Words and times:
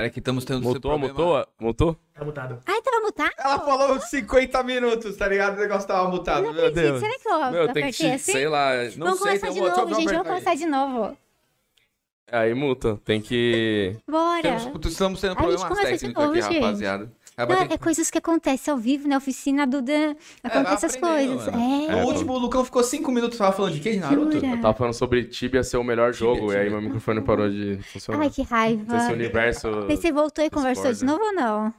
Peraí 0.00 0.10
que 0.10 0.18
estamos 0.18 0.46
tendo 0.46 0.60
esse 0.60 0.68
Mutou, 0.68 0.92
problema. 0.92 1.12
mutou? 1.12 1.46
Mutou? 1.60 1.96
Tá 2.14 2.24
mutado. 2.24 2.58
Ai, 2.66 2.80
tava 2.80 3.00
mutado? 3.00 3.30
Ela 3.36 3.58
falou 3.58 4.00
50 4.00 4.62
minutos, 4.62 5.14
tá 5.14 5.28
ligado? 5.28 5.58
O 5.58 5.60
negócio 5.60 5.86
tava 5.86 6.08
mutado, 6.08 6.42
Não 6.44 6.54
meu 6.54 6.68
acredito. 6.68 6.82
Deus. 6.82 7.00
Será 7.00 7.18
que 7.18 7.28
eu 7.28 7.50
Meu, 7.50 7.64
tem 7.66 7.74
que 7.74 7.80
apertei 7.80 7.92
te, 7.92 8.06
assim? 8.14 8.32
sei 8.32 8.48
lá. 8.48 8.70
Não 8.96 9.06
vamos 9.08 9.18
sei, 9.18 9.26
começar 9.26 9.46
tem 9.48 9.54
de 9.56 9.60
outro 9.60 9.80
novo, 9.82 9.94
gente. 9.94 10.08
Vamos 10.08 10.26
começar 10.26 10.54
de 10.54 10.66
novo. 10.66 11.16
Aí 12.32 12.54
muta. 12.54 12.98
Tem 13.04 13.20
que. 13.20 13.94
Bora. 14.08 14.40
Temos, 14.40 14.86
estamos 14.86 15.20
tendo 15.20 15.36
problemas 15.36 15.78
técnicos 15.78 16.24
novo, 16.24 16.32
aqui, 16.32 16.42
gente. 16.42 16.62
rapaziada. 16.62 17.12
Não, 17.46 17.62
é 17.62 17.78
coisas 17.78 18.10
que 18.10 18.18
acontecem 18.18 18.72
ao 18.72 18.78
vivo, 18.78 19.08
na 19.08 19.16
oficina 19.16 19.66
do 19.66 19.80
Dan. 19.82 20.14
Acontecem 20.42 20.74
essas 20.74 20.96
aprendendo, 20.96 21.36
coisas. 21.36 21.52
mano. 21.54 21.90
É. 21.90 22.00
No 22.00 22.06
último, 22.06 22.32
o 22.32 22.38
Lucão 22.38 22.64
ficou 22.64 22.82
5 22.82 23.10
minutos 23.12 23.38
tava 23.38 23.52
falando 23.52 23.74
de 23.74 23.80
quê? 23.80 23.92
De 23.92 24.00
Naruto? 24.00 24.32
Jura? 24.32 24.46
Eu 24.46 24.60
tava 24.60 24.74
falando 24.74 24.94
sobre 24.94 25.24
Tibia 25.24 25.62
ser 25.62 25.76
o 25.76 25.84
melhor 25.84 26.12
jogo, 26.12 26.52
e 26.52 26.56
aí 26.56 26.64
Tibia. 26.64 26.70
meu 26.70 26.82
microfone 26.82 27.20
parou 27.22 27.48
de 27.48 27.78
funcionar. 27.92 28.20
Ai, 28.22 28.30
que 28.30 28.42
raiva. 28.42 28.96
Esse 28.96 29.12
universo. 29.12 29.70
Você 29.88 30.12
voltou 30.12 30.44
e 30.44 30.50
conversou 30.50 30.92
de 30.92 31.04
novo 31.04 31.22
ou 31.22 31.32
não? 31.32 31.72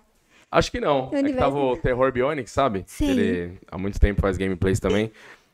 Acho 0.52 0.70
que 0.70 0.82
não. 0.82 1.06
É 1.08 1.10
que 1.10 1.16
universo. 1.16 1.40
tava 1.40 1.58
o 1.58 1.78
Terror 1.78 2.12
Bionic, 2.12 2.50
sabe? 2.50 2.84
Sim. 2.86 3.06
Que 3.06 3.12
Ele 3.12 3.58
há 3.72 3.78
muito 3.78 4.00
tempo 4.00 4.20
faz 4.22 4.38
gameplays 4.38 4.80
também. 4.80 5.12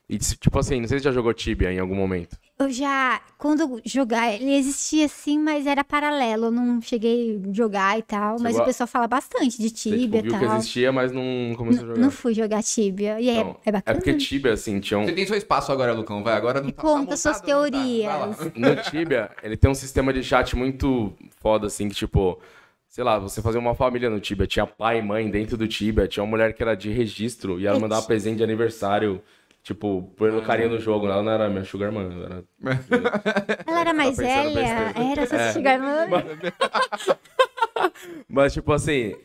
E 0.09 0.17
tipo 0.17 0.57
assim, 0.57 0.79
não 0.79 0.87
sei 0.87 0.99
se 0.99 1.03
já 1.03 1.11
jogou 1.11 1.33
Tibia 1.33 1.69
em 1.71 1.79
algum 1.79 1.93
momento. 1.95 2.37
Eu 2.57 2.71
já, 2.71 3.19
quando 3.37 3.81
jogar, 3.83 4.33
ele 4.33 4.55
existia 4.55 5.05
sim, 5.09 5.37
mas 5.37 5.67
era 5.67 5.83
paralelo. 5.83 6.45
Eu 6.45 6.51
não 6.51 6.81
cheguei 6.81 7.41
a 7.45 7.53
jogar 7.53 7.99
e 7.99 8.01
tal. 8.03 8.31
mas 8.39 8.43
Chegou 8.43 8.59
o 8.59 8.61
a- 8.61 8.65
pessoal 8.65 8.87
fala 8.87 9.05
bastante 9.05 9.57
de 9.61 9.67
Você 9.69 9.89
tipo, 9.89 9.97
Tibia 9.97 10.21
viu 10.21 10.31
e 10.31 10.33
que 10.39 10.45
tal. 10.45 10.55
existia, 10.55 10.91
mas 10.93 11.11
não 11.11 11.53
começou 11.57 11.83
a 11.83 11.87
jogar. 11.87 11.99
Não 11.99 12.09
fui 12.09 12.33
jogar 12.33 12.63
Tibia. 12.63 13.19
E 13.19 13.27
é, 13.29 13.33
Então, 13.33 13.57
é 13.65 13.71
bacana. 13.71 13.97
porque 13.99 14.13
Tibia, 14.15 14.53
assim, 14.53 14.79
tinha 14.79 14.97
um. 14.97 15.05
Você 15.05 15.11
tem 15.11 15.25
seu 15.27 15.35
espaço 15.35 15.73
agora, 15.73 15.91
Lucão. 15.93 16.23
Vai, 16.23 16.35
agora 16.35 16.61
não 16.61 16.71
tá, 16.71 16.81
conta 16.81 17.09
tá 17.11 17.17
suas 17.17 17.41
tá? 17.41 17.45
teorias. 17.45 18.07
Lá. 18.07 18.27
No 18.55 18.75
Tibia, 18.83 19.29
ele 19.43 19.57
tem 19.57 19.69
um 19.69 19.75
sistema 19.75 20.13
de 20.13 20.23
chat 20.23 20.55
muito 20.55 21.13
foda, 21.41 21.67
assim, 21.67 21.89
que 21.89 21.95
tipo. 21.95 22.39
Sei 22.87 23.03
lá, 23.03 23.19
você 23.19 23.41
fazia 23.41 23.59
uma 23.59 23.75
família 23.75 24.09
no 24.09 24.19
Tibia, 24.21 24.47
tinha 24.47 24.65
pai 24.65 24.99
e 24.99 25.01
mãe 25.01 25.29
dentro 25.29 25.57
do 25.57 25.67
Tibia, 25.67 26.07
tinha 26.07 26.23
uma 26.23 26.29
mulher 26.31 26.53
que 26.53 26.63
era 26.63 26.73
de 26.73 26.89
registro 26.89 27.59
e 27.59 27.67
ela 27.67 27.77
É 27.77 27.79
mandava 27.81 28.03
presente 28.07 28.37
de 28.37 28.43
aniversário, 28.43 29.21
tipo, 29.67 30.03
pelo 30.17 30.41
carinho 30.41 30.69
do 30.69 30.79
jogo. 30.79 31.07
Ela 31.07 31.21
não 31.21 31.29
era 31.31 31.49
minha 31.49 31.65
sugar 31.65 31.91
mãe, 31.91 32.05
ela 32.09 32.25
era 32.25 33.63
Ela 33.67 33.79
era 33.81 33.93
mais 33.93 34.15
velha? 34.15 34.93
Era 34.95 35.25
só 35.25 35.35
É. 35.35 35.77
mano. 35.77 36.29
Mas, 38.29 38.53
tipo 38.53 38.71
assim, 38.71 39.15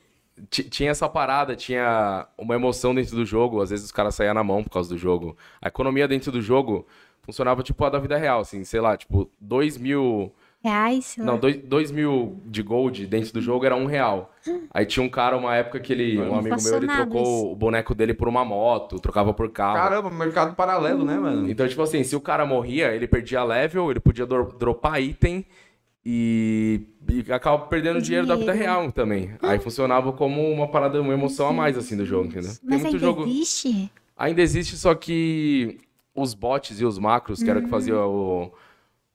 ti- 0.50 0.64
tinha 0.64 0.90
essa 0.90 1.08
parada, 1.08 1.54
tinha 1.54 2.26
uma 2.36 2.56
emoção 2.56 2.92
dentro 2.92 3.14
do 3.14 3.24
jogo. 3.24 3.62
Às 3.62 3.70
vezes 3.70 3.84
os 3.86 3.92
caras 3.92 4.16
saíam 4.16 4.34
na 4.34 4.42
mão 4.42 4.64
por 4.64 4.70
causa 4.70 4.88
do 4.88 4.98
jogo. 4.98 5.36
A 5.60 5.68
economia 5.68 6.08
dentro 6.08 6.32
do 6.32 6.42
jogo 6.42 6.86
funcionava 7.22 7.62
tipo 7.62 7.84
a 7.84 7.90
da 7.90 8.00
vida 8.00 8.16
real, 8.16 8.40
assim, 8.40 8.64
sei 8.64 8.80
lá, 8.80 8.96
tipo, 8.96 9.30
2 9.40 9.78
mil. 9.78 10.34
Reais, 10.64 11.06
sei 11.06 11.24
lá. 11.24 11.32
Não, 11.32 11.38
2 11.40 11.90
mil 11.90 12.40
de 12.46 12.62
gold 12.62 13.04
dentro 13.06 13.32
do 13.32 13.40
jogo 13.40 13.64
era 13.66 13.74
um 13.74 13.84
real. 13.86 14.32
Aí 14.72 14.86
tinha 14.86 15.04
um 15.04 15.08
cara, 15.08 15.36
uma 15.36 15.54
época 15.56 15.80
que 15.80 15.92
ele. 15.92 16.18
Um 16.18 16.36
amigo 16.38 16.62
meu, 16.62 16.76
ele 16.76 16.86
trocou 16.86 17.22
isso. 17.22 17.46
o 17.52 17.56
boneco 17.56 17.94
dele 17.94 18.14
por 18.14 18.28
uma 18.28 18.44
moto, 18.44 19.00
trocava 19.00 19.34
por 19.34 19.50
carro. 19.50 19.74
Caramba, 19.76 20.10
mercado 20.10 20.54
paralelo, 20.54 21.04
né, 21.04 21.18
mano? 21.18 21.50
Então, 21.50 21.66
tipo 21.66 21.82
assim, 21.82 22.04
se 22.04 22.14
o 22.14 22.20
cara 22.20 22.46
morria, 22.46 22.94
ele 22.94 23.08
perdia 23.08 23.42
level, 23.42 23.90
ele 23.90 23.98
podia 24.00 24.24
dro- 24.24 24.54
dropar 24.56 25.02
item 25.02 25.44
e, 26.04 26.80
e 27.08 27.32
acaba 27.32 27.66
perdendo 27.66 27.98
O 27.98 28.02
dinheiro 28.02 28.26
da 28.26 28.34
vida 28.34 28.52
dinheiro. 28.52 28.72
real 28.72 28.92
também. 28.92 29.32
Aí 29.42 29.58
funcionava 29.58 30.12
como 30.12 30.48
uma 30.50 30.68
parada, 30.68 31.00
uma 31.00 31.12
emoção 31.12 31.48
a 31.48 31.52
mais, 31.52 31.76
assim, 31.78 31.96
do 31.96 32.04
jogo, 32.06 32.26
entendeu? 32.26 32.50
Tem 32.50 32.60
Mas 32.70 32.82
muito 32.82 32.94
ainda 32.96 32.98
jogo. 33.06 33.22
existe? 33.26 33.90
Ainda 34.16 34.42
existe, 34.42 34.76
só 34.76 34.94
que 34.94 35.78
os 36.14 36.34
bots 36.34 36.80
e 36.80 36.84
os 36.84 36.98
macros, 36.98 37.42
que 37.42 37.50
era 37.50 37.58
o 37.58 37.62
que 37.62 37.68
fazia 37.68 37.96
o. 37.98 38.52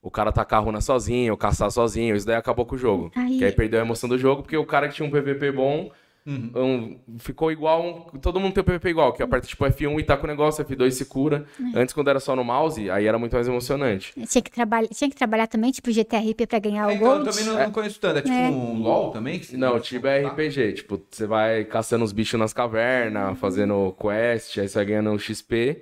O 0.07 0.11
cara 0.11 0.31
tacar 0.31 0.59
a 0.59 0.63
runa 0.63 0.79
sozinho, 0.79 1.33
ou 1.33 1.37
caçar 1.37 1.69
sozinho, 1.69 2.15
isso 2.15 2.25
daí 2.25 2.37
acabou 2.37 2.65
com 2.65 2.75
o 2.75 2.77
jogo. 2.77 3.11
Aí- 3.13 3.37
Que 3.37 3.43
aí 3.45 3.51
perdeu 3.51 3.79
a 3.81 3.83
emoção 3.83 4.07
do 4.09 4.17
jogo, 4.17 4.41
porque 4.41 4.55
o 4.55 4.65
cara 4.65 4.87
que 4.87 4.95
tinha 4.95 5.05
um 5.07 5.11
PVP 5.11 5.51
bom 5.51 5.91
um- 6.29 6.97
ficou 7.19 7.51
igual. 7.53 8.09
um- 8.13 8.19
todo 8.19 8.37
mundo 8.37 8.53
tem 8.53 8.61
o 8.61 8.63
PVP 8.65 8.89
igual, 8.89 9.13
que 9.13 9.23
aperta 9.23 9.47
tipo 9.47 9.65
F1 9.65 9.97
e 9.97 10.03
tá 10.03 10.17
com 10.17 10.25
o 10.25 10.27
negócio, 10.27 10.61
F2 10.61 10.91
se 10.93 11.05
cura. 11.05 11.45
É. 11.73 11.79
Antes, 11.79 11.93
quando 11.93 12.09
era 12.09 12.19
só 12.19 12.35
no 12.35 12.43
mouse, 12.43 12.89
aí 12.89 13.05
era 13.05 13.17
muito 13.17 13.31
mais 13.33 13.47
emocionante. 13.47 14.11
Tinha 14.13 14.41
que, 14.41 14.51
trabalhar, 14.51 14.87
tinha 14.89 15.09
que 15.09 15.15
trabalhar 15.15 15.47
também, 15.47 15.71
tipo 15.71 15.89
GTRP 15.89 16.45
pra 16.45 16.59
ganhar 16.59 16.87
o 16.87 16.91
Então, 16.91 17.19
eu 17.19 17.23
também 17.23 17.45
não, 17.45 17.53
não 17.57 17.71
conheço 17.71 17.99
tanto. 17.99 18.17
É 18.19 18.21
tipo 18.21 18.33
É. 18.33 18.49
um 18.49 18.81
LOL 18.81 19.11
também? 19.11 19.39
que- 19.39 19.55
Não, 19.55 19.79
Tibia 19.79 20.11
é 20.11 20.25
RPG. 20.25 20.73
Tipo, 20.73 21.01
você 21.09 21.25
vai 21.25 21.63
caçando 21.63 22.03
os 22.03 22.11
bichos 22.11 22.37
nas 22.39 22.51
cavernas, 22.53 23.37
fazendo 23.39 23.95
quest, 23.99 24.57
aí 24.57 24.67
você 24.67 24.75
vai 24.79 24.85
ganhando 24.85 25.11
um 25.11 25.17
XP. 25.19 25.81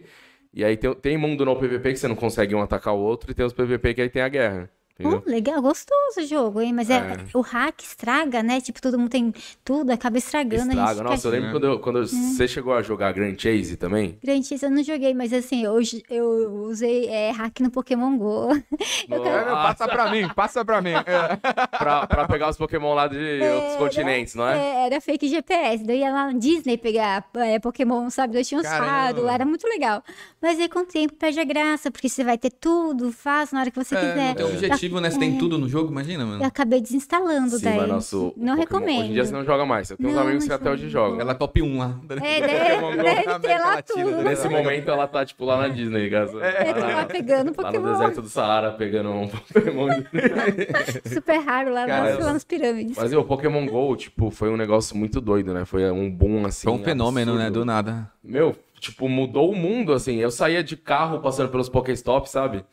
E 0.56 0.64
aí 0.64 0.78
tem, 0.78 0.94
tem 0.96 1.18
mundo 1.18 1.44
no 1.46 1.56
PVP 1.58 1.92
que 1.94 2.00
você 2.00 2.08
não 2.08 2.16
consegue 2.16 2.56
um 2.56 2.62
atacar 2.62 2.94
o 2.96 3.00
outro, 3.00 3.30
e 3.30 3.34
tem 3.34 3.46
os 3.46 3.54
PVP 3.54 3.94
que 3.94 4.02
aí 4.02 4.10
tem 4.10 4.22
a 4.22 4.30
guerra. 4.30 4.72
Entendeu? 4.98 5.22
Oh, 5.26 5.30
legal, 5.30 5.62
gostoso 5.62 6.22
o 6.22 6.26
jogo, 6.26 6.62
hein? 6.62 6.72
Mas 6.72 6.90
é. 6.90 6.96
É. 6.96 7.18
o 7.34 7.42
hack 7.42 7.82
estraga, 7.84 8.42
né? 8.42 8.62
Tipo, 8.62 8.82
todo 8.82 8.98
mundo 8.98 9.10
tem 9.10 9.34
tudo, 9.64 9.92
acaba 9.92 10.18
estragando. 10.18 10.64
a 10.72 10.74
Estraga. 10.74 10.94
gente 10.94 11.04
Nossa, 11.04 11.28
eu 11.28 11.32
fica... 11.32 11.44
lembro 11.44 11.52
quando, 11.52 11.64
eu- 11.68 11.80
quando 11.80 12.08
você 12.08 12.48
chegou 12.48 12.74
a 12.74 12.82
jogar 12.82 13.12
Grand 13.12 13.36
Chase 13.38 13.76
também. 13.76 14.18
Grande 14.24 14.48
Chase 14.48 14.66
eu 14.66 14.72
não 14.72 14.82
joguei, 14.82 15.14
mas 15.14 15.34
assim, 15.34 15.68
hoje 15.68 16.02
eu 16.10 16.26
usei 16.64 17.08
é, 17.10 17.32
hack 17.32 17.60
no 17.60 17.70
Pokémon 17.70 18.18
GO. 18.18 18.48
Eu 19.10 19.22
quero- 19.22 19.50
É, 19.50 19.52
passa 19.52 19.88
pra 19.88 20.10
mim, 20.10 20.30
passa 20.34 20.64
pra 20.66 20.82
mim. 20.82 20.94
É. 21.06 21.36
pra, 21.78 22.08
pra 22.08 22.28
pegar 22.28 22.50
os 22.50 22.58
Pokémon 22.58 22.94
lá 22.94 23.08
de 23.08 23.18
outros 23.42 23.76
continentes, 23.76 24.34
não 24.34 24.48
é? 24.48 24.58
É, 24.58 24.86
era 24.88 25.02
fake 25.02 25.28
GPS. 25.28 25.84
Daí 25.84 26.00
ia 26.00 26.12
lá 26.12 26.28
na 26.32 26.40
Disney 26.40 26.78
pegar 26.78 27.26
é, 27.36 27.60
Pokémon, 27.60 28.10
sabe? 28.10 28.34
Daí 28.34 28.44
tinha 28.46 28.60
uns 28.62 28.68
fados 28.68 29.24
lá, 29.24 29.34
era 29.34 29.46
muito 29.46 29.68
legal. 29.68 30.02
Mas 30.42 30.60
aí 30.60 30.70
com 30.70 30.80
o 30.80 30.86
tempo 30.86 31.14
perde 31.16 31.40
a 31.40 31.44
graça, 31.44 31.92
porque 31.92 32.08
você 32.10 32.24
vai 32.24 32.38
ter 32.38 32.50
tudo, 32.52 33.12
faz 33.12 33.52
na 33.52 33.60
hora 33.62 33.72
que 33.72 33.78
você 33.78 33.96
É, 33.96 34.00
quiser. 34.00 34.28
não 34.30 34.36
tem 34.36 34.46
objetivo, 34.46 34.85
né? 35.02 35.10
Você 35.10 35.20
tem 35.20 35.36
É. 35.36 35.38
tudo 35.40 35.58
no 35.58 35.68
jogo, 35.68 35.92
imagina, 35.92 36.26
mano. 36.26 36.42
Eu 36.44 36.48
acabei 36.48 36.80
desinstalando 36.82 37.58
Sim, 37.58 37.64
daí. 37.66 37.78
mas 37.78 37.88
nosso. 37.90 38.34
não 38.38 38.56
Pokémon- 38.56 38.56
recomendo. 38.58 39.00
Hoje 39.02 39.10
em 39.10 39.14
dia 39.14 39.26
você 39.26 39.34
não 39.34 39.44
joga 39.46 39.66
mais. 39.66 39.90
Eu 39.90 39.98
tenho 39.98 40.10
uns 40.10 40.18
amigos 40.18 40.46
que 40.46 40.54
até 40.54 40.70
hoje 40.70 40.90
jogam. 40.90 41.20
Ela 41.20 41.32
é 41.32 41.36
top 41.36 41.62
1 41.62 41.78
lá. 41.78 42.00
É, 42.26 42.42
deve, 42.42 43.04
deve 43.04 43.40
ter 43.40 43.58
lá 43.58 43.82
tudo. 43.82 44.12
né? 44.12 44.24
Nesse 44.24 44.48
momento 44.50 44.90
ela 44.90 45.08
tá, 45.08 45.26
tipo, 45.26 45.46
lá 45.46 45.58
na 45.58 45.68
Disney, 45.68 46.10
gasa. 46.10 46.40
É, 46.44 46.74
tô 46.74 46.80
lá 46.80 47.06
pegando 47.06 47.38
Lá 47.38 47.44
no 47.46 47.54
Pokémon. 47.54 47.92
deserto 47.94 48.22
do 48.22 48.30
Saara, 48.30 48.72
pegando 48.72 49.10
um 49.12 49.28
Pokémon. 49.28 49.88
Super 51.06 51.40
raro 51.40 51.74
lá, 51.74 51.86
Cara, 51.86 52.14
lá, 52.18 52.26
lá 52.26 52.34
nas 52.34 52.44
pirâmides. 52.44 52.98
Mas 52.98 53.14
o 53.14 53.24
Pokémon 53.24 53.66
GO, 53.66 53.96
tipo, 53.96 54.30
foi 54.32 54.50
um 54.50 54.58
negócio 54.58 54.96
muito 54.96 55.20
doido, 55.22 55.54
né? 55.54 55.66
Foi 55.66 55.90
um 55.92 56.10
boom, 56.10 56.46
assim. 56.46 56.64
Foi 56.68 56.74
um 56.74 56.84
fenômeno, 56.84 57.34
né? 57.36 57.46
absurdo. 57.48 57.60
Do 57.60 57.66
nada. 57.66 58.10
Meu, 58.24 58.56
tipo, 58.80 59.08
mudou 59.08 59.52
o 59.52 59.56
mundo, 59.56 59.94
assim. 59.94 60.18
Eu 60.18 60.32
saía 60.32 60.64
de 60.64 60.76
carro 60.76 61.20
passando 61.20 61.50
pelos 61.50 61.70
Pokéstops, 61.70 62.32
sabe? 62.32 62.64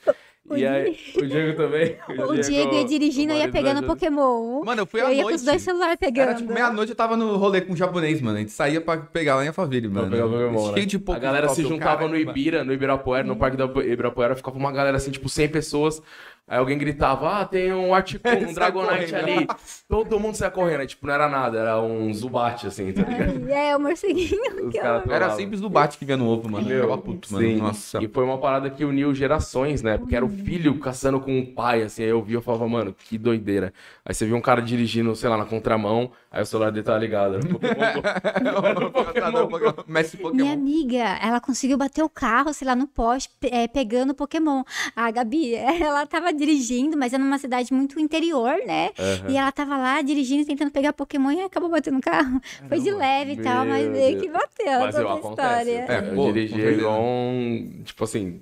O 0.49 0.57
E 0.57 0.67
aí, 0.67 0.97
o 1.17 1.25
Diego 1.25 1.57
também. 1.57 1.97
O 2.29 2.35
Diego 2.37 2.75
ia 2.75 2.85
dirigindo, 2.85 3.33
o 3.33 3.37
eu 3.37 3.41
ia 3.43 3.49
pegando 3.49 3.81
da- 3.81 3.87
Pokémon. 3.87 4.65
Mano, 4.65 4.83
eu 4.83 4.87
fui 4.87 5.01
à 5.01 5.05
eu 5.05 5.11
ia 5.11 5.17
com 5.19 5.23
noite. 5.23 5.37
os 5.37 5.43
dois 5.45 5.63
celulares 5.63 5.97
pegando. 5.97 6.29
Era 6.31 6.35
tipo 6.35 6.53
meia-noite 6.53 6.91
eu 6.91 6.97
tava 6.97 7.17
no 7.17 7.37
rolê 7.37 7.61
com 7.61 7.73
um 7.73 7.77
japonês, 7.77 8.21
mano. 8.21 8.37
A 8.39 8.41
gente 8.41 8.51
saía 8.53 8.81
pra 8.81 8.97
pegar 8.99 9.37
lá 9.37 9.45
em 9.45 9.49
Alphaville, 9.49 9.87
mano. 9.89 10.09
Pra 10.09 10.17
pegar 10.17 10.29
Pokémon, 10.29 10.67
né? 10.69 10.75
Cheio 10.75 10.87
de 10.87 10.97
A 10.97 11.01
Pokémon. 11.01 11.21
galera 11.23 11.49
se 11.49 11.63
eu, 11.63 11.69
juntava 11.69 12.03
no 12.09 12.11
caramba. 12.13 12.31
Ibira, 12.31 12.65
no 12.65 12.73
Ibirapuera, 12.73 13.25
no 13.27 13.37
parque 13.37 13.57
da 13.57 13.65
Ibirapuera, 13.67 14.35
ficava 14.35 14.59
uma 14.59 14.73
galera 14.73 14.97
assim, 14.97 15.13
tipo, 15.13 15.29
100 15.29 15.49
pessoas. 15.49 16.03
Aí 16.49 16.59
alguém 16.59 16.77
gritava, 16.77 17.41
ah, 17.41 17.45
tem 17.47 17.73
um 17.73 17.95
Articuno, 17.95 18.35
um 18.51 18.53
Dragonite 18.53 19.13
correndo. 19.13 19.29
ali. 19.29 19.47
Todo 19.89 20.19
mundo 20.21 20.35
saia 20.35 20.51
correndo. 20.51 20.81
Aí, 20.81 20.87
tipo, 20.87 21.07
não 21.07 21.15
era 21.15 21.29
nada, 21.29 21.59
era 21.59 21.81
um 21.81 22.13
Zubat, 22.13 22.67
assim, 22.67 22.93
tá 22.93 23.03
ligado? 23.03 23.45
Ai, 23.47 23.71
É, 23.71 23.77
o 23.77 23.81
morceguinho. 23.81 24.67
Os 24.69 24.75
caras 24.75 25.09
Era 25.09 25.31
simples 25.31 25.61
do 25.61 25.71
bate 25.71 25.97
que 25.97 26.05
vinha 26.05 26.17
no 26.17 26.29
ovo, 26.29 26.51
mano. 26.51 26.69
Eu 26.71 26.83
ficava 26.83 27.01
puto, 27.01 27.33
mano. 27.33 27.47
Sim. 27.47 27.57
Nossa. 27.57 28.03
E 28.03 28.09
foi 28.09 28.25
uma 28.25 28.39
parada 28.39 28.69
que 28.69 28.85
uniu 28.85 29.15
gerações, 29.15 29.83
né? 29.83 29.97
Porque 29.97 30.17
era 30.17 30.25
o 30.25 30.29
filho 30.29 30.79
caçando 30.79 31.21
com 31.21 31.39
o 31.39 31.47
pai, 31.55 31.83
assim. 31.83 32.03
Aí 32.03 32.09
eu 32.11 32.21
vi, 32.23 32.35
eu 32.35 32.43
falava, 32.43 32.69
mano, 32.69 32.93
que 32.93 33.17
doideira. 33.17 33.73
Aí 34.05 34.13
você 34.13 34.27
viu 34.27 34.37
um 34.37 34.41
cara 34.41 34.61
dirigindo, 34.61 35.15
sei 35.15 35.31
lá, 35.31 35.37
na 35.39 35.45
contramão, 35.47 36.11
aí 36.31 36.43
o 36.43 36.47
celular 36.47 36.71
dele 36.71 36.85
tava 36.85 36.99
ligado. 36.99 37.37
Era 37.37 37.47
um 37.47 37.49
Pokémon. 37.53 38.03
Pokémon. 38.83 39.83
Minha 39.87 40.05
Pokémon. 40.21 40.53
amiga, 40.53 41.19
ela 41.23 41.41
conseguiu 41.41 41.79
bater 41.79 42.03
o 42.03 42.09
carro, 42.09 42.53
sei 42.53 42.67
lá, 42.67 42.75
no 42.75 42.87
poste, 42.87 43.31
é, 43.45 43.69
pegando 43.69 44.15
Pokémon. 44.15 44.63
A 44.97 45.11
Gabi, 45.11 45.55
ela 45.55 46.07
tava 46.07 46.32
dirigindo, 46.33 46.97
mas 46.97 47.13
era 47.13 47.23
numa 47.23 47.39
cidade 47.39 47.73
muito 47.73 47.99
interior, 48.01 48.57
né? 48.67 48.91
E 49.29 49.37
ela 49.37 49.51
tava 49.53 49.77
lá 49.77 50.01
dirigindo, 50.03 50.45
tentando 50.47 50.71
pegar 50.71 50.93
Pokémon 50.93 51.31
e 51.31 51.41
acabou 51.43 51.69
batendo 51.71 51.99
o 51.99 52.01
carro. 52.03 52.41
Foi 52.69 52.81
de 52.81 52.91
leve 52.91 53.33
e 53.33 53.37
tal, 53.37 53.65
mas 53.67 53.89
meio 53.89 54.21
que 54.21 54.29
bateu. 54.29 54.67
Ela 54.67 54.85
Mas 54.87 54.95
eu, 54.97 55.05
conta 55.07 55.43
a 55.43 55.47
acontece. 55.47 55.71
história. 55.71 55.87
É, 55.89 56.11
eu 56.11 56.15
pô, 56.15 56.27
dirigi 56.33 56.61
igual 56.61 57.03
um. 57.03 57.83
Tipo 57.85 58.05
assim. 58.05 58.41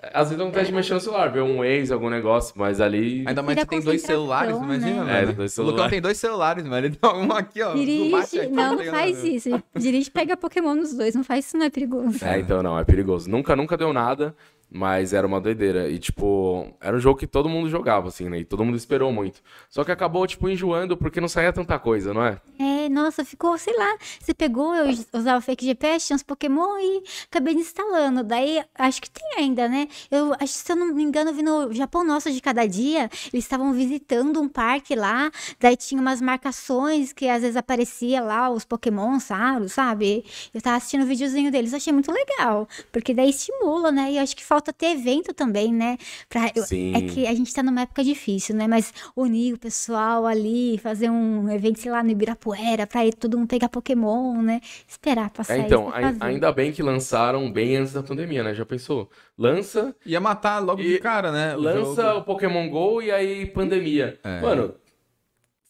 Às 0.00 0.30
vezes 0.30 0.40
acontece 0.40 0.66
de 0.70 0.72
mexer 0.76 0.94
no 0.94 1.00
celular, 1.00 1.26
ver 1.26 1.42
um 1.42 1.64
ex, 1.64 1.90
algum 1.90 2.08
negócio, 2.08 2.54
mas 2.56 2.80
ali. 2.80 3.24
Ainda 3.26 3.42
mais 3.42 3.58
que 3.58 3.66
tem 3.66 3.80
dois 3.80 4.00
celulares, 4.02 4.56
imagina, 4.56 5.04
né? 5.04 5.20
mano. 5.22 5.30
É, 5.30 5.34
dois 5.34 5.58
O 5.58 5.62
Lucão 5.62 5.70
celulares. 5.72 5.90
tem 5.90 6.00
dois 6.00 6.16
celulares, 6.18 6.64
mano. 6.64 6.86
Ele 6.86 6.96
dá 7.00 7.12
um 7.14 7.32
aqui, 7.32 7.60
ó. 7.62 7.74
Dirige, 7.74 8.14
aqui, 8.14 8.46
não, 8.46 8.76
tá 8.76 8.84
não 8.84 8.92
faz 8.92 9.24
isso. 9.24 9.62
Dirige 9.76 10.08
e 10.08 10.10
pega 10.12 10.36
Pokémon 10.36 10.76
nos 10.76 10.94
dois, 10.94 11.16
não 11.16 11.24
faz 11.24 11.46
isso, 11.46 11.58
não 11.58 11.66
é 11.66 11.70
perigoso. 11.70 12.24
É, 12.24 12.38
então 12.38 12.62
não, 12.62 12.78
é 12.78 12.84
perigoso. 12.84 13.28
Nunca, 13.28 13.56
nunca 13.56 13.76
deu 13.76 13.92
nada. 13.92 14.36
Mas 14.70 15.12
era 15.12 15.26
uma 15.26 15.40
doideira. 15.40 15.88
E, 15.88 15.98
tipo, 15.98 16.68
era 16.80 16.96
um 16.96 17.00
jogo 17.00 17.18
que 17.18 17.26
todo 17.26 17.48
mundo 17.48 17.68
jogava, 17.70 18.08
assim, 18.08 18.28
né? 18.28 18.38
E 18.40 18.44
todo 18.44 18.64
mundo 18.64 18.76
esperou 18.76 19.10
muito. 19.10 19.40
Só 19.70 19.82
que 19.82 19.90
acabou, 19.90 20.26
tipo, 20.26 20.48
enjoando 20.48 20.96
porque 20.96 21.20
não 21.20 21.28
saía 21.28 21.52
tanta 21.52 21.78
coisa, 21.78 22.12
não 22.12 22.24
é? 22.24 22.40
É, 22.58 22.88
nossa, 22.88 23.24
ficou, 23.24 23.56
sei 23.56 23.76
lá. 23.76 23.96
Você 24.20 24.34
pegou, 24.34 24.74
eu 24.74 24.94
usava 25.12 25.40
fake 25.40 25.64
GPS, 25.64 26.06
tinha 26.06 26.16
uns 26.16 26.22
Pokémon 26.22 26.78
e 26.78 27.02
acabei 27.30 27.54
instalando. 27.54 28.22
Daí, 28.22 28.62
acho 28.76 29.00
que 29.00 29.10
tem 29.10 29.38
ainda, 29.38 29.68
né? 29.68 29.88
Eu 30.10 30.34
acho 30.38 30.52
se 30.52 30.72
eu 30.72 30.76
não 30.76 30.94
me 30.94 31.02
engano, 31.02 31.32
vi 31.32 31.42
no 31.42 31.72
Japão 31.72 32.04
Nosso 32.04 32.30
de 32.30 32.40
Cada 32.40 32.66
Dia, 32.66 33.08
eles 33.32 33.44
estavam 33.44 33.72
visitando 33.72 34.40
um 34.40 34.48
parque 34.48 34.94
lá. 34.94 35.30
Daí 35.58 35.76
tinha 35.76 36.00
umas 36.00 36.20
marcações 36.20 37.12
que 37.12 37.28
às 37.28 37.40
vezes 37.42 37.56
aparecia 37.56 38.20
lá 38.20 38.50
os 38.50 38.64
Pokémon, 38.64 39.18
sabe? 39.18 39.68
sabe? 39.68 40.24
Eu 40.52 40.60
tava 40.60 40.76
assistindo 40.76 41.02
o 41.02 41.06
videozinho 41.06 41.50
deles, 41.50 41.72
achei 41.72 41.92
muito 41.92 42.10
legal. 42.12 42.68
Porque 42.92 43.14
daí 43.14 43.30
estimula, 43.30 43.90
né? 43.90 44.12
E 44.12 44.18
acho 44.18 44.36
que 44.36 44.44
falta 44.44 44.57
ter 44.60 44.92
evento 44.92 45.32
também, 45.32 45.72
né? 45.72 45.96
Pra, 46.28 46.50
eu, 46.54 46.62
Sim. 46.64 46.94
é 46.94 47.02
que 47.02 47.26
a 47.26 47.34
gente 47.34 47.52
tá 47.54 47.62
numa 47.62 47.82
época 47.82 48.02
difícil, 48.04 48.54
né? 48.54 48.66
Mas 48.66 48.92
unir 49.16 49.54
o 49.54 49.58
pessoal 49.58 50.26
ali, 50.26 50.78
fazer 50.78 51.10
um 51.10 51.48
evento, 51.50 51.80
sei 51.80 51.90
lá, 51.90 52.02
no 52.02 52.10
Ibirapuera, 52.10 52.86
pra 52.86 53.04
ir 53.06 53.14
todo 53.14 53.36
mundo 53.38 53.48
pegar 53.48 53.68
Pokémon, 53.68 54.42
né? 54.42 54.60
Esperar 54.86 55.30
passar 55.30 55.54
É, 55.56 55.58
então, 55.58 55.88
e 55.88 55.92
fazer. 56.02 56.24
ainda 56.24 56.52
bem 56.52 56.72
que 56.72 56.82
lançaram 56.82 57.50
bem 57.50 57.76
antes 57.76 57.92
da 57.92 58.02
pandemia, 58.02 58.42
né? 58.42 58.54
Já 58.54 58.64
pensou? 58.66 59.10
Lança, 59.36 59.94
Ia 60.04 60.20
matar 60.20 60.58
logo 60.58 60.80
E 60.80 60.94
de 60.94 60.98
cara, 60.98 61.30
né? 61.30 61.56
o 61.56 61.60
lança 61.60 62.02
jogo. 62.02 62.18
o 62.20 62.24
Pokémon 62.24 62.68
GO 62.68 63.00
e 63.02 63.10
aí 63.10 63.46
pandemia. 63.46 64.18
É. 64.24 64.40
Mano, 64.40 64.74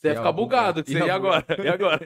você 0.01 0.09
ia 0.09 0.15
ficar 0.17 0.33
bugado. 0.33 0.85
Que 0.85 0.93
você 0.93 0.99
ia 0.99 1.15
agora? 1.15 1.45
E 1.63 1.69
agora? 1.69 2.01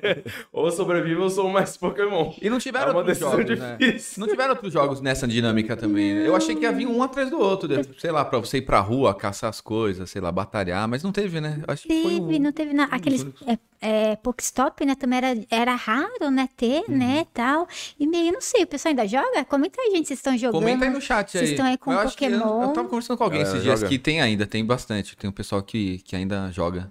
ou 0.52 0.70
sobrevive 0.70 1.20
ou 1.20 1.28
sou 1.30 1.48
mais 1.50 1.76
Pokémon. 1.76 2.32
E 2.40 2.48
não 2.48 2.58
tiveram 2.58 2.92
É 2.92 2.96
outros 2.96 3.18
jogos, 3.18 3.58
né? 3.58 3.76
Não 4.16 4.26
tiveram 4.26 4.50
outros 4.54 4.72
jogos 4.72 5.00
nessa 5.00 5.28
dinâmica 5.28 5.76
também, 5.76 6.14
né? 6.14 6.26
Eu 6.26 6.34
achei 6.34 6.54
que 6.54 6.62
ia 6.62 6.72
vir 6.72 6.86
um 6.86 7.02
atrás 7.02 7.28
do 7.30 7.38
outro, 7.38 7.68
sei 7.98 8.10
lá, 8.10 8.24
pra 8.24 8.38
você 8.38 8.58
ir 8.58 8.62
pra 8.62 8.80
rua, 8.80 9.14
caçar 9.14 9.50
as 9.50 9.60
coisas, 9.60 10.08
sei 10.10 10.20
lá, 10.20 10.32
batalhar, 10.32 10.88
mas 10.88 11.02
não 11.02 11.12
teve, 11.12 11.40
né? 11.40 11.62
Acho 11.68 11.86
que 11.86 12.02
foi 12.02 12.12
Teve, 12.12 12.36
um... 12.36 12.38
não 12.40 12.52
teve 12.52 12.72
na, 12.72 12.84
aqueles 12.84 13.26
é, 13.46 13.58
é, 13.80 14.16
Pokestop, 14.16 14.84
né? 14.86 14.94
Também 14.94 15.18
era, 15.18 15.36
era 15.50 15.74
raro, 15.74 16.30
né? 16.30 16.48
Ter, 16.56 16.82
Uhum. 16.88 16.96
né? 16.96 17.26
Tal. 17.34 17.68
E 18.00 18.06
meio, 18.06 18.32
não 18.32 18.40
sei, 18.40 18.62
o 18.64 18.66
pessoal 18.66 18.90
ainda 18.90 19.06
joga? 19.06 19.44
Comenta 19.44 19.80
aí, 19.80 19.90
gente, 19.94 20.06
vocês 20.08 20.18
estão 20.18 20.36
jogando. 20.36 20.60
Comenta 20.60 20.84
aí 20.84 20.90
no 20.90 21.00
chat 21.00 21.36
aí. 21.36 21.40
Vocês 21.40 21.50
estão 21.50 21.66
aí 21.66 21.76
com 21.76 21.92
eu 21.92 21.98
que 22.08 22.24
eu, 22.24 22.30
Pokémon. 22.40 22.62
eu 22.62 22.68
tava 22.72 22.88
conversando 22.88 23.18
com 23.18 23.24
alguém 23.24 23.40
Galera, 23.40 23.56
esses 23.58 23.64
dias 23.64 23.80
joga. 23.80 23.90
que 23.90 23.98
tem 23.98 24.20
ainda, 24.22 24.46
tem 24.46 24.64
bastante. 24.64 25.16
Tem 25.16 25.28
um 25.28 25.32
pessoal 25.32 25.62
que, 25.62 25.98
que 25.98 26.16
ainda 26.16 26.50
joga. 26.50 26.90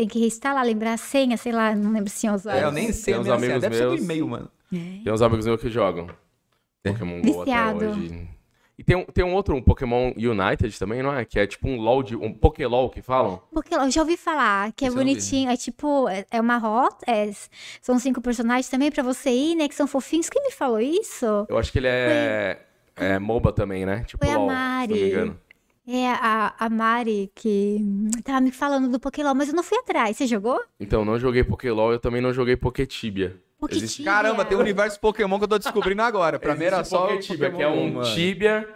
Tem 0.00 0.08
que 0.08 0.18
reinstalar, 0.18 0.64
lembrar 0.64 0.94
a 0.94 0.96
senha, 0.96 1.36
sei 1.36 1.52
lá, 1.52 1.74
não 1.74 1.92
lembro 1.92 2.08
se 2.08 2.20
tinha 2.20 2.32
usado. 2.32 2.56
É, 2.56 2.64
eu 2.64 2.72
nem 2.72 2.90
sei 2.90 3.12
Tem 3.12 3.20
uns 3.20 3.24
senha, 3.24 3.36
amigos 3.36 3.60
deve 3.60 3.76
ser 3.76 3.82
do 3.84 3.90
meus- 3.90 4.02
e-mail, 4.02 4.26
mano. 4.28 4.50
Tem 4.70 5.12
uns 5.12 5.20
amigos 5.20 5.44
meus 5.44 5.60
que 5.60 5.68
jogam. 5.68 6.06
Pokémon 6.82 7.20
GO 7.20 7.42
até 7.42 7.50
Viciado. 7.50 7.84
hoje. 7.84 8.28
E 8.78 8.82
tem, 8.82 8.96
um- 8.96 9.04
tem 9.04 9.22
um 9.22 9.34
outro, 9.34 9.54
um 9.54 9.60
Pokémon 9.60 10.10
United 10.16 10.78
também, 10.78 11.02
não 11.02 11.12
é? 11.14 11.26
Que 11.26 11.38
é 11.38 11.46
tipo 11.46 11.68
um 11.68 11.76
LOL, 11.78 12.02
de, 12.02 12.16
um 12.16 12.32
Pokélol 12.32 12.88
que 12.88 13.02
falam. 13.02 13.42
Eu 13.70 13.90
já 13.90 14.00
ouvi 14.00 14.16
falar 14.16 14.72
que 14.72 14.86
é 14.86 14.88
Esse 14.88 14.96
bonitinho, 14.96 15.50
é 15.50 15.56
tipo, 15.58 16.08
é 16.08 16.24
é 16.30 16.40
uma 16.40 16.56
rota, 16.56 17.04
é, 17.06 17.30
são 17.82 17.98
cinco 17.98 18.22
personagens 18.22 18.70
também 18.70 18.90
pra 18.90 19.02
você 19.02 19.28
ir, 19.28 19.54
né? 19.54 19.68
Que 19.68 19.74
são 19.74 19.86
fofinhos. 19.86 20.30
Quem 20.30 20.42
me 20.42 20.50
falou 20.50 20.80
isso? 20.80 21.26
Eu 21.46 21.58
acho 21.58 21.70
que 21.70 21.78
ele 21.78 21.88
é, 21.90 22.58
é 22.96 23.18
MOBA 23.18 23.52
também, 23.52 23.84
né? 23.84 24.02
Tipo 24.06 24.24
Foi 24.24 24.32
a 24.34 24.38
LOL, 24.38 24.48
se 24.48 24.54
não 24.54 24.62
Mari. 24.64 24.94
me 24.94 25.08
engano. 25.10 25.40
É 25.92 26.06
a, 26.12 26.54
a 26.56 26.70
Mari 26.70 27.32
que 27.34 27.78
tava 28.22 28.40
me 28.40 28.52
falando 28.52 28.88
do 28.88 29.00
Pokémon, 29.00 29.34
mas 29.34 29.48
eu 29.48 29.54
não 29.56 29.62
fui 29.64 29.76
atrás. 29.78 30.16
Você 30.16 30.26
jogou? 30.26 30.60
Então, 30.78 31.04
não 31.04 31.18
joguei 31.18 31.42
Pokélol, 31.42 31.92
eu 31.92 31.98
também 31.98 32.20
não 32.20 32.32
joguei 32.32 32.56
Poketibia. 32.56 33.36
Pokétibia. 33.58 33.84
Existe- 33.84 34.04
Caramba, 34.04 34.44
tem 34.44 34.56
um 34.56 34.60
universo 34.60 34.98
Pokémon 35.00 35.36
que 35.38 35.44
eu 35.44 35.48
tô 35.48 35.58
descobrindo 35.58 36.00
agora. 36.00 36.38
Pra 36.38 36.54
mim 36.54 36.64
era 36.64 36.82
só 36.84 37.06
o 37.12 37.18
Pokémon, 37.18 37.56
que 37.56 37.62
é 37.62 37.68
um 37.68 37.92
mano. 37.94 38.14
Tibia. 38.14 38.68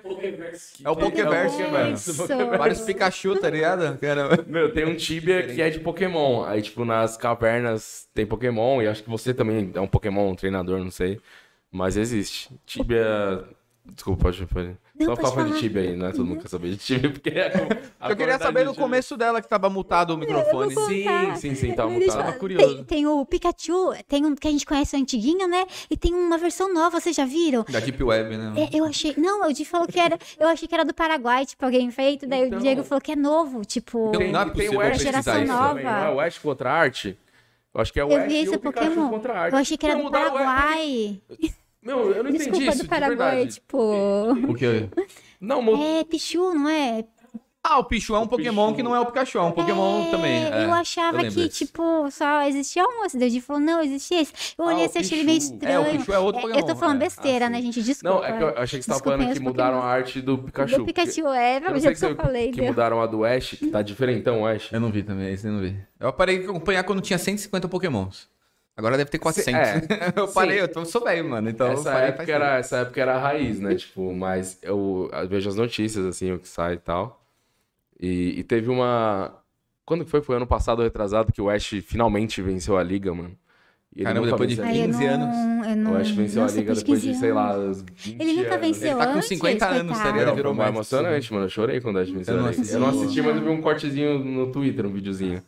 É 0.85 0.91
o 0.91 0.97
Pokéverse, 0.97 1.63
É 1.63 1.67
o 1.67 1.71
mano. 1.71 2.59
Vários 2.59 2.81
Pikachu, 2.81 3.37
tá 3.39 3.49
ligado? 3.49 3.97
Caramba. 3.99 4.45
Meu, 4.47 4.75
tem 4.75 4.85
um 4.85 4.97
Tibia 4.97 5.43
que 5.47 5.63
é 5.63 5.71
de 5.71 5.79
Pokémon. 5.81 6.45
Aí, 6.45 6.61
tipo, 6.63 6.85
nas 6.85 7.17
cavernas 7.17 8.09
tem 8.13 8.27
Pokémon, 8.27 8.83
e 8.83 8.89
acho 8.89 9.03
que 9.05 9.09
você 9.09 9.33
também 9.33 9.71
é 9.73 9.81
um 9.81 9.87
Pokémon, 9.87 10.31
um 10.33 10.35
treinador, 10.35 10.79
não 10.81 10.91
sei. 10.91 11.21
Mas 11.71 11.97
existe. 11.97 12.51
Tibia. 12.67 13.45
Desculpa, 13.87 14.25
pode. 14.25 14.45
pode. 14.47 14.77
Não, 14.97 15.17
Só 15.17 15.17
falar 15.33 15.49
de. 15.49 15.59
Tibia 15.59 15.83
aí, 15.83 15.97
né? 15.97 16.13
Todo 16.13 16.25
mundo 16.25 16.41
quer 16.41 16.49
saber 16.49 16.71
de 16.71 16.77
Tibia, 16.77 17.11
porque. 17.11 17.31
a- 17.99 18.07
a 18.07 18.11
Eu 18.11 18.17
queria 18.17 18.39
saber 18.39 18.65
no 18.65 18.75
começo 18.77 19.17
dela 19.17 19.43
que 19.43 19.49
tava 19.49 19.69
mutado 19.69 20.11
o 20.15 20.17
microfone. 20.17 20.73
vou 20.73 20.87
Sim, 20.87 21.05
sim, 21.35 21.55
sim, 21.57 21.67
deixa- 21.69 21.87
mutado. 21.89 22.17
Tava 22.17 22.33
curioso. 22.35 22.77
Tem, 22.77 22.85
tem 22.85 23.07
o 23.07 23.27
Pikachu, 23.27 23.93
tem 24.07 24.25
um 24.25 24.37
que 24.37 24.47
a 24.47 24.51
gente 24.53 24.65
conhece 24.65 24.95
o 24.95 25.01
antiguinho, 25.01 25.49
né? 25.49 25.67
E 25.91 25.97
tem 25.97 26.15
uma 26.15 26.39
versão 26.39 26.73
nova, 26.73 27.01
vocês 27.01 27.17
já 27.17 27.25
viram? 27.25 27.65
Da 27.69 27.81
Deep 27.81 28.01
Web, 28.05 28.37
né? 28.37 28.53
É, 28.73 28.79
eu 28.79 28.85
achei. 28.85 29.15
Não, 29.17 29.49
o 29.49 29.53
Di 29.53 29.65
falou 29.65 29.89
que 29.89 29.99
era. 29.99 30.17
Eu 30.39 30.47
achei 30.47 30.69
que 30.69 30.75
era 30.75 30.85
do 30.85 30.95
Paraguai, 30.95 31.45
tipo, 31.45 31.65
alguém 31.65 31.91
feito. 31.91 32.25
Daí 32.25 32.47
Então. 32.47 32.59
o 32.59 32.63
Diego 32.63 32.85
falou 32.85 33.01
que 33.03 33.11
é 33.11 33.17
novo, 33.17 33.65
tipo. 33.65 34.13
Tem- 34.17 34.31
Não 34.31 34.43
é 34.43 34.51
tem 34.51 34.69
o 34.69 34.73
contra 34.75 34.93
isso. 34.95 35.09
isso 35.09 35.23
também, 35.25 35.45
não 35.47 35.79
é? 35.79 36.11
O 36.15 36.21
Ash 36.21 36.39
contra 36.39 36.71
a 36.71 36.73
arte? 36.73 37.19
Eu 37.75 37.81
acho 37.81 37.93
que 37.93 37.99
é 37.99 38.05
o 38.05 38.13
Eu 38.13 38.19
Ash 38.23 38.29
vi 38.29 38.45
e 38.45 38.49
o 38.49 38.61
Pikachu 38.61 38.87
Pokémon. 38.91 39.09
contra 39.11 39.33
a 39.33 39.39
arte. 39.41 39.53
Eu 39.55 39.59
achei 39.59 39.77
que 39.77 39.85
era 39.87 39.97
Não, 39.97 40.05
do 40.05 40.11
Paraguai. 40.13 41.21
Meu, 41.85 42.13
eu 42.13 42.23
não 42.25 42.31
entendi 42.31 42.51
Desculpa, 42.51 42.73
isso, 42.73 42.83
do 42.85 42.89
Paraguai, 42.89 43.31
verdade. 43.37 43.55
tipo. 43.55 43.79
O 44.49 44.55
quê? 44.55 44.89
Não, 45.41 45.61
mu- 45.61 45.77
É 45.83 46.05
Pichu, 46.05 46.55
não 46.55 46.69
é? 46.69 47.05
Ah, 47.67 47.79
o 47.79 47.85
Pichu 47.85 48.15
é 48.15 48.19
um 48.19 48.27
Pokémon 48.27 48.67
Pichu. 48.67 48.77
que 48.77 48.83
não 48.83 48.95
é 48.95 49.01
o 49.01 49.07
Pikachu, 49.07 49.39
é 49.39 49.41
um 49.43 49.51
Pokémon 49.51 50.03
É, 50.03 50.11
também. 50.11 50.45
é. 50.45 50.65
eu 50.67 50.73
achava 50.75 51.23
lembro 51.23 51.33
que, 51.41 51.49
tipo, 51.49 52.11
só 52.11 52.43
existia 52.43 52.85
um. 52.85 53.07
Esse 53.07 53.17
Deus 53.17 53.39
falou, 53.39 53.63
não, 53.63 53.81
existia 53.83 54.21
esse. 54.21 54.35
Eu 54.59 54.67
Ah, 54.67 54.69
olhei 54.69 54.83
o 54.83 54.87
assim, 54.87 54.99
achei 54.99 55.17
ele 55.19 55.25
meio 55.27 55.39
estranho. 55.39 55.73
É, 55.75 55.79
o 55.79 55.85
Pichu 55.99 56.13
é 56.13 56.19
outro 56.19 56.43
Pokémon. 56.43 56.59
Eu 56.61 56.67
tô 56.67 56.77
falando 56.77 56.97
é. 56.97 57.05
besteira, 57.07 57.47
Ah, 57.47 57.49
né, 57.51 57.63
gente? 57.63 57.83
Desculpa. 57.83 58.17
Não, 58.17 58.23
é 58.25 58.37
que 58.37 58.43
eu 58.43 58.49
achei 58.59 58.79
que 58.79 58.85
você 58.85 58.91
tava 58.91 59.03
falando 59.03 59.33
que 59.33 59.41
mudaram 59.41 59.79
a 59.79 59.81
Pokémons. 59.81 59.97
arte 59.99 60.21
do 60.21 60.39
Pikachu. 60.39 60.77
Do 60.77 60.85
Pikachu, 60.85 61.27
é, 61.29 61.57
Eu 61.57 61.81
jeito 61.81 61.99
se 61.99 62.07
que 62.07 62.13
eu 62.13 62.17
falei. 62.17 62.51
que 62.51 62.57
deu. 62.59 62.67
mudaram 62.67 63.01
a 63.01 63.07
do 63.07 63.25
Ash, 63.25 63.55
que 63.59 63.67
tá 63.69 63.81
diferentão 63.81 64.43
o 64.43 64.47
Ash. 64.47 64.71
Eu 64.71 64.81
não 64.81 64.91
vi 64.91 65.03
também, 65.03 65.33
esse 65.33 65.47
eu 65.47 65.53
não 65.55 65.61
vi. 65.61 65.75
Eu 65.99 66.13
parei 66.13 66.41
de 66.41 66.45
acompanhar 66.45 66.85
quando 66.85 67.01
tinha 67.01 67.19
150 67.19 67.67
Pokémons. 67.67 68.29
Agora 68.77 68.97
deve 68.97 69.11
ter 69.11 69.19
400. 69.19 69.55
é. 69.55 69.83
eu 70.17 70.29
parei, 70.29 70.61
eu 70.61 70.69
tô, 70.69 70.85
sou 70.85 71.03
velho, 71.05 71.29
mano. 71.29 71.49
Então 71.49 71.69
eu 71.69 71.73
essa, 71.75 71.93
parei 71.93 72.09
época 72.09 72.25
faz 72.25 72.29
era, 72.29 72.59
essa 72.59 72.77
época 72.79 73.01
era 73.01 73.15
a 73.15 73.19
raiz, 73.21 73.61
né? 73.61 73.75
Tipo, 73.77 74.13
mas 74.13 74.59
eu, 74.63 75.09
eu 75.13 75.29
vejo 75.29 75.49
as 75.49 75.55
notícias, 75.57 76.05
assim, 76.05 76.33
o 76.33 76.39
que 76.39 76.49
sai 76.49 76.75
e 76.75 76.79
tal. 76.79 77.25
E, 78.01 78.41
e 78.41 78.43
teve 78.45 78.69
uma. 78.69 79.33
Quando 79.87 80.05
que 80.05 80.11
foi? 80.11 80.21
Foi 80.23 80.37
ano 80.37 80.47
passado, 80.47 80.83
retrasado, 80.83 81.33
que 81.33 81.41
o 81.41 81.49
Ash 81.49 81.67
finalmente 81.87 82.43
venceu 82.43 82.77
a 82.77 82.83
liga, 82.83 83.15
mano. 83.15 83.37
E 83.95 84.01
ele 84.01 84.07
Caramba, 84.07 84.27
depois 84.27 84.49
de 84.49 84.57
venceu 84.57 84.65
a 84.65 84.69
Aí 84.75 84.81
eu 84.81 84.87
15 84.87 85.05
não, 85.05 85.15
anos. 85.15 85.69
Eu 85.69 85.77
não, 85.77 85.93
O 85.93 85.97
Ash 85.97 86.11
venceu 86.11 86.43
nossa, 86.43 86.55
a 86.55 86.59
liga 86.59 86.75
depois 86.75 87.01
de, 87.01 87.07
15 87.09 87.21
sei 87.21 87.33
lá, 87.33 87.51
anos. 87.53 87.79
uns 87.79 87.85
20 87.95 88.21
Ele 88.21 88.33
nunca 88.33 88.49
anos. 88.55 88.61
venceu 88.67 88.89
Ele 88.91 88.99
tá 88.99 89.07
com 89.07 89.13
antes, 89.19 89.29
50 89.29 89.67
anos, 89.69 89.99
tá 89.99 90.11
ligado? 90.11 90.27
Não, 90.27 90.35
virou 90.35 90.53
foi 90.55 90.65
mestre, 90.65 90.75
emocionante, 90.77 91.33
mano. 91.33 91.45
Eu 91.45 91.49
chorei 91.51 91.81
quando 91.81 91.97
o 91.97 91.99
Ash 92.01 92.11
venceu 92.11 92.35
Eu 92.35 92.41
não 92.41 92.47
a 92.47 92.51
liga. 92.51 92.61
assisti. 92.61 92.75
Eu 92.75 92.81
não 92.81 92.89
assisti, 92.89 93.23
mas 93.23 93.37
eu 93.37 93.43
vi 93.43 93.49
um 93.51 93.61
cortezinho 93.63 94.19
no 94.19 94.51
Twitter, 94.51 94.85
um 94.85 94.93
videozinho. 94.93 95.41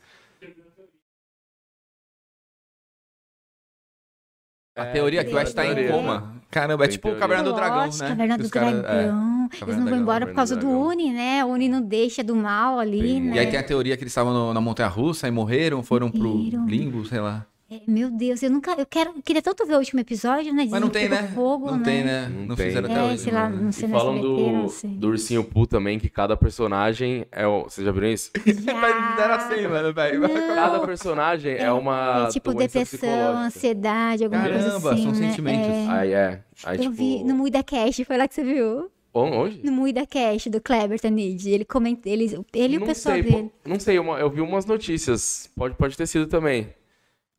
A 4.76 4.84
teoria 4.84 5.22
é 5.22 5.24
que 5.24 5.34
o 5.34 5.38
Ash 5.38 5.54
tá 5.54 5.64
em 5.66 5.88
coma. 5.88 6.34
Caramba, 6.50 6.84
é 6.84 6.88
Tem 6.88 6.96
tipo 6.96 7.08
o. 7.08 7.16
Caverna 7.16 7.44
do 7.44 7.52
Dragão, 7.54 7.86
né? 7.86 8.08
Caverna 8.08 8.36
Que 8.36 8.42
do 8.42 8.50
cara- 8.50 8.68
é. 8.68 8.72
Dragão. 8.82 9.46
Eles 9.46 9.58
Caverna 9.60 9.80
não 9.80 9.88
vão 9.90 9.98
embora 10.00 10.26
por 10.26 10.34
causa 10.34 10.54
do 10.54 10.60
do 10.66 10.68
Uni, 10.70 11.12
né? 11.12 11.44
O 11.44 11.48
Uni 11.48 11.68
não 11.68 11.80
deixa 11.80 12.22
do 12.22 12.36
mal 12.36 12.78
ali, 12.78 13.00
Tem- 13.00 13.20
né? 13.22 13.36
E 13.36 13.38
aí 13.38 13.46
tem 13.46 13.58
a 13.58 13.62
teoria 13.62 13.96
que 13.96 14.02
eles 14.04 14.12
estavam 14.12 14.34
no- 14.34 14.52
na 14.52 14.60
Montanha 14.60 14.88
Russa 14.88 15.26
e 15.26 15.30
morreram, 15.30 15.82
foram 15.82 16.10
pro 16.10 16.36
limbo, 16.66 17.04
sei 17.06 17.20
lá. 17.20 17.46
É, 17.68 17.80
Meu 17.88 18.08
Deus, 18.12 18.42
eu 18.44 18.50
nunca. 18.50 18.72
Eu 18.78 18.86
quero, 18.86 19.10
eu 19.16 19.22
queria 19.22 19.42
tanto 19.42 19.66
ver 19.66 19.74
o 19.74 19.78
último 19.78 19.98
episódio, 20.00 20.52
né? 20.54 20.58
Mas 20.58 20.66
Dizem 20.66 20.80
não 20.80 20.88
que 20.88 20.98
tem, 21.00 21.08
né? 21.08 21.32
Fogo, 21.34 21.66
não 21.66 21.78
né? 21.78 21.84
tem, 21.84 22.04
né? 22.04 22.28
Não 22.28 22.46
Não, 22.46 22.54
tem. 22.56 22.66
fizeram 22.66 22.88
É, 22.88 22.92
até 22.92 23.02
hoje. 23.02 23.18
sei 23.18 23.32
lá, 23.32 23.48
mano. 23.50 23.62
não 23.64 23.72
sei 23.72 23.88
E 23.88 23.90
falam 23.90 24.14
SBT, 24.14 24.52
não 24.52 24.62
do, 24.62 24.68
sei. 24.68 24.90
do 24.90 25.08
Ursinho 25.08 25.44
Poo 25.44 25.66
também, 25.66 25.98
que 25.98 26.08
cada 26.08 26.36
personagem 26.36 27.26
é 27.32 27.44
o... 27.44 27.64
Vocês 27.64 27.84
já 27.84 27.90
viram 27.90 28.06
isso? 28.06 28.30
Mas 28.80 29.18
era 29.18 29.34
assim, 29.34 29.66
mano, 29.66 29.92
velho. 29.92 30.20
Cada 30.54 30.78
personagem 30.86 31.56
é, 31.56 31.72
uma 31.72 32.26
É 32.28 32.30
tipo 32.30 32.54
depressão, 32.54 33.36
ansiedade, 33.36 34.22
alguma 34.22 34.42
coisa 34.44 34.58
Caramba, 34.68 34.92
assim. 34.92 35.02
são 35.02 35.12
né? 35.12 35.28
sentimentos. 35.30 35.68
É. 35.68 35.86
Aí 35.90 36.12
é. 36.12 36.40
Aí, 36.64 36.76
Eu 36.76 36.82
tipo... 36.84 36.94
vi 36.94 37.24
no 37.24 37.34
Muida 37.34 37.64
Cash, 37.64 38.00
foi 38.06 38.16
lá 38.16 38.28
que 38.28 38.34
você 38.36 38.44
viu? 38.44 38.88
Onde? 39.12 39.64
No 39.64 39.72
Muida 39.72 40.06
Cash 40.06 40.46
do 40.48 40.60
Kleber 40.60 41.00
Tanid. 41.00 41.48
Ele 41.50 41.64
comenta, 41.64 42.08
ele, 42.08 42.26
ele 42.54 42.74
e 42.74 42.76
o 42.76 42.80
não 42.80 42.86
pessoal 42.86 43.14
sei, 43.14 43.22
dele. 43.24 43.50
não 43.66 43.80
sei, 43.80 43.98
uma- 43.98 44.20
eu 44.20 44.30
vi 44.30 44.40
umas 44.40 44.66
notícias. 44.66 45.50
Pode, 45.56 45.74
pode 45.74 45.96
ter 45.96 46.06
sido 46.06 46.26
também. 46.28 46.68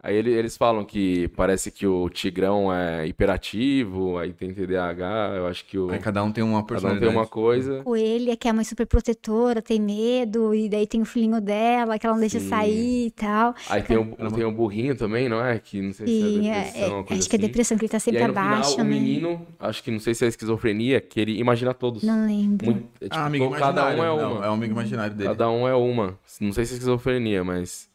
Aí 0.02 0.16
ele- 0.16 0.32
eles 0.32 0.56
falam 0.56 0.86
que 0.86 1.28
parece 1.30 1.72
que 1.72 1.88
o 1.88 2.08
Tigrão 2.08 2.72
é 2.72 3.08
hiperativo, 3.08 4.18
aí 4.20 4.32
tem 4.32 4.54
TDAH, 4.54 5.34
eu 5.38 5.48
acho 5.48 5.66
que 5.66 5.78
o. 5.78 5.90
Aí 5.90 5.98
cada 5.98 6.24
um 6.24 6.32
tem 6.32 6.44
uma 6.44 6.52
Cada 6.54 6.64
um 6.64 6.68
personalidade. 6.68 7.12
tem 7.12 7.20
uma 7.20 7.26
coisa. 7.26 7.82
Coelha, 7.84 8.38
que 8.38 8.48
é 8.48 8.52
a 8.52 8.54
mãe 8.54 8.64
super 8.64 8.86
protetora, 8.86 9.60
tem 9.60 9.82
medo, 9.82 10.54
e 10.54 10.70
daí 10.70 10.86
tem 10.86 11.02
o 11.02 11.06
filhinho 11.06 11.42
dela, 11.42 11.98
que 11.98 12.06
ela 12.06 12.14
não 12.14 12.20
deixa 12.22 12.40
Sim. 12.40 12.48
sair 12.48 13.08
e 13.08 13.12
tal. 13.12 13.56
Aí 13.68 13.82
tem 13.82 13.98
um, 13.98 14.12
tem 14.14 14.46
um 14.46 14.54
burrinho 14.54 14.96
também, 14.96 15.28
não 15.28 15.44
é? 15.44 15.58
Que 15.58 15.82
não 15.82 15.92
sei 15.92 16.06
E 16.06 16.10
se 16.10 16.48
é 16.48 16.52
é- 16.52 16.64
depressão, 16.64 17.00
é- 17.00 17.04
coisa 17.04 17.20
acho 17.22 17.30
que 17.30 17.36
é 17.36 17.40
assim. 17.40 17.48
depressão, 17.48 17.78
que 17.78 17.86
ele 17.86 17.92
tá 17.92 18.00
sempre 18.00 18.24
aí 18.24 18.30
abaixo, 18.30 18.72
final, 18.74 18.86
o 18.86 18.90
né? 18.90 18.96
menino, 19.00 19.48
acho 19.60 19.84
que 19.84 19.90
não 19.90 20.00
sei 20.00 20.14
se 20.14 20.24
é 20.26 20.28
esquizofrenia, 20.28 21.02
que 21.02 21.20
ele 21.20 21.40
imagina 21.40 21.74
todos. 21.74 22.04
Não 22.04 22.28
lembro. 22.28 22.66
Muito- 22.72 22.88
é, 23.02 23.06
tipo, 23.06 23.16
Ah, 23.16 23.26
amigo 23.26 23.50
cada 23.50 23.92
imaginário. 23.92 23.98
um 23.98 24.04
é 24.04 24.22
Não, 24.24 24.34
uma. 24.36 24.46
é 24.46 24.50
um 24.50 24.54
amigo 24.54 24.74
imaginário 24.74 25.16
dele. 25.16 25.30
Cada 25.30 25.50
um 25.50 25.68
é 25.68 25.74
uma. 25.76 26.20
Não 26.40 26.54
sei 26.54 26.66
se 26.66 26.74
é 26.74 26.76
esquizofrenia, 26.76 27.44
mas. 27.44 27.90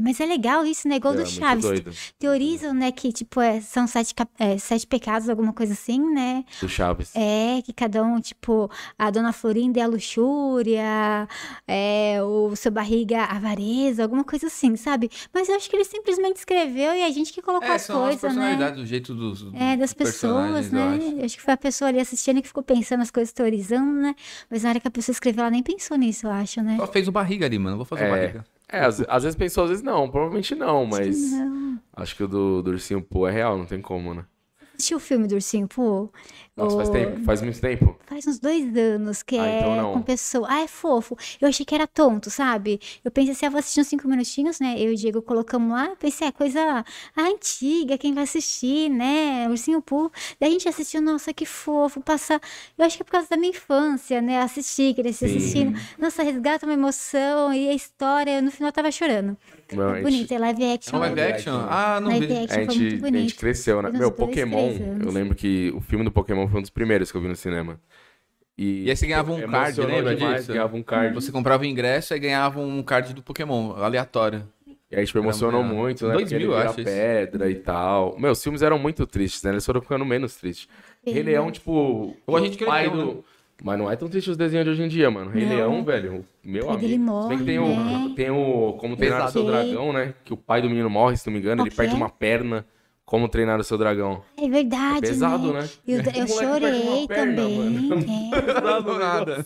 Mas 0.00 0.18
é 0.20 0.26
legal 0.26 0.64
isso, 0.64 0.88
né? 0.88 0.96
Igual 0.96 1.12
É, 1.14 1.16
do 1.18 1.26
Chaves. 1.26 1.64
Teorizam, 2.18 2.72
né, 2.72 2.90
que, 2.90 3.12
tipo, 3.12 3.40
é, 3.42 3.60
são 3.60 3.86
sete, 3.86 4.14
é, 4.38 4.56
sete 4.56 4.86
pecados, 4.86 5.28
alguma 5.28 5.52
coisa 5.52 5.74
assim, 5.74 6.00
né? 6.14 6.44
Do 6.60 6.68
Chaves. 6.68 7.12
É, 7.14 7.60
que 7.62 7.74
cada 7.74 8.02
um, 8.02 8.18
tipo, 8.18 8.70
a 8.98 9.10
Dona 9.10 9.32
Florinda 9.34 9.80
é 9.80 9.82
a 9.82 9.86
luxúria, 9.86 11.28
é, 11.68 12.18
o 12.22 12.54
seu 12.56 12.72
barriga 12.72 13.22
a 13.24 13.36
avareza, 13.36 14.02
alguma 14.02 14.24
coisa 14.24 14.46
assim, 14.46 14.76
sabe? 14.76 15.10
Mas 15.32 15.48
eu 15.48 15.56
acho 15.56 15.68
que 15.68 15.76
ele 15.76 15.84
simplesmente 15.84 16.36
escreveu 16.36 16.94
e 16.94 17.02
a 17.04 17.10
gente 17.10 17.32
que 17.32 17.42
colocou 17.42 17.68
É, 17.68 17.74
as 17.74 17.86
coisas, 17.86 18.22
né? 18.22 18.28
personalidades, 18.28 18.82
o 18.82 18.86
jeito 18.86 19.14
dos, 19.14 19.46
É, 19.54 19.76
das 19.76 19.92
pessoas, 19.92 20.72
eu 20.72 20.78
né? 20.78 20.96
acho. 20.96 21.16
Eu 21.18 21.24
acho 21.26 21.36
que 21.36 21.42
foi 21.42 21.54
a 21.54 21.56
pessoa 21.58 21.88
ali 21.88 22.00
assistindo 22.00 22.40
que 22.40 22.48
ficou 22.48 22.62
pensando 22.62 23.02
as 23.02 23.10
coisas, 23.10 23.32
teorizando, 23.32 23.92
né? 23.92 24.14
Mas 24.50 24.62
na 24.62 24.70
hora 24.70 24.80
que 24.80 24.88
a 24.88 24.90
pessoa 24.90 25.12
escreveu, 25.12 25.42
ela 25.42 25.50
nem 25.50 25.62
pensou 25.62 25.96
nisso, 25.98 26.26
eu 26.26 26.30
acho, 26.30 26.62
né? 26.62 26.76
Só 26.78 26.86
fez 26.86 27.06
o 27.08 27.12
barriga 27.12 27.44
ali, 27.46 27.58
mano. 27.58 27.76
Vou 27.76 27.84
fazer 27.84 28.04
o 28.04 28.06
É. 28.06 28.10
barriga. 28.10 28.44
É, 28.72 28.80
às, 28.84 29.00
às 29.06 29.22
vezes 29.22 29.36
pensou, 29.36 29.64
às 29.64 29.70
vezes 29.70 29.84
não. 29.84 30.10
Provavelmente 30.10 30.54
não, 30.54 30.86
mas 30.86 31.30
Não. 31.32 31.78
acho 31.94 32.16
que 32.16 32.24
o 32.24 32.28
do, 32.28 32.62
do 32.62 32.70
Ursinho 32.70 33.02
Poo 33.02 33.26
é 33.28 33.30
real, 33.30 33.58
não 33.58 33.66
tem 33.66 33.80
como, 33.80 34.14
né? 34.14 34.24
Assistiu 34.74 34.96
o 34.96 35.00
filme 35.00 35.28
do 35.28 35.34
Ursinho 35.34 35.68
Pô? 35.68 36.10
Nossa, 36.54 36.76
faz 36.76 36.90
tempo, 36.90 37.24
faz 37.24 37.40
muito 37.40 37.58
tempo. 37.60 37.96
Faz 38.06 38.26
uns 38.26 38.38
dois 38.38 38.76
anos 38.76 39.22
que 39.22 39.38
Ah, 39.38 39.46
é 39.46 39.58
então 39.60 39.74
não. 39.76 39.92
com 39.94 40.02
pessoa. 40.02 40.46
Ah, 40.50 40.60
é 40.60 40.68
fofo. 40.68 41.16
Eu 41.40 41.48
achei 41.48 41.64
que 41.64 41.74
era 41.74 41.86
tonto, 41.86 42.28
sabe? 42.30 42.78
Eu 43.02 43.10
pensei 43.10 43.32
assim, 43.32 43.46
eu 43.46 43.50
vou 43.52 43.58
assistir 43.58 43.80
uns 43.80 43.86
cinco 43.86 44.06
minutinhos, 44.06 44.60
né? 44.60 44.74
Eu 44.76 44.90
e 44.90 44.94
o 44.94 44.96
Diego 44.96 45.22
colocamos 45.22 45.72
lá. 45.72 45.96
Pensei, 45.98 46.28
é 46.28 46.32
coisa 46.32 46.84
antiga, 47.16 47.96
quem 47.96 48.12
vai 48.12 48.24
assistir, 48.24 48.90
né? 48.90 49.46
Ursinho 49.48 49.80
Poo. 49.80 50.10
Daí 50.38 50.50
a 50.50 50.52
gente 50.52 50.68
assistiu, 50.68 51.00
nossa, 51.00 51.32
que 51.32 51.46
fofo. 51.46 52.00
Passar. 52.02 52.38
Eu 52.76 52.84
acho 52.84 52.96
que 52.96 53.02
é 53.02 53.04
por 53.04 53.12
causa 53.12 53.28
da 53.30 53.36
minha 53.38 53.50
infância, 53.50 54.20
né? 54.20 54.42
Assistir, 54.42 54.94
crescer 54.94 55.26
assistindo. 55.26 55.78
Nossa, 55.98 56.22
resgata 56.22 56.66
uma 56.66 56.74
emoção. 56.74 57.52
E 57.54 57.68
a 57.70 57.74
história, 57.74 58.42
no 58.42 58.50
final 58.50 58.68
eu 58.68 58.72
tava 58.72 58.90
chorando. 58.92 59.36
Meu, 59.72 59.88
a 59.88 59.94
gente- 59.94 60.02
Bonito, 60.04 60.32
é 60.34 60.38
live 60.38 60.64
É 60.64 60.72
action. 60.74 60.96
um 60.96 61.00
live 61.00 61.20
action? 61.22 61.52
Ah, 61.66 61.98
não 61.98 62.08
Live 62.10 62.26
vi. 62.26 62.32
action 62.34 62.44
A 62.44 62.64
foi 62.66 62.74
gente, 62.74 62.78
muito 62.82 62.92
a 63.04 63.06
gente 63.06 63.12
bonito. 63.12 63.36
cresceu, 63.36 63.80
né? 63.80 63.90
Meu, 63.90 64.12
Pokémon, 64.12 64.70
eu 65.02 65.10
lembro 65.10 65.34
que 65.34 65.72
o 65.74 65.80
filme 65.80 66.04
do 66.04 66.12
Pokémon 66.12 66.41
foi 66.48 66.58
um 66.58 66.62
dos 66.62 66.70
primeiros 66.70 67.10
que 67.10 67.16
eu 67.16 67.20
vi 67.20 67.28
no 67.28 67.36
cinema. 67.36 67.80
E, 68.56 68.84
E 68.84 68.90
aí 68.90 68.96
você 68.96 69.06
ganhava 69.06 69.32
um 69.32 69.40
card, 69.40 69.56
emocionou 69.80 69.96
lembra 69.96 70.14
demais, 70.14 70.36
disso? 70.40 70.52
Ganhava 70.52 70.76
um 70.76 70.82
card. 70.82 71.14
Você 71.14 71.32
comprava 71.32 71.62
o 71.62 71.66
ingresso 71.66 72.14
e 72.14 72.18
ganhava 72.18 72.60
um 72.60 72.82
card 72.82 73.14
do 73.14 73.22
Pokémon, 73.22 73.72
aleatório. 73.76 74.46
E 74.90 74.96
aí, 74.96 75.06
tipo, 75.06 75.18
emocionou 75.18 75.64
muito, 75.64 76.06
né? 76.06 76.12
2000, 76.12 76.38
Porque 76.38 76.60
ele 76.60 76.68
acho 76.68 76.80
isso. 76.80 76.90
pedra 76.90 77.50
e 77.50 77.54
tal. 77.54 78.14
Meu, 78.18 78.32
os 78.32 78.42
filmes 78.42 78.60
eram 78.60 78.78
muito 78.78 79.06
tristes, 79.06 79.42
né? 79.42 79.50
Eles 79.50 79.64
foram 79.64 79.80
ficando 79.80 80.04
menos 80.04 80.36
tristes. 80.36 80.68
Rei 81.04 81.22
Leão, 81.22 81.50
tipo, 81.50 82.14
Ou 82.26 82.36
a 82.36 82.40
gente 82.40 82.62
o 82.62 82.66
pai 82.66 82.90
do... 82.90 83.24
Mas 83.64 83.78
não 83.78 83.90
é 83.90 83.96
tão 83.96 84.08
triste 84.08 84.30
os 84.30 84.36
desenhos 84.36 84.64
de 84.66 84.70
hoje 84.72 84.82
em 84.82 84.88
dia, 84.88 85.10
mano. 85.10 85.30
Rei 85.30 85.44
Não. 85.46 85.54
Leão, 85.56 85.84
velho, 85.84 86.24
meu 86.44 86.66
pai 86.66 86.76
amigo. 86.76 87.02
morre, 87.04 87.36
que 87.38 87.44
tem 87.44 87.58
o, 87.58 87.68
né? 87.68 88.12
tem 88.16 88.30
o 88.30 88.72
Como 88.74 88.96
Treinar 88.96 89.28
o 89.28 89.30
Seu. 89.30 89.44
Dragão, 89.46 89.92
né? 89.92 90.14
Que 90.24 90.32
o 90.34 90.36
pai 90.36 90.60
do 90.60 90.68
menino 90.68 90.90
morre, 90.90 91.16
se 91.16 91.26
não 91.26 91.32
me 91.32 91.38
engano. 91.38 91.62
Ele 91.62 91.70
Qual 91.70 91.70
que 91.70 91.76
perde 91.76 91.94
é? 91.94 91.96
uma 91.96 92.10
perna. 92.10 92.66
Como 93.12 93.28
Treinar 93.28 93.60
o 93.60 93.62
Seu 93.64 93.76
Dragão. 93.76 94.22
É 94.38 94.48
verdade, 94.48 95.04
É 95.04 95.08
pesado, 95.10 95.52
né? 95.52 95.68
O 95.86 95.90
eu 95.92 96.02
perde 96.02 96.32
chorei 96.32 97.06
perna, 97.06 97.42
também. 97.42 97.58
mano. 97.58 98.04
é. 98.34 98.40
Pesado 98.40 98.98
nada. 98.98 99.44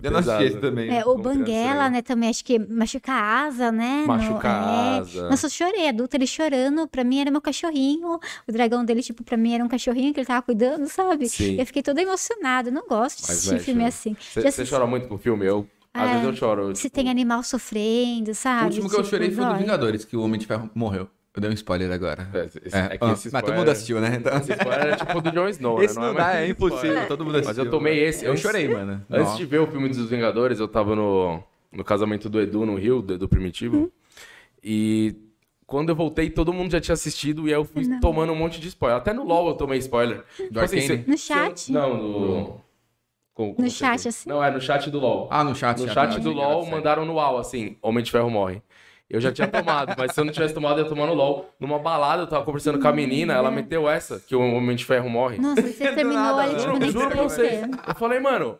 Eu 0.00 0.10
não 0.12 0.18
assisti 0.20 0.56
também. 0.60 0.96
É, 0.96 1.04
o 1.04 1.16
Banguela, 1.18 1.90
né? 1.90 1.96
né, 1.96 2.02
também, 2.02 2.30
acho 2.30 2.44
que 2.44 2.56
machuca 2.56 3.12
a 3.12 3.46
asa, 3.46 3.72
né? 3.72 4.02
no- 4.02 4.06
Machuca 4.06 4.48
a 4.48 4.94
é. 4.94 4.98
asa. 5.00 5.28
Nossa, 5.28 5.46
eu 5.46 5.50
chorei, 5.50 5.88
adulto, 5.88 6.16
ele 6.16 6.24
chorando, 6.28 6.86
pra 6.86 7.02
mim 7.02 7.18
era 7.20 7.32
meu 7.32 7.40
cachorrinho, 7.40 8.20
o 8.46 8.52
dragão 8.52 8.84
dele, 8.84 9.02
tipo, 9.02 9.24
pra 9.24 9.36
mim 9.36 9.52
era 9.54 9.64
um 9.64 9.68
cachorrinho 9.68 10.14
que 10.14 10.20
ele 10.20 10.26
tava 10.28 10.42
cuidando, 10.42 10.86
sabe? 10.88 11.28
Sim. 11.28 11.56
Eu 11.58 11.66
fiquei 11.66 11.82
toda 11.82 12.00
emocionada, 12.00 12.68
eu 12.68 12.72
não 12.72 12.86
gosto 12.86 13.16
de 13.16 13.22
Mas 13.26 13.30
assistir 13.38 13.52
mexe, 13.54 13.64
filme 13.64 13.82
né? 13.82 13.88
assim. 13.88 14.16
Você 14.32 14.64
chora 14.64 14.86
muito 14.86 15.08
com 15.08 15.18
filme? 15.18 15.44
Eu, 15.44 15.66
às 15.92 16.08
É, 16.10 16.12
vezes 16.12 16.26
eu 16.28 16.36
choro. 16.36 16.76
Se 16.76 16.82
tipo, 16.82 16.94
tem 16.94 17.10
animal 17.10 17.42
sofrendo, 17.42 18.32
sabe? 18.36 18.62
O 18.62 18.66
último 18.66 18.88
que 18.88 18.94
eu 18.94 18.98
Tipo, 19.02 19.10
chorei 19.10 19.32
foi 19.32 19.44
o 19.44 19.48
do. 19.48 19.56
Vingadores, 19.58 20.04
que 20.04 20.16
o 20.16 20.22
Homem 20.22 20.38
de 20.38 20.46
Ferro 20.46 20.70
morreu. 20.76 21.08
Eu 21.36 21.40
dei 21.40 21.50
um 21.50 21.54
spoiler 21.54 21.90
agora. 21.90 22.28
É, 22.32 22.44
esse- 22.44 22.58
É, 22.76 22.94
é 22.94 22.98
que 22.98 23.04
ah, 23.04 23.12
esse 23.12 23.30
mas 23.32 23.32
todo 23.32 23.34
spoiler- 23.34 23.58
mundo 23.58 23.68
assistiu, 23.70 24.00
né? 24.00 24.16
Então... 24.20 24.36
Esse 24.38 24.52
spoiler 24.52 24.86
é 24.86 24.96
tipo 24.96 25.20
do 25.20 25.30
Jon 25.32 25.48
Snow, 25.48 25.78
né? 25.78 25.84
Esse 25.84 25.96
não, 25.96 26.10
é 26.10 26.14
dá, 26.14 26.36
é 26.40 26.48
impossível, 26.48 26.84
spoiler. 26.84 27.08
todo 27.08 27.24
mundo 27.24 27.34
assistiu. 27.38 27.56
Mas 27.56 27.58
eu 27.66 27.70
tomei 27.70 27.98
esse. 28.04 28.24
Eu 28.24 28.36
chorei, 28.36 28.68
mano. 28.68 29.04
Antes 29.10 29.30
Não. 29.32 29.36
de 29.36 29.44
ver 29.46 29.58
o 29.58 29.66
filme 29.66 29.88
dos 29.88 30.08
Vingadores, 30.08 30.60
eu 30.60 30.68
tava 30.68 30.94
no, 30.94 31.42
no 31.72 31.82
casamento 31.82 32.28
do 32.28 32.40
Edu 32.40 32.64
no 32.64 32.76
Rio, 32.76 33.02
do 33.02 33.14
Edu 33.14 33.28
Primitivo. 33.28 33.76
Hum. 33.76 33.90
E 34.62 35.16
quando 35.66 35.88
eu 35.88 35.96
voltei, 35.96 36.30
todo 36.30 36.52
mundo 36.52 36.70
já 36.70 36.80
tinha 36.80 36.92
assistido 36.94 37.48
e 37.48 37.52
aí 37.52 37.58
eu 37.58 37.64
fui 37.64 37.84
tomando 38.00 38.32
um 38.32 38.36
monte 38.36 38.60
de 38.60 38.68
spoiler. 38.68 38.98
Até 38.98 39.12
no 39.12 39.24
LoL 39.24 39.48
eu 39.48 39.54
tomei 39.54 39.78
spoiler. 39.80 40.22
Tipo 40.36 40.60
Arcane? 40.60 40.82
cê- 40.82 41.04
No 41.06 41.18
cê- 41.18 41.34
chat? 41.34 41.72
Não, 41.72 41.96
no... 41.96 42.60
como- 43.34 43.54
como 43.54 43.66
No 43.66 43.70
chat, 43.70 43.96
diz? 43.96 44.06
assim? 44.06 44.28
Não, 44.30 44.42
é 44.42 44.50
no 44.52 44.60
chat 44.60 44.88
do 44.88 45.00
LoL. 45.00 45.26
Ah, 45.32 45.42
no 45.42 45.54
chat. 45.54 45.80
No 45.80 45.88
chat 45.88 46.12
tá, 46.14 46.18
do 46.18 46.30
LoL 46.32 46.64
mandaram 46.66 47.04
no 47.04 47.14
UAU, 47.14 47.38
assim, 47.38 47.76
Homem 47.82 48.04
de 48.04 48.10
Ferro 48.12 48.30
morre. 48.30 48.62
Eu 49.14 49.20
já 49.20 49.30
tinha 49.32 49.46
tomado, 49.46 49.94
mas 49.96 50.12
se 50.12 50.20
eu 50.20 50.24
não 50.24 50.32
tivesse 50.32 50.52
tomado, 50.52 50.78
eu 50.80 50.84
ia 50.84 50.88
tomar 50.88 51.06
no 51.06 51.14
LoL. 51.14 51.48
Numa 51.60 51.78
balada, 51.78 52.22
eu 52.22 52.26
tava 52.26 52.44
conversando 52.44 52.78
com 52.80 52.88
a 52.88 52.92
menina, 52.92 53.32
ela 53.32 53.50
meteu 53.50 53.88
essa, 53.88 54.18
que 54.18 54.34
o 54.34 54.40
Homem 54.40 54.74
de 54.74 54.84
Ferro 54.84 55.08
morre. 55.08 55.38
Nossa, 55.38 55.62
você 55.62 55.92
terminou 55.92 56.38
ali, 56.38 56.50
tipo, 56.56 56.62
Juro, 56.62 56.78
nem 56.78 56.90
juro 56.90 57.08
pra 57.10 57.22
vocês. 57.22 57.60
Eu 57.86 57.94
falei, 57.94 58.18
mano, 58.20 58.58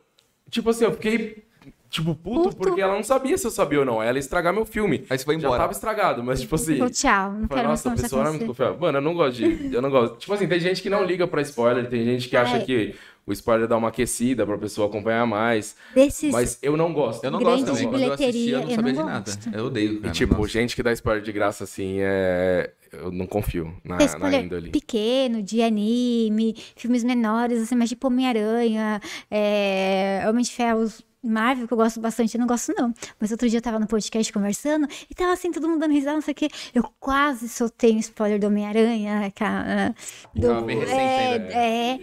tipo 0.51 0.71
assim, 0.71 0.85
eu 0.85 0.93
fiquei, 0.93 1.45
tipo, 1.91 2.15
puto, 2.15 2.43
Puto. 2.51 2.57
porque 2.57 2.81
ela 2.81 2.95
não 2.95 3.03
sabia 3.03 3.37
se 3.37 3.47
eu 3.47 3.51
sabia 3.51 3.81
ou 3.81 3.85
não. 3.85 4.03
Ela 4.03 4.15
ia 4.17 4.21
estragar 4.21 4.53
meu 4.53 4.65
filme. 4.65 5.05
Aí 5.11 5.19
você 5.19 5.25
foi 5.25 5.35
Já 5.35 5.47
embora. 5.47 5.61
tava 5.63 5.73
estragado, 5.73 6.23
mas 6.23 6.41
tipo 6.41 6.55
assim. 6.55 6.77
Falou, 6.79 6.91
tchau, 6.93 7.33
não 7.33 7.49
falei, 7.49 7.49
quero 7.49 7.69
mais 7.69 7.85
nossa, 7.85 7.89
a 7.99 8.03
pessoa 8.03 8.23
não 8.23 8.29
é 8.29 8.33
muito 8.35 8.47
confiável. 8.47 8.79
Mano, 8.79 8.99
eu 8.99 9.03
não 9.03 9.15
gosto 9.15 9.37
de. 9.37 9.75
Eu 9.75 9.83
não 9.83 9.91
gosto. 9.91 10.17
Tipo 10.19 10.35
assim, 10.35 10.47
tem 10.47 10.61
gente 10.61 10.81
que 10.81 10.89
não 10.91 11.03
liga 11.05 11.27
pra 11.27 11.43
spoiler, 11.43 11.89
tem 11.89 12.05
gente 12.05 12.29
que 12.29 12.37
acha 12.37 12.59
É. 12.59 12.61
que 12.61 12.95
o 13.27 13.33
spoiler 13.33 13.67
dá 13.67 13.77
uma 13.77 13.89
aquecida 13.89 14.45
pra 14.47 14.59
pessoa 14.59 14.89
acompanhar 14.89 15.27
mais. 15.27 15.77
Desses 15.95 16.31
Mas 16.33 16.59
eu 16.63 16.77
não 16.77 16.93
gosto. 16.93 17.25
Eu 17.25 17.31
não 17.31 17.39
Grande 17.39 17.63
gosto 17.63 17.73
também. 17.73 17.89
Quando 17.89 18.03
eu 18.03 18.13
assisti, 18.13 18.33
bilheteria, 18.33 18.57
eu 18.57 18.61
não 18.63 18.69
eu 18.71 18.75
sabia 18.77 18.93
não 18.93 19.03
de 19.05 19.09
nada. 19.09 19.25
gosto. 19.33 19.51
Eu 19.55 19.65
odeio, 19.67 19.93
E 19.95 20.01
cara. 20.01 20.13
tipo, 20.15 20.35
nossa. 20.37 20.49
gente 20.49 20.77
que 20.77 20.83
dá 20.83 20.93
spoiler 20.93 21.23
de 21.23 21.33
graça 21.33 21.65
assim, 21.65 21.97
é. 22.01 22.73
Eu 22.93 23.11
não 23.11 23.27
confio 23.27 23.75
na, 23.83 23.97
na 23.97 24.05
spoiler 24.05 24.45
índole. 24.45 24.71
pequeno, 24.71 25.43
de 25.43 25.61
anime, 25.63 26.55
filmes 26.77 27.03
menores, 27.03 27.61
assim, 27.61 27.75
mas 27.75 27.89
tipo 27.89 28.07
Homem-Aranha, 28.07 29.01
é, 29.29 30.25
Homem 30.29 30.45
de 30.45 30.53
Ferro, 30.53 30.87
Marvel, 31.21 31.67
que 31.67 31.73
eu 31.73 31.77
gosto 31.79 31.99
bastante, 32.01 32.35
eu 32.37 32.41
não 32.41 32.47
gosto 32.47 32.73
não. 32.79 32.95
Mas 33.19 33.33
outro 33.33 33.49
dia 33.49 33.59
eu 33.59 33.63
tava 33.63 33.81
no 33.81 33.87
podcast 33.89 34.33
conversando 34.33 34.87
e 35.11 35.15
tava 35.15 35.33
assim, 35.33 35.51
todo 35.51 35.67
mundo 35.69 35.81
dando 35.81 35.93
risada, 35.93 36.15
não 36.15 36.21
sei 36.23 36.33
o 36.33 36.35
quê. 36.37 36.49
Eu 36.73 36.85
quase 37.01 37.49
soltei 37.49 37.93
um 37.95 37.99
spoiler 37.99 38.39
do 38.39 38.47
Homem-Aranha, 38.47 39.33
cara. 39.35 39.93
Do, 40.35 40.61
bem 40.63 40.79
recente 40.79 40.93
é, 40.95 41.33
ainda. 41.33 41.53
é. 41.55 41.99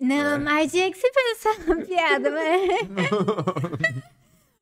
Não, 0.00 0.38
mas 0.40 0.70
tinha 0.72 0.90
que 0.90 0.98
se 0.98 1.10
pensar 1.10 1.58
na 1.66 1.84
piada, 1.84 2.30
mas... 2.30 4.06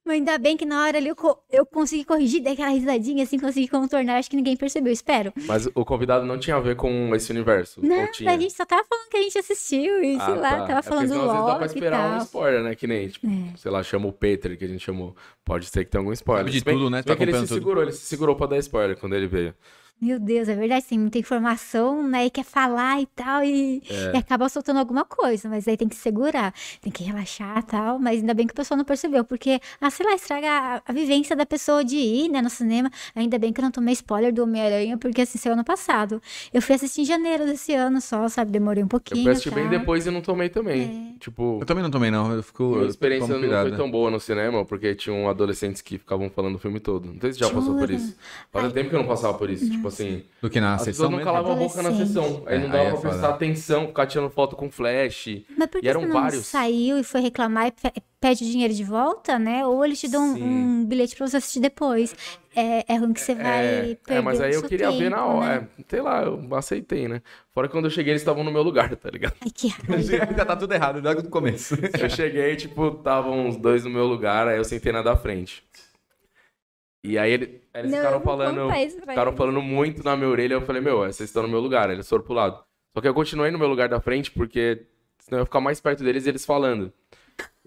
Mas 0.06 0.16
ainda 0.16 0.36
bem 0.36 0.54
que 0.54 0.66
na 0.66 0.84
hora 0.84 0.98
ali 0.98 1.08
eu, 1.08 1.16
co- 1.16 1.42
eu 1.50 1.64
consegui 1.64 2.04
corrigir, 2.04 2.42
dei 2.42 2.52
aquela 2.52 2.68
risadinha 2.68 3.24
assim, 3.24 3.38
consegui 3.38 3.66
contornar, 3.68 4.18
acho 4.18 4.28
que 4.28 4.36
ninguém 4.36 4.54
percebeu, 4.54 4.92
espero. 4.92 5.32
Mas 5.46 5.66
o 5.74 5.82
convidado 5.82 6.26
não 6.26 6.38
tinha 6.38 6.56
a 6.56 6.60
ver 6.60 6.76
com 6.76 7.14
esse 7.14 7.32
universo. 7.32 7.80
Não, 7.82 8.02
a 8.02 8.36
gente 8.38 8.52
só 8.52 8.66
tava 8.66 8.84
falando 8.86 9.08
que 9.08 9.16
a 9.16 9.22
gente 9.22 9.38
assistiu 9.38 10.02
e, 10.04 10.16
sei 10.20 10.34
Ah, 10.34 10.34
lá, 10.34 10.50
tá. 10.58 10.66
tava 10.66 10.78
É 10.80 10.82
falando 10.82 11.04
às 11.04 11.10
vezes 11.10 11.26
dá 11.46 11.54
pra 11.56 11.64
esperar 11.66 12.18
um 12.18 12.22
spoiler, 12.22 12.62
né? 12.62 12.74
Que 12.74 12.86
nem, 12.86 13.08
tipo, 13.08 13.26
É. 13.26 13.56
sei 13.56 13.70
lá, 13.70 13.82
chama 13.82 14.06
o 14.06 14.12
Peter, 14.12 14.58
que 14.58 14.64
a 14.66 14.68
gente 14.68 14.84
chamou. 14.84 15.16
Pode 15.42 15.64
ser 15.70 15.82
que 15.86 15.90
tenha 15.90 16.02
algum 16.02 16.12
spoiler. 16.12 16.42
Sabe 16.44 16.52
de 16.52 16.58
Se 16.58 16.64
bem- 16.66 16.74
tudo, 16.74 16.90
né? 16.90 16.98
bem 16.98 17.04
Tá 17.04 17.16
que 17.16 17.22
ele 17.22 17.32
se 17.32 17.38
tudo. 17.38 17.54
segurou, 17.54 17.82
ele 17.82 17.92
se 17.92 18.04
segurou 18.04 18.36
pra 18.36 18.46
dar 18.46 18.58
spoiler 18.58 18.98
quando 18.98 19.14
ele 19.14 19.26
veio. 19.26 19.54
Meu 20.00 20.18
Deus, 20.18 20.48
é 20.50 20.54
verdade, 20.54 20.84
tem 20.84 20.98
muita 20.98 21.18
informação, 21.18 22.06
né? 22.06 22.26
E 22.26 22.30
quer 22.30 22.44
falar 22.44 23.00
e 23.00 23.06
tal, 23.06 23.42
e, 23.42 23.82
É. 23.88 24.12
e 24.12 24.16
acaba 24.18 24.48
soltando 24.50 24.78
alguma 24.78 25.02
coisa, 25.04 25.48
mas 25.48 25.66
aí 25.66 25.78
tem 25.78 25.88
que 25.88 25.96
segurar, 25.96 26.52
tem 26.82 26.92
que 26.92 27.02
relaxar 27.02 27.58
e 27.60 27.62
tal, 27.62 27.98
mas 27.98 28.20
ainda 28.20 28.34
bem 28.34 28.46
que 28.46 28.52
o 28.52 28.54
pessoal 28.56 28.76
não 28.76 28.84
percebeu, 28.84 29.24
porque, 29.24 29.58
ah, 29.80 29.88
sei 29.88 30.04
lá, 30.04 30.14
estraga 30.14 30.46
a, 30.50 30.82
a 30.86 30.92
vivência 30.92 31.34
da 31.34 31.46
pessoa 31.46 31.82
de 31.82 31.96
ir, 31.96 32.28
né, 32.28 32.42
no 32.42 32.50
cinema. 32.50 32.90
Ainda 33.14 33.38
bem 33.38 33.50
que 33.50 33.60
eu 33.60 33.62
não 33.64 33.70
tomei 33.70 33.94
spoiler 33.94 34.30
do 34.30 34.42
Homem-Aranha, 34.42 34.98
porque 34.98 35.22
assim, 35.22 35.38
saiu 35.38 35.54
ano 35.54 35.64
passado. 35.64 36.20
Eu 36.52 36.60
fui 36.60 36.74
assistir 36.74 37.00
em 37.02 37.04
janeiro 37.06 37.46
desse 37.46 37.72
ano 37.72 37.98
só, 38.00 38.28
sabe? 38.28 38.50
Demorei 38.50 38.82
um 38.82 38.86
Eu 38.86 38.90
pouquinho. 38.90 39.22
fui 39.22 39.32
assistir 39.32 39.54
bem 39.54 39.68
depois 39.70 40.06
e 40.06 40.10
não 40.10 40.20
tomei 40.20 40.50
também. 40.50 41.16
Tipo, 41.18 41.58
Eu 41.62 41.66
também 41.66 41.82
não 41.82 41.90
tomei, 41.90 42.10
não. 42.10 42.30
Eu 42.32 42.42
fico. 42.42 42.80
a 42.80 42.84
experiência 42.84 43.38
não 43.38 43.48
foi 43.62 43.72
tão 43.76 43.90
boa 43.90 44.10
no 44.10 44.20
cinema, 44.20 44.66
porque 44.66 44.94
tinham 44.94 45.30
adolescentes 45.30 45.80
que 45.80 45.96
ficavam 45.96 46.28
falando 46.28 46.56
o 46.56 46.58
filme 46.58 46.78
todo. 46.78 47.10
Não 47.10 47.20
sei 47.20 47.32
se 47.32 47.38
já 47.38 47.48
passou 47.48 47.72
por 47.74 47.88
Jura? 47.88 47.94
isso. 47.94 48.16
Faz 48.52 48.70
tempo 48.72 48.90
que 48.90 48.96
eu 48.96 49.00
não 49.00 49.06
passava 49.08 49.32
por 49.38 49.48
isso. 49.48 49.83
Tipo 49.90 50.02
assim, 50.02 50.24
Do 50.40 50.50
que 50.50 50.60
na 50.60 50.74
as 50.74 50.82
sessão 50.82 51.06
pessoas 51.08 51.10
não 51.10 51.32
calavam 51.32 51.52
a 51.52 51.54
boca 51.56 51.82
na 51.82 51.92
sessão. 51.94 52.42
Aí 52.46 52.56
É, 52.56 52.58
não 52.58 52.66
aí 52.66 52.70
dava 52.72 52.84
é 52.84 52.90
pra 52.90 52.96
foda. 52.96 53.08
prestar 53.10 53.28
atenção, 53.30 53.86
ficar 53.88 54.06
tirando 54.06 54.30
foto 54.30 54.56
com 54.56 54.70
flash. 54.70 55.42
Mas 55.56 55.68
por 55.68 55.80
que 55.80 55.86
E 55.86 55.88
eram 55.90 56.00
você 56.00 56.06
não 56.06 56.20
vários. 56.20 56.46
saiu 56.46 56.98
e 56.98 57.04
foi 57.04 57.20
reclamar 57.20 57.66
e 57.68 57.72
pe- 57.72 58.02
pede 58.20 58.44
o 58.44 58.46
dinheiro 58.50 58.72
de 58.74 58.84
volta, 58.84 59.38
né? 59.38 59.66
Ou 59.66 59.84
eles 59.84 60.00
te 60.00 60.08
dão 60.08 60.22
um, 60.30 60.34
Sim. 60.34 60.42
um 60.42 60.84
bilhete 60.86 61.14
pra 61.16 61.26
você 61.26 61.36
assistir 61.36 61.60
depois. 61.60 62.14
É, 62.56 62.84
é 62.94 62.96
ruim 62.96 63.12
que 63.12 63.20
você 63.20 63.34
vai 63.34 63.44
É, 63.66 63.80
perder 64.06 64.18
é, 64.18 64.20
mas 64.20 64.40
aí 64.40 64.52
o 64.52 64.54
eu 64.54 64.62
queria 64.62 64.90
ver 64.92 65.10
na 65.10 65.16
tempo, 65.16 65.28
hora. 65.28 65.60
né? 65.62 65.68
É, 65.78 65.84
sei 65.88 66.00
lá, 66.00 66.22
eu 66.22 66.54
aceitei, 66.54 67.08
né? 67.08 67.20
Fora 67.52 67.66
que 67.68 67.72
quando 67.72 67.86
eu 67.86 67.90
cheguei, 67.90 68.12
eles 68.12 68.22
estavam 68.22 68.44
no 68.44 68.52
meu 68.52 68.62
lugar, 68.62 68.94
tá 68.96 69.10
ligado? 69.10 69.34
Ai, 69.40 69.50
que 69.52 69.68
raiva. 69.88 70.34
Já 70.36 70.44
tá 70.44 70.56
tudo 70.56 70.72
errado, 70.72 71.00
logo 71.02 71.20
do 71.22 71.28
começo. 71.30 71.74
Eu 71.98 72.08
cheguei, 72.08 72.54
tipo, 72.56 72.88
estavam 72.88 73.48
os 73.48 73.56
dois 73.56 73.84
no 73.84 73.90
meu 73.90 74.06
lugar, 74.06 74.46
aí 74.48 74.56
eu 74.56 74.64
sentei 74.64 74.92
na 74.92 75.02
da 75.02 75.16
frente. 75.16 75.64
E 77.04 77.18
aí, 77.18 77.30
ele- 77.32 77.60
aí 77.74 77.82
eles 77.82 77.92
Não, 77.92 77.98
ficaram 77.98 78.20
falando, 78.22 78.72
ficaram 78.72 79.28
eles. 79.28 79.36
falando 79.38 79.60
muito 79.60 80.02
na 80.02 80.16
minha 80.16 80.28
orelha. 80.28 80.54
Eu 80.54 80.62
falei, 80.62 80.80
meu, 80.80 80.98
vocês 81.00 81.20
estão 81.28 81.42
no 81.42 81.48
meu 81.50 81.60
lugar. 81.60 81.88
Aí 81.90 81.96
Eles 81.96 82.08
foram 82.08 82.24
pro 82.24 82.32
lado. 82.32 82.64
Só 82.94 83.00
que 83.02 83.06
eu 83.08 83.12
continuei 83.12 83.50
no 83.50 83.58
meu 83.58 83.68
lugar 83.68 83.88
da 83.90 84.00
frente, 84.00 84.30
porque 84.30 84.86
senão 85.18 85.38
eu 85.40 85.42
ia 85.42 85.46
ficar 85.46 85.60
mais 85.60 85.80
perto 85.80 86.02
deles 86.02 86.24
e 86.24 86.30
eles 86.30 86.46
falando. 86.46 86.90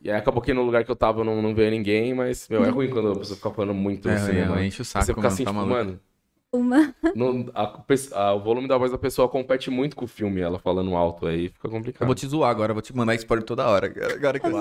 E 0.01 0.09
aí 0.09 0.17
acabou 0.17 0.41
que 0.41 0.53
no 0.53 0.63
lugar 0.63 0.83
que 0.83 0.89
eu 0.91 0.95
tava 0.95 1.23
não, 1.23 1.41
não 1.41 1.53
veio 1.53 1.69
ninguém, 1.69 2.13
mas, 2.13 2.47
meu, 2.49 2.63
é 2.63 2.69
ruim 2.69 2.89
quando 2.89 3.11
a 3.11 3.15
pessoa 3.15 3.35
fica 3.37 3.51
falando 3.51 3.73
muito 3.75 4.07
É, 4.09 4.13
no 4.13 4.19
cinema. 4.19 4.59
é, 4.61 4.65
enche 4.65 4.81
o 4.81 4.85
saco, 4.85 5.05
Você 5.05 5.11
fica 5.11 5.21
mano, 5.21 5.33
assim, 5.33 5.43
tá 5.43 5.51
tipo, 5.51 5.59
maluco. 5.65 5.75
mano, 5.85 5.99
Uma. 6.51 6.95
não- 7.13 7.45
a- 7.53 7.83
a- 8.13 8.33
o 8.33 8.39
volume 8.39 8.67
da 8.67 8.77
voz 8.77 8.89
da 8.91 8.97
pessoa 8.97 9.27
compete 9.27 9.69
muito 9.69 9.95
com 9.95 10.05
o 10.05 10.07
filme, 10.07 10.39
ela 10.39 10.57
falando 10.59 10.95
alto 10.95 11.27
aí, 11.27 11.49
fica 11.49 11.67
Eu 11.67 11.71
complicado. 11.71 12.05
vou 12.05 12.15
te 12.15 12.25
zoar 12.25 12.49
agora, 12.49 12.73
vou 12.73 12.81
te 12.81 12.95
mandar 12.95 13.15
spoiler 13.15 13.45
toda 13.45 13.67
hora. 13.67 13.87
Agora 14.15 14.39
que 14.39 14.45
eu 14.47 14.51
sei. 14.51 14.55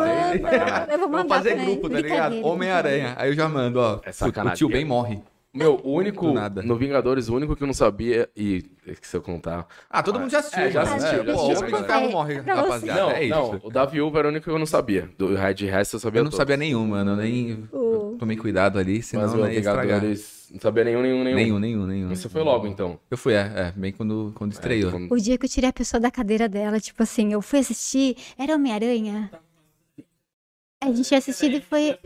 eu 0.95 0.99
vou 0.99 1.09
Vamos 1.09 1.11
mandar 1.11 1.28
fazer 1.37 1.50
também. 1.50 1.66
grupo, 1.66 1.88
tá 1.88 2.00
ligado? 2.00 2.45
Homem-Aranha. 2.45 3.14
Aí 3.16 3.31
eu 3.31 3.35
já 3.35 3.49
mando, 3.49 3.78
ó. 3.78 4.00
É 4.05 4.11
o 4.45 4.50
tio 4.55 4.69
Ben 4.69 4.85
morre. 4.85 5.21
Meu, 5.55 5.81
o 5.83 5.93
único, 5.95 6.35
no 6.64 6.76
Vingadores, 6.76 7.31
o 7.31 7.35
único 7.35 7.57
que 7.57 7.62
eu 7.62 7.66
não 7.66 7.73
sabia, 7.73 8.28
e 8.37 8.61
que 9.00 9.09
se 9.09 9.16
eu 9.16 9.23
contar... 9.23 9.66
Ah, 9.88 10.02
todo 10.02 10.21
mundo 10.21 10.31
já 10.31 10.40
assistiu. 10.40 10.64
É, 10.64 10.71
já 10.71 10.83
assistiu, 10.83 11.25
já 11.25 11.25
Pô, 11.25 11.31
assistiu, 11.31 11.57
Homem 11.57 11.71
já 11.71 11.87
assistiu. 11.97 12.11
morre, 12.11 12.35
É 12.35 12.43
você. 12.43 12.50
rapaziada. 12.50 13.00
Não, 13.00 13.11
é 13.11 13.25
isso. 13.25 13.35
não, 13.35 13.61
o 13.62 13.71
da 13.71 13.87
Viúva 13.87 14.19
era 14.19 14.28
o 14.28 14.31
único 14.33 14.45
que 14.45 14.50
eu 14.50 14.59
não 14.59 14.66
sabia. 14.66 15.09
Do 15.16 15.28
de 15.55 15.64
resto 15.64 15.97
eu 15.97 16.00
sabia 16.00 16.19
Eu 16.21 16.25
não 16.25 16.31
todos. 16.31 16.37
sabia 16.37 16.59
nenhum, 16.59 16.87
mano. 16.88 17.12
Eu 17.12 17.16
nem 17.16 17.66
O- 17.73 17.86
tomei 18.18 18.37
cuidado 18.37 18.78
ali, 18.78 19.02
senão 19.02 19.26
não 19.37 19.50
ia 19.50 19.58
estragar. 19.58 20.02
Não 20.02 20.61
sabia 20.61 20.85
nenhum, 20.85 21.02
nenhum, 21.02 21.25
nenhum. 21.25 21.37
Nenhum, 21.37 21.58
nenhum, 21.58 21.87
nenhum. 21.87 22.08
Você 22.14 22.28
foi 22.28 22.42
logo, 22.42 22.66
então. 22.66 22.99
Eu 23.11 23.18
fui, 23.18 23.32
é, 23.35 23.40
é, 23.56 23.73
bem 23.76 23.92
quando, 23.92 24.32
quando 24.37 24.52
estreou. 24.52 24.90
Quando- 24.92 25.12
O 25.12 25.16
dia 25.20 25.37
que 25.37 25.44
eu 25.46 25.50
tirei 25.50 25.68
a 25.70 25.73
pessoa 25.73 26.00
da 26.00 26.11
cadeira 26.11 26.49
dela, 26.49 26.78
tipo 26.78 27.02
assim, 27.02 27.32
eu 27.32 27.42
fui 27.42 27.58
assistir, 27.58 28.16
era 28.38 28.54
Homem-Aranha. 28.54 29.30
A 30.82 30.92
gente 30.92 31.11
ia 31.11 31.18
assistir 31.18 31.52
e 31.52 31.61
foi. 31.61 31.99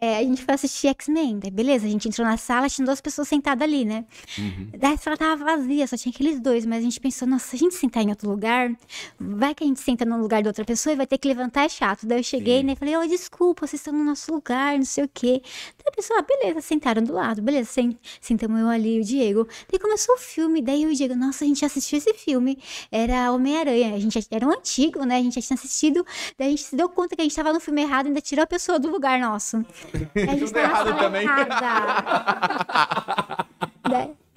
É, 0.00 0.18
a 0.18 0.22
gente 0.22 0.44
foi 0.44 0.54
assistir 0.54 0.86
X-Men, 0.88 1.40
daí 1.40 1.50
beleza, 1.50 1.84
a 1.84 1.90
gente 1.90 2.08
entrou 2.08 2.24
na 2.24 2.36
sala, 2.36 2.68
tinha 2.68 2.84
duas 2.84 3.00
pessoas 3.00 3.26
sentadas 3.26 3.66
ali, 3.66 3.84
né? 3.84 4.04
Uhum. 4.38 4.68
Daí 4.78 4.94
a 4.94 4.96
sala 4.96 5.16
tava 5.16 5.44
vazia, 5.44 5.88
só 5.88 5.96
tinha 5.96 6.12
aqueles 6.12 6.38
dois, 6.38 6.64
mas 6.64 6.78
a 6.78 6.82
gente 6.82 7.00
pensou, 7.00 7.26
nossa, 7.26 7.48
se 7.48 7.56
a 7.56 7.58
gente 7.58 7.74
sentar 7.74 8.04
em 8.04 8.10
outro 8.10 8.30
lugar, 8.30 8.70
vai 9.18 9.56
que 9.56 9.64
a 9.64 9.66
gente 9.66 9.80
senta 9.80 10.04
no 10.04 10.16
lugar 10.16 10.40
de 10.40 10.46
outra 10.46 10.64
pessoa 10.64 10.92
e 10.92 10.96
vai 10.96 11.04
ter 11.04 11.18
que 11.18 11.26
levantar, 11.26 11.64
é 11.64 11.68
chato. 11.68 12.06
Daí 12.06 12.20
eu 12.20 12.22
cheguei, 12.22 12.62
né, 12.62 12.74
e 12.74 12.76
falei, 12.76 12.96
ô, 12.96 13.04
desculpa, 13.08 13.66
vocês 13.66 13.80
estão 13.80 13.92
no 13.92 14.04
nosso 14.04 14.32
lugar, 14.32 14.78
não 14.78 14.84
sei 14.84 15.02
o 15.02 15.10
quê. 15.12 15.42
Daí 15.42 15.88
a 15.88 15.90
pessoa, 15.90 16.20
ah, 16.20 16.22
beleza, 16.22 16.60
sentaram 16.60 17.02
do 17.02 17.12
lado, 17.12 17.42
beleza, 17.42 17.68
sen- 17.68 17.98
sentamos 18.20 18.60
eu 18.60 18.68
ali 18.68 18.98
e 18.98 19.00
o 19.00 19.04
Diego. 19.04 19.48
Daí 19.68 19.80
começou 19.80 20.14
o 20.14 20.18
filme, 20.18 20.62
daí 20.62 20.84
eu 20.84 20.90
e 20.90 20.92
o 20.92 20.96
Diego, 20.96 21.16
nossa, 21.16 21.44
a 21.44 21.48
gente 21.48 21.64
assistiu 21.64 21.98
esse 21.98 22.14
filme, 22.14 22.56
era 22.92 23.32
Homem-Aranha, 23.32 23.96
a 23.96 23.98
gente 23.98 24.24
era 24.30 24.46
um 24.46 24.52
antigo, 24.52 25.04
né, 25.04 25.16
a 25.16 25.22
gente 25.22 25.34
já 25.34 25.42
tinha 25.42 25.56
assistido, 25.56 26.06
daí 26.38 26.46
a 26.46 26.50
gente 26.50 26.62
se 26.62 26.76
deu 26.76 26.88
conta 26.88 27.16
que 27.16 27.20
a 27.20 27.24
gente 27.24 27.34
tava 27.34 27.52
no 27.52 27.58
filme 27.58 27.82
errado 27.82 28.06
e 28.06 28.08
ainda 28.10 28.20
tirou 28.20 28.44
a 28.44 28.46
pessoa 28.46 28.78
do 28.78 28.88
lugar 28.88 29.18
nosso. 29.18 29.64
Tudo 30.38 30.58
errado 30.58 30.96
também. 30.98 31.26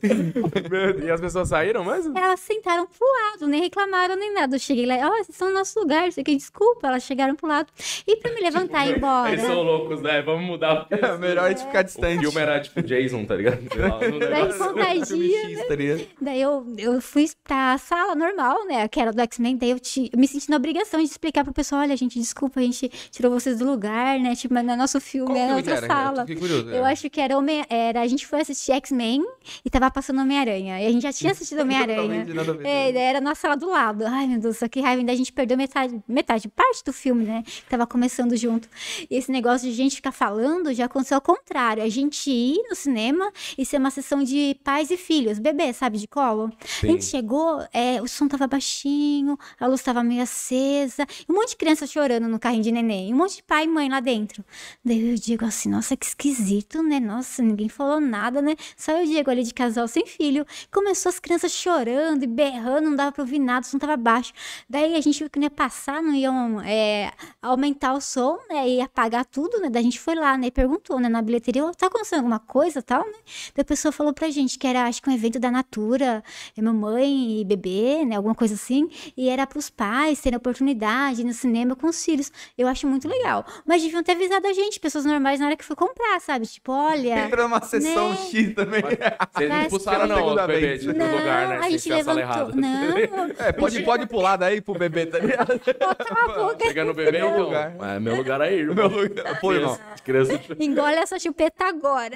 E 1.06 1.10
as 1.10 1.20
pessoas 1.22 1.50
saíram 1.50 1.84
mesmo? 1.84 2.18
Elas 2.18 2.40
sentaram 2.40 2.86
pro 2.88 3.08
lado, 3.08 3.48
nem 3.48 3.62
reclamaram 3.62 4.16
nem 4.16 4.34
nada. 4.34 4.56
Eu 4.56 4.60
cheguei 4.60 4.86
lá, 4.86 4.96
ó, 5.08 5.10
vocês 5.16 5.30
estão 5.30 5.48
no 5.50 5.54
nosso 5.54 5.80
lugar, 5.80 6.08
isso 6.08 6.20
aqui, 6.20 6.36
desculpa. 6.36 6.88
Elas 6.88 7.04
chegaram 7.04 7.36
pro 7.36 7.48
lado. 7.48 7.68
E 8.08 8.16
pra 8.18 8.32
me 8.34 8.42
levantar 8.42 8.86
e 8.86 8.92
ir 8.92 8.98
embora. 8.98 9.32
Eles 9.32 9.46
são 9.46 9.62
loucos, 9.64 10.02
né? 10.02 10.22
Vamos 10.22 10.46
mudar. 10.46 10.88
É 10.90 11.18
melhor 11.18 11.46
a 11.46 11.50
gente 11.50 11.66
ficar 11.66 11.82
O 11.82 11.84
distante. 11.84 12.20
filme 12.22 12.40
era 12.40 12.60
tipo 12.60 12.82
Jason, 12.82 13.26
tá 13.26 13.36
ligado? 13.36 13.60
Lá, 13.78 14.00
Daí 14.30 14.54
contagia, 14.58 15.68
tá 15.68 15.76
ligado? 15.76 16.08
Daí 16.22 16.42
eu, 16.42 16.66
eu 16.78 17.02
fui 17.02 17.30
pra 17.44 17.78
sala 17.78 18.16
normal, 18.16 18.66
né? 18.68 18.88
Que 18.88 19.00
era 19.00 19.12
do 19.12 19.22
X-Men. 19.22 19.58
Daí 19.58 19.72
eu, 19.72 19.80
te, 19.80 20.10
eu 20.12 20.20
me 20.20 20.28
senti 20.28 20.50
na 20.50 20.58
obrigação 20.58 21.00
de 21.00 21.06
explicar 21.06 21.44
pro 21.44 21.54
pessoal: 21.54 21.82
olha, 21.82 21.96
gente, 21.96 22.20
desculpa, 22.20 22.60
a 22.60 22.64
gente 22.64 22.90
tirou 23.12 23.32
vocês 23.32 23.60
do 23.60 23.66
lugar, 23.66 24.20
né? 24.20 24.36
Tipo, 24.36 24.54
mas 24.54 24.66
não 24.66 24.74
é 24.74 24.78
nosso 24.78 25.00
filme, 25.00 25.34
Qual 25.34 25.38
é 25.38 25.56
outra 25.56 25.76
era? 25.76 25.88
sala. 25.88 26.26
Eu 26.28 26.38
curioso. 26.38 26.70
Eu 26.70 26.86
acho 26.86 27.10
que 27.10 27.20
era 27.22 27.38
Homem. 27.38 27.64
Era, 27.70 28.02
a 28.02 28.08
gente 28.08 28.26
foi 28.28 28.42
assistir 28.42 28.72
X-Men 28.74 29.26
e 29.64 29.70
tava 29.70 29.91
passando 29.92 30.22
Homem-Aranha. 30.22 30.82
E 30.82 30.88
a 30.88 30.92
gente 30.92 31.04
já 31.04 31.14
tinha 31.14 31.32
assistido 31.32 31.62
Homem-Aranha. 31.62 32.26
É, 32.64 32.92
era 32.92 33.22
na 33.22 33.36
sala 33.36 33.56
do 33.56 33.70
lado. 33.70 34.06
Ai, 34.06 34.28
meu 34.28 34.40
Deus, 34.40 34.58
só 34.58 34.68
que 34.68 34.82
raiva. 34.82 35.02
Ainda 35.02 35.12
a 35.12 35.16
gente 35.16 35.32
perdeu 35.32 35.58
metade, 35.58 36.02
metade, 36.08 36.48
parte 36.48 36.84
do 36.84 36.92
filme, 36.92 37.26
né? 37.26 37.44
Que 37.46 37.70
tava 37.70 37.86
começando 37.86 38.36
junto. 38.36 38.68
E 39.10 39.16
esse 39.16 39.32
negócio 39.32 39.68
de 39.68 39.74
gente 39.74 39.96
ficar 39.96 40.12
falando 40.12 40.74
já 40.74 40.86
aconteceu 40.86 41.16
ao 41.16 41.22
contrário. 41.22 41.84
A 41.84 41.90
gente 41.90 42.30
ir 42.30 42.62
no 42.70 42.76
cinema 42.76 43.32
e 43.58 43.66
ser 43.66 43.78
uma 43.78 43.92
sessão 43.92 44.24
de 44.24 44.56
pais 44.64 44.90
e 44.92 44.98
filhos, 44.98 45.40
bebê, 45.40 45.72
sabe, 45.74 45.98
de 45.98 46.08
colo. 46.08 46.52
A 46.84 46.86
gente 46.86 47.06
chegou, 47.06 47.64
é, 47.74 48.02
o 48.02 48.08
som 48.08 48.28
tava 48.28 48.48
baixinho, 48.48 49.38
a 49.60 49.68
luz 49.68 49.82
tava 49.82 50.04
meio 50.04 50.24
acesa, 50.24 51.06
um 51.30 51.34
monte 51.34 51.52
de 51.52 51.58
criança 51.58 51.86
chorando 51.86 52.28
no 52.28 52.40
carrinho 52.40 52.64
de 52.64 52.72
neném, 52.72 53.14
um 53.14 53.18
monte 53.18 53.38
de 53.38 53.44
pai 53.44 53.66
e 53.66 53.68
mãe 53.68 53.90
lá 53.90 54.00
dentro. 54.00 54.44
Daí 54.84 55.12
eu 55.12 55.16
digo 55.16 55.46
assim, 55.46 55.70
nossa, 55.70 55.96
que 55.96 56.06
esquisito, 56.06 56.82
né? 56.82 57.00
Nossa, 57.00 57.42
ninguém 57.42 57.70
falou 57.70 58.00
nada, 58.00 58.42
né? 58.42 58.56
Só 58.76 58.92
eu 58.94 59.06
Diego 59.06 59.30
ali 59.30 59.44
de 59.44 59.54
casal 59.54 59.81
sem 59.88 60.06
filho. 60.06 60.46
Começou 60.72 61.10
as 61.10 61.20
crianças 61.20 61.52
chorando 61.52 62.24
e 62.24 62.28
berrando, 62.28 62.90
não 62.90 62.96
dava 62.96 63.12
pra 63.12 63.22
ouvir 63.24 63.40
nada, 63.40 63.66
o 63.66 63.70
som 63.70 63.78
tava 63.78 63.98
baixo. 63.98 64.34
Daí 64.70 64.96
a 64.96 65.02
gente 65.02 65.20
viu 65.20 65.30
que 65.30 65.40
não 65.40 65.44
ia 65.46 65.50
passar, 65.52 66.02
não 66.02 66.14
iam 66.14 66.62
é, 66.62 67.12
aumentar 67.42 67.94
o 67.94 68.02
som, 68.02 68.40
né? 68.50 68.68
Ia 68.68 68.86
apagar 68.86 69.26
tudo, 69.26 69.60
né? 69.60 69.70
Daí 69.70 69.82
a 69.82 69.84
gente 69.84 70.00
foi 70.00 70.16
lá, 70.16 70.38
né? 70.38 70.48
E 70.48 70.52
perguntou, 70.52 71.00
né? 71.00 71.10
Na 71.10 71.22
bilheteria, 71.22 71.66
"Ô, 71.66 71.72
tá 71.74 71.88
acontecendo 71.88 72.20
alguma 72.20 72.40
coisa 72.40 72.82
tal, 72.82 73.06
né? 73.06 73.18
Daí 73.56 73.62
a 73.62 73.66
pessoa 73.66 73.92
falou 73.92 74.14
pra 74.14 74.30
gente 74.30 74.58
que 74.58 74.68
era, 74.68 74.84
acho 74.86 75.02
que 75.02 75.10
um 75.10 75.14
evento 75.14 75.40
da 75.40 75.52
Natura, 75.52 76.24
é 76.58 76.62
mamãe 76.62 77.40
e 77.42 77.46
bebê, 77.46 78.06
né? 78.06 78.16
Alguma 78.16 78.36
coisa 78.36 78.54
assim. 78.54 78.90
E 79.18 79.30
era 79.30 79.46
pros 79.48 79.70
pais 79.70 80.20
terem 80.22 80.38
oportunidade 80.38 81.24
no 81.24 81.34
cinema 81.34 81.76
com 81.76 81.88
os 81.88 82.04
filhos. 82.04 82.32
Eu 82.58 82.68
acho 82.68 82.88
muito 82.88 83.08
legal. 83.08 83.46
Mas 83.66 83.82
deviam 83.82 84.04
ter 84.04 84.14
avisado 84.14 84.48
a 84.48 84.54
gente, 84.54 84.80
pessoas 84.80 85.06
normais, 85.06 85.40
na 85.40 85.48
hora 85.48 85.56
que 85.58 85.66
foi 85.66 85.76
comprar, 85.76 86.20
sabe? 86.22 86.46
Tipo, 86.48 86.72
olha. 86.72 87.26
Entra 87.26 87.44
numa 87.44 87.62
sessão 87.62 88.10
Né? 88.12 88.18
X 88.18 88.54
também. 88.56 88.82
Vocês 88.82 89.50
não 89.50 89.58
Mas- 89.58 89.71
expulsaram 89.76 90.08
não, 90.08 90.16
Segunda 90.16 90.44
o 90.44 90.48
bebê 90.48 90.60
vez. 90.68 90.82
tipo, 90.82 90.98
Não, 90.98 91.18
lugar, 91.18 91.48
né? 91.48 91.58
a 91.62 91.70
gente 91.70 91.90
levantou. 91.90 92.56
Não, 92.56 92.92
É, 93.40 93.52
pode, 93.52 93.82
pode 93.84 94.08
pular 94.08 94.36
daí 94.38 94.62
pro 94.62 94.74
bebê, 94.74 95.06
tá 95.06 95.20
ligado? 95.20 95.60
cala 95.60 95.96
a 96.26 96.28
boca. 96.40 96.58
Pega 96.58 96.86
no 96.86 96.94
bebê, 96.94 97.20
Meu 97.20 97.30
então. 97.30 97.44
lugar. 97.44 97.76
É 97.82 98.00
meu 98.00 98.16
lugar 98.16 98.42
aí, 98.42 98.60
irmão. 98.60 98.76
Meu 98.76 99.02
lugar. 99.04 99.40
Pô, 99.40 99.54
irmão. 99.54 99.78
Criança. 100.04 100.40
Engole 100.60 100.96
essa 100.96 101.18
chupeta 101.20 101.66
agora. 101.66 102.16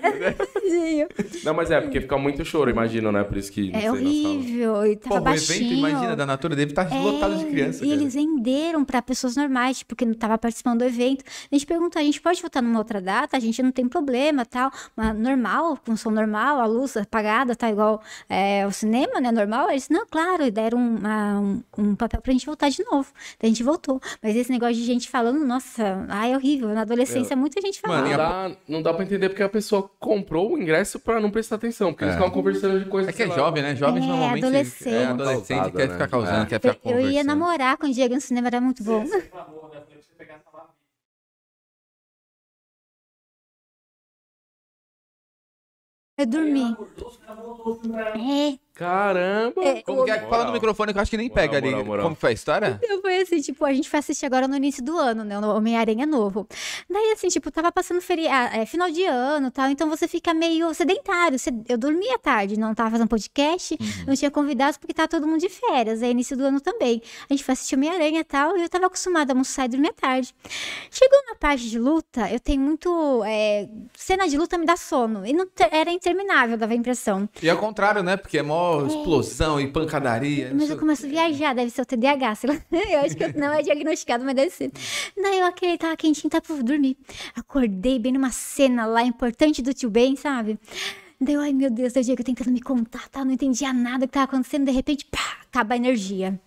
Não, 1.44 1.54
mas 1.54 1.72
é, 1.72 1.80
porque 1.82 2.02
fica 2.02 2.18
muito 2.18 2.44
choro, 2.44 2.70
imagino, 2.70 3.12
né? 3.12 3.24
Por 3.24 3.38
isso 3.38 3.52
que... 3.52 3.72
É 3.76 3.92
horrível. 3.92 4.86
E 4.86 4.96
tava 4.96 5.20
o 5.20 5.22
baixinho. 5.22 5.58
evento, 5.72 5.74
imagina, 5.80 6.16
da 6.16 6.26
Natura 6.26 6.56
deve 6.56 6.72
estar 6.72 6.84
lotado 6.94 7.36
de 7.38 7.46
É, 7.46 7.50
criança. 7.50 7.86
E 7.86 7.90
cara. 7.90 8.02
eles 8.02 8.14
venderam 8.14 8.84
pra 8.84 9.02
pessoas 9.02 9.36
normais, 9.36 9.80
tipo, 9.80 9.96
que 9.96 10.06
não 10.06 10.14
tava 10.14 10.38
participando 10.38 10.80
do 10.80 10.86
evento. 10.86 11.24
A 11.52 11.56
gente 11.56 11.66
perguntou, 11.66 12.00
a 12.02 12.06
gente 12.06 12.20
pode 12.22 12.42
voltar 12.42 12.62
numa 12.62 12.80
outra 12.80 13.02
data? 13.02 13.38
A 13.38 13.40
gente 13.40 13.62
não 13.62 13.72
tem 13.72 13.88
problema, 13.88 14.46
tal. 14.46 14.72
Mas 14.96 15.18
normal, 15.18 15.78
com 15.86 15.96
som 15.96 16.10
normal, 16.12 16.60
a 16.60 16.66
luz 16.66 16.96
apagada, 16.98 17.45
tá 17.54 17.70
igual 17.70 18.02
é, 18.30 18.66
o 18.66 18.72
cinema, 18.72 19.20
né, 19.20 19.30
normal. 19.30 19.70
Eles, 19.70 19.90
não, 19.90 20.06
claro, 20.10 20.44
e 20.46 20.52
deram 20.52 20.78
uma- 20.78 21.40
um, 21.42 21.64
um 21.78 21.96
papel 21.96 22.22
pra 22.22 22.32
gente 22.32 22.46
voltar 22.46 22.70
de 22.70 22.82
novo. 22.90 23.12
Daí 23.42 23.48
a 23.50 23.54
gente 23.54 23.62
voltou. 23.64 24.00
Mas 24.24 24.38
esse 24.38 24.50
negócio 24.50 24.76
de 24.76 24.86
gente 24.86 25.10
falando, 25.10 25.46
nossa, 25.46 26.06
ai, 26.08 26.32
é 26.32 26.38
horrível. 26.38 26.70
Na 26.70 26.82
adolescência, 26.82 27.36
muita 27.36 27.60
gente 27.60 27.82
falava. 27.82 28.02
Mano, 28.04 28.12
Não 28.12 28.18
dá, 28.18 28.58
não 28.70 28.82
dá 28.82 28.94
pra 28.94 29.04
entender 29.04 29.28
porque 29.28 29.44
a 29.44 29.50
pessoa 29.50 29.90
comprou 30.00 30.54
o 30.54 30.58
ingresso 30.58 30.98
pra 31.00 31.20
não 31.20 31.30
prestar 31.30 31.56
atenção. 31.58 31.92
Porque 31.92 32.06
eles 32.06 32.14
É. 32.14 32.18
ficavam 32.18 32.34
conversando 32.34 32.80
de 32.80 32.86
coisas 32.90 33.10
É 33.10 33.16
que 33.16 33.24
é 33.24 33.26
lá. 33.26 33.36
jovem, 33.36 33.62
né? 33.62 33.76
Jovens 33.76 34.04
É, 34.04 34.08
normalmente. 34.08 34.46
adolescente. 34.46 34.96
É, 34.96 35.06
adolescente 35.08 35.48
Causada, 35.58 35.72
quer 35.78 35.88
né? 35.88 35.94
ficar 35.94 36.08
causando, 36.08 36.42
É. 36.42 36.46
quer 36.46 36.60
ficar 36.62 36.90
Eu, 36.90 37.00
eu 37.00 37.12
ia 37.12 37.24
namorar 37.24 37.78
com 37.78 37.88
o 37.88 37.92
Diego 37.92 38.16
no 38.16 38.22
cinema, 38.22 38.48
era 38.48 38.62
muito 38.62 38.84
bom. 38.84 39.04
Eu 46.18 46.26
dormi. 46.26 46.76
É, 48.16 48.58
Caramba! 48.76 49.64
É, 49.64 49.82
Como 49.82 50.04
que 50.04 50.12
é? 50.12 50.20
Fala 50.20 50.30
no 50.30 50.38
Moral. 50.40 50.54
microfone 50.54 50.92
que 50.94 50.98
eu 51.00 51.02
acho 51.02 51.10
que 51.12 51.18
nem 51.18 51.30
Moral, 51.30 51.44
pega 51.44 51.58
ali. 51.58 51.70
moral, 51.72 51.86
moral. 51.86 52.04
Como 52.04 52.16
foi 52.16 52.30
a 52.32 52.34
história? 52.34 52.80
Eu 52.84 53.02
foi 53.02 53.22
assim, 53.22 53.40
tipo, 53.42 53.64
a 53.66 53.74
gente 53.74 53.90
foi 53.90 54.00
assistir 54.00 54.26
agora 54.26 54.48
no 54.48 54.56
início 54.56 54.84
do 54.84 54.98
ano, 54.98 55.24
né? 55.24 55.40
O 55.40 55.56
Homem-Aranha 55.56 56.06
novo. 56.06 56.48
Daí, 56.90 57.14
assim, 57.14 57.30
tipo, 57.30 57.50
tava 57.50 57.72
passando 57.72 58.02
feriado, 58.02 58.56
é, 58.56 58.66
final 58.66 58.90
de 58.92 59.04
ano 59.06 59.48
e 59.48 59.52
tal, 59.52 59.70
então 59.70 59.90
você 59.90 60.08
fica 60.08 60.34
meio 60.34 60.74
sedentário. 60.74 61.40
Você- 61.40 61.52
Eu 61.70 61.78
dormia 61.78 62.20
tarde, 62.20 62.60
não 62.60 62.74
tava 62.76 62.92
fazendo 62.92 63.08
podcast, 63.08 63.78
não 64.06 64.14
tinha 64.16 64.30
convidados 64.30 64.78
porque 64.78 64.94
tava 64.94 65.08
todo 65.08 65.26
mundo 65.26 65.40
de 65.40 65.50
férias, 65.50 66.02
é 66.04 66.10
início 66.10 66.36
do 66.36 66.44
ano 66.44 66.60
também. 66.60 67.02
A 67.30 67.34
gente 67.34 67.44
foi 67.44 67.54
assistir 67.54 67.76
Homem-Aranha 67.76 68.20
e 68.20 68.24
tal, 68.26 68.58
e 68.58 68.62
eu 68.64 68.70
tava 68.70 68.88
acostumada 68.88 69.32
a 69.32 69.34
almoçar 69.34 69.66
e 69.66 69.70
dormir 69.70 69.90
à 69.90 69.94
tarde. 69.94 70.36
Chegou 70.92 71.18
na 71.30 71.36
parte 71.36 71.70
de 71.70 71.80
luta, 71.80 72.30
eu 72.30 72.40
tenho 72.40 72.62
muito. 72.62 73.24
é, 73.26 73.68
cena 73.96 74.28
de 74.28 74.38
luta 74.38 74.58
me 74.58 74.66
dá 74.66 74.76
sono. 74.76 75.26
E 75.26 75.32
não 75.34 75.46
era 75.72 75.90
interminável, 75.92 76.58
dava 76.58 76.74
a 76.74 76.76
impressão. 76.76 77.28
E 77.42 77.50
ao 77.50 77.58
contrário, 77.58 78.04
né? 78.04 78.18
Porque 78.18 78.38
é 78.38 78.44
mó 78.44 78.65
explosão 78.88 79.60
e 79.60 79.68
pancadaria. 79.68 80.52
Mas 80.54 80.70
eu 80.70 80.78
começo 80.78 81.06
a 81.06 81.10
viajar, 81.10 81.54
deve 81.54 81.70
ser 81.72 81.82
o 81.82 81.86
TDAH, 81.86 82.36
sei 82.36 82.50
lá. 82.50 82.58
Eu 82.92 83.00
acho 83.02 83.16
que 83.16 83.24
eu- 83.24 83.34
não 83.36 83.52
é 83.54 83.62
diagnosticado, 83.62 84.24
mas 84.24 84.36
deve 84.36 84.50
ser. 84.52 84.72
Daí 85.22 85.40
eu 85.40 85.46
aquele 85.46 85.78
tava 85.78 85.96
quentinho, 85.98 86.30
tava 86.30 86.42
pra 86.44 86.56
dormir. 86.62 86.98
Acordei 87.36 88.00
bem 88.00 88.12
numa 88.12 88.32
cena 88.32 88.86
lá 88.86 89.02
importante 89.04 89.62
do 89.62 89.74
tio 89.74 89.90
Ben, 89.90 90.16
sabe? 90.16 90.60
Daí 91.20 91.36
eu, 91.36 91.42
ai 91.42 91.54
meu 91.54 91.70
Deus, 91.70 91.94
daí 91.94 92.02
o 92.04 92.06
Diego 92.06 92.24
tentando 92.24 92.52
me 92.52 92.62
contar, 92.62 93.08
tá? 93.10 93.24
Não 93.24 93.32
entendia 93.32 93.72
nada 93.74 94.06
que 94.06 94.14
tava 94.14 94.26
acontecendo, 94.26 94.66
de 94.66 94.72
repente, 94.72 95.06
pá, 95.06 95.38
acaba 95.50 95.74
a 95.74 95.78
energia. 95.78 96.40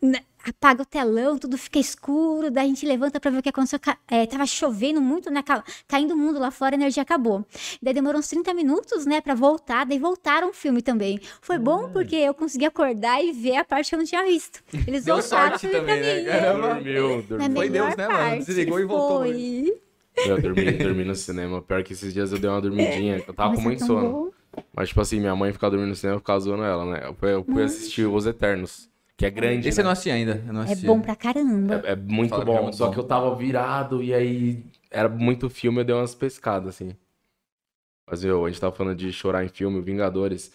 Né, 0.00 0.20
apaga 0.46 0.82
o 0.82 0.84
telão, 0.86 1.38
tudo 1.38 1.56
fica 1.56 1.78
escuro, 1.78 2.50
daí 2.50 2.64
a 2.66 2.68
gente 2.68 2.86
levanta 2.86 3.18
pra 3.18 3.30
ver 3.30 3.38
o 3.38 3.42
que 3.42 3.48
aconteceu. 3.48 3.78
É, 4.08 4.26
tava 4.26 4.46
chovendo 4.46 5.00
muito, 5.00 5.30
né? 5.30 5.42
Caindo 5.88 6.14
o 6.14 6.16
mundo 6.16 6.38
lá 6.38 6.50
fora, 6.50 6.74
a 6.74 6.78
energia 6.78 7.02
acabou. 7.02 7.44
Daí 7.82 7.94
demorou 7.94 8.18
uns 8.18 8.28
30 8.28 8.52
minutos, 8.54 9.06
né, 9.06 9.20
pra 9.20 9.34
voltar, 9.34 9.84
daí 9.86 9.98
voltaram 9.98 10.50
o 10.50 10.52
filme 10.52 10.82
também. 10.82 11.18
Foi 11.40 11.58
bom 11.58 11.90
porque 11.90 12.16
eu 12.16 12.34
consegui 12.34 12.66
acordar 12.66 13.22
e 13.24 13.32
ver 13.32 13.56
a 13.56 13.64
parte 13.64 13.88
que 13.88 13.94
eu 13.94 13.98
não 13.98 14.06
tinha 14.06 14.24
visto. 14.24 14.62
Eles 14.86 15.04
Deu 15.04 15.16
voltaram 15.16 15.58
sorte 15.58 15.68
também, 15.68 16.00
né? 16.00 16.24
Caramba. 16.24 16.74
Dormiu, 16.74 17.22
dormiu. 17.22 17.52
Foi 17.56 17.68
Deus, 17.70 17.96
né, 17.96 18.08
mano? 18.08 18.44
Desligou 18.44 18.80
e 18.80 18.84
voltou. 18.84 19.18
Foi. 19.20 19.80
Eu 20.26 20.40
dormi, 20.40 20.72
dormi 20.72 21.04
no 21.04 21.14
cinema. 21.14 21.60
Pior 21.60 21.82
que 21.82 21.92
esses 21.92 22.12
dias 22.12 22.30
eu 22.32 22.38
dei 22.38 22.48
uma 22.48 22.60
dormidinha. 22.60 23.22
Eu 23.26 23.34
tava 23.34 23.50
Mas 23.50 23.58
com 23.58 23.62
é 23.62 23.64
muito 23.64 23.84
sono. 23.86 24.10
bom. 24.10 24.30
Mas, 24.72 24.88
tipo 24.88 25.00
assim, 25.00 25.18
minha 25.18 25.34
mãe 25.34 25.52
ficava 25.52 25.72
dormindo 25.72 25.88
no 25.90 25.96
cinema 25.96 26.16
e 26.16 26.20
ficava 26.20 26.38
zoando 26.38 26.62
ela, 26.62 26.84
né? 26.84 27.00
Eu 27.04 27.14
fui, 27.14 27.32
eu 27.32 27.44
fui 27.44 27.62
assistir 27.64 28.06
Os 28.06 28.24
Eternos, 28.24 28.88
que 29.16 29.26
é 29.26 29.30
grande. 29.30 29.68
Esse 29.68 29.80
eu 29.80 29.84
né? 29.84 29.86
não 29.86 29.92
assisti 29.92 30.10
ainda. 30.10 30.42
Eu 30.46 30.52
não 30.52 30.60
É 30.60 30.64
assisti. 30.64 30.86
bom 30.86 31.00
pra 31.00 31.16
caramba. 31.16 31.82
É, 31.84 31.92
é 31.92 31.96
muito 31.96 32.30
Fala 32.30 32.44
que 32.44 32.50
bom, 32.50 32.58
é 32.58 32.62
muito 32.62 32.76
só 32.76 32.86
bom. 32.86 32.92
que 32.92 32.98
eu 32.98 33.04
tava 33.04 33.34
virado 33.34 34.02
e 34.02 34.12
aí 34.14 34.64
era 34.90 35.08
muito 35.08 35.48
filme, 35.50 35.80
eu 35.80 35.84
dei 35.84 35.94
umas 35.94 36.14
pescadas, 36.14 36.68
assim. 36.68 36.94
Mas, 38.06 38.22
meu, 38.22 38.44
a 38.44 38.50
gente 38.50 38.60
tava 38.60 38.74
falando 38.74 38.96
de 38.96 39.12
chorar 39.12 39.44
em 39.44 39.48
filme, 39.48 39.80
Vingadores. 39.80 40.52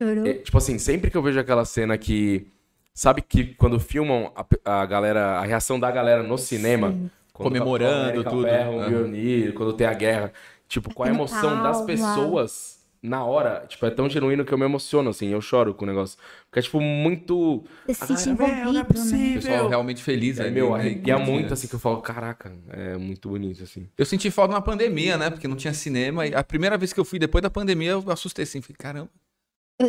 Chorou. 0.00 0.26
É, 0.26 0.34
tipo 0.34 0.56
assim, 0.58 0.78
sempre 0.78 1.10
que 1.10 1.16
eu 1.16 1.22
vejo 1.22 1.38
aquela 1.40 1.64
cena 1.64 1.96
que. 1.98 2.46
Sabe 2.94 3.20
que 3.20 3.54
quando 3.56 3.78
filmam 3.78 4.32
a, 4.34 4.80
a 4.82 4.86
galera, 4.86 5.38
a 5.38 5.42
reação 5.44 5.78
da 5.78 5.90
galera 5.90 6.22
no 6.22 6.38
cinema, 6.38 6.88
quando 7.32 7.50
Comemorando 7.50 8.08
América 8.10 8.30
tudo. 8.30 8.42
ferra 8.44 8.70
o 8.70 8.78
Aham. 8.80 8.88
Mjolnir, 8.88 9.52
quando 9.54 9.72
tem 9.74 9.86
a 9.86 9.92
guerra, 9.92 10.32
tipo, 10.66 10.94
qual 10.94 11.06
a 11.06 11.12
emoção 11.12 11.62
das 11.62 11.82
pessoas 11.82 12.75
na 13.02 13.24
hora, 13.24 13.64
tipo, 13.68 13.84
é 13.86 13.90
tão 13.90 14.08
genuíno 14.08 14.44
que 14.44 14.52
eu 14.52 14.58
me 14.58 14.64
emociono, 14.64 15.10
assim, 15.10 15.28
eu 15.28 15.40
choro 15.40 15.74
com 15.74 15.84
o 15.84 15.88
negócio. 15.88 16.18
Porque 16.48 16.58
é, 16.58 16.62
tipo, 16.62 16.80
muito. 16.80 17.64
Você 17.86 17.94
se 17.94 18.16
sente 18.16 18.38
não 18.38 18.46
é 18.46 18.50
envolvido, 18.50 18.72
né? 18.72 18.80
O 18.82 18.84
possível. 18.86 19.42
pessoal 19.42 19.68
realmente 19.68 20.02
feliz 20.02 20.38
É, 20.40 20.50
meu, 20.50 20.70
né? 20.72 20.78
arrepia 20.80 21.14
Curtindo. 21.14 21.32
muito, 21.32 21.54
assim, 21.54 21.68
que 21.68 21.74
eu 21.74 21.78
falo, 21.78 22.00
caraca, 22.00 22.52
é 22.70 22.96
muito 22.96 23.28
bonito, 23.28 23.62
assim. 23.62 23.88
Eu 23.96 24.04
senti 24.06 24.30
falta 24.30 24.54
na 24.54 24.60
pandemia, 24.60 25.16
né? 25.16 25.30
Porque 25.30 25.46
não 25.48 25.56
tinha 25.56 25.72
cinema. 25.74 26.26
E 26.26 26.34
a 26.34 26.42
primeira 26.42 26.76
vez 26.78 26.92
que 26.92 27.00
eu 27.00 27.04
fui 27.04 27.18
depois 27.18 27.42
da 27.42 27.50
pandemia, 27.50 27.90
eu 27.92 28.04
assustei 28.08 28.42
assim. 28.44 28.60
Falei, 28.60 28.76
caramba, 28.78 29.10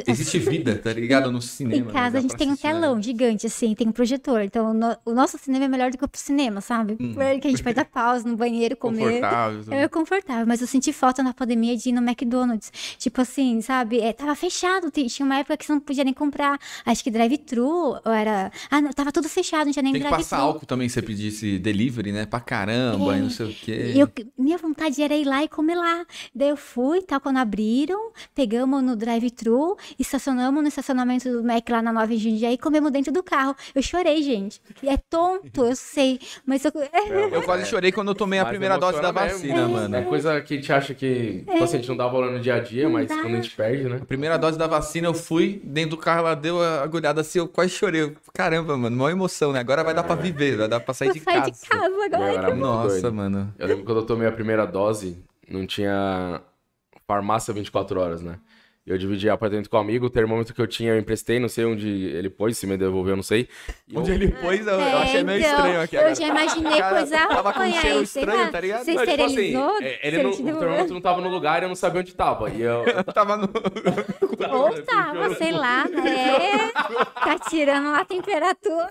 existe 0.05 0.37
vida, 0.39 0.75
tá 0.75 0.91
ligado? 0.91 1.31
No 1.31 1.37
Em 1.37 1.41
cinema. 1.41 1.85
né? 1.85 1.93
casa 1.93 2.17
a 2.17 2.21
gente 2.21 2.35
tem 2.35 2.47
um 2.47 2.51
né? 2.51 2.57
telão 2.61 3.01
gigante, 3.01 3.47
assim, 3.47 3.73
tem 3.73 3.87
um 3.87 3.91
projetor. 3.91 4.41
Então 4.41 4.71
o 4.71 4.73
no- 4.73 4.97
o 5.05 5.13
nosso 5.13 5.37
cinema 5.37 5.65
é 5.65 5.67
melhor 5.67 5.91
do 5.91 5.97
que 5.97 6.03
o 6.03 6.09
cinema, 6.13 6.59
sabe? 6.61 6.97
Hum. 6.99 7.13
Porque 7.13 7.47
a 7.47 7.49
gente 7.51 7.63
vai 7.63 7.73
dar 7.73 7.85
pausa 7.85 8.27
no 8.27 8.35
banheiro, 8.35 8.75
comer. 8.75 8.99
Confortável. 9.21 9.63
tudo. 9.63 9.73
É 9.73 9.87
confortável, 9.87 10.45
mas 10.45 10.61
eu 10.61 10.67
senti 10.67 10.91
falta 10.91 11.23
na 11.23 11.33
pandemia 11.33 11.75
de 11.77 11.89
ir 11.89 11.91
no 11.93 12.01
McDonald's. 12.01 12.71
Tipo 12.97 13.21
assim, 13.21 13.61
sabe? 13.61 13.99
É, 14.01 14.11
tava 14.11 14.35
fechado, 14.35 14.91
ti- 14.91 15.07
tinha 15.07 15.25
uma 15.25 15.37
época 15.37 15.55
que 15.57 15.65
você 15.65 15.71
não 15.71 15.79
podia 15.79 16.03
nem 16.03 16.13
comprar. 16.13 16.59
Acho 16.85 17.03
que 17.03 17.09
drive-thru, 17.11 17.95
era. 18.05 18.51
Ah, 18.69 18.81
não, 18.81 18.91
tava 18.91 19.11
tudo 19.11 19.29
fechado, 19.29 19.65
não 19.67 19.71
tinha 19.73 19.83
nem 19.83 19.93
Tem 19.93 20.01
que 20.01 20.07
passar 20.09 20.35
drive-thru. 20.37 20.47
álcool 20.53 20.65
também 20.65 20.89
se 20.89 20.95
você 20.95 21.01
pedisse 21.01 21.59
delivery, 21.59 22.11
né? 22.11 22.25
Pra 22.25 22.39
caramba, 22.39 23.15
É. 23.15 23.19
e 23.19 23.21
não 23.21 23.29
sei 23.29 23.45
o 23.47 23.53
quê. 23.53 23.93
E 23.95 23.99
eu- 23.99 24.09
minha 24.37 24.57
vontade 24.57 25.01
era 25.01 25.15
ir 25.15 25.25
lá 25.25 25.43
e 25.43 25.47
comer 25.47 25.75
lá. 25.75 26.05
Daí 26.35 26.49
eu 26.49 26.57
fui, 26.57 27.01
tal, 27.01 27.21
quando 27.21 27.37
abriram, 27.37 28.11
pegamos 28.35 28.83
no 28.83 28.95
drive-thru, 28.95 29.76
estacionamos 29.99 30.61
no 30.61 30.67
estacionamento 30.67 31.29
do 31.31 31.43
Mac 31.43 31.67
lá 31.69 31.81
na 31.81 31.91
Nova 31.93 32.15
Jundiaí 32.15 32.53
e 32.53 32.57
comemos 32.57 32.91
dentro 32.91 33.11
do 33.11 33.23
carro. 33.23 33.55
Eu 33.73 33.81
chorei, 33.81 34.21
gente. 34.23 34.61
É 34.83 34.97
tonto, 34.97 35.65
eu 35.65 35.75
sei, 35.75 36.19
mas 36.45 36.63
eu... 36.65 36.71
Eu 37.31 37.43
quase 37.43 37.65
chorei 37.65 37.91
quando 37.91 38.09
eu 38.09 38.15
tomei 38.15 38.39
a 38.39 38.43
Mas 38.43 38.49
primeira 38.51 38.77
dose 38.77 39.01
da 39.01 39.11
vacina, 39.11 39.55
mesmo. 39.55 39.73
mano. 39.73 39.95
É 39.95 40.01
coisa 40.01 40.41
que 40.41 40.53
a 40.53 40.57
gente 40.57 40.71
acha 40.73 40.93
que, 40.93 41.43
tipo 41.47 41.63
assim, 41.63 41.77
a 41.77 41.79
gente 41.79 41.89
não 41.89 41.97
dá 41.97 42.07
valor 42.07 42.31
no 42.31 42.39
dia 42.39 42.55
a 42.55 42.59
dia, 42.59 42.87
mas 42.89 43.07
dá. 43.07 43.15
quando 43.21 43.33
a 43.33 43.41
gente 43.41 43.55
perde, 43.55 43.83
né? 43.83 43.99
A 44.01 44.05
primeira 44.05 44.37
dose 44.37 44.57
da 44.57 44.67
vacina, 44.67 45.07
eu 45.07 45.13
fui 45.13 45.61
dentro 45.63 45.91
do 45.91 45.97
carro, 45.97 46.19
ela 46.21 46.35
deu 46.35 46.61
a 46.61 46.81
agulhada 46.83 47.21
assim, 47.21 47.39
eu 47.39 47.47
quase 47.47 47.71
chorei. 47.71 48.15
Caramba, 48.33 48.77
mano, 48.77 48.95
maior 48.95 49.11
emoção, 49.11 49.51
né? 49.51 49.59
Agora 49.59 49.83
vai 49.83 49.93
dar 49.93 50.03
pra 50.03 50.15
viver, 50.15 50.57
vai 50.57 50.67
dar 50.67 50.79
pra 50.79 50.93
sair 50.93 51.09
Eu 51.09 51.13
de 51.13 51.19
casa. 51.21 51.51
de 51.51 51.67
casa 51.67 51.85
agora. 52.05 52.55
Nossa, 52.55 53.01
doido. 53.01 53.13
mano. 53.13 53.53
Eu 53.57 53.67
lembro 53.67 53.83
quando 53.83 53.97
eu 53.99 54.05
tomei 54.05 54.27
a 54.27 54.31
primeira 54.31 54.65
dose, 54.65 55.17
não 55.49 55.65
tinha 55.65 56.41
farmácia 57.07 57.53
24 57.53 57.99
horas, 57.99 58.21
né? 58.21 58.39
Eu 58.87 58.97
dividi 58.97 59.29
apartamento 59.29 59.69
com 59.69 59.75
um 59.75 59.81
amigo, 59.81 60.05
o 60.05 60.09
termômetro 60.09 60.53
que 60.53 60.61
eu 60.61 60.65
tinha 60.65 60.93
eu 60.93 60.97
emprestei, 60.97 61.39
não 61.39 61.49
sei 61.49 61.65
onde 61.65 61.87
ele 61.89 62.29
pôs, 62.29 62.57
se 62.57 62.65
me 62.65 62.77
devolveu, 62.77 63.17
não 63.17 63.21
sei. 63.23 63.49
E 63.85 63.97
Onde 63.97 64.11
eu- 64.11 64.15
ele 64.15 64.29
pôs, 64.29 64.65
eu, 64.65 64.73
eu 64.75 64.79
É, 64.79 64.93
achei 64.93 65.23
meio 65.25 65.39
então, 65.39 65.51
estranho 65.51 65.81
aqui 65.81 65.95
Eu 65.97 65.99
agora. 65.99 66.15
já 66.15 66.27
imaginei 66.27 66.77
Cara, 66.79 66.95
coisa 66.95 67.27
tava 67.27 67.53
com 67.53 67.59
um 67.59 67.63
ruim 67.63 67.73
cheiro 67.73 68.01
estranho, 68.03 68.39
lá. 68.43 68.47
tá 68.49 68.61
ligado? 68.61 68.85
Você 68.85 68.93
Não, 68.93 69.01
tipo 69.05 69.11
assim, 69.13 69.25
esterilizou? 69.27 69.77
é, 69.81 70.07
ele 70.07 70.23
não, 70.23 70.29
o 70.31 70.59
termômetro 70.59 70.93
não 70.93 71.01
tava 71.01 71.19
no 71.19 71.27
lugar 71.27 71.61
e 71.61 71.65
eu 71.65 71.67
não 71.67 71.75
sabia 71.75 71.99
onde 71.99 72.15
tava. 72.15 72.49
E 72.49 72.61
eu, 72.61 72.85
Eu 72.87 73.03
tava 73.13 73.35
no... 73.35 73.49
Ou 74.53 74.81
tava, 74.83 75.35
sei 75.35 75.51
lá, 75.51 75.83
né? 75.89 76.71
Tá 77.13 77.39
tirando 77.49 77.91
lá 77.91 77.99
a 77.99 78.05
temperatura. 78.05 78.89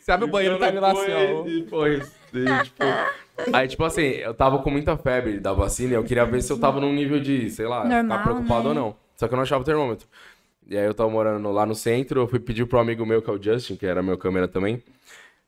Sabe 0.00 0.24
o 0.24 0.28
banheiro 0.28 0.58
tá 0.58 0.70
lá 0.70 0.92
assim, 0.92 1.12
ó. 1.12 1.42
Depois, 1.42 2.10
tipo, 2.32 2.84
aí, 3.52 3.68
tipo 3.68 3.84
assim, 3.84 4.02
eu 4.02 4.34
tava 4.34 4.58
com 4.58 4.70
muita 4.70 4.96
febre 4.96 5.38
da 5.40 5.52
vacina 5.52 5.92
e 5.92 5.96
eu 5.96 6.04
queria 6.04 6.24
ver 6.24 6.42
se 6.42 6.52
eu 6.52 6.58
tava 6.58 6.80
num 6.80 6.92
nível 6.92 7.20
de, 7.20 7.50
sei 7.50 7.66
lá, 7.66 7.84
Normal, 7.84 8.18
ficar 8.18 8.22
preocupado 8.30 8.62
né? 8.64 8.68
ou 8.68 8.74
não. 8.74 8.96
Só 9.16 9.26
que 9.28 9.34
eu 9.34 9.36
não 9.36 9.42
achava 9.42 9.62
o 9.62 9.64
termômetro. 9.64 10.06
E 10.68 10.76
aí 10.76 10.84
eu 10.84 10.94
tava 10.94 11.08
morando 11.10 11.50
lá 11.50 11.64
no 11.64 11.74
centro, 11.74 12.20
eu 12.20 12.28
fui 12.28 12.38
pedir 12.38 12.66
pro 12.66 12.78
amigo 12.78 13.04
meu, 13.06 13.22
que 13.22 13.30
é 13.30 13.32
o 13.32 13.42
Justin, 13.42 13.76
que 13.76 13.86
era 13.86 14.02
meu 14.02 14.18
câmera 14.18 14.46
também. 14.46 14.82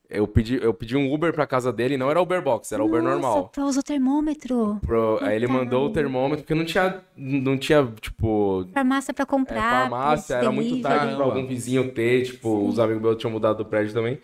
Eu 0.09 0.27
pedi, 0.27 0.59
eu 0.61 0.75
pedi 0.75 0.97
um 0.97 1.13
Uber 1.13 1.33
pra 1.33 1.47
casa 1.47 1.73
dele, 1.73 1.97
não 1.97 2.11
era 2.11 2.21
Uber 2.21 2.43
Box, 2.43 2.73
era 2.73 2.83
Uber 2.83 3.01
Nossa, 3.01 3.15
normal. 3.15 3.51
tu 3.53 3.63
usou 3.63 3.81
termômetro. 3.81 4.81
Pro- 4.85 5.21
aí 5.23 5.37
ele 5.37 5.47
mandou 5.47 5.87
o 5.87 5.91
termômetro, 5.93 6.43
porque 6.43 6.55
não 6.55 6.65
tinha, 6.65 7.01
não 7.17 7.57
tinha, 7.57 7.87
tipo, 8.01 8.67
Farmácia 8.75 9.15
pra 9.15 9.23
é, 9.23 9.27
comprar. 9.27 9.83
farmácia, 9.83 10.35
era 10.35 10.51
muito 10.51 10.83
tarde 10.83 11.15
pra 11.15 11.25
algum 11.25 11.47
vizinho 11.47 11.93
ter, 11.93 12.25
tipo, 12.25 12.67
os 12.67 12.81
amigos 12.81 13.01
meus 13.01 13.17
tinham 13.19 13.31
mudado 13.31 13.59
do 13.59 13.65
prédio 13.65 13.93
também. 13.95 14.19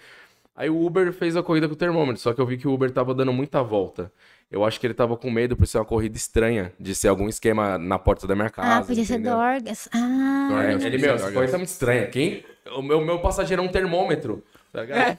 Aí 0.56 0.70
o 0.70 0.84
Uber 0.86 1.12
fez 1.12 1.36
a 1.36 1.42
corrida 1.42 1.68
com 1.68 1.74
o 1.74 1.76
termômetro, 1.76 2.20
só 2.22 2.32
que 2.32 2.40
eu 2.40 2.46
vi 2.46 2.56
que 2.56 2.66
o 2.66 2.72
Uber 2.72 2.90
tava 2.90 3.14
dando 3.14 3.32
muita 3.32 3.62
volta. 3.62 4.10
Eu 4.50 4.64
acho 4.64 4.78
que 4.80 4.86
ele 4.86 4.94
tava 4.94 5.16
com 5.16 5.30
medo 5.30 5.56
por 5.56 5.66
ser 5.66 5.78
uma 5.78 5.84
corrida 5.84 6.16
estranha, 6.16 6.72
de 6.80 6.94
ser 6.94 7.08
algum 7.08 7.28
esquema 7.28 7.76
na 7.76 7.98
porta 7.98 8.26
da 8.26 8.34
minha 8.34 8.48
casa. 8.48 8.78
Ah, 8.78 8.82
podia 8.82 9.04
ser 9.04 9.14
entendeu? 9.14 9.34
Dorgas. 9.34 9.88
Ah, 9.92 10.48
É, 10.50 10.68
Dorgas. 10.70 10.84
ele, 10.84 10.98
meu, 10.98 11.14
essa 11.14 11.32
coisa 11.32 11.52
tá 11.52 11.58
muito 11.58 11.68
estranha. 11.68 12.06
Quem? 12.06 12.44
O 12.76 12.80
meu, 12.80 13.04
meu 13.04 13.18
passageiro 13.18 13.62
é 13.62 13.64
um 13.64 13.68
termômetro. 13.68 14.42
Tá 14.72 14.82
ligado? 14.82 15.18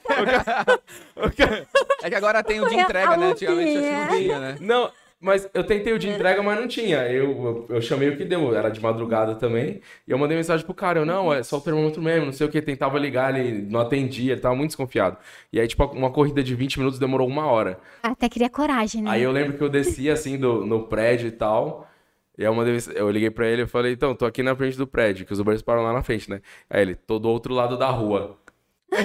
É 2.02 2.08
que 2.10 2.14
agora 2.14 2.42
tem 2.42 2.60
o 2.60 2.68
de 2.68 2.74
entrega, 2.74 3.16
né? 3.16 3.30
Antigamente 3.30 3.76
acho 3.76 3.86
que 3.86 3.90
não 3.90 4.18
tinha, 4.18 4.38
né? 4.40 4.56
Não, 4.60 4.90
mas 5.20 5.48
eu 5.52 5.64
tentei 5.64 5.92
o 5.92 5.98
de 5.98 6.08
entrega, 6.08 6.40
mas 6.42 6.60
não 6.60 6.68
tinha. 6.68 6.98
Eu, 7.10 7.66
eu, 7.68 7.76
eu 7.76 7.82
chamei 7.82 8.08
o 8.08 8.16
que 8.16 8.24
deu, 8.24 8.54
era 8.54 8.68
de 8.68 8.80
madrugada 8.80 9.34
também. 9.34 9.80
E 10.06 10.10
eu 10.12 10.18
mandei 10.18 10.36
mensagem 10.36 10.64
pro 10.64 10.74
cara, 10.74 11.00
eu, 11.00 11.04
não, 11.04 11.32
é 11.32 11.42
só 11.42 11.58
o 11.58 11.60
termômetro 11.60 12.00
mesmo, 12.00 12.26
não 12.26 12.32
sei 12.32 12.46
o 12.46 12.50
que. 12.50 12.62
Tentava 12.62 12.98
ligar, 12.98 13.34
ele 13.36 13.62
não 13.62 13.80
atendia, 13.80 14.32
ele 14.32 14.40
tava 14.40 14.54
muito 14.54 14.70
desconfiado. 14.70 15.16
E 15.52 15.58
aí, 15.58 15.66
tipo, 15.66 15.84
uma 15.86 16.10
corrida 16.10 16.42
de 16.42 16.54
20 16.54 16.78
minutos 16.78 16.98
demorou 17.00 17.26
uma 17.26 17.46
hora. 17.46 17.80
até 18.02 18.28
queria 18.28 18.48
coragem, 18.48 19.02
né? 19.02 19.10
Aí 19.10 19.22
eu 19.22 19.32
lembro 19.32 19.56
que 19.56 19.62
eu 19.62 19.68
desci 19.68 20.08
assim 20.08 20.38
do, 20.38 20.64
no 20.64 20.84
prédio 20.84 21.26
e 21.26 21.32
tal. 21.32 21.88
E 22.36 22.44
aí 22.44 22.48
uma 22.48 22.64
vez 22.64 22.88
eu 22.94 23.10
liguei 23.10 23.30
pra 23.30 23.48
ele 23.48 23.62
e 23.62 23.66
falei, 23.66 23.94
então, 23.94 24.14
tô 24.14 24.24
aqui 24.24 24.44
na 24.44 24.54
frente 24.54 24.78
do 24.78 24.86
prédio, 24.86 25.26
que 25.26 25.32
os 25.32 25.40
Ubers 25.40 25.60
param 25.60 25.82
lá 25.82 25.92
na 25.92 26.04
frente, 26.04 26.30
né? 26.30 26.40
Aí 26.70 26.82
ele, 26.82 26.94
tô 26.94 27.18
do 27.18 27.28
outro 27.28 27.52
lado 27.52 27.76
da 27.76 27.90
rua. 27.90 28.38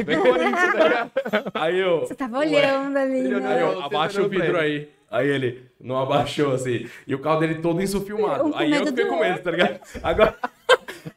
Bem 0.05 0.15
tá? 0.15 1.09
Aí 1.55 1.79
eu. 1.79 2.01
Você 2.01 2.15
tava 2.15 2.37
"Ué?" 2.37 2.45
olhando 2.45 2.97
ali, 2.97 3.21
né? 3.23 3.47
Aí 3.47 3.61
eu, 3.61 3.81
abaixa 3.81 4.21
o 4.21 4.29
vidro 4.29 4.57
aí. 4.57 4.87
Aí 5.13 5.29
ele 5.29 5.63
não 5.79 5.99
abaixou, 5.99 6.53
assim. 6.53 6.87
E 7.05 7.13
o 7.13 7.19
carro 7.19 7.39
dele 7.39 7.55
todo 7.61 7.79
insufilmado. 7.79 8.45
Um 8.45 8.51
com 8.51 8.57
aí 8.57 8.71
eu 8.73 8.83
fiquei 8.87 9.05
com 9.05 9.19
medo, 9.19 9.39
tá 9.43 9.51
ligado? 9.51 9.79
Agora. 10.01 10.35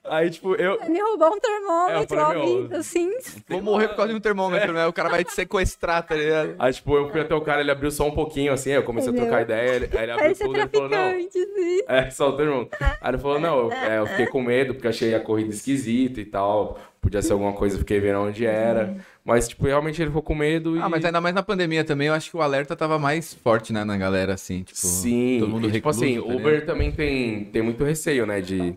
Aí, 0.04 0.28
tipo, 0.28 0.54
eu. 0.56 0.78
Me 0.86 1.00
roubou 1.00 1.30
um 1.32 1.36
É, 1.36 1.40
termômetro 1.40 2.16
falei, 2.18 2.40
ao 2.42 2.46
meu, 2.68 2.78
assim. 2.78 3.10
Vou 3.48 3.62
morrer 3.62 3.88
por 3.88 3.96
causa 3.96 4.12
de 4.12 4.18
um 4.18 4.20
termômetro, 4.20 4.74
né? 4.74 4.86
O 4.86 4.92
cara 4.92 5.08
vai 5.08 5.24
te 5.24 5.32
sequestrar, 5.32 6.06
tá 6.06 6.14
ligado? 6.14 6.56
Aí, 6.58 6.74
tipo, 6.74 6.94
eu 6.94 7.08
fui 7.08 7.22
até 7.22 7.34
o 7.34 7.40
cara, 7.40 7.62
ele 7.62 7.70
abriu 7.70 7.90
só 7.90 8.06
um 8.06 8.10
pouquinho, 8.10 8.52
assim. 8.52 8.68
Aí 8.70 8.76
eu 8.76 8.82
comecei 8.82 9.08
a 9.08 9.12
Entendeu? 9.12 9.30
trocar 9.30 9.42
ideia. 9.42 9.70
Ele, 9.76 9.88
aí 9.96 10.02
ele 10.02 10.12
abriu 10.12 10.16
Parece 10.24 10.44
tudo 10.44 10.56
e 10.56 10.60
ele 10.60 10.68
falou, 10.68 10.88
não. 10.90 11.08
assim. 11.16 11.82
É, 11.88 12.10
só 12.10 12.28
o 12.28 12.36
termômetro. 12.36 12.78
Aí 13.00 13.10
ele 13.10 13.18
falou, 13.18 13.40
não, 13.40 13.58
eu, 13.60 13.72
é, 13.72 13.98
eu 13.98 14.06
fiquei 14.08 14.26
com 14.26 14.42
medo 14.42 14.74
porque 14.74 14.88
achei 14.88 15.14
a 15.14 15.20
corrida 15.20 15.50
esquisita 15.50 16.20
e 16.20 16.24
tal. 16.26 16.78
Podia 17.00 17.22
ser 17.22 17.32
alguma 17.32 17.52
coisa, 17.54 17.78
fiquei 17.78 17.98
vendo 17.98 18.18
onde 18.20 18.44
era. 18.44 18.96
Mas, 19.26 19.48
tipo, 19.48 19.66
realmente 19.66 20.00
ele 20.00 20.08
ficou 20.08 20.22
com 20.22 20.36
medo 20.36 20.76
e... 20.76 20.80
Ah, 20.80 20.88
mas 20.88 21.04
ainda 21.04 21.20
mais 21.20 21.34
na 21.34 21.42
pandemia 21.42 21.82
também, 21.82 22.06
eu 22.06 22.14
acho 22.14 22.30
que 22.30 22.36
o 22.36 22.40
alerta 22.40 22.76
tava 22.76 22.96
mais 22.96 23.34
forte, 23.34 23.72
né, 23.72 23.82
na 23.82 23.96
galera, 23.96 24.34
assim, 24.34 24.62
tipo... 24.62 24.78
Sim, 24.78 25.38
Todo 25.40 25.48
mundo 25.50 25.68
e, 25.68 25.72
tipo 25.72 25.88
recluso, 25.88 26.04
assim, 26.04 26.20
tá 26.20 26.26
Uber 26.26 26.52
ligado? 26.52 26.66
também 26.66 26.92
tem, 26.92 27.44
tem 27.46 27.60
muito 27.60 27.82
receio, 27.82 28.24
né, 28.24 28.40
de... 28.40 28.72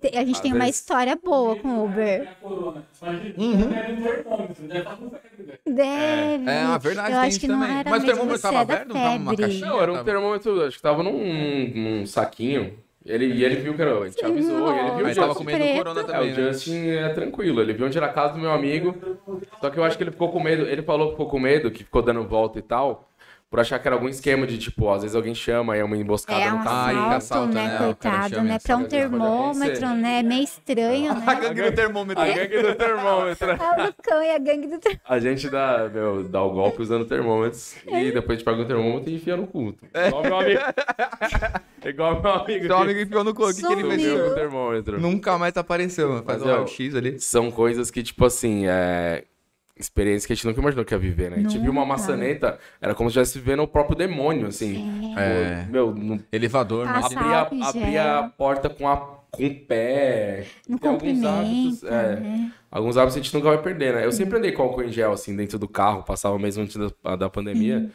Tem- 0.00 0.16
A 0.16 0.24
gente 0.24 0.40
tem 0.40 0.52
uma 0.52 0.68
história 0.68 1.18
boa 1.20 1.56
com 1.56 1.68
o 1.78 1.84
Uber. 1.86 2.28
Deve. 5.66 6.48
É, 6.48 6.62
a 6.62 6.78
verdade, 6.78 7.12
Eu 7.12 7.18
tem 7.20 7.28
acho 7.28 7.40
que 7.40 7.48
não 7.48 7.60
também. 7.60 7.76
era 7.78 7.90
Mas 7.90 8.02
o 8.02 8.06
termômetro 8.06 8.42
tava 8.42 8.56
é 8.56 8.60
aberto, 8.60 8.88
não 8.88 8.94
tava 8.94 9.18
numa 9.18 9.36
caixinha? 9.36 9.66
Não, 9.66 9.80
era 9.82 9.92
um 9.92 10.04
termômetro, 10.04 10.62
acho 10.66 10.76
que 10.76 10.82
tava 10.82 11.02
num, 11.02 11.68
num 11.74 12.06
saquinho. 12.06 12.74
Ele, 13.10 13.26
e 13.26 13.44
ele 13.44 13.56
viu 13.56 13.74
que 13.74 13.82
era, 13.82 13.98
a 13.98 14.06
gente 14.06 14.24
avisou, 14.24 14.74
e 14.74 14.78
ele 14.78 14.90
viu 14.92 15.02
Mas 15.04 15.16
o 15.16 15.20
tava 15.20 15.34
com 15.34 15.44
medo 15.44 15.64
do 15.64 15.76
corona 15.78 16.00
É, 16.00 16.04
também, 16.04 16.32
o 16.32 16.36
né? 16.36 16.52
Justin 16.52 16.88
é 16.88 17.08
tranquilo, 17.10 17.60
ele 17.60 17.72
viu 17.72 17.86
onde 17.86 17.98
era 17.98 18.06
a 18.06 18.12
casa 18.12 18.34
do 18.34 18.38
meu 18.40 18.52
amigo. 18.52 18.94
Só 19.60 19.68
que 19.68 19.78
eu 19.78 19.84
acho 19.84 19.96
que 19.96 20.04
ele 20.04 20.12
ficou 20.12 20.30
com 20.30 20.40
medo. 20.40 20.62
Ele 20.62 20.82
falou 20.82 21.06
que 21.06 21.12
ficou 21.12 21.28
com 21.28 21.40
medo, 21.40 21.70
que 21.70 21.84
ficou 21.84 22.02
dando 22.02 22.24
volta 22.24 22.58
e 22.58 22.62
tal. 22.62 23.09
Por 23.50 23.58
achar 23.58 23.80
que 23.80 23.88
era 23.88 23.96
algum 23.96 24.08
esquema 24.08 24.46
de, 24.46 24.56
tipo, 24.58 24.88
às 24.90 25.02
vezes 25.02 25.16
alguém 25.16 25.34
chama 25.34 25.76
e 25.76 25.80
é 25.80 25.84
uma 25.84 25.96
emboscada 25.96 26.40
É 26.40 26.50
no 26.50 26.58
um 26.58 26.62
carro. 26.64 26.88
Ah, 26.88 26.92
e 26.92 26.96
assalto, 26.96 27.16
assalto, 27.16 27.52
né, 27.54 27.66
né? 27.66 27.78
Coitado, 27.78 28.34
chama 28.36 28.44
né? 28.44 28.58
Pra 28.62 28.76
um 28.76 28.84
termômetro, 28.84 29.88
né? 29.96 30.22
Meio 30.22 30.44
estranho, 30.44 31.10
A 31.10 31.14
né? 31.16 31.34
gangue 31.40 31.62
do 31.62 31.72
termômetro. 31.74 32.22
A 32.22 32.26
gangue 32.28 32.62
do 32.62 32.74
termômetro. 32.76 33.48
Ah, 33.60 33.88
o 33.88 34.02
cão 34.02 34.22
e 34.22 34.30
a 34.30 34.38
gangue 34.38 34.68
do 34.68 34.78
termômetro. 34.78 35.00
A 35.04 35.18
gente 35.18 35.50
dá, 35.50 35.90
meu, 35.92 36.22
dá 36.22 36.42
o 36.42 36.50
golpe 36.52 36.80
usando 36.80 37.04
termômetros 37.04 37.74
É. 37.88 38.04
e 38.04 38.12
depois 38.12 38.30
a 38.30 38.34
gente 38.38 38.44
pega 38.44 38.62
o 38.62 38.64
termômetro 38.64 39.10
e 39.10 39.16
enfia 39.16 39.36
no 39.36 39.46
cu. 39.48 39.74
Igual 40.06 40.22
meu 40.22 40.38
amigo. 40.38 40.60
Igual 41.84 42.22
meu 42.22 42.32
amigo. 42.32 42.66
Seu 42.66 42.76
amigo 42.76 43.00
enfiou 43.00 43.24
no 43.24 43.34
cu, 43.34 43.44
o 43.48 43.54
que, 43.54 43.62
que 43.66 43.72
ele 43.72 43.96
fez? 43.96 44.20
com 44.20 44.28
o 44.28 44.34
termômetro. 44.34 45.00
Nunca 45.00 45.36
mais 45.38 45.56
apareceu, 45.56 46.08
mano. 46.08 46.22
Faz 46.22 46.42
o 46.42 46.46
ó, 46.48 46.52
raio-x 46.52 46.94
ali. 46.94 47.18
São 47.18 47.50
coisas 47.50 47.90
que, 47.90 48.02
tipo 48.02 48.24
assim, 48.24 48.66
é. 48.66 49.24
Experiência 49.80 50.26
que 50.26 50.32
a 50.34 50.36
gente 50.36 50.46
nunca 50.46 50.60
imaginou 50.60 50.84
que 50.84 50.92
ia 50.94 50.98
viver, 50.98 51.30
né? 51.30 51.38
A 51.38 51.40
gente 51.40 51.58
viu 51.58 51.72
uma 51.72 51.80
Nunca. 51.80 51.94
maçaneta, 51.94 52.58
era 52.80 52.94
como 52.94 53.10
se 53.10 53.18
estivesse 53.18 53.38
vivendo 53.38 53.62
o 53.62 53.66
próprio 53.66 53.96
demônio, 53.96 54.46
assim. 54.46 55.14
É. 55.16 55.64
Pô, 55.64 55.72
Meu, 55.72 55.94
não 55.94 56.20
Elevador, 56.30 56.86
imagina. 56.86 57.20
abria, 57.20 57.66
abria 57.66 58.18
a 58.18 58.28
porta 58.28 58.68
com, 58.68 58.86
a, 58.86 58.96
com 59.30 59.46
o 59.46 59.54
pé. 59.54 60.46
Não 60.68 60.76
Tem 60.76 60.90
alguns 60.90 61.24
hábitos, 61.24 61.82
é, 61.84 62.16
né? 62.20 62.52
alguns 62.70 62.96
hábitos 62.96 63.16
a 63.16 63.22
gente 63.22 63.34
nunca 63.34 63.48
vai 63.48 63.62
perder, 63.62 63.94
né? 63.94 64.04
Eu 64.04 64.12
sempre 64.12 64.36
andei 64.38 64.52
com 64.52 64.62
álcool 64.62 64.82
em 64.82 64.92
gel, 64.92 65.12
assim, 65.12 65.34
dentro 65.34 65.58
do 65.58 65.66
carro, 65.66 66.02
passava 66.02 66.38
mesmo 66.38 66.62
antes 66.62 66.76
da, 66.76 67.16
da 67.16 67.30
pandemia. 67.30 67.90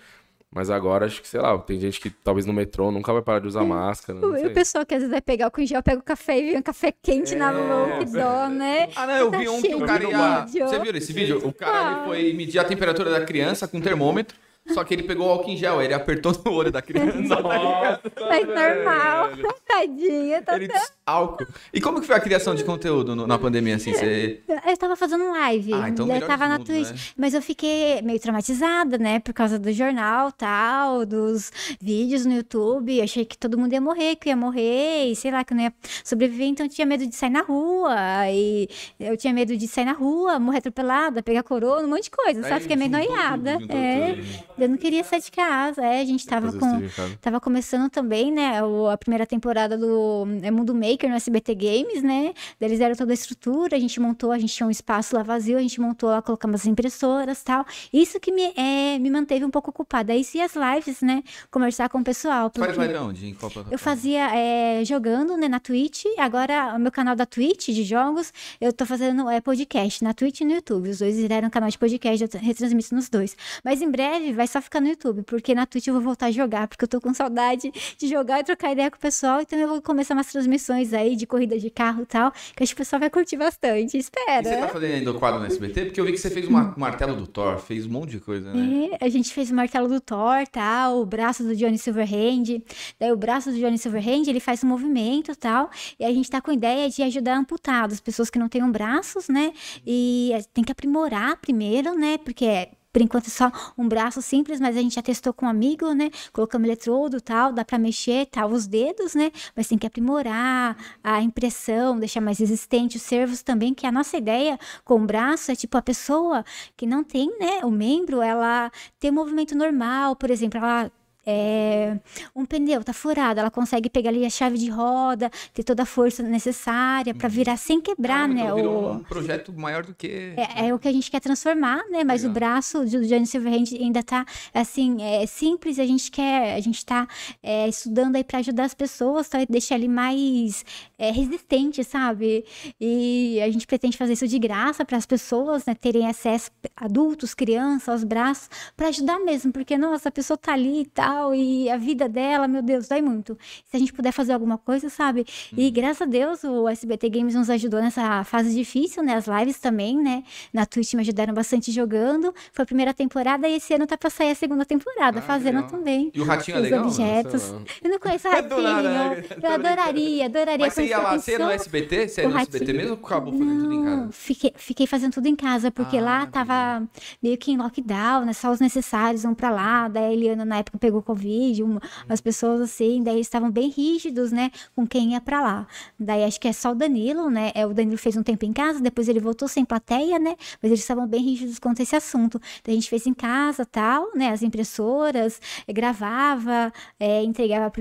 Mas 0.53 0.69
agora, 0.69 1.05
acho 1.05 1.21
que, 1.21 1.27
sei 1.27 1.41
lá, 1.41 1.57
tem 1.57 1.77
gente 1.79 1.99
que 1.99 2.09
talvez 2.09 2.45
no 2.45 2.53
metrô 2.53 2.89
nunca 2.89 3.11
vai 3.11 3.21
parar 3.21 3.39
de 3.39 3.47
usar 3.47 3.63
máscara, 3.65 4.17
não 4.19 4.29
O, 4.29 4.35
sei. 4.37 4.47
o 4.47 4.53
pessoal 4.53 4.85
que 4.85 4.93
às 4.93 4.99
vezes 5.01 5.11
vai 5.11 5.19
pegar 5.21 5.51
o 5.53 5.61
em 5.61 5.65
gel, 5.67 5.83
pega 5.83 5.99
o 5.99 6.03
café 6.03 6.39
e 6.39 6.49
vem 6.51 6.57
um 6.57 6.61
café 6.61 6.93
quente 7.01 7.35
na 7.35 7.51
mão, 7.51 7.99
que 7.99 8.05
dó, 8.05 8.47
né? 8.47 8.87
Ah, 8.95 9.05
não, 9.05 9.17
eu 9.17 9.31
Tá 9.31 9.37
vi 9.37 9.49
um 9.49 9.61
que 9.61 9.75
o 9.75 9.85
cara 9.85 10.03
ia. 10.03 10.45
Você 10.65 10.79
viu 10.79 10.95
esse 10.95 11.11
vídeo? 11.11 11.45
O 11.45 11.51
cara 11.51 11.97
ele 11.97 12.05
foi 12.05 12.33
medir 12.33 12.59
a 12.59 12.63
temperatura 12.63 13.09
da 13.11 13.25
criança 13.25 13.67
com 13.67 13.77
um 13.77 13.81
termômetro, 13.81 14.37
só 14.67 14.83
que 14.83 14.93
ele 14.93 15.03
pegou 15.03 15.27
o 15.27 15.29
álcool 15.29 15.49
em 15.51 15.57
gel, 15.57 15.81
ele 15.81 15.93
apertou 15.93 16.31
no 16.45 16.51
olho 16.51 16.71
da 16.71 16.81
criança. 16.81 17.21
Nossa, 17.39 18.01
Mas 18.29 18.47
normal. 18.47 19.29
velho. 19.29 19.55
Tadinha, 19.65 20.41
tá 20.41 20.55
Ele 20.55 20.67
disse 20.67 20.91
álcool. 21.05 21.45
E 21.73 21.81
como 21.81 21.99
que 21.99 22.07
foi 22.07 22.15
a 22.15 22.19
criação 22.19 22.55
de 22.55 22.63
conteúdo 22.63 23.15
no- 23.15 23.27
na 23.27 23.37
pandemia, 23.37 23.75
assim? 23.75 23.93
Você... 23.93 24.41
Eu 24.65 24.77
tava 24.77 24.95
fazendo 24.95 25.29
live. 25.31 25.73
Ah, 25.73 25.89
então 25.89 26.07
eu 26.07 26.25
tava 26.25 26.45
de 26.45 26.49
na 26.49 26.57
tudo, 26.59 26.67
Twitch. 26.67 26.91
né? 26.91 26.97
Mas 27.17 27.33
eu 27.33 27.41
fiquei 27.41 28.01
meio 28.01 28.19
traumatizada, 28.19 28.97
né? 28.97 29.19
Por 29.19 29.33
causa 29.33 29.59
do 29.59 29.71
jornal 29.73 30.31
tal, 30.31 31.05
dos 31.05 31.51
vídeos 31.81 32.25
no 32.25 32.33
YouTube. 32.33 32.97
Eu 32.97 33.03
achei 33.03 33.25
que 33.25 33.37
todo 33.37 33.57
mundo 33.57 33.73
ia 33.73 33.81
morrer, 33.81 34.15
que 34.15 34.29
eu 34.29 34.31
ia 34.31 34.35
morrer, 34.37 35.05
e 35.11 35.15
sei 35.15 35.29
lá, 35.31 35.43
que 35.43 35.53
eu 35.53 35.57
não 35.57 35.63
ia 35.65 35.73
sobreviver. 36.03 36.47
Então 36.47 36.65
eu 36.65 36.69
tinha 36.69 36.85
medo 36.85 37.05
de 37.05 37.15
sair 37.15 37.29
na 37.31 37.41
rua. 37.41 37.95
E 38.31 38.67
eu 38.99 39.17
tinha 39.17 39.33
medo 39.33 39.55
de 39.57 39.67
sair 39.67 39.85
na 39.85 39.93
rua, 39.93 40.39
morrer 40.39 40.59
atropelada, 40.59 41.21
pegar 41.21 41.43
corona, 41.43 41.85
um 41.85 41.89
monte 41.89 42.03
de 42.05 42.11
coisa. 42.11 42.41
Só 42.47 42.53
Aí 42.55 42.59
fiquei 42.61 42.77
meio 42.77 42.91
noiada. 42.91 43.53
tudo, 43.53 43.61
juntou 43.61 43.77
é. 43.77 44.13
tudo. 44.13 44.45
Eu 44.57 44.69
não 44.69 44.77
queria 44.77 45.03
sair 45.03 45.21
de 45.21 45.31
casa. 45.31 45.81
É, 45.81 46.01
a 46.01 46.05
gente 46.05 46.25
tava 46.25 46.51
com. 46.51 46.81
Tava 47.21 47.39
começando 47.39 47.89
também, 47.89 48.31
né, 48.31 48.59
a 48.91 48.97
primeira 48.97 49.25
temporada 49.25 49.77
do 49.77 50.25
é, 50.41 50.49
Mundo 50.51 50.73
Maker 50.73 51.09
no 51.09 51.15
SBT 51.15 51.55
Games, 51.55 52.03
né? 52.03 52.33
Daí 52.59 52.69
Eles 52.69 52.79
deram 52.79 52.95
toda 52.95 53.11
a 53.11 53.13
estrutura, 53.13 53.75
a 53.75 53.79
gente 53.79 53.99
montou, 53.99 54.31
a 54.31 54.39
gente 54.39 54.53
tinha 54.53 54.65
um 54.65 54.71
espaço 54.71 55.15
lá 55.15 55.23
vazio, 55.23 55.57
a 55.57 55.61
gente 55.61 55.79
montou 55.79 56.09
lá, 56.09 56.21
colocamos 56.21 56.61
as 56.61 56.67
impressoras 56.67 57.43
tal. 57.43 57.65
Isso 57.91 58.19
que 58.19 58.31
me, 58.31 58.53
é, 58.55 58.97
me 58.99 59.09
manteve 59.09 59.45
um 59.45 59.51
pouco 59.51 59.69
ocupada. 59.69 60.15
Isso 60.15 60.37
e 60.37 60.41
as 60.41 60.53
lives, 60.55 61.01
né? 61.01 61.23
Conversar 61.51 61.89
com 61.89 61.99
o 61.99 62.03
pessoal. 62.03 62.51
Faz 62.55 62.77
live 62.77 62.95
onde? 62.95 63.27
Em 63.27 63.33
qual 63.33 63.51
eu 63.71 63.77
fazia 63.77 64.35
é, 64.35 64.83
jogando 64.85 65.37
né, 65.37 65.47
na 65.47 65.59
Twitch. 65.59 66.05
Agora, 66.17 66.73
o 66.75 66.79
meu 66.79 66.91
canal 66.91 67.15
da 67.15 67.25
Twitch 67.25 67.67
de 67.67 67.83
jogos, 67.83 68.31
eu 68.59 68.71
tô 68.71 68.85
fazendo 68.85 69.29
é, 69.29 69.41
podcast 69.41 70.03
na 70.03 70.13
Twitch 70.13 70.41
e 70.41 70.45
no 70.45 70.53
YouTube. 70.53 70.89
Os 70.89 70.99
dois 70.99 71.17
viraram 71.17 71.49
canal 71.49 71.69
de 71.69 71.77
podcast, 71.77 72.23
eu 72.23 72.39
retransmito 72.39 72.95
nos 72.95 73.09
dois. 73.09 73.35
Mas 73.63 73.81
em 73.81 73.89
breve 73.89 74.33
vai 74.33 74.44
só 74.47 74.61
ficar 74.61 74.79
no 74.81 74.87
YouTube, 74.87 75.23
porque 75.23 75.53
na 75.55 75.65
Twitch 75.65 75.87
eu 75.87 75.93
vou 75.93 76.01
voltar 76.01 76.27
a 76.27 76.31
jogar, 76.31 76.67
porque 76.67 76.83
eu 76.83 76.87
tô 76.87 76.99
com 77.01 77.13
saudade 77.13 77.71
de 77.97 78.07
jogar 78.07 78.39
e 78.39 78.43
trocar 78.43 78.71
ideia 78.71 78.89
com 78.91 78.97
o 78.97 78.99
pessoal. 78.99 79.41
Então 79.41 79.57
eu 79.57 79.67
vou 79.67 79.81
começar 79.81 80.13
umas 80.13 80.27
transmissões 80.31 80.93
aí 80.93 81.15
de 81.15 81.25
corrida 81.25 81.57
de 81.59 81.69
carro 81.69 82.03
e 82.03 82.05
tal, 82.05 82.31
que 82.55 82.63
acho 82.63 82.73
que 82.73 82.81
o 82.81 82.83
pessoal 82.83 82.99
vai 82.99 83.09
curtir 83.09 83.37
bastante. 83.37 83.97
E 83.97 84.03
você 84.03 84.09
tá 84.11 84.21
Espera. 84.41 84.67
fazendo 84.67 84.93
ainda 84.93 85.11
o 85.11 85.19
quadro 85.19 85.39
no 85.39 85.45
SBT? 85.45 85.85
Porque 85.85 85.99
eu 86.01 86.05
vi 86.05 86.11
que 86.11 86.17
você 86.17 86.29
fez 86.29 86.47
uma- 86.47 86.73
um 86.75 86.79
martelo 86.79 87.15
do 87.15 87.27
Thor, 87.27 87.57
fez 87.59 87.85
um 87.85 87.89
monte 87.89 88.11
de 88.11 88.19
coisa, 88.19 88.53
né? 88.53 88.89
É, 88.99 89.05
a 89.05 89.09
gente 89.09 89.33
fez 89.33 89.51
o 89.51 89.55
martelo 89.55 89.87
do 89.87 89.99
Thor, 89.99 90.45
tal, 90.51 90.99
o 91.01 91.05
braço 91.05 91.43
do 91.43 91.55
Johnny 91.55 91.77
Silverhand. 91.77 92.61
Daí 92.99 93.11
o 93.11 93.17
braço 93.17 93.51
do 93.51 93.57
Johnny 93.57 93.77
Silverhand, 93.77 94.23
ele 94.27 94.39
faz 94.39 94.63
um 94.63 94.67
movimento, 94.67 95.35
tal. 95.35 95.69
E 95.99 96.05
a 96.05 96.11
gente 96.11 96.29
tá 96.29 96.41
com 96.41 96.51
a 96.51 96.53
ideia 96.53 96.89
de 96.89 97.01
ajudar 97.03 97.37
amputados, 97.37 97.99
pessoas 97.99 98.29
que 98.29 98.39
não 98.39 98.47
tenham 98.49 98.71
braços, 98.71 99.27
né? 99.29 99.53
E 99.85 100.31
tem 100.53 100.63
que 100.63 100.71
aprimorar 100.71 101.37
primeiro, 101.37 101.93
né? 101.95 102.17
Porque 102.17 102.45
é 102.45 102.71
por 102.95 103.01
enquanto 103.01 103.27
é 103.27 103.29
só 103.29 103.51
um 103.77 103.89
braço 103.89 104.21
simples, 104.21 104.57
mas 104.57 104.77
a 104.77 104.81
gente 104.81 104.95
já 104.95 105.01
testou 105.01 105.33
com 105.33 105.45
um 105.45 105.49
amigo, 105.49 105.91
né? 105.91 106.09
Colocamos 106.31 106.65
eletrodo 106.65 107.19
tal, 107.19 107.51
dá 107.51 107.65
pra 107.65 107.77
mexer 107.77 108.25
tal, 108.27 108.49
os 108.49 108.67
dedos, 108.67 109.13
né? 109.13 109.33
Mas 109.53 109.67
tem 109.67 109.77
que 109.77 109.85
aprimorar 109.85 110.77
a 111.03 111.21
impressão, 111.21 111.99
deixar 111.99 112.21
mais 112.21 112.39
resistente 112.39 112.95
os 112.95 113.03
servos 113.03 113.43
também, 113.43 113.73
que 113.73 113.85
a 113.85 113.91
nossa 113.91 114.15
ideia 114.15 114.57
com 114.85 114.95
o 114.95 115.05
braço 115.05 115.51
é 115.51 115.55
tipo 115.57 115.77
a 115.77 115.81
pessoa 115.81 116.45
que 116.77 116.87
não 116.87 117.03
tem, 117.03 117.37
né, 117.37 117.65
o 117.65 117.69
membro, 117.69 118.21
ela 118.21 118.71
tem 118.97 119.11
movimento 119.11 119.57
normal, 119.57 120.15
por 120.15 120.31
exemplo, 120.31 120.57
ela 120.59 120.89
é, 121.25 121.97
um 122.35 122.45
pneu 122.45 122.83
tá 122.83 122.93
furado, 122.93 123.39
ela 123.39 123.51
consegue 123.51 123.89
pegar 123.89 124.09
ali 124.09 124.25
a 124.25 124.29
chave 124.29 124.57
de 124.57 124.69
roda, 124.69 125.29
ter 125.53 125.63
toda 125.63 125.83
a 125.83 125.85
força 125.85 126.21
necessária 126.23 127.13
pra 127.13 127.27
virar 127.27 127.57
sem 127.57 127.81
quebrar, 127.81 128.27
Caramba, 128.29 128.33
né? 128.35 128.41
então 128.43 128.55
virou 128.55 128.83
o- 128.83 128.91
um 128.93 128.99
projeto 129.03 129.53
maior 129.53 129.83
do 129.85 129.93
que... 129.95 130.33
é, 130.37 130.67
é 130.67 130.73
o 130.73 130.79
que 130.79 130.87
a 130.87 130.91
gente 130.93 131.09
quer 131.09 131.19
transformar, 131.19 131.83
né? 131.89 132.03
Mas 132.03 132.21
o 132.23 132.27
Legal. 132.27 132.33
braço 132.33 132.79
do 132.85 133.05
Johnny 133.07 133.25
Silverhand 133.25 133.65
ainda 133.79 134.03
tá, 134.03 134.25
assim, 134.53 135.01
é 135.01 135.25
simples. 135.25 135.79
A 135.79 135.85
gente 135.85 136.11
quer, 136.11 136.55
a 136.55 136.59
gente 136.59 136.85
tá 136.85 137.07
é, 137.41 137.67
estudando 137.67 138.15
aí 138.15 138.23
para 138.23 138.39
ajudar 138.39 138.65
as 138.65 138.73
pessoas, 138.73 139.27
tá? 139.27 139.39
Deixar 139.49 139.75
ele 139.75 139.87
mais 139.87 140.63
é, 140.97 141.11
resistente, 141.11 141.83
sabe? 141.83 142.45
E 142.79 143.39
a 143.41 143.49
gente 143.49 143.65
pretende 143.65 143.97
fazer 143.97 144.13
isso 144.13 144.27
de 144.27 144.37
graça 144.39 144.83
para 144.85 144.97
as 144.97 145.05
pessoas, 145.05 145.65
né? 145.65 145.73
Terem 145.75 146.07
acesso, 146.07 146.51
adultos, 146.75 147.33
crianças, 147.33 147.89
aos 147.89 148.03
braços, 148.03 148.49
para 148.75 148.87
ajudar 148.89 149.19
mesmo, 149.19 149.51
porque, 149.51 149.77
nossa, 149.77 150.09
a 150.09 150.11
pessoa 150.11 150.37
tá 150.37 150.53
ali 150.53 150.81
e 150.81 150.85
tal, 150.85 151.14
e 151.33 151.69
a 151.69 151.77
vida 151.77 152.07
dela, 152.09 152.47
meu 152.47 152.61
Deus, 152.61 152.87
dói 152.87 153.01
muito. 153.01 153.37
Se 153.69 153.75
a 153.75 153.79
gente 153.79 153.93
puder 153.93 154.11
fazer 154.11 154.33
alguma 154.33 154.57
coisa, 154.57 154.89
sabe? 154.89 155.25
E 155.55 155.69
graças 155.71 156.01
a 156.01 156.05
Deus 156.05 156.43
o 156.43 156.67
SBT 156.67 157.09
Games 157.09 157.35
nos 157.35 157.49
ajudou 157.49 157.81
nessa 157.81 158.23
fase 158.23 158.53
difícil, 158.53 159.03
né? 159.03 159.15
As 159.15 159.25
lives 159.27 159.59
também, 159.59 159.97
né? 160.01 160.23
Na 160.53 160.65
Twitch 160.65 160.93
me 160.93 161.01
ajudaram 161.01 161.33
bastante 161.33 161.71
jogando. 161.71 162.33
Foi 162.53 162.63
a 162.63 162.65
primeira 162.65 162.93
temporada 162.93 163.47
e 163.47 163.55
esse 163.55 163.73
ano 163.73 163.85
tá 163.87 163.97
pra 163.97 164.09
sair 164.09 164.31
a 164.31 164.35
segunda 164.35 164.65
temporada, 164.65 165.19
Ah, 165.19 165.21
fazendo 165.21 165.55
legal. 165.55 165.69
também. 165.69 166.11
E 166.13 166.21
o 166.21 166.23
Ratinho 166.25 166.57
é 166.57 166.59
legal? 166.61 166.85
objetos. 166.85 167.53
Eu 167.83 167.89
não 167.91 167.99
conheço 167.99 168.27
o 168.27 168.31
Ratinho. 168.31 168.61
nada, 168.61 168.89
né? 168.89 169.23
Eu 169.41 169.51
adoraria, 169.51 170.25
adoraria 170.25 170.65
Mas 170.65 170.73
você 170.73 170.85
ia 170.85 170.97
lá, 170.97 171.17
você 171.17 171.33
é 171.33 171.39
no. 171.39 171.49
SBT? 171.51 172.07
Você 172.07 172.21
é 172.21 172.27
no 172.27 172.37
SBT 172.37 172.73
mesmo 172.73 172.91
ou 172.99 173.05
acabou 173.05 173.33
fazendo 173.33 173.61
tudo 173.63 173.73
em 173.73 173.83
casa? 173.83 174.09
Fiquei, 174.11 174.53
fiquei 174.55 174.87
fazendo 174.87 175.13
tudo 175.13 175.27
em 175.27 175.35
casa, 175.35 175.71
porque 175.71 175.97
Ah, 175.97 176.01
lá 176.01 176.25
tava 176.25 176.87
meio 177.21 177.37
que 177.37 177.51
em 177.51 177.57
lockdown, 177.57 178.25
né? 178.25 178.33
Só 178.33 178.51
os 178.51 178.59
necessários 178.59 179.23
vão 179.23 179.33
pra 179.33 179.49
lá. 179.49 179.87
Daí 179.87 180.03
a 180.05 180.13
Eliana, 180.13 180.45
na 180.45 180.57
época, 180.57 180.77
pegou 180.77 181.01
Covid, 181.05 181.63
uma- 181.63 181.81
as 182.09 182.19
pessoas 182.19 182.59
assim, 182.61 183.01
daí 183.03 183.15
eles 183.15 183.27
estavam 183.27 183.49
bem 183.51 183.69
rígidos, 183.69 184.31
né? 184.31 184.51
Com 184.75 184.85
quem 184.85 185.11
ia 185.13 185.21
pra 185.21 185.41
lá. 185.41 185.67
Daí 185.99 186.23
acho 186.23 186.39
que 186.39 186.47
é 186.47 186.53
só 186.53 186.71
o 186.71 186.75
Danilo, 186.75 187.29
né? 187.29 187.51
É, 187.55 187.65
o 187.65 187.73
Danilo 187.73 187.97
fez 187.97 188.17
um 188.17 188.23
tempo 188.23 188.43
em 188.45 188.51
casa, 188.51 188.81
depois 188.81 189.07
ele 189.07 189.19
voltou 189.19 189.47
sem 189.47 189.63
plateia, 189.63 190.19
né? 190.19 190.35
Mas 190.61 190.71
eles 190.71 190.79
estavam 190.81 191.07
bem 191.07 191.21
rígidos 191.23 191.59
quanto 191.59 191.79
a 191.79 191.83
esse 191.83 191.95
assunto. 191.95 192.39
Daí 192.63 192.73
a 192.73 192.75
gente 192.75 192.89
fez 192.89 193.05
em 193.07 193.13
casa 193.13 193.65
tal, 193.65 194.09
né? 194.15 194.29
As 194.29 194.41
impressoras, 194.43 195.39
eh, 195.67 195.71
gravava, 195.73 196.73
eh, 196.99 197.23
entregava 197.23 197.71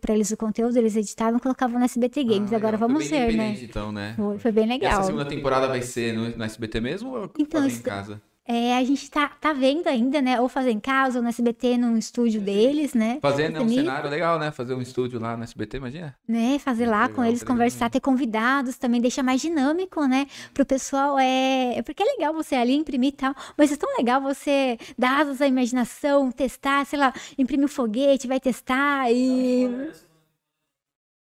pra 0.00 0.14
eles 0.14 0.30
o 0.30 0.36
conteúdo, 0.36 0.76
eles 0.76 0.94
editavam 0.96 1.38
e 1.38 1.40
colocavam 1.40 1.78
no 1.78 1.84
SBT 1.84 2.22
Games. 2.24 2.52
Ah, 2.52 2.56
Agora 2.56 2.76
vamos 2.76 3.08
ver, 3.08 3.32
né? 3.34 3.56
Então, 3.62 3.90
né? 3.90 4.14
Foi, 4.16 4.38
foi 4.38 4.52
bem 4.52 4.64
E 4.64 4.68
legal. 4.68 4.92
essa 4.92 5.02
segunda 5.04 5.24
temporada 5.24 5.66
vai 5.68 5.82
ser 5.82 6.12
no, 6.14 6.28
no 6.36 6.44
SBT 6.44 6.80
mesmo 6.80 7.10
ou 7.16 7.30
Então, 7.38 7.66
em 7.66 7.78
casa? 7.80 8.20
É, 8.48 8.76
a 8.76 8.84
gente 8.84 9.10
tá, 9.10 9.28
tá 9.28 9.52
vendo 9.52 9.88
ainda, 9.88 10.22
né? 10.22 10.40
Ou 10.40 10.48
fazer 10.48 10.70
em 10.70 10.80
casa, 10.80 11.18
ou 11.18 11.22
no 11.22 11.28
SBT, 11.28 11.76
num 11.76 11.96
estúdio 11.96 12.40
deles, 12.40 12.94
né? 12.94 13.18
Fazer 13.20 13.50
né, 13.50 13.60
um 13.60 13.68
cenário 13.68 14.08
legal, 14.08 14.38
né? 14.38 14.50
Fazer 14.50 14.74
um 14.74 14.80
estúdio 14.80 15.18
lá 15.18 15.36
no 15.36 15.42
SBT, 15.42 15.78
imagina? 15.78 16.16
né, 16.28 16.58
fazer 16.58 16.86
lá 16.86 17.08
com 17.08 17.20
legal, 17.20 17.26
eles, 17.26 17.40
que 17.40 17.44
legal. 17.44 17.56
conversar, 17.56 17.90
ter 17.90 18.00
convidados, 18.00 18.76
também 18.76 19.00
deixa 19.00 19.22
mais 19.22 19.40
dinâmico, 19.40 20.04
né, 20.06 20.26
pro 20.52 20.66
pessoal, 20.66 21.18
é, 21.18 21.80
porque 21.84 22.02
é 22.02 22.06
legal 22.06 22.34
você 22.34 22.54
ali 22.54 22.74
imprimir 22.74 23.10
e 23.10 23.12
tal, 23.12 23.34
mas 23.56 23.72
é 23.72 23.76
tão 23.76 23.96
legal 23.96 24.20
você 24.20 24.78
dar 24.98 25.20
asas 25.20 25.40
à 25.40 25.46
imaginação, 25.46 26.30
testar, 26.30 26.84
sei 26.84 26.98
lá, 26.98 27.12
imprimir 27.38 27.64
um 27.64 27.68
foguete, 27.68 28.26
vai 28.26 28.40
testar 28.40 29.10
e... 29.10 29.90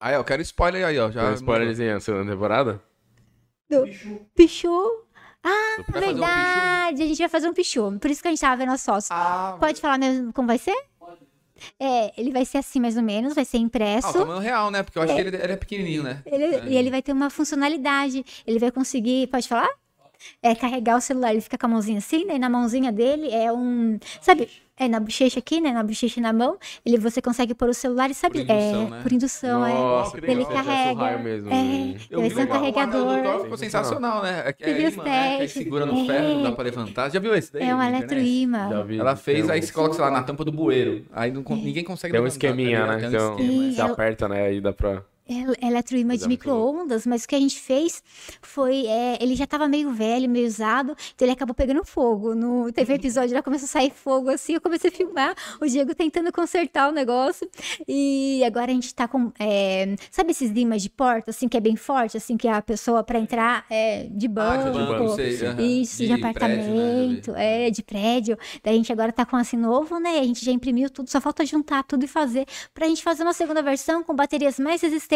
Ah, 0.01 0.13
eu 0.13 0.25
quero 0.25 0.43
spoiler 0.43 0.85
aí, 0.85 0.99
ó. 0.99 1.11
Já 1.11 1.25
Tem 1.25 1.35
spoilerzinho, 1.35 1.97
a 1.97 2.01
segunda 2.01 2.31
temporada? 2.31 2.83
Pichu... 4.35 5.05
Ah, 5.45 5.77
Vai 5.77 5.85
fazer 5.85 6.07
um 6.07 6.09
verdade, 6.19 7.03
a 7.03 7.07
gente 7.07 7.19
vai 7.19 7.29
fazer 7.29 7.49
um 7.49 7.53
pichu, 7.53 7.99
por 8.01 8.11
isso 8.11 8.23
que 8.23 8.29
a 8.29 8.31
gente 8.31 8.41
tava 8.41 8.57
vendo 8.57 8.73
as 8.73 8.85
fotos. 8.85 9.09
Ah, 9.11 9.57
Pode 9.61 9.81
falar 9.81 9.99
mesmo 9.99 10.33
como 10.33 10.49
vai 10.49 10.57
ser? 10.59 10.75
É, 11.79 12.13
ele 12.21 12.33
vai 12.33 12.45
ser 12.45 12.59
assim 12.59 12.81
mais 12.81 12.97
ou 12.97 13.03
menos, 13.03 13.35
vai 13.35 13.45
ser 13.45 13.59
ah, 13.59 13.61
o 13.61 13.63
impresso. 13.63 14.13
tamanho 14.13 14.41
real, 14.41 14.71
né? 14.71 14.83
Porque 14.83 14.99
eu 14.99 15.03
acho 15.03 15.15
que 15.15 15.21
ele, 15.21 15.37
ele 15.37 15.53
é 15.53 15.57
pequenininho, 15.57 16.03
né? 16.03 16.23
Ele, 16.27 16.45
É. 16.45 16.65
E 16.69 16.77
ele 16.77 16.91
vai 16.91 17.01
ter 17.01 17.13
uma 17.13 17.31
funcionalidade. 17.31 18.25
Ele 18.47 18.59
vai 18.59 18.71
conseguir, 18.71 19.29
pode 19.29 19.47
falar? 19.49 19.69
É 20.43 20.55
carregar 20.55 20.97
o 20.97 21.01
celular, 21.01 21.33
ele 21.33 21.41
fica 21.41 21.57
com 21.59 21.67
a 21.67 21.69
mãozinha 21.69 21.99
assim, 21.99 22.25
né? 22.25 22.37
E 22.37 22.39
na 22.39 22.49
mãozinha 22.49 22.91
dele 22.91 23.31
é 23.31 23.53
um. 23.53 23.99
Sabe? 24.21 24.49
É, 24.77 24.89
na 24.89 24.99
bochecha 24.99 25.39
aqui, 25.39 25.61
né? 25.61 25.71
Na 25.71 25.85
bochecha 25.85 26.19
e 26.19 26.23
na 26.23 26.33
mão. 26.33 26.59
Ele, 26.85 26.99
você 26.99 27.23
consegue 27.23 27.55
pôr 27.55 27.69
o 27.69 27.75
celular 27.75 28.11
e 28.11 28.15
sabe. 28.15 28.45
Por 28.45 28.51
indução, 28.53 28.87
é, 28.87 28.91
né? 28.91 29.01
por 29.03 29.13
indução, 29.13 29.67
é. 29.67 29.73
Nossa, 29.73 30.21
que 30.21 30.31
Ele 30.31 30.45
carrega. 30.45 31.19
mesmo. 31.19 31.51
É. 31.51 31.55
e- 31.55 31.97
Eu 32.11 32.21
Vai 32.21 32.31
ser 32.31 32.41
um. 32.41 32.45
O 32.45 32.49
carregador. 32.49 33.41
ficou 33.43 33.57
sensacional, 33.57 34.23
né? 34.23 34.53
É, 34.61 34.71
é 34.71 34.81
imã, 34.91 35.05
né? 35.05 35.39
Testes? 35.39 35.63
segura 35.63 35.87
no 35.87 36.03
É. 36.03 36.07
ferro, 36.07 36.29
não 36.35 36.43
dá 36.43 36.53
pra 36.53 36.65
levantar. 36.65 37.09
Já 37.11 37.21
viu 37.21 37.35
esse 37.37 37.53
daí? 37.53 37.63
É 37.69 37.75
um 37.75 37.81
eletroímã. 37.83 38.69
Ela 38.99 39.15
fez, 39.15 39.49
aí 39.49 39.63
você 39.63 39.73
coloca, 39.73 39.95
sei 39.95 40.05
lá, 40.05 40.11
na 40.11 40.23
tampa 40.25 40.45
do 40.45 40.51
bueiro. 40.51 41.05
Aí 41.13 41.31
não, 41.31 41.43
ninguém 41.51 41.85
consegue 41.85 42.11
Tem 42.13 42.21
um 42.21 42.25
levantar, 42.25 42.41
tá 42.41 42.47
esqueminha, 42.49 42.87
né? 42.87 42.97
Um 42.97 43.09
Então, 43.09 43.37
você 43.73 43.81
aperta, 43.81 44.29
né? 44.29 44.43
Aí 44.47 44.61
dá 44.61 44.73
pra. 44.73 45.03
É 45.27 45.67
eletroímã 45.67 46.17
de 46.19 46.29
micro-ondas, 46.29 47.07
mas 47.07 47.25
o 47.25 47.29
que 47.29 47.35
a 47.35 47.41
gente 47.41 47.59
fez 47.59 48.03
foi. 48.43 48.87
é, 48.87 49.17
ele 49.23 49.35
já 49.35 49.47
tava 49.47 49.67
meio 49.67 49.91
velho, 49.91 50.29
meio 50.29 50.47
usado, 50.47 50.95
então 51.15 51.25
ele 51.25 51.33
acabou 51.33 51.55
pegando 51.55 51.83
fogo. 51.83 52.35
No, 52.35 52.71
teve 52.71 52.93
um 52.93 52.97
episódio 52.97 53.35
lá 53.35 53.43
começou 53.43 53.65
a 53.65 53.69
sair 53.69 53.91
fogo 53.91 54.29
assim, 54.29 54.53
eu 54.53 54.61
comecei 54.61 54.91
a 54.91 54.93
filmar, 54.93 55.35
o 55.63 55.67
Diego 55.67 55.95
tentando 55.95 56.31
consertar 56.31 56.91
o 56.91 56.93
negócio. 56.93 57.49
E 57.89 58.43
agora 58.45 58.71
a 58.71 58.75
gente 58.75 58.95
tá 58.95 59.09
com. 59.09 59.33
é, 59.39 59.97
sabe 60.11 60.33
esses 60.33 60.51
imãs 60.55 60.83
de 60.83 60.91
porta, 60.91 61.31
assim, 61.31 61.49
que 61.49 61.57
é 61.57 61.61
bem 61.61 61.75
forte, 61.77 62.19
assim, 62.19 62.37
que 62.37 62.47
a 62.47 62.61
pessoa 62.61 63.03
pra 63.03 63.19
entrar 63.19 63.65
é 63.71 64.07
de 64.11 64.27
Ah, 64.27 64.29
banco. 64.29 64.71
de 64.73 64.79
banco, 64.79 65.09
sei. 65.17 65.31
Isso, 65.31 65.41
de, 65.41 65.49
prédio, 65.57 65.97
né? 65.97 66.07
Já 66.07 66.17
vi. 66.17 66.21
apartamento, 66.21 67.33
é, 67.35 67.71
de 67.71 67.83
prédio. 67.83 68.37
Daí 68.63 68.75
a 68.75 68.77
gente 68.77 68.93
agora 68.93 69.11
tá 69.11 69.25
com 69.25 69.37
assim 69.37 69.57
novo, 69.57 69.99
né? 69.99 70.19
A 70.19 70.25
gente 70.25 70.45
já 70.45 70.53
imprimiu 70.53 70.91
tudo, 70.91 71.09
só 71.09 71.19
falta 71.19 71.47
juntar 71.47 71.83
tudo 71.85 72.05
e 72.05 72.09
fazer 72.09 72.45
pra 72.75 72.87
gente 72.87 73.03
fazer 73.03 73.23
uma 73.23 73.33
segunda 73.33 73.63
versão 73.63 74.03
com 74.03 74.15
baterias 74.15 74.59
mais 74.59 74.83
resistentes 74.83 75.14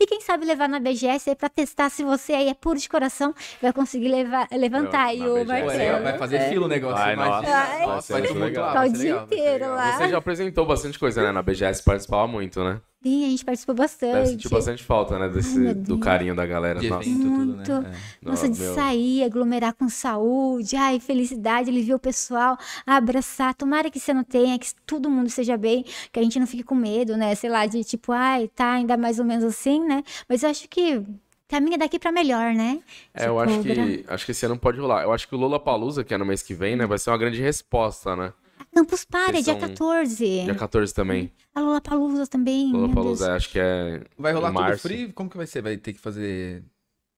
e 0.00 0.06
quem 0.06 0.20
sabe 0.20 0.44
levar 0.44 0.68
na 0.68 0.78
BGS 0.78 1.30
aí 1.30 1.36
pra 1.36 1.48
testar 1.48 1.90
se 1.90 2.02
você 2.04 2.32
aí 2.32 2.48
é 2.48 2.54
puro 2.54 2.78
de 2.78 2.88
coração, 2.88 3.34
vai 3.60 3.72
conseguir 3.72 4.08
levar, 4.08 4.48
levantar 4.52 5.06
aí 5.06 5.20
o 5.22 5.36
é 5.38 5.44
martelo. 5.44 6.02
vai 6.02 6.18
fazer 6.18 6.48
filo 6.48 6.66
o 6.66 6.68
negócio. 6.68 6.96
Vai, 6.96 7.14
imagina. 7.14 7.36
nossa. 7.36 7.56
Ai. 7.56 7.86
Nossa, 7.86 8.12
vai 8.12 8.22
Vai 8.22 8.32
ser 8.32 8.38
legal. 8.38 8.74
vai 8.74 8.88
Ficar 8.88 8.98
o 8.98 9.00
dia 9.02 9.16
inteiro 9.22 9.66
lá. 9.66 9.92
Você 9.96 10.08
já 10.08 10.18
apresentou 10.18 10.66
bastante 10.66 10.98
coisa, 10.98 11.22
né? 11.22 11.32
Na 11.32 11.42
BGS 11.42 11.82
participava 11.82 12.26
muito, 12.26 12.62
né? 12.62 12.80
Sim, 13.02 13.24
a 13.24 13.30
gente 13.30 13.44
participou 13.46 13.74
Deve 13.74 13.84
bastante. 13.84 14.28
sentir 14.28 14.48
bastante 14.50 14.84
falta, 14.84 15.18
né? 15.18 15.28
Desse, 15.28 15.58
meu 15.58 15.74
do 15.74 15.98
carinho 15.98 16.34
da 16.34 16.44
galera. 16.44 16.80
De 16.80 16.90
Nossa. 16.90 17.08
evento, 17.08 17.22
tudo, 17.22 17.56
Muito. 17.56 17.80
né? 17.80 17.92
É. 18.22 18.28
Nossa, 18.28 18.46
de 18.46 18.60
meu. 18.60 18.74
sair, 18.74 19.24
aglomerar 19.24 19.72
com 19.72 19.88
saúde, 19.88 20.76
ai, 20.76 21.00
felicidade, 21.00 21.70
ele 21.70 21.82
viu 21.82 21.96
o 21.96 21.98
pessoal, 21.98 22.58
abraçar. 22.86 23.54
Tomara 23.54 23.90
que 23.90 23.98
você 23.98 24.12
não 24.12 24.22
tenha, 24.22 24.58
que 24.58 24.68
todo 24.86 25.08
mundo 25.08 25.28
esteja 25.28 25.56
bem, 25.56 25.82
que 26.12 26.20
a 26.20 26.22
gente 26.22 26.38
não 26.38 26.46
fique 26.46 26.62
com 26.62 26.74
medo, 26.74 27.16
né? 27.16 27.34
Sei 27.34 27.48
lá, 27.48 27.64
de 27.64 27.82
tipo, 27.82 28.12
ai, 28.12 28.48
tá 28.48 28.72
ainda 28.72 28.98
mais 28.98 29.18
ou 29.18 29.24
menos 29.24 29.44
assim, 29.44 29.80
né? 29.82 30.02
Mas 30.28 30.42
eu 30.42 30.50
acho 30.50 30.68
que 30.68 31.02
caminha 31.48 31.78
daqui 31.78 31.98
pra 31.98 32.12
melhor, 32.12 32.52
né? 32.52 32.80
É, 33.14 33.28
eu 33.28 33.40
acho 33.40 33.60
que, 33.60 34.04
acho 34.06 34.24
que 34.26 34.32
esse 34.32 34.44
ano 34.44 34.58
pode 34.58 34.78
rolar. 34.78 35.02
Eu 35.04 35.12
acho 35.12 35.26
que 35.26 35.34
o 35.34 35.38
Lola 35.38 35.58
Palusa, 35.58 36.04
que 36.04 36.12
é 36.12 36.18
no 36.18 36.26
mês 36.26 36.42
que 36.42 36.52
vem, 36.52 36.76
né? 36.76 36.86
Vai 36.86 36.98
ser 36.98 37.10
uma 37.10 37.18
grande 37.18 37.40
resposta, 37.40 38.14
né? 38.14 38.32
Campus 38.74 39.04
Party, 39.04 39.30
Eles 39.30 39.44
dia 39.44 39.58
são- 39.58 39.68
14. 39.68 40.42
Dia 40.44 40.54
14 40.54 40.94
também. 40.94 41.32
A 41.54 41.60
Lula 41.60 41.80
Palusa 41.80 42.26
também. 42.26 42.72
Lola 42.72 42.86
meu 42.86 42.94
Palusa, 42.94 43.26
Deus. 43.26 43.36
acho 43.36 43.50
que 43.50 43.58
é. 43.58 44.02
Vai 44.16 44.32
rolar 44.32 44.50
em 44.50 44.52
tudo 44.54 44.62
março. 44.62 44.82
free? 44.82 45.12
Como 45.12 45.28
que 45.28 45.36
vai 45.36 45.46
ser? 45.46 45.60
Vai 45.62 45.76
ter 45.76 45.92
que 45.92 45.98
fazer... 46.00 46.62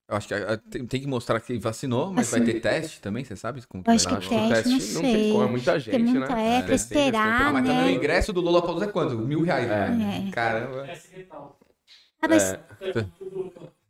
Eu 0.08 0.16
acho 0.16 0.28
que 0.28 0.34
ah, 0.34 0.58
tem, 0.70 0.84
que 0.86 1.06
mostrar 1.06 1.40
que 1.40 1.58
vacinou, 1.58 2.12
mas 2.12 2.30
vai 2.30 2.40
ter 2.42 2.54
teste 2.60 3.00
também, 3.00 3.24
você 3.24 3.34
sabe? 3.36 3.62
Como 3.66 3.82
que 3.82 3.88
Eu 3.90 3.94
vai 3.94 3.96
acho 3.96 4.08
que? 4.08 4.14
Acho 4.14 4.28
teste, 4.28 4.70
teste 4.74 4.94
não 4.94 4.94
não 4.94 5.02
tem 5.02 5.14
sei. 5.22 5.32
como, 5.32 5.44
é 5.44 5.46
muita 5.46 5.78
gente, 5.80 5.94
Tem 5.94 6.04
muito, 6.04 6.20
né? 6.34 6.58
é, 6.58 6.62
pra 6.62 6.74
esperar, 6.74 7.42
Ah, 7.48 7.52
mas 7.52 7.66
também 7.66 7.82
o 7.82 7.86
né? 7.86 7.92
ingresso 7.92 8.32
do 8.32 8.40
Lula 8.40 8.60
Palusa 8.62 8.84
é 8.86 8.88
quanto? 8.88 9.16
Mil 9.18 9.42
reais. 9.42 9.68
né? 9.68 10.24
É. 10.28 10.30
Caramba. 10.32 10.86
Ah, 12.20 12.28
mas 12.28 12.42
É. 12.52 12.60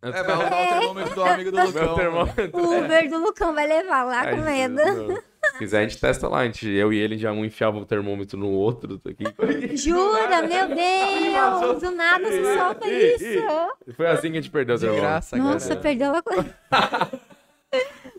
É, 0.04 0.22
vai 0.22 0.34
rodar 0.36 0.52
o 0.52 0.80
termômetro 0.80 1.14
do 1.14 1.24
amigo 1.24 1.50
do 1.52 1.62
Lucão. 1.64 1.94
o 2.52 2.84
Uber 2.84 3.08
do 3.10 3.18
Lucão 3.18 3.54
vai 3.54 3.66
levar 3.68 4.02
lá 4.04 4.30
com 4.30 4.36
medo. 4.42 4.76
Jesus. 4.78 5.22
Se 5.52 5.58
quiser, 5.58 5.80
a 5.80 5.82
gente 5.82 6.00
testa 6.00 6.28
lá. 6.28 6.38
A 6.38 6.44
gente, 6.46 6.68
eu 6.68 6.92
e 6.92 6.98
ele 6.98 7.18
já 7.18 7.32
um 7.32 7.44
enfiava 7.44 7.76
o 7.78 7.84
termômetro 7.84 8.38
no 8.38 8.48
outro. 8.50 9.00
Aqui. 9.04 9.24
Jura, 9.76 10.42
meu 10.42 10.68
Deus! 10.68 11.80
Do 11.82 11.90
nada 11.90 12.30
se 12.30 12.54
solta 12.56 12.88
isso. 12.88 13.94
Foi 13.96 14.06
assim 14.06 14.30
que 14.30 14.38
a 14.38 14.40
gente 14.40 14.50
perdeu 14.50 14.76
o 14.76 14.78
termômetro. 14.78 15.08
graça, 15.08 15.36
Nossa, 15.36 15.68
cara. 15.70 15.80
perdeu 15.80 16.14
a 16.14 16.22
coisa. 16.22 16.54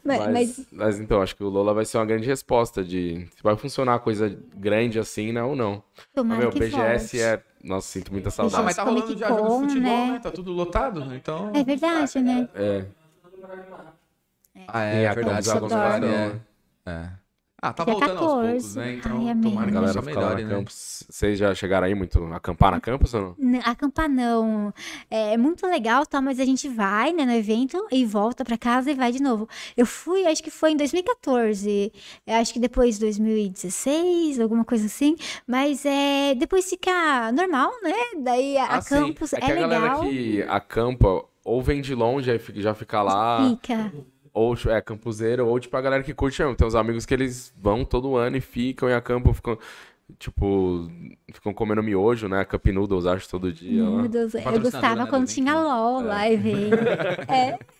mas, 0.03 0.31
Mas, 0.31 0.67
mas 0.71 0.99
então, 0.99 1.21
acho 1.21 1.35
que 1.35 1.43
o 1.43 1.49
Lola 1.49 1.73
vai 1.73 1.85
ser 1.85 1.97
uma 1.97 2.05
grande 2.05 2.27
resposta 2.27 2.83
de 2.83 3.25
se 3.35 3.41
vai 3.43 3.55
funcionar 3.55 3.99
coisa 3.99 4.35
grande 4.55 4.99
assim, 4.99 5.31
né, 5.31 5.41
ou 5.43 5.55
não. 5.55 5.81
Mas, 5.95 6.07
tomara 6.13 6.41
meu, 6.41 6.49
que 6.49 6.59
BGS 6.59 7.17
volte. 7.17 7.21
é. 7.21 7.43
Nossa, 7.63 7.87
sinto 7.87 8.11
muita 8.11 8.27
Ah, 8.27 8.31
saudade. 8.31 8.63
mas 8.63 8.75
tá 8.75 8.83
Comic 8.83 9.01
rolando 9.03 9.19
já 9.19 9.27
jogo 9.29 9.41
de 9.47 9.53
futebol, 9.69 9.81
né? 10.07 10.11
né? 10.13 10.19
Tá 10.21 10.31
tudo 10.31 10.51
lotado, 10.51 11.15
então... 11.15 11.51
É 11.55 11.63
verdade, 11.63 12.19
né? 12.19 12.49
É. 12.53 12.85
Ah, 14.67 14.79
Tem 14.91 15.03
é, 15.03 15.07
a 15.07 15.13
verdade. 15.13 15.49
É. 16.05 16.52
É. 16.85 17.09
Ah, 17.65 17.71
tá 17.71 17.85
Dia 17.85 17.93
voltando 17.93 18.17
aos 18.19 18.27
14. 18.27 18.45
poucos, 18.51 18.75
né? 18.75 18.93
Então, 18.95 19.17
Ai, 19.21 19.29
amém. 19.29 19.43
tomara 19.51 19.61
A 19.63 19.65
que 19.67 19.71
galera 19.73 19.91
isso 19.93 20.01
fica 20.01 20.19
lá 20.19 20.29
na 20.31 20.35
né? 20.35 20.49
campus. 20.49 21.03
Vocês 21.09 21.39
já 21.39 21.55
chegaram 21.55 21.87
aí 21.87 21.95
muito 21.95 22.21
a 22.25 22.35
acampar 22.35 22.71
na 22.71 22.81
campus 22.81 23.13
ou 23.13 23.21
não? 23.21 23.35
N- 23.39 23.61
Acampar 23.63 24.09
não. 24.09 24.73
É 25.09 25.37
muito 25.37 25.65
legal, 25.65 26.05
tá? 26.05 26.19
Mas 26.19 26.41
a 26.41 26.45
gente 26.45 26.67
vai, 26.67 27.13
né, 27.13 27.23
no 27.25 27.31
evento 27.31 27.87
e 27.89 28.03
volta 28.05 28.43
pra 28.43 28.57
casa 28.57 28.91
e 28.91 28.95
vai 28.95 29.13
de 29.13 29.23
novo. 29.23 29.47
Eu 29.77 29.85
fui, 29.85 30.25
acho 30.25 30.43
que 30.43 30.51
foi 30.51 30.71
em 30.71 30.75
2014. 30.77 31.93
Eu 32.27 32.35
acho 32.35 32.51
que 32.51 32.59
depois 32.59 32.99
2016, 32.99 34.41
alguma 34.41 34.65
coisa 34.65 34.85
assim. 34.85 35.15
Mas 35.47 35.85
é 35.85 36.35
depois 36.35 36.69
fica 36.69 37.31
normal, 37.31 37.71
né? 37.81 37.93
Daí 38.21 38.57
a, 38.57 38.65
a 38.65 38.75
Ah, 38.77 38.81
sim. 38.81 38.89
campus 38.95 39.31
é, 39.31 39.37
é 39.37 39.39
que 39.39 39.51
a 39.51 39.55
galera 39.55 39.81
legal. 39.83 40.01
que 40.01 40.41
acampa 40.49 41.23
ou 41.45 41.61
vem 41.61 41.81
de 41.81 41.95
longe 41.95 42.29
aí 42.29 42.39
fica- 42.39 42.59
já 42.59 42.73
fica 42.73 43.01
lá, 43.01 43.49
Fica. 43.49 43.91
Ou 44.33 44.55
é 44.67 44.81
campuseiro, 44.81 45.47
ou 45.47 45.59
tipo 45.59 45.75
a 45.77 45.81
galera 45.81 46.03
que 46.03 46.13
curte 46.13 46.41
mesmo. 46.41 46.55
Tem 46.55 46.67
uns 46.67 46.75
amigos 46.75 47.05
que 47.05 47.13
eles 47.13 47.53
vão 47.57 47.85
todo 47.85 48.15
ano 48.15 48.37
e 48.37 48.41
ficam 48.41 48.89
e 48.89 48.93
acampam, 48.93 49.33
ficam, 49.33 49.57
tipo, 50.17 50.89
ficam 51.31 51.53
comendo 51.53 51.83
miojo, 51.83 52.27
né? 52.27 52.43
Cup 52.43 52.65
noodles, 52.67 53.05
acho, 53.05 53.29
todo 53.29 53.53
dia. 53.53 53.83
lá. 53.83 54.01
Meu 54.01 54.09
Deus, 54.09 54.33
eu 54.33 54.59
gostava 54.59 55.03
né, 55.03 55.09
quando 55.09 55.25
do 55.25 55.31
tinha 55.31 55.51
evento. 55.51 55.65
LOL 55.65 56.03
lá 56.03 56.29
e 56.29 56.37
veio. 56.37 56.73
É. 57.27 57.57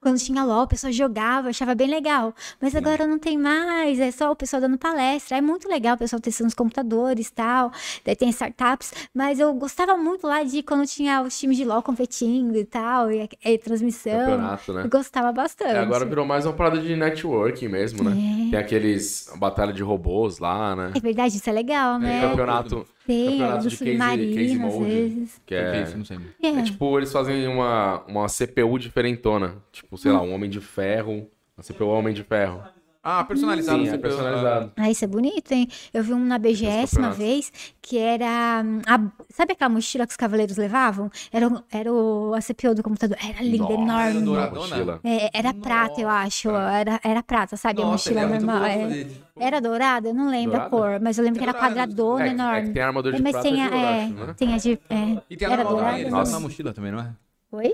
Quando 0.00 0.18
tinha 0.18 0.42
LOL, 0.42 0.62
o 0.62 0.66
pessoal 0.66 0.90
jogava, 0.90 1.50
achava 1.50 1.74
bem 1.74 1.86
legal. 1.86 2.34
Mas 2.58 2.74
agora 2.74 3.06
não 3.06 3.18
tem 3.18 3.36
mais, 3.36 4.00
é 4.00 4.10
só 4.10 4.32
o 4.32 4.36
pessoal 4.36 4.62
dando 4.62 4.78
palestra. 4.78 5.36
É 5.36 5.42
muito 5.42 5.68
legal 5.68 5.94
o 5.94 5.98
pessoal 5.98 6.18
testando 6.18 6.48
os 6.48 6.54
computadores 6.54 7.28
e 7.28 7.32
tal. 7.32 7.70
Daí 8.02 8.16
tem 8.16 8.30
startups. 8.30 8.94
Mas 9.14 9.38
eu 9.38 9.52
gostava 9.52 9.98
muito 9.98 10.26
lá 10.26 10.42
de 10.42 10.62
quando 10.62 10.86
tinha 10.86 11.20
os 11.20 11.38
times 11.38 11.58
de 11.58 11.66
LOL 11.66 11.82
competindo 11.82 12.56
e 12.56 12.64
tal, 12.64 13.12
e, 13.12 13.28
e 13.44 13.58
transmissão. 13.58 14.20
Campeonato, 14.20 14.72
né? 14.72 14.84
Eu 14.84 14.88
gostava 14.88 15.32
bastante. 15.32 15.74
É, 15.74 15.78
agora 15.80 16.06
virou 16.06 16.24
mais 16.24 16.46
uma 16.46 16.54
parada 16.54 16.78
de 16.80 16.96
networking 16.96 17.68
mesmo, 17.68 18.02
né? 18.02 18.16
É. 18.46 18.50
Tem 18.52 18.58
aqueles 18.58 19.30
batalha 19.36 19.72
de 19.72 19.82
robôs 19.82 20.38
lá, 20.38 20.74
né? 20.74 20.92
É 20.94 21.00
verdade, 21.00 21.36
isso 21.36 21.50
é 21.50 21.52
legal, 21.52 21.98
né? 21.98 22.22
Campeonato, 22.22 22.86
Tem, 23.14 23.30
campeonato 23.30 23.62
do 23.64 23.68
de 23.70 23.76
case- 23.76 23.90
submarino, 23.90 24.34
case 24.36 24.52
às 24.52 24.58
mode. 24.74 24.84
vezes. 24.90 25.42
que 25.46 25.54
É. 25.54 25.76
é, 25.76 25.82
isso? 25.82 25.98
Não 25.98 26.04
sei. 26.04 26.18
É. 26.42 26.46
é 26.48 26.62
tipo, 26.62 26.98
eles 26.98 27.12
fazem 27.12 27.46
uma, 27.48 28.02
uma 28.06 28.28
CPU 28.28 28.78
diferentona. 28.78 29.56
Tipo, 29.72 29.96
sei 29.98 30.12
lá, 30.12 30.22
um 30.22 30.32
Homem 30.32 30.48
de 30.50 30.60
Ferro. 30.60 31.26
A 31.56 31.62
CPU 31.62 31.86
Homem 31.88 32.14
de 32.14 32.22
Ferro. 32.22 32.62
Ah, 33.02 33.24
personalizado. 33.24 33.82
Sim, 33.82 33.88
é 33.88 33.96
personalizado. 33.98 34.72
Ah, 34.76 34.90
isso 34.90 35.04
é 35.04 35.08
bonito, 35.08 35.50
hein? 35.52 35.66
Eu 35.92 36.02
vi 36.04 36.12
um 36.12 36.22
na 36.22 36.38
BGS 36.38 36.98
uma 36.98 37.10
vez 37.10 37.50
que 37.80 37.96
era. 37.96 38.62
hum, 38.62 38.82
a- 38.86 39.24
sabe 39.30 39.52
aquela 39.52 39.70
mochila 39.70 40.06
que 40.06 40.10
os 40.10 40.18
cavaleiros 40.18 40.58
levavam? 40.58 41.10
Era, 41.32 41.48
o- 41.48 41.64
era 41.72 41.90
o, 41.90 42.34
a 42.34 42.40
CPU 42.42 42.74
do 42.74 42.82
computador. 42.82 43.16
Era 43.26 43.42
linda, 43.42 43.64
Nossa, 43.64 43.74
enorme. 44.10 44.20
douradona. 44.24 44.60
mochila. 44.76 45.00
É, 45.02 45.30
era 45.32 45.54
prata, 45.54 45.98
eu 45.98 46.08
acho. 46.10 46.50
Era, 46.50 47.00
era 47.02 47.22
prata, 47.22 47.56
sabe? 47.56 47.80
a 47.80 47.86
Nossa, 47.86 48.10
mochila 48.10 48.22
ele 48.22 48.34
é 48.34 48.38
normal. 48.38 48.64
é. 48.66 49.06
Era 49.38 49.60
dourada? 49.62 50.08
Eu 50.10 50.14
não 50.14 50.28
lembro 50.28 50.56
a 50.56 50.68
Dourada? 50.68 50.70
cor, 50.76 51.00
mas 51.00 51.16
eu 51.16 51.24
lembro 51.24 51.38
que 51.38 51.44
era 51.44 51.52
dourada, 51.54 51.74
quadradona, 51.74 52.24
É, 52.24 52.28
é 52.28 52.32
enorme. 52.32 52.66
que 52.68 52.74
tem 52.74 52.82
armadura 52.82 53.16
de 53.16 53.22
mas 53.22 53.32
prata 53.32 53.48
tem 53.48 53.62
a, 53.62 53.68
de 53.68 53.74
ouro, 53.74 53.86
é, 53.86 54.04
acho, 54.04 54.12
né? 54.12 54.34
tem 54.34 54.54
a 54.54 54.56
de. 54.58 54.72
É, 54.90 55.22
E 55.30 55.36
tem 55.38 55.48
a 55.48 55.52
era 55.52 55.64
dourada? 55.64 55.96
Nossa. 55.96 56.04
levam 56.16 56.30
na 56.32 56.40
mochila 56.40 56.74
também, 56.74 56.92
não 56.92 56.98
é? 57.00 57.14
Oi? 57.52 57.72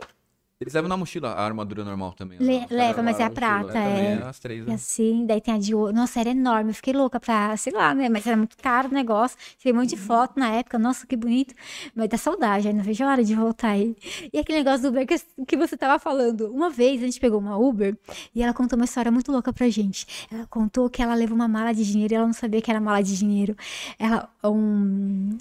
Eles 0.58 0.72
levam 0.72 0.88
na 0.88 0.96
mochila 0.96 1.32
a 1.32 1.44
armadura 1.44 1.84
normal 1.84 2.12
também. 2.14 2.38
Le- 2.38 2.60
né? 2.60 2.66
leva, 2.70 3.02
mas 3.02 3.20
é 3.20 3.24
a 3.24 3.28
mochila, 3.28 3.62
prata, 3.64 3.78
é. 3.78 4.14
é 4.14 4.22
as 4.26 4.38
três, 4.38 4.64
E 4.64 4.68
né? 4.68 4.74
assim, 4.74 5.26
daí 5.26 5.38
tem 5.38 5.52
a 5.52 5.58
de 5.58 5.74
ouro. 5.74 5.92
Nossa, 5.92 6.18
era 6.18 6.30
enorme. 6.30 6.70
Eu 6.70 6.74
fiquei 6.74 6.94
louca 6.94 7.20
pra, 7.20 7.54
sei 7.58 7.74
lá, 7.74 7.94
né? 7.94 8.08
Mas 8.08 8.26
era 8.26 8.38
muito 8.38 8.56
caro 8.56 8.88
o 8.88 8.90
negócio. 8.92 9.36
Tirei 9.58 9.74
um 9.74 9.76
monte 9.76 9.90
de 9.90 9.98
foto 9.98 10.40
na 10.40 10.48
época. 10.52 10.78
Nossa, 10.78 11.06
que 11.06 11.14
bonito. 11.14 11.54
Mas 11.94 12.08
dá 12.08 12.16
saudade, 12.16 12.68
aí 12.68 12.72
não 12.72 12.82
vejo 12.82 13.04
a 13.04 13.08
hora 13.08 13.22
de 13.22 13.34
voltar 13.34 13.68
aí. 13.72 13.94
E 14.32 14.38
aquele 14.38 14.58
negócio 14.58 14.80
do 14.82 14.88
Uber 14.88 15.06
que, 15.06 15.16
que 15.46 15.56
você 15.58 15.76
tava 15.76 15.98
falando. 15.98 16.50
Uma 16.50 16.70
vez 16.70 17.02
a 17.02 17.04
gente 17.04 17.20
pegou 17.20 17.38
uma 17.38 17.58
Uber 17.58 17.94
e 18.34 18.42
ela 18.42 18.54
contou 18.54 18.78
uma 18.78 18.86
história 18.86 19.12
muito 19.12 19.30
louca 19.30 19.52
pra 19.52 19.68
gente. 19.68 20.06
Ela 20.32 20.46
contou 20.46 20.88
que 20.88 21.02
ela 21.02 21.14
levou 21.14 21.36
uma 21.36 21.48
mala 21.48 21.74
de 21.74 21.84
dinheiro 21.84 22.14
e 22.14 22.16
ela 22.16 22.24
não 22.26 22.32
sabia 22.32 22.62
que 22.62 22.70
era 22.70 22.80
mala 22.80 23.02
de 23.02 23.14
dinheiro. 23.14 23.54
Ela, 23.98 24.26
um... 24.42 25.36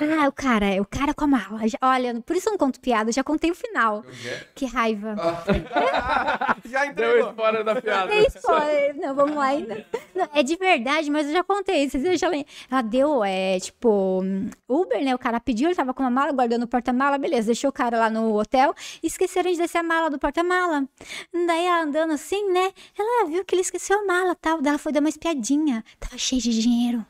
Ah, 0.00 0.26
o 0.26 0.32
cara, 0.32 0.80
o 0.80 0.86
cara 0.86 1.12
com 1.12 1.24
a 1.24 1.26
mala. 1.26 1.60
Olha, 1.82 2.18
por 2.22 2.34
isso 2.34 2.48
eu 2.48 2.52
não 2.52 2.58
conto 2.58 2.80
piada, 2.80 3.10
eu 3.10 3.14
já 3.14 3.22
contei 3.22 3.50
o 3.50 3.54
final. 3.54 4.02
Que 4.54 4.66
raiva. 4.66 5.16
Já 6.64 6.84
Deu 6.92 7.28
spoiler 7.30 7.64
da 7.64 7.80
piada. 7.80 8.08
Tem 8.08 8.26
spoiler. 8.26 8.96
Não, 8.96 9.14
vamos 9.14 9.34
lá 9.34 9.46
ainda. 9.46 9.84
Não, 10.14 10.28
é 10.32 10.42
de 10.42 10.56
verdade, 10.56 11.10
mas 11.10 11.26
eu 11.26 11.32
já 11.32 11.42
contei. 11.42 11.88
Vocês 11.90 12.20
já 12.20 12.28
lembram? 12.28 12.46
Ela 12.70 12.82
deu, 12.82 13.24
é, 13.24 13.58
tipo, 13.58 14.22
Uber, 14.68 15.04
né? 15.04 15.14
O 15.14 15.18
cara 15.18 15.40
pediu, 15.40 15.68
ele 15.68 15.74
tava 15.74 15.92
com 15.92 16.02
uma 16.02 16.10
mala, 16.10 16.32
guardou 16.32 16.58
no 16.58 16.68
porta-mala, 16.68 17.18
beleza. 17.18 17.46
Deixou 17.46 17.70
o 17.70 17.72
cara 17.72 17.98
lá 17.98 18.08
no 18.08 18.38
hotel 18.38 18.72
e 19.02 19.06
esqueceram 19.08 19.50
de 19.50 19.58
descer 19.58 19.78
a 19.78 19.82
mala 19.82 20.08
do 20.08 20.18
porta-mala. 20.18 20.84
Daí 21.32 21.66
ela 21.66 21.82
andando 21.82 22.12
assim, 22.12 22.52
né? 22.52 22.72
Ela 22.96 23.26
viu 23.26 23.44
que 23.44 23.54
ele 23.54 23.62
esqueceu 23.62 23.98
a 23.98 24.04
mala 24.04 24.36
tal. 24.36 24.62
Daí 24.62 24.70
ela 24.70 24.78
foi 24.78 24.92
dar 24.92 25.00
uma 25.00 25.08
espiadinha. 25.08 25.84
Tava 25.98 26.16
cheio 26.16 26.40
de 26.40 26.60
dinheiro. 26.60 27.04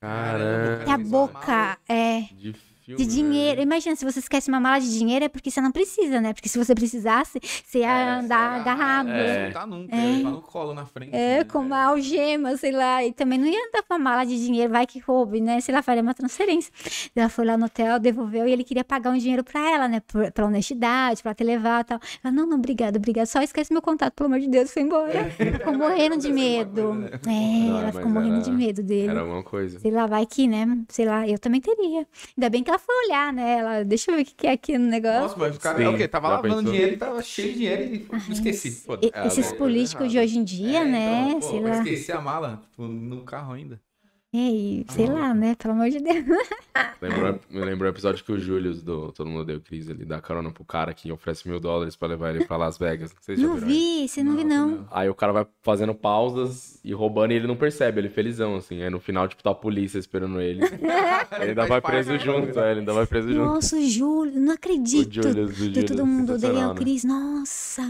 Caramba. 0.00 0.84
Que 0.84 0.90
a 0.90 0.98
boca 0.98 1.78
é 1.88 2.20
De 2.32 2.54
filme. 2.84 3.04
de 3.04 3.10
dinheiro. 3.14 3.60
Imagina, 3.62 3.96
se 3.96 4.04
você 4.04 4.18
esquece 4.18 4.48
uma 4.48 4.60
mala 4.60 4.78
de 4.80 4.92
dinheiro 4.98 5.24
é 5.24 5.28
porque 5.28 5.50
você 5.50 5.60
não 5.60 5.70
precisa, 5.72 6.20
né? 6.20 6.32
Porque 6.32 6.48
se 6.48 6.58
você 6.58 6.74
precisasse, 6.74 7.40
você 7.64 7.80
ia 7.80 8.18
andar 8.20 8.60
agarrado. 8.60 9.08
É. 9.10 9.46
Não 9.46 9.52
tá 9.52 9.66
nunca, 9.66 9.96
é. 9.96 10.12
no 10.22 10.42
colo 10.42 10.74
na 10.74 10.86
frente. 10.86 11.14
É, 11.14 11.38
né? 11.38 11.44
com 11.44 11.58
uma 11.60 11.84
algema, 11.84 12.56
sei 12.56 12.72
lá. 12.72 13.04
E 13.04 13.12
também 13.12 13.38
não 13.38 13.46
ia 13.46 13.58
andar 13.68 13.82
com 13.82 13.94
a 13.94 13.98
mala 13.98 14.24
de 14.24 14.36
dinheiro, 14.44 14.72
vai 14.72 14.86
que 14.86 14.98
roube, 14.98 15.40
né? 15.40 15.60
Sei 15.60 15.74
lá, 15.74 15.82
faria 15.82 16.02
uma 16.02 16.14
transferência. 16.14 16.72
Ela 17.14 17.28
foi 17.28 17.44
lá 17.44 17.56
no 17.56 17.66
hotel, 17.66 17.98
devolveu 17.98 18.46
e 18.46 18.52
ele 18.52 18.64
queria 18.64 18.84
pagar 18.84 19.10
um 19.10 19.18
dinheiro 19.18 19.42
pra 19.44 19.60
ela, 19.70 19.88
né? 19.88 20.00
Por, 20.00 20.30
pra 20.32 20.46
honestidade, 20.46 21.22
pra 21.22 21.34
te 21.34 21.44
levar 21.44 21.80
e 21.82 21.84
tal. 21.84 22.00
Ela, 22.22 22.32
não, 22.32 22.46
não, 22.46 22.58
obrigado, 22.58 22.96
obrigado. 22.96 23.26
Só 23.26 23.40
esquece 23.42 23.72
meu 23.72 23.82
contato, 23.82 24.12
pelo 24.14 24.28
amor 24.28 24.40
de 24.40 24.48
Deus, 24.48 24.72
foi 24.72 24.82
embora. 24.82 25.24
Ficou 25.30 25.72
morrendo 25.74 26.16
de 26.18 26.32
medo. 26.32 27.04
É, 27.26 27.68
Não, 27.68 27.80
ela 27.80 27.92
ficou 27.92 28.10
morrendo 28.10 28.34
era- 28.36 28.42
de 28.42 28.50
medo 28.50 28.82
dele. 28.82 29.08
Era 29.10 29.24
uma 29.24 29.42
coisa. 29.42 29.78
Sei 29.80 29.90
lá, 29.90 30.06
vai 30.06 30.26
que, 30.26 30.46
né? 30.46 30.66
Sei 30.88 31.04
lá, 31.06 31.26
eu 31.28 31.38
também 31.38 31.60
teria. 31.60 32.06
Ainda 32.36 32.50
bem 32.50 32.62
que 32.62 32.70
ela 32.70 32.73
foi 32.78 32.94
olhar, 33.06 33.32
né? 33.32 33.58
Ela, 33.58 33.84
deixa 33.84 34.10
eu 34.10 34.16
ver 34.16 34.22
o 34.22 34.24
que 34.24 34.34
que 34.34 34.46
é 34.46 34.52
aqui 34.52 34.76
no 34.78 34.86
negócio. 34.86 35.20
Nossa, 35.20 35.38
mas 35.38 35.56
o 35.56 35.60
cara 35.60 35.78
Sim, 35.78 35.84
é 35.84 35.88
o 35.88 35.96
quê? 35.96 36.08
Tava 36.08 36.28
lavando 36.28 36.56
pensou? 36.56 36.72
dinheiro 36.72 36.94
e 36.94 36.96
tava 36.96 37.22
cheio 37.22 37.48
de 37.52 37.54
dinheiro 37.58 37.82
e 37.82 38.32
esqueci. 38.32 38.70
Pô, 38.86 38.98
esses 39.26 39.52
é, 39.52 39.56
políticos 39.56 40.10
de 40.10 40.18
hoje 40.18 40.38
em 40.38 40.44
dia, 40.44 40.80
É, 40.80 40.84
né? 40.84 41.26
então, 41.28 41.40
pô, 41.40 41.48
sei 41.50 41.60
lá. 41.60 41.70
esquecer 41.78 42.12
a 42.12 42.20
mala 42.20 42.62
tipo, 42.70 42.82
no 42.86 43.22
carro 43.24 43.52
ainda. 43.52 43.80
E, 44.36 44.84
sei 44.88 45.06
lá, 45.06 45.32
né? 45.32 45.54
Pelo 45.54 45.74
amor 45.74 45.88
de 45.90 46.00
Deus. 46.00 46.24
Lembrou, 47.00 47.38
me 47.50 47.60
lembrou 47.60 47.88
o 47.88 47.94
episódio 47.94 48.24
que 48.24 48.32
o 48.32 48.38
Júlio 48.38 48.74
do 48.74 49.12
Todo 49.12 49.28
Mundo 49.28 49.44
Deu 49.44 49.60
Crise, 49.60 49.92
ele 49.92 50.04
dá 50.04 50.20
carona 50.20 50.50
pro 50.50 50.64
cara 50.64 50.92
que 50.92 51.12
oferece 51.12 51.46
mil 51.48 51.60
dólares 51.60 51.94
pra 51.94 52.08
levar 52.08 52.34
ele 52.34 52.44
pra 52.44 52.56
Las 52.56 52.78
Vegas. 52.78 53.14
Não 53.28 53.56
isso? 53.56 53.66
vi, 53.66 54.08
você 54.08 54.24
não, 54.24 54.36
vi, 54.36 54.42
não. 54.42 54.88
Aí 54.90 55.08
o 55.08 55.14
cara 55.14 55.32
vai 55.32 55.46
fazendo 55.62 55.94
pausas 55.94 56.80
e 56.82 56.92
roubando 56.92 57.32
e 57.32 57.36
ele 57.36 57.46
não 57.46 57.54
percebe, 57.54 58.00
ele 58.00 58.08
felizão, 58.08 58.56
assim. 58.56 58.82
Aí 58.82 58.90
no 58.90 58.98
final, 58.98 59.28
tipo, 59.28 59.42
tá 59.42 59.50
a 59.50 59.54
polícia 59.54 59.98
esperando 59.98 60.40
ele. 60.40 60.64
ele 61.40 61.50
ainda 61.50 61.66
vai 61.66 61.80
preso 61.80 62.10
parte, 62.10 62.24
junto, 62.24 62.58
é, 62.58 62.70
ele 62.70 62.80
ainda 62.80 62.92
vai 62.92 63.06
preso 63.06 63.28
junto. 63.28 63.44
Nossa, 63.44 63.76
o 63.76 63.88
Júlio, 63.88 64.40
não 64.40 64.52
O 64.52 64.54
acredito. 64.54 65.22
Julius, 65.22 65.60
o 65.60 65.70
Do 65.70 65.84
todo 65.84 66.06
mundo 66.06 66.34
o 66.34 66.38
né? 66.38 66.74
Cris. 66.74 67.04
Nossa. 67.04 67.82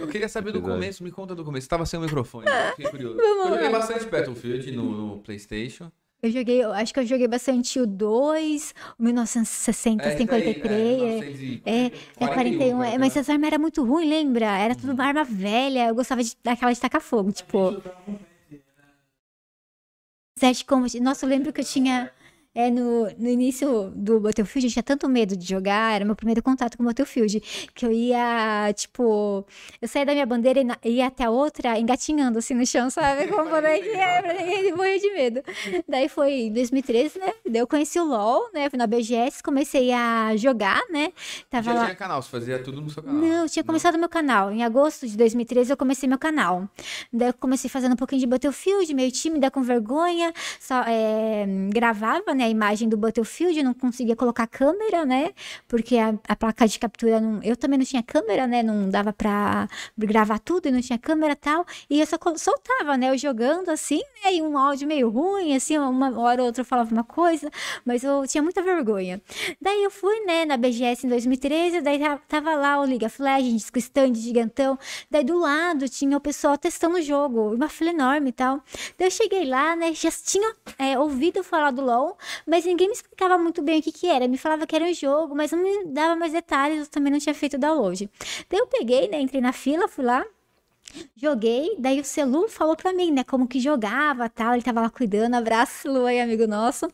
Eu 0.00 0.08
queria 0.08 0.28
saber 0.28 0.50
do 0.52 0.62
começo, 0.62 1.04
me 1.04 1.12
conta 1.12 1.34
do 1.34 1.44
começo. 1.44 1.66
Você 1.66 1.70
tava 1.70 1.86
sem 1.86 1.98
o 1.98 2.02
microfone, 2.02 2.46
fiquei 2.70 2.90
curioso. 2.90 3.20
Eu 3.20 3.48
joguei 3.50 3.68
bastante 3.68 4.06
Battlefield 4.06 4.72
no, 4.72 4.84
no 4.84 5.18
Playstation. 5.18 5.59
Eu 6.22 6.30
joguei, 6.30 6.62
eu 6.62 6.70
acho 6.72 6.92
que 6.92 7.00
eu 7.00 7.06
joguei 7.06 7.26
bastante 7.26 7.80
o 7.80 7.86
2, 7.86 8.74
o 8.98 9.02
1960, 9.02 10.04
É, 10.04 10.08
isso 10.08 10.18
aí, 10.18 10.18
53. 10.18 11.02
é, 11.64 11.64
É, 11.64 11.86
é 11.86 12.28
41. 12.28 12.82
É, 12.82 12.98
mas 12.98 13.16
essa 13.16 13.32
arma 13.32 13.46
era 13.46 13.58
muito 13.58 13.82
ruim, 13.82 14.06
lembra? 14.06 14.46
Era 14.46 14.74
tudo 14.74 14.92
uma 14.92 15.04
arma 15.04 15.24
velha. 15.24 15.88
Eu 15.88 15.94
gostava 15.94 16.22
de, 16.22 16.36
daquela 16.44 16.72
de 16.72 16.80
tacar 16.80 17.00
fogo, 17.00 17.32
tipo. 17.32 17.74
Set 20.38 20.64
Combat. 20.64 20.98
Nossa, 21.00 21.24
eu 21.24 21.30
lembro 21.30 21.52
que 21.52 21.60
eu 21.60 21.64
tinha. 21.64 22.10
É, 22.52 22.68
no, 22.68 23.04
no 23.16 23.28
início 23.28 23.92
do 23.94 24.18
Battlefield, 24.18 24.66
eu 24.66 24.72
tinha 24.72 24.82
tanto 24.82 25.08
medo 25.08 25.36
de 25.36 25.46
jogar, 25.48 25.94
era 25.94 26.04
meu 26.04 26.16
primeiro 26.16 26.42
contato 26.42 26.76
com 26.76 26.82
o 26.82 26.86
Battlefield, 26.86 27.38
que 27.72 27.86
eu 27.86 27.92
ia, 27.92 28.72
tipo, 28.74 29.46
eu 29.80 29.86
saía 29.86 30.04
da 30.04 30.12
minha 30.12 30.26
bandeira 30.26 30.58
e 30.60 30.64
na- 30.64 30.76
ia 30.84 31.06
até 31.06 31.24
a 31.24 31.30
outra 31.30 31.78
engatinhando 31.78 32.38
assim 32.40 32.54
no 32.54 32.66
chão, 32.66 32.90
sabe? 32.90 33.28
Como 33.28 33.48
bonequinha, 33.48 34.20
pra 34.22 34.32
ninguém 34.34 34.72
morrer 34.74 34.98
de 34.98 35.12
medo. 35.12 35.42
Daí 35.88 36.08
foi 36.08 36.32
em 36.32 36.52
2013, 36.52 37.20
né? 37.20 37.32
Daí 37.48 37.60
eu 37.60 37.68
conheci 37.68 38.00
o 38.00 38.04
LoL, 38.04 38.50
né? 38.52 38.68
Fui 38.68 38.76
na 38.78 38.86
BGS, 38.88 39.42
comecei 39.44 39.92
a 39.92 40.34
jogar, 40.36 40.82
né? 40.90 41.12
Tava 41.48 41.62
Já 41.70 41.74
lá. 41.78 41.84
tinha 41.84 41.94
canal, 41.96 42.20
você 42.20 42.30
fazia 42.30 42.58
tudo 42.60 42.80
no 42.80 42.90
seu 42.90 43.00
canal. 43.02 43.20
Não, 43.20 43.42
eu 43.44 43.48
tinha 43.48 43.62
começado 43.64 43.96
meu 43.96 44.08
canal. 44.08 44.50
Em 44.50 44.64
agosto 44.64 45.06
de 45.06 45.16
2013 45.16 45.70
eu 45.72 45.76
comecei 45.76 46.08
meu 46.08 46.18
canal. 46.18 46.68
Daí 47.12 47.28
eu 47.28 47.34
comecei 47.34 47.70
fazendo 47.70 47.92
um 47.92 47.96
pouquinho 47.96 48.20
de 48.20 48.26
Battlefield, 48.26 48.92
meio 48.92 49.12
tímida, 49.12 49.52
com 49.52 49.62
vergonha. 49.62 50.32
Só 50.58 50.82
é, 50.84 51.46
gravava, 51.68 52.34
né, 52.34 52.39
a 52.42 52.48
imagem 52.48 52.88
do 52.88 52.96
Battlefield, 52.96 53.62
não 53.62 53.74
conseguia 53.74 54.16
colocar 54.16 54.46
câmera, 54.46 55.04
né? 55.04 55.32
Porque 55.68 55.96
a, 55.98 56.14
a 56.28 56.36
placa 56.36 56.66
de 56.66 56.78
captura 56.78 57.20
não. 57.20 57.42
Eu 57.42 57.56
também 57.56 57.78
não 57.78 57.86
tinha 57.86 58.02
câmera, 58.02 58.46
né? 58.46 58.62
Não 58.62 58.88
dava 58.88 59.12
pra 59.12 59.68
gravar 59.96 60.38
tudo 60.38 60.68
e 60.68 60.70
não 60.70 60.80
tinha 60.80 60.98
câmera 60.98 61.34
tal. 61.36 61.64
E 61.88 62.00
eu 62.00 62.06
só 62.06 62.16
soltava, 62.36 62.96
né? 62.96 63.10
Eu 63.10 63.18
jogando 63.18 63.70
assim, 63.70 64.00
né? 64.24 64.34
E 64.34 64.42
um 64.42 64.56
áudio 64.56 64.86
meio 64.88 65.08
ruim, 65.10 65.54
assim, 65.54 65.78
uma 65.78 66.18
hora 66.20 66.40
ou 66.42 66.46
outra 66.48 66.60
eu 66.62 66.64
falava 66.64 66.92
uma 66.92 67.04
coisa, 67.04 67.50
mas 67.84 68.02
eu 68.04 68.26
tinha 68.26 68.42
muita 68.42 68.62
vergonha. 68.62 69.20
Daí 69.60 69.82
eu 69.82 69.90
fui, 69.90 70.20
né, 70.24 70.44
na 70.44 70.56
BGS 70.56 71.06
em 71.06 71.08
2013, 71.10 71.80
daí 71.80 71.98
ta- 71.98 72.18
tava 72.28 72.54
lá 72.54 72.80
o 72.80 72.84
League 72.84 73.04
of 73.04 73.20
Legends 73.22 73.70
com 73.70 73.78
stand 73.78 74.14
gigantão. 74.14 74.78
Daí 75.10 75.24
do 75.24 75.38
lado 75.38 75.88
tinha 75.88 76.16
o 76.16 76.20
pessoal 76.20 76.56
testando 76.58 76.96
o 76.96 77.02
jogo, 77.02 77.54
uma 77.54 77.68
fila 77.68 77.90
enorme 77.90 78.30
e 78.30 78.32
tal. 78.32 78.62
Daí 78.98 79.06
eu 79.08 79.10
cheguei 79.10 79.44
lá, 79.46 79.74
né, 79.76 79.92
já 79.94 80.10
tinha 80.10 80.54
é, 80.78 80.98
ouvido 80.98 81.42
falar 81.42 81.70
do 81.70 81.82
LoL, 81.82 82.16
mas 82.46 82.64
ninguém 82.64 82.88
me 82.88 82.94
explicava 82.94 83.38
muito 83.38 83.62
bem 83.62 83.80
o 83.80 83.82
que 83.82 83.92
que 83.92 84.06
era. 84.06 84.26
Me 84.28 84.38
falava 84.38 84.66
que 84.66 84.76
era 84.76 84.84
um 84.84 84.94
jogo, 84.94 85.34
mas 85.34 85.52
não 85.52 85.62
me 85.62 85.86
dava 85.86 86.16
mais 86.16 86.32
detalhes, 86.32 86.80
eu 86.80 86.86
também 86.86 87.12
não 87.12 87.18
tinha 87.18 87.34
feito 87.34 87.58
download. 87.58 88.10
Daí 88.48 88.60
eu 88.60 88.66
peguei, 88.66 89.08
né, 89.08 89.20
entrei 89.20 89.40
na 89.40 89.52
fila, 89.52 89.88
fui 89.88 90.04
lá, 90.04 90.24
Joguei, 91.16 91.76
daí 91.78 92.00
o 92.00 92.04
Celu 92.04 92.48
falou 92.48 92.76
pra 92.76 92.92
mim, 92.92 93.12
né, 93.12 93.22
como 93.24 93.46
que 93.46 93.60
jogava 93.60 94.28
tal. 94.28 94.54
Ele 94.54 94.62
tava 94.62 94.80
lá 94.80 94.90
cuidando, 94.90 95.34
abraço, 95.34 95.90
Lu 95.90 96.06
aí, 96.06 96.20
amigo 96.20 96.46
nosso. 96.46 96.86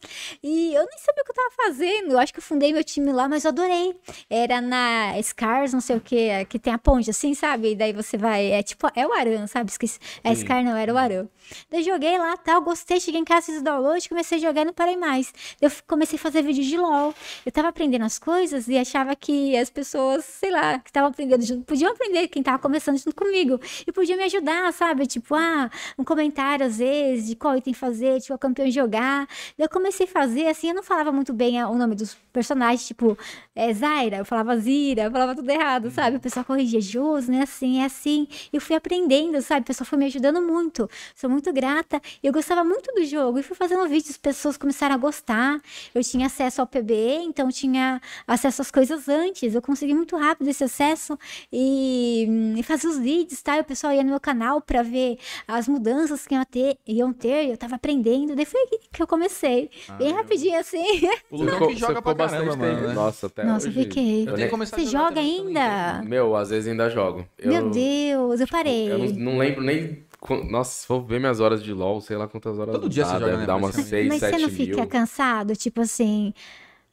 E 0.43 0.75
eu 0.75 0.85
nem 0.85 0.99
sabia 0.99 1.23
o 1.23 1.25
que 1.25 1.31
eu 1.31 1.35
tava 1.35 1.51
fazendo. 1.57 2.13
Eu 2.13 2.19
acho 2.19 2.33
que 2.33 2.39
eu 2.39 2.43
fundei 2.43 2.73
meu 2.73 2.83
time 2.85 3.13
lá, 3.13 3.29
mas 3.29 3.45
eu 3.45 3.51
adorei. 3.51 3.95
Era 4.29 4.61
na 4.61 5.13
Scars, 5.23 5.73
não 5.73 5.81
sei 5.81 5.97
o 5.97 6.01
que, 6.01 6.45
que 6.47 6.59
tem 6.59 6.73
a 6.73 6.79
ponte 6.79 7.11
assim, 7.11 7.35
sabe? 7.35 7.73
E 7.73 7.77
daí 7.77 7.93
você 7.93 8.17
vai. 8.17 8.51
É 8.51 8.63
tipo, 8.63 8.89
é 8.95 9.07
o 9.07 9.13
Aran, 9.13 9.47
sabe? 9.47 9.71
Esqueci. 9.71 9.99
É 10.25 10.35
Sim. 10.35 10.43
Scar, 10.43 10.65
não, 10.65 10.77
era 10.77 10.93
o 10.93 10.97
Aran. 10.99 11.29
Daí 11.71 11.83
joguei 11.83 12.19
lá 12.19 12.37
tal, 12.37 12.61
gostei, 12.63 13.01
cheguei 13.01 13.21
em 13.21 13.25
casa, 13.25 13.47
fiz 13.47 13.61
o 13.61 13.65
download, 13.65 14.09
comecei 14.09 14.39
a 14.39 14.41
jogar 14.41 14.63
e 14.63 14.65
não 14.65 14.73
parei 14.73 14.97
mais. 14.97 15.33
Eu 15.61 15.71
comecei 15.87 16.19
a 16.19 16.21
fazer 16.21 16.43
vídeo 16.43 16.65
de 16.65 16.77
LOL. 16.77 17.15
Eu 17.45 17.53
tava 17.53 17.69
aprendendo 17.69 18.05
as 18.05 18.19
coisas 18.19 18.69
e 18.69 18.77
achava 18.77 19.15
que 19.15 19.57
as 19.57 19.71
pessoas, 19.71 20.25
sei 20.25 20.51
lá, 20.51 20.79
que 20.79 20.91
estavam 20.91 21.11
aprendendo 21.11 21.45
junto, 21.45 21.65
podiam 21.65 21.93
aprender 21.93 22.29
quem 22.29 22.43
tava 22.43 22.59
começando 22.59 22.99
junto 22.99 23.15
comigo. 23.15 23.61
E 23.87 23.93
podia 23.93 24.17
me 24.17 24.25
ajudar, 24.25 24.73
sabe? 24.73 25.07
Tipo, 25.07 25.35
ah, 25.35 25.71
um 25.99 26.05
comentário 26.05 26.67
às 26.67 26.79
vezes 26.79 27.27
de 27.29 27.37
qual 27.37 27.57
item 27.57 27.73
fazer, 27.75 28.21
tipo, 28.21 28.35
a 28.35 28.39
campeão 28.39 28.71
jogar. 28.71 29.29
Eu 29.59 29.69
comecei 29.69 30.07
a 30.07 30.09
fazer, 30.09 30.47
assim, 30.49 30.69
eu 30.71 30.75
não 30.75 30.83
falava 30.83 31.13
muito 31.13 31.33
bem 31.33 31.61
a- 31.61 31.69
o 31.69 31.77
nome 31.77 31.95
dos 31.95 32.17
personagens, 32.33 32.87
tipo, 32.87 33.17
é, 33.55 33.73
Zaira, 33.73 34.19
eu 34.19 34.25
falava 34.25 34.57
Zira, 34.59 35.05
eu 35.05 35.11
falava 35.11 35.35
tudo 35.35 35.49
errado, 35.51 35.91
sabe? 35.91 36.17
O 36.17 36.21
pessoal 36.21 36.45
corrigia, 36.45 36.81
Jus, 36.81 37.29
né? 37.29 37.43
Assim, 37.43 37.81
é 37.81 37.85
assim. 37.87 38.27
Eu 38.53 38.61
fui 38.61 38.77
aprendendo, 38.77 39.41
sabe? 39.41 39.63
O 39.63 39.65
pessoal 39.65 39.87
foi 39.87 39.99
me 39.99 40.07
ajudando 40.07 40.43
muito. 40.43 40.89
Sou 41.15 41.31
muito 41.31 41.53
grata. 41.53 42.01
Eu 42.23 42.33
gostava 42.33 42.65
muito 42.65 42.93
do 42.95 43.05
jogo. 43.05 43.39
E 43.39 43.43
fui 43.43 43.57
fazendo 43.57 43.87
vídeos, 43.89 44.11
as 44.11 44.17
pessoas 44.17 44.57
começaram 44.57 44.95
a 44.95 44.99
gostar. 44.99 45.61
Eu 45.95 46.03
tinha 46.03 46.27
acesso 46.27 46.61
ao 46.61 46.67
PBE, 46.67 47.25
então 47.25 47.49
tinha 47.51 48.01
acesso 48.27 48.63
às 48.63 48.71
coisas 48.71 49.09
antes. 49.09 49.55
Eu 49.55 49.63
consegui 49.63 49.95
muito 49.95 50.17
rápido 50.17 50.49
esse 50.49 50.65
acesso 50.65 51.19
e, 51.53 52.27
e 52.59 52.63
fazer 52.63 52.89
os 52.89 52.99
vídeos, 52.99 53.41
tá? 53.43 53.57
Pessoal 53.77 53.93
ia 53.93 54.03
no 54.03 54.11
meu 54.11 54.21
canal 54.21 54.61
pra 54.61 54.83
ver 54.83 55.19
as 55.47 55.69
mudanças 55.69 56.27
que 56.27 56.35
iam 56.35 56.45
ter. 56.45 56.79
Iam 56.87 57.13
ter. 57.13 57.51
Eu 57.51 57.57
tava 57.57 57.77
aprendendo. 57.77 58.35
Daí 58.35 58.45
foi 58.47 58.61
que 58.93 59.03
eu 59.03 59.07
comecei. 59.07 59.71
Bem 59.99 60.13
rapidinho 60.13 60.59
assim. 60.59 60.85
O 61.31 61.39
Você 61.39 61.45
Lucão 61.51 61.69
que 61.69 61.77
joga 61.77 62.01
pra 62.01 62.15
caramba, 62.15 62.39
bastante 62.47 62.59
mano. 62.59 62.75
tempo. 62.77 62.89
né? 62.89 62.95
Nossa, 62.95 63.27
até 63.27 63.45
Nossa, 63.45 63.69
hoje. 63.69 63.83
fiquei. 63.85 64.21
Eu 64.23 64.25
tenho 64.25 64.35
que 64.35 64.41
nem- 64.43 64.51
começar 64.51 64.77
a 64.77 64.79
Você 64.81 64.87
joga 64.87 65.09
também, 65.17 65.41
ainda? 65.47 66.03
Meu, 66.05 66.35
às 66.37 66.51
vezes 66.51 66.69
ainda 66.71 66.89
jogo. 66.89 67.27
Eu, 67.39 67.53
Meu 67.53 67.71
Deus, 67.71 68.41
eu 68.41 68.47
parei. 68.49 68.91
Eu 68.91 68.99
não, 68.99 69.07
não 69.33 69.39
lembro 69.39 69.63
nem. 69.63 70.05
Nossa, 70.51 70.81
se 70.81 70.87
for 70.87 71.05
ver 71.05 71.21
minhas 71.21 71.39
horas 71.41 71.63
de 71.63 71.73
LOL, 71.73 72.01
sei 72.01 72.17
lá 72.17 72.27
quantas 72.27 72.59
horas 72.59 72.75
Todo 72.75 72.89
dia 72.89 73.05
dá, 73.05 73.11
você 73.11 73.15
joga, 73.19 73.27
deve 73.27 73.39
né, 73.39 73.47
dar 73.47 73.57
umas 73.57 73.75
praticamente. 73.77 74.09
6, 74.09 74.09
Mas 74.09 74.21
7 74.21 74.33
você 74.35 74.41
não 74.41 74.49
mil. 74.49 74.57
fica 74.57 74.87
cansado? 74.87 75.55
Tipo 75.57 75.81
assim, 75.83 76.33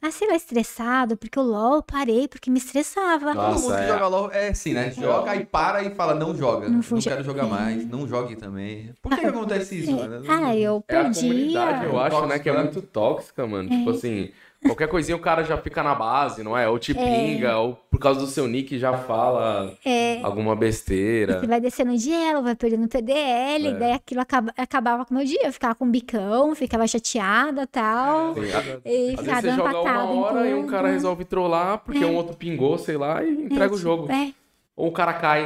ah, 0.06 0.10
sei 0.10 0.28
lá, 0.28 0.34
estressado, 0.36 1.16
porque 1.16 1.38
o 1.38 1.42
LOL 1.42 1.76
eu 1.76 1.82
parei 1.82 2.28
porque 2.28 2.50
me 2.50 2.58
estressava. 2.58 3.26
Todo 3.32 3.36
Nossa, 3.36 3.62
mundo 3.62 3.74
que 3.76 3.82
é. 3.82 3.88
joga 3.88 4.06
LOL 4.08 4.30
é 4.32 4.48
assim, 4.48 4.74
né? 4.74 4.90
Joga 4.90 5.34
e 5.36 5.44
para 5.46 5.82
e 5.82 5.94
fala, 5.94 6.14
não 6.14 6.34
joga. 6.36 6.68
Não 6.68 6.76
Não, 6.76 6.82
quero 6.82 7.00
jogar. 7.00 7.22
jogar 7.22 7.46
mais, 7.46 7.86
não 7.88 8.06
jogue 8.06 8.36
também. 8.36 8.90
Por 9.00 9.10
que, 9.12 9.20
que 9.20 9.26
acontece 9.26 9.80
isso, 9.80 9.92
mano? 9.92 10.22
Ah, 10.28 10.54
eu 10.54 10.84
É 10.88 10.96
a 10.96 11.02
perdi. 11.04 11.20
comunidade, 11.20 11.84
eu 11.86 11.98
acho, 11.98 12.26
né, 12.26 12.38
que 12.38 12.48
é 12.48 12.52
Tóxica. 12.52 12.72
muito 12.74 12.82
tóxica, 12.88 13.46
mano. 13.46 13.68
Tipo 13.70 13.90
assim, 13.90 14.30
qualquer 14.64 14.88
coisinha 14.88 15.16
o 15.16 15.20
cara 15.20 15.44
já 15.44 15.56
fica 15.56 15.82
na 15.82 15.94
base, 15.94 16.42
não 16.42 16.56
é? 16.56 16.68
Ou 16.68 16.78
te 16.78 16.94
pinga, 16.94 17.58
ou 17.58 17.74
por 17.90 17.98
causa 17.98 18.20
do 18.20 18.26
seu 18.26 18.46
nick 18.48 18.78
já 18.78 18.92
fala 18.94 19.72
É. 19.84 20.20
alguma 20.22 20.56
besteira. 20.56 21.38
Você 21.40 21.46
vai 21.46 21.60
descendo 21.60 21.96
de 21.96 22.10
elo, 22.12 22.42
vai 22.42 22.54
perdendo 22.56 22.88
PDL, 22.88 23.68
É. 23.68 23.72
daí 23.74 23.92
aquilo 23.92 24.20
acaba- 24.20 24.52
acabava 24.56 25.04
com 25.04 25.14
o 25.14 25.16
meu 25.18 25.26
dia. 25.26 25.40
Eu 25.46 25.52
ficava 25.52 25.74
com 25.74 25.88
bicão, 25.90 26.54
ficava 26.54 26.86
chateada 26.86 27.62
e 27.62 27.66
tal. 27.66 28.34
Sim, 28.34 28.40
E 28.84 29.14
Às 29.14 29.24
vezes 29.24 29.40
você 29.40 29.42
dando 29.42 29.56
joga 29.56 29.72
patada 29.72 30.04
uma 30.04 30.26
hora 30.26 30.48
e 30.48 30.54
um 30.54 30.66
cara 30.66 30.88
resolve 30.88 31.24
trollar 31.24 31.78
porque 31.84 32.04
um 32.04 32.14
outro 32.16 32.36
pingou, 32.36 32.76
sei 32.78 32.96
lá, 32.96 33.22
e 33.24 33.30
entrega 33.30 33.74
o 33.74 33.78
jogo. 33.78 34.10
É, 34.10 34.32
Ou 34.76 34.88
o 34.88 34.92
cara 34.92 35.14
cai. 35.14 35.44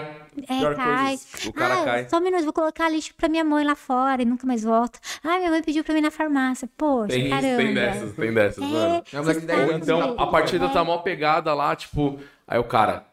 é, 0.48 0.74
cai. 0.74 1.16
coisa, 1.18 1.48
o 1.50 1.52
cara 1.52 1.82
ah, 1.82 1.84
cai. 1.84 2.08
Só 2.08 2.16
um 2.16 2.20
minuto, 2.20 2.44
vou 2.44 2.52
colocar 2.52 2.88
lixo 2.88 3.14
pra 3.14 3.28
minha 3.28 3.44
mãe 3.44 3.62
lá 3.64 3.74
fora 3.74 4.22
e 4.22 4.24
nunca 4.24 4.46
mais 4.46 4.62
volta. 4.64 4.98
Ah, 5.22 5.36
minha 5.36 5.50
mãe 5.50 5.62
pediu 5.62 5.84
pra 5.84 5.92
mim 5.92 6.00
ir 6.00 6.02
na 6.02 6.10
farmácia. 6.10 6.68
Poxa, 6.78 7.08
Tem, 7.08 7.26
isso, 7.26 7.30
caramba. 7.30 7.56
tem 7.58 7.74
dessas, 7.74 8.12
tem 8.14 8.32
dessas, 8.32 8.64
É, 8.64 8.66
mano. 8.66 9.04
É 9.12 9.16
moleque 9.18 9.40
de 9.40 9.46
10 9.46 9.68
Ou 9.68 9.76
então 9.76 10.00
né? 10.00 10.14
a 10.18 10.26
partida 10.26 10.68
tá 10.70 10.82
mal 10.82 11.02
pegada 11.02 11.52
lá, 11.52 11.76
tipo, 11.76 12.18
aí 12.46 12.58
o 12.58 12.64
cara, 12.64 13.04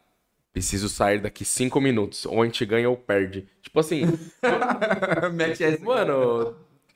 preciso 0.53 0.87
sair 0.87 1.19
daqui 1.19 1.43
cinco 1.43 1.81
minutos, 1.81 2.25
ou 2.25 2.41
a 2.41 2.45
gente 2.45 2.65
ganha 2.65 2.89
ou 2.89 2.95
perde. 2.95 3.45
Tipo 3.61 3.81
assim, 3.81 4.03
mano, 5.83 6.55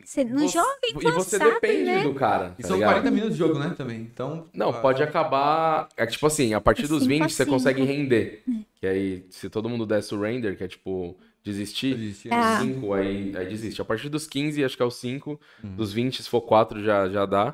Você 0.10 0.24
não 0.24 0.40
Você- 0.40 0.58
joga 0.58 0.80
E 0.86 0.90
enquanto 0.90 1.14
você 1.18 1.38
sabe, 1.38 1.52
depende 1.52 1.84
né? 1.84 2.02
do 2.02 2.16
cara. 2.16 2.56
E 2.58 2.64
tá 2.64 2.68
são 2.70 2.78
ligado? 2.78 2.94
40 2.94 3.12
minutos 3.12 3.34
de 3.34 3.38
jogo, 3.40 3.60
né, 3.60 3.76
também. 3.78 4.00
Então. 4.02 4.50
Não, 4.52 4.70
ah, 4.72 4.82
pode 4.82 5.04
acabar. 5.04 5.88
É 5.96 6.04
tipo 6.08 6.26
assim, 6.26 6.52
a 6.56 6.60
partir 6.60 6.88
dos 6.88 7.04
Cinco 7.04 7.14
a 7.14 7.28
20 7.28 7.32
você 7.32 7.46
consegue 7.46 7.84
render. 7.84 8.42
Que 8.80 8.88
aí, 8.88 9.24
se 9.30 9.52
todo 9.52 9.70
mundo 9.70 9.86
der 9.86 10.02
surrender, 10.02 10.58
que 10.58 10.64
é 10.64 10.68
tipo 10.68 11.16
desistir, 11.44 11.96
Desistir. 11.96 12.34
Ah. 12.34 12.60
5 12.60 12.92
aí, 12.92 13.34
aí 13.38 13.50
desiste. 13.50 13.84
A 13.84 13.86
partir 13.86 14.10
dos 14.10 14.26
15, 14.26 14.64
acho 14.64 14.76
que 14.76 14.82
é 14.82 14.86
o 14.86 14.90
5. 14.90 15.40
Uhum. 15.64 15.76
Dos 15.76 15.94
20, 15.94 16.24
se 16.24 16.28
for 16.28 16.42
4, 16.42 16.84
já, 16.84 17.08
já 17.08 17.28
dá. 17.28 17.54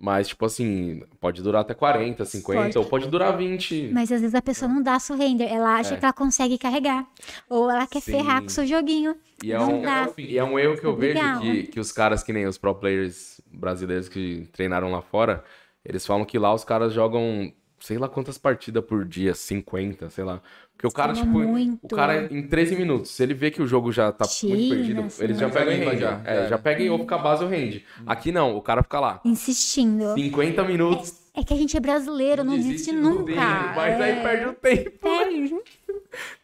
Mas, 0.00 0.28
tipo 0.28 0.46
assim, 0.46 1.02
pode 1.20 1.42
durar 1.42 1.62
até 1.62 1.74
40, 1.74 2.24
50, 2.24 2.62
Pode. 2.62 2.78
ou 2.78 2.84
pode 2.84 3.08
durar 3.08 3.36
20. 3.36 3.90
Mas 3.92 4.12
às 4.12 4.20
vezes 4.20 4.34
a 4.34 4.40
pessoa 4.40 4.68
não 4.72 4.80
dá 4.80 4.96
surrender. 5.00 5.52
Ela 5.52 5.74
acha 5.74 5.94
É. 5.94 5.96
que 5.98 6.04
ela 6.04 6.12
consegue 6.12 6.56
carregar. 6.56 7.04
Ou 7.50 7.68
ela 7.68 7.84
quer 7.84 8.00
Sim. 8.00 8.12
ferrar 8.12 8.40
com 8.40 8.46
o 8.46 8.50
seu 8.50 8.64
joguinho. 8.64 9.16
E 9.42 9.52
é, 9.52 9.58
não 9.58 9.80
um, 9.80 9.82
dá. 9.82 10.08
e 10.16 10.38
é 10.38 10.44
um 10.44 10.56
erro 10.56 10.76
que 10.78 10.84
eu 10.86 10.94
vejo 10.94 11.18
que, 11.40 11.62
que 11.64 11.80
os 11.80 11.90
caras, 11.90 12.22
que 12.22 12.32
nem 12.32 12.46
os 12.46 12.56
pro 12.56 12.74
players 12.76 13.40
brasileiros 13.52 14.08
que 14.08 14.48
treinaram 14.52 14.92
lá 14.92 15.02
fora, 15.02 15.42
eles 15.84 16.06
falam 16.06 16.24
que 16.24 16.38
lá 16.38 16.54
os 16.54 16.62
caras 16.64 16.92
jogam 16.92 17.52
sei 17.80 17.98
lá 17.98 18.08
quantas 18.08 18.36
partidas 18.38 18.84
por 18.84 19.04
dia, 19.04 19.34
50, 19.34 20.10
sei 20.10 20.24
lá. 20.24 20.40
Porque 20.74 20.86
o 20.86 20.90
cara, 20.92 21.10
é 21.12 21.14
tipo, 21.16 21.26
muito. 21.26 21.78
o 21.84 21.88
cara 21.88 22.32
em 22.32 22.46
13 22.46 22.76
minutos, 22.76 23.10
se 23.10 23.20
ele 23.22 23.34
vê 23.34 23.50
que 23.50 23.60
o 23.60 23.66
jogo 23.66 23.90
já 23.90 24.12
tá 24.12 24.24
Tira, 24.26 24.54
muito 24.54 24.74
perdido, 24.74 25.00
assim. 25.02 25.24
eles 25.24 25.38
já 25.38 25.50
pegam 25.50 25.72
e 25.72 25.76
limpa, 25.78 25.90
rende. 25.90 26.02
já, 26.02 26.20
É, 26.24 26.34
já. 26.42 26.46
já 26.50 26.58
pega 26.58 26.82
e 26.84 26.90
ou 26.90 26.98
fica 27.00 27.14
a 27.16 27.18
base 27.18 27.42
ou 27.42 27.50
rende. 27.50 27.84
Aqui 28.06 28.30
não, 28.30 28.56
o 28.56 28.62
cara 28.62 28.82
fica 28.84 29.00
lá. 29.00 29.20
Insistindo. 29.24 30.14
50 30.14 30.62
minutos, 30.64 31.14
É 31.34 31.42
que 31.42 31.52
a 31.52 31.56
gente 31.56 31.76
é 31.76 31.80
brasileiro, 31.80 32.44
não, 32.44 32.56
desiste 32.56 32.92
do 32.92 33.00
nunca. 33.00 33.34
mas 33.74 34.00
aí 34.00 34.18
É. 34.18 34.22
perde 34.22 34.46
o 34.46 34.52
tempo. 34.54 34.90
Perde. 35.00 35.54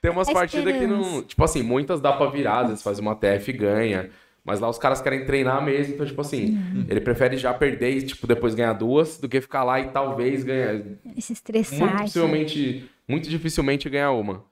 Tem 0.01 0.11
umas 0.11 0.29
A 0.29 0.33
partidas 0.33 0.77
que 0.77 0.87
não. 0.87 1.23
Tipo 1.23 1.45
assim, 1.45 1.63
muitas 1.63 2.01
dá 2.01 2.13
pra 2.13 2.27
virar, 2.27 2.61
às 2.63 2.69
vezes 2.69 2.83
faz 2.83 2.99
uma 2.99 3.15
TF 3.15 3.51
e 3.51 3.53
ganha. 3.53 4.11
Mas 4.45 4.61
lá 4.61 4.69
os 4.69 4.77
caras 4.79 5.01
querem 5.01 5.25
treinar 5.25 5.65
mesmo, 5.65 5.95
então, 5.95 6.05
tipo 6.05 6.21
assim, 6.21 6.51
Uhum. 6.51 6.85
ele 6.89 7.01
prefere 7.01 7.37
já 7.39 7.55
perder 7.55 7.97
e, 7.97 8.03
tipo, 8.03 8.27
depois 8.27 8.55
ganhar 8.55 8.75
duas, 8.75 9.19
do 9.19 9.27
que 9.29 9.41
ficar 9.41 9.65
lá 9.65 9.81
e 9.81 9.89
talvez 9.89 10.45
ganhar. 10.45 10.83
Se 11.19 11.33
estressar. 11.33 11.79
Muito 11.79 11.93
gente. 11.93 12.03
possivelmente, 12.05 12.91
muito 13.09 13.29
dificilmente 13.29 13.89
ganhar 13.89 14.11
uma. 14.13 14.45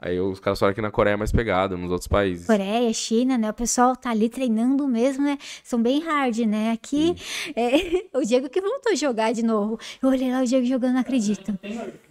Aí 0.00 0.20
os 0.20 0.38
caras 0.38 0.58
falam 0.60 0.74
que 0.74 0.80
na 0.80 0.92
Coreia 0.92 1.14
é 1.14 1.16
mais 1.16 1.32
pegado, 1.32 1.76
nos 1.76 1.90
outros 1.90 2.06
países. 2.06 2.46
Coreia, 2.46 2.92
China, 2.92 3.36
né? 3.36 3.50
O 3.50 3.54
pessoal 3.54 3.96
tá 3.96 4.10
ali 4.10 4.28
treinando 4.28 4.86
mesmo, 4.86 5.24
né? 5.24 5.36
São 5.64 5.82
bem 5.82 6.00
hard, 6.00 6.38
né? 6.40 6.70
Aqui, 6.70 7.16
é, 7.56 8.06
o 8.16 8.22
Diego 8.24 8.48
que 8.48 8.60
voltou 8.60 8.92
a 8.92 8.94
jogar 8.94 9.32
de 9.32 9.42
novo. 9.42 9.78
Eu 10.00 10.08
olhei 10.08 10.30
lá 10.32 10.42
o 10.42 10.44
Diego 10.44 10.64
jogando, 10.64 10.92
não 10.94 11.00
acredito. 11.00 11.58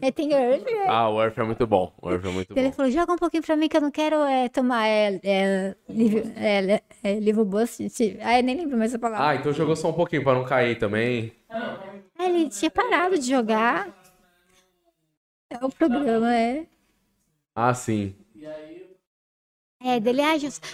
É, 0.01 0.11
tem 0.11 0.33
Earth, 0.33 0.65
né? 0.65 0.85
Ah, 0.88 1.09
o 1.09 1.21
Earth 1.21 1.38
é 1.38 1.43
muito 1.43 1.65
bom. 1.65 1.93
O 2.01 2.09
Earth 2.11 2.25
é 2.25 2.29
muito 2.29 2.57
Ele 2.57 2.67
bom. 2.69 2.73
falou, 2.73 2.91
joga 2.91 3.13
um 3.13 3.17
pouquinho 3.17 3.43
pra 3.43 3.55
mim 3.55 3.69
que 3.69 3.77
eu 3.77 3.81
não 3.81 3.91
quero 3.91 4.17
é, 4.23 4.49
tomar 4.49 4.85
é, 4.85 5.19
é, 5.23 5.75
livre, 5.88 6.23
é, 6.35 6.81
é, 7.03 7.19
livro 7.19 7.45
bust. 7.45 7.81
Ah, 8.21 8.38
eu 8.38 8.43
nem 8.43 8.57
lembro 8.57 8.77
mais 8.77 8.91
essa 8.91 8.99
palavra. 8.99 9.29
Ah, 9.29 9.35
então 9.35 9.53
jogou 9.53 9.77
só 9.77 9.89
um 9.89 9.93
pouquinho 9.93 10.23
pra 10.23 10.33
não 10.33 10.43
cair 10.43 10.77
também. 10.77 11.31
Ah, 11.49 12.25
ele 12.25 12.49
tinha 12.49 12.69
parado 12.69 13.17
de 13.17 13.29
jogar. 13.29 13.88
É 15.49 15.63
o 15.63 15.69
programa, 15.69 16.35
é. 16.35 16.65
Ah, 17.60 17.74
sim. 17.74 18.14
É, 19.80 19.99
dele, 19.99 20.22
ah, 20.22 20.34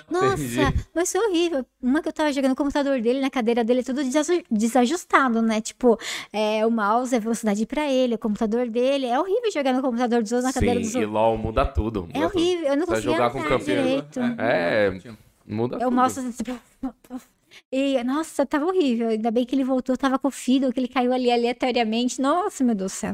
nossa, 0.09 0.33
Entendi. 0.41 0.85
mas 0.93 1.11
foi 1.11 1.21
horrível. 1.27 1.65
Uma 1.81 2.01
que 2.01 2.07
eu 2.09 2.13
tava 2.13 2.31
jogando 2.31 2.51
no 2.51 2.55
computador 2.55 2.99
dele, 3.01 3.19
na 3.21 3.29
cadeira 3.29 3.63
dele, 3.63 3.83
tudo 3.83 4.03
desaju- 4.03 4.43
desajustado, 4.49 5.41
né? 5.41 5.61
Tipo, 5.61 5.97
é, 6.31 6.65
o 6.65 6.71
mouse 6.71 7.13
é 7.15 7.19
velocidade 7.19 7.65
pra 7.65 7.89
ele, 7.89 8.15
o 8.15 8.17
computador 8.17 8.69
dele. 8.69 9.05
É 9.05 9.19
horrível 9.19 9.51
jogar 9.51 9.73
no 9.73 9.81
computador 9.81 10.21
dos 10.21 10.31
outros, 10.31 10.45
na 10.47 10.53
cadeira 10.53 10.79
dos 10.79 10.89
Sim, 10.89 10.99
e 10.99 11.05
outros. 11.05 11.13
LOL 11.21 11.37
muda 11.37 11.65
tudo. 11.65 12.07
É 12.13 12.17
muda 12.17 12.29
tudo. 12.29 12.37
horrível, 12.41 12.65
eu 12.67 12.77
não 12.77 12.85
conseguia 12.85 13.11
jogar 13.11 13.29
com 13.31 13.43
campeão, 13.43 13.83
direito. 13.83 14.19
É, 14.39 14.91
muda 15.45 15.75
Eu 15.75 15.79
tudo. 15.81 15.91
mostro 15.91 16.23
assim, 16.23 16.31
tipo, 16.43 16.59
e, 17.71 18.03
nossa, 18.03 18.45
tava 18.45 18.65
horrível. 18.65 19.09
Ainda 19.09 19.31
bem 19.31 19.45
que 19.45 19.53
ele 19.53 19.63
voltou, 19.65 19.95
tava 19.97 20.17
com 20.17 20.27
o 20.29 20.31
Fiddle, 20.31 20.71
que 20.73 20.79
ele 20.79 20.87
caiu 20.87 21.13
ali 21.13 21.29
aleatoriamente. 21.31 22.21
Nossa, 22.21 22.63
meu 22.63 22.73
Deus 22.73 22.91
do 22.91 22.95
céu. 22.95 23.13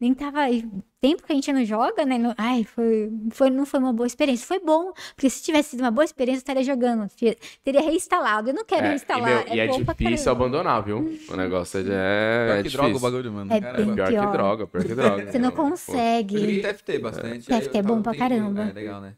Nem 0.00 0.12
tava. 0.12 0.50
e 0.50 0.64
Tempo 1.00 1.22
que 1.22 1.32
a 1.32 1.34
gente 1.34 1.52
não 1.52 1.64
joga, 1.64 2.04
né? 2.06 2.16
Não- 2.18 2.34
Ai, 2.38 2.64
foi, 2.64 3.12
foi, 3.30 3.50
não 3.50 3.66
foi 3.66 3.78
uma 3.78 3.92
boa 3.92 4.06
experiência. 4.06 4.46
Foi 4.46 4.58
bom, 4.58 4.92
porque 5.14 5.28
se 5.28 5.42
tivesse 5.42 5.70
sido 5.70 5.80
uma 5.80 5.90
boa 5.90 6.04
experiência, 6.04 6.38
eu 6.38 6.42
estaria 6.42 6.62
jogando. 6.64 7.06
Teria 7.62 7.82
reinstalado. 7.82 8.50
Eu 8.50 8.54
não 8.54 8.64
quero 8.64 8.86
É, 8.86 8.92
e, 8.92 8.94
instalar. 8.96 9.44
meu, 9.44 9.54
e 9.54 9.60
é 9.60 9.66
bom 9.68 9.84
pra 9.84 9.94
difícil 9.94 10.32
abandonar, 10.32 10.82
viu? 10.82 11.14
O 11.30 11.36
negócio 11.36 11.78
é, 11.78 11.82
é, 11.82 11.84
Pior 11.84 11.92
é 11.92 12.56
que 12.56 12.62
difícil. 12.64 12.78
droga 12.80 12.96
o 12.96 13.00
bagulho, 13.00 13.32
mano. 13.32 13.52
É 13.52 13.60
Pior 13.60 13.94
Pior. 14.08 14.26
que 14.26 14.32
droga, 14.32 14.66
pior 14.66 14.84
que 14.84 14.94
droga. 14.94 15.30
Você 15.30 15.38
não 15.38 15.50
Pô. 15.50 15.62
Eu 15.62 15.66
joguei 15.68 15.70
consegue. 15.70 16.62
TFT 16.62 16.98
bastante. 16.98 17.46
TFT 17.46 17.76
eu 17.76 17.80
é 17.80 17.82
bom 17.82 18.00
pra 18.02 18.14
caramba. 18.16 18.62
É 18.62 18.72
legal, 18.72 19.00
né? 19.00 19.14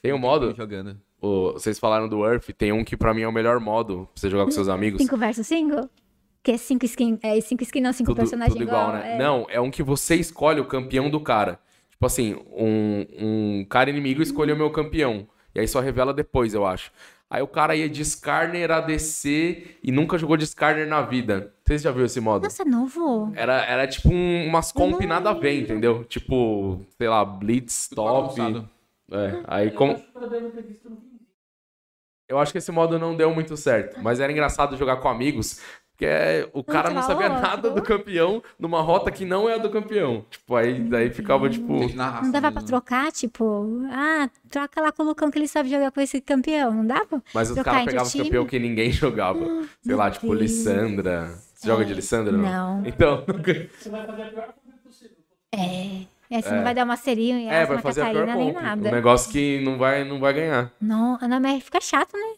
Tem 0.00 0.12
um 0.12 0.18
modo? 0.18 0.54
jogando. 0.56 0.96
O- 1.20 1.52
vocês 1.52 1.78
falaram 1.78 2.08
do 2.08 2.24
Earth, 2.24 2.50
tem 2.56 2.70
um 2.72 2.84
que 2.84 2.96
pra 2.96 3.12
mim 3.14 3.22
é 3.22 3.28
o 3.28 3.32
melhor 3.32 3.58
modo 3.60 4.08
pra 4.12 4.20
você 4.20 4.28
jogar 4.30 4.44
com 4.44 4.50
seus 4.50 4.68
amigos. 4.68 5.00
5 5.00 5.16
versus 5.16 5.46
5? 5.46 5.88
Que 6.44 6.52
é 6.52 6.56
5 6.58 6.84
skin. 6.84 7.18
É 7.22 7.40
5 7.40 7.62
skin, 7.62 7.80
não, 7.80 7.92
5 7.92 8.10
Tudo, 8.10 8.16
personagens 8.18 8.52
tudo 8.54 8.62
igual, 8.68 8.92
né? 8.92 9.14
é. 9.14 9.18
Não, 9.18 9.46
é 9.48 9.60
um 9.60 9.70
que 9.70 9.82
você 9.82 10.14
escolhe 10.14 10.60
o 10.60 10.66
campeão 10.66 11.08
do 11.10 11.18
cara. 11.18 11.58
Tipo 11.90 12.04
assim, 12.06 12.34
um, 12.52 13.06
um 13.18 13.64
cara 13.68 13.88
inimigo 13.90 14.20
escolheu 14.22 14.54
o 14.54 14.58
meu 14.58 14.70
campeão. 14.70 15.26
E 15.54 15.60
aí 15.60 15.66
só 15.66 15.80
revela 15.80 16.12
depois, 16.12 16.52
eu 16.52 16.66
acho. 16.66 16.92
Aí 17.30 17.40
o 17.40 17.48
cara 17.48 17.74
ia 17.74 17.88
de 17.88 18.02
Skarner 18.02 18.70
ADC 18.70 19.78
e 19.82 19.90
nunca 19.90 20.18
jogou 20.18 20.36
de 20.36 20.44
Skarner 20.44 20.86
na 20.86 21.00
vida. 21.00 21.52
Vocês 21.64 21.80
já 21.80 21.90
viram 21.90 22.04
esse 22.04 22.20
modo? 22.20 22.42
Nossa, 22.44 22.64
novo. 22.64 23.32
Era, 23.34 23.64
era 23.64 23.86
tipo 23.88 24.10
um- 24.12 24.46
umas 24.46 24.70
comp 24.70 25.00
nada 25.06 25.30
a 25.30 25.32
ver, 25.32 25.58
entendeu? 25.62 26.04
Tipo, 26.04 26.84
sei 26.98 27.08
lá, 27.08 27.24
Blitz, 27.24 27.88
Top. 27.88 28.38
bagunçado. 28.38 28.68
É, 29.10 29.42
aí 29.46 29.70
como. 29.70 29.98
Eu 32.28 32.38
acho 32.38 32.52
que 32.52 32.58
esse 32.58 32.72
modo 32.72 32.98
não 32.98 33.16
deu 33.16 33.34
muito 33.34 33.56
certo, 33.56 34.00
mas 34.02 34.18
era 34.20 34.32
engraçado 34.32 34.76
jogar 34.76 34.96
com 34.96 35.08
amigos, 35.08 35.60
porque 35.94 36.06
é, 36.06 36.48
o 36.52 36.64
cara 36.64 36.90
não 36.90 37.02
sabia 37.02 37.28
nada 37.28 37.70
do 37.70 37.80
campeão 37.80 38.42
numa 38.58 38.82
rota 38.82 39.12
que 39.12 39.24
não 39.24 39.48
é 39.48 39.54
a 39.54 39.58
do 39.58 39.70
campeão. 39.70 40.24
Tipo, 40.28 40.56
aí 40.56 40.80
daí 40.80 41.08
ficava 41.08 41.48
tipo. 41.48 41.72
Não 41.94 42.32
dava 42.32 42.50
pra 42.50 42.62
trocar, 42.62 43.12
tipo, 43.12 43.80
ah, 43.92 44.28
troca 44.50 44.80
lá 44.80 44.90
com 44.90 45.04
o 45.04 45.06
Lucão 45.06 45.30
que 45.30 45.38
ele 45.38 45.46
sabe 45.46 45.70
jogar 45.70 45.92
com 45.92 46.00
esse 46.00 46.20
campeão, 46.20 46.74
não 46.74 46.84
dava? 46.84 47.22
Mas 47.32 47.48
os 47.48 47.62
caras 47.62 47.84
pegavam 47.84 48.10
time? 48.10 48.24
campeão 48.24 48.44
que 48.44 48.58
ninguém 48.58 48.90
jogava. 48.92 49.38
Sei 49.82 49.94
lá, 49.94 50.10
tipo 50.10 50.26
Deus. 50.26 50.40
Lissandra. 50.40 51.38
Você 51.54 51.68
joga 51.68 51.84
de 51.84 51.94
Lissandra? 51.94 52.36
Não. 52.36 52.82
Então. 52.84 53.24
É, 56.30 56.40
você 56.40 56.50
não 56.50 56.64
vai 56.64 56.74
dar 56.74 56.84
uma 56.84 56.96
serinha 56.96 57.52
É, 57.52 57.64
vai 57.64 57.78
fazer 57.78 58.00
a 58.00 58.10
pior 58.10 58.26
Catarina 58.26 58.44
nem 58.44 58.52
nada. 58.52 58.88
Um 58.88 58.92
negócio 58.92 59.30
que 59.30 59.60
não 59.60 59.78
vai, 59.78 60.02
não 60.02 60.18
vai 60.18 60.32
ganhar. 60.32 60.72
Não, 60.80 61.16
não, 61.18 61.38
mas 61.38 61.62
fica 61.62 61.80
chato, 61.80 62.14
né? 62.14 62.34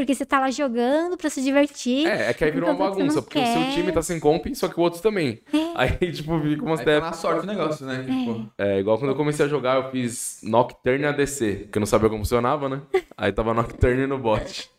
Porque 0.00 0.14
você 0.14 0.24
tá 0.24 0.40
lá 0.40 0.50
jogando 0.50 1.16
pra 1.16 1.28
se 1.28 1.42
divertir. 1.42 2.06
É, 2.06 2.30
é 2.30 2.32
que 2.34 2.42
aí 2.42 2.50
virou 2.50 2.70
uma 2.70 2.88
bagunça, 2.90 3.20
porque 3.20 3.38
o 3.38 3.44
seu 3.44 3.54
quer. 3.62 3.72
time 3.74 3.92
tá 3.92 4.00
sem 4.00 4.18
comp, 4.18 4.46
só 4.54 4.66
que 4.68 4.78
o 4.78 4.82
outro 4.82 5.00
também. 5.02 5.40
Aí, 5.74 5.90
tipo, 6.10 6.40
fica 6.40 6.64
umas 6.64 6.80
Aí 6.80 6.86
tá 6.86 7.00
na 7.00 7.12
sorte 7.12 7.44
o 7.44 7.46
negócio, 7.46 7.84
né? 7.84 8.02
Tipo, 8.02 8.50
É, 8.56 8.78
igual 8.80 8.96
quando 8.98 9.10
eu 9.10 9.16
comecei 9.16 9.44
a 9.44 9.48
jogar, 9.48 9.76
eu 9.76 9.90
fiz 9.90 10.40
Nocturne 10.42 11.04
ADC, 11.04 11.68
que 11.70 11.76
eu 11.78 11.80
não 11.80 11.86
sabia 11.86 12.08
como 12.08 12.22
funcionava, 12.22 12.68
né? 12.68 12.80
Aí 13.16 13.30
tava 13.32 13.52
Nocturne 13.52 14.06
no 14.06 14.18
bot. 14.18 14.70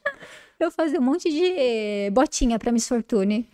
Eu 0.59 0.71
fazia 0.71 0.99
um 0.99 1.03
monte 1.03 1.29
de 1.29 2.09
botinha 2.11 2.57
pra 2.59 2.71
Miss 2.71 2.87
Fortune. 2.87 3.47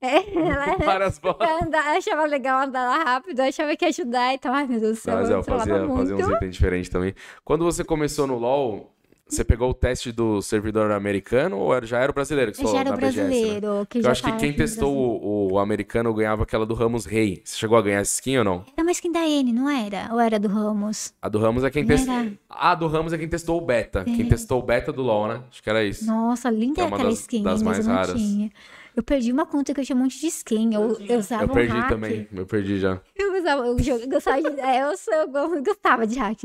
É, 0.00 0.16
ela 0.38 0.76
Várias 0.76 1.18
bots. 1.18 1.44
ela 1.48 1.64
andava- 1.64 1.88
achava 1.90 2.24
legal 2.26 2.60
andar 2.62 2.88
lá 2.88 3.02
rápido, 3.02 3.40
achava 3.40 3.74
que 3.76 3.84
ia 3.84 3.88
ajudar 3.88 4.34
e 4.34 4.38
tal. 4.38 4.54
Ai, 4.54 4.66
meu 4.66 4.78
Deus 4.80 4.98
do 4.98 5.00
céu, 5.02 5.14
Mas 5.16 5.30
é, 5.30 5.34
eu 5.34 5.42
trollava 5.42 5.68
fazia, 5.68 5.96
fazia 5.96 6.16
uns 6.16 6.36
itens 6.36 6.54
diferentes 6.54 6.88
também. 6.88 7.14
Quando 7.44 7.64
você 7.64 7.82
começou 7.82 8.26
no 8.26 8.38
LoL, 8.38 8.92
você 9.28 9.44
pegou 9.44 9.70
o 9.70 9.74
teste 9.74 10.10
do 10.10 10.40
servidor 10.42 10.90
americano 10.90 11.58
ou 11.58 11.84
já 11.84 11.98
era 12.00 12.10
o 12.10 12.14
brasileiro 12.14 12.52
que 12.52 12.60
Eu 12.60 12.66
você 12.68 12.76
já 12.76 12.78
falou 12.78 12.80
era 12.80 12.90
o 12.90 12.92
na 12.92 13.06
BGS, 13.06 13.20
né? 13.20 13.28
brasileiro. 13.28 13.86
Que 13.88 13.98
Eu 13.98 14.02
já 14.02 14.10
acho 14.10 14.22
que 14.22 14.32
quem 14.36 14.52
testou 14.52 14.94
o, 14.96 15.52
o 15.52 15.58
americano 15.58 16.12
ganhava 16.14 16.42
aquela 16.44 16.64
do 16.66 16.74
Ramos 16.74 17.04
Rei. 17.04 17.40
Você 17.44 17.56
chegou 17.56 17.76
a 17.76 17.82
ganhar 17.82 18.00
essa 18.00 18.14
skin 18.14 18.38
ou 18.38 18.44
não? 18.44 18.64
Era 18.76 18.84
mais 18.84 19.00
quem 19.00 19.12
da 19.12 19.26
N, 19.28 19.52
não 19.52 19.68
era? 19.68 20.08
Ou 20.12 20.18
era 20.20 20.38
do 20.38 20.48
Ramos? 20.48 21.12
A 21.20 21.28
do 21.28 21.38
Ramos 21.38 21.62
é 21.64 21.70
quem 21.70 21.84
testou. 21.86 22.14
A 22.48 22.74
do 22.74 22.86
Ramos 22.86 23.12
é 23.12 23.18
quem 23.18 23.28
testou 23.28 23.58
o 23.58 23.60
beta. 23.60 24.04
Quem 24.04 24.26
testou 24.28 24.60
o 24.60 24.62
beta 24.62 24.92
do 24.92 25.02
LoL, 25.02 25.28
né? 25.28 25.42
Acho 25.50 25.62
que 25.62 25.68
era 25.70 25.84
isso. 25.84 26.06
Nossa, 26.06 26.50
linda 26.50 26.80
É 26.82 26.84
uma 26.84 26.96
aquela 26.96 27.10
das- 27.10 27.20
skin, 27.20 27.42
das 27.42 27.62
mas 27.62 27.76
mais 27.76 27.86
eu 27.86 27.92
não 27.92 28.00
raras. 28.00 28.20
tinha. 28.20 28.50
Eu 28.96 29.02
perdi 29.04 29.30
uma 29.30 29.46
conta 29.46 29.72
que 29.72 29.80
eu 29.80 29.84
tinha 29.84 29.94
um 29.94 30.00
monte 30.00 30.18
de 30.20 30.26
skin. 30.26 30.74
Eu, 30.74 30.98
eu 31.08 31.18
usava 31.20 31.44
Eu 31.44 31.48
perdi 31.50 31.72
um 31.72 31.80
hack. 31.80 31.88
também. 31.88 32.26
Eu 32.34 32.46
perdi 32.46 32.80
já. 32.80 33.00
Eu 33.14 33.38
usava, 33.38 33.64
eu 33.64 33.76
eu 33.78 34.08
gostava 34.08 34.42
de, 34.42 34.60
é, 34.60 34.82
eu, 34.82 34.96
sou, 34.96 35.14
eu 35.14 35.28
go- 35.28 35.62
gostava 35.62 36.04
de 36.04 36.18
hack. 36.18 36.40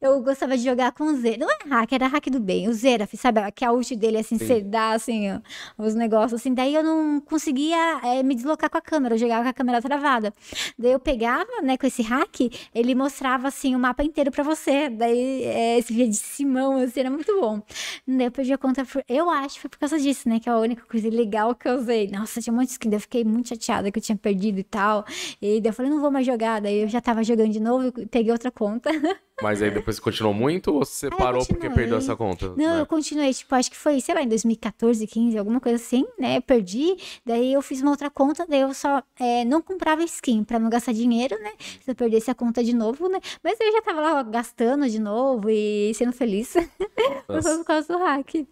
Eu 0.00 0.22
gostava 0.22 0.56
de 0.56 0.62
jogar 0.62 0.92
com 0.92 1.04
o 1.04 1.16
Zera. 1.16 1.38
Não 1.38 1.48
é 1.50 1.68
hack, 1.68 1.92
era 1.92 2.06
hack 2.06 2.30
do 2.30 2.38
bem. 2.38 2.68
O 2.68 2.72
Zera, 2.72 3.08
sabe? 3.14 3.40
Que 3.50 3.64
a 3.64 3.72
ult 3.72 3.96
dele, 3.96 4.18
assim, 4.18 4.38
Sim. 4.38 4.46
você 4.46 4.60
dá, 4.60 4.92
assim, 4.92 5.28
ó, 5.32 5.40
os 5.76 5.92
negócios, 5.96 6.40
assim. 6.40 6.54
Daí 6.54 6.72
eu 6.72 6.84
não 6.84 7.20
conseguia 7.20 8.00
é, 8.04 8.22
me 8.22 8.36
deslocar 8.36 8.70
com 8.70 8.78
a 8.78 8.80
câmera. 8.80 9.16
Eu 9.16 9.18
jogava 9.18 9.42
com 9.42 9.48
a 9.48 9.52
câmera 9.52 9.82
travada. 9.82 10.32
Daí 10.78 10.92
eu 10.92 11.00
pegava, 11.00 11.50
né, 11.64 11.76
com 11.76 11.84
esse 11.84 12.00
hack, 12.02 12.42
ele 12.72 12.94
mostrava, 12.94 13.48
assim, 13.48 13.74
o 13.74 13.78
mapa 13.78 14.04
inteiro 14.04 14.30
pra 14.30 14.44
você. 14.44 14.88
Daí 14.88 15.42
é, 15.42 15.78
esse 15.78 15.92
via 15.92 16.06
de 16.08 16.14
Simão, 16.14 16.76
assim, 16.78 17.00
era 17.00 17.10
muito 17.10 17.40
bom. 17.40 17.60
Daí 18.06 18.26
eu 18.26 18.30
perdi 18.30 18.52
a 18.52 18.58
conta. 18.58 18.84
por- 18.84 19.02
Eu 19.08 19.28
acho 19.28 19.56
que 19.56 19.60
foi 19.62 19.70
por 19.70 19.78
causa 19.80 19.98
disso, 19.98 20.28
né? 20.28 20.38
Que 20.38 20.48
é 20.48 20.52
a 20.52 20.58
única 20.58 20.84
coisa 20.86 21.08
legal 21.10 21.56
que 21.56 21.68
eu 21.68 21.74
usei. 21.74 22.06
Nossa, 22.08 22.40
tinha 22.40 22.52
um 22.52 22.56
monte 22.56 22.66
de 22.66 22.72
skin. 22.74 22.88
Daí 22.90 22.98
eu 22.98 23.00
fiquei 23.00 23.24
muito 23.24 23.48
chateada 23.48 23.90
que 23.90 23.98
eu 23.98 24.02
tinha 24.02 24.16
perdido 24.16 24.60
e 24.60 24.64
tal. 24.64 25.04
E 25.42 25.60
daí 25.60 25.70
eu 25.70 25.74
falei, 25.74 25.90
não 25.90 26.00
vou 26.00 26.10
mais 26.12 26.24
jogar. 26.24 26.60
Daí 26.60 26.82
eu 26.82 26.88
já 26.88 27.00
tava 27.00 27.24
jogando 27.24 27.50
de 27.50 27.58
novo 27.58 27.92
e 27.98 28.06
peguei 28.06 28.30
outra 28.30 28.50
conta. 28.52 28.90
Mas 29.42 29.62
aí 29.62 29.70
depois 29.70 29.96
você 29.96 30.02
continuou 30.02 30.34
muito 30.34 30.72
ou 30.72 30.84
você 30.84 31.06
eu 31.06 31.10
parou 31.16 31.46
porque 31.46 31.70
perdeu 31.70 31.98
essa 31.98 32.16
conta? 32.16 32.48
Não, 32.50 32.56
né? 32.56 32.80
eu 32.80 32.86
continuei, 32.86 33.32
tipo, 33.32 33.54
acho 33.54 33.70
que 33.70 33.76
foi, 33.76 34.00
sei 34.00 34.14
lá, 34.14 34.22
em 34.22 34.28
2014, 34.28 35.06
15, 35.06 35.38
alguma 35.38 35.60
coisa 35.60 35.76
assim, 35.76 36.04
né? 36.18 36.36
Eu 36.38 36.42
perdi, 36.42 36.96
daí 37.24 37.52
eu 37.52 37.62
fiz 37.62 37.80
uma 37.80 37.90
outra 37.92 38.10
conta, 38.10 38.44
daí 38.48 38.60
eu 38.60 38.74
só 38.74 39.02
é, 39.18 39.44
não 39.44 39.62
comprava 39.62 40.02
skin 40.04 40.42
pra 40.44 40.58
não 40.58 40.68
gastar 40.68 40.92
dinheiro, 40.92 41.38
né? 41.40 41.52
Se 41.80 41.90
eu 41.90 41.94
perdesse 41.94 42.30
a 42.30 42.34
conta 42.34 42.62
de 42.64 42.74
novo, 42.74 43.08
né? 43.08 43.20
Mas 43.42 43.58
eu 43.60 43.70
já 43.72 43.82
tava 43.82 44.00
lá 44.00 44.22
gastando 44.22 44.88
de 44.88 44.98
novo 44.98 45.48
e 45.50 45.92
sendo 45.94 46.12
feliz. 46.12 46.54
Por 47.26 47.64
causa 47.64 47.88
do 47.88 47.98
hack. 47.98 48.46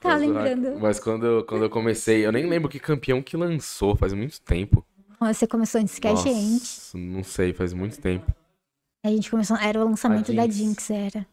Tava 0.00 0.18
Mas 0.18 0.28
o 0.28 0.32
hack- 0.32 0.44
lembrando. 0.48 0.80
Mas 0.80 0.98
quando, 1.00 1.26
eu- 1.26 1.44
quando 1.44 1.62
eu 1.64 1.70
comecei, 1.70 2.26
eu 2.26 2.32
nem 2.32 2.46
lembro 2.48 2.68
que 2.68 2.80
campeão 2.80 3.22
que 3.22 3.36
lançou, 3.36 3.94
faz 3.96 4.12
muito 4.12 4.40
tempo. 4.40 4.84
Você 5.20 5.46
começou 5.46 5.80
antes 5.80 5.98
que 6.00 6.08
a 6.08 6.10
Nossa, 6.10 6.28
gente. 6.28 6.96
Não 6.96 7.22
sei, 7.22 7.52
faz 7.52 7.72
muito 7.72 8.00
tempo. 8.00 8.32
A 9.04 9.08
gente 9.08 9.30
começou, 9.30 9.56
era 9.56 9.80
o 9.80 9.84
lançamento 9.84 10.32
da 10.32 10.42
Jinx. 10.44 10.56
Jinx, 10.56 10.90
era. 10.90 11.26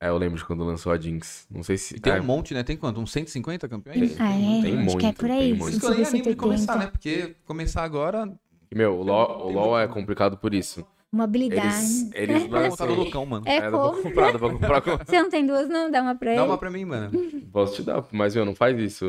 É, 0.00 0.08
eu 0.08 0.18
lembro 0.18 0.36
de 0.36 0.44
quando 0.44 0.64
lançou 0.64 0.90
a 0.92 0.98
Jinx. 0.98 1.46
Não 1.48 1.62
sei 1.62 1.78
se. 1.78 1.94
E 1.96 2.00
tem 2.00 2.12
é, 2.14 2.20
um 2.20 2.24
monte, 2.24 2.52
né? 2.52 2.64
Tem 2.64 2.76
quanto? 2.76 3.00
Uns 3.00 3.12
150 3.12 3.68
campeões? 3.68 4.20
Ah, 4.20 4.30
é? 4.32 4.60
tem 4.62 4.78
acho 4.84 4.96
que 4.96 5.04
é 5.04 5.06
muito, 5.06 5.16
por 5.16 5.28
tem 5.28 5.38
aí. 5.38 5.54
muito. 5.54 5.58
Por 5.60 5.70
isso 5.70 5.80
que 5.80 5.86
eu 5.86 5.90
nem 5.90 5.98
animo 5.98 6.10
de 6.10 6.24
180. 6.24 6.36
começar, 6.42 6.76
né? 6.76 6.86
Porque 6.88 7.36
começar 7.46 7.84
agora. 7.84 8.32
E, 8.70 8.74
Meu, 8.74 8.98
o 8.98 9.02
LoL, 9.04 9.46
o 9.46 9.52
LoL 9.52 9.78
é 9.78 9.86
complicado 9.86 10.36
por 10.36 10.52
isso. 10.52 10.84
Uma 11.12 11.24
habilidade. 11.24 11.68
Eles, 11.68 12.12
eles 12.14 12.42
Vou 12.44 12.50
lançam. 12.58 12.86
Lucão, 12.94 13.24
mano. 13.26 13.44
É 13.46 13.56
É, 13.58 13.70
como? 13.70 14.02
comprar, 14.02 14.38
comprar. 14.40 14.80
com- 14.80 14.96
Você 15.04 15.22
não 15.22 15.30
tem 15.30 15.46
duas, 15.46 15.68
não? 15.68 15.88
Dá 15.90 16.02
uma 16.02 16.14
pra 16.16 16.30
ele. 16.30 16.40
Dá 16.40 16.44
uma 16.46 16.58
pra 16.58 16.70
mim, 16.70 16.84
mano. 16.86 17.10
Posso 17.52 17.74
te 17.76 17.82
dar, 17.82 18.02
mas 18.10 18.34
meu, 18.34 18.44
não 18.44 18.54
faz 18.56 18.76
isso. 18.80 19.04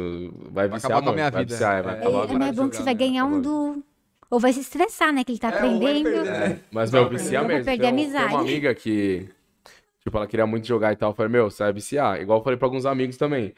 Vai 0.52 0.68
Vai 0.68 0.78
viciar 0.78 0.92
acabar 0.92 1.02
com 1.02 1.10
a 1.10 1.12
muito, 1.12 1.16
minha 1.16 1.32
vai 1.32 1.42
vida. 1.44 1.54
viciar, 1.56 1.82
vai 1.84 1.94
É. 1.96 1.98
acabar 2.00 2.10
É, 2.30 2.38
mas 2.38 2.48
é 2.50 2.52
de 2.52 2.58
bom 2.58 2.70
que 2.70 2.76
você 2.76 2.84
vai 2.84 2.94
né? 2.94 3.00
ganhar 3.00 3.26
um 3.26 3.42
do. 3.42 3.84
Ou 4.34 4.40
vai 4.40 4.52
se 4.52 4.62
estressar, 4.62 5.14
né? 5.14 5.24
Que 5.24 5.34
ele 5.34 5.40
tá 5.40 5.50
É, 5.50 5.64
ou 5.64 5.80
vai 5.80 5.92
aprendendo. 5.92 6.04
perder, 6.24 6.32
né? 6.50 6.60
Mas, 6.72 6.92
meu, 6.92 7.08
vicia 7.08 7.40
Vai 7.40 7.48
mesmo. 7.50 7.66
perder 7.66 7.82
Tem, 7.84 7.94
um- 7.94 7.96
tem 7.96 8.04
amizade. 8.06 8.34
uma 8.34 8.42
amiga 8.42 8.74
que, 8.74 9.30
tipo, 10.04 10.18
ela 10.18 10.26
queria 10.26 10.48
muito 10.48 10.66
jogar 10.68 10.92
e 10.92 10.96
tal. 10.96 11.12
Eu 11.12 11.16
falei, 11.16 11.32
meu, 11.32 11.52
você 11.52 11.62
vai 11.64 11.72
viciar. 11.74 12.20
Igual 12.20 12.40
eu 12.40 12.44
falei 12.44 12.58
pra 12.58 12.66
alguns 12.68 12.86
amigos 12.88 13.16
também. 13.16 13.54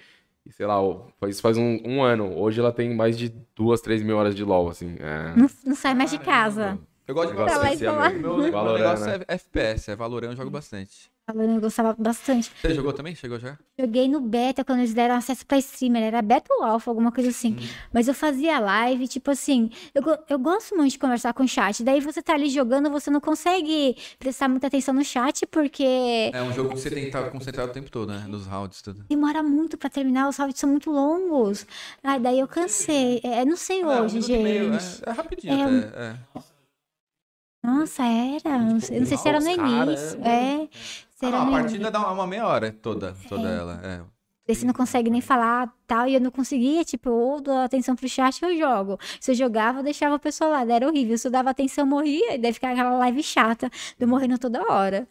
E 0.45 0.51
sei 0.51 0.65
lá, 0.65 0.75
faz, 1.19 1.39
faz 1.39 1.57
um, 1.57 1.79
um 1.85 2.03
ano. 2.03 2.37
Hoje 2.37 2.59
ela 2.59 2.71
tem 2.73 2.93
mais 2.93 3.17
de 3.17 3.33
duas, 3.55 3.79
três 3.79 4.03
mil 4.03 4.17
horas 4.17 4.35
de 4.35 4.43
LoL, 4.43 4.67
assim. 4.69 4.95
É. 4.99 5.33
Não, 5.39 5.47
não 5.65 5.75
sai 5.75 5.93
mais 5.93 6.11
de 6.11 6.19
casa. 6.19 6.77
Eu 7.07 7.13
gosto 7.15 7.29
de 7.29 7.35
pra 7.35 7.45
lá. 7.57 8.09
mesmo. 8.09 8.19
Meu, 8.21 8.37
meu 8.37 8.51
Valorant, 8.51 8.79
negócio 8.83 9.05
né? 9.05 9.25
é 9.27 9.35
FPS, 9.35 9.91
é 9.91 9.95
Valorant, 9.95 10.31
eu 10.31 10.35
jogo 10.37 10.49
bastante. 10.49 11.13
Falando, 11.27 11.55
eu 11.55 11.61
gostava 11.61 11.95
bastante. 11.97 12.51
Você 12.61 12.71
jogou 12.75 12.93
também? 12.93 13.15
Chegou 13.15 13.39
já? 13.39 13.57
Joguei 13.79 14.07
no 14.07 14.21
beta 14.21 14.63
quando 14.63 14.79
eles 14.79 14.93
deram 14.93 15.15
acesso 15.15 15.43
pra 15.43 15.57
streamer. 15.57 16.03
Era 16.03 16.21
beta 16.21 16.53
ou 16.53 16.63
alpha, 16.63 16.91
alguma 16.91 17.11
coisa 17.11 17.31
assim. 17.31 17.57
Mas 17.91 18.07
eu 18.07 18.13
fazia 18.13 18.59
live, 18.59 19.07
tipo 19.07 19.31
assim. 19.31 19.71
Eu, 19.95 20.03
eu 20.29 20.37
gosto 20.37 20.75
muito 20.75 20.91
de 20.91 20.99
conversar 20.99 21.33
com 21.33 21.43
o 21.43 21.47
chat. 21.47 21.83
Daí 21.83 21.99
você 21.99 22.21
tá 22.21 22.33
ali 22.35 22.47
jogando, 22.47 22.91
você 22.91 23.09
não 23.09 23.19
consegue 23.19 23.97
prestar 24.19 24.47
muita 24.47 24.67
atenção 24.67 24.93
no 24.93 25.03
chat, 25.03 25.47
porque 25.47 26.29
É 26.31 26.43
um 26.43 26.53
jogo 26.53 26.69
que 26.69 26.79
você 26.79 26.91
tem 26.91 27.01
que 27.01 27.07
estar 27.07 27.27
concentrado 27.31 27.71
o 27.71 27.73
tempo 27.73 27.89
todo, 27.89 28.11
né? 28.11 28.23
Nos 28.27 28.45
rounds, 28.45 28.83
tudo. 28.83 29.03
demora 29.09 29.41
muito 29.41 29.79
pra 29.79 29.89
terminar. 29.89 30.29
Os 30.29 30.37
rounds 30.37 30.59
são 30.59 30.69
muito 30.69 30.91
longos. 30.91 31.65
Ai, 32.03 32.19
daí 32.19 32.39
eu 32.39 32.47
cansei. 32.47 33.19
É, 33.23 33.43
não 33.43 33.57
sei 33.57 33.81
Não, 33.81 33.89
um 33.89 34.05
hoje, 34.05 34.13
minuto 34.15 34.31
e 34.31 34.43
meio, 34.43 34.73
gente. 34.73 35.01
é, 35.03 35.09
é 35.09 35.11
rapidinho 35.11 35.53
É 35.53 35.65
um- 35.65 35.79
até. 35.79 35.97
É. 36.39 36.45
Nossa, 37.65 38.03
era. 38.03 38.57
Não 38.59 38.79
sei, 38.79 38.99
não 38.99 39.05
sei 39.07 39.17
se 39.17 39.27
era 39.27 39.39
no 39.39 39.49
início. 39.49 40.19
É. 40.23 40.67
Se 41.15 41.25
Ah, 41.25 41.27
era 41.27 41.39
não, 41.39 41.47
a 41.47 41.51
partida 41.51 41.89
dá 41.91 42.11
uma 42.11 42.27
meia 42.27 42.47
hora 42.47 42.71
toda, 42.71 43.15
toda 43.27 43.47
ela. 43.49 43.79
É. 43.83 44.01
Daí 44.47 44.55
você 44.55 44.65
não 44.65 44.73
consegue 44.73 45.09
nem 45.09 45.21
falar 45.21 45.73
tal, 45.87 46.07
e 46.07 46.13
eu 46.13 46.21
não 46.21 46.29
conseguia, 46.29 46.83
tipo, 46.83 47.09
ou 47.09 47.41
dou 47.41 47.57
atenção 47.57 47.95
pro 47.95 48.07
chat 48.07 48.43
ou 48.45 48.51
eu 48.51 48.59
jogo. 48.59 48.99
Se 49.19 49.31
eu 49.31 49.35
jogava, 49.35 49.79
eu 49.79 49.83
deixava 49.83 50.15
a 50.15 50.19
pessoa 50.19 50.49
lá, 50.63 50.73
era 50.73 50.87
horrível. 50.87 51.17
Se 51.17 51.27
eu 51.27 51.31
dava 51.31 51.49
atenção, 51.49 51.83
eu 51.83 51.87
morria, 51.89 52.35
e 52.35 52.37
daí 52.37 52.53
ficava 52.53 52.73
aquela 52.73 52.95
live 52.99 53.23
chata, 53.23 53.71
eu 53.99 54.07
morrendo 54.07 54.37
toda 54.37 54.61
hora. 54.71 55.07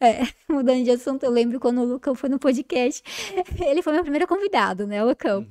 É, 0.00 0.20
mudando 0.48 0.84
de 0.84 0.90
assunto, 0.90 1.22
eu 1.24 1.30
lembro 1.30 1.58
quando 1.60 1.80
o 1.80 1.84
Lucão 1.84 2.14
foi 2.14 2.28
no 2.28 2.38
podcast. 2.38 3.02
Ele 3.60 3.82
foi 3.82 3.92
meu 3.92 4.02
primeiro 4.02 4.26
convidado, 4.26 4.86
né, 4.86 5.02
o 5.02 5.08
Lucão. 5.08 5.46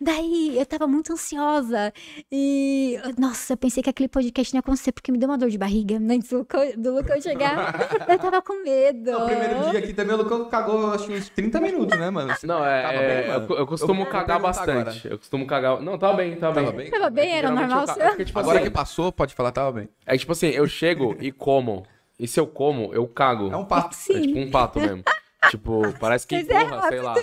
Daí 0.00 0.56
eu 0.58 0.66
tava 0.66 0.86
muito 0.86 1.12
ansiosa. 1.12 1.92
E, 2.30 2.98
nossa, 3.18 3.52
eu 3.52 3.56
pensei 3.56 3.82
que 3.82 3.90
aquele 3.90 4.08
podcast 4.08 4.52
não 4.52 4.58
ia 4.58 4.60
acontecer, 4.60 4.92
porque 4.92 5.10
me 5.12 5.18
deu 5.18 5.28
uma 5.28 5.38
dor 5.38 5.48
de 5.50 5.58
barriga 5.58 5.96
antes 5.96 6.28
do 6.30 6.38
Lucão, 6.38 6.60
do 6.76 6.94
Lucão 6.94 7.20
chegar. 7.20 7.58
Eu 8.08 8.18
tava 8.18 8.40
com 8.42 8.62
medo. 8.62 9.10
No 9.12 9.26
primeiro 9.26 9.70
dia 9.70 9.78
aqui 9.78 9.92
também 9.92 10.14
o 10.14 10.18
Lucão 10.18 10.44
cagou, 10.48 10.92
acho 10.92 11.06
que 11.06 11.12
uns 11.14 11.28
30 11.28 11.60
minutos, 11.60 11.98
né, 11.98 12.10
mano? 12.10 12.34
Você 12.34 12.46
Não, 12.46 12.64
é. 12.64 12.82
tava 12.82 12.94
é, 12.94 13.22
bem, 13.22 13.30
eu, 13.32 13.40
mano? 13.40 13.54
eu 13.56 13.66
costumo 13.66 14.02
Eu 14.02 14.06
cagar 14.06 14.40
bastante. 14.40 14.70
agora. 14.70 14.96
Eu 15.04 15.18
costumo 15.18 15.46
cagar. 15.46 15.80
Não, 15.80 15.98
tava 15.98 16.16
bem, 16.16 16.36
tava, 16.36 16.54
Tava 16.54 16.72
bem. 16.72 16.80
bem? 16.82 16.90
Tava 16.90 17.10
bem, 17.10 17.32
era 17.32 17.50
normal 17.50 17.80
eu 17.82 17.86
ca- 17.86 17.96
é 18.04 18.08
porque, 18.08 18.24
tipo 18.24 18.38
Agora 18.38 18.56
assim, 18.58 18.66
que 18.66 18.70
passou, 18.72 19.12
pode 19.12 19.34
falar, 19.34 19.52
tava 19.52 19.72
bem. 19.72 19.88
É 20.06 20.16
tipo 20.16 20.32
assim, 20.32 20.48
eu 20.48 20.66
chego 20.66 21.16
e 21.20 21.30
como. 21.32 21.84
E 22.18 22.26
se 22.26 22.40
eu 22.40 22.46
como, 22.46 22.92
eu 22.92 23.06
cago. 23.06 23.52
É 23.52 23.56
um 23.56 23.64
pato. 23.64 23.96
É 24.10 24.20
tipo 24.20 24.38
um 24.38 24.50
pato 24.50 24.80
mesmo. 24.80 25.04
tipo, 25.50 25.94
parece 26.00 26.26
que 26.26 26.34
Mas 26.34 26.48
é 26.48 26.62
empurra, 26.62 26.88
sei 26.88 27.00
lá. 27.00 27.14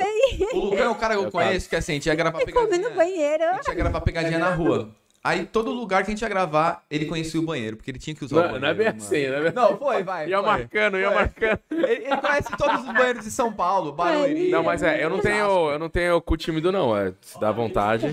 O 0.53 0.59
Lucão 0.59 0.85
é 0.85 0.89
o 0.89 0.95
cara 0.95 1.13
que 1.15 1.19
eu 1.19 1.25
Eu 1.25 1.31
conheço, 1.31 1.69
que 1.69 1.75
assim, 1.75 1.91
a 1.93 1.95
gente 1.95 2.05
ia 2.05 2.15
gravar 2.15 2.39
no 2.39 2.45
pegadinha. 2.45 2.89
banheiro. 2.91 3.43
A 3.43 3.53
gente 3.55 3.67
ia 3.67 3.73
gravar 3.73 4.01
pegadinha 4.01 4.39
na 4.39 4.53
rua. 4.53 4.95
Aí 5.25 5.43
todo 5.45 5.71
lugar 5.71 6.03
que 6.03 6.11
a 6.11 6.13
gente 6.13 6.21
ia 6.21 6.29
gravar, 6.29 6.83
ele 6.89 7.05
conhecia 7.05 7.39
o 7.39 7.43
banheiro, 7.43 7.75
porque 7.77 7.89
ele 7.89 7.97
tinha 7.97 8.15
que 8.15 8.23
usar 8.23 8.35
o 8.35 8.39
Não, 8.39 8.43
banheiro. 8.45 8.61
não 8.61 8.69
é 8.69 8.73
bem 8.75 8.85
mano. 8.87 8.97
assim, 9.01 9.27
não 9.27 9.35
é 9.37 9.41
bem 9.41 9.51
Não, 9.53 9.77
foi, 9.77 10.03
vai. 10.03 10.29
Ia 10.29 10.37
foi. 10.37 10.45
marcando, 10.45 10.97
ia 10.99 11.07
Foi. 11.07 11.15
marcando. 11.15 11.59
Ele, 11.71 12.05
ele 12.05 12.17
conhece 12.17 12.57
todos 12.57 12.81
os 12.81 12.93
banheiros 12.93 13.23
de 13.25 13.31
São 13.31 13.51
Paulo, 13.51 13.91
Barueri. 13.91 14.51
Não, 14.51 14.61
mas 14.63 14.83
é, 14.83 15.03
eu 15.03 15.09
não 15.09 15.19
tenho, 15.19 15.71
eu 15.71 15.79
não 15.79 15.89
tenho 15.89 16.21
cu 16.21 16.37
tímido, 16.37 16.71
não. 16.71 16.95
É, 16.95 17.11
se 17.21 17.39
dá 17.39 17.51
vontade. 17.51 18.05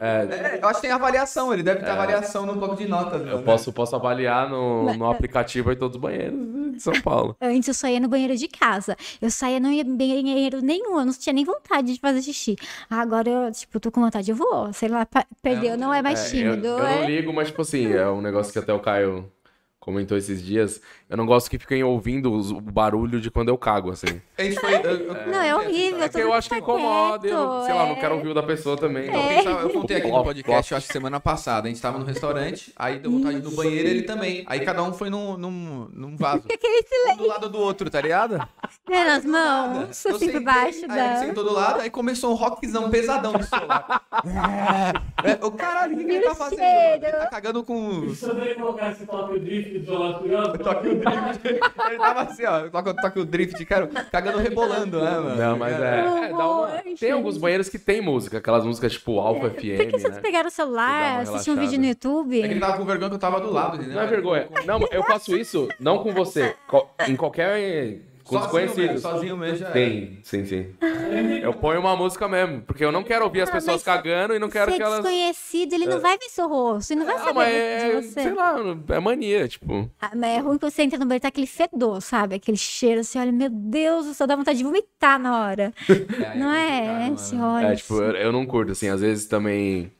É, 0.00 0.56
É, 0.56 0.58
eu 0.62 0.68
acho 0.68 0.80
que 0.80 0.86
tem 0.86 0.90
avaliação, 0.90 1.52
ele 1.52 1.62
deve 1.62 1.80
ter 1.80 1.90
avaliação 1.90 2.46
no 2.46 2.54
bloco 2.54 2.76
de 2.76 2.88
notas. 2.88 3.20
né? 3.22 3.32
eu 3.32 3.42
posso, 3.42 3.72
posso 3.72 3.94
avaliar 3.94 4.48
no, 4.48 4.94
no 4.94 5.10
aplicativo 5.10 5.70
aí 5.70 5.76
todos 5.76 5.96
os 5.96 6.00
banheiros 6.00 6.72
de 6.72 6.80
São 6.80 6.94
Paulo. 7.02 7.36
Antes 7.40 7.68
eu 7.68 7.74
só 7.74 7.86
ia 7.88 8.00
no 8.00 8.08
banheiro 8.08 8.36
de 8.36 8.48
casa. 8.48 8.96
Eu 9.20 9.30
saía, 9.30 9.60
não 9.60 9.70
ia 9.70 9.82
em 9.82 9.96
banheiro 9.96 10.60
nenhum, 10.62 10.98
eu 10.98 11.04
não 11.04 11.12
tinha 11.12 11.32
nem 11.32 11.44
vontade 11.44 11.92
de 11.92 12.00
fazer 12.00 12.22
xixi. 12.22 12.56
Agora 12.88 13.28
eu, 13.28 13.52
tipo, 13.52 13.78
tô 13.78 13.90
com 13.90 14.00
vontade, 14.00 14.30
eu 14.30 14.36
vou. 14.36 14.72
Sei 14.72 14.88
lá, 14.88 15.04
pa- 15.04 15.26
perdeu, 15.42 15.76
não 15.82 15.92
é 15.94 16.00
mais 16.02 16.20
É, 16.20 16.26
eu, 16.26 16.30
tímido. 16.52 16.66
eu 16.68 16.78
não 16.78 16.86
é. 16.86 17.06
ligo, 17.06 17.32
mas 17.32 17.48
tipo 17.48 17.62
assim, 17.62 17.92
é 17.92 18.08
um 18.08 18.20
negócio 18.22 18.52
que 18.52 18.58
até 18.58 18.72
o 18.72 18.80
Caio 18.80 19.30
comentou 19.82 20.16
esses 20.16 20.40
dias. 20.40 20.80
Eu 21.10 21.16
não 21.16 21.26
gosto 21.26 21.50
que 21.50 21.58
fiquem 21.58 21.82
ouvindo 21.82 22.32
os- 22.32 22.52
o 22.52 22.60
barulho 22.60 23.20
de 23.20 23.30
quando 23.32 23.48
eu 23.48 23.58
cago, 23.58 23.90
assim. 23.90 24.22
A 24.38 24.42
gente 24.44 24.58
foi. 24.60 24.74
eu- 24.76 24.80
eu- 24.80 25.26
Não, 25.26 25.42
é 25.42 25.54
horrível. 25.56 26.02
É 26.04 26.08
que 26.08 26.18
eu 26.18 26.32
acho 26.32 26.48
que 26.48 26.56
incomoda, 26.56 27.26
eu, 27.26 27.36
não- 27.36 27.64
sei 27.64 27.74
lá, 27.74 27.80
não 27.80 27.86
quieto, 27.88 28.00
quero 28.00 28.14
é. 28.14 28.16
ouvir 28.16 28.28
o 28.28 28.34
da 28.34 28.42
pessoa 28.44 28.76
também. 28.76 29.06
Eu, 29.06 29.12
pensava- 29.12 29.60
eu 29.62 29.70
contei 29.70 29.96
aqui 29.98 30.08
no 30.08 30.22
podcast, 30.24 30.70
eu 30.72 30.78
acho 30.78 30.86
que 30.86 30.92
semana 30.92 31.18
passada. 31.18 31.66
A 31.66 31.70
gente 31.70 31.82
tava 31.82 31.98
no 31.98 32.04
restaurante, 32.04 32.72
aí 32.76 32.98
deu 33.00 33.10
vontade 33.10 33.40
de 33.40 33.46
ir 33.46 33.50
no 33.50 33.56
banheiro 33.56 33.88
ele 33.88 34.02
também. 34.02 34.44
Aí 34.46 34.60
cada 34.60 34.82
um 34.84 34.92
foi 34.92 35.10
num, 35.10 35.36
num, 35.36 35.88
num 35.92 36.16
vaso. 36.16 36.44
Aquele 36.52 36.82
silêncio 36.84 37.14
Um 37.14 37.16
do 37.16 37.26
lado 37.26 37.48
do 37.50 37.58
outro, 37.58 37.90
tá 37.90 38.00
ligado? 38.00 38.38
né, 38.88 39.04
nas 39.04 39.24
mãos, 39.24 40.04
Eu 40.04 40.14
assim 40.16 40.30
por 40.30 40.42
baixo 40.42 40.82
aí 40.82 40.88
da. 40.88 41.16
ele 41.16 41.26
sentou 41.26 41.44
do 41.44 41.52
lado, 41.52 41.80
aí 41.80 41.90
começou 41.90 42.30
um 42.30 42.34
rockzão 42.34 42.88
pesadão 42.88 43.32
do 43.32 43.42
celular. 43.44 44.02
É, 45.24 45.44
o 45.44 45.52
caralho, 45.52 45.94
o 45.94 45.98
que, 45.98 46.04
que 46.04 46.10
ele 46.10 46.24
tá 46.24 46.34
fazendo? 46.34 46.60
Ele 46.62 47.12
tá 47.12 47.26
cagando 47.26 47.62
com. 47.62 48.12
Se 48.12 48.24
eu 48.24 48.34
também 48.34 48.54
colocar 48.56 48.90
esse 48.90 49.06
toque 49.06 49.38
drift 49.38 49.71
Curioso, 49.80 50.58
Toque 50.58 50.88
o 50.88 50.94
drift. 50.96 51.46
Ele 51.46 51.98
tava 51.98 52.22
assim, 52.22 52.44
ó. 52.44 52.68
Toque, 52.68 52.94
toque 53.02 53.18
o 53.20 53.24
drift, 53.24 53.64
cara, 53.64 53.86
cagando 54.10 54.38
rebolando, 54.38 55.00
né, 55.02 55.10
mano? 55.10 55.36
Não, 55.36 55.56
mas 55.58 55.80
é. 55.80 56.00
é, 56.00 56.28
dá 56.28 56.48
uma- 56.48 56.68
Tem 56.98 57.10
alguns 57.12 57.38
banheiros 57.38 57.68
que 57.68 57.78
tem 57.78 58.00
música, 58.00 58.38
aquelas 58.38 58.64
músicas 58.64 58.92
tipo 58.92 59.18
Alpha 59.18 59.50
Por 59.50 59.58
que 59.60 59.76
FM, 59.76 59.90
vocês 59.92 60.14
né? 60.14 60.20
pegaram 60.20 60.48
o 60.48 60.50
celular, 60.50 61.12
uma 61.14 61.22
assistiram 61.22 61.56
um 61.56 61.60
vídeo 61.60 61.78
no 61.78 61.86
YouTube? 61.86 62.40
É 62.42 62.46
que 62.48 62.54
ele 62.54 62.60
tava 62.60 62.76
com 62.76 62.84
vergonha 62.84 63.08
que 63.10 63.14
eu 63.16 63.20
tava 63.20 63.40
do 63.40 63.50
lado, 63.52 63.76
entendeu? 63.76 63.94
Não 63.94 64.02
é 64.02 64.06
vergonha. 64.06 64.48
Não, 64.66 64.80
eu 64.90 65.02
faço 65.04 65.36
isso 65.36 65.68
não 65.80 65.98
com 65.98 66.12
você, 66.12 66.54
em 67.08 67.16
qualquer. 67.16 67.98
Com 68.24 68.38
Sozinho 68.38 68.52
mesmo, 68.52 68.66
desconhecidos. 68.76 69.02
sozinho 69.02 69.36
mesmo 69.36 69.56
já 69.58 69.68
é. 69.68 69.72
Tem, 69.72 70.18
sim, 70.22 70.44
sim. 70.44 70.66
Eu 71.42 71.52
ponho 71.54 71.80
uma 71.80 71.96
música 71.96 72.26
mesmo, 72.28 72.62
porque 72.62 72.84
eu 72.84 72.90
não 72.92 73.02
quero 73.02 73.24
ouvir 73.24 73.42
as 73.42 73.48
Ah, 73.48 73.52
pessoas 73.52 73.82
cagando 73.82 74.34
e 74.34 74.38
não 74.38 74.48
quero 74.48 74.70
Ser 74.70 74.76
que 74.76 74.82
elas. 74.82 75.00
desconhecido, 75.02 75.72
ele 75.74 75.86
não 75.86 76.00
vai 76.00 76.16
ver 76.16 76.28
seu 76.28 76.48
rosto, 76.48 76.92
ele 76.92 77.00
não 77.00 77.06
vai 77.06 77.16
Ah, 77.16 77.18
saber 77.18 77.34
mas 77.34 77.48
de 77.52 77.58
é, 77.58 78.00
você. 78.02 78.22
sei 78.22 78.32
lá, 78.34 78.56
é 78.88 79.00
mania, 79.00 79.46
tipo. 79.48 79.90
Ah, 80.00 80.12
mas 80.14 80.30
é 80.30 80.38
ruim 80.38 80.56
quando 80.58 80.70
você 80.72 80.82
entra 80.82 80.98
no 80.98 81.04
banheiro, 81.04 81.22
tá 81.22 81.28
aquele 81.28 81.46
fedor, 81.46 82.00
sabe? 82.00 82.36
Aquele 82.36 82.56
cheiro, 82.56 83.02
você 83.04 83.18
olha, 83.18 83.32
meu 83.32 83.50
Deus, 83.50 84.16
só 84.16 84.26
dá 84.26 84.34
vontade 84.36 84.58
de 84.58 84.64
vomitar 84.64 85.18
na 85.18 85.42
hora. 85.44 85.72
aí 85.88 86.38
não 86.38 86.52
é? 86.52 86.86
mano. 87.04 87.18
Você 87.18 87.36
olha. 87.36 87.66
É, 87.66 87.74
tipo, 87.76 87.94
eu, 87.96 88.12
eu 88.12 88.32
não 88.32 88.46
curto, 88.46 88.72
assim, 88.72 88.88
às 88.88 89.00
vezes 89.00 89.26
também. 89.26 89.92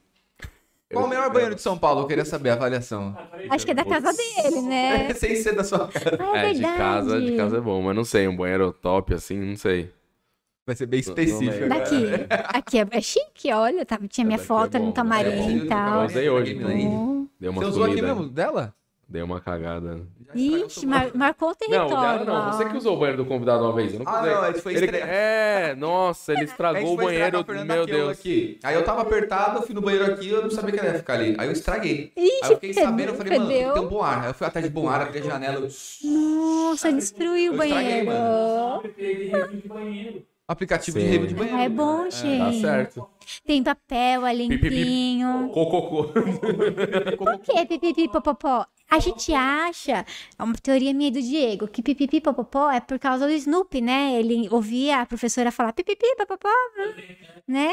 Qual 0.93 1.05
o 1.05 1.09
melhor 1.09 1.31
banheiro 1.33 1.55
de 1.55 1.63
São 1.63 1.77
Paulo? 1.79 2.01
Eu 2.03 2.07
queria 2.07 2.25
saber 2.25 2.51
a 2.51 2.55
avaliação. 2.55 3.17
Acho 3.51 3.65
que 3.65 3.71
é 3.71 3.75
da 3.75 3.85
casa 3.85 4.13
dele, 4.13 4.63
né? 4.63 5.13
Sem 5.15 5.37
ser 5.37 5.55
da 5.55 5.65
sua 5.65 5.89
casa. 5.89 6.19
Ah, 6.21 6.39
É, 6.39 6.51
é 6.51 6.53
de 6.53 6.61
verdade. 6.61 6.77
casa, 6.79 7.21
de 7.21 7.37
casa 7.37 7.57
é 7.59 7.61
bom, 7.61 7.81
mas 7.83 7.97
não 7.97 8.05
sei, 8.05 8.29
um 8.29 8.37
banheiro 8.37 8.73
top 8.73 9.15
assim, 9.15 9.39
não 9.39 9.57
sei. 9.57 9.91
Vai 10.67 10.77
ser 10.77 10.87
bem 10.87 11.01
específico. 11.01 11.69
Daqui. 11.69 12.05
Aqui 12.55 12.79
é, 12.79 12.87
é 12.91 13.01
chique, 13.01 13.53
olha, 13.53 13.85
tá, 13.85 13.99
tinha 14.09 14.25
minha 14.25 14.37
daqui 14.39 14.45
é 14.45 14.47
foto 14.47 14.73
bom, 14.73 14.79
no 14.79 14.87
né? 14.87 14.93
camarim 14.95 15.29
É, 15.31 15.65
e 15.65 15.67
tal. 15.67 16.01
Eu 16.01 16.07
usei 16.07 16.31
hoje. 16.31 16.61
Oh. 16.65 17.27
Deu 17.41 17.53
Você 17.53 17.59
uma 17.59 17.67
usou 17.69 17.85
aqui 17.85 17.95
comida. 17.97 18.15
mesmo? 18.15 18.29
Dela? 18.29 18.75
Dei 19.13 19.21
uma 19.23 19.43
cagada. 19.43 20.01
Ixi, 20.35 20.87
mar- 20.87 21.11
marcou 21.15 21.49
o 21.49 21.51
Não, 21.51 21.59
território. 21.59 21.93
o 21.95 22.01
dela 22.01 22.25
não. 22.25 22.33
lá, 22.33 22.53
Você 22.53 22.65
que 22.65 22.75
usou 22.79 22.97
o 22.97 22.99
banheiro 22.99 23.23
do 23.23 23.29
convidado 23.29 23.63
uma 23.63 23.75
vez. 23.75 23.93
Eu 23.93 23.99
não 23.99 24.09
Ah, 24.09 24.23
não, 24.23 24.51
esse 24.51 24.63
foi 24.63 24.75
Ele-. 24.75 24.97
É, 24.97 25.75
nossa, 25.77 26.33
ele 26.33 26.45
estragou 26.45 26.95
o 26.95 26.97
banheiro. 26.97 27.45
Meu 27.67 27.85
Deus. 27.85 28.19
Aqui. 28.19 28.59
Aí 28.65 28.75
eu 28.75 28.83
tava 28.83 29.03
apertado, 29.03 29.59
eu 29.59 29.63
fui 29.63 29.75
no 29.75 29.83
banheiro 29.83 30.15
aqui, 30.15 30.31
eu 30.31 30.41
não 30.43 30.51
sabia 30.51 30.79
que 30.81 30.87
ia 30.87 30.95
ficar 30.95 31.13
ali. 31.13 31.37
Aí 31.39 31.47
eu 31.47 31.53
estraguei. 31.53 32.11
Ixi, 32.17 32.31
Aí 32.43 32.51
eu 32.53 32.55
fiquei 32.55 32.73
sabendo, 32.73 33.09
eu 33.11 33.15
falei, 33.15 33.39
mano, 33.39 33.51
tem 33.51 33.83
um 33.83 33.89
bom 33.89 34.03
ar. 34.03 34.23
Aí 34.23 34.31
eu 34.31 34.35
fui 34.35 34.47
atrás 34.47 34.67
de 34.67 34.73
bom 34.73 34.89
ar, 34.89 35.03
abri 35.03 35.19
a 35.19 35.23
janela, 35.23 35.57
eu... 35.57 35.69
Nossa, 36.11 36.91
destruiu 36.91 37.53
o 37.53 37.57
Eu 37.57 37.63
estraguei, 37.65 38.05
banheiro. 38.07 38.77
Apliquei 38.77 39.15
de 39.17 39.25
review 39.25 39.61
de 39.61 39.69
banheiro. 39.69 40.23
Aplicativo 40.53 40.99
Sim. 40.99 41.05
de 41.05 41.11
rede 41.11 41.27
de 41.29 41.35
banheiro. 41.35 41.59
É 41.59 41.69
bom, 41.69 42.11
gente. 42.11 42.39
Tá 42.39 42.69
certo. 42.69 43.09
Tem 43.47 43.63
papel, 43.63 44.27
é 44.27 44.35
limpinho. 44.35 45.51
Cococô. 45.53 46.05
Por 47.19 47.39
que 47.41 47.67
pipipi 47.67 48.09
popopó? 48.09 48.67
A 48.91 48.99
gente 48.99 49.33
acha, 49.33 50.05
é 50.39 50.43
uma 50.43 50.55
teoria 50.55 50.93
minha 50.93 51.11
do 51.11 51.21
Diego, 51.23 51.67
que 51.67 51.83
pipipi 51.83 52.21
popopó 52.21 52.71
é 52.71 52.79
por 52.79 52.99
causa 52.99 53.27
do 53.27 53.33
Snoopy, 53.33 53.81
né? 53.81 54.21
Ele 54.21 54.49
ouvia 54.51 55.01
a 55.01 55.07
professora 55.07 55.51
falar 55.51 55.73
pipipi 55.73 56.15
popopó, 56.17 56.51
né? 57.49 57.73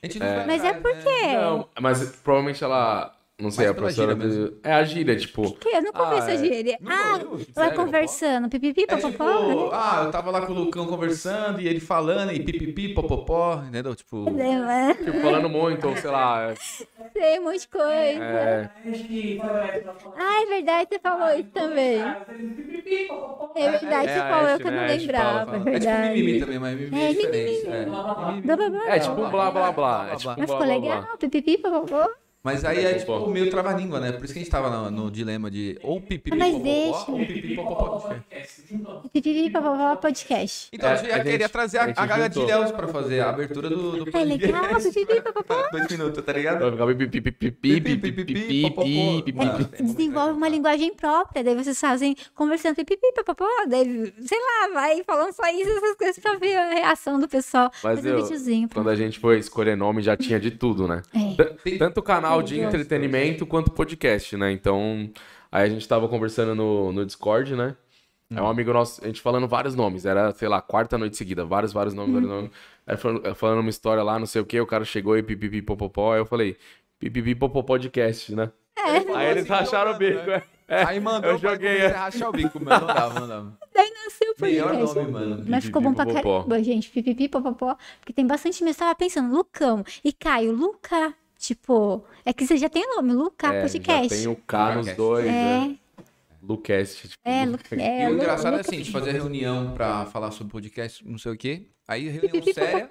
Foi 0.00 0.46
Mas 0.46 0.64
é 0.64 0.72
por 0.72 0.94
né? 0.94 1.02
quê? 1.02 1.34
Não, 1.34 1.68
mas 1.80 2.16
provavelmente 2.22 2.64
ela. 2.64 3.14
Não 3.40 3.50
sei, 3.50 3.66
Mais 3.66 3.76
a 3.76 3.80
professora. 3.80 4.14
gíria 4.14 4.28
do- 4.28 4.58
É 4.62 4.72
a 4.72 4.84
gíria, 4.84 5.16
tipo. 5.16 5.52
Que 5.54 5.68
eu 5.68 5.82
não 5.82 5.90
Ah, 5.94 5.98
converso 5.98 6.30
é. 6.30 6.36
de 6.36 6.46
ele. 6.46 6.76
Não 6.80 6.92
Ah, 6.92 7.12
ouviu? 7.22 7.46
vai 7.54 7.64
Sério? 7.68 7.74
conversando, 7.84 8.48
pipipi 8.48 8.82
É 8.82 8.86
popopó. 8.96 9.10
tipo, 9.10 9.70
ah, 9.72 10.02
eu 10.04 10.10
tava 10.10 10.30
lá 10.30 10.42
com 10.46 10.52
o 10.52 10.56
Lucão 10.56 10.86
conversando 10.86 11.60
e 11.60 11.66
ele 11.68 11.80
falando 11.80 12.32
e 12.32 12.40
pipipi, 12.40 12.94
popopó, 12.94 13.62
entendeu? 13.66 13.94
Tipo, 13.94 14.30
né? 14.30 14.94
Tipo, 15.02 15.20
falando 15.20 15.48
muito, 15.48 15.88
ou 15.88 15.96
sei 15.96 16.10
lá. 16.10 16.52
Tem 17.14 17.40
um 17.40 17.44
monte 17.44 17.60
de 17.60 17.68
coisa. 17.68 17.88
É, 17.90 18.70
que. 18.92 19.40
Ah, 20.16 20.42
é 20.42 20.46
verdade, 20.46 20.88
você 20.90 20.98
falou 20.98 21.28
isso 21.38 21.48
também. 21.50 22.00
É 23.54 23.70
verdade, 23.70 24.08
É 24.08 24.14
você 24.14 24.18
falou, 24.20 24.48
Ashe, 24.48 24.62
que 24.62 24.68
eu 24.68 24.72
não 24.72 24.78
né? 24.80 24.96
Lembrava, 24.96 25.40
é 25.40 25.44
fala. 25.44 25.56
é 25.56 25.58
tipo 25.58 25.64
verdade. 25.70 26.08
mimimi 26.14 26.40
também, 26.40 26.58
mas 26.58 26.74
mimimi 26.78 27.00
é, 27.00 27.04
É, 27.10 27.12
diferente. 27.12 27.68
É. 27.68 28.96
é 28.96 28.98
tipo 28.98 29.14
blá 29.28 29.50
blá 29.50 29.72
blá. 29.72 30.08
É 30.12 30.16
tipo 30.16 30.34
Mas 30.38 30.50
ficou 30.50 30.66
legal, 30.66 31.04
pipipi 31.18 31.58
popopó. 31.58 32.08
Mas 32.42 32.64
aí 32.64 32.84
é 32.84 32.94
tipo 32.94 33.26
meio 33.28 33.50
trava-língua, 33.50 34.00
né? 34.00 34.12
Por 34.12 34.24
isso 34.24 34.32
que 34.32 34.38
a 34.40 34.42
gente 34.42 34.50
tava 34.50 34.70
no, 34.70 34.90
no 34.90 35.10
dilema 35.10 35.50
de 35.50 35.78
ou 35.82 36.00
pipipi, 36.00 36.36
Mas 36.38 36.52
popopó, 36.52 36.64
deixa. 36.64 37.10
ou 37.10 37.18
pipipi, 37.18 37.54
popopó. 37.54 38.14
Pipipi 39.12 39.50
popopó 39.50 39.96
podcast. 39.96 40.68
Então 40.72 40.88
É, 40.88 40.92
a 40.92 40.96
gente 40.96 41.10
a 41.12 41.16
ia 41.18 41.22
querer 41.22 41.40
gente- 41.42 41.52
trazer 41.52 41.78
a 41.78 41.84
a, 41.84 42.06
Gaga 42.06 42.28
de. 42.28 42.40
Ilhéus 42.40 42.70
pra 42.72 42.88
fazer 42.88 43.20
a 43.20 43.28
abertura 43.30 43.68
do, 43.68 44.04
do 44.04 44.16
É 44.16 44.24
legal, 44.24 44.62
pipipi 44.80 45.20
popopó. 45.20 45.68
Dois 45.70 45.88
minutos, 45.90 46.24
tá 46.24 46.32
ligado? 46.32 46.60
Vai 46.60 46.70
ficar 46.72 46.86
pipi, 47.10 47.20
pipi, 47.20 47.50
pipi, 47.50 47.96
pipi, 47.96 48.24
pipi, 48.24 48.62
popopó. 48.62 48.82
pipi, 49.22 49.32
Mano, 49.32 49.58
pipi. 49.66 49.82
Desenvolve 49.82 50.32
uma 50.32 50.48
linguagem 50.48 50.94
própria, 50.94 51.44
daí 51.44 51.54
vocês 51.54 51.78
fazem 51.78 52.16
conversando 52.34 52.74
pipipi 52.76 53.12
popopó, 53.14 53.46
daí, 53.68 54.12
sei 54.22 54.38
lá, 54.38 54.74
vai 54.80 55.02
falando 55.04 55.32
só 55.34 55.46
isso, 55.52 55.70
essas 55.70 55.94
coisas 55.96 56.18
pra 56.18 56.36
ver 56.36 56.56
a 56.56 56.70
reação 56.70 57.18
do 57.20 57.28
pessoal. 57.28 57.70
Mas 57.82 58.02
um 58.04 58.08
eu- 58.08 58.68
Quando 58.72 58.88
a 58.90 58.96
gente 58.96 59.18
foi 59.18 59.38
escolher 59.38 59.76
nome, 59.76 60.00
já 60.02 60.16
tinha 60.16 60.40
de 60.40 60.50
tudo, 60.50 60.88
né? 60.88 61.02
É. 61.14 61.76
Tanto 61.78 62.00
canal 62.02 62.29
de 62.42 62.60
entretenimento 62.60 63.46
quanto 63.46 63.70
podcast, 63.70 64.36
né? 64.36 64.52
Então, 64.52 65.10
aí 65.50 65.64
a 65.64 65.68
gente 65.68 65.86
tava 65.88 66.08
conversando 66.08 66.54
no, 66.54 66.92
no 66.92 67.04
Discord, 67.04 67.54
né? 67.56 67.76
É 68.32 68.40
um 68.40 68.46
amigo 68.46 68.72
nosso, 68.72 69.02
a 69.02 69.08
gente 69.08 69.20
falando 69.20 69.48
vários 69.48 69.74
nomes. 69.74 70.06
Era, 70.06 70.32
sei 70.32 70.48
lá, 70.48 70.62
quarta 70.62 70.96
noite 70.96 71.16
seguida. 71.16 71.44
Vários, 71.44 71.72
vários 71.72 71.94
nomes, 71.94 72.12
vários 72.12 72.30
nomes. 72.30 72.50
Aí 72.86 72.96
falando, 72.96 73.34
falando 73.34 73.60
uma 73.60 73.70
história 73.70 74.02
lá, 74.04 74.18
não 74.18 74.26
sei 74.26 74.40
o 74.40 74.46
que, 74.46 74.60
o 74.60 74.66
cara 74.66 74.84
chegou 74.84 75.18
e 75.18 75.22
pipipi 75.22 75.60
popopó. 75.60 76.12
Aí 76.12 76.20
eu 76.20 76.26
falei, 76.26 76.56
pipipi 76.98 77.34
popopó 77.34 77.64
podcast, 77.64 78.32
né? 78.34 78.52
Aí 79.16 79.30
eles 79.30 79.48
racharam 79.48 79.92
o 79.92 79.98
bico. 79.98 80.30
é. 80.30 80.42
É, 80.70 80.84
Aí 80.84 81.00
mandou 81.00 81.32
eu 81.32 81.38
joguei. 81.38 81.78
pra 81.88 82.04
rachar 82.04 82.28
o 82.28 82.32
bico, 82.32 82.60
mas 82.62 82.80
não 82.80 82.86
dava, 82.86 83.18
não 83.18 83.26
dava. 83.26 83.58
Daí 83.74 83.90
nasceu 84.04 84.32
o 84.38 84.40
Melhor 84.40 84.68
podcast. 84.68 84.94
nome, 84.96 85.10
mano. 85.10 85.44
Mas 85.48 85.64
ficou 85.64 85.82
bom 85.82 85.92
pra 85.92 86.06
caramba, 86.06 86.62
gente. 86.62 86.88
Pipipi 86.90 87.28
popopó. 87.28 87.76
Porque 87.98 88.12
tem 88.12 88.24
bastante 88.24 88.62
mesmo. 88.62 88.78
Tava 88.78 88.94
pensando, 88.94 89.34
Lucão 89.34 89.82
e 90.04 90.12
Caio. 90.12 90.52
Luca, 90.52 91.12
tipo. 91.40 92.04
É 92.24 92.32
que 92.32 92.46
você 92.46 92.56
já 92.56 92.68
tem 92.68 92.84
o 92.84 92.96
nome, 92.96 93.12
Luca 93.12 93.48
É, 93.52 93.60
Podcast. 93.62 94.08
já 94.14 94.22
tem 94.22 94.28
o 94.28 94.36
K 94.36 94.74
nos 94.76 94.92
dois, 94.94 95.26
né? 95.26 95.76
É, 95.76 96.04
Lucast. 96.42 97.08
Tipo, 97.08 97.22
é, 97.24 97.44
Lu- 97.46 97.58
E 97.72 97.82
é. 97.82 98.06
o 98.06 98.10
Lu- 98.10 98.16
engraçado 98.16 98.56
é 98.56 98.60
assim, 98.60 98.80
de 98.80 98.90
fazer 98.90 99.12
reunião 99.12 99.72
pra 99.72 100.06
falar 100.06 100.30
sobre 100.30 100.52
podcast, 100.52 101.06
não 101.06 101.18
sei 101.18 101.32
o 101.32 101.36
quê. 101.36 101.66
Aí 101.88 102.08
reunião 102.08 102.42
séria. 102.54 102.88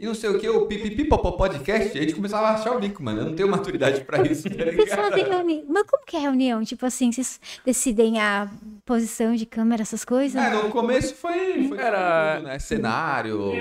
E 0.00 0.06
não 0.06 0.14
sei 0.14 0.30
o 0.30 0.38
que, 0.38 0.48
o 0.48 0.64
pipipi 0.66 1.04
popó 1.06 1.32
podcast, 1.32 1.98
a 1.98 2.00
gente 2.00 2.14
começava 2.14 2.46
a 2.46 2.54
achar 2.54 2.70
o 2.76 2.78
bico, 2.78 3.02
mano. 3.02 3.20
Eu 3.20 3.24
não 3.26 3.34
tenho 3.34 3.48
maturidade 3.48 4.02
pra 4.04 4.22
isso, 4.22 4.44
tá 4.48 4.54
reunião. 5.16 5.64
Mas 5.68 5.82
como 5.90 6.04
que 6.06 6.16
é 6.16 6.20
reunião? 6.20 6.62
Tipo 6.64 6.86
assim, 6.86 7.10
vocês 7.10 7.40
decidem 7.66 8.20
a 8.20 8.48
posição 8.86 9.34
de 9.34 9.44
câmera, 9.44 9.82
essas 9.82 10.04
coisas? 10.04 10.40
É, 10.40 10.50
no 10.50 10.70
começo 10.70 11.16
foi, 11.16 11.66
foi 11.66 11.78
Era- 11.78 12.36
tudo, 12.36 12.46
né? 12.46 12.58
Cenário. 12.60 13.52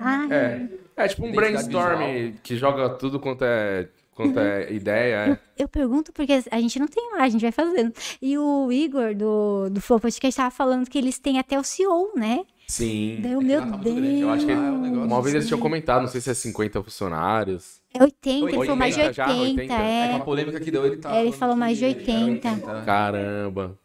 Ah, 0.00 0.26
É. 0.30 0.34
É 0.36 0.68
tipo 1.08 1.26
um 1.26 1.32
brainstorm 1.32 1.98
visual. 1.98 2.32
que 2.42 2.56
joga 2.56 2.88
tudo 2.90 3.18
quanto 3.20 3.44
é, 3.44 3.88
quanto 4.14 4.38
é 4.38 4.72
ideia. 4.72 5.38
É. 5.56 5.62
eu 5.62 5.68
pergunto 5.68 6.12
porque 6.12 6.32
a 6.50 6.60
gente 6.60 6.78
não 6.78 6.86
tem 6.86 7.10
lá, 7.12 7.22
a 7.24 7.28
gente 7.28 7.42
vai 7.42 7.52
fazendo. 7.52 7.92
E 8.22 8.38
o 8.38 8.70
Igor 8.70 9.14
do, 9.14 9.68
do 9.70 9.80
Flow 9.80 9.98
Podcast 10.00 10.36
tava 10.36 10.50
falando 10.50 10.88
que 10.88 10.96
eles 10.98 11.18
têm 11.18 11.38
até 11.38 11.58
o 11.58 11.64
CEO, 11.64 12.12
né? 12.16 12.44
Sim. 12.66 13.18
Daí, 13.20 13.36
que 13.36 13.44
meu 13.44 13.60
tá 13.60 13.76
Deus. 13.76 13.94
grande, 13.96 14.20
Eu 14.20 14.30
acho 14.30 14.46
que 14.46 14.52
Ah, 14.52 14.54
é 14.54 14.58
um 14.58 15.04
uma 15.04 15.20
vez 15.20 15.34
eles 15.34 15.44
assim. 15.44 15.48
tinhão 15.48 15.60
comentado, 15.60 16.00
não 16.02 16.08
sei 16.08 16.20
se 16.20 16.30
é 16.30 16.34
50 16.34 16.82
funcionários. 16.82 17.82
É 17.92 18.02
80, 18.02 18.28
ele 18.30 18.40
falou 18.40 18.60
80 18.60 18.76
mais 18.76 18.94
de 18.94 19.00
80, 19.00 19.12
já, 19.14 19.28
80. 19.28 19.74
É, 19.74 20.08
com 20.08 20.16
é. 20.16 20.20
polêmica 20.20 20.60
que 20.60 20.70
deu, 20.70 20.86
ele 20.86 20.96
tá. 20.96 21.14
É, 21.14 21.22
ele 21.22 21.32
falou 21.32 21.56
mais 21.56 21.76
de 21.76 21.94
que 21.94 22.10
era 22.10 22.24
80. 22.24 22.82
Caramba. 22.86 23.78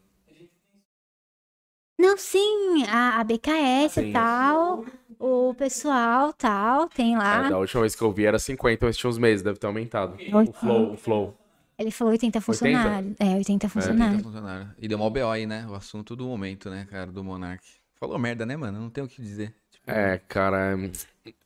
Não, 2.00 2.18
sim, 2.18 2.86
a, 2.88 3.20
a 3.20 3.24
BKS 3.26 3.98
e 4.00 4.04
Sim. 4.06 4.14
tal, 4.14 4.86
o 5.20 5.54
pessoal 5.54 6.32
tal, 6.34 6.88
tem 6.90 7.14
É, 7.16 7.18
lá. 7.18 7.50
da 7.50 7.58
última 7.60 7.82
vez 7.82 7.94
que 7.96 8.02
eu 8.02 8.12
vi 8.12 8.26
era 8.26 8.40
50, 8.40 8.86
mas 8.86 8.98
tinha 8.98 9.10
uns 9.10 9.18
meses, 9.18 9.44
deve 9.44 9.60
ter 9.60 9.68
aumentado. 9.68 10.18
O 10.34 10.54
flow, 10.54 10.94
o 10.94 10.98
flow. 10.98 11.38
Ele 11.78 11.92
falou 11.92 12.12
80 12.12 12.42
funcionários. 12.42 13.16
É, 13.20 13.36
80 13.36 13.68
Tá 13.68 13.70
funcionários. 13.70 14.22
funcionário. 14.22 14.70
E 14.78 14.88
deu 14.88 14.98
mal 14.98 15.10
BO 15.10 15.30
aí, 15.30 15.46
né? 15.46 15.66
O 15.70 15.76
assunto 15.76 16.16
do 16.16 16.26
momento, 16.26 16.70
né, 16.70 16.88
cara, 16.90 17.12
do 17.12 17.24
Monark. 17.24 17.64
Falou 18.00 18.18
merda, 18.18 18.46
né, 18.46 18.56
mano? 18.58 18.80
Não 18.80 18.90
tem 18.90 19.04
o 19.04 19.08
que 19.08 19.22
dizer. 19.22 19.54
Tipo, 19.72 19.90
É, 19.92 20.18
cara, 20.28 20.78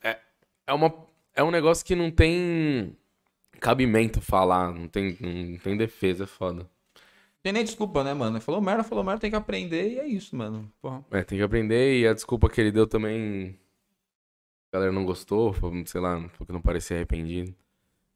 é, 0.03 0.19
é, 0.67 0.73
uma, 0.73 0.91
é 1.35 1.43
um 1.43 1.51
negócio 1.51 1.85
que 1.85 1.95
não 1.95 2.09
tem 2.09 2.95
cabimento 3.59 4.21
falar, 4.21 4.73
não 4.73 4.87
tem, 4.87 5.17
não 5.19 5.57
tem 5.57 5.77
defesa, 5.77 6.23
é 6.25 6.27
foda. 6.27 6.67
Tem 7.41 7.51
nem 7.53 7.63
desculpa, 7.63 8.03
né, 8.03 8.13
mano? 8.13 8.39
Falou 8.41 8.61
merda, 8.61 8.83
falou 8.83 9.03
merda, 9.03 9.19
tem 9.21 9.29
que 9.29 9.35
aprender 9.35 9.89
e 9.93 9.99
é 9.99 10.07
isso, 10.07 10.35
mano. 10.35 10.71
Porra. 10.81 11.03
É, 11.11 11.23
tem 11.23 11.37
que 11.37 11.43
aprender 11.43 11.99
e 11.99 12.07
a 12.07 12.13
desculpa 12.13 12.49
que 12.49 12.59
ele 12.61 12.71
deu 12.71 12.87
também. 12.87 13.59
A 14.73 14.77
galera 14.77 14.91
não 14.91 15.05
gostou, 15.05 15.53
foi, 15.53 15.83
sei 15.85 16.01
lá, 16.01 16.19
porque 16.35 16.51
não 16.51 16.59
parecia 16.59 16.97
arrependido. 16.97 17.53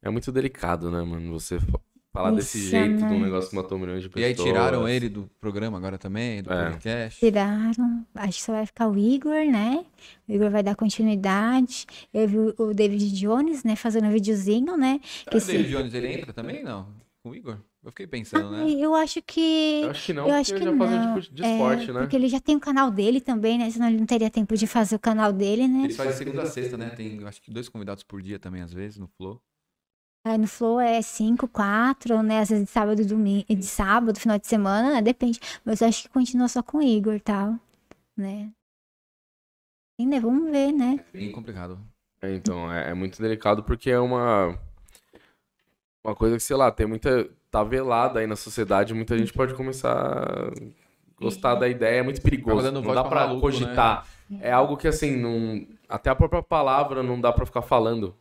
É 0.01 0.09
muito 0.09 0.31
delicado, 0.31 0.89
né, 0.89 1.03
mano? 1.03 1.31
Você 1.39 1.59
fa- 1.59 1.79
falar 2.11 2.31
desse 2.31 2.57
Isso, 2.57 2.69
jeito 2.71 2.97
de 2.97 3.03
um 3.03 3.19
né? 3.19 3.25
negócio 3.25 3.51
que 3.51 3.55
matou 3.55 3.77
milhões 3.77 4.01
de 4.01 4.07
E 4.07 4.09
pessoas. 4.09 4.25
aí 4.39 4.45
tiraram 4.45 4.89
ele 4.89 5.07
do 5.07 5.29
programa 5.39 5.77
agora 5.77 5.99
também, 5.99 6.41
do 6.41 6.51
É. 6.51 6.71
podcast. 6.71 7.19
Tiraram. 7.19 8.05
Acho 8.15 8.37
que 8.39 8.43
só 8.43 8.53
vai 8.53 8.65
ficar 8.65 8.87
o 8.89 8.97
Igor, 8.97 9.45
né? 9.51 9.85
O 10.27 10.33
Igor 10.33 10.49
vai 10.49 10.63
dar 10.63 10.75
continuidade. 10.75 11.85
Eu 12.11 12.27
vi 12.27 12.37
o- 12.39 12.73
David 12.73 13.11
Jones, 13.19 13.63
né, 13.63 13.75
fazendo 13.75 14.07
um 14.07 14.11
videozinho, 14.11 14.75
né? 14.75 14.99
Que 15.29 15.37
o 15.37 15.39
David 15.39 15.63
se... 15.65 15.69
Jones 15.75 15.93
ele 15.93 16.07
entra 16.11 16.33
também? 16.33 16.63
Não. 16.63 16.87
Com 17.21 17.29
o 17.29 17.35
Igor? 17.35 17.57
Eu 17.87 17.91
fiquei 17.91 18.05
pensando, 18.05 18.51
né? 18.51 18.63
Ai, 18.63 18.83
eu 18.83 18.93
acho 18.93 19.21
que. 19.21 19.79
Eu 19.81 19.91
acho 19.91 20.05
que 20.07 20.11
não, 20.11 20.23
eu 20.23 20.27
porque 20.27 20.41
acho 20.41 20.51
ele 20.51 20.59
que 20.59 20.65
já 20.65 20.71
não. 20.71 20.77
faz 20.77 20.91
um 20.91 21.15
tipo 21.21 21.33
de 21.35 21.43
É, 21.45 21.51
esporte, 21.53 21.91
né? 21.93 21.99
Porque 22.01 22.15
ele 22.17 22.27
já 22.27 22.39
tem 22.41 22.55
o 22.57 22.59
canal 22.59 22.91
dele 22.91 23.21
também, 23.21 23.57
né? 23.57 23.69
Senão 23.71 23.87
ele 23.87 23.97
não 23.97 24.05
teria 24.05 24.29
tempo 24.29 24.57
de 24.57 24.67
fazer 24.67 24.97
o 24.97 24.99
canal 24.99 25.31
dele, 25.31 25.69
né? 25.69 25.85
Eles 25.85 25.95
fazem 25.95 26.11
segunda 26.11 26.43
a 26.43 26.45
sexta, 26.47 26.77
né? 26.77 26.89
Tem, 26.89 27.25
acho 27.25 27.41
que 27.41 27.49
dois 27.49 27.69
convidados 27.69 28.03
por 28.03 28.21
dia 28.21 28.37
também, 28.37 28.61
às 28.61 28.73
vezes, 28.73 28.97
no 28.97 29.07
Flow. 29.07 29.41
Aí 30.25 30.37
no 30.37 30.47
Flow 30.47 30.81
é 30.81 31.01
5, 31.01 31.47
4, 31.47 32.21
né? 32.21 32.41
Às 32.41 32.49
vezes 32.49 32.65
de 32.65 32.69
sábado 32.71 33.01
e 33.01 33.05
domingo, 33.05 33.45
de 33.47 33.65
sábado, 33.65 34.19
final 34.19 34.37
de 34.37 34.47
semana, 34.47 34.95
né? 34.95 35.01
Depende. 35.01 35.39
Mas 35.63 35.79
eu 35.79 35.87
acho 35.87 36.03
que 36.03 36.09
continua 36.09 36.49
só 36.49 36.61
com 36.61 36.79
o 36.79 36.83
Igor 36.83 37.13
e 37.13 37.21
tal, 37.21 37.57
né? 38.17 38.51
E, 39.97 40.05
né? 40.05 40.19
Vamos 40.19 40.51
ver, 40.51 40.73
né? 40.73 41.05
Bem 41.13 41.31
complicado. 41.31 41.79
É, 42.21 42.35
então, 42.35 42.69
é, 42.69 42.89
é 42.89 42.93
muito 42.93 43.21
delicado 43.21 43.63
porque 43.63 43.89
é 43.89 43.99
uma. 43.99 44.59
Uma 46.05 46.15
coisa 46.15 46.35
que, 46.35 46.43
sei 46.43 46.57
lá, 46.57 46.69
tem 46.69 46.85
muita. 46.85 47.29
Tá 47.49 47.63
velada 47.63 48.19
aí 48.19 48.27
na 48.27 48.35
sociedade, 48.35 48.93
muita 48.93 49.17
gente 49.17 49.31
pode 49.31 49.53
começar 49.53 49.93
a 49.93 50.51
gostar 51.19 51.55
da 51.55 51.67
ideia, 51.67 51.99
é 51.99 52.03
muito 52.03 52.21
perigoso. 52.21 52.61
dando 52.61 52.81
Não 52.81 52.93
dá 52.93 53.03
pra 53.03 53.21
maluco, 53.21 53.41
cogitar. 53.41 54.05
É 54.41 54.51
algo 54.51 54.75
que, 54.75 54.87
assim, 54.87 55.15
não... 55.15 55.65
até 55.87 56.09
a 56.09 56.15
própria 56.15 56.43
palavra 56.43 57.01
não 57.01 57.19
dá 57.19 57.31
pra 57.31 57.45
ficar 57.45 57.61
falando. 57.61 58.13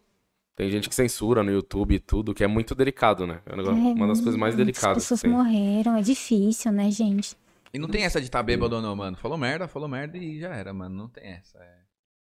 Tem 0.55 0.70
gente 0.70 0.89
que 0.89 0.95
censura 0.95 1.43
no 1.43 1.51
YouTube 1.51 1.95
e 1.95 1.99
tudo, 1.99 2.33
que 2.33 2.43
é 2.43 2.47
muito 2.47 2.74
delicado, 2.74 3.27
né? 3.27 3.41
É 3.45 3.53
É, 3.53 3.62
uma 3.62 4.07
das 4.07 4.20
coisas 4.20 4.41
mais 4.41 4.55
delicadas. 4.55 5.03
pessoas 5.03 5.20
que 5.20 5.29
tem. 5.29 5.37
morreram, 5.37 5.97
é 5.97 6.01
difícil, 6.01 6.72
né, 6.72 6.91
gente? 6.91 7.37
E 7.74 7.79
não 7.79 7.89
tem 7.89 8.05
essa 8.05 8.20
de 8.20 8.31
tá 8.31 8.43
bêbado 8.43 8.77
ou 8.77 8.81
não, 8.81 8.97
mano. 8.97 9.16
Falou 9.18 9.37
merda, 9.37 9.68
falou 9.68 9.87
merda 9.87 10.16
e 10.16 10.41
já 10.41 10.55
era, 10.55 10.72
mano. 10.72 10.95
Não 10.97 11.09
tem 11.09 11.24
essa. 11.24 11.59
É. 11.59 11.77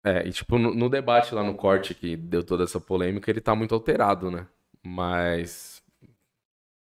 É, 0.02 0.28
e 0.28 0.32
tipo, 0.32 0.58
no, 0.58 0.74
no 0.74 0.88
debate 0.90 1.34
lá 1.34 1.42
no 1.42 1.54
corte 1.54 1.94
que 1.94 2.16
deu 2.16 2.42
toda 2.42 2.64
essa 2.64 2.80
polêmica, 2.80 3.30
ele 3.30 3.40
tá 3.40 3.54
muito 3.54 3.74
alterado, 3.74 4.30
né? 4.30 4.46
Mas. 4.82 5.69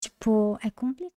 Tipo, 0.01 0.57
é 0.63 0.69
complicado. 0.69 1.13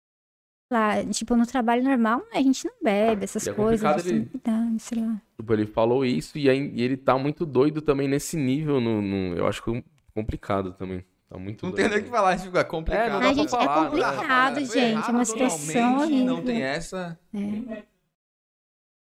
lá, 0.71 1.05
tipo, 1.05 1.37
no 1.37 1.47
trabalho 1.47 1.85
normal, 1.85 2.21
né, 2.33 2.39
a 2.39 2.43
gente 2.43 2.65
não 2.67 2.73
bebe 2.83 3.25
essas 3.25 3.47
é 3.47 3.53
coisas. 3.53 4.07
ele- 4.07 4.25
cuidado, 4.25 4.79
sei 4.79 5.01
lá. 5.03 5.21
Tipo, 5.39 5.53
ele 5.53 5.67
falou 5.67 6.03
isso 6.03 6.39
e, 6.39 6.49
aí- 6.49 6.73
e 6.75 6.81
ele 6.83 6.97
tá 6.97 7.19
muito 7.19 7.45
doido 7.45 7.83
também 7.83 8.09
nesse 8.09 8.39
nível. 8.39 8.81
No, 8.81 9.03
no- 9.03 9.37
eu 9.37 9.47
acho 9.47 9.63
que 9.63 9.85
complicado 10.15 10.73
também. 10.73 11.05
Tá 11.29 11.39
muito 11.39 11.63
Não 11.65 11.73
doido. 11.73 11.83
tem 11.83 11.91
nem 11.91 12.01
o 12.01 12.05
que 12.05 12.11
falar, 12.11 12.31
a 12.31 12.37
gente 12.37 12.47
fica 12.47 12.65
complicado. 12.65 13.05
É, 13.07 13.11
não 13.11 13.21
dá 13.21 13.27
pra 13.27 13.35
gente, 13.35 13.47
é 13.47 13.51
falar, 13.51 13.83
né? 13.83 13.91
complicado, 13.91 14.55
Foi 14.55 14.65
gente. 14.65 15.09
É 15.09 15.11
uma 15.11 15.25
situação 15.27 16.07
Não 16.25 16.43
tem 16.43 16.63
essa. 16.63 17.19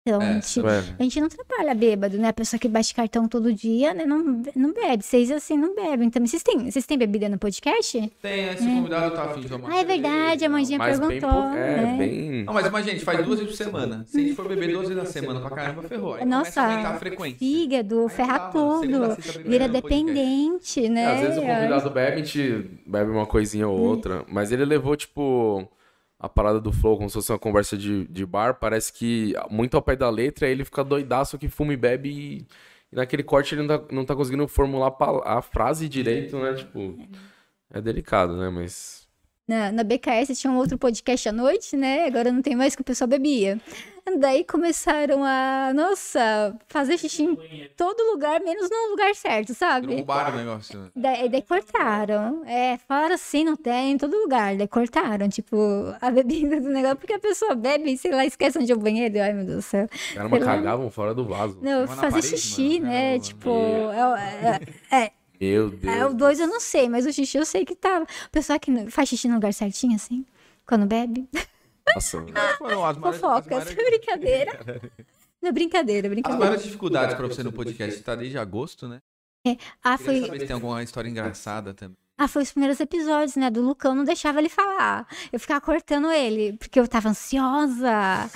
Então, 0.06 0.22
É, 0.22 0.30
a, 0.30 0.32
gente, 0.34 0.60
É. 0.60 0.84
a 0.98 1.02
gente 1.02 1.20
não 1.20 1.28
trabalha 1.28 1.74
bêbado, 1.74 2.16
né? 2.16 2.28
A 2.28 2.32
pessoa 2.32 2.60
que 2.60 2.68
bate 2.68 2.94
cartão 2.94 3.26
todo 3.26 3.52
dia, 3.52 3.92
né? 3.92 4.04
Não, 4.06 4.40
não 4.54 4.72
bebe. 4.72 5.02
Vocês, 5.02 5.32
assim, 5.32 5.58
não 5.58 5.74
bebem. 5.74 6.08
Também. 6.10 6.28
Vocês 6.28 6.44
têm, 6.44 6.70
vocês 6.70 6.86
têm 6.86 6.96
bebida 6.96 7.28
no 7.28 7.38
podcast? 7.38 8.12
Tem, 8.22 8.48
esse 8.50 8.64
convidado 8.64 9.14
tá 9.16 9.24
afim 9.24 9.40
de 9.40 9.48
tomar 9.48 9.68
Ah, 9.72 9.80
é 9.80 9.84
verdade, 9.84 10.44
a 10.44 10.48
Mandinha 10.48 10.78
bem 10.78 10.88
perguntou. 10.88 11.28
pouco. 11.30 11.56
É, 11.56 11.76
né? 11.82 11.96
bem. 11.98 12.44
Não, 12.44 12.54
mas, 12.54 12.70
mas, 12.70 12.86
gente, 12.86 13.04
faz 13.04 13.24
duas 13.24 13.40
vezes 13.40 13.56
por 13.56 13.64
semana. 13.64 14.04
Se 14.06 14.18
a 14.18 14.22
gente 14.22 14.34
for 14.36 14.46
beber 14.46 14.68
duas 14.72 14.88
vezes 14.88 15.02
na 15.02 15.10
semana 15.10 15.40
pra 15.40 15.50
caramba, 15.50 15.82
ferrou. 15.82 16.14
Aí 16.14 16.24
Nossa, 16.24 16.62
a 16.62 16.94
frequência. 16.94 17.38
fígado, 17.38 18.02
Aí 18.02 18.08
ferra 18.10 18.38
tudo. 18.50 19.16
Vira 19.44 19.68
dependente, 19.68 20.88
né? 20.88 21.02
É, 21.02 21.14
às 21.14 21.20
vezes 21.20 21.38
o 21.38 21.40
convidado 21.40 21.90
bebe, 21.90 22.12
a 22.12 22.16
gente 22.24 22.70
bebe 22.86 23.10
uma 23.10 23.26
coisinha 23.26 23.66
ou 23.66 23.78
outra. 23.78 24.24
Mas 24.28 24.52
ele 24.52 24.64
levou, 24.64 24.94
tipo, 24.96 25.66
a 26.26 26.28
parada 26.28 26.60
do 26.60 26.72
flow, 26.72 26.96
como 26.96 27.08
se 27.08 27.14
fosse 27.14 27.32
uma 27.32 27.38
conversa 27.38 27.76
de, 27.76 28.06
de 28.06 28.26
bar. 28.26 28.58
Parece 28.58 28.92
que 28.92 29.34
muito 29.50 29.76
ao 29.76 29.82
pé 29.82 29.96
da 29.96 30.10
letra, 30.10 30.46
aí 30.46 30.52
ele 30.52 30.64
fica 30.64 30.84
doidaço 30.84 31.38
que 31.38 31.48
fuma 31.48 31.72
e 31.72 31.76
bebe 31.76 32.08
e, 32.10 32.46
e 32.92 32.96
naquele 32.96 33.22
corte 33.22 33.54
ele 33.54 33.62
não 33.62 33.78
tá, 33.78 33.94
não 33.94 34.04
tá 34.04 34.14
conseguindo 34.14 34.46
formular 34.46 34.94
a 35.24 35.42
frase 35.42 35.88
direito, 35.88 36.38
né? 36.38 36.54
Tipo, 36.54 36.96
é 37.70 37.80
delicado, 37.80 38.36
né? 38.36 38.48
Mas. 38.48 38.95
Na, 39.46 39.70
na 39.70 39.84
BKS 39.84 40.38
tinha 40.38 40.52
um 40.52 40.56
outro 40.56 40.76
podcast 40.76 41.28
à 41.28 41.32
noite, 41.32 41.76
né? 41.76 42.06
Agora 42.06 42.32
não 42.32 42.42
tem 42.42 42.56
mais 42.56 42.74
que 42.74 42.82
o 42.82 42.84
pessoal 42.84 43.06
bebia. 43.06 43.60
Daí 44.18 44.44
começaram 44.44 45.24
a, 45.24 45.72
nossa, 45.74 46.56
fazer 46.68 46.96
xixi 46.96 47.24
em 47.24 47.36
todo 47.76 48.12
lugar, 48.12 48.40
menos 48.40 48.70
no 48.70 48.90
lugar 48.90 49.14
certo, 49.16 49.52
sabe? 49.52 50.00
Bar 50.02 50.32
o 50.32 50.36
negócio. 50.36 50.78
né? 50.80 50.90
Daí, 50.94 51.28
daí 51.28 51.42
cortaram. 51.42 52.44
É, 52.44 52.78
falaram 52.88 53.14
assim, 53.16 53.44
não 53.44 53.56
tem 53.56 53.92
em 53.92 53.98
todo 53.98 54.16
lugar. 54.16 54.56
Daí 54.56 54.68
cortaram, 54.68 55.28
tipo, 55.28 55.56
a 56.00 56.10
bebida 56.12 56.60
do 56.60 56.68
negócio, 56.68 56.96
porque 56.96 57.14
a 57.14 57.18
pessoa 57.18 57.54
bebe, 57.56 57.96
sei 57.96 58.12
lá, 58.12 58.24
esquece 58.24 58.58
onde 58.58 58.70
é 58.70 58.74
o 58.74 58.78
banheiro. 58.78 59.20
Ai, 59.20 59.32
meu 59.32 59.44
Deus 59.44 59.58
do 59.58 59.62
céu. 59.62 59.88
Caramba, 60.14 60.38
cagavam 60.38 60.90
fora 60.90 61.12
do 61.12 61.24
vaso. 61.24 61.58
Não, 61.60 61.86
fazer 61.88 62.10
parede, 62.10 62.28
xixi, 62.28 62.80
mano, 62.80 62.92
né? 62.92 63.10
era 63.10 63.18
Tipo, 63.18 63.50
é, 63.50 64.60
é, 64.90 64.96
é, 65.04 65.12
Meu 65.40 65.70
Deus. 65.70 65.94
é, 65.96 66.06
o 66.06 66.14
dois 66.14 66.38
eu 66.40 66.46
não 66.46 66.60
sei, 66.60 66.88
mas 66.88 67.06
o 67.06 67.12
xixi 67.12 67.36
eu 67.38 67.44
sei 67.44 67.64
que 67.64 67.74
tava. 67.74 68.04
O 68.04 68.30
pessoal 68.30 68.58
que 68.58 68.70
não- 68.70 68.90
faz 68.90 69.08
xixi 69.08 69.28
no 69.28 69.34
lugar 69.34 69.52
certinho, 69.52 69.94
assim, 69.96 70.24
quando 70.66 70.86
bebe. 70.86 71.28
Nossa, 71.94 72.18
as 72.88 72.96
as 72.96 72.96
Fofocas, 72.96 73.48
maiores- 73.50 73.74
brincadeira. 73.74 74.82
Não, 75.42 75.52
brincadeira, 75.52 76.08
As 76.08 76.12
brincadeira. 76.12 76.44
maiores 76.44 76.64
dificuldades 76.64 77.14
pra 77.14 77.26
você 77.26 77.42
no 77.42 77.52
podcast 77.52 78.02
tá 78.02 78.14
desde 78.16 78.38
agosto, 78.38 78.88
né? 78.88 79.00
Ah, 79.84 79.96
Queria 79.96 79.98
foi, 79.98 80.20
saber 80.26 80.40
se 80.40 80.46
tem 80.46 80.54
alguma 80.54 80.82
história 80.82 81.08
engraçada 81.08 81.72
também. 81.72 81.96
Ah, 82.18 82.26
foi 82.28 82.42
os 82.42 82.50
primeiros 82.52 82.80
episódios, 82.80 83.36
né? 83.36 83.50
Do 83.50 83.60
Lucão, 83.62 83.94
não 83.94 84.04
deixava 84.04 84.38
ele 84.38 84.48
falar. 84.48 85.06
Eu 85.32 85.38
ficava 85.38 85.60
cortando 85.60 86.10
ele, 86.10 86.54
porque 86.58 86.80
eu 86.80 86.88
tava 86.88 87.08
ansiosa. 87.10 87.90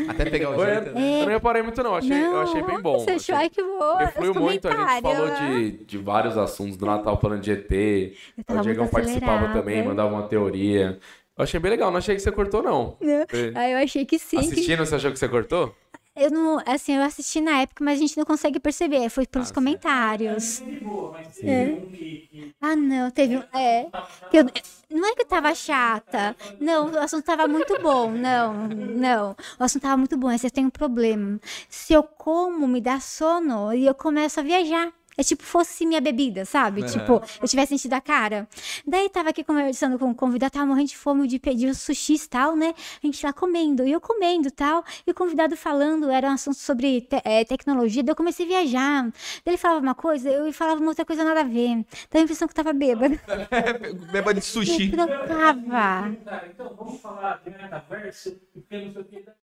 Até 0.08 0.24
pegar 0.28 0.50
o 0.50 0.64
jeito, 0.64 0.90
né? 0.92 1.20
Eu 1.20 1.26
não 1.26 1.32
reparei 1.32 1.62
muito, 1.62 1.82
não. 1.82 1.94
Achei, 1.94 2.24
eu 2.24 2.40
achei 2.40 2.62
bem 2.62 2.80
bom. 2.80 2.98
Você 2.98 3.10
achou? 3.12 3.16
Achei- 3.16 3.34
Ai, 3.36 3.48
que 3.50 3.62
bom. 3.62 4.04
Os 4.04 4.10
fluiu 4.12 4.34
muito, 4.34 4.68
a 4.68 4.70
gente 4.70 5.02
falou 5.02 5.28
de, 5.50 5.70
de 5.84 5.98
vários 5.98 6.36
assuntos 6.36 6.76
do 6.76 6.86
Natal 6.86 7.18
falando 7.20 7.40
de 7.40 7.50
ET. 7.52 7.70
Eu 7.70 8.56
O 8.56 8.60
Diegão 8.62 8.84
muito 8.84 8.92
participava 8.92 9.52
também, 9.52 9.82
mandava 9.84 10.12
uma 10.12 10.28
teoria. 10.28 10.98
Eu 11.38 11.44
achei 11.44 11.58
bem 11.58 11.70
legal, 11.70 11.90
não 11.90 11.98
achei 11.98 12.14
que 12.14 12.20
você 12.20 12.30
cortou, 12.30 12.62
não. 12.62 12.96
Não. 13.00 13.24
Aí 13.54 13.72
eu 13.72 13.78
achei 13.78 14.04
que 14.04 14.18
sim. 14.18 14.38
que- 14.38 14.44
Assistindo, 14.44 14.84
você 14.84 14.94
achou 14.96 15.10
que 15.10 15.18
você 15.18 15.28
cortou? 15.28 15.74
Eu 16.22 16.30
não, 16.30 16.58
assim, 16.66 16.94
eu 16.96 17.02
assisti 17.02 17.40
na 17.40 17.60
época, 17.62 17.82
mas 17.84 17.98
a 17.98 18.02
gente 18.02 18.16
não 18.18 18.24
consegue 18.24 18.60
perceber. 18.60 19.08
Foi 19.08 19.26
pelos 19.26 19.50
Ah, 19.50 19.54
comentários. 19.54 20.62
De 20.70 20.80
boa, 20.80 21.20
mas 21.24 21.42
É. 21.42 21.78
que 21.92 22.24
Ah, 22.60 22.76
não, 22.76 23.10
teve 23.10 23.38
um. 23.38 23.42
É. 23.54 23.90
que 24.30 24.38
eu- 24.38 24.44
não 24.90 25.06
é 25.08 25.14
que 25.14 25.22
eu 25.22 25.26
tava 25.26 25.54
chata. 25.54 26.36
Não, 26.58 26.90
o 26.92 26.98
assunto 26.98 27.24
tava 27.24 27.46
muito 27.48 27.74
bom. 27.82 28.12
Não, 28.12 28.68
não. 28.68 29.36
O 29.58 29.64
assunto 29.64 29.82
tava 29.82 29.96
muito 29.96 30.16
bom. 30.18 30.28
Mas 30.28 30.44
eu 30.44 30.50
tenho 30.50 30.68
um 30.68 30.70
problema. 30.70 31.40
Se 31.70 31.92
eu 31.94 32.02
como, 32.02 32.68
me 32.68 32.80
dá 32.80 33.00
sono 33.00 33.72
e 33.74 33.86
eu 33.86 33.94
começo 33.94 34.40
a 34.40 34.42
viajar. 34.42 34.92
É 35.20 35.22
tipo 35.22 35.42
fosse 35.42 35.84
minha 35.84 36.00
bebida, 36.00 36.46
sabe? 36.46 36.82
Tipo, 36.82 37.20
eu 37.42 37.46
tivesse 37.46 37.74
enchido 37.74 37.94
a 37.94 38.00
cara. 38.00 38.48
Daí 38.86 39.06
tava 39.10 39.28
aqui 39.28 39.44
conversando 39.44 39.98
com 39.98 40.10
o 40.10 40.14
convidado, 40.14 40.52
tava 40.52 40.64
morrendo 40.64 40.88
de 40.88 40.96
fome 40.96 41.28
de 41.28 41.38
pedir 41.38 41.68
os 41.68 41.76
sushis 41.78 42.24
e 42.24 42.28
tal, 42.30 42.56
né? 42.56 42.72
A 43.02 43.06
gente 43.06 43.24
lá 43.26 43.30
comendo, 43.32 43.86
e 43.86 43.92
eu 43.92 44.00
comendo 44.00 44.48
e 44.48 44.50
tal. 44.50 44.82
E 45.06 45.10
o 45.10 45.14
convidado 45.14 45.54
falando, 45.58 46.08
era 46.10 46.26
um 46.28 46.32
assunto 46.32 46.56
sobre 46.56 47.02
te- 47.02 47.20
eh, 47.22 47.44
tecnologia, 47.44 48.02
daí 48.02 48.12
eu 48.12 48.16
comecei 48.16 48.46
a 48.46 48.48
viajar. 48.48 49.02
Daí 49.04 49.12
ele 49.48 49.56
falava 49.58 49.80
uma 49.80 49.94
coisa, 49.94 50.30
eu 50.30 50.50
falava 50.54 50.80
uma 50.80 50.88
outra 50.88 51.04
coisa 51.04 51.22
nada 51.22 51.40
a 51.40 51.44
ver. 51.44 51.84
Dá 52.10 52.18
a 52.18 52.22
impressão 52.22 52.48
que 52.48 52.52
eu 52.52 52.56
tava 52.64 52.72
bêbada. 52.72 53.20
Beba 54.12 54.32
de 54.32 54.38
Eu 54.40 54.42
sushi. 54.44 54.90
trocava. 54.90 56.16
Cara, 56.24 56.48
então 56.48 56.74
vamos 56.78 56.98
falar 57.00 57.42
de 57.44 57.50
metaverso, 57.50 58.40
porque 58.54 58.78
não 58.84 58.92
sei 58.92 59.02
o 59.02 59.04
que. 59.04 59.39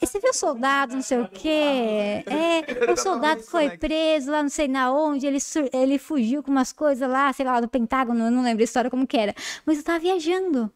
Você 0.00 0.20
viu 0.20 0.30
o 0.30 0.34
soldado, 0.34 0.94
não 0.94 1.02
sei 1.02 1.18
o 1.18 1.28
quê? 1.28 2.22
É, 2.26 2.92
o 2.92 2.96
soldado 2.96 3.40
isso, 3.40 3.50
foi 3.50 3.70
preso 3.78 4.30
lá 4.30 4.42
não 4.42 4.50
sei 4.50 4.68
na 4.68 4.92
onde, 4.92 5.26
ele, 5.26 5.38
ele 5.72 5.98
fugiu 5.98 6.42
com 6.42 6.50
umas 6.50 6.72
coisas 6.72 7.08
lá, 7.08 7.32
sei 7.32 7.46
lá, 7.46 7.58
do 7.58 7.68
Pentágono, 7.68 8.26
eu 8.26 8.30
não 8.30 8.42
lembro 8.42 8.62
a 8.62 8.64
história 8.64 8.90
como 8.90 9.06
que 9.06 9.16
era. 9.16 9.34
Mas 9.64 9.78
eu 9.78 9.84
tava 9.84 9.98
viajando. 9.98 10.70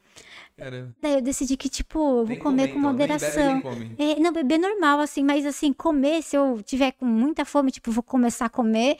Cara, 0.57 0.94
Daí 1.02 1.14
eu 1.14 1.20
decidi 1.20 1.54
que, 1.54 1.68
tipo, 1.68 1.98
vou 1.98 2.26
nem 2.26 2.38
comer 2.38 2.68
come, 2.68 2.82
com 2.82 2.92
bebe, 2.92 2.92
moderação. 3.02 3.52
nem 3.54 3.61
come. 3.61 3.94
É, 3.98 4.18
não, 4.18 4.32
beber 4.32 4.59
normal, 4.59 5.00
assim, 5.00 5.22
mas 5.22 5.44
assim, 5.44 5.70
comer, 5.70 6.22
se 6.22 6.34
eu 6.34 6.62
tiver 6.64 6.92
com 6.92 7.04
muita 7.04 7.44
fome, 7.44 7.70
tipo, 7.70 7.90
vou 7.92 8.02
começar 8.02 8.46
a 8.46 8.48
comer, 8.48 8.96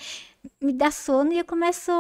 me 0.61 0.71
dá 0.73 0.91
sono 0.91 1.33
e 1.33 1.39
eu 1.39 1.45
começo. 1.47 1.91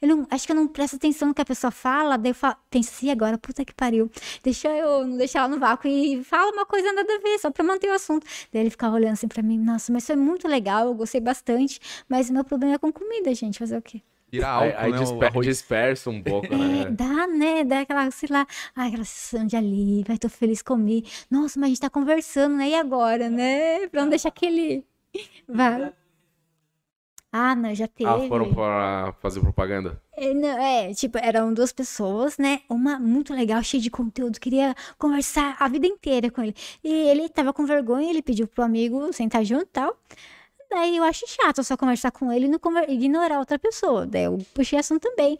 Eu 0.00 0.08
não, 0.08 0.26
acho 0.30 0.46
que 0.46 0.52
eu 0.52 0.56
não 0.56 0.66
presto 0.66 0.96
atenção 0.96 1.28
no 1.28 1.34
que 1.34 1.42
a 1.42 1.44
pessoa 1.44 1.70
fala, 1.70 2.16
daí 2.16 2.30
eu 2.30 2.34
falo, 2.34 2.56
pensei 2.70 3.10
agora, 3.10 3.36
puta 3.36 3.64
que 3.66 3.74
pariu. 3.74 4.10
Deixa 4.42 4.68
eu 4.70 5.06
não 5.06 5.18
deixar 5.18 5.40
ela 5.40 5.48
no 5.48 5.58
vácuo 5.58 5.88
e 5.88 6.24
fala 6.24 6.50
uma 6.50 6.64
coisa 6.64 6.90
nada 6.90 7.12
a 7.14 7.18
ver, 7.18 7.38
só 7.38 7.50
pra 7.50 7.62
manter 7.62 7.88
o 7.90 7.94
assunto. 7.94 8.26
Daí 8.50 8.62
ele 8.62 8.70
ficava 8.70 8.96
olhando 8.96 9.12
assim 9.12 9.28
pra 9.28 9.42
mim, 9.42 9.58
nossa, 9.58 9.92
mas 9.92 10.06
foi 10.06 10.16
muito 10.16 10.48
legal, 10.48 10.86
eu 10.86 10.94
gostei 10.94 11.20
bastante, 11.20 11.78
mas 12.08 12.30
o 12.30 12.32
meu 12.32 12.44
problema 12.44 12.76
é 12.76 12.78
com 12.78 12.90
comida, 12.90 13.34
gente, 13.34 13.58
fazer 13.58 13.76
o 13.76 13.82
quê? 13.82 14.00
Tira 14.32 14.46
Aí, 14.46 14.70
álcool, 14.70 14.80
aí 14.80 14.90
né? 14.92 14.96
o 14.98 15.00
disper- 15.02 15.40
dispersa 15.42 16.08
um 16.08 16.22
pouco, 16.22 16.46
É, 16.54 16.56
né? 16.56 16.90
dá, 16.90 17.26
né? 17.26 17.64
Dá 17.64 17.80
aquela, 17.80 18.10
sei 18.10 18.30
lá, 18.32 18.46
ai, 18.74 18.88
aquela 18.88 19.04
sensação 19.04 19.46
de 19.46 19.56
alívio, 19.56 20.06
ai, 20.08 20.16
tô 20.16 20.26
feliz, 20.30 20.62
comi. 20.62 21.04
Nossa, 21.30 21.60
mas 21.60 21.66
a 21.66 21.68
gente 21.68 21.80
tá 21.82 21.90
conversando, 21.90 22.56
né? 22.56 22.70
E 22.70 22.74
agora, 22.74 23.28
né? 23.28 23.86
Pra 23.88 24.00
não 24.00 24.08
deixar 24.08 24.30
aquele. 24.30 24.86
Vai. 25.46 25.92
Ah, 27.30 27.54
não, 27.54 27.74
já 27.74 27.86
teve. 27.86 28.08
Ah, 28.08 28.26
foram 28.26 28.54
pra 28.54 29.14
fazer 29.20 29.40
propaganda? 29.40 30.00
É, 30.16 30.32
não, 30.32 30.48
é, 30.48 30.94
tipo, 30.94 31.18
eram 31.18 31.52
duas 31.52 31.72
pessoas, 31.72 32.38
né? 32.38 32.60
Uma 32.70 32.98
muito 32.98 33.34
legal, 33.34 33.62
cheia 33.62 33.82
de 33.82 33.90
conteúdo, 33.90 34.40
queria 34.40 34.74
conversar 34.98 35.56
a 35.58 35.68
vida 35.68 35.86
inteira 35.86 36.30
com 36.30 36.42
ele. 36.42 36.54
E 36.82 36.90
ele 36.90 37.28
tava 37.28 37.52
com 37.52 37.66
vergonha, 37.66 38.08
ele 38.08 38.22
pediu 38.22 38.46
pro 38.46 38.64
amigo 38.64 39.12
sentar 39.12 39.44
junto 39.44 39.64
e 39.64 39.66
tal. 39.66 39.94
Daí 40.74 40.96
eu 40.96 41.04
acho 41.04 41.26
chato 41.28 41.62
só 41.62 41.76
conversar 41.76 42.10
com 42.10 42.32
ele 42.32 42.46
e 42.88 42.92
ignorar 42.94 43.38
outra 43.38 43.58
pessoa. 43.58 44.06
Daí 44.06 44.24
eu 44.24 44.38
puxei 44.54 44.78
assunto 44.78 45.02
também. 45.02 45.36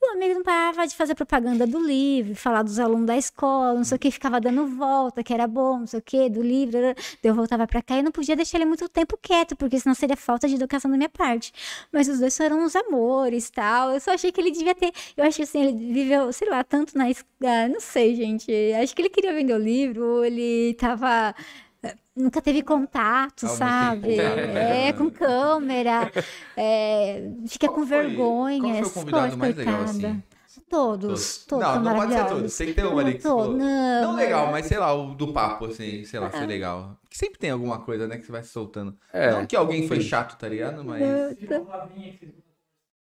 E 0.00 0.08
o 0.08 0.12
amigo 0.12 0.34
não 0.34 0.42
parava 0.44 0.86
de 0.86 0.94
fazer 0.94 1.16
propaganda 1.16 1.66
do 1.66 1.78
livro, 1.80 2.36
falar 2.36 2.62
dos 2.62 2.78
alunos 2.78 3.06
da 3.06 3.16
escola, 3.16 3.74
não 3.74 3.82
sei 3.82 3.96
o 3.96 3.98
que, 3.98 4.10
ficava 4.12 4.40
dando 4.40 4.64
volta, 4.68 5.24
que 5.24 5.34
era 5.34 5.46
bom, 5.48 5.80
não 5.80 5.86
sei 5.88 5.98
o 5.98 6.02
que, 6.02 6.30
do 6.30 6.40
livro. 6.40 6.78
Daí 6.78 6.94
eu 7.24 7.34
voltava 7.34 7.66
pra 7.66 7.82
cá 7.82 7.96
e 7.98 8.02
não 8.02 8.12
podia 8.12 8.36
deixar 8.36 8.58
ele 8.58 8.64
muito 8.64 8.88
tempo 8.88 9.18
quieto, 9.20 9.56
porque 9.56 9.78
senão 9.80 9.94
seria 9.94 10.16
falta 10.16 10.46
de 10.46 10.54
educação 10.54 10.88
da 10.88 10.96
minha 10.96 11.08
parte. 11.08 11.52
Mas 11.92 12.06
os 12.08 12.20
dois 12.20 12.36
foram 12.36 12.60
uns 12.64 12.76
amores 12.76 13.50
tal. 13.50 13.90
Eu 13.90 14.00
só 14.00 14.12
achei 14.12 14.30
que 14.30 14.40
ele 14.40 14.52
devia 14.52 14.74
ter. 14.74 14.92
Eu 15.16 15.24
acho 15.24 15.42
assim, 15.42 15.62
ele 15.66 15.92
viveu, 15.92 16.32
sei 16.32 16.48
lá, 16.48 16.62
tanto 16.62 16.96
na. 16.96 17.10
es- 17.10 17.24
ah, 17.42 17.68
não 17.68 17.80
sei, 17.80 18.14
gente. 18.14 18.52
Acho 18.80 18.94
que 18.94 19.02
ele 19.02 19.10
queria 19.10 19.34
vender 19.34 19.54
o 19.54 19.58
livro, 19.58 20.24
ele 20.24 20.74
tava. 20.74 21.34
Nunca 22.16 22.40
teve 22.40 22.62
contato, 22.62 23.42
Tava 23.42 23.52
muito 23.52 23.58
sabe? 23.58 24.16
né? 24.16 24.88
É, 24.88 24.92
com 24.92 25.10
câmera. 25.10 26.10
é, 26.56 27.28
fica 27.46 27.66
Qual 27.68 27.74
com 27.80 27.86
foi- 27.86 28.02
vergonha. 28.02 28.62
Qual 28.62 28.74
foi 28.74 28.82
o 28.84 28.90
convidado 28.90 29.36
mais 29.36 29.54
legal, 29.54 29.82
assim? 29.82 30.22
Todos, 30.68 31.44
todos 31.44 31.64
Não, 31.64 31.80
não 31.80 31.94
pode 31.94 32.12
ser 32.12 32.24
todos. 32.26 32.56
Tem 32.56 32.66
que 32.66 32.74
ter 32.74 32.86
um 32.86 32.98
ali 32.98 33.14
que. 33.18 33.24
Não, 33.24 33.52
Não 33.52 34.16
legal, 34.16 34.50
mas 34.50 34.66
sei 34.66 34.78
lá, 34.78 34.92
o 34.92 35.14
do 35.14 35.32
papo, 35.32 35.66
assim, 35.66 36.04
sei 36.04 36.18
lá, 36.18 36.28
foi 36.30 36.46
legal. 36.46 36.96
Que 37.08 37.16
sempre 37.16 37.38
tem 37.38 37.50
alguma 37.50 37.78
coisa, 37.80 38.08
né, 38.08 38.18
que 38.18 38.26
você 38.26 38.32
vai 38.32 38.42
soltando. 38.42 38.96
É. 39.12 39.30
Não 39.30 39.46
que 39.46 39.54
alguém 39.54 39.86
foi 39.86 40.00
chato, 40.00 40.36
tá 40.36 40.48
ligado? 40.48 40.82
Mas. 40.84 40.98
Fez 41.38 41.50
É, 41.50 41.60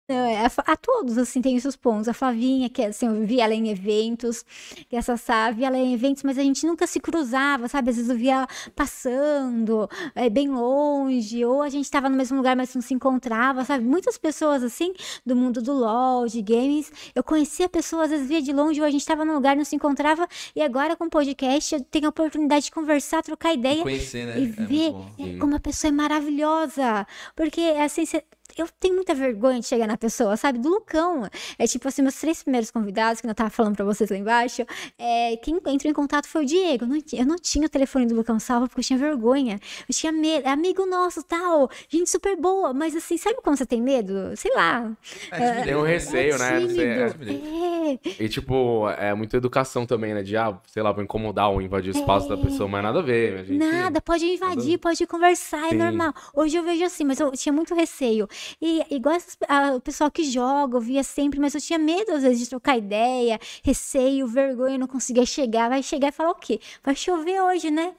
a, 0.09 0.73
a 0.73 0.77
todos, 0.77 1.19
assim, 1.19 1.43
tem 1.43 1.59
seus 1.59 1.75
pontos. 1.75 2.09
A 2.09 2.13
Flavinha, 2.15 2.69
que 2.71 2.83
assim, 2.83 3.07
eu 3.07 3.27
vi 3.27 3.41
ela 3.41 3.55
em 3.55 3.69
eventos, 3.71 4.45
que 4.89 4.95
essa 4.97 5.17
Sá, 5.17 5.51
vi 5.51 5.65
ela 5.65 5.77
em 5.77 5.95
eventos, 5.95 6.23
mas 6.23 6.39
a 6.39 6.43
gente 6.43 6.65
nunca 6.67 6.87
se 6.87 7.01
cruzava, 7.01 7.67
sabe? 7.69 7.91
Às 7.91 7.97
vezes 7.97 8.11
eu 8.11 8.17
via 8.17 8.35
ela 8.35 8.49
passando, 8.75 9.89
é, 10.15 10.31
bem 10.31 10.49
longe, 10.49 11.45
ou 11.45 11.63
a 11.63 11.69
gente 11.69 11.85
estava 11.85 12.09
no 12.09 12.17
mesmo 12.17 12.37
lugar, 12.37 12.55
mas 12.57 12.73
não 12.75 12.83
se 12.83 12.95
encontrava, 12.95 13.65
sabe? 13.65 13.85
Muitas 13.85 14.17
pessoas, 14.17 14.63
assim, 14.63 14.93
do 15.25 15.35
mundo 15.35 15.61
do 15.61 15.73
LOL, 15.73 16.27
de 16.29 16.41
games, 16.41 16.93
eu 17.15 17.25
conhecia 17.25 17.69
pessoas, 17.69 18.05
às 18.05 18.11
vezes 18.11 18.29
via 18.29 18.43
de 18.43 18.53
longe, 18.53 18.81
ou 18.81 18.87
a 18.87 18.91
gente 18.91 19.01
estava 19.01 19.25
num 19.25 19.35
lugar, 19.35 19.57
não 19.57 19.65
se 19.65 19.75
encontrava, 19.75 20.29
e 20.55 20.63
agora 20.63 20.95
com 20.97 21.05
o 21.07 21.11
podcast 21.11 21.75
eu 21.75 21.81
tenho 21.83 22.07
a 22.07 22.11
oportunidade 22.11 22.67
de 22.67 22.71
conversar, 22.71 23.23
trocar 23.23 23.53
ideia. 23.55 23.83
Conhecer, 23.83 24.27
né? 24.27 24.39
E 24.39 24.45
É 24.45 24.47
ver 24.47 24.95
é, 25.19 25.39
como 25.39 25.57
a 25.57 25.61
pessoa 25.61 25.89
é 25.89 25.93
maravilhosa. 25.93 27.07
Porque, 27.35 27.61
assim, 27.61 28.07
cê- 28.07 28.25
eu 28.63 28.69
tenho 28.81 28.95
muita 28.95 29.15
vergonha 29.15 29.61
de 29.61 29.67
chegar 29.67 29.87
na 29.87 29.97
pessoa, 29.97 30.37
sabe? 30.37 30.59
Do 30.59 30.69
Lucão. 30.69 31.29
É 31.59 31.67
tipo 31.67 31.87
assim, 31.89 32.03
meus 32.03 32.15
três 32.17 32.43
primeiros 32.43 32.71
convidados, 32.71 33.21
que 33.21 33.27
eu 33.27 33.35
tava 33.35 33.51
falando 33.51 33.77
pra 33.77 33.85
vocês 33.85 34.11
lá 34.11 34.17
embaixo, 34.17 34.65
é, 34.99 35.37
quem 35.39 35.57
entrou 35.57 35.91
em 35.91 35.95
contato 35.95 36.27
foi 36.29 36.43
o 36.45 36.47
Diego. 36.47 36.85
Eu 36.85 36.89
não, 36.89 36.99
eu 37.13 37.27
não 37.27 37.37
tinha 37.37 37.67
o 37.67 37.69
telefone 37.69 38.07
do 38.07 38.15
Lucão 38.15 38.39
salvo 38.39 38.69
porque 38.69 38.81
eu 38.81 38.85
tinha 38.85 38.99
vergonha. 38.99 39.61
Eu 39.89 39.95
tinha 39.95 40.13
medo. 40.13 40.47
É 40.47 40.51
amigo 40.51 40.85
nosso, 40.87 41.23
tal. 41.23 41.69
Gente 41.89 42.11
super 42.11 42.37
boa. 42.37 42.73
Mas 42.73 42.95
assim, 42.97 43.17
sabe 43.17 43.37
quando 43.43 43.57
você 43.57 43.67
tem 43.67 43.81
medo? 43.83 44.33
Sei 44.37 44.53
lá. 44.55 44.91
É, 45.31 45.63
Tem 45.63 45.75
um 45.77 45.83
receio, 45.83 46.39
né? 46.39 46.61
tímido. 46.61 46.75
Você- 46.77 48.07
É. 48.19 48.25
E, 48.25 48.29
tipo, 48.29 48.89
é 48.91 49.15
muita 49.15 49.37
educação 49.37 49.87
também, 49.87 50.13
né? 50.15 50.23
De, 50.23 50.37
ah, 50.37 50.59
sei 50.67 50.83
lá, 50.83 50.93
vou 50.93 51.03
incomodar 51.05 51.51
ou 51.51 51.63
invadir 51.63 51.95
o 51.95 51.97
espaço 51.99 52.29
da 52.29 52.37
pessoa, 52.37 52.69
mas 52.69 52.83
nada 52.83 52.99
a 52.99 53.03
ver. 53.03 53.39
A 53.41 53.45
gente... 53.45 53.59
Nada, 53.59 54.01
pode 54.01 54.25
invadir, 54.25 54.79
pode 54.79 55.07
conversar, 55.07 55.67
é 55.67 55.71
Sim. 55.71 55.77
normal. 55.77 56.13
Hoje 56.35 56.57
eu 56.57 56.65
vejo 56.65 56.85
assim, 56.85 57.05
mas 57.05 57.21
eu 57.21 57.31
tinha 57.33 57.53
muito 57.53 57.75
receio. 57.75 58.29
E 58.61 58.83
igual 58.95 59.15
essas- 59.17 59.37
a- 59.49 59.75
o 59.77 59.81
pessoal 59.81 60.11
que 60.11 60.25
joga, 60.25 60.77
eu 60.77 60.81
via 60.81 61.03
sempre, 61.03 61.39
mas 61.41 61.55
eu 61.55 61.61
tinha 61.61 61.79
medo 61.79 62.13
às 62.13 62.23
vezes 62.23 62.41
de 62.41 62.49
trocar 62.51 62.77
ideia, 62.77 63.39
receio, 63.65 64.27
vergonha, 64.27 64.79
não 64.79 64.87
conseguia 64.87 65.27
chegar. 65.27 65.69
Vai 65.69 65.83
chegar 65.83 66.09
e 66.09 66.13
falar 66.13 66.31
o 66.31 66.35
quê? 66.35 66.61
Vai 66.83 66.95
chover 66.95 67.41
hoje, 67.43 67.71
né? 67.71 67.95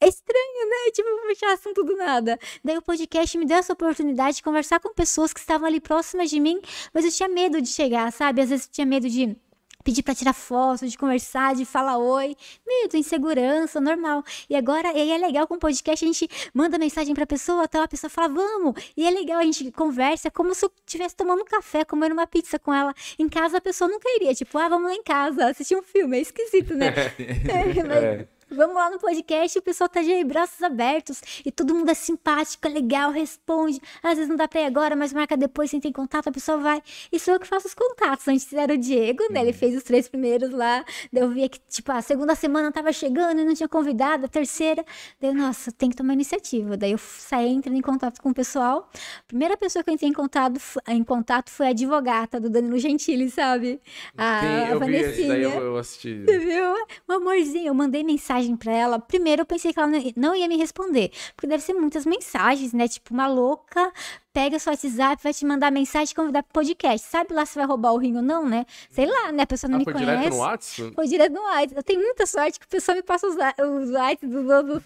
É 0.00 0.08
estranho, 0.08 0.68
né? 0.68 0.90
Tipo, 0.92 1.08
puxar 1.28 1.52
assunto 1.52 1.84
do 1.84 1.96
nada. 1.96 2.38
Daí 2.64 2.76
o 2.76 2.82
podcast 2.82 3.38
me 3.38 3.44
deu 3.46 3.58
essa 3.58 3.72
oportunidade 3.72 4.38
de 4.38 4.42
conversar 4.42 4.80
com 4.80 4.92
pessoas 4.92 5.32
que 5.32 5.38
estavam 5.38 5.66
ali 5.68 5.80
próximas 5.80 6.28
de 6.28 6.40
mim, 6.40 6.60
mas 6.92 7.04
eu 7.04 7.12
tinha 7.12 7.28
medo 7.28 7.60
de 7.62 7.68
chegar, 7.68 8.12
sabe? 8.12 8.40
Às 8.42 8.50
vezes 8.50 8.66
eu 8.66 8.72
tinha 8.72 8.86
medo 8.86 9.08
de 9.08 9.36
pedir 9.82 10.02
pra 10.02 10.14
tirar 10.14 10.32
foto, 10.32 10.86
de 10.86 10.96
conversar, 10.96 11.54
de 11.54 11.64
falar 11.64 11.98
oi. 11.98 12.36
Medo, 12.66 12.96
insegurança, 12.96 13.80
normal. 13.80 14.22
E 14.48 14.56
agora, 14.56 14.88
e 14.92 15.00
aí 15.00 15.10
é 15.10 15.18
legal 15.18 15.46
com 15.46 15.54
o 15.54 15.58
podcast, 15.58 16.04
a 16.04 16.08
gente 16.08 16.28
manda 16.54 16.78
mensagem 16.78 17.14
pra 17.14 17.26
pessoa, 17.26 17.64
então 17.64 17.82
a 17.82 17.88
pessoa 17.88 18.10
fala, 18.10 18.28
vamos. 18.28 18.74
E 18.96 19.06
é 19.06 19.10
legal, 19.10 19.38
a 19.38 19.44
gente 19.44 19.70
conversa, 19.72 20.30
como 20.30 20.54
se 20.54 20.64
eu 20.64 20.70
estivesse 20.86 21.16
tomando 21.16 21.42
um 21.42 21.44
café, 21.46 21.84
comendo 21.84 22.12
uma 22.14 22.26
pizza 22.26 22.58
com 22.58 22.72
ela. 22.72 22.94
Em 23.18 23.28
casa 23.28 23.58
a 23.58 23.60
pessoa 23.60 23.88
nunca 23.90 24.08
iria, 24.16 24.34
tipo, 24.34 24.56
ah, 24.58 24.68
vamos 24.68 24.90
lá 24.90 24.94
em 24.94 25.02
casa, 25.02 25.46
assistir 25.46 25.76
um 25.76 25.82
filme. 25.82 26.16
É 26.18 26.20
esquisito, 26.20 26.74
né? 26.74 26.92
É, 27.48 27.82
mas- 27.84 28.02
É. 28.04 28.28
Vamos 28.54 28.74
lá 28.74 28.90
no 28.90 28.98
podcast, 28.98 29.58
o 29.58 29.62
pessoal 29.62 29.88
tá 29.88 30.02
de 30.02 30.22
braços 30.24 30.62
abertos 30.62 31.22
e 31.44 31.50
todo 31.50 31.74
mundo 31.74 31.90
é 31.90 31.94
simpático, 31.94 32.68
é 32.68 32.70
legal, 32.70 33.10
responde. 33.10 33.80
Às 34.02 34.16
vezes 34.16 34.28
não 34.28 34.36
dá 34.36 34.46
pra 34.46 34.60
ir 34.60 34.66
agora, 34.66 34.94
mas 34.94 35.10
marca 35.12 35.36
depois, 35.36 35.70
sem 35.70 35.80
ter 35.80 35.90
contato, 35.90 36.28
a 36.28 36.32
pessoa 36.32 36.58
vai. 36.58 36.82
E 37.10 37.18
sou 37.18 37.34
eu 37.34 37.40
que 37.40 37.46
faço 37.46 37.66
os 37.66 37.74
contatos. 37.74 38.28
Antes 38.28 38.52
era 38.52 38.74
o 38.74 38.76
Diego, 38.76 39.24
né? 39.30 39.40
Ele 39.40 39.54
fez 39.54 39.74
os 39.74 39.82
três 39.82 40.06
primeiros 40.06 40.50
lá. 40.50 40.84
Daí 41.10 41.22
eu 41.22 41.30
via 41.30 41.48
que, 41.48 41.58
tipo, 41.68 41.90
a 41.92 42.02
segunda 42.02 42.34
semana 42.34 42.70
tava 42.70 42.92
chegando 42.92 43.40
e 43.40 43.44
não 43.44 43.54
tinha 43.54 43.68
convidado, 43.68 44.26
a 44.26 44.28
terceira. 44.28 44.84
Daí, 45.18 45.30
eu, 45.30 45.34
nossa, 45.34 45.72
tem 45.72 45.88
que 45.88 45.96
tomar 45.96 46.12
iniciativa. 46.12 46.76
Daí 46.76 46.92
eu 46.92 46.98
saí 46.98 47.48
entrando 47.48 47.76
em 47.76 47.82
contato 47.82 48.20
com 48.20 48.30
o 48.30 48.34
pessoal. 48.34 48.90
A 49.20 49.26
primeira 49.26 49.56
pessoa 49.56 49.82
que 49.82 49.88
eu 49.88 49.94
entrei 49.94 50.10
em 50.10 50.12
contato, 50.12 50.60
em 50.88 51.02
contato 51.02 51.50
foi 51.50 51.68
a 51.68 51.70
advogata 51.70 52.38
do 52.38 52.50
Danilo 52.50 52.78
Gentili, 52.78 53.30
sabe? 53.30 53.80
A, 54.16 54.40
Sim, 54.40 54.46
a 54.46 54.70
eu 54.72 54.80
vi 54.80 55.26
daí 55.26 55.42
eu, 55.42 55.50
eu 55.50 55.76
assisti. 55.78 56.22
Você 56.24 56.38
viu? 56.38 56.74
Um 57.08 57.12
amorzinho. 57.14 57.68
Eu 57.68 57.74
mandei 57.74 58.04
mensagem 58.04 58.41
pra 58.56 58.72
ela. 58.72 58.98
Primeiro 58.98 59.42
eu 59.42 59.46
pensei 59.46 59.72
que 59.72 59.78
ela 59.78 59.90
não- 60.16 60.34
ia 60.34 60.48
me 60.48 60.56
responder. 60.56 61.10
Porque 61.34 61.46
deve 61.46 61.62
ser 61.62 61.74
muitas 61.74 62.04
mensagens, 62.06 62.72
né? 62.72 62.88
Tipo, 62.88 63.14
uma 63.14 63.26
louca 63.26 63.92
pega 64.32 64.58
seu 64.58 64.72
WhatsApp, 64.72 65.22
vai 65.22 65.32
te 65.34 65.44
mandar 65.44 65.70
mensagem 65.70 66.12
e 66.12 66.14
convidar 66.14 66.42
pro 66.42 66.52
podcast. 66.54 67.06
Sabe 67.08 67.34
lá 67.34 67.44
se 67.44 67.54
vai 67.54 67.66
roubar 67.66 67.92
o 67.92 67.98
rim 67.98 68.16
ou 68.16 68.22
não, 68.22 68.48
né? 68.48 68.64
Sei 68.90 69.04
lá, 69.06 69.30
né? 69.30 69.42
A 69.42 69.46
pessoa 69.46 69.68
não 69.70 69.76
Ah, 69.76 69.78
me 69.80 69.84
foi 69.84 69.92
conhece. 69.92 70.10
direto 70.16 70.32
no 70.32 70.38
WhatsApp? 70.40 70.94
Foi 70.94 71.06
direto 71.06 71.32
no 71.32 71.42
WhatsApp. 71.42 71.74
Eu 71.76 71.82
tenho 71.82 72.00
muita 72.00 72.26
sorte 72.26 72.58
que 72.58 72.66
o 72.66 72.68
pessoal 72.68 72.96
me 72.96 73.02
passa 73.02 73.26
os, 73.26 73.34
os 73.34 73.90
WhatsApp 73.90 74.26
dos 74.26 74.50
outros. 74.50 74.82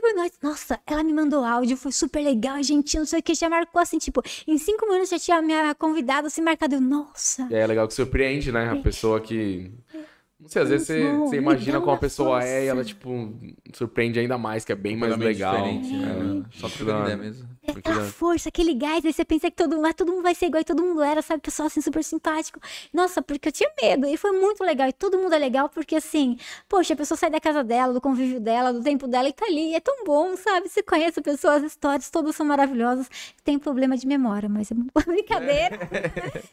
Foi, 0.00 0.12
nossa, 0.42 0.80
ela 0.86 1.02
me 1.04 1.12
mandou 1.12 1.44
áudio, 1.44 1.76
foi 1.76 1.92
super 1.92 2.20
legal, 2.22 2.60
gente, 2.62 2.98
não 2.98 3.06
sei 3.06 3.20
o 3.20 3.22
que, 3.22 3.34
já 3.34 3.48
marcou 3.48 3.80
assim, 3.80 3.98
tipo, 3.98 4.20
em 4.46 4.58
cinco 4.58 4.84
minutos 4.86 5.08
já 5.10 5.18
tinha 5.18 5.40
me 5.40 5.54
convidado, 5.78 6.26
assim, 6.26 6.42
marcado, 6.42 6.74
eu, 6.74 6.80
nossa. 6.80 7.46
Aí 7.46 7.54
é 7.54 7.66
legal 7.66 7.86
que 7.86 7.94
surpreende, 7.94 8.50
né? 8.50 8.70
A 8.72 8.76
pessoa 8.82 9.20
que. 9.20 9.72
Não 10.38 10.48
sei, 10.48 10.62
às 10.62 10.68
vezes 10.68 10.86
você, 10.86 11.12
Não, 11.12 11.26
você 11.26 11.36
imagina 11.36 11.78
como 11.78 11.90
a 11.90 11.94
uma 11.94 11.98
pessoa 11.98 12.44
é 12.44 12.64
e 12.64 12.66
ela, 12.66 12.76
força. 12.84 12.88
tipo, 12.88 13.38
surpreende 13.72 14.18
ainda 14.20 14.36
mais, 14.36 14.64
que 14.66 14.72
é 14.72 14.76
bem 14.76 14.94
mais 14.96 15.16
legal. 15.16 15.56
diferente, 15.56 15.96
né? 15.96 16.44
É, 16.52 16.58
Só 16.58 16.68
da- 16.84 17.00
ideia 17.04 17.16
mesmo. 17.16 17.48
Muito 17.72 17.78
Aquela 17.88 18.04
força, 18.04 18.48
aquele 18.48 18.74
gás, 18.74 19.04
aí 19.04 19.12
você 19.12 19.24
pensa 19.24 19.50
que 19.50 19.56
todo 19.56 19.76
mundo, 19.76 19.86
ah, 19.86 19.92
todo 19.92 20.12
mundo 20.12 20.22
vai 20.22 20.34
ser 20.34 20.46
igual 20.46 20.60
e 20.60 20.64
todo 20.64 20.82
mundo 20.82 21.02
era, 21.02 21.20
sabe? 21.22 21.40
Pessoal 21.42 21.66
assim, 21.66 21.80
super 21.80 22.02
simpático. 22.04 22.58
Nossa, 22.92 23.20
porque 23.22 23.48
eu 23.48 23.52
tinha 23.52 23.70
medo. 23.80 24.06
E 24.06 24.16
foi 24.16 24.32
muito 24.32 24.62
legal. 24.64 24.88
E 24.88 24.92
todo 24.92 25.18
mundo 25.18 25.32
é 25.34 25.38
legal 25.38 25.68
porque, 25.68 25.96
assim, 25.96 26.36
poxa, 26.68 26.94
a 26.94 26.96
pessoa 26.96 27.16
sai 27.18 27.30
da 27.30 27.40
casa 27.40 27.62
dela, 27.64 27.92
do 27.92 28.00
convívio 28.00 28.40
dela, 28.40 28.72
do 28.72 28.82
tempo 28.82 29.06
dela 29.06 29.28
e 29.28 29.32
tá 29.32 29.46
ali. 29.46 29.70
E 29.72 29.74
é 29.74 29.80
tão 29.80 30.04
bom, 30.04 30.36
sabe? 30.36 30.68
Você 30.68 30.82
conhece 30.82 31.18
a 31.20 31.22
pessoa, 31.22 31.54
as 31.56 31.62
histórias, 31.64 32.10
todas 32.10 32.34
são 32.36 32.46
maravilhosas. 32.46 33.08
Tem 33.44 33.58
problema 33.58 33.96
de 33.96 34.06
memória, 34.06 34.48
mas 34.48 34.70
é 34.70 34.74
muito 34.74 34.92
brincadeira. 35.06 35.78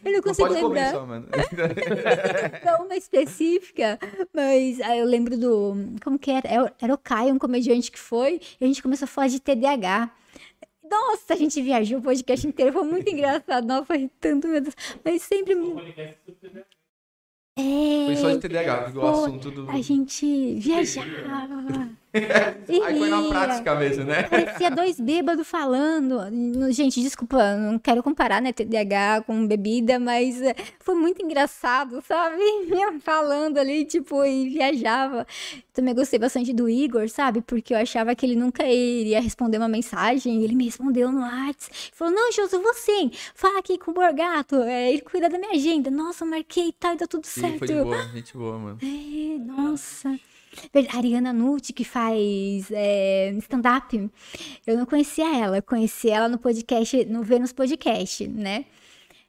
Eu 0.04 0.12
não 0.12 0.12
Não 0.14 0.22
consigo 0.22 0.48
comer 0.50 0.62
lembrar. 0.64 0.92
só, 0.92 1.06
mano. 1.06 1.28
Não 2.66 2.86
uma 2.86 2.96
específica, 2.96 4.00
mas 4.34 4.80
aí 4.82 5.00
eu 5.00 5.06
lembro 5.06 5.38
do. 5.38 5.76
Como 6.04 6.18
que 6.18 6.32
era? 6.32 6.48
Era- 6.48 6.74
Era 6.82 6.94
o 6.94 6.98
Caio, 6.98 7.34
um 7.34 7.40
comediante 7.40 7.92
que 7.92 8.00
foi, 8.00 8.40
e 8.60 8.64
a 8.64 8.68
gente 8.68 8.82
começou 8.82 9.06
a 9.06 9.08
falar 9.08 9.28
de 9.28 9.40
TDAH. 9.40 10.10
Nossa, 10.94 11.34
a 11.34 11.36
gente 11.36 11.60
viajou 11.62 12.00
o 12.00 12.02
podcast 12.04 12.48
inteiro, 12.48 12.72
foi 12.72 12.84
muito 12.84 13.10
engraçado. 13.10 13.66
Nossa, 13.66 13.86
foi 13.86 14.10
tanto, 14.20 14.48
meu 14.48 14.62
Deus. 14.62 14.76
Mas 15.04 15.24
sempre. 15.24 15.56
Super 15.56 16.66
É. 17.58 18.06
Foi 18.06 18.16
só 18.16 18.32
de 18.32 18.40
TDAH, 18.40 18.84
porque 18.84 18.98
o 19.00 19.08
assunto 19.08 19.52
do. 19.52 19.70
A 19.70 19.82
gente 19.82 20.56
viajava. 20.60 21.90
Aí 22.70 23.00
foi 23.00 23.10
na 23.10 23.24
prática 23.24 23.76
mesmo, 23.76 24.04
né? 24.04 24.24
Parecia 24.24 24.70
dois 24.70 25.00
bêbados 25.00 25.48
falando. 25.48 26.20
Gente, 26.72 27.02
desculpa, 27.02 27.56
não 27.56 27.80
quero 27.80 28.04
comparar, 28.04 28.42
né, 28.42 28.54
TDAH 28.54 29.24
com 29.26 29.48
bebida, 29.48 30.00
mas 30.00 30.40
é, 30.42 30.56
foi 30.80 30.94
muito 30.94 31.24
engraçado, 31.24 32.04
sabe? 32.08 32.38
Falando 33.02 33.58
ali, 33.58 33.84
tipo, 33.86 34.24
e 34.24 34.50
viajava. 34.50 35.26
Também 35.74 35.96
gostei 35.96 36.20
bastante 36.20 36.54
do 36.54 36.70
Igor, 36.70 37.10
sabe? 37.10 37.42
Porque 37.42 37.74
eu 37.74 37.78
achava 37.78 38.14
que 38.14 38.26
ele 38.26 38.36
nunca 38.36 38.64
iria 38.64 39.20
responder 39.20 39.58
uma 39.58 39.68
mensagem. 39.68 40.44
Ele 40.44 40.56
me 40.56 40.66
respondeu 40.66 41.12
no 41.12 41.22
WhatsApp. 41.22 41.92
Falou, 41.94 42.14
não, 42.14 42.32
Josu, 42.32 42.62
você, 42.62 43.10
fala 43.34 43.58
aqui 43.58 43.80
com 43.80 43.90
o 43.90 43.94
Borgato, 43.94 44.58
é, 44.58 44.92
ele 44.92 45.02
cuida 45.02 45.28
da 45.30 45.40
minha 45.40 45.54
agenda. 45.54 45.90
Nossa, 45.90 46.24
marquei 46.26 46.68
e 46.68 46.74
tal, 46.74 46.94
e 46.94 46.98
deu 46.98 47.08
tudo 47.08 47.26
Sim, 47.26 47.42
certo. 47.42 47.58
foi 47.60 47.68
de 47.68 47.74
boa, 47.74 48.04
gente 48.10 48.38
boa, 48.38 48.60
mano. 48.60 48.78
É, 48.84 49.40
nossa. 49.40 50.20
Ariana 50.96 51.34
Nutti, 51.34 51.74
que 51.74 51.84
faz 51.84 52.72
é, 52.72 53.32
stand-up, 53.40 54.10
eu 54.66 54.78
não 54.78 54.86
conhecia 54.86 55.38
ela, 55.38 55.62
conheci 55.62 56.10
ela 56.10 56.28
no 56.28 56.38
podcast, 56.38 57.06
no 57.06 57.24
Vênus 57.24 57.52
Podcast, 57.52 58.28
né? 58.28 58.66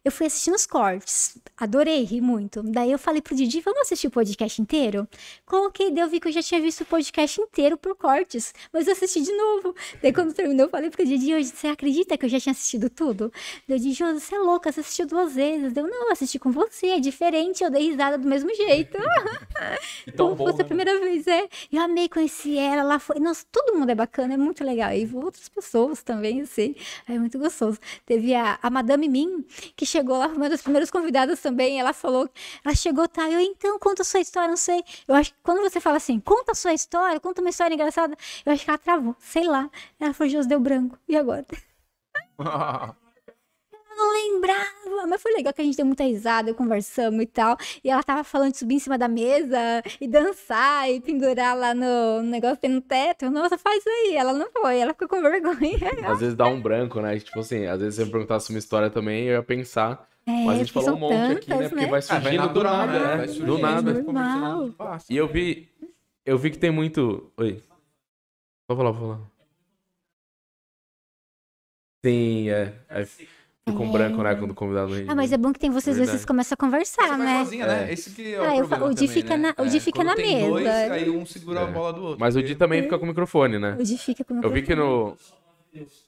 Eu 0.04 0.12
fui 0.12 0.26
assistindo 0.26 0.54
os 0.54 0.66
cortes, 0.66 1.38
adorei, 1.56 2.04
ri 2.04 2.20
muito. 2.20 2.62
Daí 2.62 2.92
eu 2.92 2.98
falei 2.98 3.22
pro 3.22 3.34
Didi, 3.34 3.62
vamos 3.62 3.80
assistir 3.80 4.06
o 4.08 4.10
podcast 4.10 4.60
inteiro? 4.60 5.08
Coloquei, 5.46 5.90
daí 5.90 6.04
eu 6.04 6.10
vi 6.10 6.20
que 6.20 6.28
eu 6.28 6.32
já 6.32 6.42
tinha 6.42 6.60
visto 6.60 6.82
o 6.82 6.84
podcast 6.84 7.40
inteiro 7.40 7.78
por 7.78 7.96
cortes, 7.96 8.52
mas 8.70 8.86
eu 8.86 8.92
assisti 8.92 9.22
de 9.22 9.32
novo. 9.32 9.74
Daí 10.02 10.12
quando 10.12 10.34
terminou, 10.34 10.66
eu 10.66 10.70
falei 10.70 10.90
pro 10.90 11.06
Didi, 11.06 11.32
hoje, 11.32 11.48
você 11.48 11.68
acredita 11.68 12.18
que 12.18 12.26
eu 12.26 12.28
já 12.28 12.38
tinha 12.38 12.52
assistido 12.52 12.90
tudo? 12.90 13.32
Daí 13.66 13.78
eu 13.78 13.82
disse, 13.82 13.94
Josi, 13.94 14.20
você 14.20 14.34
é 14.34 14.38
louca, 14.40 14.70
você 14.70 14.80
assistiu 14.80 15.06
duas 15.06 15.34
vezes. 15.34 15.72
Deu, 15.72 15.86
não, 15.86 16.08
eu 16.08 16.12
assisti 16.12 16.38
com 16.38 16.52
você, 16.52 16.88
é 16.88 17.00
diferente, 17.00 17.64
eu 17.64 17.70
dei 17.70 17.88
risada 17.88 18.18
do 18.18 18.28
mesmo 18.28 18.54
jeito. 18.54 18.98
tão 20.14 20.28
Como 20.36 20.36
bom, 20.36 20.48
a 20.50 20.58
né? 20.58 20.64
primeira 20.64 21.00
vez, 21.00 21.26
é. 21.26 21.48
Eu 21.72 21.80
amei 21.80 22.10
conhecer 22.10 22.56
ela, 22.56 22.82
lá 22.82 22.98
foi. 22.98 23.18
Nossa, 23.18 23.46
todo 23.50 23.74
mundo 23.74 23.88
é 23.88 23.94
bacana, 23.94 24.34
é 24.34 24.36
muito 24.36 24.62
legal. 24.62 24.92
E 24.92 25.08
outras 25.14 25.48
pessoas 25.48 26.02
também, 26.02 26.42
assim. 26.42 26.74
É 27.08 27.18
muito 27.18 27.38
gostoso. 27.38 27.78
Teve 28.04 28.34
a, 28.34 28.58
a 28.60 28.68
Madame 28.68 29.08
Min, 29.08 29.46
que 29.74 29.93
chegou 29.94 30.18
lá, 30.18 30.26
uma 30.26 30.48
das 30.48 30.62
primeiras 30.62 30.90
convidadas 30.90 31.40
também. 31.40 31.78
Ela 31.78 31.92
falou, 31.92 32.28
ela 32.64 32.74
chegou, 32.74 33.06
tá? 33.08 33.30
Eu, 33.30 33.40
então, 33.40 33.78
conta 33.78 34.02
a 34.02 34.04
sua 34.04 34.20
história, 34.20 34.48
não 34.48 34.56
sei. 34.56 34.82
Eu 35.06 35.14
acho 35.14 35.32
que 35.32 35.38
quando 35.42 35.60
você 35.60 35.80
fala 35.80 35.96
assim, 35.98 36.18
conta 36.20 36.52
a 36.52 36.54
sua 36.54 36.72
história, 36.72 37.20
conta 37.20 37.40
uma 37.40 37.50
história 37.50 37.74
engraçada, 37.74 38.16
eu 38.44 38.52
acho 38.52 38.64
que 38.64 38.70
ela 38.70 38.78
travou, 38.78 39.16
sei 39.20 39.44
lá. 39.44 39.70
Ela 40.00 40.12
falou, 40.12 40.30
José 40.30 40.48
deu 40.48 40.60
branco. 40.60 40.98
E 41.08 41.16
agora? 41.16 41.44
Eu 43.94 43.96
não 43.96 44.12
lembrava, 44.12 45.06
mas 45.08 45.22
foi 45.22 45.32
legal 45.32 45.52
que 45.52 45.62
a 45.62 45.64
gente 45.64 45.76
deu 45.76 45.86
muita 45.86 46.02
risada, 46.02 46.52
conversamos 46.52 47.22
e 47.22 47.26
tal. 47.26 47.56
E 47.82 47.88
ela 47.88 48.02
tava 48.02 48.24
falando 48.24 48.52
de 48.52 48.58
subir 48.58 48.74
em 48.74 48.78
cima 48.80 48.98
da 48.98 49.06
mesa 49.06 49.82
e 50.00 50.08
dançar 50.08 50.90
e 50.90 51.00
pendurar 51.00 51.56
lá 51.56 51.72
no, 51.74 52.22
no 52.22 52.28
negócio 52.30 52.56
que 52.56 52.62
tem 52.62 52.70
no 52.70 52.80
teto. 52.80 53.26
Eu, 53.26 53.30
Nossa, 53.30 53.56
faz 53.56 53.78
isso 53.78 53.88
aí. 53.88 54.16
Ela 54.16 54.32
não 54.32 54.50
foi, 54.50 54.78
ela 54.78 54.92
ficou 54.92 55.08
com 55.08 55.22
vergonha. 55.22 55.78
Às 56.10 56.18
vezes 56.20 56.34
dá 56.34 56.46
um 56.46 56.60
branco, 56.60 57.00
né? 57.00 57.18
Tipo 57.20 57.40
assim, 57.40 57.66
às 57.66 57.80
vezes 57.80 57.94
se 57.94 58.02
eu 58.02 58.10
perguntasse 58.10 58.50
uma 58.50 58.58
história 58.58 58.90
também, 58.90 59.26
eu 59.26 59.34
ia 59.34 59.42
pensar. 59.42 60.08
Mas 60.26 60.48
a 60.48 60.54
gente 60.56 60.72
porque 60.72 60.86
falou 60.86 60.98
um 60.98 61.08
são 61.08 61.10
monte 61.10 61.36
aqui, 61.36 61.50
né? 61.50 61.56
tantas, 61.56 61.68
Porque 61.68 61.84
né? 61.84 61.90
vai 61.90 62.00
Ah, 62.00 62.18
vai 62.18 62.22
surgindo 62.22 62.42
do 62.42 62.46
natural, 62.46 62.76
nada, 62.76 62.98
né? 62.98 63.26
né? 63.26 63.32
Do 63.32 63.58
nada. 63.58 63.92
Normal. 64.02 64.72
fácil. 64.72 65.14
E 65.14 65.16
eu 65.16 65.28
vi. 65.28 65.68
Eu 66.24 66.38
vi 66.38 66.50
que 66.50 66.58
tem 66.58 66.70
muito. 66.70 67.30
Oi. 67.36 67.62
Pode 68.66 68.78
falar, 68.78 68.92
pode 68.92 68.98
falar. 69.00 69.20
Sim, 72.04 72.50
é. 72.50 72.74
é 72.88 73.06
fica 73.66 73.82
um 73.82 73.88
É. 73.88 73.92
branco, 73.92 74.22
né? 74.22 74.34
Quando 74.34 74.50
o 74.50 74.54
convidado 74.54 74.92
vem. 74.92 75.06
Ah, 75.08 75.14
mas 75.14 75.32
é 75.32 75.38
bom 75.38 75.52
que 75.52 75.58
tem 75.58 75.70
vocês 75.70 75.96
dois, 75.96 76.08
Verdade. 76.08 76.18
vocês 76.18 76.24
começam 76.26 76.54
a 76.54 76.56
conversar, 76.56 77.08
Você 77.08 77.16
né? 77.16 77.44
sozinha, 77.44 77.66
né? 77.66 77.88
É. 77.88 77.92
Esse 77.92 78.10
que 78.10 78.34
é 78.34 78.40
o 78.40 78.44
Ah, 78.44 78.56
eu 78.56 78.68
falo, 78.68 78.86
o 78.86 78.94
Di 78.94 79.08
fica 79.08 79.36
né? 79.36 79.54
na- 79.56 79.64
o 79.64 79.68
Di 79.68 79.76
É, 79.78 79.80
fica 79.80 80.04
na 80.04 80.14
tem 80.14 80.48
dois, 80.50 80.64
mesa. 80.64 80.92
aí 80.92 81.08
um 81.10 81.24
segura 81.24 81.62
a 81.62 81.66
bola 81.66 81.92
do 81.92 82.02
outro. 82.02 82.20
Mas 82.20 82.36
o 82.36 82.42
Di 82.42 82.54
também 82.54 82.82
fica 82.82 82.98
com 82.98 83.04
o 83.04 83.08
microfone, 83.08 83.58
né? 83.58 83.76
O 83.78 83.82
Di 83.82 83.96
fica 83.96 84.22
com 84.24 84.34
o 84.34 84.42
Eu 84.44 84.50
vi 84.50 84.62
que 84.62 84.74
no. 84.74 85.16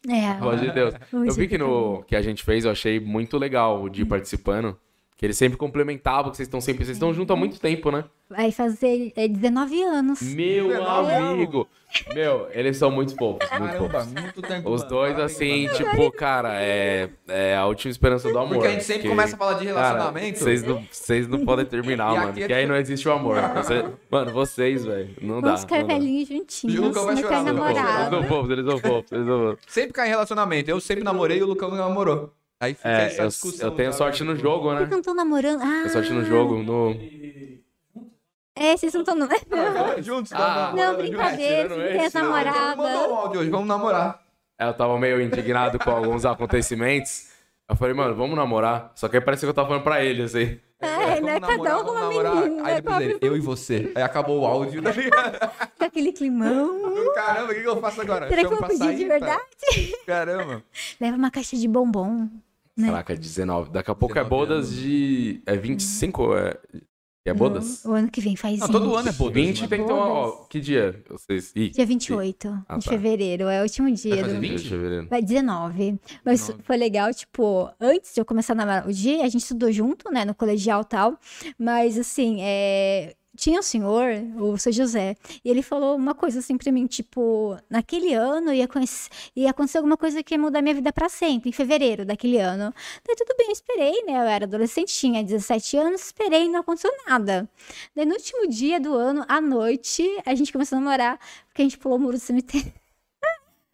É. 0.08 0.34
Pelo 0.38 0.56
de 0.56 0.70
Deus. 0.70 0.94
Eu 1.12 1.32
vi 1.34 1.48
que 1.48 1.58
no 1.58 2.04
que 2.06 2.14
a 2.14 2.22
gente 2.22 2.44
fez, 2.44 2.64
eu 2.64 2.70
achei 2.70 3.00
muito 3.00 3.36
legal 3.38 3.82
o 3.82 3.88
Di 3.88 4.04
participando. 4.04 4.78
Que 5.18 5.24
ele 5.24 5.32
sempre 5.32 5.56
complementava, 5.56 6.30
que 6.30 6.36
vocês 6.36 6.46
estão 6.46 6.60
sempre. 6.60 6.84
Vocês 6.84 6.96
estão 6.98 7.14
juntos 7.14 7.34
há 7.34 7.38
muito 7.38 7.58
tempo, 7.58 7.90
né? 7.90 8.04
Vai 8.28 8.52
fazer 8.52 9.12
é, 9.16 9.26
19 9.26 9.82
anos. 9.82 10.20
Meu 10.20 10.68
19 10.68 11.12
amigo! 11.14 11.68
Meu, 12.14 12.48
eles 12.50 12.76
são 12.76 12.90
muito 12.90 13.14
fofos, 13.16 13.48
muito 13.58 13.72
Caramba, 13.72 13.88
fofos. 14.00 14.12
muito 14.12 14.42
tempo. 14.42 14.68
Os 14.70 14.82
dois, 14.82 15.18
assim, 15.18 15.68
tipo, 15.74 16.10
cara, 16.10 16.60
é, 16.60 17.08
é 17.28 17.56
a 17.56 17.64
última 17.64 17.90
esperança 17.90 18.30
do 18.30 18.36
amor. 18.38 18.54
Porque 18.54 18.66
a 18.66 18.70
gente 18.72 18.84
sempre 18.84 19.02
que- 19.04 19.08
começa 19.08 19.36
a 19.36 19.38
falar 19.38 19.54
de 19.54 19.64
relacionamento. 19.64 20.38
vocês 20.38 20.62
não, 20.64 20.84
vocês 20.90 21.26
não 21.28 21.44
podem 21.46 21.64
terminar, 21.64 22.12
E 22.12 22.16
mano. 22.18 22.30
aqui 22.32 22.42
é 22.42 22.46
Que 22.48 22.52
aí 22.52 22.62
tudo- 22.64 22.72
não 22.72 22.80
existe 22.80 23.08
o 23.08 23.12
amor. 23.12 23.36
Você- 23.54 23.84
mano, 24.10 24.32
vocês, 24.32 24.84
velho, 24.84 25.10
não 25.22 25.40
dá. 25.40 25.54
Dá. 25.54 25.82
velhinhos 25.82 26.28
juntinhos. 26.28 26.74
Juca 26.76 27.00
vai 27.02 27.14
Não 27.14 27.22
chorar, 27.22 27.40
Lucão. 27.52 27.68
Eles 27.70 28.10
são 28.10 28.22
fofos, 28.24 28.50
eles 28.50 28.66
são 28.66 28.78
fofos, 28.78 29.12
eles 29.12 29.26
são 29.26 29.38
fofos. 29.50 29.58
Sempre 29.66 29.92
cai 29.94 30.06
em 30.08 30.10
relacionamento. 30.10 30.70
Eu 30.70 30.80
sempre 30.80 31.02
namorei 31.04 31.38
e 31.38 31.42
o 31.42 31.46
Lucão 31.46 31.70
não 31.70 31.78
namorou. 31.78 32.30
Aí 32.60 32.74
fica 32.74 32.88
É, 32.88 33.06
essa 33.06 33.22
eu, 33.22 33.28
discussão. 33.28 33.68
eu 33.68 33.74
tenho 33.74 33.92
sorte 33.92 34.24
no 34.24 34.34
jogo, 34.36 34.70
né? 34.72 34.78
Vocês 34.78 34.90
não 34.90 34.98
estão 35.00 35.14
namorando? 35.14 35.60
Ah, 35.62 35.80
Tenho 35.82 35.90
sorte 35.90 36.12
no 36.12 36.24
jogo, 36.24 36.62
no... 36.62 36.90
É, 38.58 38.74
vocês 38.76 38.94
não 38.94 39.02
estão 39.02 39.14
namorando. 39.14 39.44
Ah, 39.52 40.00
Juntos, 40.00 40.32
Ah, 40.32 40.38
namorando 40.38 40.76
Não, 40.76 40.86
juntos. 40.92 41.08
brincadeira, 41.10 41.62
tirando 41.68 41.80
você 41.82 41.88
tem 41.88 42.00
as 42.00 42.06
esse, 42.06 42.18
não. 42.22 42.38
Então, 42.40 42.76
Mandou 42.76 43.10
um 43.12 43.16
áudio 43.16 43.40
hoje, 43.40 43.50
vamos 43.50 43.68
namorar. 43.68 44.22
É, 44.58 44.66
Eu 44.66 44.72
tava 44.74 44.98
meio 44.98 45.20
indignado 45.20 45.78
com 45.78 45.90
alguns 45.90 46.24
acontecimentos. 46.24 47.28
Eu 47.68 47.76
falei, 47.76 47.92
mano, 47.94 48.14
vamos 48.14 48.34
namorar. 48.36 48.92
Só 48.94 49.08
que 49.08 49.16
aí 49.16 49.22
parece 49.22 49.44
que 49.44 49.50
eu 49.50 49.54
tava 49.54 49.68
falando 49.68 49.82
pra 49.82 50.02
ele, 50.02 50.22
assim. 50.22 50.58
É, 50.80 51.20
né? 51.20 51.38
Vamos 51.40 51.56
Cada 51.56 51.78
um 51.80 51.84
com 51.84 51.90
uma 51.90 52.00
namorar. 52.00 52.34
menina. 52.36 52.66
Aí 52.68 52.74
depois 52.76 53.00
ele, 53.00 53.18
eu 53.20 53.36
e 53.36 53.40
você. 53.40 53.92
Aí 53.94 54.02
acabou 54.02 54.40
o 54.40 54.46
áudio. 54.46 54.82
Tá 54.82 54.90
ligado? 54.92 55.50
Com 55.76 55.84
aquele 55.84 56.12
climão. 56.12 56.80
Caramba, 57.14 57.52
o 57.52 57.54
que 57.54 57.60
que 57.62 57.68
eu 57.68 57.80
faço 57.80 58.00
agora? 58.02 58.28
Será 58.28 58.40
que 58.40 58.46
eu 58.46 58.56
vou 58.58 58.68
pedir 58.68 58.94
de 58.96 59.04
tá? 59.04 59.08
verdade? 59.08 59.96
Caramba. 60.06 60.62
Leva 61.00 61.16
uma 61.16 61.30
caixa 61.30 61.56
de 61.56 61.66
bombom. 61.68 62.28
Né? 62.76 62.88
Caraca, 62.88 63.16
19. 63.16 63.70
Daqui 63.70 63.90
a 63.90 63.94
pouco 63.94 64.18
é 64.18 64.22
19 64.22 64.28
bodas 64.30 64.74
de... 64.74 65.40
É 65.46 65.56
25? 65.56 66.34
É, 66.36 66.58
é 67.24 67.32
bodas? 67.34 67.84
O 67.84 67.92
ano 67.92 68.10
que 68.10 68.20
vem 68.20 68.36
faz 68.36 68.60
20. 68.60 68.70
todo 68.70 68.94
ano 68.94 69.08
é 69.08 69.12
bodas. 69.12 69.34
20 69.34 69.56
mano. 69.56 69.68
tem 69.68 69.80
que 69.80 69.86
ter 69.86 69.92
uma... 69.92 70.06
Ó, 70.06 70.30
que 70.44 70.60
dia? 70.60 71.02
Vocês... 71.08 71.52
Ih, 71.56 71.70
Dia 71.70 71.86
28 71.86 72.64
Ah, 72.68 72.76
de 72.78 72.84
tá. 72.84 72.90
fevereiro. 72.90 73.44
É 73.48 73.60
o 73.60 73.62
último 73.62 73.90
dia. 73.92 74.14
Vai 74.16 74.24
fazer 74.24 74.34
do- 74.34 74.40
20? 74.40 74.50
Deixa 74.60 74.74
eu 74.74 74.80
ver. 74.80 75.06
Vai 75.08 75.22
19. 75.22 75.98
Mas 76.24 76.40
19. 76.40 76.62
foi 76.64 76.76
legal, 76.76 77.12
tipo, 77.14 77.70
antes 77.80 78.14
de 78.14 78.20
eu 78.20 78.24
começar 78.24 78.52
a 78.52 78.56
namorar 78.56 78.86
o 78.88 78.92
dia, 78.92 79.24
a 79.24 79.28
gente 79.28 79.42
estudou 79.42 79.72
junto, 79.72 80.10
né, 80.12 80.24
no 80.24 80.34
colegial 80.34 80.82
e 80.82 80.84
tal. 80.86 81.18
Mas, 81.58 81.98
assim, 81.98 82.38
é, 82.42 83.14
tinha 83.36 83.60
um 83.60 83.62
senhor, 83.62 84.10
o 84.38 84.58
seu 84.58 84.72
José, 84.72 85.14
e 85.44 85.50
ele 85.50 85.62
falou 85.62 85.94
uma 85.94 86.14
coisa 86.14 86.40
assim 86.40 86.56
pra 86.56 86.72
mim, 86.72 86.86
tipo, 86.86 87.56
naquele 87.70 88.14
ano 88.14 88.52
ia, 88.52 88.68
ia 89.36 89.50
acontecer 89.50 89.78
alguma 89.78 89.96
coisa 89.96 90.22
que 90.22 90.34
ia 90.34 90.38
mudar 90.38 90.62
minha 90.62 90.74
vida 90.74 90.92
pra 90.92 91.08
sempre, 91.08 91.50
em 91.50 91.52
fevereiro 91.52 92.04
daquele 92.04 92.38
ano. 92.38 92.72
Daí 93.06 93.14
tudo 93.16 93.34
bem, 93.38 93.52
esperei, 93.52 94.02
né? 94.04 94.14
Eu 94.14 94.26
era 94.26 94.44
adolescente, 94.44 94.92
tinha 94.92 95.22
17 95.22 95.76
anos, 95.76 96.06
esperei 96.06 96.48
não 96.48 96.60
aconteceu 96.60 96.90
nada. 97.06 97.48
Daí 97.94 98.06
no 98.06 98.14
último 98.14 98.48
dia 98.48 98.80
do 98.80 98.94
ano, 98.94 99.24
à 99.28 99.40
noite, 99.40 100.02
a 100.24 100.34
gente 100.34 100.52
começou 100.52 100.78
a 100.78 100.80
namorar, 100.80 101.18
porque 101.48 101.62
a 101.62 101.64
gente 101.64 101.78
pulou 101.78 101.98
o 101.98 102.00
muro 102.00 102.16
do 102.16 102.20
cemitério. 102.20 102.72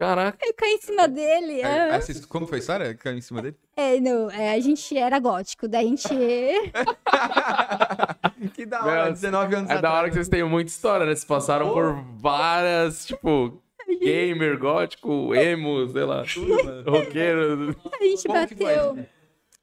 Caraca. 0.03 0.37
Eu 0.45 0.53
caí 0.53 0.73
em 0.73 0.81
cima 0.81 1.07
dele. 1.07 1.63
Aí- 1.63 1.91
aí 1.91 2.01
vocês- 2.01 2.25
como 2.25 2.45
foi 2.45 2.57
a 2.57 2.59
história? 2.59 2.93
Caiu 2.93 3.17
em 3.17 3.21
cima 3.21 3.41
dele? 3.41 3.55
É, 3.75 3.99
não, 4.01 4.29
é, 4.29 4.51
a 4.53 4.59
gente 4.59 4.97
era 4.97 5.17
gótico, 5.17 5.65
daí 5.67 5.85
a 5.85 5.89
gente. 5.89 6.09
que 8.53 8.65
da 8.65 8.83
hora, 8.83 9.03
Meu, 9.05 9.13
19 9.13 9.55
anos 9.55 9.69
É 9.69 9.81
da 9.81 9.93
hora 9.93 10.09
que 10.09 10.15
vocês 10.15 10.27
têm 10.27 10.43
muita 10.43 10.69
história, 10.69 11.05
né? 11.05 11.13
Vocês 11.13 11.25
passaram 11.25 11.71
por 11.71 12.03
várias, 12.17 13.05
tipo... 13.05 13.61
Gamer, 14.01 14.57
gótico, 14.57 15.33
emo, 15.35 15.87
sei 15.89 16.03
lá, 16.03 16.23
roqueiro. 16.85 17.75
A 17.99 18.03
gente 18.03 18.23
Como 18.27 18.47
que 18.47 18.55
foi? 18.55 18.75
bateu. 18.75 19.05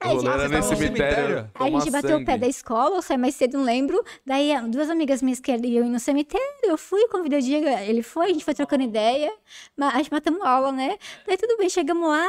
A 0.02 0.08
gente, 0.08 0.24
Rolando 0.24 0.38
vocês 0.38 0.50
nesse 0.50 0.72
estavam 0.72 0.72
no 0.72 0.76
cemitério. 0.76 1.26
cemitério? 1.36 1.50
a 1.54 1.70
gente 1.70 1.90
bateu 1.90 2.16
o 2.16 2.24
pé 2.24 2.32
sangue. 2.32 2.40
da 2.40 2.46
escola, 2.48 2.96
eu 2.96 3.02
saí 3.02 3.18
mais 3.18 3.34
cedo, 3.34 3.58
não 3.58 3.64
lembro. 3.64 4.02
Daí 4.24 4.50
ah, 4.52 4.62
duas 4.62 4.88
amigas 4.88 5.20
minhas 5.20 5.40
queriam 5.40 5.84
ir 5.86 5.90
no 5.90 6.00
cemitério, 6.00 6.46
eu 6.64 6.78
fui, 6.78 7.06
convidei 7.08 7.38
o 7.38 7.42
Diego, 7.42 7.66
ele 7.68 8.02
foi, 8.02 8.26
a 8.26 8.32
gente 8.32 8.44
foi 8.44 8.54
trocando 8.54 8.82
ideia, 8.82 9.30
mas 9.76 9.94
a 9.94 9.98
gente 9.98 10.10
matamos 10.10 10.40
aula, 10.42 10.72
né? 10.72 10.96
Daí 11.26 11.36
tudo 11.36 11.56
bem, 11.58 11.68
chegamos 11.68 12.08
lá, 12.08 12.26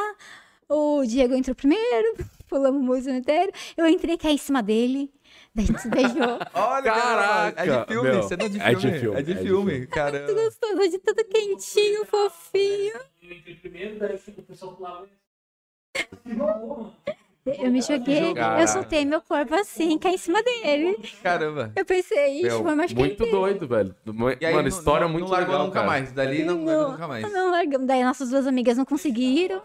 o 0.67 1.01
Diego 1.05 1.33
entrou 1.33 1.55
primeiro, 1.55 2.17
pulamos 2.49 2.99
o 2.99 3.01
cemitério, 3.03 3.53
eu 3.77 3.87
entrei, 3.87 4.17
caí 4.17 4.33
em 4.33 4.37
cima 4.37 4.61
dele, 4.61 5.09
daí 5.55 5.63
a 5.63 5.67
gente 5.67 5.81
se 5.81 5.87
beijou. 5.87 6.39
Olha, 6.53 6.81
Caraca, 6.83 7.53
cara, 7.53 7.53
é 7.55 7.79
de 7.79 7.87
filme, 7.87 8.09
meu, 8.09 8.23
cena 8.23 8.49
de 8.49 8.59
é 8.59 8.75
filme. 8.75 8.75
de 8.91 8.99
filme, 8.99 9.17
É 9.17 9.21
de 9.23 9.31
é 9.31 9.35
de 9.35 9.41
filme, 9.47 9.71
filme. 9.71 9.87
caramba. 9.87 10.33
Gostoso, 10.33 10.89
de 10.89 10.99
tudo 10.99 11.23
quentinho, 11.23 12.05
fofinho. 12.05 12.99
Eu 13.23 13.31
entrei 13.31 13.55
primeiro, 13.55 13.97
daí 13.97 14.15
o 14.15 14.41
pessoal 14.43 14.73
pulava. 14.75 15.07
Eu 17.43 17.71
me 17.71 17.81
joguei, 17.81 18.33
eu 18.61 18.67
soltei 18.67 19.03
meu 19.03 19.19
corpo 19.19 19.55
assim, 19.55 19.97
caí 19.97 20.13
em 20.13 20.17
cima 20.17 20.43
dele. 20.43 20.95
Caramba. 21.23 21.71
Eu 21.75 21.83
pensei, 21.83 22.35
ixi, 22.35 22.43
Meu, 22.43 22.63
vou 22.63 22.75
machucar 22.75 22.99
muito 22.99 23.25
doido, 23.25 23.67
velho. 23.67 23.95
E 24.39 24.45
aí, 24.45 24.53
Mano, 24.53 24.69
não- 24.69 24.77
história 24.77 25.05
não, 25.07 25.11
muito 25.11 25.23
não 25.25 25.31
largou 25.31 25.53
legal, 25.53 25.65
nunca 25.65 25.79
cara. 25.79 25.87
mais. 25.87 26.11
Dali 26.11 26.43
não 26.43 26.63
largou 26.63 26.91
nunca 26.91 27.07
mais. 27.07 27.33
Não 27.33 27.49
largamos. 27.51 27.87
Daí 27.87 28.03
nossas 28.03 28.29
duas 28.29 28.45
amigas 28.45 28.77
não 28.77 28.85
conseguiram. 28.85 29.59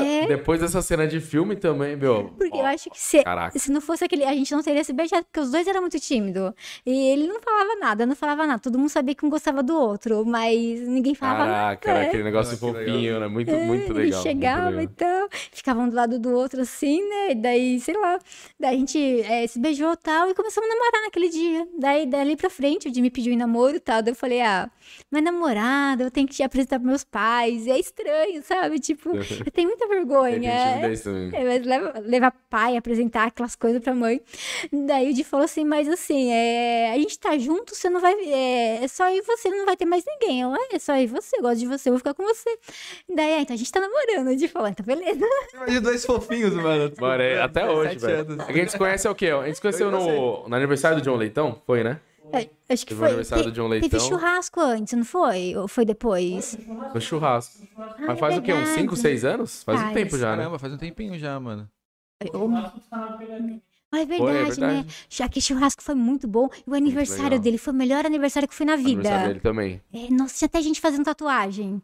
É, 0.00 0.26
Depois 0.26 0.60
dessa 0.60 0.80
cena 0.82 1.06
de 1.06 1.20
filme 1.20 1.56
também, 1.56 1.96
meu. 1.96 2.30
porque 2.36 2.56
ó, 2.56 2.60
eu 2.60 2.66
acho 2.66 2.90
que 2.90 3.00
se, 3.00 3.22
Caraca. 3.22 3.58
se 3.58 3.70
não 3.70 3.80
fosse 3.80 4.04
aquele, 4.04 4.24
a 4.24 4.32
gente 4.34 4.52
não 4.54 4.62
teria 4.62 4.82
se 4.84 4.92
beijado, 4.92 5.24
porque 5.24 5.40
os 5.40 5.50
dois 5.50 5.66
eram 5.66 5.80
muito 5.80 5.98
tímidos. 6.00 6.52
E 6.84 7.08
ele 7.10 7.26
não 7.26 7.40
falava 7.40 7.74
nada, 7.76 8.06
não 8.06 8.16
falava 8.16 8.46
nada. 8.46 8.58
Todo 8.60 8.78
mundo 8.78 8.88
sabia 8.88 9.14
que 9.14 9.24
um 9.24 9.30
gostava 9.30 9.62
do 9.62 9.74
outro, 9.76 10.24
mas 10.26 10.80
ninguém 10.80 11.14
falava 11.14 11.44
Caraca, 11.44 11.88
nada. 11.88 12.00
era 12.00 12.08
aquele 12.08 12.24
negócio 12.24 12.58
Ah, 12.60 12.66
legal. 12.72 12.84
fofinho, 12.86 13.20
né? 13.20 13.26
Muito, 13.28 13.50
É, 13.50 13.64
muito 13.66 13.92
legal. 13.92 14.22
muito 14.22 14.22
chegava 14.22 14.68
legal. 14.70 14.82
e 14.82 14.88
tal, 14.88 15.28
ficavam 15.52 15.88
do 15.88 15.94
lado 15.96 16.18
do 16.18 16.30
outro 16.30 16.60
assim, 16.60 17.06
né? 17.08 17.32
E 17.32 17.34
daí, 17.34 17.80
sei 17.80 17.96
lá, 17.96 18.18
daí 18.58 18.74
a 18.76 18.78
gente 18.78 18.98
eh, 19.22 19.46
se 19.46 19.58
beijou 19.58 19.92
e 19.92 19.96
tal 19.96 20.28
e 20.30 20.34
começamos 20.34 20.68
a 20.70 20.74
namorar 20.74 21.02
naquele 21.02 21.28
dia. 21.28 21.66
Daí, 21.78 22.06
dali 22.06 22.36
pra 22.36 22.50
frente, 22.50 22.88
o 22.88 22.94
Jimmy 22.94 23.10
pediu 23.10 23.32
em 23.32 23.36
namoro 23.36 23.76
e 23.76 23.80
tal. 23.80 24.02
Daí 24.02 24.12
eu 24.12 24.16
falei, 24.16 24.40
ah, 24.42 24.70
mas 25.10 25.22
namorada, 25.22 26.04
eu 26.04 26.10
tenho 26.10 26.26
que 26.26 26.34
te 26.34 26.42
apresentar 26.42 26.78
pros 26.78 26.88
meus 26.88 27.04
pais. 27.04 27.66
E 27.66 27.70
é 27.70 27.78
estranho, 27.78 28.42
sabe? 28.42 28.78
Tipo, 28.78 29.10
eu 29.46 29.50
tenho 29.52 29.68
muita 29.68 29.85
Tem 29.88 29.96
vergonha. 29.98 30.96
também. 31.02 31.30
É, 31.32 31.44
mas 31.44 31.66
leva, 31.66 31.94
levar 32.00 32.34
pai, 32.50 32.76
apresentar 32.76 33.26
aquelas 33.28 33.54
coisas 33.56 33.82
pra 33.82 33.94
mãe. 33.94 34.20
Daí 34.72 35.10
o 35.10 35.14
Di 35.14 35.24
falou 35.24 35.44
assim, 35.44 35.64
mas 35.64 35.88
assim, 35.88 36.32
é, 36.32 36.90
a 36.92 36.96
gente 36.96 37.18
tá 37.18 37.36
junto, 37.38 37.74
você 37.74 37.88
não 37.90 38.00
vai. 38.00 38.14
É, 38.26 38.84
é 38.84 38.88
só 38.88 39.08
eu 39.10 39.16
e 39.18 39.22
você, 39.22 39.48
não 39.50 39.64
vai 39.66 39.76
ter 39.76 39.84
mais 39.84 40.04
ninguém. 40.06 40.40
Eu, 40.42 40.54
"É, 40.54 40.76
é 40.76 40.78
só 40.78 40.96
eu 40.96 41.02
e 41.02 41.06
você, 41.06 41.36
eu 41.38 41.42
gosto 41.42 41.58
de 41.58 41.66
você, 41.66 41.88
eu 41.88 41.92
vou 41.92 41.98
ficar 41.98 42.14
com 42.14 42.22
você. 42.24 42.58
Daí, 43.14 43.34
ah, 43.34 43.40
então 43.40 43.54
a 43.54 43.58
gente 43.58 43.70
tá 43.72 43.80
namorando. 43.80 44.28
O 44.32 44.36
Di 44.36 44.48
falou, 44.48 44.68
então 44.68 44.84
beleza. 44.84 45.24
Imagina 45.54 45.80
dois 45.80 46.04
fofinhos, 46.04 46.54
mano. 46.54 46.92
Mano, 47.00 47.22
é- 47.22 47.40
até 47.40 47.68
hoje, 47.70 47.96
velho. 47.98 48.20
anos. 48.32 48.48
A 48.48 48.52
gente 48.52 48.70
se 48.72 48.78
conhece 48.78 49.06
é 49.06 49.10
o 49.10 49.14
quê? 49.14 49.26
A 49.26 49.46
gente 49.46 49.56
se 49.56 49.60
conheceu 49.62 49.90
Eu 49.90 49.92
no, 49.92 50.48
no 50.48 50.56
aniversário 50.56 50.98
do 50.98 51.02
John 51.02 51.16
Leitão? 51.16 51.60
Foi, 51.66 51.82
né? 51.84 52.00
É, 52.32 52.48
acho 52.72 52.84
que 52.84 52.90
Teve 52.90 52.94
o 52.94 52.96
foi. 52.98 53.06
aniversário 53.08 53.44
te- 53.44 53.50
do 53.50 53.52
John 53.54 53.68
Teve 53.70 53.80
Leitão. 53.80 54.00
churrasco 54.00 54.60
antes, 54.60 54.92
não 54.94 55.04
foi? 55.04 55.56
Ou 55.56 55.68
foi 55.68 55.84
depois? 55.84 56.58
No 56.92 57.00
churrasco. 57.00 57.66
Ah, 57.98 58.02
Mas 58.08 58.16
é 58.16 58.20
faz 58.20 58.36
o 58.36 58.42
quê? 58.42 58.52
Uns 58.52 58.56
verdade. 58.58 58.80
5, 58.80 58.96
6 58.96 59.24
anos? 59.24 59.62
Faz 59.62 59.80
um 59.80 59.82
Faz. 59.84 59.94
tempo 59.94 60.18
já, 60.18 60.30
né? 60.32 60.36
Caramba, 60.38 60.58
faz 60.58 60.72
um 60.72 60.76
tempinho 60.78 61.18
já, 61.18 61.38
mano. 61.40 61.68
Ah, 63.92 64.00
é 64.00 64.04
verdade, 64.04 64.18
Foi, 64.18 64.30
é 64.36 64.38
né? 64.40 64.44
verdade. 64.44 64.94
Já 65.08 65.28
que 65.28 65.40
churrasco 65.40 65.82
foi 65.82 65.94
muito 65.94 66.26
bom. 66.26 66.48
E 66.66 66.70
o 66.70 66.74
aniversário 66.74 67.38
dele 67.40 67.56
foi 67.58 67.72
o 67.72 67.76
melhor 67.76 68.04
aniversário 68.04 68.48
que 68.48 68.52
eu 68.52 68.56
fui 68.56 68.66
na 68.66 68.74
Aniversário 68.74 69.18
vida. 69.18 69.28
dele 69.28 69.40
também. 69.40 69.80
É, 69.92 70.10
nossa, 70.12 70.34
tinha 70.36 70.46
até 70.46 70.60
gente 70.60 70.80
fazendo 70.80 71.04
tatuagem. 71.04 71.80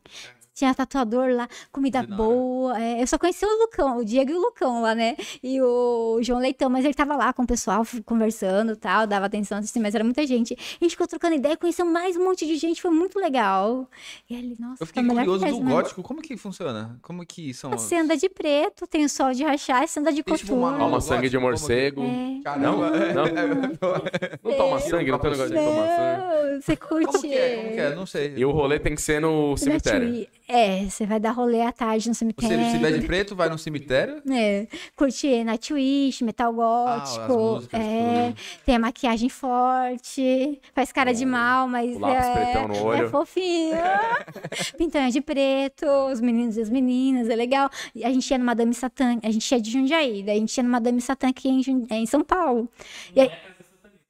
Tinha 0.63 0.75
tatuador 0.75 1.35
lá, 1.35 1.49
comida 1.73 2.03
boa. 2.05 2.81
é, 2.81 3.03
eu 3.03 3.07
só 3.07 3.19
conheci 3.19 3.45
o 3.45 3.49
Lucão, 3.63 3.99
o 3.99 4.05
Diego 4.05 4.31
e 4.31 4.35
o 4.35 4.41
Lucão 4.41 4.81
lá, 4.81 4.95
né? 4.95 5.17
E 5.43 5.61
o 5.61 6.21
João 6.23 6.39
Leitão, 6.39 6.71
mas 6.71 6.85
ele 6.85 6.95
tava 6.95 7.17
lá 7.17 7.33
com 7.33 7.43
o 7.43 7.47
pessoal 7.47 7.83
conversando 8.05 8.73
e 8.73 8.77
tal, 8.77 9.07
dava 9.07 9.27
atenção, 9.27 9.59
assim, 9.59 9.81
mas 9.81 9.95
era 9.95 10.05
muita 10.05 10.25
gente. 10.25 10.55
A 10.55 10.85
gente 10.85 10.93
ficou 10.93 11.09
trocando 11.09 11.35
ideia, 11.35 11.57
conheceu 11.57 11.85
mais 11.85 12.17
um 12.17 12.25
monte 12.25 12.47
de 12.47 12.57
gente, 12.57 12.81
foi 12.81 12.93
muito 12.93 13.19
legal. 13.19 13.89
E 14.31 14.35
ele, 14.37 14.57
nossa, 14.59 14.83
Eu 14.83 14.87
fiquei 14.87 15.05
curioso 15.05 15.47
do 15.47 15.61
gótico. 15.61 16.03
Como 16.03 16.23
que 16.23 16.37
funciona? 16.37 16.97
Como 17.03 17.27
que 17.27 17.53
são. 17.53 17.73
Você 17.73 17.97
anda 17.97 18.17
de 18.17 18.29
preto, 18.29 18.87
tem 18.87 19.05
o 19.05 19.09
sol 19.09 19.33
de 19.33 19.43
rachar, 19.43 19.87
você 19.87 19.99
anda 19.99 20.13
de 20.13 20.23
Tem, 20.23 20.37
tipo, 20.37 20.55
uma 20.55 20.73
coturno. 20.73 21.01
Sangue 21.01 21.29
de 21.29 21.39
morcego. 21.39 22.05
É. 22.05 22.41
Caramba, 22.45 22.91
Não? 22.91 23.27
é. 23.27 24.39
Não 24.43 24.57
toma 24.57 24.79
sangue, 24.79 25.11
não 25.11 25.19
tem 25.19 25.31
um 25.31 25.33
negócio 25.33 25.55
de 25.55 25.61
tomar 25.61 25.87
sangue. 25.89 26.53
Não, 26.53 26.61
você 26.61 26.77
curte. 26.77 27.07
Como 27.07 27.21
que 27.21 27.35
é? 27.35 27.57
Como 27.57 27.69
que 27.71 27.81
é? 27.81 27.95
Não 27.95 28.07
sei. 28.07 28.35
E 28.37 28.45
o 28.45 28.53
rolê 28.53 28.79
tem 28.79 28.95
que 28.95 29.03
ser 29.03 29.21
no 29.21 29.57
cemitério. 29.57 30.27
É, 30.55 30.85
você 30.85 31.07
vai 31.07 31.19
dar 31.19 31.31
rolê 31.33 31.63
à 31.63 31.73
tarde 31.73 32.09
no 32.09 32.15
Você 32.15 32.19
cemitério. 32.21 32.71
se 32.71 32.79
veste 32.79 33.01
de 33.01 33.07
preto, 33.07 33.35
vai 33.35 33.49
no 33.49 33.57
cemitério. 33.59 34.23
É, 34.31 34.67
curtir 34.95 35.43
Nightwish, 35.45 36.23
metal 36.23 36.53
gótico, 36.53 37.71
Ah, 37.73 37.79
é, 37.79 38.27
tudo. 38.29 38.37
tem 38.67 38.77
a 38.77 38.79
maquiagem 38.79 39.29
forte, 39.29 40.61
faz 40.75 40.93
cara 40.93 41.13
de 41.15 41.25
mal, 41.25 41.67
mas 41.67 41.97
é, 42.01 43.03
é 43.05 43.09
fofinho. 43.09 43.77
Pintanha 44.77 45.11
de 45.11 45.21
preto, 45.21 45.87
os 46.13 46.21
meninos 46.21 46.57
e 46.57 46.61
as 46.61 46.69
meninas, 46.71 47.29
é 47.29 47.35
legal. 47.37 47.71
E 47.95 48.05
a 48.05 48.11
gente 48.11 48.31
ia 48.31 48.39
no 48.39 48.45
Madame 48.45 48.75
Satã, 48.75 49.19
a 49.23 49.31
gente 49.31 49.51
ia 49.51 49.61
de 49.61 49.71
Jundiaí, 49.71 50.23
daí 50.23 50.37
a 50.37 50.41
gente 50.41 50.57
ia 50.57 50.63
no 50.63 50.69
Madame 50.71 51.01
Satã 51.01 51.29
aqui 51.29 51.49
em, 51.49 51.87
é, 51.91 51.97
em 51.97 52.07
São 52.07 52.23
Paulo. 52.23 52.69
E 53.15 53.21
aí- 53.21 53.31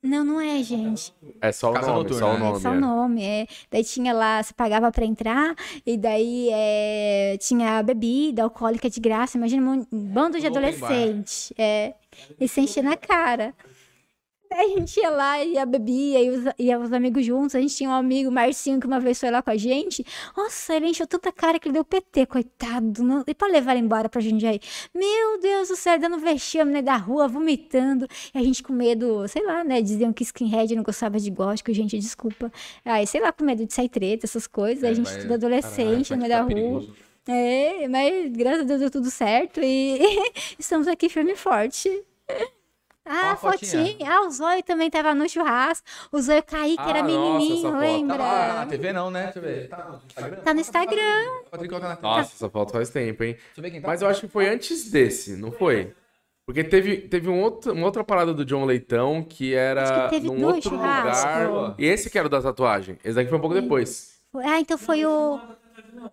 Não, 0.03 0.25
não 0.25 0.41
é, 0.41 0.61
gente. 0.63 1.15
É 1.41 1.53
só 1.53 1.71
o 1.71 1.75
Casa 1.75 1.87
nome, 1.87 2.03
noturna, 2.03 2.19
só 2.21 2.27
o 2.27 2.33
né? 2.33 2.39
nome. 2.41 2.57
É 2.57 2.61
só 2.61 2.71
o 2.71 2.75
é. 2.75 2.79
nome, 2.79 3.25
é. 3.25 3.47
Daí 3.71 3.85
tinha 3.85 4.13
lá, 4.13 4.43
você 4.43 4.53
pagava 4.53 4.91
pra 4.91 5.05
entrar, 5.05 5.55
e 5.87 5.97
daí 5.97 6.49
é, 6.53 7.37
tinha 7.41 7.81
bebida 7.83 8.43
alcoólica 8.43 8.91
de 8.91 8.99
graça. 8.99 9.39
Imagina 9.39 9.71
um 9.71 9.87
bando 9.93 10.41
de 10.41 10.47
adolescente. 10.47 11.55
É, 11.57 11.95
e 12.41 12.49
sem 12.49 12.65
encher 12.65 12.83
na 12.83 12.97
cara. 12.97 13.55
A 14.57 14.69
gente 14.69 14.99
ia 14.99 15.11
lá, 15.11 15.45
ia 15.45 15.67
bebia, 15.67 16.21
ia 16.21 16.33
os, 16.33 16.45
ia 16.59 16.79
os 16.79 16.93
amigos 16.93 17.25
juntos. 17.25 17.55
A 17.55 17.61
gente 17.61 17.75
tinha 17.75 17.91
um 17.91 17.93
amigo, 17.93 18.31
Marcinho, 18.31 18.81
que 18.81 18.87
uma 18.87 19.01
vez 19.01 19.19
foi 19.19 19.31
lá 19.31 19.43
com 19.43 19.51
a 19.51 19.57
gente. 19.57 20.05
Nossa, 20.37 20.75
ele 20.75 20.87
encheu 20.89 21.07
tanta 21.07 21.33
cara 21.33 21.59
que 21.59 21.69
ele 21.69 21.75
deu 21.75 21.85
PT, 21.85 22.27
coitado. 22.27 23.03
Não... 23.03 23.25
E 23.27 23.35
pra 23.35 23.49
levar 23.49 23.73
ele 23.73 23.85
embora 23.85 24.09
pra 24.09 24.21
Jundiaí? 24.21 24.61
Meu 24.95 25.41
Deus 25.41 25.69
do 25.69 25.77
céu, 25.77 25.99
dando 25.99 26.19
vexame 26.19 26.73
né, 26.73 26.83
da 26.83 26.97
rua, 26.97 27.29
vomitando. 27.29 28.07
E 28.35 28.39
a 28.39 28.43
gente 28.43 28.63
com 28.63 28.73
medo, 28.73 29.27
sei 29.29 29.45
lá, 29.45 29.65
né? 29.65 29.81
Diziam 29.81 30.13
que 30.13 30.23
skinhead 30.23 30.75
não 30.75 30.83
gostava 30.83 31.19
de 31.19 31.31
gótico, 31.31 31.73
gente, 31.73 31.99
desculpa. 31.99 32.53
Aí, 32.85 33.07
sei 33.07 33.21
lá, 33.21 33.33
com 33.33 33.45
medo 33.45 33.65
de 33.67 33.73
sair 33.73 33.89
treta, 33.89 34.27
essas 34.27 34.47
coisas. 34.47 34.85
É, 34.85 34.89
a 34.89 34.95
gente 34.95 35.11
tudo 35.19 35.35
adolescente, 35.35 36.09
Caraca, 36.09 36.17
no 36.17 36.21
meio 36.21 36.29
da 36.29 36.37
tá 36.37 36.43
rua. 36.43 36.49
perigoso. 36.49 37.13
É, 37.27 37.87
mas 37.89 38.33
graças 38.33 38.63
a 38.63 38.65
Deus 38.65 38.81
deu 38.81 38.91
tudo 38.91 39.11
certo 39.11 39.61
e 39.63 40.01
estamos 40.59 40.89
aqui 40.89 41.09
firme 41.09 41.33
e 41.33 41.37
forte. 41.37 41.89
Ah, 43.05 43.33
a 43.33 43.37
fotinha. 43.37 43.85
fotinha. 43.85 44.11
Ah, 44.13 44.21
o 44.27 44.31
Zóio 44.31 44.63
também 44.63 44.89
tava 44.89 45.15
no 45.15 45.29
churrasco. 45.29 45.87
O 46.13 46.21
Zóio 46.21 46.43
Kaique 46.43 46.77
Ah, 46.79 46.91
era 46.91 47.03
menininho, 47.03 47.77
lembra? 47.77 48.17
Tá 48.19 48.55
na 48.55 48.67
TV 48.67 48.93
não, 48.93 49.11
né? 49.11 49.25
Deixa 49.25 49.39
eu 49.39 49.43
ver. 49.43 49.69
Tá 49.69 50.55
no 50.55 50.61
Instagram? 50.61 51.25
Tá 51.51 51.57
no 51.59 51.65
Instagram. 51.65 51.99
Nossa, 52.01 52.33
essa 52.35 52.49
foto 52.49 52.73
faz 52.73 52.91
tempo, 52.91 53.25
hein? 53.25 53.33
Deixa 53.35 53.47
eu 53.59 53.63
ver 53.63 53.71
quem 53.73 53.81
tá. 53.81 53.89
Mas 53.89 54.03
eu 54.03 54.09
acho 54.09 54.21
que 54.21 54.29
foi 54.29 54.49
antes 54.49 54.91
desse, 54.91 55.37
não 55.37 55.51
foi? 55.51 55.93
Porque 56.47 56.63
teve, 56.65 56.97
teve 56.99 57.29
um 57.29 57.41
outro, 57.41 57.73
uma 57.73 57.87
outra 57.87 58.03
parada 58.05 58.35
do 58.35 58.45
John 58.45 58.65
Leitão 58.65 59.23
que 59.23 59.55
era 59.55 59.83
Acho 59.83 60.05
que 60.05 60.11
teve 60.11 60.27
num 60.29 60.41
dois 60.41 60.55
outro 60.57 60.71
churrascos. 60.71 61.49
lugar. 61.51 61.75
E 61.79 61.85
esse 61.87 62.11
que 62.11 62.19
era 62.19 62.27
o 62.27 62.31
da 62.31 62.41
tatuagem. 62.43 62.99
Esse 63.05 63.15
daqui 63.15 63.29
foi 63.31 63.39
um 63.39 63.41
pouco 63.41 63.55
depois. 63.55 64.21
Ah, 64.37 64.59
então 64.61 64.77
foi 64.79 65.05
o. 65.05 65.41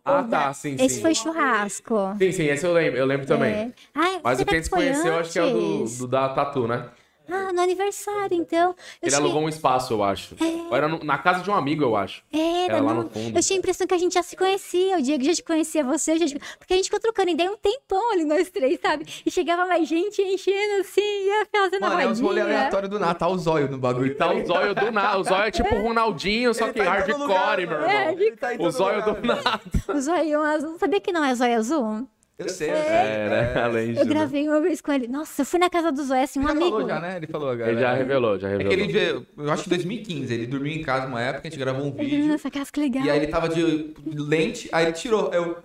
Ah, 0.06 0.24
tá, 0.24 0.53
sim, 0.53 0.78
sim. 0.78 0.86
Esse 0.86 1.02
foi 1.02 1.14
churrasco. 1.16 2.16
Sim, 2.18 2.32
sim, 2.32 2.44
esse 2.45 2.66
eu 2.66 2.74
lembro, 2.74 2.98
eu 2.99 3.06
lembro 3.06 3.26
também. 3.26 3.53
É. 3.53 3.72
Ah, 3.95 4.20
Mas 4.24 4.40
o 4.40 4.45
que 4.45 4.53
a 4.53 4.57
gente 4.57 4.70
conheceu, 4.70 5.18
acho 5.18 5.32
que 5.32 5.40
é 5.40 5.44
o 5.44 5.49
do, 5.52 5.86
do 5.86 6.07
da 6.07 6.30
Tatu, 6.30 6.68
né? 6.68 6.86
Ah, 7.31 7.53
no 7.53 7.61
aniversário, 7.61 8.35
então. 8.35 8.76
Ele 9.01 9.11
tinha- 9.11 9.22
alugou 9.22 9.41
um 9.41 9.49
espaço, 9.49 9.93
eu 9.93 10.03
acho. 10.03 10.35
Ou 10.69 10.76
era 10.76 10.88
no- 10.88 11.03
na 11.03 11.18
casa 11.18 11.41
de 11.43 11.49
um 11.49 11.53
amigo, 11.56 11.84
eu 11.84 11.95
acho. 11.95 12.23
Era, 12.34 12.73
Era 12.76 12.81
lá 12.81 12.93
não. 12.93 13.03
no 13.03 13.10
fundo. 13.10 13.38
Eu 13.38 13.43
tinha 13.43 13.57
a 13.57 13.60
impressão 13.60 13.85
que 13.88 13.93
a 13.93 13.97
gente 13.97 14.14
já 14.14 14.23
se 14.23 14.35
conhecia. 14.35 14.97
O 14.97 15.01
Diego 15.01 15.23
já 15.23 15.34
te 15.34 15.43
conhecia 15.43 15.84
você, 15.84 16.18
já 16.18 16.26
te- 16.26 16.39
porque 16.57 16.73
a 16.73 16.76
gente 16.76 16.85
ficou 16.85 16.99
trocando 16.99 17.30
ideia 17.31 17.51
um 17.51 17.57
tempão 17.57 18.11
ali, 18.14 18.26
nós 18.26 18.49
três, 18.49 18.80
sabe? 18.81 19.06
E 19.26 19.30
chegava 19.31 19.65
mais 19.65 19.88
gente 19.88 20.22
enchendo 20.22 20.81
assim, 20.81 21.01
ia 21.01 21.47
fazendo 21.51 21.81
Mano, 21.81 21.99
é 21.99 22.07
uns 22.07 22.19
rolê 22.19 22.41
rodinha. 22.41 22.57
aleatório 22.60 22.89
do 22.89 22.99
Natal, 22.99 23.31
o 23.31 23.38
zóio 23.38 23.69
no 23.69 23.77
bagulho. 23.77 24.15
Tá 24.15 24.31
o 24.31 24.45
zóio 24.45 24.73
do 24.76 24.91
nada. 24.91 25.19
O 25.19 25.23
zóio 25.23 25.43
é 25.43 25.51
tipo 25.51 25.76
o 25.76 25.81
Ronaldinho, 25.81 26.53
só 26.53 26.72
que 26.72 26.80
hardcore, 26.81 27.68
meu 27.68 27.81
É, 27.85 28.11
irmão. 28.14 28.68
O 28.68 28.72
zóio 28.72 29.03
do 29.03 29.22
nada. 29.27 29.61
O 29.93 29.99
zoião 29.99 30.43
azul. 30.43 30.77
Sabia 30.80 30.99
que 30.99 31.11
não 31.11 31.23
é 31.23 31.34
zóio 31.35 31.57
azul? 31.57 32.07
Eu 32.40 32.48
sei, 32.48 32.72
eu 32.72 32.76
sei. 32.76 32.86
É, 32.86 33.30
né? 33.30 33.61
Além 33.61 33.94
de. 33.94 33.99
Eu 33.99 34.06
gravei 34.06 34.48
uma 34.48 34.61
vez 34.61 34.80
com 34.80 34.94
ele. 34.94 35.07
Nossa, 35.10 35.41
eu 35.41 35.45
fui 35.45 35.60
na 35.60 35.70
casa 35.70 35.91
do 35.91 36.02
zóio, 36.03 36.24
assim, 36.24 36.40
um 36.40 36.44
Ele 36.44 36.52
já 36.52 36.56
amigo. 36.56 36.72
falou 36.72 36.88
já, 36.88 36.99
né? 37.02 37.18
Ele 37.18 37.28
falou 37.28 37.49
agora. 37.49 37.72
Ele 37.72 37.82
já 37.82 37.94
revelou, 37.94 38.40
já 38.40 38.48
É 38.48 38.52
revelou. 38.52 38.74
que 38.74 38.82
ele 38.82 38.94
veio, 38.94 39.28
eu 39.38 39.52
acho 39.52 39.64
que 39.64 39.70
em 39.70 39.76
2015, 39.76 40.34
ele 40.34 40.48
dormiu 40.48 40.72
em 40.72 40.82
casa 40.82 41.06
uma 41.07 41.22
época, 41.22 41.48
a 41.48 41.52
gente 41.52 41.60
gravou 41.60 41.86
um 41.86 41.91
vídeo. 41.91 42.26
Nossa, 42.28 42.49
casa 42.49 42.72
que 42.72 42.80
legal. 42.80 43.03
E 43.03 43.10
aí 43.11 43.18
ele 43.20 43.28
tava 43.28 43.49
de 43.49 43.94
lente, 44.16 44.70
aí 44.72 44.86
ele 44.86 44.94
tirou. 44.94 45.34
Eu, 45.34 45.52
o 45.52 45.56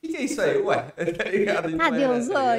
que, 0.00 0.08
que 0.08 0.16
é 0.16 0.22
isso 0.22 0.40
aí? 0.40 0.56
Ué, 0.58 0.76
tá 1.16 1.24
ligado? 1.30 1.68
Não 1.70 1.78
Cadê 1.78 2.02
é, 2.02 2.08
o 2.10 2.28
tá? 2.28 2.56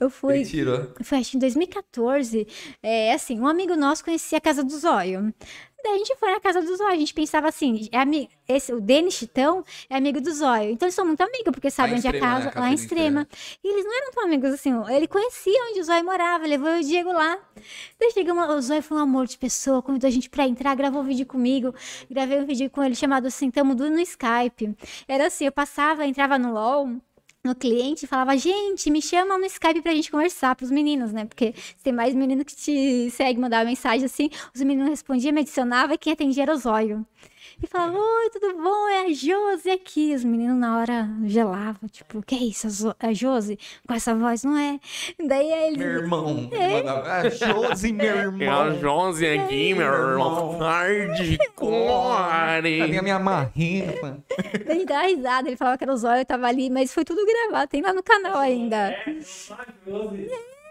Eu 0.00 0.08
fui. 0.08 0.36
Ele 0.36 0.46
tirou. 0.46 0.90
Foi 1.02 1.18
acho 1.18 1.32
que 1.32 1.36
em 1.36 1.40
2014. 1.40 2.46
É 2.82 3.12
assim, 3.12 3.38
um 3.38 3.46
amigo 3.46 3.76
nosso 3.76 4.02
conhecia 4.04 4.38
a 4.38 4.40
casa 4.40 4.64
do 4.64 4.78
Zóio. 4.78 5.34
Daí 5.82 5.94
a 5.94 5.98
gente 5.98 6.16
foi 6.16 6.30
na 6.30 6.40
casa 6.40 6.60
do 6.60 6.76
Zóio. 6.76 6.90
A 6.90 6.96
gente 6.96 7.14
pensava 7.14 7.48
assim: 7.48 7.88
é 7.92 7.98
ami- 7.98 8.28
esse, 8.48 8.72
o 8.72 8.80
Denis 8.80 9.14
Chitão 9.14 9.64
é 9.88 9.96
amigo 9.96 10.20
do 10.20 10.32
Zóio. 10.32 10.70
Então 10.70 10.86
eles 10.86 10.94
são 10.94 11.06
muito 11.06 11.20
amigos, 11.20 11.52
porque 11.52 11.70
sabem 11.70 11.94
em 11.94 11.98
onde 11.98 12.06
é 12.06 12.10
a 12.10 12.12
Extrema, 12.14 12.28
né? 12.28 12.34
casa, 12.34 12.50
casa 12.50 12.60
lá 12.60 12.70
em 12.70 12.74
de 12.74 12.80
Extrema. 12.80 13.28
E 13.62 13.68
eles 13.68 13.84
não 13.84 13.96
eram 13.96 14.12
tão 14.12 14.24
amigos 14.24 14.50
assim. 14.52 14.72
Ele 14.90 15.06
conhecia 15.06 15.60
onde 15.70 15.80
o 15.80 15.84
Zóio 15.84 16.04
morava, 16.04 16.46
levou 16.46 16.70
o 16.76 16.80
Diego 16.82 17.12
lá. 17.12 17.38
Daí 18.00 18.10
chegamos, 18.12 18.48
o 18.48 18.60
Zóio 18.60 18.82
foi 18.82 18.98
um 18.98 19.00
amor 19.00 19.26
de 19.26 19.38
pessoa, 19.38 19.82
convidou 19.82 20.08
a 20.08 20.10
gente 20.10 20.28
pra 20.28 20.46
entrar, 20.46 20.74
gravou 20.74 21.02
um 21.02 21.04
vídeo 21.04 21.26
comigo. 21.26 21.74
Gravei 22.10 22.40
um 22.40 22.46
vídeo 22.46 22.68
com 22.70 22.82
ele 22.82 22.94
chamado 22.94 23.26
assim, 23.26 23.50
Tamo 23.50 23.74
do 23.74 23.88
no 23.90 24.00
Skype. 24.00 24.76
Era 25.06 25.26
assim: 25.26 25.44
eu 25.46 25.52
passava, 25.52 26.04
entrava 26.06 26.38
no 26.38 26.52
LOL 26.52 26.88
no 27.44 27.54
cliente 27.54 28.06
falava, 28.06 28.36
gente, 28.36 28.90
me 28.90 29.00
chama 29.00 29.38
no 29.38 29.46
Skype 29.46 29.80
pra 29.80 29.94
gente 29.94 30.10
conversar, 30.10 30.54
pros 30.56 30.70
meninos, 30.70 31.12
né? 31.12 31.24
Porque 31.24 31.54
tem 31.82 31.92
mais 31.92 32.14
menino 32.14 32.44
que 32.44 32.54
te 32.54 33.10
segue, 33.10 33.40
mandava 33.40 33.64
mensagem 33.64 34.04
assim, 34.04 34.30
os 34.54 34.60
meninos 34.60 34.90
respondiam, 34.90 35.32
me 35.32 35.40
adicionava 35.40 35.94
e 35.94 35.98
quem 35.98 36.12
atendia 36.12 36.42
era 36.42 36.52
o 36.52 36.56
zóio. 36.56 37.06
E 37.60 37.66
falava, 37.66 37.98
oi, 37.98 38.30
tudo 38.30 38.54
bom? 38.62 38.88
É 38.88 39.06
a 39.06 39.12
Josi 39.12 39.70
aqui. 39.70 40.14
Os 40.14 40.22
meninos 40.22 40.56
na 40.56 40.78
hora 40.78 41.08
gelavam, 41.24 41.88
tipo, 41.88 42.22
que 42.22 42.34
é 42.36 42.38
isso? 42.38 42.94
A, 43.00 43.08
a 43.08 43.12
Josi? 43.12 43.58
Com 43.86 43.94
essa 43.94 44.14
voz, 44.14 44.44
não 44.44 44.56
é? 44.56 44.78
Daí 45.26 45.52
aí 45.52 45.76
Meu 45.76 45.88
irmão. 45.88 46.48
Mandava, 46.72 47.12
Ah, 47.12 47.28
Josi, 47.28 47.92
meu 47.92 48.06
É 48.14 48.18
irmão. 48.18 48.68
o 48.70 48.78
Jones 48.78 49.20
aqui, 49.22 49.74
meu 49.74 49.86
irmão. 49.92 50.56
Hardcore. 50.58 51.58
Cadê 52.78 52.98
a 52.98 53.02
minha 53.02 53.18
marrinha? 53.18 53.92
mano? 54.02 54.22
Daí 54.64 54.86
dá 54.86 55.02
risada, 55.02 55.48
ele 55.48 55.56
falava 55.56 55.76
que 55.78 55.82
era 55.84 55.92
o 55.92 55.96
zóio, 55.96 56.20
eu 56.20 56.26
tava 56.26 56.46
ali, 56.46 56.70
mas 56.70 56.94
foi 56.94 57.04
tudo 57.04 57.26
gravado, 57.26 57.68
tem 57.70 57.82
lá 57.82 57.92
no 57.92 58.04
canal 58.04 58.36
ainda. 58.38 58.94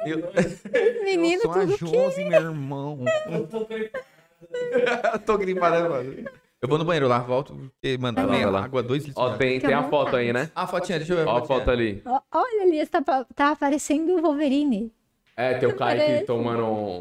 Eu, 0.05 0.31
Menino, 1.03 1.41
eu 1.41 1.41
sou 1.41 1.51
a 1.51 1.59
tudo 1.65 1.77
que. 1.77 1.85
Josi, 1.85 2.23
meu 2.23 2.41
irmão. 2.43 3.03
Eu 3.29 3.45
tô 3.45 3.65
gripado. 3.65 4.05
Tô 5.25 5.37
gripado, 5.37 5.89
mano. 5.89 6.29
Eu 6.61 6.67
vou 6.67 6.77
no 6.77 6.85
banheiro 6.85 7.07
lá, 7.07 7.19
volto. 7.19 7.53
Também 7.81 8.25
vai 8.25 8.45
lá. 8.51 8.63
água, 8.63 8.81
dois 8.81 9.05
litros. 9.05 9.23
Ó, 9.23 9.35
tem, 9.37 9.59
tem 9.59 9.73
a 9.73 9.83
foto 9.83 10.15
aí, 10.15 10.33
né? 10.33 10.49
Ah, 10.55 10.63
a 10.63 10.67
fotinha, 10.67 10.97
deixa 10.97 11.13
eu 11.13 11.17
ver. 11.17 11.27
Ó 11.27 11.37
a 11.37 11.45
foto 11.45 11.69
ali. 11.69 12.01
Ó, 12.05 12.19
Olha 12.33 12.63
ali, 12.63 12.85
tá, 12.87 13.25
tá 13.35 13.51
aparecendo 13.51 14.15
o 14.15 14.21
Wolverine. 14.21 14.91
É, 15.35 15.53
tem 15.53 15.69
o 15.69 15.75
Kaique 15.75 16.01
Parece. 16.01 16.25
tomando 16.25 16.63
um, 16.65 16.97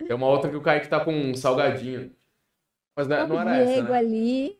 um- 0.00 0.06
Tem 0.06 0.14
uma 0.16 0.26
outra 0.28 0.48
que 0.48 0.56
o 0.56 0.60
Kaique 0.60 0.88
tá 0.88 1.00
com 1.00 1.12
um 1.12 1.34
salgadinho. 1.34 2.12
Mas 2.96 3.08
não, 3.08 3.26
não 3.26 3.36
o 3.36 3.40
era 3.40 3.56
essa, 3.56 3.72
Diego 3.72 3.92
né? 3.92 3.98
ali. 3.98 4.56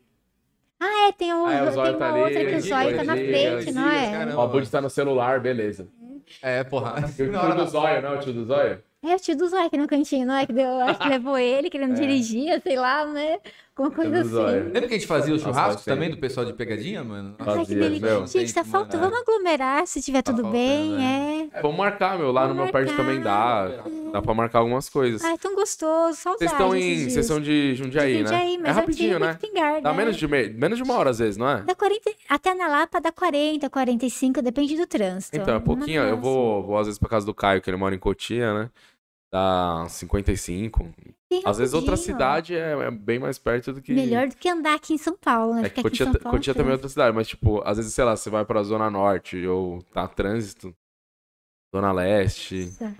Ah, 0.79 1.07
é, 1.07 1.11
tem, 1.13 1.33
um, 1.33 1.45
Ah, 1.45 1.53
é, 1.53 1.61
o 1.63 1.71
tem 1.71 1.79
uma 1.79 1.93
tá 1.93 2.09
ali, 2.09 2.19
outra 2.19 2.39
que 2.39 2.45
o 2.45 2.49
ele 2.49 2.59
Zóio 2.59 2.97
tá 2.97 3.03
na 3.05 3.15
diga, 3.15 3.27
frente, 3.27 3.71
não 3.71 3.89
é? 3.89 4.11
cara. 4.11 4.37
Ó, 4.37 4.45
o 4.45 4.47
Bud 4.49 4.69
tá 4.69 4.81
no 4.81 4.89
celular, 4.89 5.39
beleza. 5.39 5.87
É, 6.41 6.63
porra. 6.65 6.95
E 7.17 7.23
o 7.23 7.29
tio 7.29 7.55
do 7.55 7.65
Zóio, 7.67 8.01
não? 8.01 8.15
O 8.15 8.19
tio 8.19 8.33
do 8.33 8.43
Zóio? 8.45 8.83
É 9.05 9.15
o 9.15 9.19
tio 9.19 9.37
do 9.37 9.47
Zóio 9.47 9.65
aqui 9.67 9.77
no 9.77 9.87
cantinho, 9.87 10.25
não 10.25 10.35
é? 10.35 10.45
Que 10.45 10.51
deu, 10.53 10.79
acho 10.81 10.99
que 10.99 11.07
levou 11.09 11.37
ele, 11.37 11.69
que 11.69 11.77
ele 11.77 11.87
não 11.87 11.93
dirigia, 11.93 12.59
sei 12.59 12.75
lá, 12.77 13.05
né? 13.05 13.39
Alguma 13.75 13.95
coisa 13.95 14.23
do 14.23 14.39
assim. 14.39 14.59
Lembra 14.65 14.81
que 14.81 14.93
a 14.93 14.97
gente 14.99 15.07
fazia 15.07 15.33
o 15.33 15.37
Nossa, 15.37 15.49
churrasco 15.49 15.83
tempo. 15.83 15.95
também 15.95 16.09
do 16.11 16.17
pessoal 16.17 16.45
de 16.45 16.53
pegadinha, 16.53 17.03
mano? 17.03 17.35
Ai, 17.39 17.45
que 17.47 17.55
Fazia, 17.55 17.75
delícia. 17.79 18.07
meu. 18.07 18.27
Gente, 18.27 18.53
tá 18.53 18.63
faltando. 18.63 19.03
Vamos 19.03 19.19
aglomerar 19.19 19.87
se 19.87 19.99
tiver 19.99 20.21
Tá 20.21 20.31
tudo 20.31 20.43
faltando, 20.43 20.63
bem, 20.63 21.03
é. 21.03 21.49
É, 21.51 21.61
vamos 21.61 21.77
marcar, 21.77 22.17
meu. 22.19 22.31
Lá 22.31 22.47
no 22.47 22.53
meu 22.53 22.71
perto 22.71 22.95
também 22.95 23.19
dá. 23.19 23.83
Dá 24.11 24.21
pra 24.21 24.33
marcar 24.35 24.59
algumas 24.59 24.87
coisas. 24.89 25.23
Ai, 25.23 25.39
tão 25.39 25.55
gostoso, 25.55 26.15
saudade. 26.17 26.37
Vocês 26.39 26.51
estão 26.51 26.75
em. 26.75 26.79
esses 26.91 27.01
Vocês 27.01 27.13
dias. 27.13 27.25
são 27.25 27.41
de 27.41 27.73
Jundiaí, 27.73 28.13
né? 28.21 28.29
Jundiaí, 28.29 28.57
mas 28.59 28.67
é 28.67 28.71
rapidinho, 28.71 29.17
né? 29.19 29.27
Muito 29.29 29.39
pingar, 29.39 29.81
Dá 29.81 29.89
né? 29.91 29.97
menos 29.97 30.17
de, 30.17 30.27
me... 30.27 30.49
menos 30.49 30.77
de 30.77 30.83
uma 30.83 30.93
hora 30.93 31.09
às 31.09 31.17
vezes, 31.17 31.35
não 31.35 31.49
é? 31.49 31.63
Dá 31.63 31.73
40, 31.73 32.11
até 32.29 32.53
na 32.53 32.67
Lapa 32.67 33.01
dá 33.01 33.11
40, 33.11 33.67
45, 33.71 34.41
depende 34.43 34.77
do 34.77 34.85
trânsito. 34.85 35.35
Então, 35.35 35.55
é 35.55 35.59
pouquinho. 35.59 36.03
Eu 36.03 36.09
Nossa. 36.11 36.21
vou, 36.21 36.63
vou 36.63 36.77
às 36.77 36.85
vezes 36.85 36.99
pra 36.99 37.09
casa 37.09 37.25
do 37.25 37.33
Caio, 37.33 37.59
que 37.59 37.71
ele 37.71 37.77
mora 37.77 37.95
em 37.95 37.99
Cotia, 37.99 38.53
né? 38.53 38.69
Dá 39.31 39.85
55. 39.89 40.87
Bem 41.33 41.41
Às 41.45 41.57
vezes 41.57 41.73
outra 41.73 41.97
cidade 41.97 42.55
é, 42.55 42.73
é 42.73 42.91
bem 42.91 43.17
mais 43.17 43.39
perto 43.39 43.73
do 43.73 43.81
que. 43.81 43.91
Melhor 43.91 44.27
do 44.27 44.35
que 44.35 44.47
andar 44.47 44.75
aqui 44.75 44.93
em 44.93 44.97
São 44.99 45.17
Paulo, 45.17 45.55
né? 45.55 45.63
É 45.65 45.69
que 45.69 45.81
Cotia, 45.81 46.05
Paulo, 46.05 46.37
Cotia 46.37 46.53
também 46.53 46.69
é 46.69 46.73
outra 46.73 46.89
cidade, 46.89 47.15
mas 47.15 47.27
tipo, 47.27 47.61
às 47.65 47.77
vezes, 47.77 47.93
sei 47.93 48.03
lá, 48.03 48.15
você 48.15 48.29
vai 48.29 48.45
pra 48.45 48.61
Zona 48.61 48.89
Norte 48.89 49.45
ou 49.47 49.81
tá 49.81 50.07
trânsito, 50.07 50.75
Zona 51.75 51.91
Leste, 51.91 52.65
Nossa. 52.65 52.95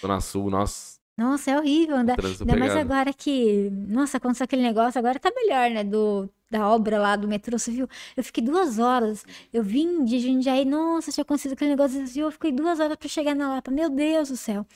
Zona 0.00 0.20
Sul, 0.22 0.50
nossa, 0.50 0.95
Nossa, 1.16 1.50
é 1.50 1.58
horrível 1.58 1.96
andar. 1.96 2.16
Ainda 2.40 2.56
mais 2.60 2.72
agora 2.80 3.12
que. 3.12 3.70
Nossa, 3.70 4.18
aconteceu 4.18 4.44
aquele 4.44 4.62
negócio, 4.62 4.98
agora 4.98 5.18
tá 5.18 5.30
melhor, 5.34 5.70
né? 5.70 5.82
Do, 5.82 6.28
da 6.50 6.68
obra 6.68 6.98
lá 6.98 7.16
do 7.16 7.26
metrô, 7.26 7.58
você 7.58 7.70
viu? 7.70 7.88
Eu 8.14 8.22
fiquei 8.22 8.44
duas 8.44 8.78
horas. 8.78 9.24
Eu 9.50 9.62
vim 9.62 10.04
de 10.04 10.18
Jundiaí, 10.20 10.64
nossa, 10.66 11.10
tinha 11.10 11.22
acontecido 11.22 11.52
aquele 11.52 11.70
negócio 11.70 12.02
assim, 12.02 12.20
eu 12.20 12.30
fiquei 12.30 12.52
duas 12.52 12.78
horas 12.80 12.96
pra 12.96 13.08
chegar 13.08 13.34
na 13.34 13.48
Lapa. 13.48 13.70
Meu 13.70 13.88
Deus 13.88 14.28
do 14.28 14.36
céu. 14.36 14.66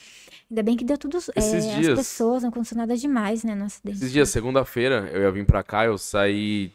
Ainda 0.49 0.63
bem 0.63 0.75
que 0.75 0.83
deu 0.83 0.97
tudo. 0.97 1.17
Esses 1.17 1.35
é, 1.65 1.75
dias- 1.79 1.99
As 1.99 2.07
pessoas 2.07 2.41
não 2.41 2.49
aconteceu 2.49 2.75
nada 2.77 2.97
demais, 2.97 3.43
né? 3.43 3.53
No 3.53 3.65
acidente. 3.65 3.97
Esses 3.97 4.11
dias, 4.11 4.29
segunda-feira, 4.29 5.09
eu 5.13 5.21
ia 5.21 5.31
vir 5.31 5.45
pra 5.45 5.61
cá, 5.61 5.85
eu 5.85 5.97
saí 5.97 6.71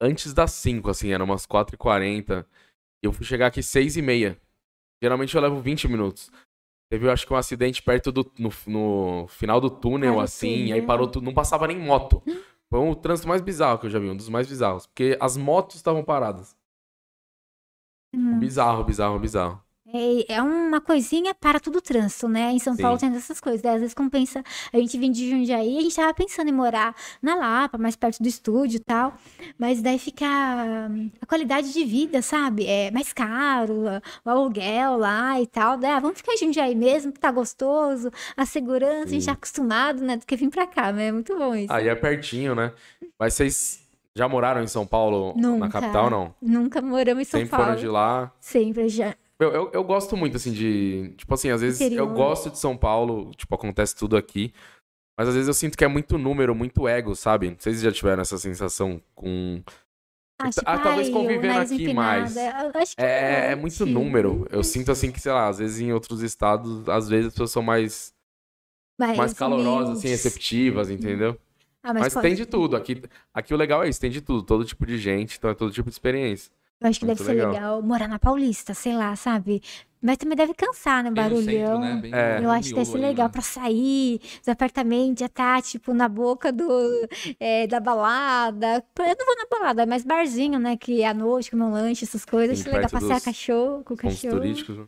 antes 0.00 0.32
das 0.32 0.52
5, 0.52 0.90
assim, 0.90 1.10
eram 1.12 1.24
umas 1.24 1.44
4h40. 1.46 2.44
E 3.02 3.06
eu 3.06 3.12
fui 3.12 3.24
chegar 3.26 3.48
aqui 3.48 3.60
6h30. 3.60 4.36
Geralmente 5.02 5.34
eu 5.34 5.42
levo 5.42 5.60
20 5.60 5.88
minutos. 5.88 6.30
Teve, 6.94 7.10
acho 7.10 7.26
que 7.26 7.32
um 7.32 7.36
acidente 7.36 7.82
perto 7.82 8.12
do. 8.12 8.30
no, 8.38 8.50
no 8.68 9.26
final 9.26 9.60
do 9.60 9.68
túnel, 9.68 10.12
Parou 10.12 10.24
assim, 10.24 10.62
tudo, 10.66 10.74
aí 10.74 10.82
parou 10.82 11.08
tudo. 11.08 11.24
Não 11.24 11.34
passava 11.34 11.66
nem 11.66 11.76
moto. 11.76 12.22
Foi 12.70 12.78
o 12.78 12.94
trânsito 12.94 13.26
mais 13.26 13.42
bizarro 13.42 13.80
que 13.80 13.86
eu 13.86 13.90
já 13.90 13.98
vi, 13.98 14.08
um 14.08 14.16
dos 14.16 14.28
mais 14.28 14.46
bizarros. 14.46 14.86
Porque 14.86 15.18
as 15.20 15.36
motos 15.36 15.74
estavam 15.74 16.04
paradas. 16.04 16.56
Hum. 18.14 18.38
Bizarro, 18.38 18.84
bizarro, 18.84 19.18
bizarro. 19.18 19.63
É, 19.94 20.34
é 20.34 20.42
uma 20.42 20.80
coisinha 20.80 21.32
para 21.32 21.60
tudo 21.60 21.80
trânsito, 21.80 22.26
né? 22.26 22.50
Em 22.50 22.58
São 22.58 22.74
Sim. 22.74 22.82
Paulo 22.82 22.98
tem 22.98 23.14
essas 23.14 23.38
coisas. 23.38 23.62
Daí, 23.62 23.74
às 23.76 23.80
vezes 23.80 23.94
compensa. 23.94 24.42
A 24.72 24.76
gente 24.76 24.98
vem 24.98 25.12
de 25.12 25.30
Jundiaí, 25.30 25.78
a 25.78 25.80
gente 25.82 25.94
tava 25.94 26.12
pensando 26.12 26.48
em 26.48 26.52
morar 26.52 26.96
na 27.22 27.36
Lapa, 27.36 27.78
mais 27.78 27.94
perto 27.94 28.20
do 28.20 28.28
estúdio 28.28 28.78
e 28.78 28.80
tal. 28.80 29.14
Mas 29.56 29.80
daí 29.80 29.96
fica 30.00 30.26
hum, 30.90 31.10
a 31.22 31.26
qualidade 31.26 31.72
de 31.72 31.84
vida, 31.84 32.20
sabe? 32.22 32.66
É 32.66 32.90
mais 32.90 33.12
caro, 33.12 33.84
o 34.24 34.28
aluguel 34.30 34.96
lá 34.96 35.40
e 35.40 35.46
tal. 35.46 35.78
Ah, 35.84 36.00
vamos 36.00 36.18
ficar 36.18 36.32
em 36.32 36.38
Jundiaí 36.38 36.74
mesmo, 36.74 37.12
que 37.12 37.20
tá 37.20 37.30
gostoso, 37.30 38.10
a 38.36 38.44
segurança, 38.44 39.04
a 39.04 39.12
gente 39.12 39.22
Sim. 39.22 39.26
tá 39.26 39.32
acostumado, 39.32 40.02
né? 40.02 40.16
Do 40.16 40.26
que 40.26 40.34
vir 40.34 40.50
pra 40.50 40.66
cá, 40.66 40.90
né? 40.90 41.06
É 41.06 41.12
muito 41.12 41.36
bom 41.38 41.54
isso. 41.54 41.72
Aí 41.72 41.86
é 41.86 41.94
pertinho, 41.94 42.56
né? 42.56 42.72
Mas 43.16 43.34
vocês 43.34 43.80
já 44.16 44.28
moraram 44.28 44.60
em 44.60 44.66
São 44.66 44.84
Paulo, 44.84 45.34
na 45.36 45.48
Nunca. 45.48 45.68
capital, 45.68 46.10
não? 46.10 46.34
Nunca 46.42 46.82
moramos 46.82 47.22
em 47.22 47.24
São 47.24 47.38
Sempre 47.38 47.50
Paulo. 47.50 47.66
foram 47.66 47.78
de 47.78 47.86
lá. 47.86 48.32
Sempre 48.40 48.88
já. 48.88 49.14
Eu, 49.40 49.52
eu, 49.52 49.70
eu 49.72 49.84
gosto 49.84 50.16
muito, 50.16 50.36
assim, 50.36 50.52
de. 50.52 51.12
Tipo 51.16 51.34
assim, 51.34 51.50
às 51.50 51.60
vezes 51.60 51.80
eu 51.80 51.86
Interior. 51.86 52.14
gosto 52.14 52.50
de 52.50 52.58
São 52.58 52.76
Paulo, 52.76 53.32
tipo, 53.34 53.54
acontece 53.54 53.94
tudo 53.96 54.16
aqui. 54.16 54.52
Mas 55.18 55.28
às 55.28 55.34
vezes 55.34 55.48
eu 55.48 55.54
sinto 55.54 55.76
que 55.78 55.84
é 55.84 55.88
muito 55.88 56.18
número, 56.18 56.54
muito 56.54 56.88
ego, 56.88 57.14
sabe? 57.14 57.50
Não 57.50 57.56
sei 57.58 57.74
se 57.74 57.82
já 57.84 57.92
tiveram 57.92 58.22
essa 58.22 58.38
sensação 58.38 59.00
com. 59.14 59.62
Ah, 60.40 60.50
tipo, 60.50 60.62
Ah, 60.66 60.78
talvez 60.78 61.08
convivendo 61.08 61.54
nariz 61.54 61.70
aqui 61.72 61.82
empinado. 61.84 61.94
mais. 61.94 62.36
Eu 62.36 62.80
acho 62.80 62.96
que 62.96 63.02
É, 63.02 63.50
é 63.52 63.54
não, 63.54 63.62
muito 63.62 63.86
número. 63.86 64.46
Eu 64.50 64.64
sinto 64.64 64.90
assim 64.90 65.12
que, 65.12 65.20
sei 65.20 65.32
lá, 65.32 65.48
às 65.48 65.58
vezes 65.58 65.80
em 65.80 65.92
outros 65.92 66.22
estados, 66.22 66.88
às 66.88 67.08
vezes 67.08 67.26
as 67.28 67.32
pessoas 67.34 67.52
são 67.52 67.62
mais, 67.62 68.12
Mais, 68.98 69.16
mais 69.16 69.32
calorosas, 69.34 69.98
assim, 69.98 70.08
receptivas, 70.08 70.90
entendeu? 70.90 71.38
Ah, 71.82 71.92
Mas, 71.94 72.14
pode- 72.14 72.26
tem 72.26 72.34
de 72.34 72.46
tudo. 72.46 72.76
Aqui, 72.76 73.02
aqui 73.32 73.54
o 73.54 73.56
legal 73.56 73.84
é 73.84 73.88
isso, 73.88 74.00
tem 74.00 74.10
de 74.10 74.20
tudo, 74.20 74.42
todo 74.42 74.64
tipo 74.64 74.84
de 74.86 74.98
gente, 74.98 75.36
então 75.38 75.50
é 75.50 75.54
todo 75.54 75.72
tipo 75.72 75.88
de 75.88 75.94
experiência. 75.94 76.50
Eu 76.84 76.90
acho 76.90 77.00
que 77.00 77.06
Muito 77.06 77.18
deve 77.18 77.30
ser 77.30 77.36
legal. 77.36 77.52
legal 77.52 77.82
morar 77.82 78.06
na 78.08 78.18
Paulista, 78.18 78.74
sei 78.74 78.94
lá, 78.94 79.16
sabe? 79.16 79.62
Mas 80.02 80.18
também 80.18 80.36
deve 80.36 80.52
cansar, 80.52 81.02
né? 81.02 81.08
No 81.08 81.16
centro, 81.16 81.34
Barulhão. 81.40 81.80
né? 81.80 81.98
Bem 82.02 82.14
É. 82.14 82.40
Eu 82.42 82.50
acho 82.50 82.68
que 82.68 82.74
deve 82.74 82.84
ser 82.86 82.98
legal 82.98 83.26
né? 83.28 83.32
pra 83.32 83.40
sair 83.40 84.18
dos 84.38 84.48
apartamentos, 84.48 85.20
já 85.20 85.28
tá, 85.30 85.62
tipo, 85.62 85.94
na 85.94 86.06
boca 86.08 86.52
do, 86.52 86.68
é, 87.40 87.66
da 87.66 87.80
balada. 87.80 88.84
Eu 88.98 89.16
não 89.18 89.24
vou 89.26 89.36
na 89.36 89.46
balada, 89.50 89.82
é 89.82 89.86
mais 89.86 90.04
barzinho, 90.04 90.58
né? 90.58 90.76
Que 90.76 91.00
é 91.00 91.06
à 91.08 91.14
noite, 91.14 91.50
comer 91.50 91.62
um 91.64 91.72
lanche, 91.72 92.04
essas 92.04 92.22
coisas. 92.26 92.58
Sim, 92.58 92.64
Acho 92.68 92.76
legal 92.76 92.90
passear 92.90 93.20
cachorro, 93.22 93.82
com 93.82 93.96
cachorro. 93.96 94.34
turísticos. 94.40 94.86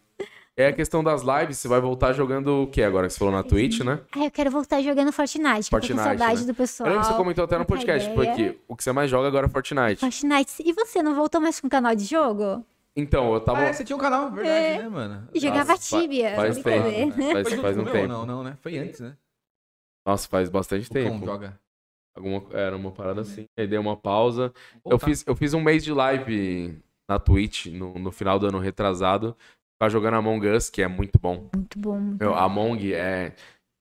Né? 0.56 0.64
É 0.64 0.68
a 0.68 0.72
questão 0.72 1.04
das 1.04 1.22
lives, 1.22 1.58
você 1.58 1.68
vai 1.68 1.80
voltar 1.80 2.12
jogando 2.12 2.62
o 2.62 2.66
que 2.66 2.82
agora 2.82 3.06
que 3.06 3.12
você 3.12 3.18
falou 3.18 3.34
na 3.34 3.42
Twitch, 3.42 3.80
né? 3.80 4.00
Ah, 4.12 4.24
eu 4.24 4.30
quero 4.30 4.50
voltar 4.50 4.80
jogando 4.82 5.12
Fortnite, 5.12 5.48
eu 5.48 5.64
com 5.64 5.70
Fortnite, 5.70 6.02
saudade 6.02 6.40
né? 6.40 6.44
do 6.46 6.50
Eu 6.50 6.54
pessoal. 6.54 6.88
lembro 6.88 7.02
que 7.04 7.10
você 7.12 7.16
comentou 7.18 7.44
até 7.44 7.58
no 7.58 7.64
podcast, 7.66 8.10
ideia. 8.10 8.30
porque 8.34 8.58
o 8.66 8.74
que 8.76 8.82
você 8.82 8.92
mais 8.92 9.10
joga 9.10 9.28
agora 9.28 9.46
é 9.46 9.48
Fortnite. 9.50 10.00
Fortnite. 10.00 10.54
E 10.64 10.72
você, 10.72 11.02
não 11.02 11.14
voltou 11.14 11.40
mais 11.40 11.60
com 11.60 11.66
o 11.66 11.70
canal 11.70 11.94
de 11.94 12.04
jogo? 12.04 12.64
Então, 12.98 13.34
eu 13.34 13.40
tava. 13.40 13.58
Ah, 13.58 13.64
é, 13.64 13.72
você 13.74 13.84
tinha 13.84 13.94
um 13.96 14.00
canal, 14.00 14.30
verdade, 14.30 14.48
É. 14.58 14.78
né, 14.78 14.88
mano? 14.88 15.28
E 15.34 15.38
jogava 15.38 15.72
Nossa, 15.72 16.00
Tibia. 16.00 16.34
faz 16.34 16.56
tempo. 16.62 17.12
Faz, 17.12 17.14
Foi 17.42 17.50
junto 17.50 17.62
faz 17.62 17.76
com 17.76 17.82
um 17.82 17.84
meu? 17.84 17.92
tempo. 17.92 18.08
Não, 18.08 18.24
não, 18.26 18.42
né? 18.42 18.56
Foi 18.62 18.78
antes, 18.78 19.00
né? 19.00 19.14
Nossa, 20.06 20.26
faz 20.28 20.48
bastante 20.48 20.88
O 20.88 20.92
Cão 20.94 21.02
tempo. 21.02 21.26
joga. 21.26 21.60
Alguma, 22.16 22.42
era 22.52 22.74
uma 22.74 22.90
parada 22.90 23.20
assim. 23.20 23.44
Aí 23.58 23.66
dei 23.66 23.78
uma 23.78 23.94
pausa. 23.96 24.50
Eu 24.86 24.98
fiz, 24.98 25.22
eu 25.26 25.36
fiz 25.36 25.52
um 25.52 25.60
mês 25.60 25.84
de 25.84 25.92
live 25.92 26.78
na 27.06 27.18
Twitch 27.18 27.66
no, 27.66 27.92
no 27.98 28.10
final 28.10 28.38
do 28.38 28.46
ano 28.46 28.58
retrasado. 28.58 29.36
Tava 29.78 29.90
jogando 29.90 30.14
Among 30.14 30.48
Us, 30.48 30.70
que 30.70 30.82
é 30.82 30.88
muito 30.88 31.18
bom. 31.20 31.48
Muito 31.54 31.78
bom. 31.78 31.98
muito 31.98 32.20
Meu, 32.22 32.32
bom. 32.32 32.38
Among 32.38 32.92
é. 32.94 33.32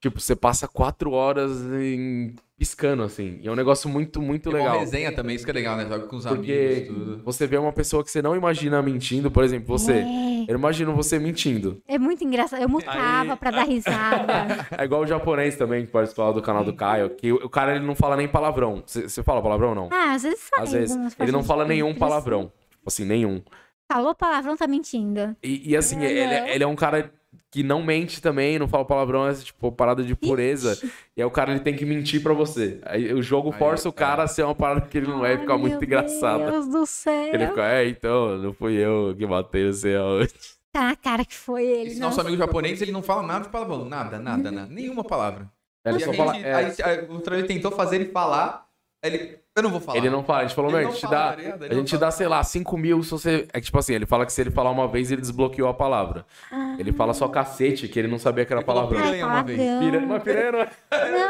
Tipo, 0.01 0.19
você 0.19 0.35
passa 0.35 0.67
quatro 0.67 1.11
horas 1.11 1.51
em- 1.81 2.35
piscando, 2.57 3.03
assim. 3.03 3.39
E 3.41 3.47
é 3.47 3.51
um 3.51 3.55
negócio 3.55 3.89
muito, 3.89 4.21
muito 4.21 4.49
bom 4.51 4.55
legal. 4.57 4.79
resenha 4.79 5.11
também, 5.13 5.35
isso 5.35 5.43
que 5.43 5.51
é 5.51 5.53
legal, 5.53 5.75
né? 5.75 5.83
Joga 5.89 6.05
com 6.07 6.15
os 6.15 6.25
Porque 6.25 6.85
amigos, 6.87 6.95
tudo. 7.15 7.23
você 7.23 7.45
vê 7.47 7.57
uma 7.57 7.73
pessoa 7.73 8.01
que 8.03 8.09
você 8.11 8.21
não 8.21 8.33
imagina 8.35 8.81
mentindo, 8.81 9.29
por 9.31 9.43
exemplo, 9.43 9.67
você. 9.77 9.93
É, 9.93 10.45
Eu 10.51 10.55
imagino 10.57 10.93
você 10.95 11.17
mentindo. 11.19 11.81
é 11.87 11.97
muito 11.97 12.23
engraçado. 12.23 12.61
Eu 12.61 12.69
mutava 12.69 13.33
Aí- 13.33 13.37
pra 13.39 13.51
dar 13.51 13.63
risada. 13.63 14.67
É 14.77 14.83
igual 14.85 15.01
o 15.01 15.07
japonês 15.07 15.55
também, 15.57 15.85
que 15.85 15.91
participava 15.91 16.31
do 16.33 16.41
canal 16.41 16.63
do 16.63 16.73
Caio, 16.73 17.09
que 17.09 17.31
o 17.33 17.49
cara 17.49 17.75
ele 17.75 17.85
não 17.85 17.95
fala 17.95 18.15
nem 18.15 18.27
palavrão. 18.27 18.83
Você 18.85 19.23
fala 19.23 19.41
palavrão 19.41 19.69
ou 19.69 19.75
não? 19.75 19.89
Ah, 19.91 20.13
às 20.13 20.23
vezes 20.23 20.39
sai. 20.53 20.63
Às 20.63 20.71
vezes. 20.71 21.15
Ele 21.19 21.31
não 21.31 21.43
fala 21.43 21.65
nenhum 21.65 21.93
palavrão. 21.95 22.51
Tipo 22.69 22.87
assim, 22.87 23.03
nenhum. 23.05 23.41
Falou 23.91 24.15
palavrão, 24.15 24.57
tá 24.57 24.67
mentindo. 24.67 25.35
E, 25.43 25.71
e, 25.71 25.77
assim, 25.77 25.97
Uhum. 25.97 26.03
ele, 26.03 26.51
ele 26.51 26.63
é 26.63 26.67
um 26.67 26.75
cara 26.75 27.11
que 27.51 27.63
não 27.63 27.83
mente 27.83 28.21
também, 28.21 28.57
não 28.59 28.67
fala 28.67 28.83
palavrão, 28.83 29.27
é 29.27 29.33
tipo 29.33 29.71
parada 29.71 30.03
de 30.03 30.15
pureza. 30.15 30.73
Ixi. 30.73 30.91
E 31.15 31.21
aí 31.21 31.25
o 31.25 31.31
cara 31.31 31.51
ele 31.51 31.59
tem 31.61 31.75
que 31.75 31.85
mentir 31.85 32.21
pra 32.21 32.33
você. 32.33 32.79
Aí 32.83 33.13
o 33.13 33.21
jogo 33.21 33.51
Aí, 33.53 33.57
força 33.59 33.87
o 33.87 33.93
cara 33.93 34.23
é. 34.23 34.25
a 34.25 34.27
ser 34.27 34.43
uma 34.43 34.55
parada 34.55 34.81
que 34.81 34.97
ele 34.97 35.07
não 35.07 35.25
é 35.25 35.29
e 35.29 35.33
Ai, 35.35 35.39
fica 35.39 35.57
muito 35.57 35.73
meu 35.75 35.83
engraçado. 35.83 36.49
Deus 36.51 36.67
do 36.67 36.85
céu. 36.85 37.33
Ele 37.33 37.47
fica, 37.47 37.63
é, 37.65 37.87
então, 37.87 38.37
não 38.39 38.53
fui 38.53 38.73
eu 38.73 39.15
que 39.17 39.25
matei, 39.25 39.71
sei 39.71 39.95
aonde. 39.95 40.33
Tá 40.73 40.83
na 40.87 40.95
cara 40.97 41.23
que 41.23 41.35
foi 41.35 41.65
ele. 41.65 41.91
Esse 41.91 41.99
nosso 42.01 42.19
amigo 42.19 42.35
japonês, 42.35 42.81
ele 42.81 42.91
não 42.91 43.01
fala 43.01 43.23
nada 43.23 43.45
de 43.45 43.49
palavrão. 43.51 43.85
Nada, 43.85 44.19
nada, 44.19 44.51
nada. 44.51 44.67
Nenhuma 44.69 45.03
palavra. 45.05 45.49
Ele 45.85 45.99
E 45.99 46.03
a 46.03 46.05
só 46.05 46.11
gente- 46.11 46.17
fala. 46.17 46.37
é, 46.37 46.53
aí, 46.53 46.73
aí 46.83 47.05
o 47.09 47.19
Troll 47.21 47.43
tentou 47.47 47.71
fazer 47.71 47.95
ele 47.97 48.11
falar. 48.11 48.65
Ele. 49.01 49.37
Eu 49.55 49.63
não 49.63 49.69
vou 49.71 49.79
falar. 49.79 49.97
Ele 49.97 50.09
não 50.09 50.21
fala, 50.21 50.39
a 50.39 50.41
gente 50.43 50.53
falou, 50.53 50.69
meu, 50.69 50.81
a 50.81 50.83
não 50.83 50.91
gente 50.91 51.09
dá, 51.09 51.29
a 51.31 51.37
não 51.69 51.77
gente 51.77 51.97
dá, 51.97 52.11
sei 52.11 52.27
lá, 52.27 52.43
5 52.43 52.77
mil 52.77 53.01
se 53.03 53.11
você. 53.11 53.47
É 53.53 53.59
que, 53.61 53.65
tipo 53.67 53.77
assim, 53.79 53.93
ele 53.93 54.05
fala 54.05 54.25
que 54.25 54.33
se 54.33 54.41
ele 54.41 54.51
falar 54.51 54.69
uma 54.69 54.85
vez, 54.85 55.11
ele 55.11 55.21
desbloqueou 55.21 55.69
a 55.69 55.73
palavra. 55.73 56.25
Ah. 56.51 56.75
Ele 56.77 56.91
fala 56.91 57.13
só 57.13 57.29
cacete, 57.29 57.87
que 57.87 57.97
ele 57.97 58.09
não 58.09 58.19
sabia 58.19 58.45
que 58.45 58.51
era. 58.51 58.61
Ai, 58.67 58.87
piranha 58.87 59.25
uma 59.25 59.43
vez. 59.43 59.57
palavrão. 59.57 59.79
Pira... 59.79 60.01
Mas 60.01 60.23
piranha 60.23 60.51
não 60.51 60.59
é. 60.59 60.69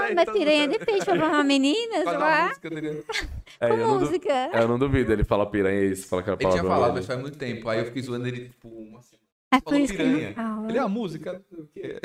Não, 0.09 0.15
mas 0.15 0.29
piranha 0.31 0.67
depende. 0.67 1.05
Pra 1.05 1.13
uma 1.13 1.43
menina, 1.43 2.01
uma 2.01 2.11
lá. 2.13 2.51
É, 3.57 3.69
Com 3.69 3.73
eu, 3.75 3.87
não 3.87 3.99
música. 3.99 4.33
é, 4.33 4.61
eu 4.63 4.67
não 4.67 4.77
duvido, 4.77 5.13
ele 5.13 5.23
fala 5.23 5.45
piranha 5.45 5.79
e 5.81 5.91
isso, 5.91 6.09
fala 6.09 6.21
que 6.21 6.29
era 6.29 6.37
Ele 6.41 6.49
tinha 6.51 6.63
falado, 6.63 6.93
mas 6.93 7.05
faz 7.05 7.21
muito 7.21 7.37
tempo. 7.37 7.69
Aí 7.69 7.79
eu 7.79 7.85
fiquei 7.85 8.01
zoando 8.01 8.27
ele, 8.27 8.49
tipo, 8.49 8.67
uma 8.67 9.01
semana. 9.01 9.23
É 9.51 9.61
por 9.61 9.65
Falou 9.65 9.79
isso 9.79 9.93
piranha. 9.95 10.33
não. 10.35 10.67
Ele 10.67 10.77
é 10.77 10.81
a 10.81 10.87
música. 10.89 11.41
não 11.51 11.63
o 11.63 11.67
quê. 11.67 11.99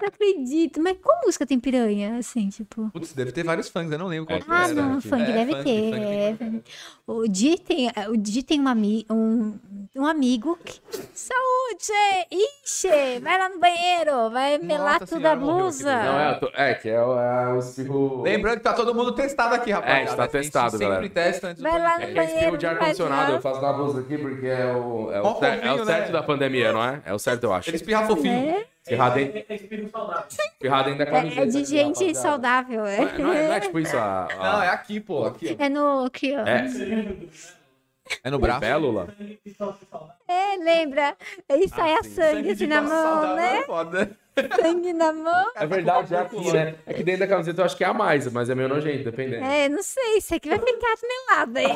Não 0.00 0.08
acredito. 0.08 0.80
Mas 0.80 0.96
qual 1.02 1.18
música 1.24 1.46
tem 1.46 1.58
piranha? 1.58 2.18
Assim, 2.18 2.48
tipo. 2.48 2.90
Putz, 2.90 3.12
deve 3.12 3.32
ter 3.32 3.44
vários 3.44 3.68
fãs, 3.68 3.90
eu 3.90 3.98
não 3.98 4.06
lembro 4.06 4.26
qual 4.26 4.38
É, 4.38 4.42
que 4.42 4.50
Ah, 4.50 4.68
não, 4.68 5.00
funk 5.00 5.22
É, 5.22 5.32
deve 5.32 5.52
funk, 5.52 5.64
ter. 5.64 5.90
funk 5.92 6.04
é. 6.04 6.34
tem- 6.38 6.64
O 7.06 7.28
Di 7.28 7.58
tem, 7.58 7.90
o 8.08 8.16
Di 8.16 8.42
tem 8.42 8.60
um, 8.60 8.68
ami, 8.68 9.04
um, 9.10 9.58
um 9.96 10.06
amigo 10.06 10.58
que. 10.64 10.80
Saúde! 11.14 12.26
Ixi! 12.30 13.20
Vai 13.20 13.38
lá 13.38 13.48
no 13.48 13.58
banheiro! 13.58 14.30
Vai 14.30 14.58
melar 14.58 15.00
Nossa 15.00 15.14
tudo 15.14 15.26
a 15.26 15.36
blusa! 15.36 16.02
Não, 16.02 16.18
é, 16.20 16.30
eu 16.34 16.40
tô- 16.40 16.50
é, 16.54 16.74
que 16.74 16.88
é, 16.88 17.02
o- 17.02 17.18
é 17.18 17.52
o 17.54 17.58
espirro. 17.58 18.22
Lembrando 18.22 18.56
que 18.58 18.62
tá 18.64 18.72
todo 18.72 18.94
mundo 18.94 19.12
testado 19.14 19.54
aqui, 19.54 19.70
rapaz. 19.70 20.08
É, 20.08 20.10
está 20.10 20.28
testado, 20.28 20.70
sempre 20.72 20.86
galera. 20.86 21.08
testa 21.10 21.48
antes 21.48 21.62
do 21.62 21.68
Vai 21.68 21.80
lá 21.80 21.94
É 21.94 22.06
podcast. 22.06 22.12
que 22.12 22.18
é 22.18 22.24
espirro 22.24 22.56
de 22.58 22.66
Banheiro, 22.66 22.80
ar-condicionado, 22.82 23.32
eu 23.32 23.40
faço 23.40 23.60
na 23.60 23.72
blusa 23.72 24.00
aqui 24.00 24.18
porque 24.18 24.46
é 24.46 24.66
o, 24.72 25.12
é 25.12 25.20
o, 25.20 25.24
Ó, 25.26 25.34
cer- 25.38 25.48
é 25.52 25.56
o 25.58 25.60
fofinho, 25.78 25.86
certo 25.86 26.06
né? 26.06 26.12
da 26.12 26.22
pandemia, 26.22 26.72
não 26.72 26.84
é? 26.84 27.02
É 27.04 27.12
o 27.14 27.18
certo, 27.18 27.44
eu 27.44 27.52
acho. 27.52 27.68
Ele 27.68 27.76
espirra 27.76 28.06
fofinho. 28.06 28.32
É, 28.50 28.66
Dentro, 28.84 29.04
É, 29.20 29.44
é 29.48 29.54
espírito 29.54 29.90
saudável. 29.92 30.24
espirrar 30.28 30.84
dentro 30.84 30.98
da 30.98 31.06
camiseta. 31.06 31.42
é 31.42 31.46
de 31.46 31.64
gente 31.64 32.14
saudável, 32.16 32.84
é. 32.84 32.98
Não 32.98 33.08
é, 33.08 33.18
não 33.18 33.32
é- 33.32 33.48
não 33.48 33.54
é 33.54 33.60
tipo 33.60 33.78
isso, 33.78 33.96
a, 33.96 34.24
a- 34.24 34.36
Não, 34.36 34.62
é 34.62 34.68
aqui, 34.70 34.98
pô. 34.98 35.24
Aqui. 35.24 35.56
É 35.56 35.68
no. 35.68 36.04
Aqui, 36.04 36.34
ó. 36.36 36.40
é 36.40 36.66
É 38.24 38.30
no 38.30 38.38
braço. 38.40 38.60
pélula. 38.60 39.14
É, 40.26 40.56
lembra? 40.56 41.16
Aí 41.48 41.68
sai 41.68 41.94
a 41.94 42.02
sangue 42.02 42.50
assim 42.50 42.66
na 42.66 42.82
mão, 42.82 43.36
né? 43.36 43.58
É 43.58 43.62
foda. 43.62 44.18
Sangue 44.60 44.92
na 44.92 45.12
mão. 45.12 45.52
É 45.54 45.66
verdade, 45.66 46.12
é 46.14 46.18
aqui, 46.18 46.52
né? 46.52 46.74
É 46.84 46.92
que 46.92 47.04
dentro 47.04 47.20
da 47.20 47.28
camiseta 47.28 47.60
eu 47.60 47.64
acho 47.66 47.76
que 47.76 47.84
é 47.84 47.86
a 47.86 47.94
mais, 47.94 48.26
mas 48.32 48.50
é 48.50 48.54
meio 48.54 48.68
nojento, 48.68 49.04
dependendo. 49.04 49.44
É, 49.44 49.68
não 49.68 49.82
sei, 49.82 50.16
isso 50.18 50.34
aqui 50.34 50.48
vai 50.48 50.58
ficar 50.58 50.94
melado 51.06 51.58
aí. 51.58 51.68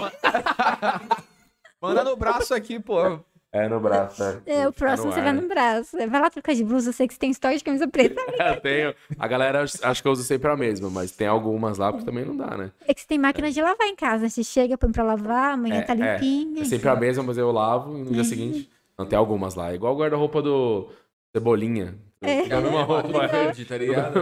Manda 1.80 2.02
no 2.02 2.16
braço 2.16 2.52
aqui, 2.54 2.80
pô. 2.80 3.20
É 3.64 3.68
no 3.68 3.80
braço, 3.80 4.22
né? 4.22 4.40
É, 4.46 4.68
o 4.68 4.72
Fica 4.72 4.86
próximo 4.86 5.06
no 5.08 5.12
você 5.14 5.20
ar, 5.20 5.24
vai 5.24 5.32
no 5.32 5.48
braço. 5.48 5.96
Vai 5.96 6.20
lá 6.20 6.30
trocar 6.30 6.54
de 6.54 6.62
blusa, 6.64 6.90
eu 6.90 6.92
sei 6.92 7.06
que 7.08 7.14
você 7.14 7.20
tem 7.20 7.30
história 7.30 7.56
de 7.56 7.64
camisa 7.64 7.88
preta. 7.88 8.20
Eu 8.54 8.60
tenho. 8.60 8.94
A 9.18 9.26
galera 9.28 9.62
acho 9.64 10.02
que 10.02 10.08
eu 10.08 10.12
uso 10.12 10.22
sempre 10.22 10.50
a 10.50 10.56
mesma, 10.56 10.90
mas 10.90 11.10
tem 11.12 11.26
algumas 11.26 11.78
lá 11.78 11.92
que 11.92 12.04
também 12.04 12.24
não 12.24 12.36
dá, 12.36 12.56
né? 12.56 12.70
É 12.86 12.92
que 12.94 13.00
você 13.00 13.06
tem 13.06 13.18
máquina 13.18 13.50
de 13.50 13.60
lavar 13.62 13.86
em 13.86 13.96
casa. 13.96 14.28
Você 14.28 14.42
chega, 14.44 14.76
põe 14.76 14.92
pra 14.92 15.02
lavar, 15.04 15.54
amanhã 15.54 15.76
É, 15.76 15.82
tá 15.82 15.92
é. 15.94 16.14
limpinha. 16.14 16.62
É 16.62 16.64
sempre 16.64 16.88
a 16.88 16.96
mesma, 16.96 17.22
mas 17.22 17.38
eu 17.38 17.50
lavo 17.50 17.96
e 17.96 18.02
no 18.02 18.10
dia 18.12 18.24
seguinte. 18.24 18.68
Não, 18.98 19.06
tem 19.06 19.18
algumas 19.18 19.54
lá. 19.54 19.74
Igual 19.74 19.94
o 19.94 19.98
guarda-roupa 19.98 20.40
do 20.42 20.88
Cebolinha. 21.34 21.94
É. 22.22 22.48
É 22.48 22.54
a 22.54 22.60
mesma 22.60 22.82
roupa. 22.82 23.26
Verde, 23.28 23.64
tá 23.66 23.74
É 23.74 23.78
ligado? 23.78 24.20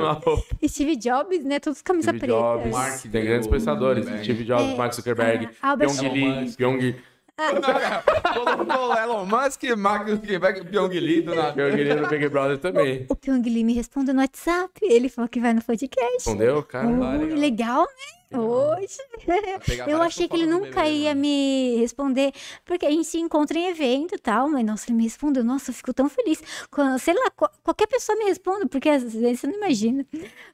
Steve 0.67 0.97
Jobs, 0.97 1.45
né? 1.45 1.61
Todos 1.61 1.81
camisa 1.81 2.11
Steve 2.11 2.19
preta. 2.27 2.35
Jobs, 2.35 2.71
Mark 2.73 3.03
tem 3.03 3.25
grandes 3.25 3.47
pensadores. 3.49 4.05
Steve 4.23 4.45
Jobs, 4.45 4.73
É, 4.73 4.77
Mark 4.77 4.93
Zuckerberg, 4.95 5.49
ah, 5.63 5.71
Albert 5.71 5.91
Pyong 5.91 6.13
Lee. 6.13 6.53
Pyong 6.57 6.95
Colocou 8.35 8.97
Elon 8.97 9.27
Musk, 9.27 9.63
Mark 9.77 10.09
Zuckerberg, 10.09 10.65
Pyong 10.67 10.89
Lee 11.01 11.21
do 11.23 11.35
nada. 11.35 11.53
Pyong 11.53 11.75
Lee 11.75 11.95
do 11.95 12.07
Big 12.09 12.29
Brother 12.29 12.59
também. 12.59 13.07
O 13.09 13.17
Pyong 13.17 13.43
Lee 13.43 13.65
me 13.65 13.75
respondeu 13.75 14.15
no 14.15 14.21
WhatsApp. 14.21 14.73
Ele 14.83 15.09
falou 15.09 15.29
que 15.29 15.41
vai 15.41 15.53
no 15.53 15.63
podcast. 15.63 16.13
Respondeu, 16.15 16.63
cara? 16.63 16.87
Ui, 16.89 17.35
legal, 17.35 17.83
né? 17.83 18.39
Hoje. 18.39 18.97
Eu 19.87 20.03
achei 20.03 20.27
que 20.27 20.35
ele 20.37 20.47
nunca 20.47 20.83
bebê, 20.83 20.93
ia 20.95 21.09
mano. 21.11 21.21
me 21.21 21.77
responder, 21.77 22.33
porque 22.65 22.85
a 22.85 22.91
gente 22.91 23.05
se 23.07 23.19
encontra 23.19 23.57
em 23.57 23.69
evento 23.69 24.15
e 24.17 24.19
tal, 24.19 24.49
mas 24.49 24.65
nossa, 24.65 24.87
ele 24.91 24.97
me 24.99 25.05
respondeu. 25.05 25.45
Nossa, 25.45 25.71
eu 25.71 25.75
fico 25.75 25.93
tão 25.95 26.09
feliz. 26.09 26.43
Quando, 26.71 26.99
sei 26.99 27.15
lá, 27.15 27.31
qual- 27.37 27.53
qualquer 27.63 27.87
pessoa 27.87 28.19
me 28.19 28.25
responde, 28.25 28.67
porque 28.67 28.89
às 28.89 29.03
vezes 29.13 29.41
você 29.41 29.47
não 29.47 29.55
imagina. 29.55 30.05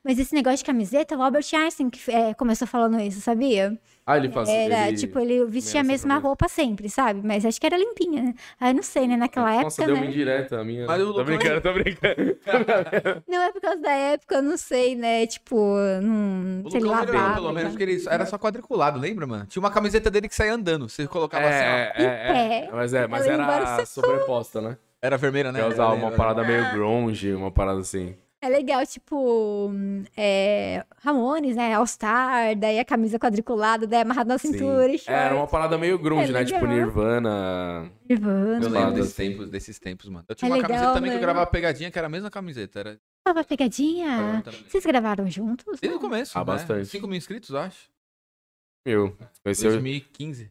Mas 0.04 0.18
esse 0.18 0.34
negócio 0.34 0.58
de 0.58 0.64
camiseta, 0.64 1.16
o 1.16 1.22
Albert 1.22 1.46
Einstein 1.54 1.88
que 1.88 2.10
é, 2.10 2.34
começou 2.34 2.66
falando 2.68 3.00
isso, 3.00 3.20
sabia? 3.20 3.78
Ah, 4.10 4.16
ele 4.16 4.28
faz 4.30 4.48
Era, 4.48 4.88
ele... 4.88 4.96
tipo, 4.96 5.18
ele 5.18 5.44
vestia 5.46 5.80
a 5.80 5.84
mesma 5.84 6.14
essa 6.14 6.22
roupa 6.22 6.48
sempre, 6.48 6.88
sabe? 6.88 7.20
Mas 7.24 7.44
acho 7.46 7.60
que 7.60 7.66
era 7.66 7.76
limpinha, 7.76 8.22
né? 8.22 8.34
Aí 8.60 8.72
não 8.74 8.82
sei, 8.82 9.06
né? 9.06 9.16
Naquela 9.16 9.62
Nossa, 9.62 9.82
época, 9.82 9.86
deu 9.86 9.94
né? 9.94 10.00
uma 10.00 10.10
indireta 10.10 10.60
a 10.60 10.64
minha. 10.64 10.86
Mas 10.86 11.00
o 11.00 11.04
tô 11.04 11.10
Lucão- 11.10 11.24
brincando, 11.24 11.60
tô 11.60 11.72
brincando. 11.72 12.36
Não 13.28 13.42
é 13.42 13.52
por 13.52 13.60
causa 13.60 13.80
da 13.80 13.92
época, 13.92 14.34
eu 14.36 14.42
não 14.42 14.56
sei, 14.56 14.94
né? 14.96 15.26
Tipo, 15.26 15.56
não 16.02 16.62
O 16.66 16.70
sei 16.70 16.80
Lucão 16.80 17.14
lá. 17.14 17.34
pelo 17.34 17.52
menos, 17.52 17.70
porque 17.72 17.82
ele 17.84 18.02
era 18.08 18.26
só 18.26 18.38
quadriculado, 18.38 18.98
lembra, 18.98 19.26
mano? 19.26 19.46
Tinha 19.46 19.60
uma 19.62 19.70
camiseta 19.70 20.10
dele 20.10 20.28
que 20.28 20.34
saía 20.34 20.54
andando. 20.54 20.88
Você 20.88 21.06
colocava 21.06 21.46
assim, 21.46 21.54
É, 21.64 21.92
ó. 21.96 22.02
é, 22.02 22.04
é. 22.04 22.32
pé. 22.66 22.70
Mas, 22.72 22.94
é, 22.94 23.06
mas 23.06 23.26
era 23.26 23.86
sobreposta, 23.86 24.60
né? 24.60 24.76
Era 25.02 25.16
vermelha, 25.16 25.50
né? 25.52 25.60
Eu 25.60 25.68
uma 25.74 25.94
lembro. 25.94 26.16
parada 26.16 26.42
meio 26.44 26.72
grunge, 26.72 27.32
uma 27.32 27.50
parada 27.50 27.80
assim. 27.80 28.14
É 28.42 28.48
legal, 28.48 28.86
tipo, 28.86 29.70
é, 30.16 30.82
Ramones, 31.02 31.56
né? 31.56 31.74
All 31.74 31.86
Star, 31.86 32.56
daí 32.56 32.78
a 32.78 32.84
camisa 32.86 33.18
quadriculada, 33.18 33.86
daí 33.86 34.00
amarrada 34.00 34.32
na 34.32 34.38
Sim. 34.38 34.52
cintura, 34.52 34.88
e 34.88 34.94
É, 34.94 34.98
short. 34.98 35.10
era 35.12 35.34
uma 35.36 35.46
parada 35.46 35.76
meio 35.76 35.98
grunge, 35.98 36.30
É 36.30 36.32
né? 36.32 36.44
Tipo. 36.46 36.66
Nirvana. 36.66 37.92
Nirvana. 38.08 38.64
Eu 38.64 38.70
lembro 38.70 38.94
desses 38.94 39.14
tempos, 39.14 39.50
desses 39.50 39.78
tempos, 39.78 40.08
mano. 40.08 40.24
Eu 40.26 40.34
tinha 40.34 40.48
É 40.48 40.52
uma 40.52 40.56
legal, 40.56 40.70
camiseta 40.70 40.94
também 40.94 41.10
que 41.10 41.16
eu 41.16 41.20
né? 41.20 41.26
gravava 41.26 41.50
pegadinha, 41.50 41.90
que 41.90 41.98
era 41.98 42.06
a 42.06 42.10
mesma 42.10 42.30
camiseta. 42.30 42.80
Era 42.80 43.00
Tava 43.22 43.44
pegadinha? 43.44 44.42
Vocês 44.66 44.86
gravaram 44.86 45.28
juntos? 45.30 45.78
desde 45.78 45.98
o 45.98 46.00
começo. 46.00 46.32
Ah, 46.38 46.40
né? 46.40 46.44
bastante. 46.46 46.86
5 46.86 47.06
mil 47.06 47.18
inscritos, 47.18 47.50
eu 47.50 47.58
acho. 47.58 47.90
Meu. 48.86 49.14
Conheceu. 49.42 49.70
2015. 49.72 50.50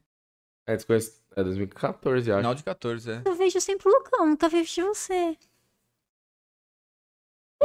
É, 0.68 0.76
desconhece... 0.76 1.20
é 1.36 1.44
2014, 1.44 2.32
acho. 2.32 2.40
Final 2.40 2.54
de 2.54 2.64
14, 2.64 3.12
é. 3.12 3.22
Eu 3.26 3.34
vejo 3.34 3.60
sempre 3.60 3.90
o 3.90 3.92
Lucão, 3.92 4.28
nunca 4.28 4.48
vejo 4.48 4.86
você. 4.94 5.36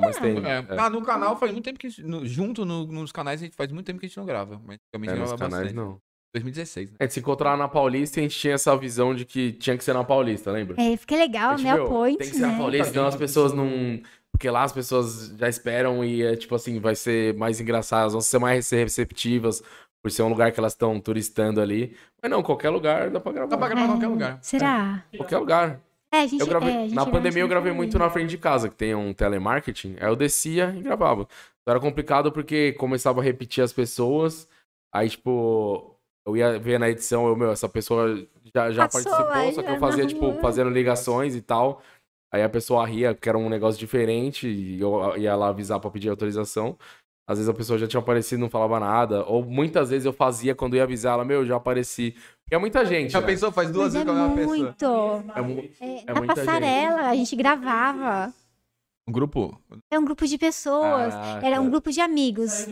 Mas 0.01 0.19
tem. 0.19 0.37
É. 0.45 0.59
é. 0.59 0.67
Ah, 0.79 0.91
no 0.91 1.03
canal 1.03 1.37
faz 1.39 1.53
muito 1.53 1.65
tempo 1.65 1.79
que 1.79 1.87
a 1.87 1.91
gente, 1.91 2.03
no- 2.03 2.27
junto 2.27 2.65
no- 2.65 2.87
nos 2.87 3.13
canais 3.13 3.41
a 3.41 3.45
gente 3.45 3.57
faz 3.57 3.71
muito 3.71 3.87
tempo 3.87 4.01
que 4.01 4.07
a 4.07 4.09
gente 4.09 4.17
não 4.19 4.27
grava. 4.27 4.61
Mas 4.65 4.79
antigamente 4.87 5.13
É, 5.13 5.21
nos 5.21 5.31
gravava 5.31 5.39
canais 5.39 5.73
bastante. 5.73 5.75
não. 5.77 5.99
2016, 6.35 6.91
né? 6.91 6.97
A 6.99 7.05
gente 7.05 7.15
se 7.15 7.21
encontrava 7.21 7.57
na 7.57 7.69
Paulista 7.69 8.19
e 8.19 8.21
a 8.21 8.23
gente 8.25 8.37
tinha 8.37 8.55
essa 8.55 8.77
visão 8.77 9.15
de 9.15 9.25
que 9.25 9.53
tinha 9.53 9.79
que 9.79 9.85
ser 9.85 9.93
na 9.95 10.03
Paulista, 10.03 10.51
lembra? 10.51 10.75
É, 10.83 10.97
fica 10.97 11.15
legal, 11.15 11.53
A 11.53 11.57
gente, 11.57 11.67
né? 11.71 11.77
point, 11.87 12.19
Tem 12.19 12.29
que 12.29 12.35
ser 12.35 12.43
na 12.43 12.49
né? 12.49 12.59
Paulista, 12.59 12.93
senão 12.93 13.07
as 13.07 13.15
pessoas 13.17 13.53
não. 13.53 13.69
Porque 14.33 14.51
lá 14.51 14.65
as 14.65 14.73
pessoas 14.73 15.33
já 15.39 15.49
esperam 15.49 16.05
e 16.05 16.25
é 16.25 16.35
tipo 16.35 16.57
assim, 16.57 16.81
vai 16.81 16.97
ser 16.97 17.35
mais 17.35 17.61
engraçado, 17.61 18.01
elas 18.01 18.13
vão 18.15 18.21
ser 18.21 18.41
mais 18.41 18.69
receptivas 18.69 19.63
por 20.03 20.11
ser 20.11 20.23
um 20.25 20.29
lugar 20.29 20.51
que 20.51 20.59
elas 20.59 20.73
estão 20.73 20.99
turistando 20.99 21.61
ali. 21.61 21.97
Mas 22.21 22.29
não, 22.33 22.43
qualquer 22.43 22.71
lugar 22.71 23.11
dá 23.11 23.21
pra 23.21 23.31
gravar. 23.31 23.49
Dá 23.51 23.57
pra 23.57 23.69
gravar 23.69 23.85
em 23.85 23.89
qualquer 23.91 24.09
lugar. 24.09 24.39
Será? 24.43 25.05
Qualquer 25.17 25.39
lugar. 25.39 25.81
É, 26.15 26.29
gente, 26.29 26.41
Eu 26.41 26.47
gravei, 26.47 26.73
é, 26.73 26.89
na 26.89 27.05
pandemia 27.05 27.43
eu 27.43 27.49
gravei 27.49 27.73
muito 27.73 27.99
na 27.99 28.09
frente 28.09 28.31
de 28.31 28.39
casa, 28.39 28.69
que 28.69 28.77
tem 28.77 28.95
um 28.95 29.13
telemarketing. 29.13 29.97
Aí 30.01 30.07
eu 30.07 30.15
descia 30.15 30.73
e 30.77 30.81
gravava. 30.81 31.23
Então 31.23 31.73
era 31.73 31.81
complicado 31.81 32.31
porque 32.31 32.73
começava 32.75 33.21
a 33.21 33.25
repetir 33.25 33.65
as 33.65 33.73
pessoas. 33.73 34.49
Aí, 34.95 35.11
tipo, 35.11 35.99
eu 36.25 36.37
ia 36.37 36.57
ver 36.59 36.79
na 36.79 36.89
edição, 36.89 37.27
eu, 37.27 37.35
meu, 37.35 37.51
essa 37.51 37.69
pessoa 37.69 38.17
já, 38.55 38.71
já 38.71 38.89
Passou 38.89 39.13
participou, 39.13 39.53
só 39.53 39.63
que 39.63 39.71
eu 39.71 39.81
fazia, 39.81 40.07
tipo, 40.07 40.27
rua. 40.27 40.41
fazendo 40.41 40.71
ligações 40.71 41.35
e 41.35 41.43
tal. 41.43 41.83
Aí 42.33 42.43
a 42.43 42.49
pessoa 42.49 42.87
ria, 42.87 43.15
que 43.15 43.29
era 43.29 43.39
um 43.39 43.49
negócio 43.49 43.79
diferente, 43.79 44.49
e 44.49 44.81
eu 44.81 45.17
ia 45.17 45.35
lá 45.35 45.49
avisar 45.49 45.81
pra 45.81 45.91
pedir 45.91 46.11
autorização. 46.11 46.79
Às 47.27 47.39
vezes 47.39 47.49
a 47.49 47.55
pessoa 47.55 47.79
já 47.79 47.87
tinha 47.87 48.01
aparecido 48.01 48.41
e 48.41 48.43
não 48.43 48.51
falava 48.51 48.79
nada. 48.79 49.25
Ou 49.25 49.43
muitas 49.43 49.91
vezes 49.91 50.05
eu 50.05 50.13
fazia 50.13 50.55
quando 50.55 50.75
eu 50.75 50.79
ia 50.79 50.83
avisar 50.85 51.15
ela, 51.15 51.25
meu, 51.25 51.45
já 51.45 51.57
apareci. 51.57 52.15
Porque 52.43 52.55
é 52.55 52.59
muita 52.59 52.85
gente. 52.85 53.11
Já 53.11 53.21
né? 53.21 53.27
pensou? 53.27 53.51
Faz 53.51 53.71
duas 53.71 53.95
Mas 53.95 54.03
é 54.03 54.05
vezes 54.05 54.13
com 54.13 54.25
a 54.25 54.29
mesma 54.29 54.37
pessoa. 54.37 54.57
muito. 54.57 55.81
É 55.81 55.85
É, 55.87 56.01
É 56.03 56.05
na 56.05 56.15
muita 56.15 56.35
passarela, 56.35 57.09
a 57.09 57.15
gente 57.15 57.35
gravava. 57.35 58.33
Um 59.09 59.13
grupo? 59.13 59.59
É 59.91 59.99
um 59.99 60.05
grupo 60.05 60.27
de 60.27 60.37
pessoas. 60.37 61.15
Ah, 61.15 61.41
era 61.43 61.57
um 61.57 61.65
cara. 61.65 61.71
grupo 61.71 61.91
de 61.91 62.01
amigos. 62.01 62.67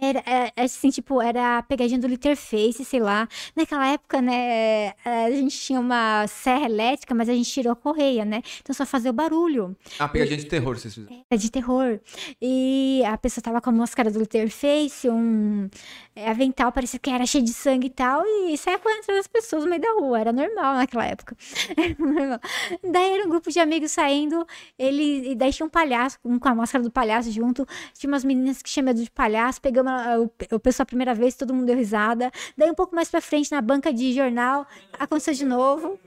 Era, 0.00 0.22
é, 0.26 0.62
assim, 0.62 0.90
tipo, 0.90 1.20
era 1.20 1.58
a 1.58 1.62
pegadinha 1.62 1.98
do 1.98 2.06
Litterface, 2.06 2.84
sei 2.84 3.00
lá. 3.00 3.28
Naquela 3.54 3.86
época, 3.88 4.20
né, 4.20 4.92
a 5.04 5.30
gente 5.30 5.58
tinha 5.58 5.80
uma 5.80 6.26
serra 6.26 6.66
elétrica, 6.66 7.14
mas 7.14 7.28
a 7.28 7.32
gente 7.32 7.50
tirou 7.50 7.72
a 7.72 7.76
correia, 7.76 8.24
né? 8.24 8.42
Então 8.60 8.74
só 8.74 8.84
fazia 8.84 9.10
o 9.10 9.14
barulho. 9.14 9.76
Ah, 9.98 10.08
pegadinha 10.08 10.38
de 10.38 10.46
terror, 10.46 10.78
vocês 10.78 10.94
fizeram. 10.94 11.24
Era 11.30 11.38
de 11.40 11.50
terror. 11.50 12.00
E 12.40 13.02
a 13.06 13.16
pessoa 13.16 13.42
tava 13.42 13.60
com 13.60 13.70
a 13.70 13.72
máscara 13.72 14.10
do 14.10 14.18
Litterface, 14.18 15.08
um 15.08 15.64
é, 15.64 16.03
avental, 16.16 16.70
parecia 16.72 16.98
que 16.98 17.10
era 17.10 17.26
cheio 17.26 17.44
de 17.44 17.52
sangue 17.52 17.88
e 17.88 17.90
tal, 17.90 18.24
e 18.26 18.56
saia 18.56 18.78
correndo 18.78 19.00
atrás 19.00 19.18
das 19.20 19.26
pessoas 19.26 19.64
no 19.64 19.70
meio 19.70 19.82
da 19.82 19.92
rua. 19.94 20.20
Era 20.20 20.32
normal 20.32 20.74
naquela 20.76 21.04
época. 21.06 21.36
Era 21.76 21.94
normal. 21.98 22.40
Daí 22.82 23.12
era 23.14 23.26
um 23.26 23.28
grupo 23.30 23.50
de 23.50 23.58
amigos 23.60 23.90
saindo, 23.92 24.46
ele, 24.78 25.30
e 25.30 25.34
daí 25.34 25.52
tinha 25.52 25.66
um 25.66 25.70
palhaço, 25.70 26.18
um 26.24 26.38
com 26.38 26.48
a 26.48 26.54
máscara 26.54 26.82
do 26.84 26.90
palhaço 26.90 27.30
junto. 27.30 27.66
Tinha 27.94 28.08
umas 28.10 28.24
meninas 28.24 28.62
que 28.62 28.70
tinham 28.70 28.84
medo 28.84 29.02
de 29.02 29.10
palhaço, 29.10 29.60
pegamos 29.60 29.92
a- 29.92 30.18
o, 30.20 30.30
o 30.52 30.60
pessoal 30.60 30.84
a 30.84 30.86
primeira 30.86 31.14
vez, 31.14 31.34
todo 31.34 31.52
mundo 31.54 31.66
deu 31.66 31.76
risada. 31.76 32.30
Daí 32.56 32.70
um 32.70 32.74
pouco 32.74 32.94
mais 32.94 33.10
pra 33.10 33.20
frente, 33.20 33.50
na 33.52 33.60
banca 33.60 33.92
de 33.92 34.12
jornal, 34.12 34.66
aconteceu 34.98 35.34
de 35.34 35.44
novo. 35.44 35.98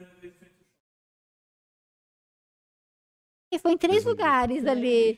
E 3.54 3.60
foi 3.60 3.72
em 3.74 3.78
três 3.78 4.04
lugares 4.06 4.66
ali. 4.66 5.18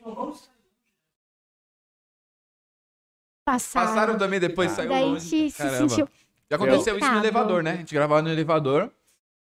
Passaram. 3.52 3.86
Passaram 3.88 4.18
também 4.18 4.38
depois, 4.40 4.70
saiu 4.72 4.88
Daí 4.88 5.02
a 5.02 5.06
longe. 5.06 5.28
gente 5.28 5.50
se 5.52 5.58
Caramba. 5.58 5.88
sentiu. 5.88 6.08
Já 6.50 6.56
aconteceu 6.56 6.98
isso 6.98 7.10
no 7.10 7.18
elevador, 7.18 7.62
né? 7.62 7.72
A 7.72 7.76
gente 7.76 7.94
gravava 7.94 8.22
no 8.22 8.28
elevador, 8.30 8.90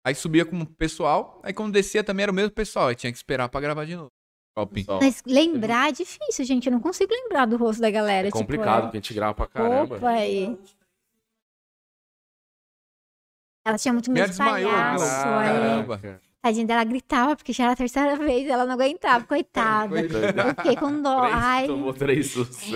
aí 0.04 0.14
subia 0.14 0.44
com 0.44 0.58
o 0.60 0.66
pessoal, 0.66 1.40
aí 1.42 1.52
quando 1.52 1.72
descia 1.72 2.02
também 2.04 2.22
era 2.24 2.32
o 2.32 2.34
mesmo 2.34 2.50
pessoal, 2.50 2.88
aí 2.88 2.94
tinha 2.94 3.10
que 3.12 3.18
esperar 3.18 3.48
pra 3.48 3.60
gravar 3.60 3.84
de 3.84 3.96
novo. 3.96 4.10
Mas 5.00 5.22
lembrar 5.24 5.88
é 5.90 5.92
difícil, 5.92 6.44
gente. 6.44 6.66
Eu 6.66 6.72
não 6.72 6.80
consigo 6.80 7.12
lembrar 7.12 7.46
do 7.46 7.56
rosto 7.56 7.80
da 7.80 7.90
galera. 7.90 8.26
É 8.26 8.30
tipo, 8.30 8.38
complicado, 8.40 8.78
é- 8.78 8.82
porque 8.86 8.96
a 8.96 9.00
gente 9.00 9.14
grava 9.14 9.32
pra 9.34 9.46
caramba. 9.46 9.96
Opa, 9.96 10.24
e... 10.26 10.58
Ela 13.64 13.78
tinha 13.78 13.92
muito 13.92 14.10
Me 14.10 14.20
medo 14.20 14.32
de 14.32 14.38
palhaço. 14.38 15.04
cara. 15.04 15.44
é. 15.44 15.48
Caramba. 15.52 16.20
Tadinha 16.48 16.66
dela 16.66 16.84
gritava, 16.84 17.36
porque 17.36 17.52
já 17.52 17.64
era 17.64 17.72
a 17.72 17.76
terceira 17.76 18.16
vez, 18.16 18.48
ela 18.48 18.64
não 18.64 18.72
aguentava, 18.74 19.24
coitada. 19.24 20.00
Eu 20.00 20.54
fiquei 20.56 20.76
com 20.76 21.02
dó. 21.02 21.20
Três- 21.20 21.34
Ai, 21.36 21.66
Tomou 21.66 21.92
três 21.92 22.26
sustos. 22.30 22.70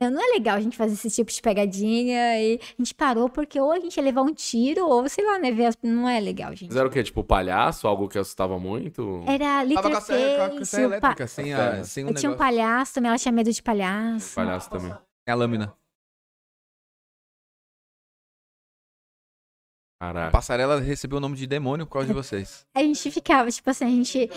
não, 0.00 0.10
não 0.10 0.20
é 0.22 0.32
legal 0.34 0.56
a 0.56 0.60
gente 0.60 0.76
fazer 0.76 0.94
esse 0.94 1.10
tipo 1.10 1.30
de 1.32 1.42
pegadinha. 1.42 2.40
E 2.40 2.60
a 2.60 2.82
gente 2.82 2.94
parou 2.94 3.28
porque 3.28 3.60
ou 3.60 3.72
a 3.72 3.80
gente 3.80 3.96
ia 3.96 4.02
levar 4.02 4.22
um 4.22 4.32
tiro, 4.32 4.86
ou 4.86 5.08
sei 5.08 5.24
lá, 5.24 5.38
né? 5.38 5.50
Ver 5.50 5.66
as... 5.66 5.78
Não 5.82 6.08
é 6.08 6.20
legal, 6.20 6.50
gente. 6.54 6.68
Mas 6.68 6.76
era 6.76 6.86
o 6.86 6.90
quê? 6.90 7.02
Tipo, 7.02 7.24
palhaço? 7.24 7.86
Algo 7.88 8.08
que 8.08 8.18
assustava 8.18 8.58
muito? 8.58 9.22
Era 9.26 9.66
Tava 9.74 10.00
com 10.00 10.12
a 10.12 10.80
elétrica, 10.80 11.26
sem, 11.26 11.52
a, 11.54 11.84
sem 11.84 12.04
um 12.04 12.08
Eu 12.08 12.14
tinha 12.14 12.30
um 12.30 12.32
negócio. 12.32 12.36
palhaço 12.36 12.94
também, 12.94 13.08
ela 13.08 13.18
tinha 13.18 13.32
medo 13.32 13.52
de 13.52 13.62
palhaço. 13.62 14.34
Palhaço 14.34 14.70
também. 14.70 14.92
É 15.26 15.32
a 15.32 15.34
lâmina. 15.34 15.72
Caraca. 20.00 20.30
passarela 20.30 20.80
recebeu 20.80 21.18
o 21.18 21.20
nome 21.20 21.36
de 21.36 21.46
demônio 21.46 21.84
por 21.84 21.94
causa 21.94 22.08
de 22.08 22.14
vocês. 22.14 22.64
A 22.74 22.80
gente 22.80 23.10
ficava, 23.10 23.50
tipo 23.50 23.68
assim, 23.68 23.84
a 23.84 23.88
gente 23.88 24.30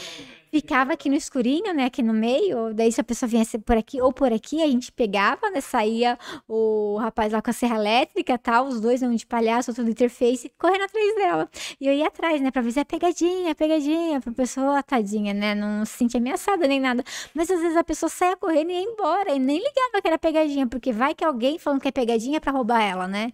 ficava 0.52 0.94
aqui 0.94 1.10
no 1.10 1.15
escurinho, 1.15 1.73
né, 1.73 1.86
aqui 1.86 2.03
no 2.03 2.14
meio, 2.14 2.73
daí 2.73 2.91
se 2.91 2.99
a 2.99 3.03
pessoa 3.03 3.30
viesse 3.30 3.57
por 3.57 3.78
aqui 3.78 4.02
ou 4.02 4.11
por 4.11 4.34
aqui, 4.34 4.61
a 4.61 4.68
gente 4.68 4.91
pegava, 4.91 5.49
né, 5.49 5.61
saía 5.61 6.18
o 6.48 6.98
rapaz 6.98 7.32
lá 7.32 7.41
com 7.41 7.49
a 7.49 7.53
serra 7.53 7.78
elétrica, 7.78 8.38
tal, 8.38 8.68
os 8.68 8.82
dois, 8.82 9.02
né, 9.02 9.07
um 9.07 9.15
de 9.15 9.26
palhaço, 9.26 9.72
outro 9.72 9.86
de 9.86 9.91
interface, 9.91 10.52
correndo 10.57 10.84
atrás 10.84 11.15
dela. 11.15 11.49
E 11.80 11.88
eu 11.88 11.94
ia 11.94 12.07
atrás, 12.07 12.41
né, 12.41 12.52
pra 12.52 12.61
ver 12.61 12.73
se 12.73 12.80
é 12.82 12.84
pegadinha, 12.84 13.56
pegadinha, 13.56 14.19
pra 14.19 14.34
pessoa, 14.34 14.84
tadinha, 14.84 15.34
né, 15.34 15.56
não 15.56 15.86
se 15.86 15.94
sentir 15.94 16.18
ameaçada 16.18 16.68
nem 16.68 16.80
nada. 16.80 17.03
Mas 17.34 17.49
às 17.49 17.61
vezes 17.61 17.78
a 17.78 17.84
pessoa 17.84 18.10
saia 18.10 18.36
correndo 18.36 18.72
e 18.72 18.73
ia 18.73 18.82
embora, 18.82 19.32
e 19.34 19.40
nem 19.40 19.57
ligava 19.57 20.02
que 20.02 20.07
era 20.07 20.19
pegadinha, 20.19 20.68
porque 20.68 20.91
vai 20.91 21.15
que 21.15 21.23
alguém 21.23 21.57
falando 21.57 21.82
que 21.82 21.88
é 21.88 21.91
pegadinha 21.91 22.41
pra 22.41 22.52
roubar 22.52 22.82
ela, 22.82 23.07
né? 23.07 23.32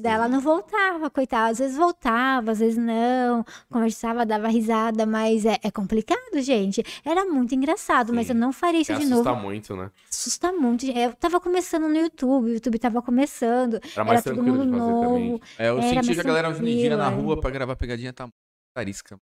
Daí 0.00 0.12
ela 0.12 0.28
não 0.28 0.40
voltava, 0.40 1.10
coitada. 1.10 1.50
Às 1.50 1.58
vezes 1.58 1.76
voltava, 1.76 2.52
às 2.52 2.60
vezes 2.60 2.76
não. 2.76 3.44
Conversava, 3.68 4.24
dava 4.24 4.46
risada, 4.46 5.04
mas 5.04 5.44
é, 5.44 5.58
é 5.60 5.70
complicado, 5.72 6.40
gente. 6.48 6.82
Era 7.04 7.24
muito 7.24 7.54
engraçado, 7.54 8.12
mas 8.12 8.26
Sim. 8.26 8.32
eu 8.32 8.38
não 8.38 8.52
faria 8.52 8.80
isso 8.80 8.92
É, 8.92 8.96
de 8.96 9.04
assusta 9.04 9.30
novo. 9.30 9.42
muito, 9.42 9.76
né? 9.76 9.90
Assusta 10.10 10.52
muito. 10.52 10.86
Eu 10.86 11.12
tava 11.14 11.40
começando 11.40 11.86
no 11.88 11.96
YouTube, 11.96 12.46
o 12.50 12.54
YouTube 12.54 12.78
tava 12.78 13.00
começando. 13.02 13.80
Era 13.94 14.04
mais 14.04 14.22
todo 14.24 14.34
tranquilo 14.34 14.58
de 14.64 14.66
mundo 14.66 14.78
fazer 14.78 15.06
também. 15.06 15.30
novo. 15.30 15.42
É, 15.58 15.68
eu 15.68 15.78
Era 15.78 16.02
senti 16.02 16.14
que 16.14 16.20
a 16.20 16.24
galera 16.24 16.48
unidinha 16.50 16.96
na 16.96 17.10
é. 17.10 17.14
rua 17.14 17.40
pra 17.40 17.50
gravar 17.50 17.76
pegadinha 17.76 18.12
tá 18.12 18.24
muito 18.24 18.34
tarisca. 18.74 19.18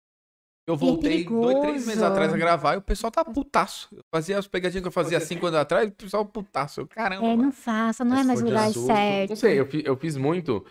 Eu 0.64 0.74
é 0.74 0.76
voltei 0.76 1.24
dois, 1.24 1.58
três 1.58 1.86
meses 1.86 2.02
atrás 2.02 2.32
a 2.32 2.36
gravar 2.36 2.74
e 2.74 2.76
o 2.76 2.82
pessoal 2.82 3.10
tá 3.10 3.24
putaço. 3.24 3.88
Eu 3.92 4.02
fazia 4.14 4.38
as 4.38 4.46
pegadinhas 4.46 4.82
que 4.82 4.86
eu 4.88 4.92
fazia 4.92 5.18
cinco 5.18 5.46
anos 5.46 5.58
atrás, 5.58 5.88
o 5.88 5.92
pessoal 5.92 6.24
putaço. 6.24 6.82
Eu, 6.82 6.86
caramba. 6.86 7.26
É, 7.26 7.36
não 7.36 7.50
faça, 7.50 8.04
não 8.04 8.16
é 8.16 8.22
mais 8.22 8.40
lugar 8.40 8.70
certo. 8.72 9.30
Não 9.30 9.36
sei, 9.36 9.58
eu, 9.58 9.68
eu 9.84 9.96
fiz 9.96 10.16
muito 10.16 10.64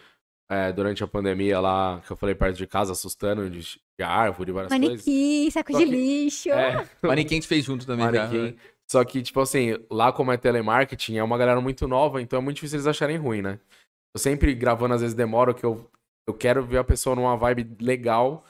é, 0.52 0.72
durante 0.74 1.02
a 1.02 1.08
pandemia 1.08 1.60
lá, 1.62 2.02
que 2.06 2.12
eu 2.12 2.18
falei 2.18 2.36
perto 2.36 2.58
de 2.58 2.68
casa, 2.68 2.92
assustando 2.92 3.50
de, 3.50 3.62
de 3.62 4.04
árvore, 4.04 4.52
várias 4.52 4.70
coisas. 4.74 4.90
Manequim, 5.06 5.50
saco 5.50 5.72
Só 5.72 5.78
de 5.80 5.86
que- 5.86 5.92
lixo. 5.92 6.50
É, 6.50 6.86
Manequim 7.02 7.36
a 7.36 7.38
gente 7.38 7.48
fez 7.48 7.64
junto 7.64 7.86
também. 7.86 8.06
já. 8.12 8.28
manequim. 8.28 8.58
Só 8.92 9.06
que, 9.06 9.22
tipo 9.22 9.40
assim, 9.40 9.78
lá 9.90 10.12
como 10.12 10.34
é 10.34 10.38
telemarketing, 10.38 11.16
é 11.18 11.24
uma 11.24 11.38
galera 11.38 11.62
muito 11.62 11.88
nova, 11.88 12.22
então 12.22 12.40
é 12.40 12.42
muito 12.42 12.56
difícil 12.56 12.76
eles 12.76 12.88
acharem 12.88 13.16
ruim, 13.16 13.42
né? 13.42 13.58
Eu 14.14 14.20
sempre 14.20 14.54
gravando, 14.54 14.94
às 14.96 15.00
vezes 15.00 15.16
demora, 15.16 15.54
que 15.54 15.64
eu, 15.66 15.90
eu 16.28 16.34
quero 16.34 16.62
ver 16.66 16.80
a 16.80 16.84
pessoa 16.84 17.16
numa 17.16 17.38
vibe 17.38 17.78
legal, 17.82 18.44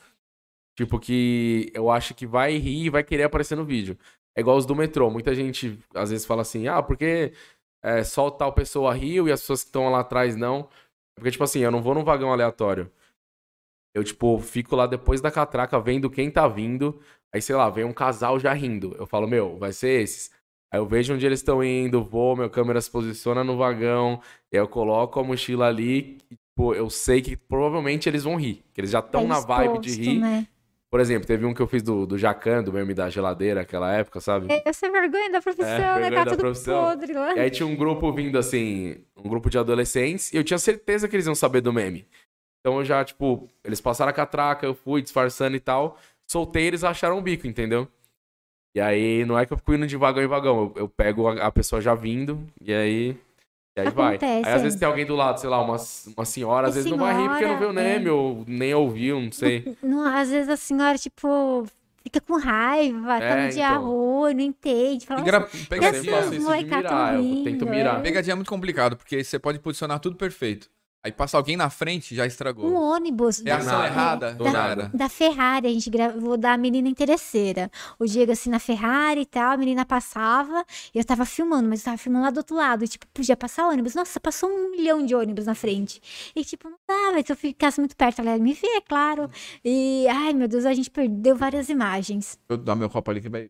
tipo, 0.76 1.00
que 1.00 1.72
eu 1.76 1.92
acho 1.92 2.16
que 2.16 2.26
vai 2.26 2.58
rir 2.58 2.86
e 2.86 2.90
vai 2.90 3.04
querer 3.04 3.24
aparecer 3.26 3.56
no 3.56 3.64
vídeo. 3.64 3.96
É 4.36 4.42
igual 4.42 4.58
os 4.58 4.66
do 4.66 4.76
metrô. 4.76 5.12
Muita 5.12 5.36
gente 5.36 5.78
às 5.94 6.10
vezes 6.10 6.26
fala 6.26 6.42
assim, 6.42 6.68
ah, 6.68 6.82
porque 6.82 7.34
é, 7.84 8.04
só 8.04 8.32
tal 8.32 8.52
pessoa 8.54 8.92
riu 8.94 9.28
e 9.28 9.32
as 9.32 9.42
pessoas 9.42 9.62
que 9.62 9.68
estão 9.70 9.90
lá 9.92 10.00
atrás 10.00 10.36
não. 10.36 10.68
Porque, 11.16 11.32
tipo 11.32 11.44
assim, 11.44 11.60
eu 11.60 11.72
não 11.72 11.82
vou 11.82 11.94
num 11.94 12.04
vagão 12.04 12.32
aleatório. 12.32 12.92
Eu, 13.94 14.04
tipo, 14.04 14.40
fico 14.40 14.76
lá 14.76 14.88
depois 14.88 15.20
da 15.22 15.30
catraca 15.30 15.80
vendo 15.80 16.10
quem 16.10 16.32
tá 16.32 16.48
vindo. 16.48 17.00
Aí, 17.34 17.42
sei 17.42 17.56
lá, 17.56 17.70
vem 17.70 17.84
um 17.84 17.94
casal 17.94 18.40
já 18.40 18.54
rindo. 18.54 18.96
Eu 18.98 19.06
falo, 19.06 19.28
meu, 19.28 19.58
vai 19.58 19.74
ser 19.74 20.02
esses. 20.02 20.32
Aí 20.74 20.80
eu 20.80 20.86
vejo 20.86 21.14
onde 21.14 21.26
eles 21.26 21.40
estão 21.40 21.62
indo, 21.62 22.02
vou, 22.02 22.36
meu 22.36 22.50
câmera 22.50 22.80
se 22.80 22.90
posiciona 22.90 23.44
no 23.44 23.58
vagão, 23.58 24.22
e 24.50 24.56
aí 24.56 24.64
eu 24.64 24.70
coloco 24.70 25.20
a 25.20 25.24
mochila 25.24 25.68
ali, 25.68 26.18
e, 26.32 26.36
tipo, 26.38 26.74
eu 26.74 26.90
sei 26.90 27.22
que 27.22 27.36
provavelmente 27.36 28.08
eles 28.08 28.24
vão 28.24 28.38
rir, 28.38 28.64
que 28.74 28.80
eles 28.80 28.92
já 28.92 29.00
estão 29.00 29.24
Tá 29.24 29.28
na 29.28 29.40
vibe 29.42 29.80
de 29.80 29.92
rir. 29.92 30.20
né? 30.20 30.48
Por 30.92 31.00
exemplo, 31.00 31.26
teve 31.26 31.46
um 31.46 31.54
que 31.54 31.62
eu 31.62 31.68
fiz 31.68 31.82
do, 31.82 32.06
do 32.06 32.18
Jacan, 32.18 32.62
do 32.62 32.74
meme 32.74 32.94
da 32.94 33.10
geladeira, 33.10 33.62
aquela 33.62 33.94
época, 33.94 34.20
sabe? 34.20 34.48
Eu 34.66 34.74
sei 34.74 34.92
vergonha 34.92 35.32
da 35.32 35.42
profissão, 35.42 35.66
É, 35.70 36.00
né? 36.02 36.12
Tá 36.12 36.24
da 36.26 36.32
tudo 36.32 36.40
profissão. 36.42 36.84
podre 36.84 37.14
lá. 37.14 37.34
E 37.34 37.40
aí 37.40 37.50
tinha 37.50 37.66
um 37.66 37.78
grupo 37.78 38.12
vindo 38.12 38.38
assim, 38.38 38.98
um 39.16 39.30
grupo 39.30 39.50
de 39.50 39.58
adolescentes, 39.58 40.34
e 40.34 40.36
eu 40.36 40.44
tinha 40.44 40.60
certeza 40.60 41.08
que 41.08 41.16
eles 41.16 41.26
iam 41.26 41.34
saber 41.34 41.62
do 41.62 41.72
meme. 41.72 42.06
Então 42.60 42.78
eu 42.80 42.84
já, 42.84 43.06
tipo, 43.06 43.48
eles 43.64 43.80
passaram 43.80 44.10
a 44.10 44.14
catraca, 44.14 44.66
eu 44.66 44.76
fui 44.76 45.02
disfarçando 45.02 45.56
e 45.56 45.62
tal, 45.62 45.98
soltei, 46.30 46.68
eles 46.68 46.84
acharam 46.84 47.18
o 47.18 47.22
bico, 47.22 47.48
entendeu? 47.48 47.88
E 48.76 48.82
aí 48.82 49.24
não 49.26 49.40
é 49.40 49.46
que 49.46 49.54
eu 49.54 49.58
fico 49.58 49.74
indo 49.74 49.88
de 49.88 49.96
vagão 49.96 50.22
em 50.22 50.28
vagão, 50.28 50.74
eu, 50.76 50.82
eu 50.84 50.90
pego 50.90 51.30
a, 51.30 51.48
a 51.48 51.52
pessoa 51.52 51.82
já 51.82 51.96
vindo, 51.96 52.46
e 52.60 52.74
aí. 52.74 53.18
E 53.76 53.82
aí 53.82 53.90
vai. 53.90 54.16
Acontece, 54.16 54.48
Aí 54.50 54.54
às 54.54 54.60
é. 54.60 54.64
vezes 54.64 54.80
tem 54.80 54.88
alguém 54.88 55.06
do 55.06 55.16
lado, 55.16 55.40
sei 55.40 55.50
lá, 55.50 55.62
uma, 55.62 55.78
uma 56.18 56.26
senhora, 56.26 56.68
às 56.68 56.74
E 56.74 56.76
vezes 56.78 56.92
não 56.92 56.98
vai 56.98 57.16
rir 57.16 57.30
porque 57.30 57.48
não 57.48 57.58
viu 57.58 57.70
o 57.70 57.74
senhora, 57.74 58.10
é. 58.10 58.12
ou 58.12 58.44
nem 58.48 58.74
ouviu, 58.74 59.22
não 59.22 59.32
sei. 59.32 59.78
Não, 59.82 60.06
às 60.06 60.30
vezes 60.30 60.50
a 60.50 60.58
senhora, 60.58 60.98
tipo, 60.98 61.66
fica 62.04 62.20
com 62.20 62.38
raiva, 62.38 63.18
tá 63.20 63.24
É, 63.26 63.46
no 63.46 63.52
dia 63.54 63.70
então. 63.70 63.84
ruim, 63.86 64.34
não 64.34 64.42
entende. 64.42 65.06
Fala, 65.06 65.22
gra- 65.22 65.40
"Nossa, 65.40 65.58
Eu 65.58 65.66
pegadinha, 65.68 66.02
sempre 66.04 66.16
faço 66.16 66.34
isso 66.34 66.58
de 66.58 66.66
mirar, 66.66 67.16
eu 67.16 67.44
tento 67.46 67.68
é. 67.68 67.72
mirar. 67.72 68.02
Pegadinha 68.04 68.34
é 68.34 68.36
muito 68.36 68.50
complicado, 68.50 68.98
porque 68.98 69.24
você 69.24 69.40
pode 69.40 69.60
posicionar 69.60 70.00
tudo 70.00 70.18
perfeito. 70.18 70.70
Aí 71.04 71.12
passa 71.12 71.36
alguém 71.36 71.58
na 71.58 71.68
frente 71.72 72.14
já 72.14 72.28
estragou. 72.28 72.70
Um 72.70 72.76
ônibus 72.76 73.42
da, 73.42 73.56
Reação 73.56 73.80
nada. 73.80 73.88
errada, 73.88 74.34
Do 74.36 74.44
já 74.46 74.52
nada. 74.52 74.82
era. 74.84 74.92
da 74.94 75.10
Ferrari, 75.10 75.66
a 75.66 75.72
gente 75.72 75.90
gravou 75.90 76.38
da 76.38 76.56
menina 76.56 76.88
interesseira. 76.88 77.72
O 77.98 78.06
Diego, 78.06 78.32
assim, 78.32 78.52
na 78.52 78.60
Ferrari 78.60 79.22
e 79.22 79.26
tal, 79.26 79.52
a 79.54 79.58
menina 79.58 79.84
passava, 79.84 80.64
e 80.94 81.00
eu 81.00 81.04
tava 81.04 81.26
filmando, 81.26 81.68
mas 81.68 81.80
eu 81.80 81.86
tava 81.86 81.98
filmando 81.98 82.26
lá 82.26 82.30
do 82.30 82.38
outro 82.38 82.56
lado, 82.56 82.84
e, 82.86 82.88
tipo, 82.88 83.08
podia 83.12 83.36
passar 83.36 83.68
ônibus. 83.68 83.96
Nossa, 83.96 84.20
passou 84.20 84.48
um 84.48 84.70
milhão 84.70 85.04
de 85.04 85.16
ônibus 85.16 85.48
na 85.48 85.56
frente. 85.56 86.00
E, 86.36 86.46
tipo, 86.46 86.70
não 86.70 86.78
dava, 86.88 87.26
se 87.26 87.32
eu 87.32 87.36
ficasse 87.36 87.80
muito 87.80 87.96
perto, 87.96 88.20
ela 88.22 88.36
ia 88.36 88.44
me 88.44 88.54
ver, 88.54 88.68
é 88.68 88.82
claro. 88.82 89.28
E, 89.66 90.06
ai, 90.08 90.34
meu 90.34 90.48
Deus, 90.48 90.66
a 90.68 90.74
gente 90.76 90.92
perdeu 90.92 91.36
várias 91.36 91.68
imagens. 91.68 92.38
Eu 92.48 92.58
dar 92.58 92.76
meu 92.76 92.90
copo 92.92 93.10
ali 93.10 93.22
que 93.22 93.30
vai. 93.30 93.50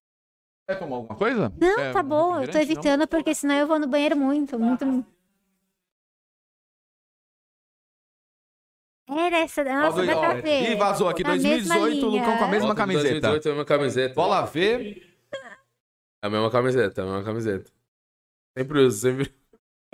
Quer 0.69 0.79
tomar 0.79 0.95
alguma 0.95 1.15
coisa? 1.17 1.51
Não, 1.59 1.79
É, 1.79 1.91
tá 1.91 1.99
um 1.99 2.03
bom, 2.03 2.27
eu 2.27 2.33
tô 2.33 2.39
refrigerante, 2.39 2.53
não? 2.53 2.61
evitando, 2.93 3.07
porque 3.09 3.35
senão 3.35 3.55
eu 3.55 3.67
vou 3.67 3.77
no 3.77 3.87
banheiro 3.87 4.15
muito, 4.15 4.57
muito. 4.57 5.05
Era 9.11 9.37
essa, 9.39 9.63
nossa, 9.63 10.05
dá 10.05 10.17
pra 10.17 10.33
ver. 10.35 10.71
Ih, 10.71 10.75
vazou 10.75 11.09
aqui, 11.09 11.21
Na 11.23 11.31
mesma 11.35 11.49
2018, 11.75 12.05
o 12.05 12.09
Lucão 12.09 12.37
com 12.37 12.43
a 12.43 12.47
mesma 12.47 12.67
Volta 12.67 12.81
camiseta. 12.81 13.19
2018 13.29 13.45
é 13.47 13.49
a 13.49 13.53
mesma 13.53 13.65
camiseta. 13.65 14.13
Bola 14.15 14.41
V, 14.45 15.03
É 16.23 16.27
a 16.27 16.29
mesma 16.29 16.49
camiseta, 16.51 17.01
é 17.01 17.03
a 17.03 17.07
mesma 17.07 17.23
camiseta. 17.23 17.71
Sempre 18.57 18.79
uso, 18.79 18.97
sempre. 18.99 19.33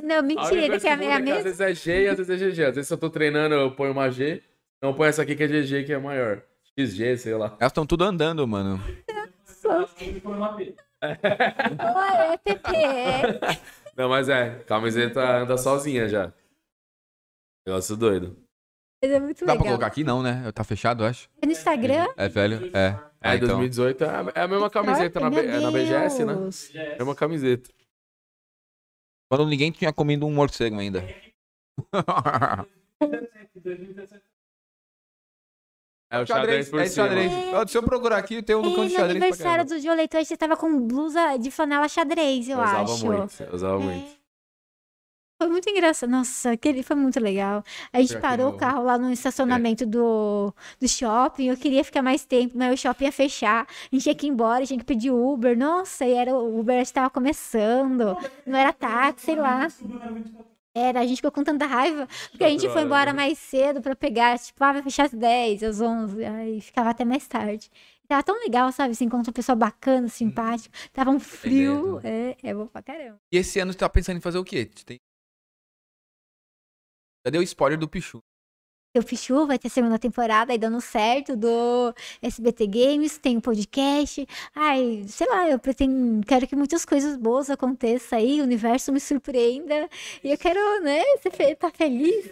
Não, 0.04 0.18
A 0.18 0.22
mentira, 0.22 0.76
a 0.76 0.80
que 0.80 0.88
é 0.88 0.96
minha 0.96 1.16
que 1.16 1.18
às 1.18 1.24
mesma. 1.24 1.44
vezes 1.44 1.60
é 1.62 1.74
G 1.74 2.04
e 2.04 2.08
às 2.08 2.18
vezes 2.18 2.30
é 2.42 2.46
GG. 2.50 2.64
Às 2.66 2.76
vezes 2.76 2.88
se 2.88 2.94
eu 2.94 2.98
tô 2.98 3.10
treinando, 3.10 3.56
eu 3.56 3.72
ponho 3.72 3.92
uma 3.92 4.10
G. 4.12 4.44
Não, 4.82 4.90
eu 4.92 4.96
ponho 4.96 5.10
essa 5.10 5.24
aqui 5.24 5.36
que 5.36 5.44
é 5.44 5.48
GG, 5.48 5.86
que 5.86 5.94
é 5.94 5.98
maior. 5.98 6.44
XG, 6.78 7.18
sei 7.18 7.34
lá. 7.34 7.58
elas 7.60 7.72
estão 7.72 7.88
tudo 7.88 8.04
andando, 8.04 8.48
mano. 8.48 8.80
Oi, 11.04 12.16
é 12.34 12.38
PP. 12.38 12.72
Não, 13.98 14.10
mas 14.10 14.30
é, 14.30 14.60
camiseta 14.68 15.40
anda 15.40 15.58
sozinha 15.58 16.08
já. 16.08 16.32
Negócio 17.66 17.98
doido. 17.98 18.38
Mas 19.02 19.12
é 19.12 19.20
muito 19.20 19.40
Dá 19.42 19.46
pra 19.46 19.54
legal. 19.54 19.68
colocar 19.68 19.88
aqui? 19.88 20.04
Não, 20.04 20.24
né? 20.24 20.52
Tá 20.52 20.64
fechado, 20.64 21.04
eu 21.04 21.08
acho. 21.08 21.30
É 21.42 21.46
No 21.46 21.52
Instagram? 21.52 22.08
É 22.18 22.28
velho? 22.28 22.72
É. 22.76 23.00
É, 23.22 23.36
então. 23.36 23.48
2018 23.48 24.04
é 24.04 24.08
a- 24.10 24.32
é 24.36 24.42
a 24.42 24.48
mesma 24.48 24.70
camiseta 24.70 25.20
na, 25.20 25.30
B- 25.30 25.46
é 25.46 25.60
na 25.60 25.72
BGS, 25.72 26.24
né? 26.26 26.34
Deus. 26.34 26.72
Mesma 26.74 27.16
camiseta. 27.16 27.70
Quando 29.30 29.46
ninguém 29.48 29.72
tinha 29.72 29.92
comido 29.94 30.26
um 30.26 30.34
morcego 30.34 30.80
ainda. 30.80 31.04
2017. 33.56 34.22
É 36.10 36.20
o 36.22 36.26
xadrez, 36.26 36.68
xadrez 36.68 36.70
por 36.70 36.80
é 36.80 36.86
cima. 36.88 37.06
xadrez. 37.10 37.70
Se 37.70 37.78
eu 37.78 37.84
procurar 37.84 38.18
aqui, 38.18 38.42
tem 38.42 38.56
um 38.56 38.62
Lucão 38.62 38.86
E 38.86 38.88
de 38.88 38.94
no 38.94 39.00
xadrez 39.02 39.18
pra 39.20 39.28
aniversário 39.28 39.66
do 39.66 39.78
Dioleito, 39.82 40.18
você 40.18 40.38
tava 40.38 40.56
com 40.56 40.88
blusa 40.88 41.36
de 41.36 41.52
flanela 41.52 41.86
xadrez, 41.90 42.48
eu, 42.48 42.58
Eu 42.58 42.64
usava 42.64 42.82
acho. 42.94 43.06
muito, 43.06 43.44
eu 43.44 43.54
usava 43.54 43.76
É. 43.82 43.86
muito. 43.86 44.18
Foi 45.40 45.50
muito 45.50 45.70
engraçado. 45.70 46.10
Nossa, 46.10 46.52
aquele 46.52 46.82
foi 46.82 46.96
muito 46.96 47.20
legal. 47.20 47.64
A 47.94 48.00
gente 48.02 48.16
que 48.16 48.22
parou 48.22 48.48
não- 48.50 48.56
o 48.56 48.58
carro 48.58 48.84
lá 48.84 48.98
no 48.98 49.12
estacionamento 49.12 49.86
do, 49.86 50.52
do 50.80 50.88
shopping. 50.88 51.46
Eu 51.50 51.58
queria 51.58 51.84
ficar 51.84 52.02
mais 52.02 52.26
tempo, 52.26 52.58
mas 52.58 52.74
o 52.74 52.78
shopping 52.82 53.06
ia 53.06 53.12
fechar. 53.12 53.68
A 53.70 53.96
gente 53.96 54.04
tinha 54.04 54.16
que 54.16 54.26
ir 54.26 54.30
embora, 54.30 54.66
tinha 54.66 54.80
que 54.80 54.86
pedir 54.86 55.12
Uber. 55.12 55.56
Nossa, 55.56 56.06
e 56.06 56.14
era 56.14 56.36
o 56.36 56.60
Uber 56.60 56.82
estava 56.82 57.10
começando. 57.12 58.18
Não 58.48 58.58
era 58.58 58.74
táxi, 58.74 59.26
sei 59.26 59.36
lá. 59.36 59.68
Era, 60.74 61.00
a 61.02 61.06
gente 61.06 61.18
ficou 61.18 61.32
com 61.32 61.44
tanta 61.44 61.66
raiva, 61.66 62.08
porque 62.30 62.44
a 62.44 62.50
gente 62.50 62.70
foi 62.70 62.84
embora 62.84 63.12
né? 63.12 63.18
mais 63.18 63.40
cedo 63.40 63.82
pra 63.82 63.96
pegar, 63.96 64.38
tipo, 64.38 64.64
ah, 64.64 64.74
vai 64.74 64.84
fechar 64.84 65.06
às 65.06 65.12
10, 65.12 65.64
às 65.64 65.82
11, 65.82 66.24
aí 66.24 66.62
ficava 66.62 66.92
até 66.92 67.04
mais 67.04 67.28
tarde. 67.28 67.72
Tava 68.08 68.22
tão 68.22 68.40
legal, 68.40 68.72
sabe? 68.72 68.94
Se 68.94 69.04
encontra 69.04 69.32
uma 69.32 69.34
pessoa 69.34 69.56
bacana, 69.56 70.08
simpática. 70.08 70.78
Tava 70.94 71.10
um 71.10 71.20
frio, 71.20 72.00
é, 72.04 72.38
é 72.44 72.54
bom 72.54 72.68
pra 72.68 72.84
caramba. 72.84 73.20
E 73.32 73.38
esse 73.38 73.60
ano 73.60 73.74
você 73.74 73.80
tá 73.80 73.90
pensando 73.90 74.18
em 74.18 74.22
fazer 74.22 74.38
o 74.38 74.44
quê? 74.44 74.70
Tem... 74.86 74.98
Já 77.28 77.32
deu 77.32 77.42
spoiler 77.44 77.78
do 77.78 77.90
Pichu. 77.90 78.24
O 78.98 79.04
Pichu 79.04 79.46
vai 79.46 79.60
ter 79.60 79.68
segunda 79.68 80.00
temporada 80.00 80.54
aí 80.54 80.58
dando 80.58 80.80
certo 80.80 81.36
do 81.36 81.94
SBT 82.22 82.66
Games, 82.68 83.18
tem 83.18 83.36
um 83.36 83.42
podcast. 83.42 84.26
Ai, 84.56 85.04
sei 85.10 85.28
lá, 85.28 85.50
eu 85.50 85.60
pretendo, 85.60 86.26
quero 86.26 86.48
que 86.48 86.56
muitas 86.56 86.86
coisas 86.86 87.18
boas 87.18 87.50
aconteçam 87.50 88.18
aí, 88.18 88.40
o 88.40 88.44
universo 88.46 88.94
me 88.94 89.00
surpreenda. 89.02 89.90
E 90.24 90.32
eu 90.32 90.38
quero, 90.38 90.58
né, 90.82 91.04
fe- 91.30 91.54
tá 91.56 91.70
feliz. 91.70 92.32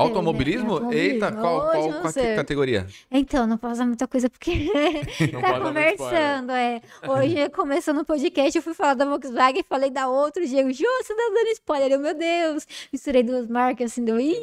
Automobilismo? 0.00 0.72
automobilismo. 0.72 1.14
Eita, 1.14 1.32
qual, 1.32 1.70
qual, 1.70 2.00
qual 2.00 2.12
categoria? 2.12 2.86
Então, 3.10 3.46
não 3.46 3.58
posso 3.58 3.74
usar 3.74 3.86
muita 3.86 4.08
coisa 4.08 4.30
porque 4.30 4.50
tá 5.40 5.60
conversando, 5.60 6.52
é. 6.52 6.80
Hoje, 7.06 7.48
começando 7.50 7.98
o 8.00 8.04
podcast, 8.04 8.56
eu 8.56 8.62
fui 8.62 8.74
falar 8.74 8.94
da 8.94 9.04
Volkswagen, 9.04 9.62
falei 9.68 9.90
da 9.90 10.08
outra, 10.08 10.42
o 10.42 10.46
Diego, 10.46 10.72
Jô, 10.72 10.86
você 11.02 11.14
tá 11.14 11.22
dando 11.34 11.48
spoiler, 11.48 11.92
eu, 11.92 12.00
meu 12.00 12.14
Deus. 12.14 12.66
Misturei 12.92 13.22
duas 13.22 13.46
marcas, 13.46 13.92
assim, 13.92 14.04
deu, 14.04 14.18
ih. 14.18 14.36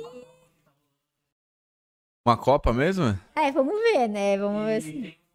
Uma 2.26 2.38
Copa 2.38 2.72
mesmo? 2.74 3.18
É, 3.36 3.52
vamos 3.52 3.74
ver, 3.80 4.08
né, 4.08 4.38
vamos 4.38 4.66
ver 4.66 4.82
se... 4.82 5.27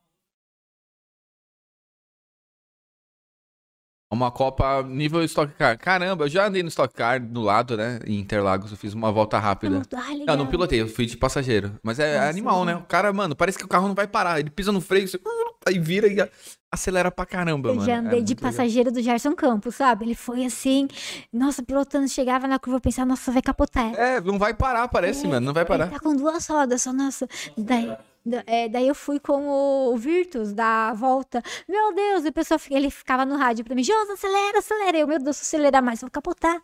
Uma 4.13 4.31
Copa 4.31 4.83
nível 4.83 5.23
Stock 5.25 5.53
Car. 5.55 5.79
Caramba, 5.79 6.25
eu 6.25 6.29
já 6.29 6.47
andei 6.47 6.63
no 6.63 6.69
Stock 6.69 6.93
Car 6.95 7.19
do 7.19 7.41
lado, 7.41 7.77
né? 7.79 7.99
Em 8.07 8.19
Interlagos, 8.21 8.71
eu 8.71 8.77
fiz 8.77 8.93
uma 8.93 9.11
volta 9.11 9.39
rápida. 9.39 9.81
Ah, 9.95 10.15
Não, 10.27 10.37
não 10.37 10.47
pilotei, 10.47 10.83
eu 10.83 10.87
fui 10.89 11.07
de 11.07 11.17
passageiro. 11.17 11.73
Mas 11.83 11.99
é 11.99 12.17
Nossa, 12.19 12.29
animal, 12.29 12.65
né? 12.67 12.77
O 12.77 12.83
cara, 12.83 13.11
mano, 13.13 13.35
parece 13.35 13.57
que 13.59 13.65
o 13.65 13.69
carro 13.69 13.89
não 13.89 13.95
vai 13.95 14.07
parar. 14.07 14.39
Ele 14.39 14.51
pisa 14.51 14.71
no 14.71 14.83
freio, 14.83 15.09
você... 15.09 15.19
aí 15.67 15.79
vira 15.79 16.07
e 16.09 16.29
acelera 16.71 17.11
pra 17.11 17.25
caramba, 17.25 17.71
Eu 17.71 17.75
mano. 17.77 17.87
já 17.87 17.95
É 17.95 17.97
andei 17.97 18.21
de 18.23 18.33
muito 18.33 18.41
legal. 18.41 18.51
passageiro 18.53 18.93
do 18.93 19.01
Gerson 19.03 19.35
Campos, 19.35 19.77
sabe? 19.77 20.05
Ele 20.05 20.15
foi 20.15 20.45
assim, 20.45 20.89
nossa, 21.33 21.63
pilotando, 21.63 22.07
chegava 22.09 22.47
na 22.47 22.59
curva, 22.59 22.77
eu 22.77 22.81
pensava, 22.83 23.09
nossa, 23.09 23.33
vai 23.33 23.41
capotar. 23.43 23.95
É, 23.95 24.21
não 24.21 24.39
vai 24.39 24.53
parar, 24.53 24.89
parece, 24.89 25.27
mano. 25.27 25.47
Não 25.47 25.55
vai 25.55 25.63
Ele 25.63 25.69
parar. 25.69 25.89
tá 25.89 25.99
com 25.99 26.15
duas 26.15 26.47
rodas, 26.47 26.83
só, 26.83 26.93
nossa. 26.93 27.27
Daí, 27.57 27.87
da- 27.87 27.99
é, 28.47 28.69
daí 28.69 28.87
eu 28.89 28.95
fui 28.95 29.19
com 29.19 29.47
o, 29.49 29.97
Virtus 29.97 30.53
da 30.53 30.93
volta. 30.93 31.43
Meu 31.69 31.95
Deus, 31.95 32.25
e 32.25 32.29
o 32.29 32.33
pessoal, 32.33 32.61
ele 32.71 32.91
ficava 32.91 33.25
no 33.27 33.37
rádio 33.37 33.65
pra 33.65 33.75
mim, 33.75 33.83
Josa, 33.85 34.13
acelera, 34.15 34.59
acelera. 34.59 34.99
Eu, 34.99 35.07
meu 35.07 35.19
Deus, 35.19 35.37
se 35.37 35.43
acelerar 35.45 35.83
mais, 35.83 36.01
eu 36.03 36.07
vou 36.07 36.13
capotar. 36.13 36.61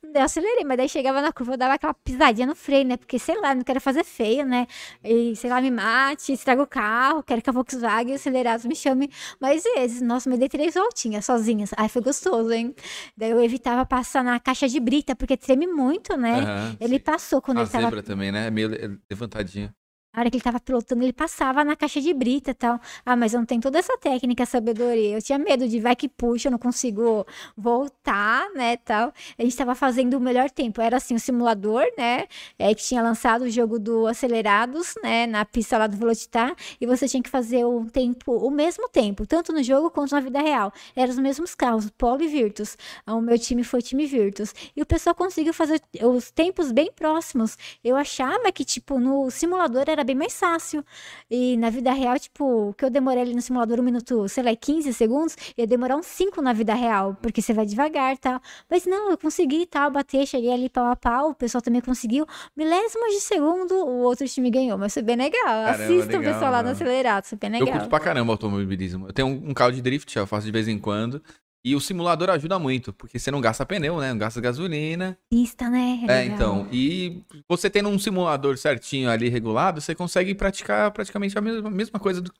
Daí 0.00 0.22
eu 0.22 0.26
acelerei, 0.26 0.64
mas 0.64 0.76
daí 0.76 0.88
chegava 0.88 1.20
na 1.20 1.32
curva, 1.32 1.54
eu 1.54 1.56
dava 1.58 1.74
aquela 1.74 1.92
pisadinha 1.92 2.46
no 2.46 2.54
freio, 2.54 2.84
né? 2.86 2.96
Porque, 2.96 3.18
sei 3.18 3.36
lá, 3.40 3.52
não 3.52 3.62
quero 3.64 3.80
fazer 3.80 4.04
feio, 4.04 4.46
né? 4.46 4.66
E, 5.02 5.34
sei 5.34 5.50
lá, 5.50 5.60
me 5.60 5.70
mate, 5.72 6.32
estraga 6.32 6.62
o 6.62 6.66
carro, 6.68 7.20
quero 7.22 7.42
que 7.42 7.50
a 7.50 7.52
Volkswagen 7.52 8.14
acelerados 8.14 8.64
me 8.64 8.76
chame 8.76 9.10
mais 9.40 9.64
vezes. 9.64 10.00
Nossa, 10.00 10.30
me 10.30 10.36
dei 10.38 10.48
três 10.48 10.74
voltinhas 10.74 11.24
sozinhas. 11.24 11.70
Ai, 11.76 11.88
foi 11.88 12.00
gostoso, 12.00 12.52
hein? 12.52 12.74
Daí 13.16 13.30
eu 13.30 13.42
evitava 13.42 13.84
passar 13.84 14.22
na 14.22 14.38
caixa 14.38 14.68
de 14.68 14.78
brita, 14.78 15.16
porque 15.16 15.36
treme 15.36 15.66
muito, 15.66 16.16
né? 16.16 16.42
Aham, 16.42 16.76
Ele 16.80 16.94
sim. 16.94 17.00
passou 17.00 17.42
quando 17.42 17.58
A 17.58 17.62
ele 17.62 17.70
tava 17.70 17.84
zebra 17.86 18.02
também, 18.02 18.30
né? 18.30 18.46
É 18.46 18.50
meio 18.52 18.68
le- 18.68 18.98
levantadinha. 19.10 19.74
Hora 20.20 20.30
que 20.30 20.36
ele 20.36 20.42
tava 20.42 20.60
pilotando, 20.60 21.02
ele 21.02 21.12
passava 21.12 21.64
na 21.64 21.76
caixa 21.76 22.00
de 22.00 22.12
brita 22.14 22.50
e 22.50 22.54
tal. 22.54 22.80
Ah, 23.04 23.16
mas 23.16 23.34
eu 23.34 23.38
não 23.40 23.46
tenho 23.46 23.60
toda 23.60 23.78
essa 23.78 23.96
técnica, 23.98 24.44
sabedoria. 24.46 25.16
Eu 25.16 25.22
tinha 25.22 25.38
medo 25.38 25.68
de 25.68 25.80
vai 25.80 25.94
que 25.96 26.08
puxa, 26.08 26.48
eu 26.48 26.52
não 26.52 26.58
consigo 26.58 27.26
voltar, 27.56 28.48
né, 28.54 28.76
tal. 28.76 29.12
A 29.38 29.42
gente 29.42 29.56
tava 29.56 29.74
fazendo 29.74 30.14
o 30.14 30.20
melhor 30.20 30.50
tempo. 30.50 30.80
Era 30.80 30.96
assim, 30.96 31.14
o 31.14 31.20
simulador, 31.20 31.84
né, 31.96 32.26
é, 32.58 32.74
que 32.74 32.82
tinha 32.82 33.02
lançado 33.02 33.42
o 33.42 33.50
jogo 33.50 33.78
do 33.78 34.06
Acelerados, 34.06 34.94
né, 35.02 35.26
na 35.26 35.44
pista 35.44 35.78
lá 35.78 35.86
do 35.86 35.96
Velocitar. 35.96 36.54
E 36.80 36.86
você 36.86 37.06
tinha 37.08 37.22
que 37.22 37.30
fazer 37.30 37.64
o 37.64 37.86
tempo, 37.86 38.32
o 38.32 38.50
mesmo 38.50 38.88
tempo, 38.88 39.26
tanto 39.26 39.52
no 39.52 39.62
jogo 39.62 39.90
quanto 39.90 40.12
na 40.12 40.20
vida 40.20 40.40
real. 40.40 40.72
Eram 40.94 41.12
os 41.12 41.18
mesmos 41.18 41.54
carros, 41.54 41.90
Polo 41.90 42.22
e 42.22 42.28
Virtus. 42.28 42.76
Ah, 43.06 43.14
O 43.14 43.20
meu 43.20 43.38
time 43.38 43.64
foi 43.64 43.82
time 43.82 44.06
Virtus. 44.06 44.54
E 44.76 44.82
o 44.82 44.86
pessoal 44.86 45.14
conseguiu 45.14 45.52
fazer 45.52 45.80
os 46.02 46.30
tempos 46.30 46.72
bem 46.72 46.90
próximos. 46.92 47.56
Eu 47.82 47.96
achava 47.96 48.50
que, 48.52 48.64
tipo, 48.64 48.98
no 48.98 49.30
simulador 49.30 49.84
era 49.88 50.04
bem 50.08 50.16
mais 50.16 50.32
fácil. 50.38 50.82
E 51.30 51.56
na 51.58 51.68
vida 51.68 51.92
real, 51.92 52.18
tipo, 52.18 52.70
o 52.70 52.74
que 52.74 52.84
eu 52.84 52.90
demorei 52.90 53.22
ali 53.22 53.34
no 53.34 53.42
simulador 53.42 53.78
um 53.78 53.82
minuto, 53.82 54.26
sei 54.28 54.42
lá, 54.42 54.56
15 54.56 54.92
segundos, 54.94 55.36
ia 55.56 55.66
demorar 55.66 55.96
uns 55.96 56.06
5 56.06 56.40
na 56.40 56.52
vida 56.54 56.74
real, 56.74 57.16
porque 57.20 57.42
você 57.42 57.52
vai 57.52 57.66
devagar 57.66 58.14
e 58.14 58.16
tal. 58.16 58.40
Mas 58.70 58.86
não, 58.86 59.10
eu 59.10 59.18
consegui 59.18 59.66
tal, 59.66 59.90
bater, 59.90 60.26
cheguei 60.26 60.50
ali 60.52 60.68
pau 60.70 60.86
a 60.86 60.96
pau, 60.96 61.30
o 61.30 61.34
pessoal 61.34 61.60
também 61.60 61.80
conseguiu. 61.82 62.26
Milésimos 62.56 63.12
de 63.12 63.20
segundo, 63.20 63.74
o 63.74 63.98
outro 64.00 64.26
time 64.26 64.50
ganhou, 64.50 64.78
mas 64.78 64.94
foi 64.94 65.02
bem 65.02 65.16
legal. 65.16 65.66
Assista 65.66 66.16
o 66.16 66.20
legal, 66.20 66.32
pessoal 66.32 66.52
lá 66.52 66.62
no 66.62 66.70
acelerado, 66.70 67.24
foi 67.24 67.38
bem 67.38 67.50
Eu 67.54 67.60
legal. 67.60 67.72
curto 67.80 67.90
pra 67.90 68.00
caramba 68.00 68.32
automobilismo. 68.32 69.08
Eu 69.08 69.12
tenho 69.12 69.28
um, 69.28 69.50
um 69.50 69.54
carro 69.54 69.72
de 69.72 69.82
drift, 69.82 70.16
eu 70.16 70.26
faço 70.26 70.46
de 70.46 70.52
vez 70.52 70.66
em 70.68 70.78
quando. 70.78 71.22
E 71.64 71.74
o 71.74 71.80
simulador 71.80 72.30
ajuda 72.30 72.58
muito, 72.58 72.92
porque 72.92 73.18
você 73.18 73.30
não 73.30 73.40
gasta 73.40 73.66
pneu, 73.66 73.98
né? 73.98 74.10
Não 74.10 74.18
gasta 74.18 74.40
gasolina. 74.40 75.18
Pista, 75.30 75.68
né? 75.68 76.00
É, 76.04 76.22
legal. 76.22 76.34
então. 76.34 76.68
E 76.72 77.24
você 77.48 77.68
tendo 77.68 77.88
um 77.88 77.98
simulador 77.98 78.56
certinho 78.56 79.10
ali 79.10 79.28
regulado, 79.28 79.80
você 79.80 79.94
consegue 79.94 80.34
praticar 80.34 80.90
praticamente 80.92 81.36
a 81.36 81.40
mesma, 81.40 81.68
mesma 81.68 81.98
coisa 81.98 82.20
do 82.20 82.32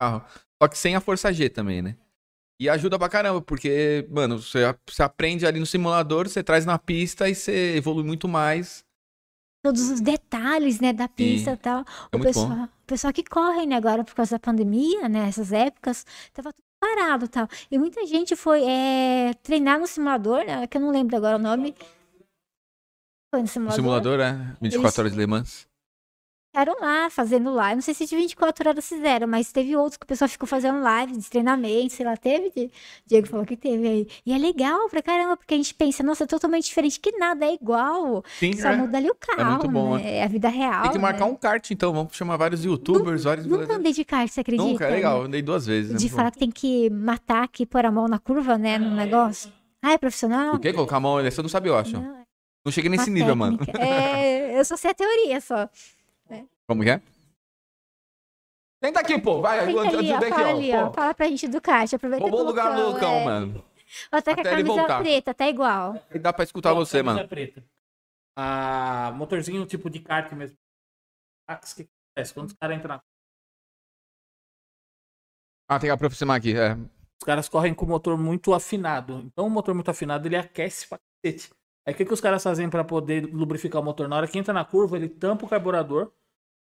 carro. 0.00 0.24
Só 0.60 0.68
que 0.68 0.76
sem 0.76 0.96
a 0.96 1.00
força 1.00 1.32
G 1.32 1.48
também, 1.48 1.80
né? 1.80 1.96
E 2.60 2.68
ajuda 2.68 2.98
pra 2.98 3.08
caramba, 3.08 3.40
porque, 3.42 4.06
mano, 4.10 4.40
você, 4.40 4.60
você 4.88 5.02
aprende 5.02 5.46
ali 5.46 5.60
no 5.60 5.66
simulador, 5.66 6.26
você 6.26 6.42
traz 6.42 6.64
na 6.64 6.78
pista 6.78 7.28
e 7.28 7.34
você 7.34 7.76
evolui 7.76 8.02
muito 8.02 8.26
mais. 8.26 8.82
Todos 9.62 9.90
os 9.90 10.00
detalhes, 10.00 10.80
né, 10.80 10.92
da 10.92 11.06
pista 11.08 11.52
e 11.52 11.56
tal. 11.56 11.84
É 12.10 12.16
o, 12.16 12.20
pessoal, 12.20 12.64
o 12.64 12.86
pessoal 12.86 13.12
que 13.12 13.24
corre, 13.24 13.66
né, 13.66 13.76
agora 13.76 14.04
por 14.04 14.14
causa 14.14 14.36
da 14.36 14.38
pandemia, 14.38 15.08
né, 15.08 15.28
essas 15.28 15.52
épocas, 15.52 16.06
tava 16.32 16.50
tudo 16.52 16.65
parado 16.80 17.28
tal. 17.28 17.48
E 17.70 17.78
muita 17.78 18.06
gente 18.06 18.34
foi 18.36 18.62
é, 18.64 19.34
treinar 19.42 19.78
no 19.78 19.86
simulador, 19.86 20.44
né, 20.44 20.66
que 20.66 20.76
eu 20.76 20.80
não 20.80 20.90
lembro 20.90 21.16
agora 21.16 21.36
o 21.36 21.40
nome. 21.40 21.74
Foi 23.30 23.40
no 23.40 23.44
O 23.46 23.48
simulador. 23.48 23.76
simulador, 23.76 24.20
é 24.20 24.32
24 24.60 24.78
Eles- 24.86 24.98
horas 24.98 25.12
de 25.12 25.18
Le 25.18 25.26
Mans. 25.26 25.68
Ficaram 26.56 26.74
lá 26.80 27.10
fazendo 27.10 27.52
live. 27.52 27.74
Não 27.74 27.82
sei 27.82 27.92
se 27.92 28.06
de 28.06 28.16
24 28.16 28.66
horas 28.70 28.88
fizeram, 28.88 29.26
mas 29.28 29.52
teve 29.52 29.76
outros 29.76 29.98
que 29.98 30.04
o 30.04 30.06
pessoal 30.06 30.26
ficou 30.26 30.48
fazendo 30.48 30.80
live 30.80 31.14
de 31.18 31.28
treinamento, 31.28 31.92
sei 31.92 32.06
lá, 32.06 32.16
teve. 32.16 32.50
Di- 32.56 32.70
Diego 33.06 33.26
falou 33.26 33.44
que 33.44 33.58
teve 33.58 33.86
aí. 33.86 34.08
E 34.24 34.32
é 34.32 34.38
legal 34.38 34.88
pra 34.88 35.02
caramba, 35.02 35.36
porque 35.36 35.52
a 35.52 35.56
gente 35.58 35.74
pensa, 35.74 36.02
nossa, 36.02 36.24
é 36.24 36.26
totalmente 36.26 36.64
diferente, 36.64 36.98
que 36.98 37.12
nada 37.18 37.44
é 37.44 37.52
igual. 37.52 38.24
Sim, 38.38 38.54
Só 38.54 38.68
é. 38.70 38.76
muda 38.76 38.96
ali 38.96 39.10
o 39.10 39.14
carro, 39.14 39.50
muito 39.50 39.68
bom, 39.68 39.98
né? 39.98 40.16
É 40.16 40.24
a 40.24 40.28
vida 40.28 40.48
real. 40.48 40.84
Tem 40.84 40.92
que 40.92 40.98
marcar 40.98 41.26
né? 41.26 41.30
um 41.32 41.36
kart, 41.36 41.70
então. 41.70 41.92
Vamos 41.92 42.16
chamar 42.16 42.38
vários 42.38 42.64
youtubers, 42.64 43.24
vários. 43.24 43.44
Nunca 43.46 43.74
andei 43.74 43.92
de 43.92 44.02
kart, 44.06 44.26
você 44.26 44.40
acredita? 44.40 44.66
Nunca, 44.66 44.86
é 44.86 44.90
legal. 44.92 45.22
Andei 45.24 45.42
duas 45.42 45.66
vezes. 45.66 45.92
é 45.94 45.96
De 45.98 46.08
falar 46.08 46.30
que 46.30 46.38
tem 46.38 46.50
que 46.50 46.88
matar 46.88 47.44
aqui, 47.44 47.66
pôr 47.66 47.84
a 47.84 47.92
mão 47.92 48.08
na 48.08 48.18
curva, 48.18 48.56
né? 48.56 48.78
No 48.78 48.96
negócio. 48.96 49.52
Ah, 49.82 49.92
é 49.92 49.98
profissional? 49.98 50.54
O 50.54 50.58
quê? 50.58 50.72
Colocar 50.72 50.96
a 50.96 51.00
mão 51.00 51.20
eu 51.20 51.30
não 51.42 51.48
sabia, 51.50 51.70
eu 51.72 51.76
acho. 51.76 51.92
Não, 51.92 52.00
é 52.16 52.22
Não 52.64 52.72
cheguei 52.72 52.90
nesse 52.90 53.10
uma 53.10 53.14
nível, 53.18 53.36
mano. 53.36 53.58
técnica. 53.58 53.78
É, 53.84 54.58
eu 54.58 54.64
só 54.64 54.74
sei 54.74 54.90
a 54.92 54.94
teoria 54.94 55.38
só. 55.42 55.68
Como 56.68 56.82
que 56.82 56.90
é? 56.90 57.00
Senta 58.84 59.00
aqui, 59.00 59.20
pô. 59.20 59.40
Vai, 59.40 59.60
ajuda 59.60 59.98
ali, 59.98 60.12
ó, 60.12 60.16
aqui, 60.16 60.28
fala 60.28 60.48
ali, 60.50 60.72
ó. 60.72 60.82
ó. 60.82 60.86
Pô, 60.88 60.92
Fala 60.94 61.14
pra 61.14 61.28
gente 61.28 61.48
do 61.48 61.60
kart. 61.60 61.92
Aproveita 61.92 62.22
roubou 62.24 62.40
o 62.42 62.44
lugar 62.46 62.74
do 62.74 62.90
Lucão, 62.90 63.14
é. 63.14 63.24
mano. 63.24 63.64
Ó, 64.12 64.20
tá 64.20 64.34
com 64.34 64.40
a 64.40 64.42
Até 64.42 64.50
camisa 64.50 64.68
voltar. 64.68 64.98
preta, 65.00 65.34
tá 65.34 65.48
igual. 65.48 65.94
E 66.12 66.18
dá 66.18 66.32
pra 66.32 66.44
escutar 66.44 66.74
você, 66.74 66.98
Camisa 66.98 67.14
mano. 67.16 67.28
preta. 67.28 67.64
A 68.36 69.12
motorzinho 69.16 69.64
tipo 69.64 69.88
de 69.88 70.00
kart 70.00 70.30
mesmo. 70.32 70.56
Táxi, 71.48 71.72
O 71.72 71.76
que 71.76 71.90
acontece? 72.14 72.34
Quando 72.34 72.48
os 72.48 72.52
caras 72.54 72.76
entram 72.76 72.96
na 72.96 73.00
Ah, 75.68 75.78
tem 75.78 75.88
que 75.88 75.92
aproximar 75.94 76.36
aqui. 76.36 76.54
É. 76.56 76.74
Os 76.74 77.24
caras 77.24 77.48
correm 77.48 77.72
com 77.74 77.86
o 77.86 77.88
motor 77.88 78.18
muito 78.18 78.52
afinado. 78.52 79.20
Então, 79.20 79.46
o 79.46 79.50
motor 79.50 79.74
muito 79.74 79.90
afinado, 79.90 80.28
ele 80.28 80.36
aquece 80.36 80.86
pra 80.86 80.98
cacete. 81.24 81.50
Aí, 81.86 81.94
o 81.94 81.96
que, 81.96 82.04
que 82.04 82.12
os 82.12 82.20
caras 82.20 82.42
fazem 82.42 82.68
pra 82.68 82.84
poder 82.84 83.24
lubrificar 83.32 83.80
o 83.80 83.84
motor? 83.84 84.06
Na 84.08 84.16
hora 84.16 84.28
que 84.28 84.36
entra 84.38 84.52
na 84.52 84.64
curva, 84.64 84.96
ele 84.96 85.08
tampa 85.08 85.46
o 85.46 85.48
carburador. 85.48 86.12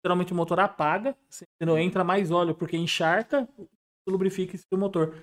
Geralmente, 0.03 0.33
o 0.33 0.35
motor 0.35 0.59
apaga. 0.59 1.15
Entendeu? 1.55 1.77
Entra 1.77 2.03
mais 2.03 2.31
óleo, 2.31 2.55
porque 2.55 2.77
encharca, 2.77 3.47
lubrifica 4.07 4.55
esse 4.55 4.65
motor. 4.73 5.15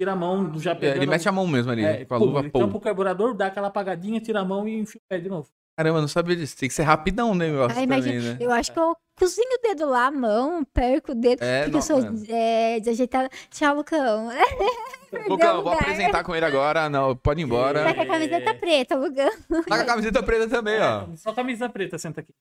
Tira 0.00 0.12
a 0.12 0.16
mão, 0.16 0.58
já 0.58 0.70
É, 0.72 0.74
pegando... 0.74 0.96
Ele 0.96 1.06
mete 1.06 1.28
a 1.28 1.32
mão 1.32 1.46
mesmo 1.46 1.70
ali, 1.70 1.84
é, 1.84 2.04
com 2.06 2.14
a 2.14 2.18
pum, 2.18 2.24
luva, 2.24 2.38
ele 2.40 2.50
pô. 2.50 2.58
tampa 2.58 2.76
o 2.76 2.80
carburador, 2.80 3.34
dá 3.34 3.46
aquela 3.48 3.68
apagadinha, 3.68 4.18
tira 4.20 4.40
a 4.40 4.44
mão 4.44 4.66
e 4.66 4.78
enfia 4.78 4.98
o 4.98 5.08
pé 5.08 5.18
de 5.18 5.28
novo. 5.28 5.48
Caramba, 5.76 5.98
eu 5.98 6.02
não 6.02 6.08
sabia 6.08 6.36
disso. 6.36 6.56
Tem 6.56 6.68
que 6.68 6.74
ser 6.74 6.82
rapidão 6.82 7.32
o 7.32 7.34
negócio 7.34 7.70
Ah, 7.72 7.80
também, 7.80 7.84
imagina, 7.84 8.34
né? 8.34 8.38
eu 8.40 8.50
acho 8.50 8.72
que 8.72 8.78
eu 8.78 8.96
cozinho 9.18 9.56
o 9.58 9.62
dedo 9.62 9.86
lá, 9.88 10.06
a 10.06 10.10
mão, 10.10 10.64
perco 10.64 11.12
o 11.12 11.14
dedo, 11.14 11.42
É, 11.42 11.64
porque 11.64 11.70
não, 11.72 11.78
eu 11.78 11.82
sou 11.82 12.24
é, 12.34 12.80
desajeitada. 12.80 13.28
Tchau, 13.50 13.76
Lucão. 13.76 14.28
Lucão, 15.28 15.56
eu 15.56 15.62
vou 15.62 15.72
apresentar 15.72 16.22
com 16.24 16.34
ele 16.34 16.44
agora. 16.46 16.88
Não, 16.88 17.14
pode 17.16 17.40
ir 17.40 17.44
embora. 17.44 17.84
Tá 17.84 17.94
com 17.94 18.02
a 18.02 18.06
camiseta 18.06 18.54
preta, 18.54 18.96
Lucão. 18.96 19.30
Tá 19.66 19.76
com 19.76 19.82
a 19.82 19.84
camiseta 19.84 20.22
preta 20.22 20.48
também, 20.48 20.80
ó. 20.80 21.06
Só 21.16 21.32
camisa 21.32 21.68
preta, 21.68 21.98
senta 21.98 22.20
aqui. 22.20 22.32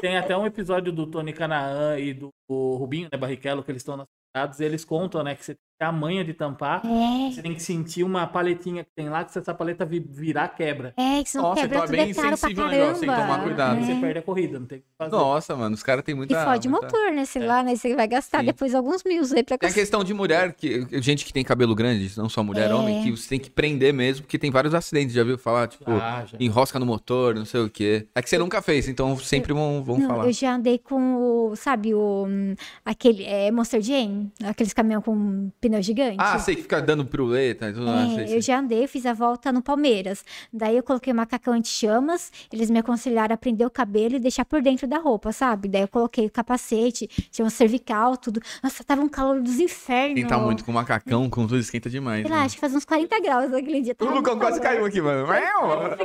Tem 0.00 0.16
até 0.18 0.36
um 0.36 0.46
episódio 0.46 0.92
do 0.92 1.06
Tony 1.06 1.32
Canaan 1.32 1.98
e 1.98 2.12
do 2.12 2.30
Rubinho, 2.48 3.08
né, 3.10 3.18
Barrichello, 3.18 3.62
que 3.62 3.70
eles 3.70 3.80
estão 3.80 3.96
nas 3.96 4.06
cidades, 4.28 4.60
e 4.60 4.64
eles 4.64 4.84
contam, 4.84 5.22
né, 5.22 5.34
que 5.34 5.44
você 5.44 5.56
a 5.80 5.92
manha 5.92 6.24
de 6.24 6.34
tampar, 6.34 6.82
É, 6.84 7.30
você 7.32 7.42
tem 7.42 7.54
que 7.54 7.62
sentir 7.62 8.02
uma 8.04 8.26
paletinha 8.26 8.84
que 8.84 8.90
tem 8.94 9.08
lá, 9.08 9.24
que 9.24 9.32
se 9.32 9.38
essa 9.38 9.54
paleta 9.54 9.84
vi- 9.86 9.98
virar, 10.00 10.48
quebra. 10.48 10.92
é, 10.96 11.22
que 11.22 11.30
senão 11.30 11.44
Nossa, 11.48 11.62
quebra 11.62 11.76
então 11.78 11.84
é 11.84 11.86
tudo, 11.86 11.96
bem 11.96 12.10
é 12.10 12.14
caro 12.14 12.38
pra 12.38 12.54
caramba. 12.54 12.70
negócio, 12.70 13.00
tem 13.00 13.08
que 13.08 13.16
tomar 13.16 13.42
cuidado. 13.42 13.78
É. 13.80 13.84
você 13.84 13.94
perde 13.94 14.18
a 14.18 14.22
corrida, 14.22 14.58
não 14.60 14.66
tem 14.66 14.78
o 14.78 14.80
que 14.82 14.86
fazer. 14.98 15.10
Nossa, 15.16 15.56
mano, 15.56 15.74
os 15.74 15.82
caras 15.82 16.04
têm 16.04 16.14
muita. 16.14 16.34
E 16.34 16.44
fode 16.44 16.68
o 16.68 16.70
muita- 16.70 16.86
motor, 16.86 17.12
né? 17.12 17.24
Sei 17.24 17.42
lá, 17.44 17.62
né? 17.62 17.74
Você 17.74 17.94
vai 17.94 18.06
gastar 18.06 18.40
Sim. 18.40 18.46
depois 18.46 18.74
alguns 18.74 19.02
mil 19.04 19.22
aí 19.34 19.42
pra 19.42 19.56
Tem 19.58 19.70
a 19.70 19.72
questão 19.72 20.04
de 20.04 20.12
mulher, 20.12 20.52
que, 20.52 20.86
gente 21.00 21.24
que 21.24 21.32
tem 21.32 21.42
cabelo 21.44 21.74
grande, 21.74 22.12
não 22.16 22.28
só 22.28 22.42
mulher, 22.42 22.70
É. 22.70 22.74
homem, 22.74 23.02
que 23.02 23.10
você 23.10 23.28
tem 23.28 23.38
que 23.40 23.48
prender 23.50 23.92
mesmo, 23.94 24.24
porque 24.24 24.38
tem 24.38 24.50
vários 24.50 24.74
acidentes, 24.74 25.14
já 25.14 25.24
viu 25.24 25.38
falar? 25.38 25.66
Tipo, 25.68 25.90
Ah, 25.92 26.24
já. 26.26 26.36
enrosca 26.40 26.78
no 26.78 26.86
motor, 26.86 27.34
não 27.34 27.44
sei 27.44 27.60
o 27.62 27.70
quê. 27.70 28.06
É 28.14 28.20
que 28.22 28.28
você 28.28 28.38
nunca 28.38 28.60
fez, 28.60 28.88
então 28.88 29.16
sempre 29.16 29.52
vão, 29.52 29.82
vão 29.82 29.98
Não, 29.98 30.08
falar. 30.08 30.26
eu 30.26 30.32
já 30.32 30.54
andei 30.54 30.78
com 30.78 31.16
o, 31.50 31.56
sabe, 31.56 31.94
o 31.94 32.26
hum, 32.28 32.54
aquele 32.84 33.24
é, 33.24 33.50
Monster 33.50 33.80
Jam, 33.80 34.30
aqueles 34.44 34.72
caminhão 34.72 35.00
com 35.00 35.50
pneu 35.70 35.82
gigante. 35.82 36.16
Ah, 36.18 36.38
sei 36.38 36.56
que 36.56 36.62
fica 36.62 36.82
dando 36.82 37.04
piruleta 37.04 37.68
e 37.70 37.72
tudo 37.72 37.86
sei, 37.86 38.24
É, 38.24 38.26
sei. 38.26 38.36
eu 38.36 38.42
já 38.42 38.58
andei, 38.58 38.86
fiz 38.86 39.06
a 39.06 39.12
volta 39.12 39.52
no 39.52 39.62
Palmeiras. 39.62 40.24
Daí 40.52 40.76
eu 40.76 40.82
coloquei 40.82 41.12
macacão 41.12 41.54
anti-chamas, 41.54 42.32
eles 42.52 42.70
me 42.70 42.78
aconselharam 42.78 43.34
a 43.34 43.38
prender 43.38 43.66
o 43.66 43.70
cabelo 43.70 44.16
e 44.16 44.18
deixar 44.20 44.44
por 44.44 44.60
dentro 44.60 44.86
da 44.86 44.98
roupa, 44.98 45.32
sabe? 45.32 45.68
Daí 45.68 45.82
eu 45.82 45.88
coloquei 45.88 46.26
o 46.26 46.30
capacete, 46.30 47.06
tinha 47.30 47.44
um 47.46 47.50
cervical, 47.50 48.16
tudo. 48.16 48.40
Nossa, 48.62 48.82
tava 48.84 49.00
um 49.02 49.08
calor 49.08 49.40
dos 49.40 49.58
infernos. 49.60 50.14
Quem 50.14 50.26
tá 50.26 50.38
muito 50.38 50.64
com 50.64 50.72
macacão, 50.72 51.30
com 51.30 51.42
tudo, 51.46 51.58
esquenta 51.58 51.88
demais. 51.88 52.22
Sei 52.22 52.30
lá, 52.30 52.38
né? 52.40 52.44
acho 52.46 52.54
que 52.56 52.60
faz 52.60 52.74
uns 52.74 52.84
40 52.84 53.20
graus 53.20 53.50
naquele 53.50 53.80
dia. 53.80 53.92
O 53.92 53.96
tava 53.96 54.14
Lucão 54.14 54.38
quase 54.38 54.60
calor. 54.60 54.74
caiu 54.76 54.86
aqui, 54.86 55.00
mano. 55.00 55.26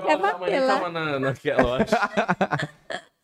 Quer 0.06 0.18
bater 0.18 0.48
Ele 0.54 0.60
lá. 0.66 0.76
tava 0.76 0.90
na, 0.90 1.20
naquela, 1.20 1.62
eu 1.62 1.74
acho. 1.76 1.96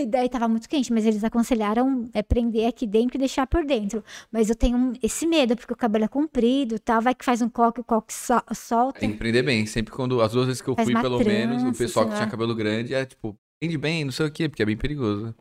E 0.00 0.06
daí 0.06 0.28
tava 0.28 0.48
muito 0.48 0.68
quente, 0.68 0.92
mas 0.92 1.04
eles 1.06 1.22
aconselharam 1.22 2.08
é, 2.14 2.22
prender 2.22 2.66
aqui 2.66 2.86
dentro 2.86 3.16
e 3.16 3.18
deixar 3.18 3.46
por 3.46 3.64
dentro. 3.64 4.02
Mas 4.32 4.48
eu 4.48 4.54
tenho 4.56 4.76
um- 4.76 4.92
esse 5.02 5.26
medo, 5.26 5.54
porque 5.56 5.72
o 5.72 5.76
cabelo 5.76 6.04
é 6.04 6.08
comprido 6.08 6.74
e 6.74 6.78
tal, 6.78 7.00
vai 7.02 7.14
que 7.14 7.24
faz 7.24 7.42
um 7.42 7.48
coque, 7.48 7.80
o 7.80 7.84
coque 7.84 8.12
so- 8.12 8.42
solta. 8.54 9.00
Tem 9.00 9.12
que 9.12 9.18
prender 9.18 9.44
bem. 9.44 9.66
Sempre 9.66 9.92
quando. 9.92 10.20
As 10.20 10.32
duas 10.32 10.46
vezes 10.46 10.62
que 10.62 10.68
eu 10.68 10.74
Faz 10.74 10.86
fui, 10.90 11.00
pelo 11.00 11.18
menos, 11.24 11.56
o 11.56 11.64
trança, 11.66 11.78
pessoal 11.78 12.08
que 12.08 12.14
tinha 12.14 12.26
cabelo 12.28 12.54
grande 12.54 12.94
é 12.94 13.04
tipo, 13.04 13.36
prende 13.60 13.76
bem, 13.78 14.04
não 14.04 14.12
sei 14.12 14.26
o 14.26 14.30
quê, 14.32 14.48
porque 14.48 14.62
é 14.62 14.66
bem 14.66 14.76
perigoso. 14.76 15.34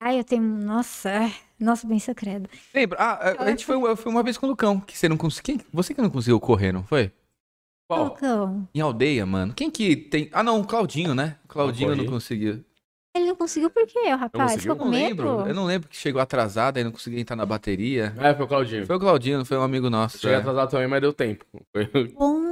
Ai, 0.00 0.18
eu 0.20 0.24
tenho. 0.24 0.42
Nossa, 0.42 1.10
ai, 1.10 1.34
nossa, 1.58 1.86
bem 1.86 1.98
secreto. 1.98 2.48
Lembra? 2.74 2.96
Ah, 3.00 3.12
a- 3.30 3.42
a 3.44 3.50
gente 3.50 3.66
foi, 3.66 3.76
eu 3.76 3.96
fui 3.96 4.10
uma 4.12 4.22
vez 4.22 4.38
com 4.38 4.46
o 4.46 4.50
Lucão, 4.50 4.78
que 4.80 4.96
você 4.96 5.08
não 5.08 5.16
conseguiu. 5.16 5.58
Você 5.72 5.92
que 5.92 6.00
não 6.00 6.08
conseguiu 6.10 6.38
correr, 6.40 6.72
não 6.72 6.84
foi? 6.84 7.10
Qual? 7.90 8.04
Lucão, 8.04 8.68
Em 8.74 8.80
aldeia, 8.80 9.24
mano. 9.26 9.54
Quem 9.54 9.70
que 9.70 9.96
tem. 9.96 10.28
Ah, 10.32 10.42
não, 10.42 10.60
o 10.60 10.64
Claudinho, 10.66 11.14
né? 11.14 11.36
O 11.44 11.48
Claudinho 11.48 11.96
não 11.96 12.06
conseguiu. 12.06 12.62
Ele 13.14 13.26
não 13.26 13.36
conseguiu 13.36 13.70
por 13.70 13.86
quê, 13.86 14.12
o 14.12 14.16
rapaz? 14.16 14.52
Ficou 14.60 14.72
Eu 14.72 14.76
com 14.78 14.84
não 14.84 14.90
medo? 14.92 15.22
lembro. 15.24 15.48
Eu 15.48 15.54
não 15.54 15.64
lembro 15.64 15.88
que 15.88 15.96
chegou 15.96 16.20
atrasado, 16.20 16.76
aí 16.76 16.84
não 16.84 16.92
conseguia 16.92 17.20
entrar 17.20 17.34
na 17.36 17.44
bateria. 17.46 18.14
É, 18.18 18.34
foi 18.34 18.44
o 18.44 18.48
Claudinho. 18.48 18.86
Foi 18.86 18.96
o 18.96 19.00
Claudinho, 19.00 19.38
não 19.38 19.44
foi 19.44 19.56
um 19.58 19.62
amigo 19.62 19.90
nosso. 19.90 20.18
Cheguei 20.18 20.36
é. 20.36 20.38
atrasado 20.40 20.70
também, 20.70 20.86
mas 20.86 21.00
deu 21.00 21.12
tempo. 21.12 21.44
Foi- 21.72 21.86
Bom. 22.14 22.48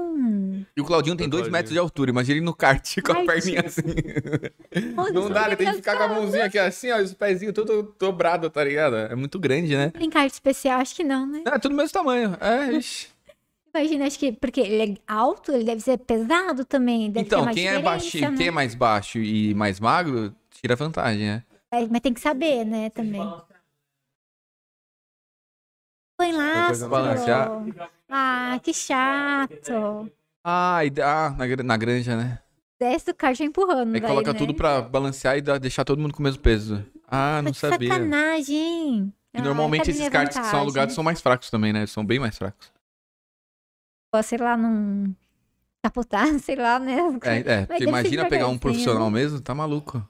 E 0.77 0.81
o 0.81 0.85
Claudinho 0.85 1.15
tem 1.17 1.29
dois 1.29 1.49
metros 1.49 1.73
de 1.73 1.79
altura. 1.79 2.11
Imagina 2.11 2.37
ele 2.39 2.45
no 2.45 2.55
kart 2.55 3.01
com 3.03 3.13
a 3.13 3.15
Kart. 3.17 3.27
perninha 3.27 3.63
assim. 3.65 3.83
Nossa, 4.95 5.13
Não 5.13 5.31
dá, 5.31 5.47
ele 5.47 5.57
tem 5.57 5.67
que 5.69 5.75
ficar 5.75 5.97
com 5.97 6.03
a 6.05 6.09
mãozinha 6.09 6.45
aqui 6.47 6.59
assim, 6.59 6.91
ó, 6.91 6.99
e 6.99 7.03
os 7.03 7.13
pezinhos 7.15 7.55
tudo 7.55 7.95
dobrado, 7.99 8.49
tá 8.51 8.65
ligado? 8.65 8.97
É 8.97 9.15
muito 9.15 9.39
grande, 9.39 9.77
né? 9.77 9.91
Tem 9.91 10.09
kart 10.11 10.31
especial, 10.33 10.81
acho 10.81 10.95
que 10.97 11.05
não, 11.05 11.27
né? 11.27 11.43
É 11.47 11.59
tudo 11.59 11.73
do 11.73 11.77
mesmo 11.77 11.93
tamanho. 11.93 12.37
É, 12.41 12.73
ixi. 12.73 13.09
Imagina, 13.75 14.07
acho 14.07 14.19
que 14.19 14.33
porque 14.33 14.61
ele 14.61 14.93
é 14.93 15.13
alto, 15.13 15.53
ele 15.53 15.65
deve 15.65 15.83
ser 15.83 15.99
pesado 15.99 16.65
também. 16.65 17.11
Deve 17.11 17.29
ter 17.29 17.37
Então, 17.37 17.53
quem 17.53 17.69
é 17.69 17.73
né? 17.79 17.99
quem 18.37 18.47
é 18.49 18.51
mais 18.51 18.75
baixo 18.75 19.19
e 19.19 19.55
mais 19.55 19.79
magro, 19.79 20.35
tira 20.67 20.75
vantagem, 20.77 21.27
né? 21.27 21.45
É, 21.71 21.87
mas 21.87 22.01
tem 22.01 22.13
que 22.13 22.21
saber, 22.21 22.65
né, 22.65 22.91
também. 22.91 23.23
Põe 26.19 26.33
balancear. 26.89 27.51
Ah, 28.09 28.59
que 28.63 28.73
chato. 28.73 30.11
Ah, 30.45 30.85
e, 30.85 30.93
ah 31.01 31.31
na, 31.31 31.63
na 31.63 31.77
granja, 31.77 32.17
né? 32.17 32.39
Desce 32.81 33.07
do 33.07 33.15
kart 33.15 33.37
já 33.37 33.45
empurrando, 33.45 33.95
Aí 33.95 34.01
daí, 34.01 34.11
coloca 34.11 34.33
né? 34.33 34.39
tudo 34.39 34.55
pra 34.55 34.83
balancear 34.83 35.37
e 35.39 35.41
dá- 35.41 35.59
deixar 35.59 35.85
todo 35.85 36.01
mundo 36.01 36.13
com 36.13 36.21
o 36.21 36.23
mesmo 36.23 36.43
peso. 36.43 36.85
Ah, 37.09 37.41
não 37.43 37.55
sabia. 37.55 37.89
sacanagem. 37.95 39.13
E 39.35 39.41
normalmente 39.41 39.81
cadê 39.81 39.91
esses 39.91 40.01
minha 40.01 40.11
karts 40.11 40.29
que 40.29 40.35
são 40.35 40.43
vantagem? 40.45 40.61
alugados 40.65 40.95
são 40.95 41.05
mais 41.05 41.21
fracos 41.21 41.51
também, 41.51 41.73
né? 41.73 41.87
São 41.87 42.05
bem 42.05 42.19
mais 42.19 42.37
fracos. 42.37 42.71
Pô, 44.13 44.23
Sei 44.23 44.39
lá, 44.39 44.57
não 44.57 45.15
capotar, 45.83 46.27
sei 46.41 46.57
lá, 46.57 46.79
né? 46.79 46.97
É, 47.23 47.53
é 47.63 47.67
porque 47.67 47.85
imagina 47.85 48.29
pegar 48.29 48.49
um 48.49 48.59
profissional 48.59 49.11
mesmo, 49.11 49.41
tá 49.41 49.55
maluco. 49.55 50.07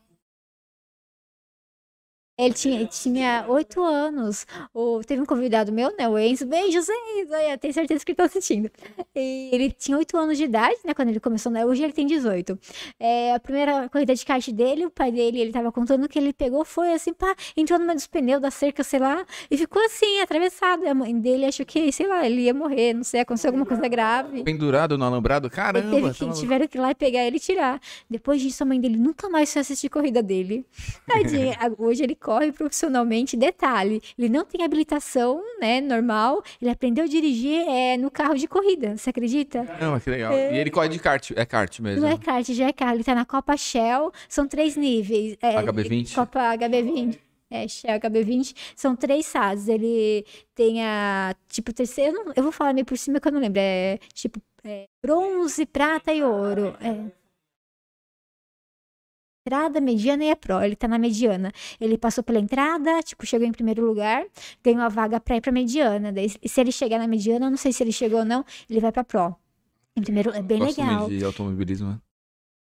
Ele 2.38 2.52
tinha, 2.52 2.76
ele 2.76 2.86
tinha 2.88 3.46
oito 3.48 3.82
anos. 3.82 4.46
O, 4.74 5.00
teve 5.02 5.22
um 5.22 5.24
convidado 5.24 5.72
meu, 5.72 5.94
né? 5.96 6.06
O 6.06 6.18
Enzo. 6.18 6.44
Beijos, 6.46 6.86
Enzo. 6.88 7.34
Eu 7.34 7.56
tenho 7.56 7.72
certeza 7.72 8.04
que 8.04 8.12
ele 8.12 8.16
tá 8.16 8.24
assistindo. 8.24 8.70
E 9.14 9.48
ele 9.52 9.70
tinha 9.70 9.96
oito 9.96 10.16
anos 10.18 10.36
de 10.36 10.44
idade, 10.44 10.76
né? 10.84 10.92
Quando 10.92 11.08
ele 11.08 11.18
começou, 11.20 11.50
né? 11.50 11.64
Hoje 11.64 11.82
ele 11.82 11.94
tem 11.94 12.06
18. 12.06 12.58
É, 13.00 13.32
a 13.34 13.40
primeira 13.40 13.88
corrida 13.88 14.14
de 14.14 14.22
kart 14.24 14.46
dele, 14.50 14.84
o 14.84 14.90
pai 14.90 15.10
dele, 15.10 15.40
ele 15.40 15.50
tava 15.50 15.72
contando 15.72 16.06
que 16.08 16.18
ele 16.18 16.30
pegou, 16.32 16.62
foi 16.62 16.92
assim, 16.92 17.14
pá, 17.14 17.34
entrou 17.56 17.78
no 17.78 17.86
meio 17.86 17.96
dos 17.96 18.06
pneus 18.06 18.42
da 18.42 18.50
cerca, 18.50 18.84
sei 18.84 19.00
lá, 19.00 19.24
e 19.50 19.56
ficou 19.56 19.82
assim, 19.86 20.20
atravessado. 20.20 20.86
A 20.86 20.92
mãe 20.94 21.18
dele 21.18 21.46
achou 21.46 21.64
que, 21.64 21.90
sei 21.90 22.06
lá, 22.06 22.26
ele 22.26 22.42
ia 22.42 22.52
morrer, 22.52 22.92
não 22.92 23.02
sei, 23.04 23.20
aconteceu 23.20 23.48
alguma 23.48 23.64
coisa 23.64 23.88
grave. 23.88 24.42
Pendurado 24.44 24.98
no 24.98 25.04
alambrado, 25.06 25.46
Ele 25.46 25.54
caramba. 25.54 25.90
teve 25.90 26.08
tá 26.14 26.26
que, 26.34 26.38
tiveram 26.38 26.68
que 26.68 26.76
ir 26.76 26.80
lá 26.82 26.90
e 26.90 26.94
pegar 26.94 27.24
ele 27.24 27.38
e 27.38 27.40
tirar. 27.40 27.80
Depois 28.10 28.42
disso, 28.42 28.62
a 28.62 28.66
mãe 28.66 28.78
dele 28.78 28.98
nunca 28.98 29.26
mais 29.30 29.50
foi 29.50 29.62
assistir 29.62 29.88
corrida 29.88 30.22
dele. 30.22 30.66
Tadinho. 31.08 31.52
A- 31.58 31.72
Hoje 31.78 32.02
ele 32.02 32.14
corre 32.26 32.50
profissionalmente. 32.50 33.36
Detalhe, 33.36 34.02
ele 34.18 34.28
não 34.28 34.44
tem 34.44 34.64
habilitação, 34.64 35.40
né, 35.60 35.80
normal. 35.80 36.42
Ele 36.60 36.68
aprendeu 36.72 37.04
a 37.04 37.06
dirigir 37.06 37.64
é, 37.68 37.96
no 37.96 38.10
carro 38.10 38.34
de 38.34 38.48
corrida. 38.48 38.96
Você 38.96 39.10
acredita? 39.10 39.64
Caramba, 39.64 40.00
que 40.00 40.10
legal. 40.10 40.32
E 40.32 40.58
ele 40.58 40.70
corre 40.72 40.88
de 40.88 40.98
kart, 40.98 41.30
é 41.36 41.44
kart 41.46 41.78
mesmo. 41.78 42.00
Não 42.02 42.08
é 42.08 42.18
kart, 42.18 42.44
já 42.50 42.66
é 42.66 42.72
carro. 42.72 42.94
Ele 42.96 43.04
tá 43.04 43.14
na 43.14 43.24
Copa 43.24 43.56
Shell. 43.56 44.10
São 44.28 44.48
três 44.48 44.74
níveis. 44.74 45.36
É, 45.40 45.54
HB20? 45.62 46.14
Copa 46.16 46.40
HB20. 46.56 47.16
É, 47.48 47.68
Shell 47.68 48.00
HB20. 48.00 48.56
São 48.74 48.96
três 48.96 49.30
fases. 49.30 49.68
Ele 49.68 50.24
tem 50.52 50.84
a, 50.84 51.32
tipo, 51.48 51.72
terceiro... 51.72 52.16
Eu, 52.18 52.24
não- 52.24 52.32
eu 52.34 52.42
vou 52.42 52.50
falar 52.50 52.72
meio 52.72 52.84
por 52.84 52.98
cima 52.98 53.20
que 53.20 53.28
eu 53.28 53.32
não 53.32 53.40
lembro. 53.40 53.60
É, 53.62 53.98
tipo, 54.12 54.42
é, 54.64 54.86
bronze, 55.00 55.64
prata 55.64 56.12
e 56.12 56.24
ouro. 56.24 56.74
É. 56.80 57.25
Entrada, 59.46 59.80
mediana 59.80 60.24
e 60.24 60.30
a 60.32 60.34
pro. 60.36 60.60
Ele 60.60 60.74
tá 60.74 60.88
na 60.88 60.98
mediana. 60.98 61.52
Ele 61.80 61.96
passou 61.96 62.24
pela 62.24 62.40
entrada, 62.40 63.00
tipo, 63.04 63.24
chegou 63.24 63.46
em 63.46 63.52
primeiro 63.52 63.86
lugar, 63.86 64.24
ganhou 64.62 64.80
a 64.82 64.88
vaga 64.88 65.20
pra 65.20 65.36
ir 65.36 65.40
pra 65.40 65.52
mediana. 65.52 66.10
Daí, 66.12 66.28
se 66.28 66.60
ele 66.60 66.72
chegar 66.72 66.98
na 66.98 67.06
mediana, 67.06 67.46
eu 67.46 67.50
não 67.50 67.56
sei 67.56 67.72
se 67.72 67.80
ele 67.80 67.92
chegou 67.92 68.18
ou 68.20 68.24
não, 68.24 68.44
ele 68.68 68.80
vai 68.80 68.90
pra 68.90 69.04
pro. 69.04 69.36
Em 69.96 70.02
primeiro, 70.02 70.30
é 70.34 70.42
bem 70.42 70.58
Gosto 70.58 70.80
legal. 70.82 71.08
de 71.08 71.24
automobilismo. 71.24 71.90
né? 71.90 71.98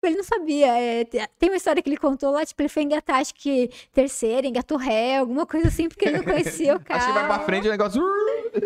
Ele 0.03 0.17
não 0.17 0.23
sabia. 0.23 0.67
é, 0.77 1.05
te- 1.05 1.25
tem 1.39 1.49
uma 1.49 1.55
história 1.55 1.81
que 1.81 1.87
ele 1.89 1.95
contou 1.97 2.29
lá, 2.31 2.45
tipo, 2.45 2.61
ele 2.61 2.67
foi 2.69 2.83
engatar, 2.83 3.21
acho 3.21 3.33
que 3.33 3.69
terceira, 3.93 4.45
engatou 4.45 4.77
ré, 4.77 5.17
alguma 5.17 5.45
coisa 5.45 5.69
assim, 5.69 5.87
porque 5.87 6.05
ele 6.09 6.17
não 6.17 6.23
conhecia 6.25 6.75
o 6.75 6.79
carro. 6.81 6.99
Acho 6.99 7.07
que 7.07 7.13
vai 7.13 7.25
pra 7.25 7.39
frente 7.39 7.67
o 7.67 7.71
negócio. 7.71 8.03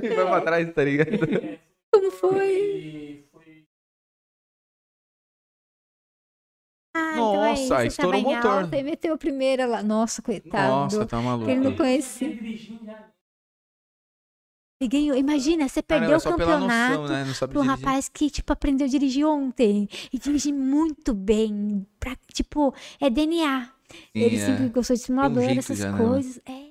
e 0.04 0.10
vai 0.16 0.26
pra 0.26 0.42
trás, 0.42 0.74
tá 0.74 0.84
ligado? 0.84 1.10
Como 1.94 2.10
foi? 2.12 3.24
Ah, 6.96 7.12
então 7.14 7.46
é 7.46 7.50
Nossa, 7.50 7.62
isso, 7.86 7.88
estourou 7.88 8.20
o 8.22 8.24
motor. 8.24 8.64
alta 8.64 8.78
E 8.78 8.84
meteu 8.84 9.14
a 9.14 9.18
primeira 9.18 9.66
lá. 9.66 9.84
Nossa, 9.84 10.22
coitado. 10.22 10.70
Nossa, 10.96 11.06
tá 11.06 11.22
maluco. 11.22 11.50
ele 11.50 11.60
não 11.62 11.76
conhecia. 11.76 12.38
Ganhou. 14.82 15.18
Imagina, 15.18 15.68
você 15.68 15.82
perdeu 15.82 16.18
Caramba, 16.20 16.30
o 16.30 16.32
campeonato 16.32 17.02
noção, 17.02 17.08
né? 17.08 17.22
Um 17.24 17.48
dirigir. 17.48 17.66
rapaz 17.68 18.08
que, 18.08 18.30
tipo, 18.30 18.54
aprendeu 18.54 18.88
a 18.88 18.90
dirigir 18.90 19.26
ontem. 19.26 19.90
E 20.12 20.18
dirige 20.18 20.54
muito 20.54 21.14
bem. 21.14 21.86
Pra, 22.00 22.16
tipo, 22.34 22.74
é 23.00 23.10
DNA. 23.10 23.70
Sim, 23.92 23.98
ele 24.16 24.36
é. 24.38 24.46
sempre 24.46 24.70
gostou 24.70 24.96
de 24.96 25.02
simulador, 25.02 25.44
jeito 25.44 25.60
essas 25.60 25.78
já, 25.80 25.92
né, 25.92 25.98
coisas. 25.98 26.40
É. 26.46 26.70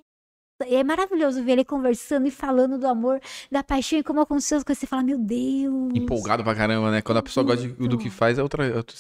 E 0.68 0.74
é 0.74 0.82
maravilhoso 0.82 1.44
ver 1.44 1.52
ele 1.52 1.64
conversando 1.64 2.26
e 2.26 2.30
falando 2.30 2.78
do 2.78 2.86
amor, 2.86 3.20
da 3.52 3.62
paixão 3.62 3.98
e 3.98 4.02
como 4.02 4.20
aconteceu 4.20 4.56
as 4.58 4.64
coisas. 4.64 4.80
Você 4.80 4.86
fala, 4.86 5.02
meu 5.02 5.18
Deus. 5.18 5.92
Empolgado 5.94 6.42
pra 6.42 6.54
caramba, 6.54 6.90
né? 6.90 7.02
Quando 7.02 7.18
a 7.18 7.22
pessoa 7.22 7.44
gosta 7.44 7.68
de- 7.68 7.74
do 7.88 7.98
que 7.98 8.08
faz, 8.08 8.38
é 8.38 8.42
outra. 8.42 8.66
é 8.66 8.74
outra- 8.76 8.96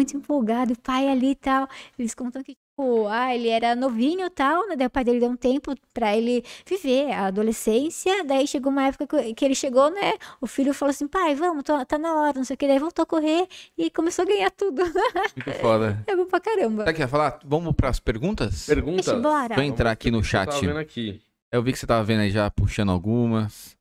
muito 0.00 0.16
empolgado, 0.16 0.72
o 0.72 0.78
pai 0.78 1.08
ali 1.08 1.32
e 1.32 1.34
tal. 1.34 1.68
Eles 1.98 2.14
contam 2.14 2.42
que, 2.42 2.52
tipo, 2.54 3.06
ah, 3.08 3.34
ele 3.34 3.48
era 3.48 3.76
novinho 3.76 4.24
e 4.26 4.30
tal, 4.30 4.66
né? 4.68 4.74
Daí 4.76 4.86
o 4.86 4.90
pai 4.90 5.04
dele 5.04 5.20
deu 5.20 5.28
um 5.28 5.36
tempo 5.36 5.74
pra 5.92 6.16
ele 6.16 6.42
viver 6.66 7.12
a 7.12 7.26
adolescência. 7.26 8.24
Daí 8.24 8.46
chegou 8.46 8.72
uma 8.72 8.86
época 8.86 9.06
que- 9.06 9.34
que 9.34 9.44
ele 9.44 9.54
chegou, 9.54 9.90
né? 9.90 10.14
O 10.40 10.46
filho 10.46 10.72
falou 10.72 10.90
assim: 10.90 11.06
pai, 11.06 11.34
vamos, 11.34 11.62
tô- 11.62 11.84
tá 11.84 11.98
na 11.98 12.14
hora, 12.14 12.32
não 12.36 12.44
sei 12.44 12.54
o 12.54 12.56
que. 12.56 12.66
Daí 12.66 12.78
voltou 12.78 13.02
a 13.02 13.06
correr 13.06 13.46
e 13.76 13.90
começou 13.90 14.22
a 14.22 14.26
ganhar 14.26 14.50
tudo. 14.50 14.82
Muito 15.36 15.52
foda. 15.60 16.02
É 16.08 16.16
bom 16.16 16.24
pra 16.24 16.40
caramba. 16.40 16.84
Você 16.84 16.92
quer 16.94 17.08
falar? 17.08 17.38
Vamos 17.44 17.74
pras 17.74 18.00
perguntas? 18.00 18.64
Perguntas? 18.66 19.04
Deixa, 19.06 19.20
bora. 19.20 19.54
Eu 19.56 19.62
entrar 19.62 19.90
aqui 19.90 20.10
no 20.10 20.18
Eu 20.18 20.22
chat. 20.24 20.60
vendo 20.64 20.78
aqui. 20.78 21.20
Eu 21.52 21.62
vi 21.62 21.72
que 21.72 21.78
você 21.78 21.86
tava 21.86 22.02
vendo 22.04 22.20
aí 22.20 22.30
já 22.30 22.50
puxando 22.50 22.90
algumas. 22.90 23.76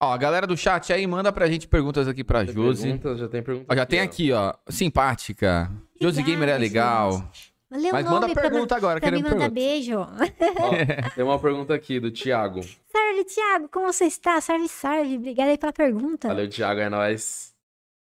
Ó, 0.00 0.12
a 0.12 0.16
galera 0.16 0.46
do 0.46 0.56
chat 0.56 0.92
aí 0.92 1.06
manda 1.06 1.32
pra 1.32 1.46
gente 1.48 1.66
perguntas 1.66 2.06
aqui 2.06 2.22
pra 2.22 2.44
Tem 2.44 2.54
Josi. 2.54 2.82
perguntas, 2.82 3.18
já 3.18 3.28
tem 3.28 3.42
pergunta 3.42 3.66
Ó, 3.72 3.76
já 3.76 3.86
tem 3.86 4.00
aqui, 4.00 4.30
ó. 4.32 4.52
Simpática. 4.68 5.70
Josi 6.00 6.22
Gamer 6.22 6.48
é 6.50 6.54
Obrigada, 6.56 6.58
legal. 6.58 7.30
O 7.70 7.92
Mas 7.92 8.04
manda 8.04 8.28
pra, 8.28 8.42
pergunta 8.42 8.76
agora, 8.76 9.00
pra 9.00 9.10
me 9.10 9.16
querendo 9.22 9.30
pergunta. 9.30 9.50
beijo. 9.50 9.98
Ó, 9.98 10.06
tem 11.14 11.24
uma 11.24 11.38
pergunta 11.38 11.74
aqui 11.74 11.98
do 11.98 12.10
Thiago. 12.10 12.60
Salve, 12.62 13.24
Thiago, 13.24 13.68
como 13.70 13.90
você 13.92 14.04
está? 14.04 14.38
Salve, 14.40 14.68
salve. 14.68 15.16
Obrigada 15.16 15.50
aí 15.50 15.58
pela 15.58 15.72
pergunta. 15.72 16.28
Valeu, 16.28 16.48
Thiago, 16.48 16.80
é 16.80 16.88
nóis. 16.90 17.54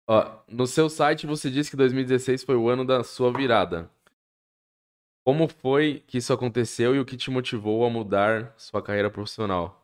Ó, 0.07 0.32
no 0.48 0.68
seu 0.68 0.90
site 0.90 1.26
você 1.26 1.49
disse 1.49 1.72
que 1.72 1.76
2016 1.76 2.44
foi 2.44 2.56
o 2.56 2.70
ano 2.70 2.86
da 2.86 3.03
sua 3.03 3.34
virada. 3.34 3.90
Como 5.26 5.48
foi 5.48 6.03
que 6.07 6.20
isso 6.20 6.32
aconteceu 6.32 6.95
e 6.95 6.99
o 6.99 7.06
que 7.06 7.18
te 7.18 7.30
motivou 7.30 7.86
a 7.86 7.90
mudar 7.90 8.53
sua 8.57 8.82
carreira 8.82 9.10
profissional? 9.10 9.79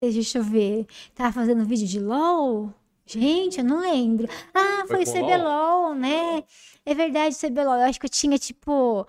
Deixa 0.00 0.38
eu 0.38 0.42
ver. 0.44 0.86
Tava 1.14 1.32
fazendo 1.32 1.64
vídeo 1.64 1.86
de 1.86 2.00
LOL? 2.00 2.72
Gente, 3.06 3.58
eu 3.58 3.64
não 3.64 3.80
lembro. 3.80 4.28
Ah, 4.54 4.84
Foi 4.86 5.04
foi, 5.04 5.20
CBLOL, 5.20 5.94
né? 5.94 6.42
É 6.86 6.94
verdade, 6.94 7.34
CBLOL. 7.34 7.74
Eu 7.74 7.82
acho 7.86 7.98
que 8.00 8.06
eu 8.06 8.10
tinha, 8.10 8.38
tipo, 8.38 9.06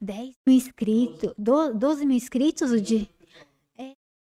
10 0.00 0.34
mil 0.46 0.56
inscritos. 0.56 1.32
do- 1.38 1.72
12 1.74 2.04
mil 2.06 2.16
inscritos 2.16 2.70
o 2.72 2.80
de. 2.80 3.08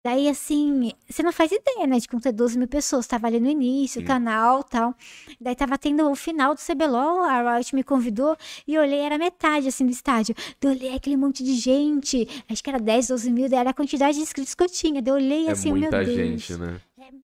É, 0.07 0.17
Daí, 0.17 0.29
assim, 0.29 0.91
você 1.07 1.21
não 1.21 1.31
faz 1.33 1.51
ideia, 1.51 1.85
né? 1.85 1.99
De 1.99 2.07
como 2.07 2.21
ter 2.21 2.31
12 2.31 2.57
mil 2.57 2.67
pessoas. 2.67 3.05
Tava 3.05 3.27
ali 3.27 3.39
no 3.39 3.49
início, 3.49 3.99
Sim. 4.01 4.07
canal 4.07 4.63
tal. 4.63 4.95
Daí 5.39 5.53
tava 5.55 5.77
tendo 5.77 6.09
o 6.09 6.15
final 6.15 6.55
do 6.55 6.61
CBLOL, 6.61 7.23
a 7.23 7.55
Riot 7.57 7.75
me 7.75 7.83
convidou 7.83 8.35
e 8.65 8.75
eu 8.75 8.81
olhei, 8.81 8.99
era 8.99 9.17
metade, 9.17 9.67
assim, 9.67 9.85
do 9.85 9.91
estádio. 9.91 10.33
Daí 10.61 10.71
eu 10.71 10.77
olhei 10.77 10.95
aquele 10.95 11.17
monte 11.17 11.43
de 11.43 11.53
gente. 11.55 12.27
Acho 12.49 12.63
que 12.63 12.69
era 12.69 12.79
10, 12.79 13.09
12 13.09 13.31
mil, 13.31 13.49
daí 13.49 13.59
era 13.59 13.71
a 13.71 13.73
quantidade 13.73 14.17
de 14.17 14.23
inscritos 14.23 14.55
que 14.55 14.63
eu 14.63 14.69
tinha. 14.69 15.01
Daí 15.01 15.11
eu 15.11 15.15
olhei 15.15 15.47
É 15.47 15.51
assim, 15.51 15.71
meu 15.71 15.81
muita 15.81 16.03
Deus. 16.03 16.15
gente, 16.15 16.53
né? 16.55 16.79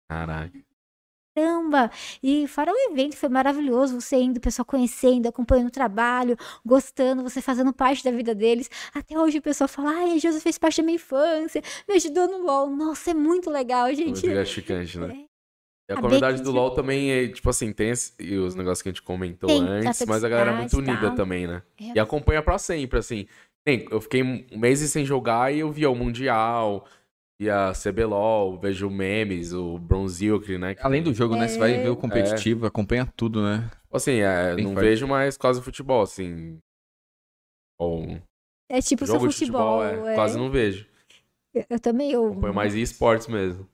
Caraca. 0.07 0.70
Caramba! 1.35 1.89
E 2.21 2.45
fora 2.47 2.71
o 2.71 2.91
evento, 2.91 3.15
foi 3.15 3.29
maravilhoso. 3.29 3.99
Você 4.01 4.17
indo, 4.17 4.37
o 4.37 4.41
pessoal 4.41 4.65
conhecendo, 4.65 5.27
acompanhando 5.27 5.67
o 5.67 5.71
trabalho, 5.71 6.35
gostando, 6.65 7.23
você 7.23 7.41
fazendo 7.41 7.71
parte 7.73 8.03
da 8.03 8.11
vida 8.11 8.35
deles. 8.35 8.69
Até 8.93 9.17
hoje 9.17 9.37
o 9.37 9.41
pessoal 9.41 9.67
fala: 9.67 9.91
ai, 9.91 10.11
a 10.11 10.17
Josi 10.17 10.41
fez 10.41 10.57
parte 10.57 10.81
da 10.81 10.85
minha 10.85 10.95
infância, 10.95 11.61
me 11.87 11.95
ajudou 11.95 12.27
no 12.27 12.45
LOL. 12.45 12.69
Nossa, 12.69 13.11
é 13.11 13.13
muito 13.13 13.49
legal, 13.49 13.87
gente. 13.93 14.09
Muito 14.09 14.27
gratificante, 14.29 14.99
né? 14.99 15.07
E 15.89 15.93
a 15.93 15.95
Saber 15.95 16.01
comunidade 16.01 16.41
do 16.41 16.51
LoL 16.51 16.71
também, 16.71 17.11
é, 17.11 17.27
tipo 17.27 17.49
assim, 17.49 17.73
tem 17.73 17.89
esse- 17.89 18.13
e 18.19 18.37
os 18.37 18.55
negócios 18.55 18.81
que 18.81 18.89
a 18.89 18.91
gente 18.91 19.01
comentou 19.01 19.47
Tem 19.49 19.61
antes, 19.67 20.05
mas 20.05 20.23
a 20.23 20.29
galera 20.29 20.51
é 20.51 20.57
muito 20.57 20.77
unida 20.77 21.07
tal. 21.07 21.15
também, 21.15 21.47
né? 21.47 21.63
É. 21.79 21.93
E 21.95 21.99
acompanha 21.99 22.41
pra 22.41 22.57
sempre, 22.57 22.99
assim. 22.99 23.25
Eu 23.65 24.01
fiquei 24.01 24.23
mês 24.55 24.79
sem 24.79 25.05
jogar 25.05 25.53
e 25.53 25.59
eu 25.59 25.71
via 25.71 25.89
o 25.89 25.95
Mundial, 25.95 26.85
via 27.41 27.71
CBLOL, 27.73 28.55
vejo 28.59 28.87
memes, 28.87 29.51
o 29.51 29.79
Bronzilk, 29.79 30.59
né? 30.59 30.75
que 30.75 30.81
Além 30.85 31.01
do 31.01 31.11
jogo, 31.11 31.35
né? 31.35 31.47
Você 31.47 31.57
vai 31.57 31.73
É. 31.73 31.81
ver 31.81 31.89
o 31.89 31.95
competitivo, 31.97 32.67
acompanha 32.67 33.11
tudo, 33.17 33.41
né? 33.41 33.67
Assim, 33.91 34.19
é, 34.19 34.55
não 34.57 34.73
forte. 34.73 34.85
vejo 34.85 35.07
mais 35.07 35.37
quase 35.37 35.59
futebol, 35.59 36.03
assim. 36.03 36.59
Ou 37.79 38.21
É 38.69 38.79
tipo 38.79 39.07
seu 39.07 39.15
jogo 39.15 39.27
de 39.27 39.33
futebol. 39.33 39.81
futebol, 39.81 40.07
é, 40.07 40.11
é. 40.11 40.15
quase 40.15 40.37
não 40.37 40.51
vejo. 40.51 40.87
Eu, 41.51 41.65
eu 41.71 41.79
também, 41.79 42.11
eu 42.11 42.27
Acompanho 42.27 42.53
mais 42.53 42.75
esportes 42.75 43.27
mesmo. 43.27 43.67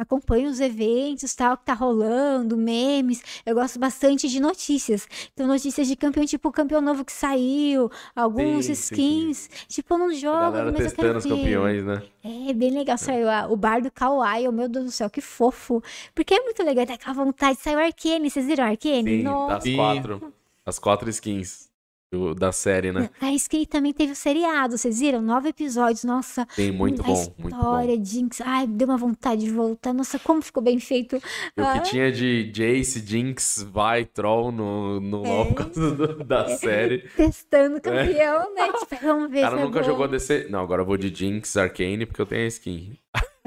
Acompanho 0.00 0.48
os 0.48 0.60
eventos, 0.60 1.34
tal, 1.34 1.56
que 1.56 1.64
tá 1.64 1.74
rolando, 1.74 2.56
memes. 2.56 3.22
Eu 3.44 3.54
gosto 3.54 3.78
bastante 3.78 4.28
de 4.28 4.40
notícias. 4.40 5.06
Então, 5.34 5.46
notícias 5.46 5.86
de 5.88 5.96
campeão, 5.96 6.24
tipo 6.24 6.50
campeão 6.52 6.80
novo 6.80 7.04
que 7.04 7.12
saiu, 7.12 7.90
alguns 8.14 8.66
Sim, 8.66 8.74
sim, 8.74 8.94
skins. 8.94 9.50
Tipo, 9.68 9.94
eu 9.94 9.98
não 9.98 10.12
jogo, 10.14 10.56
mas 10.72 10.92
eu 10.92 10.96
quero 10.96 11.18
os 11.18 11.24
ver. 11.24 11.30
campeões, 11.30 11.84
né? 11.84 12.02
É, 12.24 12.52
bem 12.52 12.70
legal. 12.70 12.98
Saiu 12.98 13.28
a- 13.28 13.46
o 13.48 13.56
bar 13.56 13.80
do 13.82 13.90
Kawaii, 13.90 14.48
oh, 14.48 14.52
meu 14.52 14.68
Deus 14.68 14.84
do 14.86 14.90
céu, 14.90 15.08
que 15.10 15.20
fofo. 15.20 15.82
Porque 16.14 16.34
é 16.34 16.40
muito 16.42 16.62
legal, 16.62 16.86
dá 16.86 16.94
aquela 16.94 17.14
vontade. 17.14 17.58
Saiu 17.60 17.78
Arcane, 17.78 18.30
vocês 18.30 18.46
viram 18.46 18.64
Arcane? 18.64 19.02
Sim, 19.18 19.22
Nossa. 19.22 19.54
das 19.66 19.74
quatro. 19.74 20.32
As 20.66 20.78
quatro 20.78 21.08
skins 21.10 21.67
do- 22.12 22.34
da 22.34 22.50
série, 22.52 22.90
né? 22.92 23.10
A 23.20 23.32
Sky 23.32 23.66
também 23.66 23.92
teve 23.92 24.12
o 24.12 24.16
seriado, 24.16 24.78
vocês 24.78 24.98
viram? 25.00 25.20
Nove 25.20 25.50
episódios, 25.50 26.04
nossa. 26.04 26.46
Sim, 26.52 26.70
muito 26.70 27.02
bom, 27.02 27.14
muito 27.38 27.38
bom. 27.38 27.48
história, 27.48 28.04
Jinx, 28.04 28.40
ai, 28.40 28.66
deu 28.66 28.88
uma 28.88 28.96
vontade 28.96 29.42
de 29.44 29.50
voltar. 29.50 29.92
Nossa, 29.92 30.18
como 30.18 30.40
ficou 30.40 30.62
bem 30.62 30.78
feito. 30.80 31.16
O 31.16 31.20
Ah, 31.62 31.78
que 31.80 31.90
tinha 31.90 32.10
de 32.10 32.50
Jace, 32.52 33.04
Jinx, 33.06 33.66
vai, 33.70 34.04
Troll 34.04 34.50
no, 34.52 35.00
no 35.00 35.24
É. 35.26 35.28
LoL 35.28 35.46
por 35.46 35.54
causa 35.54 35.90
do- 35.94 36.24
da 36.24 36.48
série. 36.56 36.98
Testando 37.16 37.80
campeão, 37.80 38.54
né? 38.54 38.72
Tipo, 38.72 38.96
vamos 39.06 39.30
ver 39.30 39.38
O 39.38 39.42
cara 39.42 39.56
se 39.56 39.62
é 39.62 39.64
nunca 39.66 39.80
bom. 39.80 39.84
jogou 39.86 40.08
DC. 40.08 40.46
Não, 40.50 40.60
agora 40.60 40.82
eu 40.82 40.86
vou 40.86 40.96
de 40.96 41.14
Jinx, 41.14 41.56
Arcane, 41.56 42.06
porque 42.06 42.22
eu 42.22 42.26
tenho 42.26 42.44
a 42.44 42.48
skin. 42.48 42.98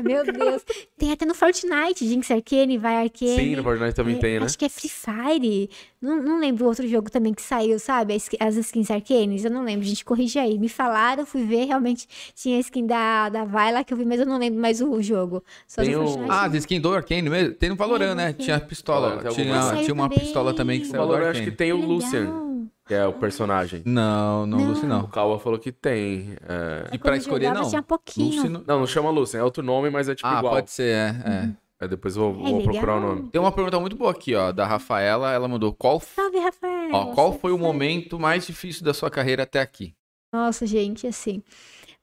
Meu 0.06 0.23
Deus. 0.23 0.65
Tem 0.98 1.11
até 1.11 1.26
no 1.26 1.34
Fortnite, 1.34 2.07
Jinx 2.07 2.30
Arcane, 2.32 2.78
vai 2.78 3.03
Arcane. 3.03 3.36
Sim, 3.36 3.56
no 3.56 3.64
Fortnite 3.64 3.94
também 3.94 4.15
É, 4.15 4.19
tem, 4.19 4.40
né? 4.40 4.45
Acho 4.45 4.57
que 4.57 4.65
é 4.65 4.69
Free 4.69 4.90
Fire. 4.90 5.69
Não, 6.02 6.22
não 6.22 6.40
lembro 6.40 6.65
outro 6.65 6.88
jogo 6.88 7.11
também 7.11 7.34
que 7.34 7.41
saiu, 7.41 7.78
sabe? 7.78 8.15
As, 8.15 8.30
as 8.40 8.56
skins 8.57 8.90
arcanes. 8.90 9.45
Eu 9.45 9.52
não 9.52 9.64
lembro, 9.64 9.86
gente. 9.86 10.03
Corrige 10.03 10.40
aí. 10.40 10.57
Me 10.57 10.68
falaram, 10.69 11.26
fui 11.26 11.44
ver. 11.44 11.65
Realmente 11.65 12.07
tinha 12.34 12.57
a 12.57 12.60
skin 12.60 12.88
da, 12.88 13.30
da 13.30 13.45
Vayla 13.45 13.84
que 13.84 13.94
eu 13.94 13.98
vi, 13.98 14.06
mas 14.06 14.19
eu 14.19 14.26
não 14.26 14.38
lembro 14.40 14.60
mais 14.60 14.82
o 14.82 15.02
jogo. 15.02 15.44
Só 15.68 15.82
Tem 15.82 15.95
o-. 15.95 16.32
Ah, 16.32 16.48
de 16.48 16.57
skin 16.57 16.82
do 16.82 16.94
Arcane 16.94 17.30
mesmo? 17.30 17.53
Tem 17.53 17.69
no 17.69 17.76
Valorant, 17.76 18.11
É, 18.11 18.15
né? 18.15 18.34
Tinha 18.34 18.56
a 18.56 18.60
pistola. 18.60 19.18
Tinha, 19.32 19.84
tinha 19.84 19.94
uma 19.94 20.07
Saiu 20.10 20.19
pistola 20.19 20.53
também 20.53 20.82
que 20.82 20.82
também. 20.82 20.82
O 20.82 20.86
saiu 20.86 21.02
do 21.02 21.07
Valorant 21.07 21.32
acho 21.32 21.44
que 21.44 21.52
tem 21.52 21.72
o 21.72 21.78
Lucian, 21.78 22.19
legal. 22.22 22.52
Que 22.91 22.95
é 22.95 23.07
o 23.07 23.13
personagem. 23.13 23.81
Não, 23.85 24.45
não, 24.45 24.57
Não. 24.59 24.68
Lucy 24.68 24.85
não. 24.85 25.05
O 25.05 25.07
Kawa 25.07 25.39
falou 25.39 25.57
que 25.57 25.72
tem. 25.72 26.35
é. 26.41 26.84
E 26.88 26.97
Quando 26.97 27.01
pra 27.03 27.15
escolher, 27.15 27.45
jogava, 27.45 27.63
não. 27.63 27.69
Tinha 27.69 27.81
pouquinho. 27.81 28.35
Lucy 28.35 28.49
não. 28.49 28.63
Não, 28.68 28.80
não 28.80 28.85
chama 28.88 29.09
Lucian, 29.09 29.39
é 29.39 29.43
outro 29.45 29.63
nome, 29.63 29.89
mas 29.89 30.09
é 30.09 30.15
tipo 30.15 30.27
Ah, 30.27 30.39
igual. 30.39 30.55
pode 30.55 30.72
ser, 30.72 30.84
é, 30.93 31.07
é. 31.80 31.85
É, 31.85 31.88
depois 31.88 32.18
eu 32.18 32.34
vou, 32.34 32.45
É 32.45 32.49
vou 32.51 32.63
procurar 32.63 32.95
o 32.97 32.99
legal. 32.99 33.15
nome. 33.15 33.30
Tem 33.30 33.39
uma 33.39 33.51
pergunta 33.53 33.80
muito 33.80 33.95
boa 33.95 34.11
aqui, 34.11 34.35
ó, 34.35 34.51
da 34.51 34.68
Rafaela. 34.68 35.31
Ela 35.31 35.47
mandou 35.47 35.73
qual, 35.73 36.01
Salve, 36.01 36.38
Rafael. 36.38 36.89
ó, 36.93 37.05
qual 37.13 37.31
foi 37.39 37.53
o 37.53 37.57
momento 37.57 38.19
mais 38.19 38.45
difícil 38.45 38.84
da 38.84 38.93
sua 38.93 39.09
carreira 39.09 39.43
até 39.43 39.61
aqui? 39.61 39.93
Nossa, 40.34 40.65
gente, 40.65 41.07
assim. 41.07 41.41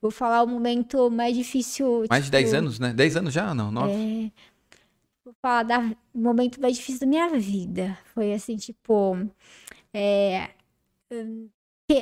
Vou 0.00 0.10
falar 0.10 0.42
o 0.42 0.46
momento 0.46 1.10
mais 1.10 1.36
difícil. 1.36 2.06
Mais 2.08 2.24
de 2.24 2.30
10 2.30 2.44
tipo, 2.46 2.56
anos, 2.58 2.78
né? 2.78 2.94
10 2.94 3.16
anos 3.18 3.34
já? 3.34 3.52
Não, 3.54 3.70
9? 3.70 3.92
É, 3.92 4.30
vou 5.22 5.34
falar 5.42 5.64
da, 5.64 5.80
o 6.14 6.18
momento 6.18 6.58
mais 6.62 6.76
difícil 6.76 7.00
da 7.00 7.06
minha 7.06 7.28
vida. 7.38 7.98
Foi 8.14 8.32
assim, 8.32 8.56
tipo. 8.56 9.18
É, 9.92 10.50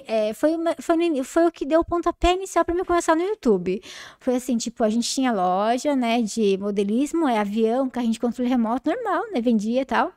é, 0.06 0.32
foi, 0.34 0.56
uma- 0.56 0.74
foi, 0.80 1.24
foi 1.24 1.46
o 1.46 1.52
que 1.52 1.64
deu 1.64 1.80
o 1.80 1.84
pontapé 1.84 2.32
inicial 2.32 2.64
pra 2.64 2.74
mim 2.74 2.84
começar 2.84 3.14
no 3.14 3.22
YouTube. 3.22 3.80
Foi 4.18 4.34
assim, 4.34 4.56
tipo, 4.56 4.82
a 4.82 4.90
gente 4.90 5.08
tinha 5.08 5.32
loja, 5.32 5.94
né, 5.94 6.20
de 6.22 6.58
modelismo, 6.58 7.28
é 7.28 7.38
avião, 7.38 7.88
carrinho 7.88 8.12
de 8.12 8.18
controle 8.20 8.48
remoto, 8.50 8.90
normal, 8.90 9.24
né, 9.32 9.40
vendia 9.40 9.82
e 9.82 9.84
tal. 9.84 10.12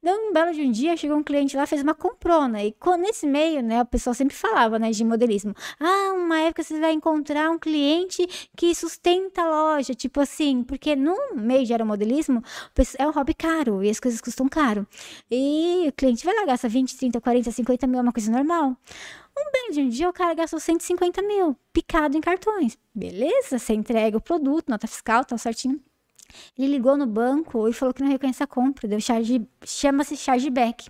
Daí, 0.00 0.14
um 0.14 0.32
belo 0.32 0.52
de 0.52 0.62
um 0.62 0.70
dia, 0.70 0.96
chegou 0.96 1.16
um 1.16 1.22
cliente 1.24 1.56
lá, 1.56 1.66
fez 1.66 1.82
uma 1.82 1.94
comprona. 1.94 2.62
E 2.62 2.74
nesse 2.98 3.26
meio, 3.26 3.62
né, 3.62 3.82
o 3.82 3.86
pessoal 3.86 4.14
sempre 4.14 4.36
falava, 4.36 4.78
né, 4.78 4.90
de 4.90 5.04
modelismo. 5.04 5.52
Ah, 5.80 6.12
uma 6.14 6.38
época 6.40 6.62
você 6.62 6.78
vai 6.78 6.92
encontrar 6.92 7.50
um 7.50 7.58
cliente 7.58 8.26
que 8.56 8.74
sustenta 8.74 9.42
a 9.42 9.48
loja. 9.48 9.94
Tipo 9.94 10.20
assim, 10.20 10.62
porque 10.62 10.94
no 10.94 11.16
meio 11.34 11.66
de 11.66 11.72
aeromodelismo, 11.72 12.42
é 12.96 13.06
um 13.06 13.10
hobby 13.10 13.34
caro 13.34 13.82
e 13.82 13.90
as 13.90 13.98
coisas 13.98 14.20
custam 14.20 14.48
caro. 14.48 14.86
E 15.30 15.86
o 15.88 15.92
cliente 15.92 16.24
vai 16.24 16.34
lá, 16.34 16.46
gasta 16.46 16.68
20, 16.68 16.96
30, 16.96 17.20
40, 17.20 17.50
50 17.50 17.86
mil, 17.88 17.98
é 17.98 18.02
uma 18.02 18.12
coisa 18.12 18.30
normal. 18.30 18.76
Um 19.36 19.50
belo 19.52 19.72
de 19.72 19.80
um 19.80 19.88
dia, 19.88 20.08
o 20.08 20.12
cara 20.12 20.34
gastou 20.34 20.60
150 20.60 21.22
mil, 21.22 21.56
picado 21.72 22.16
em 22.16 22.20
cartões. 22.20 22.78
Beleza, 22.94 23.58
você 23.58 23.72
entrega 23.72 24.16
o 24.16 24.20
produto, 24.20 24.68
nota 24.68 24.86
fiscal, 24.86 25.24
tá 25.24 25.36
certinho. 25.38 25.80
Ele 26.58 26.72
ligou 26.72 26.96
no 26.96 27.06
banco 27.06 27.68
e 27.68 27.72
falou 27.72 27.94
que 27.94 28.02
não 28.02 28.10
reconhece 28.10 28.42
a 28.42 28.46
compra, 28.46 28.88
deu 28.88 29.00
charge, 29.00 29.46
chama-se 29.64 30.16
chargeback. 30.16 30.88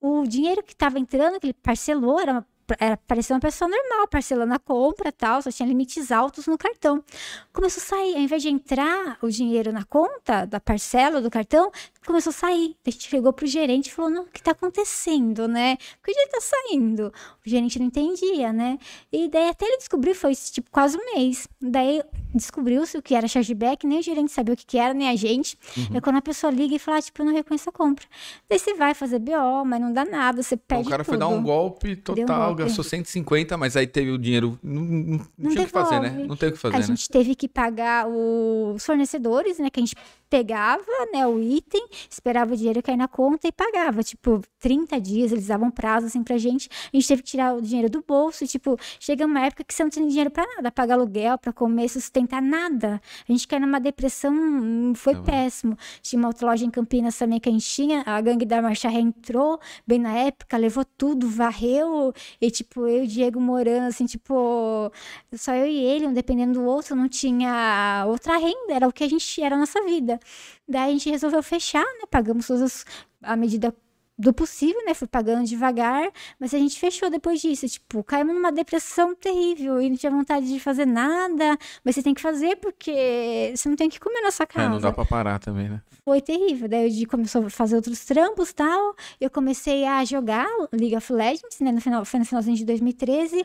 O 0.00 0.26
dinheiro 0.26 0.62
que 0.62 0.72
estava 0.72 0.98
entrando, 0.98 1.38
que 1.38 1.46
ele 1.46 1.52
parcelou, 1.52 2.18
era, 2.18 2.32
uma, 2.32 2.46
era 2.78 2.96
parecia 2.96 3.34
uma 3.34 3.40
pessoa 3.40 3.68
normal, 3.68 4.08
parcelando 4.08 4.54
a 4.54 4.58
compra 4.58 5.12
tal, 5.12 5.42
só 5.42 5.50
tinha 5.50 5.68
limites 5.68 6.10
altos 6.10 6.46
no 6.46 6.56
cartão. 6.56 7.04
Começou 7.52 7.82
a 7.82 7.84
sair, 7.84 8.14
ao 8.14 8.20
invés 8.20 8.40
de 8.40 8.48
entrar 8.48 9.18
o 9.20 9.28
dinheiro 9.28 9.72
na 9.72 9.84
conta 9.84 10.46
da 10.46 10.58
parcela 10.58 11.20
do 11.20 11.30
cartão, 11.30 11.70
começou 12.06 12.30
a 12.30 12.32
sair. 12.32 12.76
A 12.86 12.90
gente 12.90 13.10
chegou 13.10 13.30
pro 13.30 13.46
gerente 13.46 13.88
e 13.88 13.92
falou: 13.92 14.10
não, 14.10 14.22
o 14.22 14.26
que 14.26 14.42
tá 14.42 14.52
acontecendo, 14.52 15.46
né? 15.46 15.76
Porque 15.96 16.12
o 16.12 16.14
dinheiro 16.14 16.32
tá 16.32 16.40
saindo. 16.40 17.12
O 17.44 17.48
gerente 17.50 17.78
não 17.78 17.86
entendia, 17.86 18.54
né? 18.54 18.78
E 19.12 19.28
daí 19.28 19.50
até 19.50 19.66
ele 19.66 19.76
descobriu, 19.76 20.14
foi 20.14 20.34
tipo 20.34 20.70
quase 20.70 20.96
um 20.96 21.14
mês. 21.14 21.46
Daí 21.60 22.02
descobriu-se 22.34 22.96
o 22.96 23.02
que 23.02 23.14
era 23.14 23.26
chargeback, 23.28 23.86
nem 23.86 23.98
o 23.98 24.02
gerente 24.02 24.30
sabia 24.32 24.54
o 24.54 24.56
que, 24.56 24.64
que 24.66 24.78
era, 24.78 24.94
nem 24.94 25.08
a 25.08 25.16
gente. 25.16 25.58
É 25.94 26.00
quando 26.00 26.16
a 26.16 26.22
pessoa 26.22 26.50
liga 26.52 26.74
e 26.74 26.78
fala, 26.78 26.98
ah, 26.98 27.02
tipo, 27.02 27.20
eu 27.22 27.26
não 27.26 27.32
reconheço 27.32 27.68
a 27.68 27.72
compra. 27.72 28.04
Daí 28.48 28.58
você 28.58 28.74
vai 28.74 28.94
fazer 28.94 29.18
BO, 29.18 29.64
mas 29.66 29.80
não 29.80 29.92
dá 29.92 30.04
nada, 30.04 30.42
você 30.42 30.54
Então, 30.54 30.64
perde 30.78 30.86
o 30.88 30.90
cara 30.90 31.04
foi 31.04 31.14
tudo. 31.16 31.20
dar 31.20 31.28
um 31.28 31.42
golpe 31.42 31.96
total, 31.96 32.46
golpe. 32.48 32.62
gastou 32.64 32.84
150, 32.84 33.56
mas 33.56 33.76
aí 33.76 33.86
teve 33.86 34.10
o 34.10 34.18
dinheiro. 34.18 34.58
Não, 34.62 34.82
não, 34.82 35.26
não 35.38 35.50
tinha 35.50 35.62
o 35.62 35.66
que 35.66 35.72
fazer, 35.72 36.00
né? 36.00 36.24
Não 36.26 36.36
tem 36.36 36.48
o 36.48 36.52
que 36.52 36.58
fazer, 36.58 36.76
A 36.76 36.78
né? 36.80 36.84
gente 36.86 37.08
teve 37.08 37.34
que 37.34 37.48
pagar 37.48 38.06
os 38.08 38.84
fornecedores, 38.84 39.58
né? 39.58 39.70
Que 39.70 39.80
a 39.80 39.82
gente 39.84 39.96
pegava, 40.30 40.84
né, 41.12 41.26
o 41.26 41.40
item, 41.40 41.84
esperava 42.08 42.54
o 42.54 42.56
dinheiro 42.56 42.80
cair 42.82 42.96
na 42.96 43.08
conta 43.08 43.48
e 43.48 43.52
pagava. 43.52 44.02
Tipo, 44.02 44.40
30 44.60 45.00
dias, 45.00 45.32
eles 45.32 45.48
davam 45.48 45.70
prazo, 45.70 46.06
assim, 46.06 46.22
pra 46.22 46.38
gente. 46.38 46.68
A 46.92 46.96
gente 46.96 47.08
teve 47.08 47.22
que 47.22 47.28
tirar 47.30 47.54
o 47.56 47.60
dinheiro 47.60 47.90
do 47.90 48.02
bolso. 48.06 48.44
e, 48.44 48.46
Tipo, 48.46 48.76
chega 49.00 49.26
uma 49.26 49.40
época 49.44 49.64
que 49.64 49.74
você 49.74 49.82
não 49.82 49.90
tem 49.90 50.06
dinheiro 50.06 50.30
pra 50.30 50.46
nada. 50.46 50.70
Pagar 50.70 50.94
aluguel, 50.94 51.36
pra 51.36 51.52
comer, 51.52 51.88
sustentar 51.88 52.40
nada. 52.40 53.00
A 53.28 53.32
gente 53.32 53.48
caiu 53.48 53.60
numa 53.60 53.80
depressão, 53.80 54.32
hum, 54.32 54.92
foi 54.94 55.14
Tá 55.16 55.22
péssimo. 55.22 55.76
Tinha 56.00 56.18
uma 56.20 56.28
outra 56.28 56.46
loja 56.46 56.64
em 56.64 56.70
Campinas 56.70 57.18
também 57.18 57.40
que 57.40 57.48
a 57.48 57.52
gente 57.52 57.66
tinha. 57.66 58.02
A 58.06 58.20
gangue 58.20 58.46
da 58.46 58.62
Marcha 58.62 58.88
Ré 58.88 59.00
entrou 59.00 59.58
bem 59.84 59.98
na 59.98 60.14
época, 60.14 60.56
levou 60.56 60.84
tudo, 60.84 61.28
varreu. 61.28 62.12
E, 62.40 62.50
tipo, 62.50 62.86
eu 62.86 63.02
e 63.02 63.04
o 63.04 63.08
Diego 63.08 63.40
morando, 63.40 63.88
assim, 63.88 64.06
tipo, 64.06 64.92
só 65.34 65.52
eu 65.54 65.66
e 65.66 65.76
ele, 65.78 66.06
um 66.06 66.12
dependendo 66.12 66.52
do 66.60 66.64
outro, 66.64 66.94
não 66.94 67.08
tinha 67.08 68.04
outra 68.06 68.36
renda, 68.36 68.72
era 68.72 68.86
o 68.86 68.92
que 68.92 69.02
a 69.02 69.08
gente 69.08 69.42
era 69.42 69.56
a 69.56 69.58
nossa 69.58 69.82
vida. 69.82 70.19
Daí 70.68 70.90
a 70.90 70.92
gente 70.92 71.10
resolveu 71.10 71.42
fechar, 71.42 71.84
né? 71.84 72.04
Pagamos 72.10 72.46
todas 72.46 72.84
a 73.22 73.36
medida 73.36 73.74
do 74.18 74.34
possível, 74.34 74.84
né? 74.84 74.92
Fui 74.92 75.08
pagando 75.08 75.46
devagar, 75.46 76.10
mas 76.38 76.52
a 76.52 76.58
gente 76.58 76.78
fechou 76.78 77.08
depois 77.08 77.40
disso. 77.40 77.66
Tipo, 77.66 78.04
caímos 78.04 78.34
numa 78.34 78.52
depressão 78.52 79.14
terrível 79.14 79.80
e 79.80 79.88
não 79.88 79.96
tinha 79.96 80.12
vontade 80.12 80.46
de 80.46 80.60
fazer 80.60 80.84
nada, 80.86 81.56
mas 81.82 81.94
você 81.94 82.02
tem 82.02 82.12
que 82.12 82.20
fazer 82.20 82.56
porque 82.56 83.50
você 83.56 83.66
não 83.66 83.76
tem 83.76 83.88
o 83.88 83.90
que 83.90 83.98
comer 83.98 84.20
na 84.20 84.30
sua 84.30 84.44
É, 84.44 84.46
casa. 84.46 84.68
não 84.68 84.78
dá 84.78 84.92
pra 84.92 85.06
parar 85.06 85.38
também, 85.38 85.70
né? 85.70 85.80
Foi 86.04 86.20
terrível. 86.20 86.68
Daí 86.68 86.90
Di 86.90 87.06
começou 87.06 87.46
a 87.46 87.50
fazer 87.50 87.76
outros 87.76 88.04
trampos 88.04 88.50
e 88.50 88.54
tal. 88.54 88.94
Eu 89.18 89.30
comecei 89.30 89.86
a 89.86 90.04
jogar 90.04 90.46
League 90.70 90.96
of 90.96 91.10
Legends, 91.10 91.58
né? 91.60 91.72
No 91.72 91.80
final, 91.80 92.04
foi 92.04 92.20
no 92.20 92.26
finalzinho 92.26 92.56
de 92.58 92.64
2013. 92.66 93.42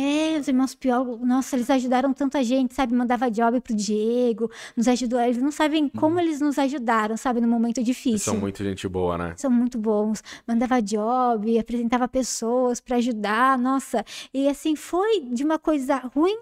É, 0.00 0.38
os 0.38 0.48
irmãos 0.48 0.74
Piol, 0.74 1.18
nossa, 1.18 1.56
eles 1.56 1.68
ajudaram 1.68 2.14
tanta 2.14 2.42
gente, 2.42 2.72
sabe? 2.74 2.94
Mandava 2.94 3.30
job 3.30 3.60
pro 3.60 3.74
Diego, 3.74 4.50
nos 4.74 4.88
ajudou. 4.88 5.20
Eles 5.20 5.36
não 5.36 5.50
sabem 5.50 5.90
como 5.90 6.18
eles 6.18 6.40
nos 6.40 6.58
ajudaram, 6.58 7.18
sabe? 7.18 7.38
No 7.38 7.46
momento 7.46 7.78
Eles 7.78 7.86
difícil. 7.86 8.32
são 8.32 8.36
muito 8.40 8.64
gente 8.64 8.88
boa, 8.88 9.18
né? 9.18 9.34
São 9.36 9.50
muito 9.50 9.76
bons. 9.78 10.22
Mandava 10.48 10.80
job, 10.80 11.58
apresentava 11.58 12.08
pessoas 12.08 12.80
pra 12.80 12.96
ajudar, 12.96 13.58
nossa. 13.58 14.02
E 14.32 14.48
assim, 14.48 14.74
foi 14.74 15.20
de 15.20 15.44
uma 15.44 15.58
coisa 15.58 15.96
ruim, 16.14 16.38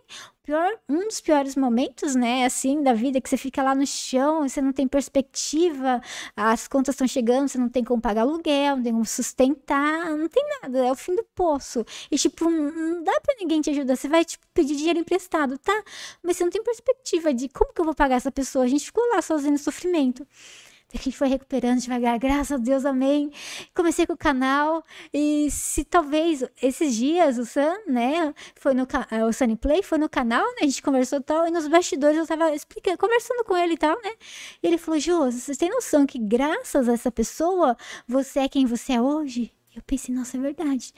pior, 0.48 0.78
um 0.88 1.06
dos 1.06 1.20
piores 1.20 1.54
momentos, 1.56 2.14
né, 2.14 2.46
assim, 2.46 2.82
da 2.82 2.94
vida, 2.94 3.20
que 3.20 3.28
você 3.28 3.36
fica 3.36 3.62
lá 3.62 3.74
no 3.74 3.86
chão, 3.86 4.48
você 4.48 4.62
não 4.62 4.72
tem 4.72 4.88
perspectiva, 4.88 6.00
as 6.34 6.66
contas 6.66 6.94
estão 6.94 7.06
chegando, 7.06 7.48
você 7.48 7.58
não 7.58 7.68
tem 7.68 7.84
como 7.84 8.00
pagar 8.00 8.22
aluguel, 8.22 8.76
não 8.76 8.82
tem 8.82 8.92
como 8.94 9.04
sustentar, 9.04 10.08
não 10.16 10.26
tem 10.26 10.42
nada, 10.62 10.86
é 10.86 10.90
o 10.90 10.94
fim 10.94 11.14
do 11.14 11.22
poço. 11.34 11.84
E, 12.10 12.16
tipo, 12.16 12.48
não- 12.48 12.70
não 12.72 13.02
dá 13.02 13.20
pra 13.20 13.34
ninguém 13.38 13.60
te 13.60 13.68
ajudar, 13.68 13.94
você 13.94 14.08
vai, 14.08 14.24
tipo, 14.24 14.46
pedir 14.54 14.74
dinheiro 14.74 14.98
emprestado, 14.98 15.58
tá? 15.58 15.82
Mas 16.22 16.38
você 16.38 16.44
não 16.44 16.50
tem 16.50 16.62
perspectiva 16.62 17.34
de 17.34 17.50
como 17.50 17.70
que 17.74 17.80
eu 17.82 17.84
vou 17.84 17.94
pagar 17.94 18.16
essa 18.16 18.32
pessoa, 18.32 18.64
a 18.64 18.68
gente 18.68 18.86
ficou 18.86 19.04
lá 19.12 19.20
sozinho 19.20 19.52
no 19.52 19.58
sofrimento. 19.58 20.26
Daí 20.90 21.01
a 21.01 21.02
gente 21.02 21.19
foi 21.19 21.28
recuperando 21.28 21.81
devagar, 21.81 22.19
graças 22.19 22.52
a 22.52 22.56
Deus, 22.56 22.86
amém. 22.86 23.31
Comecei 23.74 24.06
com 24.06 24.15
o 24.15 24.16
canal 24.16 24.82
e 25.12 25.51
se 25.51 25.85
talvez 25.85 26.43
esses 26.62 26.94
dias 26.94 27.36
o 27.36 27.44
Sam, 27.44 27.77
né, 27.86 28.35
foi 28.55 28.73
no 28.73 28.86
eh, 29.10 29.24
o 29.24 29.31
Sunny 29.31 29.55
Play, 29.55 29.82
foi 29.82 29.98
no 29.98 30.09
canal, 30.09 30.47
né, 30.55 30.62
a 30.62 30.65
gente 30.65 30.82
conversou 30.82 31.20
tal, 31.20 31.47
e 31.47 31.51
nos 31.51 31.69
bastidores 31.69 32.16
eu 32.16 32.27
tava 32.27 32.55
explicando, 32.55 32.97
conversando 32.97 33.44
com 33.44 33.55
ele 33.55 33.74
e 33.74 33.77
tal, 33.78 33.97
né, 34.02 34.10
e 34.62 34.66
ele 34.66 34.78
falou, 34.78 34.98
Jô, 34.98 35.31
você 35.31 35.55
tem 35.55 35.69
noção 35.69 36.06
que 36.06 36.19
graças 36.19 36.89
a 36.89 36.93
essa 36.94 37.10
pessoa, 37.12 37.77
você 38.06 38.40
é 38.40 38.48
quem 38.48 38.65
você 38.65 38.94
é 38.94 39.01
hoje? 39.01 39.52
Eu 39.77 39.82
pensei, 39.82 40.12
nossa, 40.15 40.36
é 40.36 40.40
verdade. 40.40 40.93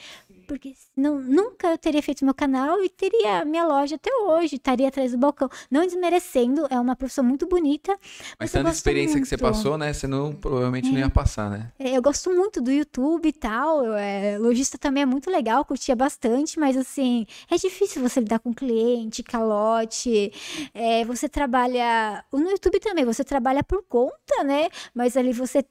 Porque 0.50 0.74
senão, 0.92 1.20
nunca 1.20 1.68
eu 1.68 1.78
teria 1.78 2.02
feito 2.02 2.24
meu 2.24 2.34
canal 2.34 2.82
e 2.82 2.88
teria 2.88 3.44
minha 3.44 3.64
loja 3.64 3.94
até 3.94 4.10
hoje, 4.12 4.56
estaria 4.56 4.88
atrás 4.88 5.12
do 5.12 5.18
balcão. 5.18 5.48
Não 5.70 5.86
desmerecendo, 5.86 6.66
é 6.68 6.80
uma 6.80 6.96
profissão 6.96 7.22
muito 7.22 7.46
bonita. 7.46 7.96
Mas, 8.02 8.36
mas 8.40 8.50
tanta 8.50 8.70
experiência 8.70 9.12
muito. 9.12 9.22
que 9.22 9.28
você 9.28 9.38
passou, 9.38 9.78
né? 9.78 9.92
Você 9.92 10.08
não, 10.08 10.32
provavelmente 10.32 10.88
é. 10.88 10.90
não 10.90 10.98
ia 10.98 11.08
passar, 11.08 11.48
né? 11.50 11.70
É, 11.78 11.96
eu 11.96 12.02
gosto 12.02 12.30
muito 12.30 12.60
do 12.60 12.72
YouTube 12.72 13.28
e 13.28 13.32
tal. 13.32 13.84
Eu, 13.84 13.94
é, 13.94 14.38
lojista 14.38 14.76
também 14.76 15.04
é 15.04 15.06
muito 15.06 15.30
legal, 15.30 15.64
curtia 15.64 15.94
bastante, 15.94 16.58
mas 16.58 16.76
assim, 16.76 17.28
é 17.48 17.54
difícil 17.54 18.02
você 18.02 18.18
lidar 18.18 18.40
com 18.40 18.52
cliente, 18.52 19.22
calote. 19.22 20.32
É, 20.74 21.04
você 21.04 21.28
trabalha. 21.28 22.24
No 22.32 22.50
YouTube 22.50 22.80
também, 22.80 23.04
você 23.04 23.22
trabalha 23.22 23.62
por 23.62 23.84
conta, 23.84 24.42
né? 24.42 24.68
Mas 24.92 25.16
ali 25.16 25.32
você 25.32 25.64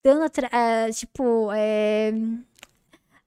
dando, 0.00 0.24
uh, 0.26 0.92
tipo, 0.94 1.50
é, 1.52 2.12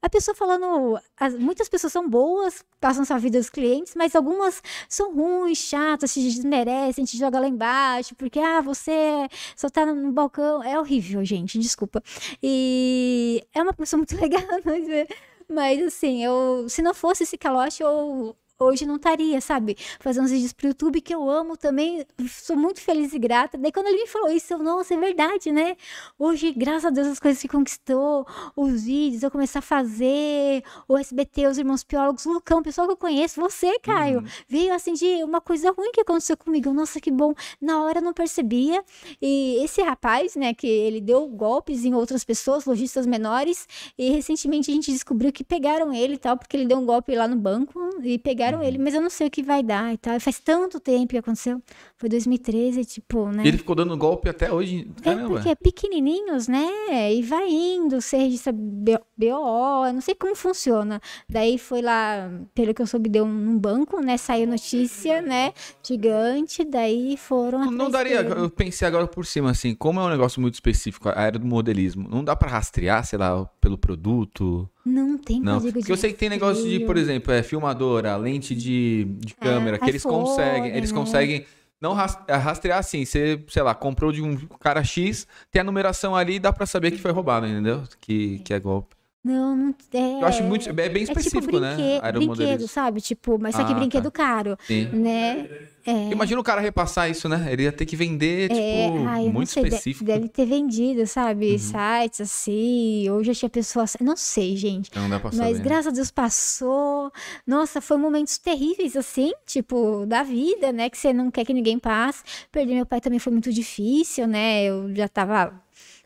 a 0.02 0.10
pessoa 0.10 0.36
falando. 0.36 1.00
As, 1.18 1.36
muitas 1.36 1.68
pessoas 1.70 1.94
são 1.94 2.10
boas, 2.10 2.64
passam 2.80 3.06
sua 3.06 3.18
vida 3.18 3.38
dos 3.38 3.50
clientes, 3.50 3.94
mas 3.96 4.16
algumas 4.16 4.62
são 4.88 5.14
ruins, 5.14 5.58
chatas, 5.58 6.14
te 6.14 6.22
desmerecem, 6.22 7.06
te 7.06 7.18
joga 7.18 7.40
lá 7.40 7.48
embaixo, 7.48 8.16
porque, 8.16 8.40
ah, 8.40 8.62
você 8.62 9.28
só 9.56 9.70
tá 9.70 9.86
no 9.86 10.12
balcão. 10.12 10.64
É 10.64 10.80
horrível, 10.80 11.24
gente, 11.26 11.60
desculpa. 11.60 12.02
E 12.42 13.44
é 13.54 13.62
uma 13.62 13.74
pessoa 13.74 13.98
muito 14.00 14.16
legal, 14.20 14.44
mas, 14.64 15.08
mas 15.48 15.82
assim, 15.84 16.24
eu, 16.24 16.68
se 16.70 16.82
não 16.82 16.94
fosse 16.94 17.24
esse 17.24 17.38
calote, 17.38 17.84
eu 17.84 18.36
hoje 18.62 18.86
não 18.86 18.98
estaria, 18.98 19.40
sabe? 19.40 19.78
Fazendo 20.02 20.26
uns 20.26 20.32
vídeos 20.32 20.52
pro 20.52 20.68
YouTube 20.68 21.00
que 21.00 21.16
eu 21.16 21.30
amo 21.30 21.56
também. 21.56 22.06
Sou 22.28 22.58
muito 22.58 22.82
feliz 22.82 23.14
e 23.14 23.20
grata. 23.20 23.58
Daí 23.58 23.72
quando 23.72 23.88
ele 23.88 24.02
me 24.02 24.08
falou 24.08 24.30
isso, 24.30 24.54
eu, 24.54 24.60
nossa, 24.60 24.94
é 24.94 24.98
verdade, 24.98 25.50
né? 25.50 25.78
Hoje, 26.18 26.52
graças 26.52 26.86
a 26.86 26.90
Deus, 26.90 27.08
as 27.08 27.20
coisas 27.20 27.42
que 27.42 27.48
conquistou, 27.48 28.28
os 28.58 28.84
vídeos, 28.84 29.24
eu 29.24 29.32
comecei 29.32 29.60
a 29.60 29.62
fazer, 29.62 30.62
o 30.90 30.98
SBT, 30.98 31.48
os 31.48 31.58
irmãos 31.58 31.84
biólogos, 31.84 32.26
o 32.26 32.34
Lucão, 32.34 32.60
o 32.60 32.64
pessoal 32.64 32.86
que 32.86 32.94
eu 32.94 32.98
conheço, 32.98 33.40
você, 33.40 33.80
Caio, 33.80 34.20
uhum. 34.20 34.26
veio 34.48 34.74
assim 34.74 34.92
de 34.92 35.24
uma 35.24 35.40
coisa 35.40 35.72
ruim 35.72 35.92
que 35.94 36.02
aconteceu 36.02 36.36
comigo. 36.36 36.74
Nossa, 36.74 37.00
que 37.00 37.10
bom. 37.10 37.34
Na 37.62 37.82
hora 37.84 38.00
eu 38.00 38.04
não 38.04 38.14
percebia. 38.14 38.84
E 39.22 39.64
esse 39.64 39.82
rapaz, 39.82 40.36
né, 40.36 40.54
que 40.54 40.68
ele 40.68 41.00
deu 41.00 41.26
golpes 41.30 41.86
em 41.86 41.94
outras 41.94 42.26
pessoas, 42.26 42.66
lojistas 42.66 43.06
menores, 43.06 43.66
e 43.98 44.10
recentemente 44.10 44.70
a 44.70 44.74
gente 44.74 44.92
descobriu 44.92 45.32
que 45.32 45.46
pegaram 45.46 45.94
ele 45.94 46.16
e 46.16 46.18
tal, 46.18 46.38
porque 46.38 46.58
ele 46.58 46.66
deu 46.66 46.78
um 46.78 46.86
golpe 46.86 47.16
lá 47.16 47.26
no 47.26 47.38
banco 47.38 47.80
e 48.04 48.18
pegaram 48.20 48.49
liberaram 48.50 48.64
ele, 48.64 48.78
mas 48.78 48.94
eu 48.94 49.02
não 49.02 49.10
sei 49.10 49.28
o 49.28 49.32
que 49.32 49.44
vai 49.44 49.64
dar 49.64 49.94
e 49.94 49.98
tal. 49.98 50.20
Faz 50.20 50.40
tanto 50.40 50.80
tempo 50.80 51.10
que 51.10 51.18
aconteceu. 51.18 51.62
Foi 51.98 52.10
2013, 52.10 52.84
tipo, 52.86 53.28
né? 53.30 53.44
E 53.44 53.48
ele 53.48 53.58
ficou 53.58 53.76
dando 53.76 53.96
golpe 53.96 54.30
até 54.30 54.52
hoje. 54.52 54.90
É, 55.02 55.04
Caramba. 55.04 55.24
É 55.24 55.28
porque 55.28 55.50
é 55.50 55.56
pequenininhos, 55.56 56.48
né? 56.48 56.68
E 57.14 57.22
vai 57.22 57.48
indo, 57.50 58.02
você 58.02 58.18
registra 58.18 58.52
BO, 58.52 59.92
não 59.94 60.02
sei 60.02 60.16
como 60.16 60.36
funciona. 60.36 61.02
Daí 61.30 61.58
foi 61.58 61.82
lá, 61.82 62.30
pelo 62.54 62.74
que 62.74 62.82
eu 62.82 62.88
soube, 62.88 63.10
deu 63.10 63.26
um 63.26 63.58
banco, 63.58 64.00
né? 64.02 64.18
Saiu 64.18 64.48
notícia, 64.48 65.22
né? 65.22 65.54
Gigante, 65.86 66.64
daí 66.64 67.18
foram. 67.18 67.66
Não, 67.66 67.72
não 67.72 67.92
daria, 67.92 68.22
eu 68.22 68.50
pensei 68.50 68.88
agora 68.88 69.08
por 69.08 69.26
cima, 69.26 69.52
assim, 69.52 69.76
como 69.76 70.00
é 70.00 70.04
um 70.04 70.10
negócio 70.10 70.42
muito 70.42 70.56
específico, 70.56 71.10
a 71.10 71.20
área 71.20 71.40
do 71.40 71.46
modelismo, 71.46 72.08
não 72.10 72.24
dá 72.24 72.36
para 72.36 72.50
rastrear, 72.50 73.06
sei 73.06 73.20
lá, 73.20 73.46
pelo 73.60 73.78
produto? 73.78 74.70
Não 74.86 75.18
tem 75.18 75.40
não. 75.40 75.62
Porque 75.62 75.92
eu 75.92 75.98
sei 75.98 76.14
que 76.14 76.18
tem 76.18 76.30
negócio 76.30 76.68
de, 76.68 76.80
por 76.82 76.98
exemplo, 76.98 77.34
é 77.34 77.44
filmadora, 77.44 78.16
lente 78.16 78.56
de, 78.56 79.06
de 79.20 79.36
é, 79.40 79.44
câmera, 79.44 79.78
que 79.78 79.90
eles 79.90 80.04
conseguem, 80.04 80.76
eles 80.76 80.92
né? 80.92 80.98
conseguem 80.98 81.46
não 81.82 81.98
é, 82.28 82.36
rastrear 82.36 82.80
assim, 82.80 83.06
você, 83.06 83.42
sei 83.48 83.64
lá, 83.64 83.74
comprou 83.74 84.12
de 84.12 84.22
um 84.22 84.36
cara 84.60 84.84
X, 84.84 85.28
tem 85.50 85.62
a 85.62 85.64
numeração 85.64 86.16
ali 86.16 86.36
e 86.36 86.40
dá 86.40 86.52
para 86.52 86.66
saber 86.66 86.92
que 86.92 86.98
foi 86.98 87.12
roubado, 87.12 87.48
entendeu? 87.48 87.84
Que, 88.02 88.40
que 88.40 88.54
é 88.54 88.60
golpe. 88.60 88.99
Não, 89.30 89.56
não 89.56 89.76
é. 89.94 90.24
Eu 90.24 90.26
acho 90.26 90.44
muito. 90.44 90.68
É 90.68 90.90
bem 90.90 91.04
específico, 91.04 91.38
é 91.38 91.42
tipo 91.42 91.60
né? 91.60 92.02
Brinquedo, 92.12 92.68
sabe? 92.68 93.00
Tipo, 93.00 93.38
mas 93.40 93.54
só 93.54 93.64
que 93.64 93.72
ah, 93.72 93.76
brinquedo 93.76 94.10
tá. 94.10 94.24
caro. 94.24 94.58
Sim. 94.66 94.86
Né? 94.88 95.48
É. 95.86 96.10
Imagina 96.12 96.42
o 96.42 96.44
cara 96.44 96.60
repassar 96.60 97.12
isso, 97.12 97.30
né? 97.30 97.48
Ele 97.52 97.64
ia 97.64 97.72
ter 97.72 97.86
que 97.86 97.96
vender, 97.96 98.52
é, 98.52 98.56
tipo, 98.56 99.08
ai, 99.08 99.30
muito 99.30 99.52
sei, 99.52 99.64
específico. 99.64 100.04
Deve 100.04 100.28
ter 100.28 100.48
vendido, 100.48 101.06
sabe? 101.06 101.52
Uhum. 101.52 101.60
Sites 101.60 102.22
assim. 102.22 103.08
Ou 103.10 103.24
já 103.24 103.36
tinha 103.36 103.50
pessoas. 103.50 103.96
Não 104.02 104.18
sei, 104.18 104.58
gente. 104.58 104.90
Não 104.96 105.08
dá 105.08 105.20
pra 105.20 105.32
saber. 105.32 105.44
Mas 105.44 105.60
né? 105.60 105.64
graças 105.64 105.88
a 105.88 105.92
Deus 105.92 106.10
passou. 106.10 107.12
Nossa, 107.46 107.80
foi 107.80 107.98
momentos 107.98 108.40
terríveis, 108.40 108.98
assim, 108.98 109.32
tipo, 109.46 110.08
da 110.08 110.24
vida, 110.24 110.72
né? 110.72 110.90
Que 110.90 110.98
você 110.98 111.14
não 111.14 111.30
quer 111.30 111.46
que 111.46 111.54
ninguém 111.54 111.78
passe. 111.78 112.24
Perder 112.52 112.74
meu 112.74 112.86
pai 112.86 113.00
também 113.00 113.20
foi 113.20 113.32
muito 113.32 113.54
difícil, 113.54 114.28
né? 114.28 114.64
Eu 114.64 114.92
já 114.96 115.08
tava 115.08 115.54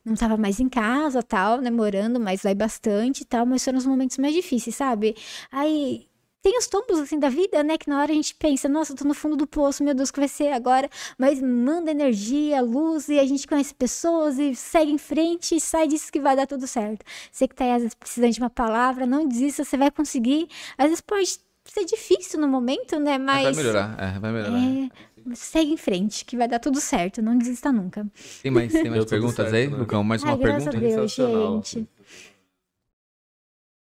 não 0.05 0.13
estava 0.13 0.37
mais 0.37 0.59
em 0.59 0.69
casa, 0.69 1.23
tal, 1.23 1.59
né, 1.61 1.69
morando, 1.69 2.19
mas 2.19 2.43
vai 2.43 2.55
bastante 2.55 3.21
e 3.21 3.25
tal, 3.25 3.45
mas 3.45 3.63
foram 3.63 3.77
os 3.77 3.85
momentos 3.85 4.17
mais 4.17 4.33
difíceis, 4.33 4.75
sabe? 4.75 5.15
Aí 5.51 6.07
tem 6.43 6.57
os 6.57 6.67
tombos 6.67 6.99
assim 6.99 7.17
da 7.17 7.29
vida, 7.29 7.63
né? 7.63 7.77
Que 7.77 7.89
na 7.89 8.01
hora 8.01 8.11
a 8.11 8.15
gente 8.15 8.35
pensa, 8.35 8.67
nossa, 8.67 8.91
eu 8.91 8.97
tô 8.97 9.05
no 9.05 9.13
fundo 9.13 9.37
do 9.37 9.47
poço, 9.47 9.81
meu 9.81 9.93
Deus, 9.93 10.09
o 10.09 10.13
que 10.13 10.19
vai 10.19 10.27
ser 10.27 10.51
agora? 10.51 10.89
Mas 11.17 11.41
manda 11.41 11.89
energia, 11.89 12.61
luz, 12.61 13.07
e 13.07 13.17
a 13.17 13.25
gente 13.25 13.47
conhece 13.47 13.73
pessoas 13.73 14.37
e 14.37 14.53
segue 14.53 14.91
em 14.91 14.97
frente 14.97 15.55
e 15.55 15.61
sai 15.61 15.87
disso 15.87 16.11
que 16.11 16.19
vai 16.19 16.35
dar 16.35 16.45
tudo 16.45 16.67
certo. 16.67 17.05
Você 17.31 17.47
que 17.47 17.55
tá 17.55 17.63
aí, 17.63 17.71
às 17.71 17.81
vezes, 17.81 17.95
precisando 17.95 18.33
de 18.33 18.39
uma 18.41 18.49
palavra, 18.49 19.05
não 19.05 19.25
desista, 19.25 19.63
você 19.63 19.77
vai 19.77 19.89
conseguir. 19.89 20.49
Às 20.77 20.87
vezes 20.87 21.01
pode 21.01 21.39
ser 21.63 21.85
difícil 21.85 22.41
no 22.41 22.47
momento, 22.47 22.99
né? 22.99 23.17
Mas. 23.17 23.43
Vai 23.43 23.63
melhorar, 23.63 23.95
é, 23.97 24.19
vai 24.19 24.31
melhorar. 24.33 24.57
É, 24.57 24.89
segue 25.33 25.71
em 25.71 25.77
frente, 25.77 26.25
que 26.25 26.37
vai 26.37 26.47
dar 26.47 26.59
tudo 26.59 26.79
certo, 26.79 27.21
não 27.21 27.37
desista 27.37 27.71
nunca. 27.71 28.05
Tem 28.41 28.51
mais, 28.51 28.71
tem 28.71 28.89
mais 28.89 29.05
perguntas 29.05 29.35
certo, 29.35 29.55
aí, 29.55 29.67
né? 29.67 29.77
Lucão? 29.77 30.03
Mais 30.03 30.23
uma 30.23 30.33
Ai, 30.33 30.37
pergunta? 30.37 30.71
Graças 30.71 31.19
a 31.19 31.27
Deus, 31.27 31.69
gente. 31.69 31.89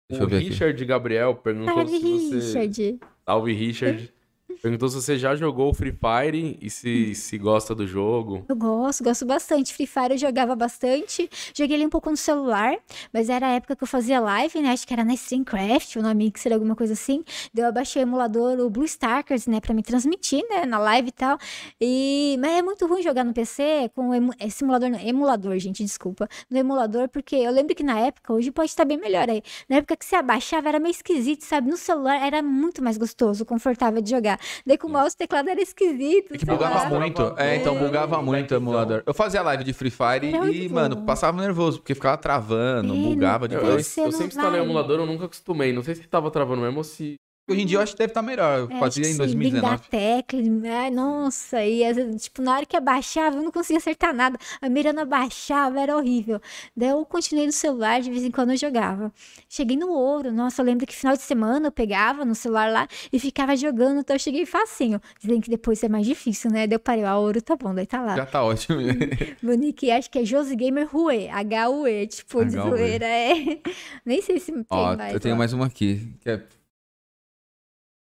Deixa 0.09 0.23
o 0.23 0.25
eu 0.25 0.29
ver 0.29 0.39
Richard 0.39 0.75
aqui. 0.75 0.85
Gabriel 0.85 1.35
perguntou 1.35 1.73
Salve, 1.73 1.99
se 1.99 2.41
você... 2.41 2.59
Richard. 2.59 2.99
Salve, 3.25 3.53
Richard. 3.53 4.13
Perguntou 4.61 4.87
se 4.89 5.01
você 5.01 5.17
já 5.17 5.35
jogou 5.35 5.73
Free 5.73 5.91
Fire 5.91 6.59
e 6.61 6.69
se, 6.69 7.15
se 7.15 7.35
gosta 7.35 7.73
do 7.73 7.87
jogo. 7.87 8.45
Eu 8.47 8.55
gosto, 8.55 9.03
gosto 9.03 9.25
bastante. 9.25 9.73
Free 9.73 9.87
Fire 9.87 10.11
eu 10.11 10.17
jogava 10.19 10.55
bastante. 10.55 11.27
Joguei 11.51 11.77
ele 11.77 11.87
um 11.87 11.89
pouco 11.89 12.11
no 12.11 12.17
celular, 12.17 12.77
mas 13.11 13.27
era 13.27 13.47
a 13.47 13.49
época 13.53 13.75
que 13.75 13.83
eu 13.83 13.87
fazia 13.87 14.19
live, 14.19 14.61
né? 14.61 14.69
Acho 14.69 14.85
que 14.85 14.93
era 14.93 15.03
na 15.03 15.15
Streamcraft, 15.15 15.95
o 15.95 16.03
nome 16.03 16.29
que 16.29 16.39
seria 16.39 16.55
alguma 16.55 16.75
coisa 16.75 16.93
assim. 16.93 17.23
Daí 17.51 17.65
eu 17.65 17.73
baixei 17.73 18.03
o 18.03 18.05
emulador, 18.05 18.59
o 18.59 18.69
Blue 18.69 18.85
Starkers, 18.85 19.47
né? 19.47 19.59
Pra 19.59 19.73
me 19.73 19.81
transmitir, 19.81 20.43
né? 20.47 20.63
Na 20.67 20.77
live 20.77 21.07
e 21.07 21.11
tal. 21.11 21.39
E... 21.79 22.37
Mas 22.39 22.51
é 22.51 22.61
muito 22.61 22.85
ruim 22.85 23.01
jogar 23.01 23.23
no 23.23 23.33
PC 23.33 23.89
com 23.95 24.13
emu... 24.13 24.31
Simulador, 24.51 24.89
emulador, 25.03 25.57
gente, 25.57 25.83
desculpa. 25.83 26.29
No 26.51 26.59
emulador, 26.59 27.09
porque 27.09 27.35
eu 27.35 27.51
lembro 27.51 27.73
que 27.73 27.83
na 27.83 27.99
época, 27.99 28.31
hoje 28.31 28.51
pode 28.51 28.69
estar 28.69 28.85
bem 28.85 28.99
melhor 28.99 29.27
aí. 29.27 29.41
Na 29.67 29.77
época 29.77 29.97
que 29.97 30.05
você 30.05 30.15
abaixava 30.15 30.69
era 30.69 30.79
meio 30.79 30.91
esquisito, 30.91 31.45
sabe? 31.45 31.67
No 31.67 31.77
celular 31.77 32.23
era 32.23 32.43
muito 32.43 32.83
mais 32.83 32.95
gostoso, 32.95 33.43
confortável 33.43 33.99
de 34.03 34.11
jogar. 34.11 34.39
Daí 34.65 34.77
com 34.77 34.87
o 34.87 34.91
mouse 34.91 35.13
e 35.13 35.17
teclado 35.17 35.49
era 35.49 35.61
esquisito. 35.61 36.33
É 36.33 36.37
que 36.37 36.45
bugava 36.45 36.89
muito. 36.89 37.33
É, 37.37 37.55
então 37.55 37.77
bugava 37.77 38.21
muito 38.21 38.51
o 38.51 38.55
emulador. 38.57 39.03
Eu 39.05 39.13
fazia 39.13 39.41
live 39.41 39.63
de 39.63 39.73
Free 39.73 39.91
Fire 39.91 40.31
e, 40.53 40.69
mano, 40.69 41.05
passava 41.05 41.41
nervoso, 41.41 41.79
porque 41.79 41.95
ficava 41.95 42.17
travando, 42.17 42.93
é, 42.93 42.97
bugava 42.97 43.47
demais. 43.47 43.97
Eu, 43.97 44.05
eu 44.05 44.11
sempre 44.11 44.27
instalei 44.27 44.61
o 44.61 44.63
emulador, 44.63 44.99
eu 44.99 45.05
nunca 45.05 45.25
acostumei. 45.25 45.73
Não 45.73 45.83
sei 45.83 45.95
se 45.95 46.07
tava 46.07 46.29
travando 46.31 46.61
mesmo 46.61 46.77
ou 46.77 46.83
se 46.83 47.15
Hoje 47.49 47.61
em 47.61 47.65
dia 47.65 47.77
eu 47.77 47.81
acho 47.81 47.93
que 47.93 47.97
deve 47.97 48.11
estar 48.11 48.21
tá 48.21 48.25
melhor. 48.25 48.59
Eu 48.59 48.69
é, 48.69 48.79
fazia 48.79 49.07
em 49.07 49.17
2019. 49.17 49.77
Sim, 49.77 49.89
tecla, 49.89 50.39
ai, 50.79 50.91
nossa, 50.91 51.65
e 51.65 51.81
tipo, 52.17 52.41
na 52.41 52.55
hora 52.55 52.65
que 52.65 52.77
abaixava, 52.77 53.37
eu 53.37 53.41
não 53.41 53.51
conseguia 53.51 53.77
acertar 53.77 54.13
nada. 54.13 54.37
A 54.61 54.69
mira 54.69 54.93
não 54.93 55.03
abaixava, 55.03 55.79
era 55.79 55.97
horrível. 55.97 56.39
Daí 56.75 56.89
eu 56.89 57.03
continuei 57.05 57.47
no 57.47 57.51
celular, 57.51 57.99
de 57.99 58.09
vez 58.09 58.23
em 58.23 58.31
quando 58.31 58.51
eu 58.51 58.57
jogava. 58.57 59.11
Cheguei 59.49 59.75
no 59.75 59.89
ouro, 59.89 60.31
nossa, 60.31 60.61
eu 60.61 60.65
lembro 60.65 60.85
que 60.85 60.95
final 60.95 61.15
de 61.15 61.23
semana 61.23 61.67
eu 61.67 61.71
pegava 61.71 62.23
no 62.23 62.35
celular 62.35 62.71
lá 62.71 62.87
e 63.11 63.19
ficava 63.19 63.55
jogando, 63.55 63.99
então 63.99 64.15
eu 64.15 64.19
cheguei 64.19 64.45
facinho. 64.45 65.01
Dizem 65.19 65.41
que 65.41 65.49
depois 65.49 65.83
é 65.83 65.89
mais 65.89 66.05
difícil, 66.05 66.51
né? 66.51 66.67
Daí 66.67 66.75
eu 66.75 66.79
parei, 66.79 67.03
ah, 67.03 67.17
ouro 67.17 67.41
tá 67.41 67.55
bom, 67.55 67.73
daí 67.73 67.87
tá 67.87 68.01
lá. 68.01 68.15
Já 68.15 68.25
tá 68.25 68.43
ótimo. 68.43 68.79
Meu 69.41 69.57
nick 69.57 69.89
acho 69.91 70.09
que 70.09 70.19
é 70.19 70.25
Josi 70.25 70.55
Gamer 70.55 70.87
Rue, 70.87 71.27
H-U-E, 71.27 72.07
tipo, 72.07 72.45
de 72.45 72.51
zoeira, 72.51 73.05
é. 73.05 73.59
Nem 74.05 74.21
sei 74.21 74.39
se 74.39 74.51
tem 74.51 74.65
Ó, 74.69 74.95
mais. 74.95 75.13
Eu 75.13 75.19
tenho 75.19 75.35
ó. 75.35 75.37
mais 75.37 75.53
uma 75.53 75.65
aqui, 75.65 76.13
que 76.21 76.29
é 76.29 76.41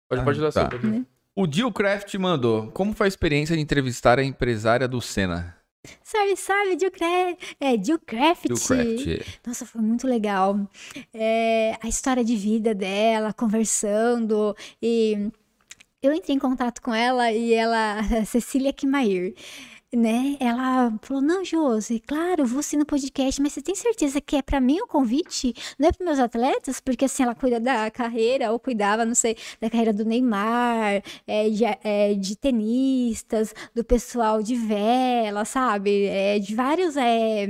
Pode, 0.09 0.23
pode 0.23 0.39
dar 0.39 0.51
tá. 0.51 0.69
O 1.35 1.45
Dillcraft 1.45 2.15
mandou. 2.15 2.71
Como 2.71 2.93
foi 2.93 3.05
a 3.05 3.09
experiência 3.09 3.55
de 3.55 3.61
entrevistar 3.61 4.17
a 4.17 4.23
empresária 4.23 4.87
do 4.87 4.99
Senna? 5.01 5.55
Sabe, 6.03 6.35
sabe, 6.35 6.75
Dillcraft. 6.75 7.55
É, 7.59 7.77
Dillcraft. 7.77 8.47
Dillcraft. 8.47 9.39
Nossa, 9.45 9.65
foi 9.65 9.81
muito 9.81 10.07
legal. 10.07 10.59
É, 11.13 11.77
a 11.81 11.87
história 11.87 12.23
de 12.23 12.35
vida 12.35 12.73
dela, 12.73 13.33
conversando. 13.33 14.55
E 14.81 15.29
eu 16.01 16.13
entrei 16.13 16.35
em 16.35 16.39
contato 16.39 16.81
com 16.81 16.93
ela 16.93 17.31
e 17.31 17.53
ela, 17.53 18.01
Cecília 18.25 18.73
Kimair. 18.73 19.35
Né? 19.95 20.35
Ela 20.39 20.93
falou: 21.01 21.21
Não, 21.21 21.45
Josi, 21.45 21.99
claro, 22.05 22.45
vou 22.45 22.61
sim 22.61 22.77
no 22.77 22.85
podcast, 22.85 23.41
mas 23.41 23.53
você 23.53 23.61
tem 23.61 23.75
certeza 23.75 24.19
que 24.19 24.35
é 24.35 24.41
para 24.41 24.59
mim 24.59 24.81
o 24.81 24.87
convite? 24.87 25.53
Não 25.79 25.87
é 25.87 25.91
para 25.91 26.05
meus 26.05 26.19
atletas? 26.19 26.79
Porque 26.79 27.05
assim, 27.05 27.23
ela 27.23 27.33
cuida 27.33 27.59
da 27.59 27.89
carreira, 27.89 28.51
ou 28.51 28.59
cuidava, 28.59 29.05
não 29.05 29.15
sei, 29.15 29.37
da 29.61 29.69
carreira 29.69 29.93
do 29.93 30.03
Neymar, 30.03 31.01
é, 31.25 31.49
de, 31.49 31.63
é, 31.83 32.13
de 32.15 32.35
tenistas, 32.35 33.53
do 33.73 33.83
pessoal 33.83 34.43
de 34.43 34.55
vela, 34.55 35.45
sabe? 35.45 36.05
É, 36.05 36.39
de 36.39 36.53
vários 36.53 36.97
é, 36.97 37.47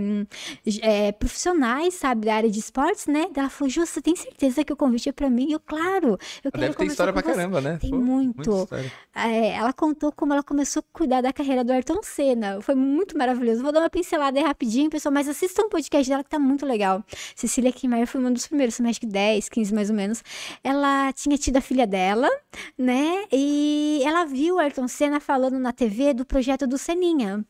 é, 0.82 1.12
profissionais, 1.14 1.96
sabe, 1.96 2.28
da 2.28 2.36
área 2.36 2.50
de 2.52 2.60
esportes, 2.60 3.08
né? 3.08 3.28
Ela 3.36 3.50
falou: 3.50 3.70
Josi, 3.70 3.94
você 3.94 4.02
tem 4.02 4.16
certeza 4.16 4.64
que 4.64 4.74
o 4.74 4.78
convite 4.78 5.10
é 5.10 5.12
para 5.12 5.30
mim? 5.30 5.52
Eu, 5.52 5.60
claro, 5.60 6.18
eu 6.44 6.52
quero 6.52 6.68
Deve 6.68 6.76
ter 6.76 6.86
história 6.86 7.12
pra 7.12 7.22
você. 7.22 7.34
caramba, 7.34 7.62
né? 7.62 7.78
Tem 7.82 7.90
Pô, 7.90 7.98
muito. 7.98 8.68
É, 9.16 9.50
ela 9.56 9.74
contou 9.74 10.12
como 10.12 10.34
ela 10.34 10.44
começou 10.44 10.82
a 10.82 10.98
cuidar 10.98 11.22
da 11.22 11.34
carreira 11.34 11.64
do 11.64 11.72
Ayrton 11.72 12.04
Senna 12.04 12.27
cena. 12.28 12.62
Foi 12.62 12.76
muito 12.76 13.18
maravilhoso. 13.18 13.64
Vou 13.64 13.72
dar 13.72 13.80
uma 13.80 13.90
pincelada 13.90 14.38
aí 14.38 14.44
rapidinho, 14.46 14.90
pessoal, 14.90 15.14
mas 15.14 15.28
assistam 15.28 15.64
um 15.64 15.70
podcast 15.70 16.10
dela 16.10 16.24
que 16.24 16.30
tá 16.30 16.40
muito 16.40 16.66
legal. 16.66 17.04
Cecília 17.36 17.72
Kimmeyer 17.72 18.08
foi 18.08 18.22
um 18.24 18.34
dos 18.34 18.48
primeiros, 18.48 18.80
acho 18.80 19.00
que 19.00 19.06
10, 19.06 19.50
15 19.50 19.74
mais 19.74 19.90
ou 19.90 19.96
menos. 19.96 20.24
Ela 20.64 21.12
tinha 21.14 21.38
tido 21.38 21.58
a 21.58 21.62
filha 21.62 21.88
dela, 21.88 22.30
né? 22.78 23.26
E 23.32 24.02
ela 24.04 24.26
viu 24.26 24.56
o 24.56 24.60
Ayrton 24.60 24.88
Senna 24.88 25.20
falando 25.20 25.60
na 25.60 25.72
TV 25.72 26.14
do 26.14 26.26
projeto 26.26 26.68
do 26.68 26.78
Seninha. 26.78 27.46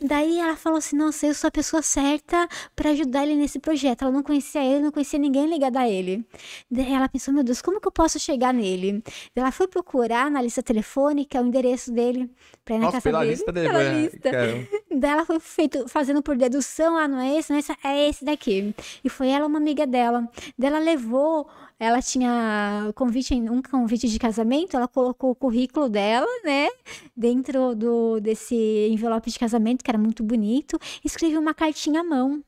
Daí 0.00 0.38
ela 0.38 0.56
falou 0.56 0.78
assim: 0.78 0.96
Nossa, 0.96 1.26
eu 1.26 1.34
sou 1.34 1.48
a 1.48 1.50
pessoa 1.50 1.80
certa 1.82 2.48
para 2.74 2.90
ajudar 2.90 3.22
ele 3.24 3.34
nesse 3.36 3.58
projeto. 3.58 4.02
Ela 4.02 4.10
não 4.12 4.22
conhecia 4.22 4.62
ele, 4.64 4.80
não 4.84 4.92
conhecia 4.92 5.18
ninguém 5.18 5.46
ligado 5.46 5.76
a 5.76 5.88
ele. 5.88 6.26
Daí 6.70 6.92
ela 6.92 7.08
pensou: 7.08 7.32
Meu 7.32 7.42
Deus, 7.44 7.62
como 7.62 7.80
que 7.80 7.88
eu 7.88 7.92
posso 7.92 8.18
chegar 8.18 8.52
nele? 8.52 9.02
Ela 9.34 9.50
foi 9.50 9.66
procurar 9.68 10.30
na 10.30 10.42
lista 10.42 10.62
telefônica 10.62 11.40
o 11.40 11.46
endereço 11.46 11.92
dele 11.92 12.30
pra 12.64 12.74
ir 12.76 12.78
na 12.78 12.84
Nossa, 12.86 13.00
casa 13.00 13.02
pela 13.02 13.20
dele. 13.20 13.30
lista 13.30 13.52
dele. 13.52 13.68
Pela 13.68 13.82
é, 13.82 14.02
lista. 14.02 14.30
caramba. 14.30 14.68
Daí 14.96 15.10
ela 15.10 15.24
foi 15.24 15.40
feito, 15.40 15.88
fazendo 15.88 16.22
por 16.22 16.36
dedução: 16.36 16.96
Ah, 16.96 17.08
não 17.08 17.18
é 17.20 17.38
esse, 17.38 17.50
não 17.50 17.56
é 17.56 17.60
esse, 17.60 17.72
é 17.84 18.08
esse 18.08 18.24
daqui. 18.24 18.74
E 19.02 19.08
foi 19.08 19.28
ela, 19.28 19.46
uma 19.46 19.58
amiga 19.58 19.86
dela. 19.86 20.28
Daí 20.58 20.70
ela 20.70 20.78
levou. 20.78 21.48
Ela 21.78 22.00
tinha 22.00 22.92
convite, 22.94 23.34
um 23.34 23.60
convite 23.60 24.08
de 24.08 24.18
casamento, 24.18 24.76
ela 24.76 24.86
colocou 24.86 25.32
o 25.32 25.34
currículo 25.34 25.88
dela, 25.88 26.26
né, 26.44 26.68
dentro 27.16 27.74
do 27.74 28.20
desse 28.20 28.54
envelope 28.90 29.28
de 29.30 29.38
casamento, 29.38 29.82
que 29.84 29.90
era 29.90 29.98
muito 29.98 30.22
bonito, 30.22 30.78
escreveu 31.04 31.40
uma 31.40 31.52
cartinha 31.52 32.00
à 32.00 32.04
mão 32.04 32.42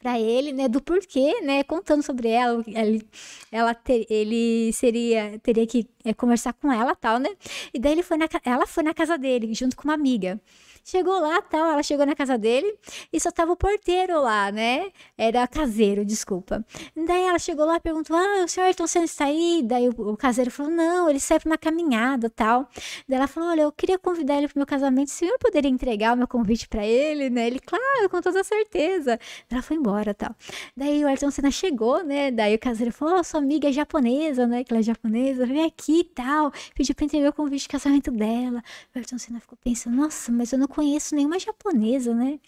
para 0.00 0.18
ele, 0.18 0.52
né, 0.52 0.66
do 0.68 0.80
porquê, 0.80 1.40
né, 1.42 1.62
contando 1.62 2.02
sobre 2.02 2.28
ela, 2.28 2.62
ele, 2.66 3.06
ela 3.52 3.74
ter, 3.74 4.06
ele 4.08 4.72
seria 4.72 5.38
teria 5.42 5.66
que 5.66 5.86
é, 6.04 6.14
conversar 6.14 6.54
com 6.54 6.72
ela, 6.72 6.94
tal, 6.96 7.18
né? 7.18 7.28
E 7.72 7.78
daí 7.78 7.92
ele 7.92 8.02
foi 8.02 8.16
na, 8.16 8.26
ela 8.44 8.66
foi 8.66 8.82
na 8.82 8.94
casa 8.94 9.18
dele 9.18 9.52
junto 9.54 9.76
com 9.76 9.84
uma 9.84 9.94
amiga. 9.94 10.40
Chegou 10.84 11.20
lá, 11.20 11.40
tal, 11.42 11.72
ela 11.72 11.82
chegou 11.82 12.06
na 12.06 12.14
casa 12.14 12.36
dele 12.38 12.74
e 13.12 13.20
só 13.20 13.30
tava 13.30 13.52
o 13.52 13.56
porteiro 13.56 14.20
lá, 14.20 14.50
né? 14.50 14.90
Era 15.16 15.46
caseiro, 15.46 16.04
desculpa. 16.04 16.64
Daí 16.96 17.22
ela 17.22 17.38
chegou 17.38 17.64
lá 17.64 17.76
e 17.76 17.80
perguntou: 17.80 18.16
Ah, 18.16 18.44
o 18.44 18.48
senhor 18.48 18.66
Ayrton 18.66 18.86
Senna 18.86 19.04
está 19.04 19.26
aí? 19.26 19.62
Daí 19.64 19.88
o, 19.88 19.92
o 19.92 20.16
caseiro 20.16 20.50
falou: 20.50 20.72
Não, 20.72 21.08
ele 21.08 21.20
saiu 21.20 21.40
pra 21.40 21.50
uma 21.50 21.58
caminhada 21.58 22.30
tal. 22.30 22.68
Daí 23.08 23.18
ela 23.18 23.26
falou: 23.26 23.50
Olha, 23.50 23.62
eu 23.62 23.72
queria 23.72 23.98
convidar 23.98 24.36
ele 24.36 24.48
pro 24.48 24.58
meu 24.58 24.66
casamento. 24.66 25.08
O 25.08 25.10
senhor 25.10 25.38
poderia 25.38 25.70
entregar 25.70 26.14
o 26.14 26.16
meu 26.16 26.26
convite 26.26 26.68
pra 26.68 26.84
ele, 26.84 27.30
né? 27.30 27.46
Ele, 27.46 27.60
claro, 27.60 28.08
com 28.10 28.20
toda 28.20 28.42
certeza. 28.42 29.18
Ela 29.50 29.62
foi 29.62 29.76
embora 29.76 30.14
tal. 30.14 30.34
Daí 30.76 31.04
o 31.04 31.08
Ayrton 31.08 31.30
Senna 31.30 31.50
chegou, 31.50 32.02
né? 32.02 32.30
Daí 32.30 32.54
o 32.54 32.58
caseiro 32.58 32.92
falou: 32.92 33.18
"Ó, 33.18 33.22
sua 33.22 33.40
amiga 33.40 33.68
é 33.68 33.72
japonesa, 33.72 34.46
né? 34.46 34.64
Que 34.64 34.72
ela 34.72 34.80
é 34.80 34.82
japonesa, 34.82 35.46
vem 35.46 35.64
aqui 35.64 36.00
e 36.00 36.04
tal. 36.04 36.52
Pediu 36.74 36.94
pra 36.94 37.04
entregar 37.04 37.30
o 37.30 37.32
convite 37.32 37.62
de 37.62 37.68
casamento 37.68 38.10
dela. 38.10 38.62
O 38.94 38.98
Ayrton 38.98 39.18
Senna 39.18 39.40
ficou 39.40 39.58
pensando: 39.62 39.96
Nossa, 39.96 40.32
mas 40.32 40.52
eu 40.52 40.58
não 40.58 40.66
conheço 40.70 41.14
nenhuma 41.14 41.38
japonesa, 41.38 42.14
né? 42.14 42.40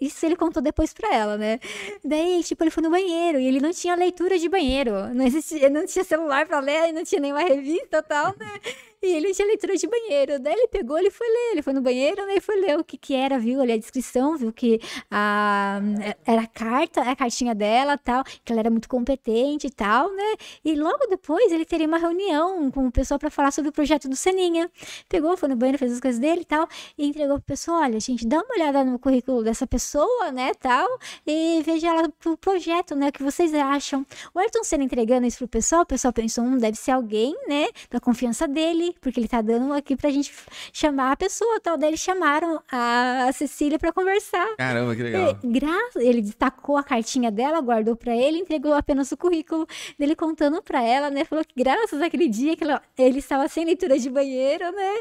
Isso 0.00 0.24
ele 0.24 0.36
contou 0.36 0.62
depois 0.62 0.92
pra 0.92 1.12
ela, 1.12 1.36
né? 1.36 1.58
Daí, 2.04 2.44
tipo, 2.44 2.62
ele 2.62 2.70
foi 2.70 2.82
no 2.82 2.90
banheiro 2.90 3.40
e 3.40 3.46
ele 3.46 3.60
não 3.60 3.72
tinha 3.72 3.94
leitura 3.96 4.38
de 4.38 4.48
banheiro. 4.48 4.92
Não 5.14 5.26
existia, 5.26 5.68
não 5.68 5.84
tinha 5.86 6.04
celular 6.04 6.46
pra 6.46 6.60
ler, 6.60 6.92
não 6.92 7.02
tinha 7.02 7.20
nenhuma 7.20 7.42
revista 7.42 7.98
e 7.98 8.02
tal, 8.02 8.34
né? 8.38 8.60
E 9.02 9.06
ele 9.06 9.28
não 9.28 9.34
tinha 9.34 9.48
leitura 9.48 9.76
de 9.76 9.86
banheiro. 9.86 10.38
Daí 10.38 10.52
ele 10.52 10.68
pegou, 10.68 10.98
ele 10.98 11.10
foi 11.10 11.26
ler. 11.26 11.52
Ele 11.52 11.62
foi 11.62 11.72
no 11.72 11.80
banheiro, 11.80 12.26
né? 12.26 12.34
E 12.36 12.40
foi 12.40 12.60
ler 12.60 12.78
o 12.78 12.84
que 12.84 12.98
que 12.98 13.14
era, 13.14 13.38
viu 13.38 13.60
ali 13.60 13.72
a 13.72 13.78
descrição, 13.78 14.36
viu 14.36 14.52
que 14.52 14.78
a, 15.10 15.80
era 16.26 16.42
a 16.42 16.46
carta, 16.46 17.00
a 17.00 17.16
cartinha 17.16 17.54
dela 17.54 17.96
tal, 17.96 18.22
que 18.44 18.52
ela 18.52 18.60
era 18.60 18.70
muito 18.70 18.88
competente 18.88 19.66
e 19.66 19.70
tal, 19.70 20.14
né? 20.14 20.34
E 20.64 20.74
logo 20.74 21.06
depois 21.06 21.50
ele 21.50 21.64
teria 21.64 21.86
uma 21.86 21.98
reunião 21.98 22.70
com 22.70 22.86
o 22.86 22.92
pessoal 22.92 23.18
para 23.18 23.30
falar 23.30 23.50
sobre 23.50 23.70
o 23.70 23.72
projeto 23.72 24.08
do 24.08 24.16
Seninha. 24.16 24.70
Pegou, 25.08 25.36
foi 25.36 25.48
no 25.48 25.56
banheiro, 25.56 25.78
fez 25.78 25.92
as 25.92 26.00
coisas 26.00 26.20
dele 26.20 26.42
e 26.42 26.44
tal, 26.44 26.68
e 26.98 27.06
entregou 27.06 27.36
pro 27.36 27.46
pessoal: 27.46 27.82
olha, 27.82 27.98
gente, 28.00 28.26
dá 28.26 28.36
uma 28.38 28.54
olhada 28.54 28.84
no 28.84 28.98
currículo 28.98 29.42
dessa 29.42 29.66
pessoa, 29.66 30.30
né? 30.30 30.52
Tal, 30.54 30.86
e 31.26 31.62
veja 31.64 31.88
ela 31.88 32.08
pro 32.08 32.36
projeto, 32.36 32.94
né? 32.94 33.08
O 33.08 33.12
que 33.12 33.22
vocês 33.22 33.54
acham. 33.54 34.04
O 34.34 34.38
Ayrton 34.38 34.62
Senna 34.62 34.84
entregando 34.84 35.26
isso 35.26 35.38
pro 35.38 35.48
pessoal, 35.48 35.82
o 35.82 35.86
pessoal 35.86 36.12
pensou: 36.12 36.44
hum, 36.44 36.58
deve 36.58 36.76
ser 36.76 36.90
alguém, 36.92 37.34
né? 37.48 37.68
Da 37.90 37.98
confiança 37.98 38.46
dele, 38.46 38.89
porque 39.00 39.20
ele 39.20 39.28
tá 39.28 39.40
dando 39.42 39.72
aqui 39.74 39.94
pra 39.96 40.10
gente 40.10 40.32
chamar 40.72 41.12
a 41.12 41.16
pessoa 41.16 41.60
tal. 41.60 41.76
Daí 41.76 41.90
eles 41.90 42.00
chamaram 42.00 42.60
a 42.70 43.30
Cecília 43.32 43.78
pra 43.78 43.92
conversar. 43.92 44.56
Caramba, 44.56 44.96
que 44.96 45.02
legal. 45.02 45.28
É, 45.30 45.36
gra- 45.46 45.90
Ele 45.96 46.22
destacou 46.22 46.76
a 46.76 46.82
cartinha 46.82 47.30
dela, 47.30 47.60
guardou 47.60 47.94
pra 47.96 48.16
ele, 48.16 48.38
entregou 48.38 48.72
apenas 48.72 49.12
o 49.12 49.16
currículo 49.16 49.66
dele 49.98 50.14
contando 50.16 50.62
pra 50.62 50.82
ela, 50.82 51.10
né? 51.10 51.24
Falou 51.24 51.44
que 51.44 51.52
graças 51.56 52.00
àquele 52.00 52.28
dia 52.28 52.56
que 52.56 52.64
ela- 52.64 52.80
ele 52.98 53.18
estava 53.18 53.46
sem 53.48 53.64
leitura 53.64 53.98
de 53.98 54.08
banheiro, 54.08 54.64
né? 54.72 54.94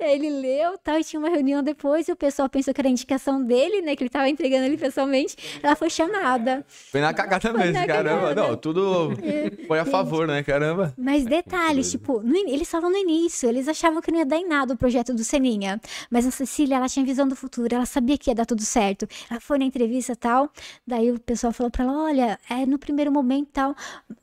E 0.00 0.04
ele 0.04 0.30
leu 0.30 0.78
tal, 0.78 0.98
e 0.98 1.04
tinha 1.04 1.20
uma 1.20 1.28
reunião 1.28 1.62
depois, 1.62 2.08
e 2.08 2.12
o 2.12 2.16
pessoal 2.16 2.48
pensou 2.48 2.72
que 2.72 2.80
era 2.80 2.88
indicação 2.88 3.42
dele, 3.42 3.82
né? 3.82 3.94
Que 3.96 4.02
ele 4.04 4.08
estava 4.08 4.28
entregando 4.28 4.64
ele 4.64 4.78
pessoalmente. 4.78 5.36
Ela 5.62 5.76
foi 5.76 5.90
chamada. 5.90 6.64
Foi 6.68 7.00
na 7.00 7.12
cagada 7.12 7.50
Foi 7.50 7.58
mesmo, 7.60 7.74
na 7.74 7.86
caramba. 7.86 8.20
cagada. 8.28 8.48
Não, 8.48 8.56
tudo 8.56 9.10
foi 9.66 9.78
a 9.78 9.84
favor, 9.84 10.26
né? 10.26 10.42
Caramba. 10.42 10.94
Mas 10.96 11.24
detalhes, 11.24 11.90
tipo, 11.90 12.20
no 12.22 12.36
eles 12.36 12.62
estavam 12.62 12.90
no 12.90 12.96
início, 12.96 13.35
eles 13.44 13.68
achavam 13.68 14.00
que 14.00 14.10
não 14.10 14.18
ia 14.18 14.26
dar 14.26 14.36
em 14.36 14.48
nada 14.48 14.74
o 14.74 14.76
projeto 14.76 15.12
do 15.12 15.24
Seninha. 15.24 15.80
Mas 16.10 16.26
a 16.26 16.30
Cecília, 16.30 16.76
ela 16.76 16.88
tinha 16.88 17.04
visão 17.04 17.26
do 17.26 17.34
futuro, 17.34 17.74
ela 17.74 17.86
sabia 17.86 18.16
que 18.16 18.30
ia 18.30 18.34
dar 18.34 18.46
tudo 18.46 18.62
certo. 18.62 19.08
Ela 19.30 19.40
foi 19.40 19.58
na 19.58 19.64
entrevista 19.64 20.12
e 20.12 20.16
tal, 20.16 20.50
daí 20.86 21.10
o 21.10 21.18
pessoal 21.18 21.52
falou 21.52 21.70
pra 21.70 21.84
ela, 21.84 22.04
olha, 22.04 22.38
é, 22.48 22.64
no 22.64 22.78
primeiro 22.78 23.10
momento 23.10 23.48
tal, 23.52 23.74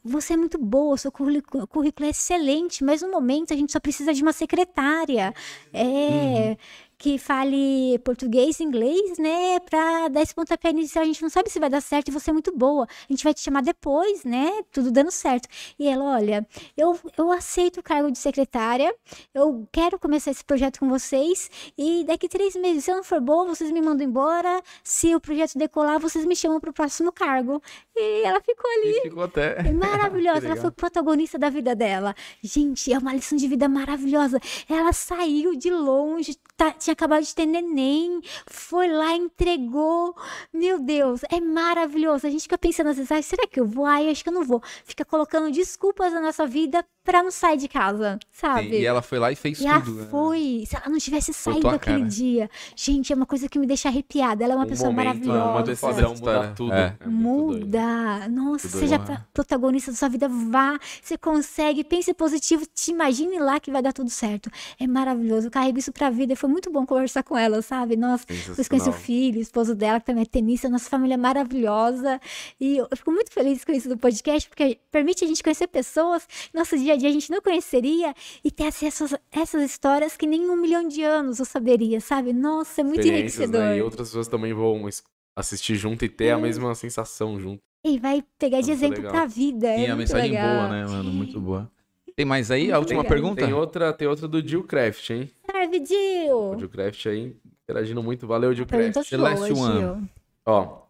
você 0.04 0.34
é 0.34 0.38
muito 0.38 0.58
boa, 0.58 0.98
seu 0.98 1.12
currículo, 1.12 1.68
currículo 1.68 2.08
é 2.08 2.10
excelente, 2.12 2.84
mas 2.84 3.02
no 3.02 3.12
momento 3.12 3.54
a 3.54 3.58
gente 3.58 3.72
só 3.72 3.80
precisa 3.80 4.14
de 4.14 4.22
uma 4.22 4.34
secretária. 4.34 5.34
É... 5.74 6.58
Que 7.04 7.18
fale 7.18 8.00
português 8.00 8.62
e 8.62 8.64
inglês, 8.64 9.18
né? 9.18 9.60
Pra 9.60 10.08
dar 10.08 10.22
esse 10.22 10.34
pontapé 10.34 10.70
inicial. 10.70 11.04
A 11.04 11.06
gente 11.06 11.22
não 11.22 11.30
sabe 11.30 11.50
se 11.50 11.60
vai 11.60 11.70
dar 11.70 11.82
certo 11.82 12.08
e 12.08 12.12
você 12.12 12.30
é 12.30 12.34
muito 12.34 12.56
boa. 12.56 12.86
A 12.86 13.12
gente 13.12 13.26
vai 13.26 13.34
te 13.34 13.42
chamar 13.42 13.62
depois, 13.62 14.24
né? 14.24 14.50
Tudo 14.72 14.90
dando 14.90 15.12
certo. 15.12 15.50
E 15.78 15.86
ela, 15.86 16.06
olha, 16.16 16.48
eu, 16.78 16.98
eu 17.18 17.30
aceito 17.30 17.82
o 17.82 17.84
cargo 17.84 18.10
de 18.10 18.18
secretária, 18.18 18.96
eu 19.34 19.68
quero 19.70 20.00
começar 20.00 20.32
esse 20.32 20.46
projeto 20.46 20.80
com 20.80 20.88
vocês, 20.88 21.52
e 21.78 22.06
daqui 22.06 22.30
três 22.30 22.56
meses, 22.56 22.86
se 22.86 22.92
eu 22.92 22.96
não 22.96 23.04
for 23.04 23.20
boa, 23.20 23.48
vocês 23.48 23.70
me 23.70 23.82
mandam 23.82 24.08
embora, 24.08 24.62
se 24.82 25.14
o 25.14 25.20
projeto 25.20 25.58
decolar, 25.58 26.00
vocês 26.00 26.24
me 26.24 26.38
chamam 26.38 26.62
pro 26.62 26.72
próximo 26.72 27.12
cargo. 27.12 27.62
E 27.94 28.24
ela 28.24 28.40
ficou 28.40 28.72
ali. 28.80 28.98
E 29.00 29.02
ficou 29.02 29.24
até. 29.24 29.60
É 29.60 29.72
maravilhosa, 29.76 30.48
ela 30.48 30.56
foi 30.56 30.72
protagonista 30.72 31.38
da 31.38 31.50
vida 31.50 31.76
dela. 31.76 32.16
Gente, 32.42 32.94
é 32.94 32.98
uma 32.98 33.14
lição 33.14 33.38
de 33.38 33.46
vida 33.46 33.68
maravilhosa. 33.68 34.40
Ela 34.70 34.94
saiu 34.94 35.54
de 35.54 35.70
longe, 35.70 36.38
tá- 36.56 36.72
tinha 36.72 36.93
acabado 36.94 37.24
de 37.24 37.34
ter 37.36 37.46
neném, 37.46 38.22
foi 38.48 38.88
lá, 38.88 39.14
entregou. 39.16 40.16
Meu 40.54 40.80
Deus, 40.80 41.22
é 41.30 41.40
maravilhoso. 41.40 42.26
A 42.26 42.30
gente 42.30 42.44
fica 42.44 42.58
pensando 42.58 42.90
às 42.90 42.96
vezes, 42.98 43.12
"Ai, 43.12 43.22
será 43.24 43.46
que 43.48 43.60
eu 43.60 43.66
vou? 43.66 43.86
Ai, 43.86 44.10
acho 44.10 44.24
que 44.24 44.30
eu 44.30 44.34
não 44.34 44.44
vou. 44.44 44.62
Fica 44.86 45.04
colocando 45.06 45.52
desculpas 45.52 46.14
na 46.14 46.22
nossa 46.22 46.46
vida 46.48 46.84
pra 47.04 47.22
não 47.22 47.32
sair 47.32 47.58
de 47.58 47.68
casa, 47.68 48.18
sabe? 48.32 48.80
E 48.80 48.86
ela 48.86 49.02
foi 49.02 49.20
lá 49.20 49.30
e 49.32 49.36
fez 49.36 49.60
E 49.60 49.68
ela 49.68 49.82
tudo. 49.82 50.02
né? 50.02 50.08
foi. 50.10 50.64
Se 50.66 50.76
ela 50.76 50.88
não 50.90 50.98
tivesse 50.98 51.34
saído 51.34 51.68
aquele 51.68 51.98
cara. 52.00 52.10
dia. 52.10 52.50
Gente, 52.76 53.12
é 53.12 53.16
uma 53.16 53.26
coisa 53.26 53.50
que 53.50 53.60
me 53.60 53.68
deixa 53.68 53.90
arrepiada. 53.90 54.42
Ela 54.44 54.54
é 54.54 54.56
uma 54.56 54.66
Um 54.66 54.70
pessoa 54.70 54.90
momento, 54.90 55.06
maravilhosa. 55.28 55.44
uma 55.52 55.64
decisão 55.64 56.16
muda 56.16 56.54
tudo. 56.56 56.74
É. 56.74 56.90
doido. 57.00 57.12
Muda. 57.12 58.28
Nossa, 58.30 58.70
Tudo 58.70 58.80
seja 58.80 58.98
bom, 58.98 59.12
né? 59.12 59.26
protagonista 59.34 59.92
da 59.92 59.98
sua 59.98 60.08
vida, 60.08 60.30
vá. 60.30 60.80
Você 61.02 61.18
consegue, 61.18 61.84
pense 61.84 62.14
positivo, 62.14 62.66
te 62.74 62.92
imagine 62.92 63.38
lá 63.40 63.60
que 63.60 63.70
vai 63.72 63.82
dar 63.82 63.92
tudo 63.92 64.10
certo. 64.10 64.50
É 64.80 64.88
maravilhoso. 64.88 65.48
Eu 65.48 65.52
carrego 65.52 65.78
isso 65.80 65.92
pra 65.92 66.10
vida. 66.10 66.36
Foi 66.38 66.50
muito 66.50 66.72
bom 66.72 66.83
conversar 66.86 67.24
com 67.24 67.38
ela, 67.38 67.62
sabe? 67.62 67.96
Nossa, 67.96 68.26
depois 68.28 68.68
conheci 68.68 68.90
o 68.90 68.94
filho, 68.94 69.40
o 69.40 69.42
esposo 69.42 69.74
dela, 69.76 70.00
que 70.00 70.06
também 70.06 70.24
é 70.24 70.26
tenista, 70.26 70.70
nossa 70.70 70.90
família 70.90 71.16
é 71.16 71.18
maravilhosa. 71.18 72.20
E 72.60 72.78
eu 72.78 72.88
fico 72.96 73.12
muito 73.12 73.32
feliz 73.32 73.64
com 73.64 73.72
isso 73.72 73.88
do 73.90 73.98
podcast, 73.98 74.48
porque 74.50 74.80
permite 74.92 75.24
a 75.24 75.28
gente 75.28 75.44
conhecer 75.44 75.68
pessoas 75.68 76.26
que 76.26 76.58
nosso 76.58 76.78
dia 76.78 76.94
a 76.94 76.96
dia 76.96 77.10
a 77.10 77.12
gente 77.14 77.30
não 77.32 77.42
conheceria 77.42 78.14
e 78.44 78.52
ter 78.52 78.68
acesso 78.68 79.06
a 79.16 79.40
essas 79.40 79.64
histórias 79.64 80.16
que 80.18 80.26
nem 80.26 80.50
um 80.50 80.56
milhão 80.56 80.88
de 80.88 81.04
anos 81.04 81.40
eu 81.40 81.46
saberia, 81.46 82.00
sabe? 82.02 82.34
Nossa, 82.34 82.82
é 82.82 82.84
muito 82.84 83.08
enriquecedor. 83.08 83.62
né? 83.62 83.78
E 83.78 83.82
outras 83.82 84.10
pessoas 84.10 84.28
também 84.28 84.54
vão 84.54 84.88
assistir 85.36 85.76
junto 85.76 86.06
e 86.06 86.10
ter 86.10 86.32
a 86.32 86.38
mesma 86.38 86.74
sensação 86.76 87.40
junto. 87.40 87.60
E 87.86 88.00
vai 88.00 88.24
pegar 88.40 88.62
de 88.62 88.68
Muito 88.68 88.78
exemplo 88.80 88.98
legal. 88.98 89.12
pra 89.12 89.26
vida. 89.26 89.68
É 89.68 89.76
a 89.76 89.88
muito 89.88 89.98
mensagem 89.98 90.32
legal. 90.32 90.56
boa, 90.56 90.70
né, 90.70 90.86
mano? 90.86 91.12
Muito 91.12 91.40
boa. 91.40 91.70
Tem 92.16 92.26
mais 92.26 92.52
aí? 92.52 92.72
A 92.72 92.76
Muito 92.76 92.82
última 92.92 93.02
legal. 93.02 93.10
pergunta? 93.18 93.44
Tem 93.44 93.54
outra, 93.54 93.92
tem 93.92 94.08
outra 94.08 94.28
do 94.28 94.48
Jill 94.48 94.64
Craft, 94.64 95.10
hein? 95.10 95.32
Serve, 95.72 95.78
O 95.82 95.86
Jill! 95.86 96.60
Jill 96.60 96.70
Craft 96.70 97.06
aí, 97.08 97.36
interagindo 97.64 98.02
muito. 98.04 98.26
Valeu, 98.28 98.54
Gil 98.54 98.66
Pergunta 98.66 98.94
Craft. 99.04 99.10
The 99.10 99.16
show, 99.18 99.24
last 99.24 99.54
one. 99.54 99.80
Gil. 99.80 100.10
Ó. 100.46 100.84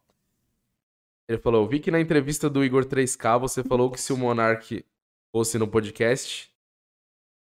Ele 1.27 1.37
falou: 1.37 1.67
vi 1.67 1.79
que 1.79 1.91
na 1.91 1.99
entrevista 1.99 2.49
do 2.49 2.63
Igor 2.63 2.85
3K 2.85 3.39
você 3.39 3.63
falou 3.63 3.89
que 3.89 3.99
se 3.99 4.11
o 4.11 4.17
Monark 4.17 4.85
fosse 5.31 5.57
no 5.57 5.67
podcast, 5.67 6.51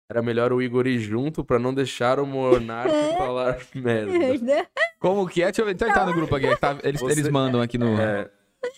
era 0.10 0.22
melhor 0.22 0.52
o 0.52 0.62
Igor 0.62 0.86
ir 0.88 1.00
junto 1.00 1.44
pra 1.44 1.58
não 1.58 1.74
deixar 1.74 2.20
o 2.20 2.26
Monark 2.26 2.92
falar 3.18 3.58
merda. 3.74 4.68
Como 5.00 5.28
que 5.30 5.42
é? 5.42 5.46
Deixa 5.46 5.62
eu 5.62 5.66
ver. 5.66 5.74
Então 5.76 5.88
ele 5.88 5.96
tá 5.96 6.06
no 6.06 6.14
grupo 6.14 6.36
aqui. 6.36 6.54
tá- 6.58 6.78
eles, 6.84 7.00
Você- 7.00 7.14
eles 7.20 7.30
mandam 7.30 7.62
aqui 7.62 7.78
no. 7.78 7.98
É, 8.00 8.30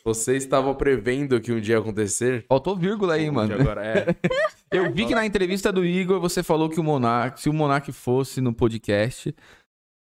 você 0.04 0.36
estava 0.36 0.74
prevendo 0.76 1.40
que 1.40 1.52
um 1.52 1.60
dia 1.60 1.76
ia 1.76 1.80
acontecer? 1.80 2.46
Faltou 2.48 2.76
vírgula 2.76 3.16
aí, 3.16 3.30
mano. 3.30 3.56
Que 3.56 3.62
agora 3.62 3.86
é. 3.86 4.06
Eu 4.72 4.92
vi 4.92 5.06
que 5.06 5.14
na 5.16 5.26
entrevista 5.26 5.72
do 5.72 5.86
Igor 5.86 6.20
você 6.20 6.42
falou 6.42 6.70
que 6.70 6.80
o 6.80 6.84
Monark, 6.84 7.40
se 7.42 7.50
o 7.50 7.54
Monark 7.54 7.92
fosse 7.92 8.40
no 8.42 8.54
podcast, 8.54 9.36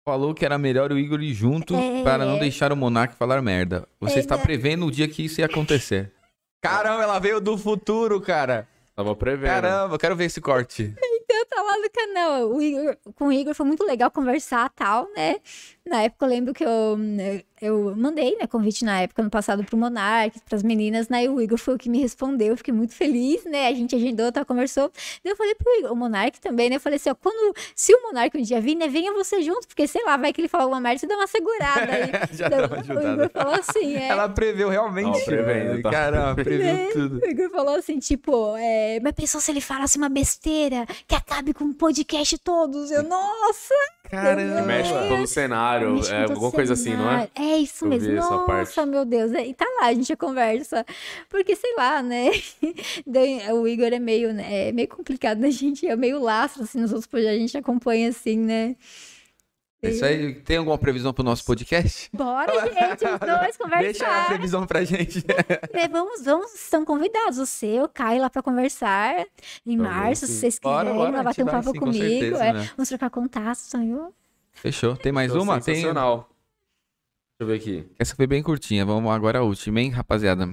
falou 0.06 0.32
que 0.34 0.44
era 0.44 0.56
melhor 0.58 0.92
o 0.92 0.98
Igor 0.98 1.20
ir 1.22 1.32
junto 1.34 1.74
É. 1.74 2.02
para 2.04 2.24
não 2.24 2.38
deixar 2.38 2.72
o 2.72 2.76
Monark 2.76 3.14
falar 3.16 3.42
merda. 3.42 3.86
Você 4.00 4.16
É, 4.16 4.18
está 4.20 4.38
prevendo 4.38 4.86
o 4.86 4.90
dia 4.90 5.08
que 5.08 5.24
isso 5.24 5.40
ia 5.40 5.46
acontecer. 5.46 6.12
Caramba, 6.62 7.02
ela 7.02 7.18
veio 7.18 7.40
do 7.40 7.56
futuro, 7.58 8.20
cara. 8.20 8.68
Tava 8.94 9.14
prevendo. 9.16 9.50
Caramba, 9.50 9.94
eu 9.94 9.98
quero 9.98 10.14
ver 10.14 10.26
esse 10.26 10.40
corte. 10.40 10.94
Eu 11.32 11.46
tava 11.46 11.62
lá 11.62 11.78
no 11.78 11.90
canal. 11.90 12.50
O 12.52 12.60
Igor, 12.60 12.96
com 13.14 13.28
o 13.28 13.32
Igor 13.32 13.54
foi 13.54 13.64
muito 13.64 13.84
legal 13.84 14.10
conversar 14.10 14.66
e 14.66 14.78
tal, 14.78 15.08
né? 15.16 15.36
Na 15.90 16.02
época 16.02 16.24
eu 16.24 16.28
lembro 16.28 16.54
que 16.54 16.64
eu, 16.64 16.96
eu 17.60 17.96
mandei, 17.96 18.36
né, 18.36 18.46
convite 18.46 18.84
na 18.84 19.00
época, 19.00 19.24
no 19.24 19.28
passado, 19.28 19.64
pro 19.64 19.76
Monark, 19.76 20.38
pras 20.48 20.62
meninas, 20.62 21.08
né? 21.08 21.24
E 21.24 21.28
o 21.28 21.40
Igor 21.40 21.58
foi 21.58 21.74
o 21.74 21.78
que 21.78 21.90
me 21.90 22.00
respondeu. 22.00 22.46
Eu 22.46 22.56
fiquei 22.56 22.72
muito 22.72 22.94
feliz, 22.94 23.44
né? 23.44 23.66
A 23.66 23.74
gente 23.74 23.96
agendou, 23.96 24.30
tá, 24.30 24.44
conversou. 24.44 24.88
Daí 25.24 25.32
eu 25.32 25.36
falei 25.36 25.52
pro 25.56 25.68
Igor, 25.80 25.92
o 25.92 25.96
Monark 25.96 26.40
também, 26.40 26.70
né? 26.70 26.76
Eu 26.76 26.80
falei 26.80 26.96
assim, 26.96 27.10
ó, 27.10 27.14
quando, 27.16 27.56
se 27.74 27.92
o 27.92 28.02
Monark 28.04 28.38
um 28.38 28.40
dia 28.40 28.60
vir, 28.60 28.76
né, 28.76 28.86
venha 28.86 29.12
você 29.12 29.42
junto, 29.42 29.66
porque 29.66 29.84
sei 29.88 30.04
lá, 30.04 30.16
vai 30.16 30.32
que 30.32 30.40
ele 30.40 30.46
fala 30.46 30.62
alguma 30.62 30.80
merda, 30.80 31.00
você 31.00 31.08
dá 31.08 31.16
uma 31.16 31.26
segurada 31.26 31.92
aí. 31.92 32.10
Já 32.38 32.48
Daí 32.48 32.60
tava 32.60 32.76
o 32.76 32.78
ajudada. 32.78 33.12
Igor 33.12 33.30
falou 33.30 33.54
assim, 33.54 33.96
é. 33.96 34.08
Ela 34.08 34.28
preveu 34.28 34.68
realmente. 34.68 35.24
Tava 35.24 35.24
prevendo, 35.24 35.82
tá? 35.82 35.90
Caramba, 35.90 36.34
previu 36.36 36.66
né? 36.66 36.88
tudo. 36.92 37.20
O 37.20 37.26
Igor 37.26 37.50
falou 37.50 37.74
assim, 37.74 37.98
tipo, 37.98 38.56
é, 38.56 39.00
mas 39.02 39.12
pensou 39.12 39.40
se 39.40 39.50
ele 39.50 39.60
falasse 39.60 39.98
uma 39.98 40.08
besteira 40.08 40.86
que 41.08 41.16
acabe 41.16 41.52
com 41.52 41.64
o 41.64 41.74
podcast 41.74 42.38
todos? 42.38 42.92
Eu, 42.92 43.02
nossa! 43.10 43.74
Caramba. 44.10 44.60
Que 44.60 44.66
mexe 44.66 44.92
o 44.92 45.26
cenário. 45.26 45.94
mexe 45.94 46.12
É 46.12 46.24
alguma 46.24 46.50
coisa 46.50 46.72
assim, 46.72 46.96
não 46.96 47.10
é? 47.10 47.28
É 47.34 47.58
isso 47.58 47.84
Eu 47.84 47.88
mesmo. 47.88 48.14
Nossa, 48.14 48.84
meu 48.84 49.04
Deus. 49.04 49.32
E 49.32 49.54
tá 49.54 49.66
lá, 49.80 49.86
a 49.86 49.94
gente 49.94 50.14
conversa. 50.16 50.84
Porque, 51.28 51.54
sei 51.54 51.74
lá, 51.76 52.02
né? 52.02 52.30
Daí, 53.06 53.52
o 53.52 53.66
Igor 53.68 53.92
é 53.92 53.98
meio, 53.98 54.32
né, 54.32 54.68
é 54.68 54.72
meio 54.72 54.88
complicado, 54.88 55.38
né? 55.38 55.48
A 55.48 55.52
gente 55.52 55.86
é 55.86 55.94
meio 55.94 56.20
lastro, 56.20 56.64
assim, 56.64 56.80
nos 56.80 56.90
outros 56.90 57.06
projetos, 57.06 57.36
a 57.36 57.38
gente 57.38 57.56
acompanha, 57.56 58.08
assim, 58.08 58.36
né? 58.38 58.76
É 59.82 59.88
Isso 59.88 60.04
aí, 60.04 60.34
tem 60.34 60.58
alguma 60.58 60.76
previsão 60.76 61.10
pro 61.10 61.24
nosso 61.24 61.42
podcast? 61.42 62.10
Bora, 62.12 62.52
gente, 62.68 63.02
os 63.02 63.18
dois 63.18 63.56
Deixa 63.80 64.04
a 64.04 64.08
conversar. 64.08 64.26
previsão 64.26 64.66
pra 64.66 64.84
gente. 64.84 65.24
É, 65.72 65.88
vamos, 65.88 66.22
vamos, 66.22 66.52
estão 66.54 66.84
convidados. 66.84 67.38
Você, 67.38 67.80
o 67.80 67.88
Caio, 67.88 68.20
lá 68.20 68.28
pra 68.28 68.42
conversar 68.42 69.24
em 69.64 69.76
março, 69.78 70.26
sim. 70.26 70.32
se 70.34 70.38
vocês 70.40 70.58
quiserem, 70.58 70.92
Bora, 70.92 71.10
bora, 71.12 71.22
bater 71.22 71.42
um 71.42 71.46
vai 71.46 71.54
papo 71.54 71.72
sim, 71.72 71.78
com 71.78 71.86
comigo. 71.86 72.04
certeza, 72.04 72.44
é, 72.44 72.52
né? 72.52 72.70
Vamos 72.76 72.88
trocar 72.90 73.08
contato, 73.08 73.56
sonhou? 73.56 74.14
Fechou. 74.52 74.96
Tem 74.96 75.12
mais 75.12 75.34
uma? 75.34 75.58
Tem. 75.60 75.76
Sensacional. 75.76 76.28
Deixa 77.38 77.40
eu 77.40 77.46
ver 77.46 77.54
aqui. 77.54 77.90
Essa 77.98 78.14
foi 78.14 78.26
bem 78.26 78.42
curtinha. 78.42 78.84
Vamos 78.84 79.10
agora 79.10 79.38
a 79.38 79.42
última, 79.42 79.80
hein, 79.80 79.88
rapaziada? 79.90 80.46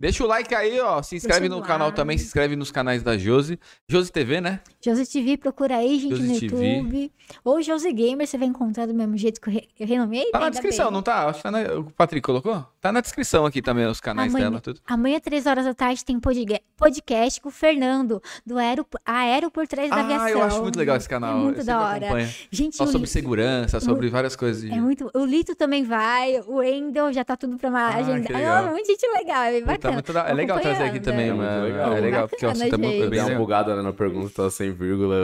Deixa 0.00 0.22
o 0.22 0.26
like 0.28 0.54
aí, 0.54 0.78
ó. 0.80 1.02
Se 1.02 1.16
inscreve 1.16 1.48
Deixa 1.48 1.56
no 1.56 1.60
canal 1.62 1.88
like. 1.88 1.96
também, 1.96 2.16
se 2.16 2.24
inscreve 2.26 2.54
nos 2.54 2.70
canais 2.70 3.02
da 3.02 3.18
Josi. 3.18 3.58
Josi 3.88 4.12
TV, 4.12 4.40
né? 4.40 4.60
Josi 4.84 5.04
TV, 5.10 5.36
procura 5.36 5.76
aí, 5.76 5.98
gente, 5.98 6.14
Josi 6.16 6.28
no 6.34 6.38
TV. 6.40 6.76
YouTube. 6.76 7.12
Ou 7.44 7.60
Josi 7.60 7.92
Gamer, 7.92 8.26
você 8.26 8.38
vai 8.38 8.46
encontrar 8.46 8.86
do 8.86 8.94
mesmo 8.94 9.16
jeito 9.16 9.40
que 9.40 9.48
eu, 9.48 9.52
re- 9.54 9.68
eu 9.78 9.86
renomei. 9.88 10.30
Tá 10.30 10.38
na 10.38 10.44
ainda 10.46 10.50
descrição, 10.52 10.86
bem. 10.86 10.92
não 10.94 11.02
tá? 11.02 11.26
Acho 11.26 11.38
que 11.38 11.42
tá 11.42 11.50
na... 11.50 11.62
O 11.80 11.90
Patrick 11.90 12.24
colocou? 12.24 12.64
Tá 12.80 12.92
na 12.92 13.00
descrição 13.00 13.44
aqui 13.44 13.60
também, 13.60 13.86
os 13.86 14.00
canais 14.00 14.32
Amanhã, 14.32 14.50
dela, 14.50 14.60
tudo. 14.60 14.80
amanhã, 14.86 15.18
três 15.18 15.46
horas 15.46 15.64
da 15.64 15.74
tarde, 15.74 16.04
tem 16.04 16.16
podcast 16.20 17.40
com 17.40 17.48
o 17.48 17.52
Fernando, 17.52 18.22
do 18.46 18.56
Aero, 18.56 18.86
Aero 19.04 19.50
por 19.50 19.66
Trás 19.66 19.90
da 19.90 19.96
Aviação. 19.96 20.26
Ah, 20.26 20.30
eu 20.30 20.42
acho 20.44 20.62
muito 20.62 20.78
legal 20.78 20.96
esse 20.96 21.08
canal. 21.08 21.38
É 21.38 21.40
muito 21.42 21.64
da 21.64 21.80
hora. 21.80 22.06
Gente, 22.52 22.76
Só 22.76 22.84
o 22.84 22.86
sobre 22.86 23.00
Li- 23.00 23.06
segurança, 23.08 23.80
sobre 23.80 24.08
várias 24.08 24.36
coisas. 24.36 24.62
de- 24.62 24.70
É 24.70 24.80
muito. 24.80 25.10
O 25.12 25.24
Lito 25.24 25.56
também 25.56 25.82
vai, 25.82 26.40
o 26.46 26.62
Endel 26.62 27.12
já 27.12 27.24
tá 27.24 27.36
tudo 27.36 27.56
pra 27.56 27.68
uma 27.68 27.80
Ah, 27.80 27.96
agenda. 27.96 28.20
que 28.24 28.32
legal. 28.32 28.64
Ah, 28.66 28.70
muita 28.70 28.86
gente 28.92 29.06
legal, 29.12 29.42
é 29.42 29.50
bem 29.50 29.60
Puta, 29.62 29.72
bacana. 29.72 29.94
muito 29.94 30.12
da- 30.12 30.28
É 30.28 30.32
legal 30.34 30.60
trazer 30.60 30.84
aqui 30.84 30.98
Acompanhando, 30.98 31.04
também, 31.04 31.28
é. 31.28 31.32
muito 31.32 31.48
mano. 31.50 31.64
legal. 31.64 31.92
É 31.96 32.00
legal, 32.00 32.28
porque 32.28 32.46
o 32.46 32.50
assunto 32.50 32.74
é 32.74 32.76
muito- 32.78 32.84
é 32.84 32.96
Eu 32.96 33.00
bem 33.00 33.10
dei 33.10 33.18
uma 33.18 33.24
legal. 33.26 33.40
bugada 33.42 33.74
né, 33.76 33.82
na 33.82 33.92
pergunta, 33.92 34.50
sem 34.50 34.70
vírgula. 34.72 35.16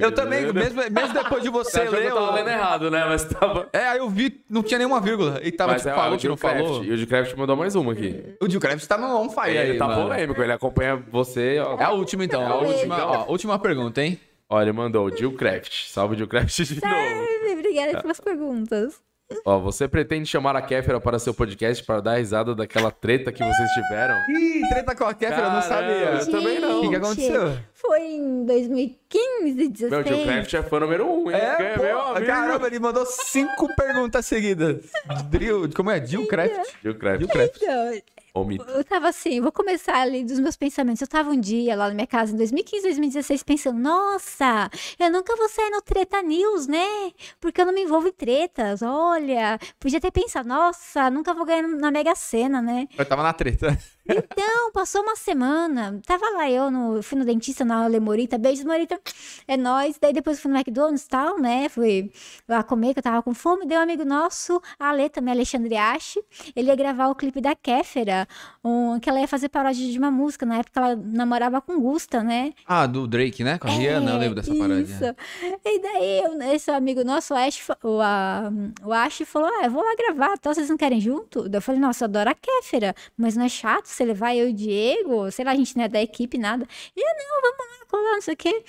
Eu 0.00 0.12
também, 0.14 0.52
mesmo, 0.52 0.80
mesmo 0.88 1.14
depois 1.14 1.42
de 1.42 1.50
você 1.50 1.80
que 1.80 1.88
ler. 1.96 2.06
eu 2.10 2.14
tava 2.14 2.30
o- 2.30 2.34
lendo 2.34 2.48
errado, 2.48 2.90
né? 2.92 3.04
Mas 3.06 3.24
tava. 3.24 3.68
É, 3.72 3.88
aí 3.88 3.98
eu 3.98 4.08
vi, 4.08 4.40
não 4.48 4.62
tinha 4.62 4.78
nenhuma 4.78 5.00
vírgula. 5.00 5.40
E 5.42 5.50
tava, 5.50 5.72
Mas 5.72 5.82
tipo, 5.82 5.92
é, 5.92 5.96
falou 5.96 6.14
o 6.16 6.18
que 6.20 6.28
não 6.28 6.36
falou. 6.36 6.76
E 6.86 6.92
o 6.92 6.96
Gil 6.96 7.06
Craft 7.06 7.34
mandou 7.36 7.56
mais 7.56 7.74
uma 7.74 7.92
aqui. 7.92 8.36
O 8.40 8.48
Gil 8.48 8.60
Krebs 8.60 8.86
tá 8.86 8.96
no 8.96 9.06
on 9.18 9.28
fire 9.28 9.58
aí, 9.58 9.70
ele 9.70 9.78
tá 9.78 9.88
mano. 9.88 10.02
polêmico, 10.02 10.40
ele 10.40 10.52
acompanha 10.52 10.96
você. 11.10 11.58
Ó, 11.58 11.76
É 11.78 11.84
a 11.84 11.90
última, 11.90 12.24
então. 12.24 12.42
É 12.42 12.46
a 12.46 12.54
última, 12.54 13.04
ó, 13.06 13.30
última 13.30 13.58
pergunta, 13.58 14.00
hein? 14.02 14.20
Ó, 14.48 14.62
ele 14.62 14.70
mandou 14.72 15.10
Gil 15.16 15.32
Craft. 15.32 15.88
Salve, 15.88 16.16
Gil 16.16 16.28
Craft 16.28 16.56
de 16.62 16.80
novo. 16.80 17.52
Obrigada 17.58 18.00
pelas 18.00 18.20
perguntas. 18.20 19.00
Ó, 19.44 19.58
você 19.58 19.88
pretende 19.88 20.28
chamar 20.28 20.54
a 20.54 20.62
Kéfera 20.62 21.00
para 21.00 21.18
seu 21.18 21.34
podcast 21.34 21.82
para 21.84 22.00
dar 22.00 22.16
risada 22.16 22.54
daquela 22.54 22.90
treta 22.92 23.32
que 23.32 23.42
vocês 23.42 23.70
tiveram? 23.72 24.14
Ih, 24.28 24.68
treta 24.68 24.94
com 24.94 25.04
a 25.04 25.14
Kéfera, 25.14 25.46
eu 25.46 25.50
não 25.50 25.62
sabia. 25.62 25.94
Eu 26.20 26.30
também 26.30 26.60
não. 26.60 26.78
O 26.78 26.82
que, 26.82 26.88
que 26.90 26.96
aconteceu? 26.96 27.58
Foi 27.74 28.00
em 28.02 28.44
2015, 28.46 29.68
16. 29.68 29.90
Meu, 29.90 30.02
Gil 30.04 30.24
Craft 30.26 30.54
é 30.54 30.62
fã 30.62 30.80
número 30.80 31.06
um, 31.10 31.30
hein? 31.30 31.36
É, 31.36 31.56
Que- 31.56 31.76
pô, 31.76 31.82
meu 31.82 32.00
amigo. 32.00 32.26
caramba, 32.26 32.66
ele 32.68 32.78
mandou 32.78 33.04
cinco 33.04 33.68
perguntas 33.74 34.26
seguidas. 34.26 34.84
Drill, 35.28 35.70
como 35.74 35.90
é? 35.90 36.04
Jill 36.04 36.26
Craft. 36.28 36.54
Jill 36.82 36.94
Craft. 36.96 37.22
Então, 37.22 37.92
Ô, 38.36 38.44
mito. 38.44 38.64
eu 38.68 38.84
tava 38.84 39.08
assim, 39.08 39.40
vou 39.40 39.50
começar 39.50 39.96
ali 39.96 40.22
dos 40.22 40.38
meus 40.38 40.56
pensamentos. 40.56 41.00
Eu 41.00 41.08
tava 41.08 41.30
um 41.30 41.40
dia 41.40 41.74
lá 41.74 41.88
na 41.88 41.94
minha 41.94 42.06
casa 42.06 42.34
em 42.34 42.36
2015, 42.36 42.82
2016 42.82 43.42
pensando, 43.42 43.78
nossa, 43.78 44.70
eu 44.98 45.10
nunca 45.10 45.34
vou 45.36 45.48
sair 45.48 45.70
no 45.70 45.80
Treta 45.80 46.20
News, 46.22 46.66
né? 46.66 47.12
Porque 47.40 47.62
eu 47.62 47.64
não 47.64 47.72
me 47.72 47.82
envolvo 47.82 48.08
em 48.08 48.12
tretas. 48.12 48.82
Olha, 48.82 49.58
podia 49.80 50.00
ter 50.00 50.10
pensado, 50.10 50.46
nossa, 50.46 51.10
nunca 51.10 51.32
vou 51.32 51.46
ganhar 51.46 51.66
na 51.66 51.90
Mega 51.90 52.14
Sena, 52.14 52.60
né? 52.60 52.86
Eu 52.98 53.06
tava 53.06 53.22
na 53.22 53.32
treta. 53.32 53.78
Então, 54.08 54.70
passou 54.72 55.02
uma 55.02 55.16
semana, 55.16 56.00
tava 56.06 56.24
lá 56.30 56.50
eu, 56.50 56.70
no, 56.70 57.02
fui 57.02 57.18
no 57.18 57.24
dentista 57.24 57.64
na 57.64 57.82
aula 57.82 57.98
Morita, 58.00 58.38
beijos 58.38 58.64
Morita, 58.64 59.00
é 59.48 59.56
nóis. 59.56 59.98
Daí 60.00 60.12
depois 60.12 60.38
fui 60.40 60.50
no 60.50 60.56
McDonald's 60.56 61.04
e 61.04 61.08
tal, 61.08 61.38
né, 61.38 61.68
fui 61.68 62.10
lá 62.48 62.62
comer, 62.62 62.92
que 62.92 62.98
eu 63.00 63.02
tava 63.02 63.22
com 63.22 63.34
fome. 63.34 63.66
Deu 63.66 63.78
um 63.78 63.82
amigo 63.82 64.04
nosso, 64.04 64.60
a 64.78 64.90
Ale 64.90 65.08
também, 65.08 65.32
Alexandre 65.34 65.76
Ache, 65.76 66.22
ele 66.54 66.68
ia 66.68 66.76
gravar 66.76 67.08
o 67.08 67.14
clipe 67.14 67.40
da 67.40 67.54
Kéfera, 67.54 68.26
um, 68.64 68.98
que 69.00 69.08
ela 69.10 69.20
ia 69.20 69.28
fazer 69.28 69.48
paródia 69.48 69.90
de 69.90 69.98
uma 69.98 70.10
música, 70.10 70.46
na 70.46 70.58
época 70.58 70.80
ela 70.80 70.96
namorava 70.96 71.60
com 71.60 71.80
Gusta, 71.80 72.22
né. 72.22 72.52
Ah, 72.66 72.86
do 72.86 73.06
Drake, 73.06 73.42
né? 73.42 73.58
Com 73.58 73.68
a 73.68 73.70
Rihanna, 73.70 74.10
eu 74.12 74.16
É, 74.16 74.18
lembro 74.18 74.34
dessa 74.36 74.54
paródia. 74.54 74.82
Isso. 74.82 75.60
E 75.64 75.80
daí, 75.80 76.54
esse 76.54 76.70
amigo 76.70 77.02
nosso, 77.04 77.34
o 77.34 77.36
Ash, 77.36 77.68
o, 77.82 78.00
a, 78.00 78.50
o 78.84 78.92
Ash 78.92 79.22
falou: 79.26 79.48
Ah, 79.48 79.64
eu 79.64 79.70
vou 79.70 79.82
lá 79.84 79.94
gravar, 79.96 80.34
então 80.34 80.52
vocês 80.54 80.68
não 80.68 80.76
querem 80.76 81.00
junto? 81.00 81.48
Daí 81.48 81.58
eu 81.58 81.62
falei: 81.62 81.80
Nossa, 81.80 82.04
eu 82.04 82.06
adoro 82.06 82.30
a 82.30 82.34
Kéfera, 82.34 82.94
mas 83.16 83.36
não 83.36 83.44
é 83.44 83.48
chato 83.48 83.86
você 83.96 84.04
levar 84.04 84.34
eu 84.36 84.48
e 84.48 84.52
o 84.52 84.54
Diego? 84.54 85.30
Sei 85.30 85.44
lá, 85.44 85.52
a 85.52 85.56
gente 85.56 85.76
não 85.76 85.84
é 85.84 85.88
da 85.88 86.02
equipe, 86.02 86.38
nada. 86.38 86.66
E 86.94 87.00
eu, 87.00 87.14
não, 87.16 87.42
vamos 87.42 87.78
lá, 87.80 87.86
colar, 87.86 88.12
não 88.12 88.20
sei 88.22 88.34
o 88.34 88.36
quê. 88.36 88.64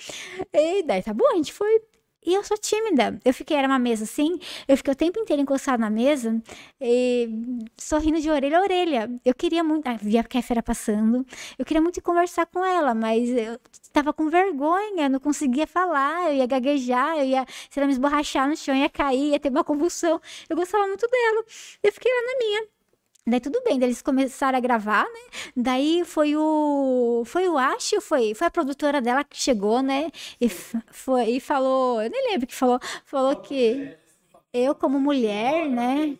E 0.52 0.82
daí, 0.82 1.02
tá 1.02 1.12
bom, 1.14 1.26
a 1.32 1.36
gente 1.36 1.52
foi. 1.52 1.82
E 2.26 2.34
eu 2.34 2.42
sou 2.44 2.58
tímida. 2.58 3.18
Eu 3.24 3.32
fiquei, 3.32 3.56
era 3.56 3.66
uma 3.68 3.78
mesa 3.78 4.04
assim, 4.04 4.38
eu 4.66 4.76
fiquei 4.76 4.92
o 4.92 4.96
tempo 4.96 5.18
inteiro 5.20 5.40
encostada 5.40 5.78
na 5.78 5.88
mesa, 5.88 6.42
e 6.80 7.28
sorrindo 7.76 8.20
de 8.20 8.28
orelha 8.28 8.58
a 8.58 8.62
orelha. 8.62 9.10
Eu 9.24 9.34
queria 9.34 9.62
muito, 9.64 9.86
ah, 9.86 9.96
via 10.00 10.20
a 10.20 10.24
Kéfera 10.24 10.62
passando, 10.62 11.24
eu 11.58 11.64
queria 11.64 11.80
muito 11.80 12.02
conversar 12.02 12.46
com 12.46 12.64
ela, 12.64 12.94
mas 12.94 13.30
eu 13.30 13.58
tava 13.92 14.12
com 14.12 14.28
vergonha, 14.28 15.08
não 15.08 15.20
conseguia 15.20 15.66
falar, 15.66 16.30
eu 16.30 16.36
ia 16.36 16.46
gaguejar, 16.46 17.18
eu 17.18 17.24
ia, 17.24 17.46
se 17.70 17.78
ela 17.78 17.86
me 17.86 17.92
esborrachar 17.92 18.48
no 18.48 18.56
chão, 18.56 18.74
ia 18.74 18.90
cair, 18.90 19.30
ia 19.32 19.40
ter 19.40 19.48
uma 19.48 19.64
convulsão. 19.64 20.20
Eu 20.50 20.56
gostava 20.56 20.86
muito 20.86 21.06
dela. 21.08 21.44
Eu 21.82 21.92
fiquei 21.92 22.12
lá 22.12 22.22
na 22.32 22.38
minha. 22.38 22.77
Daí 23.28 23.40
tudo 23.40 23.60
bem, 23.62 23.78
daí 23.78 23.88
eles 23.88 24.00
começaram 24.00 24.56
a 24.56 24.60
gravar, 24.60 25.04
né? 25.04 25.20
Daí 25.56 26.02
foi 26.04 26.34
o. 26.36 27.22
Foi 27.26 27.46
o 27.48 27.58
Acho, 27.58 28.00
foi, 28.00 28.34
foi 28.34 28.46
a 28.46 28.50
produtora 28.50 29.00
dela 29.02 29.22
que 29.22 29.36
chegou, 29.36 29.82
né? 29.82 30.10
E, 30.40 30.48
foi, 30.48 31.30
e 31.32 31.40
falou. 31.40 32.02
Eu 32.02 32.10
nem 32.10 32.30
lembro 32.32 32.46
que 32.46 32.54
falou. 32.54 32.80
Falou 33.04 33.36
que 33.36 33.94
eu, 34.52 34.74
como 34.74 34.98
mulher, 34.98 35.68
né? 35.68 36.16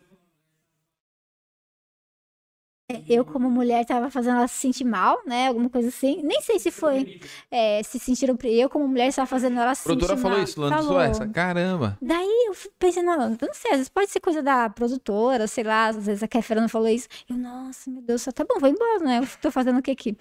Eu, 3.06 3.23
como 3.23 3.51
mulher, 3.51 3.85
tava 3.85 4.10
fazendo 4.10 4.39
ela 4.39 4.48
se 4.48 4.55
sentir 4.55 4.85
mal, 4.85 5.20
né? 5.27 5.48
Alguma 5.48 5.69
coisa 5.69 5.89
assim. 5.89 6.23
Nem 6.23 6.40
sei 6.40 6.59
se 6.59 6.70
foi. 6.70 7.20
É, 7.51 7.82
se 7.82 7.98
sentiram. 7.98 8.35
Eu, 8.44 8.70
como 8.70 8.89
mulher, 8.89 9.09
estava 9.09 9.27
fazendo 9.27 9.60
ela 9.60 9.74
se 9.74 9.82
sentir 9.82 9.89
mal. 9.89 10.05
A 10.05 10.09
produtora 10.09 10.31
falou 10.31 10.43
isso, 10.43 10.59
lançou 10.59 10.98
essa. 10.98 11.28
Caramba. 11.28 11.98
Daí 12.01 12.47
eu 12.47 12.56
pensei, 12.78 13.02
não, 13.02 13.16
não 13.19 13.36
sei, 13.52 13.73
às 13.73 13.77
vezes 13.77 13.89
pode 13.90 14.10
ser 14.10 14.20
coisa 14.20 14.43
da 14.43 14.70
produtora, 14.70 15.47
sei 15.47 15.65
lá, 15.65 15.89
às 15.89 16.06
vezes 16.06 16.23
a 16.23 16.28
Kéfera 16.28 16.62
não 16.62 16.69
falou 16.69 16.89
isso. 16.89 17.09
Eu, 17.28 17.36
nossa, 17.36 17.90
meu 17.90 18.01
Deus, 18.01 18.23
só 18.23 18.32
tá 18.32 18.43
bom, 18.48 18.59
vou 18.59 18.70
embora, 18.70 19.01
né? 19.01 19.19
Eu 19.19 19.28
tô 19.43 19.51
fazendo 19.51 19.81
o 19.81 19.82
que 19.82 19.90
aqui? 19.90 20.16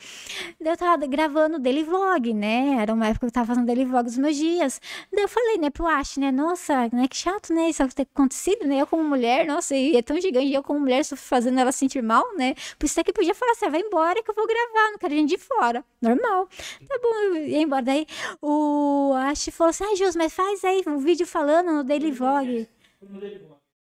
Daí 0.59 0.73
eu 0.73 0.77
tava 0.77 1.07
gravando 1.07 1.59
daily 1.59 1.85
vlog, 1.85 2.33
né? 2.33 2.79
Era 2.81 2.93
uma 2.93 3.07
época 3.07 3.21
que 3.21 3.25
eu 3.27 3.31
tava 3.31 3.47
fazendo 3.47 3.65
daily 3.65 3.85
vlog 3.85 4.03
dos 4.03 4.17
meus 4.17 4.35
dias. 4.35 4.81
Daí 5.13 5.23
eu 5.23 5.29
falei, 5.29 5.57
né, 5.57 5.69
pro 5.69 5.87
Ash, 5.87 6.17
né? 6.17 6.33
Nossa, 6.33 6.89
né, 6.91 7.07
que 7.07 7.15
chato, 7.15 7.53
né? 7.53 7.69
Isso 7.69 7.87
ter 7.95 8.05
acontecido, 8.13 8.67
né? 8.67 8.81
Eu, 8.81 8.87
como 8.87 9.05
mulher, 9.05 9.45
nossa, 9.45 9.73
e 9.73 9.95
é 9.95 10.01
tão 10.01 10.19
gigante, 10.19 10.51
eu, 10.51 10.61
como 10.61 10.81
mulher, 10.81 11.05
fazendo 11.05 11.57
ela 11.57 11.71
se 11.71 11.79
sentir 11.79 12.03
mal, 12.03 12.25
né? 12.35 12.56
Por 12.77 12.85
isso 12.85 12.99
é 12.99 13.03
que 13.03 13.13
podia 13.13 13.33
falar 13.33 13.51
assim, 13.51 13.65
ah, 13.65 13.69
vai 13.69 13.81
embora 13.81 14.21
que 14.23 14.29
eu 14.29 14.35
vou 14.35 14.47
gravar, 14.47 14.91
não 14.91 14.97
quero 14.97 15.13
gente 15.13 15.29
de 15.29 15.37
fora. 15.37 15.83
Normal. 16.01 16.47
Tá 16.87 16.99
bom, 17.01 17.13
eu 17.15 17.47
ia 17.47 17.61
embora. 17.61 17.81
Daí 17.81 18.05
o 18.41 19.13
Ash 19.15 19.49
falou 19.51 19.69
assim, 19.69 19.83
ai, 19.83 19.93
ah, 19.93 19.95
Jus, 19.95 20.15
mas 20.15 20.33
faz 20.33 20.63
aí 20.63 20.83
um 20.87 20.97
vídeo 20.97 21.25
falando 21.25 21.71
no 21.71 21.83
Daily 21.83 22.11
Vlog. 22.11 22.67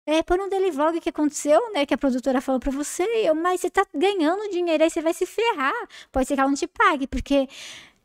É, 0.04 0.20
por 0.20 0.40
um 0.40 0.48
daily 0.48 0.72
vlog 0.72 1.00
que 1.00 1.10
aconteceu, 1.10 1.60
né? 1.72 1.86
Que 1.86 1.94
a 1.94 1.98
produtora 1.98 2.40
falou 2.40 2.58
pra 2.58 2.72
você, 2.72 3.04
eu, 3.24 3.36
mas 3.36 3.60
você 3.60 3.70
tá 3.70 3.86
ganhando 3.94 4.50
dinheiro 4.50 4.82
aí, 4.82 4.90
você 4.90 5.00
vai 5.00 5.14
se 5.14 5.24
ferrar. 5.24 5.72
Pode 6.10 6.26
ser 6.26 6.34
que 6.34 6.40
ela 6.40 6.48
não 6.48 6.56
te 6.56 6.66
pague, 6.66 7.06
porque 7.06 7.48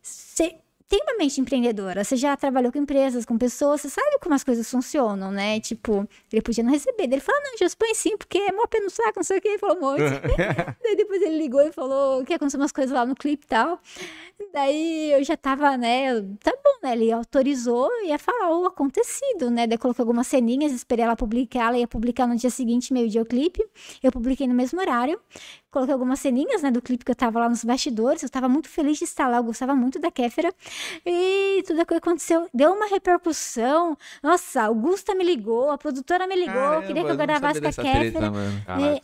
você 0.00 0.56
tem 0.88 1.00
uma 1.02 1.18
mente 1.18 1.38
empreendedora, 1.38 2.02
você 2.02 2.16
já 2.16 2.34
trabalhou 2.34 2.72
com 2.72 2.78
empresas, 2.78 3.26
com 3.26 3.36
pessoas, 3.36 3.82
você 3.82 3.90
sabe 3.90 4.18
como 4.22 4.34
as 4.34 4.42
coisas 4.42 4.68
funcionam, 4.70 5.30
né? 5.30 5.60
Tipo, 5.60 6.08
ele 6.32 6.40
podia 6.40 6.64
não 6.64 6.72
receber. 6.72 7.06
Daí 7.06 7.14
ele 7.14 7.20
falou, 7.20 7.42
não, 7.42 7.58
já 7.58 7.66
põe 7.78 7.94
sim, 7.94 8.16
porque 8.16 8.38
é 8.38 8.52
mó 8.52 8.66
pé 8.66 8.80
no 8.80 8.88
saco, 8.88 9.12
não 9.16 9.22
sei 9.22 9.36
o 9.36 9.40
que. 9.40 9.48
Ele 9.48 9.58
falou 9.58 9.76
um 9.76 9.80
monte. 9.80 10.00
Daí 10.82 10.96
depois 10.96 11.20
ele 11.20 11.36
ligou 11.36 11.60
e 11.60 11.70
falou 11.72 12.24
que 12.24 12.32
aconteceu 12.32 12.58
umas 12.58 12.72
coisas 12.72 12.90
lá 12.90 13.04
no 13.04 13.14
clipe 13.14 13.44
e 13.44 13.48
tal. 13.48 13.78
Daí 14.52 15.12
eu 15.12 15.22
já 15.22 15.36
tava, 15.36 15.76
né? 15.76 16.22
Tá 16.42 16.52
bom, 16.52 16.78
né? 16.82 16.92
Ele 16.92 17.12
autorizou 17.12 17.90
e 18.02 18.08
ia 18.08 18.18
falar 18.18 18.56
o 18.56 18.64
acontecido, 18.64 19.50
né? 19.50 19.66
Daí 19.66 19.76
coloquei 19.76 20.02
algumas 20.02 20.26
ceninhas, 20.26 20.72
esperei 20.72 21.04
ela 21.04 21.16
publicar, 21.16 21.68
ela 21.68 21.78
ia 21.78 21.88
publicar 21.88 22.26
no 22.26 22.34
dia 22.34 22.50
seguinte, 22.50 22.94
meio-dia 22.94 23.20
o 23.20 23.26
clipe. 23.26 23.62
Eu 24.02 24.10
publiquei 24.10 24.46
no 24.46 24.54
mesmo 24.54 24.80
horário 24.80 25.20
coloquei 25.70 25.92
algumas 25.92 26.20
ceninhas, 26.20 26.62
né, 26.62 26.70
do 26.70 26.80
clipe 26.80 27.04
que 27.04 27.10
eu 27.10 27.16
tava 27.16 27.38
lá 27.40 27.48
nos 27.48 27.64
bastidores. 27.64 28.22
Eu 28.22 28.28
tava 28.28 28.48
muito 28.48 28.68
feliz 28.68 28.98
de 28.98 29.04
estar 29.04 29.28
lá, 29.28 29.38
eu 29.38 29.44
gostava 29.44 29.74
muito 29.74 29.98
da 29.98 30.10
Kéfera. 30.10 30.52
E 31.04 31.62
tudo 31.66 31.82
o 31.82 31.86
que 31.86 31.94
aconteceu 31.94 32.48
deu 32.52 32.72
uma 32.72 32.86
repercussão. 32.86 33.96
Nossa, 34.22 34.62
Augusta 34.62 35.14
me 35.14 35.24
ligou, 35.24 35.70
a 35.70 35.78
produtora 35.78 36.26
me 36.26 36.36
ligou, 36.36 36.54
Caramba, 36.54 36.86
queria 36.86 37.04
que 37.04 37.10
eu 37.10 37.16
gravasse 37.16 37.60
com 37.60 37.68
a 37.68 37.72
Kéfera. 37.72 38.32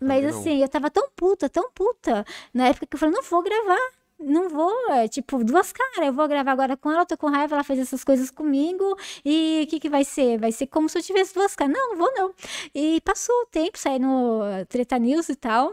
Mas 0.01 0.25
assim, 0.25 0.63
eu 0.63 0.69
tava 0.69 0.91
tão 0.91 1.09
puta, 1.15 1.49
tão 1.49 1.71
puta, 1.75 2.25
na 2.53 2.69
época 2.69 2.87
que 2.87 2.95
eu 2.95 2.99
falei, 2.99 3.15
não 3.15 3.23
vou 3.23 3.43
gravar 3.43 3.79
não 4.19 4.49
vou, 4.49 4.73
é, 4.91 5.09
tipo, 5.09 5.43
duas 5.45 5.73
caras. 5.73 6.07
Eu 6.07 6.13
vou 6.13 6.27
gravar 6.29 6.53
agora 6.53 6.77
com 6.77 6.91
ela, 6.91 7.03
eu 7.03 7.07
tô 7.07 7.17
com 7.17 7.29
raiva, 7.29 7.55
ela 7.57 7.65
fez 7.65 7.79
essas 7.79 8.05
coisas 8.05 8.31
comigo. 8.31 8.97
E 9.25 9.65
o 9.65 9.71
que, 9.71 9.81
que 9.81 9.91
vai 9.91 10.05
ser? 10.05 10.39
Vai 10.39 10.53
ser 10.53 10.67
como 10.67 10.89
se 10.89 10.99
eu 10.99 11.03
tivesse 11.03 11.35
duas 11.35 11.55
caras. 11.55 11.75
Não, 11.75 11.91
não 11.91 11.97
vou 11.97 12.13
não. 12.15 12.35
E 12.75 13.01
passou 13.03 13.35
o 13.43 13.47
tempo, 13.47 13.77
saí 13.79 13.99
no 13.99 14.41
Treta 14.69 14.99
News 14.99 15.29
e 15.29 15.37
tal. 15.37 15.73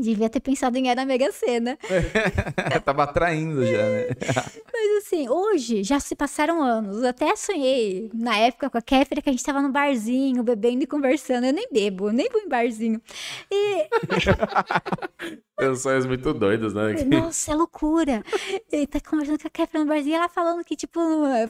Devia 0.00 0.28
ter 0.28 0.40
pensado 0.40 0.76
em 0.76 0.82
ganhar 0.82 0.96
na 0.96 1.04
Mega 1.04 1.30
Sena. 1.32 1.78
Tava 2.84 3.04
atraindo 3.04 3.64
já, 3.66 3.82
né? 3.88 4.06
Mas 4.72 5.04
assim, 5.04 5.28
hoje 5.28 5.82
já 5.82 5.98
se 5.98 6.14
passaram 6.14 6.62
anos. 6.62 7.02
Eu 7.02 7.08
até 7.08 7.34
sonhei 7.36 8.10
na 8.14 8.36
época 8.36 8.70
com 8.70 8.78
a 8.78 8.82
Kéfera 8.82 9.22
que 9.22 9.28
a 9.28 9.32
gente 9.32 9.44
tava 9.44 9.60
no 9.62 9.70
barzinho, 9.70 10.42
bebendo 10.42 10.84
e 10.84 10.86
conversando. 10.86 11.46
Eu 11.46 11.52
nem 11.52 11.68
bebo, 11.72 12.10
nem 12.10 12.28
vou 12.30 12.40
em 12.40 12.48
barzinho. 12.48 13.00
E. 13.50 13.86
Sonhos 15.76 16.04
muito 16.04 16.34
doidos, 16.34 16.74
né? 16.74 16.92
Nossa, 17.04 17.52
é 17.52 17.54
loucura. 17.54 18.22
Ele 18.70 18.86
tá 18.86 19.00
conversando 19.00 19.40
com 19.40 19.48
a 19.48 19.50
Kéfera 19.50 19.82
no 19.82 19.88
barzinho, 19.88 20.16
ela 20.16 20.28
falando 20.28 20.62
que, 20.62 20.76
tipo, 20.76 21.00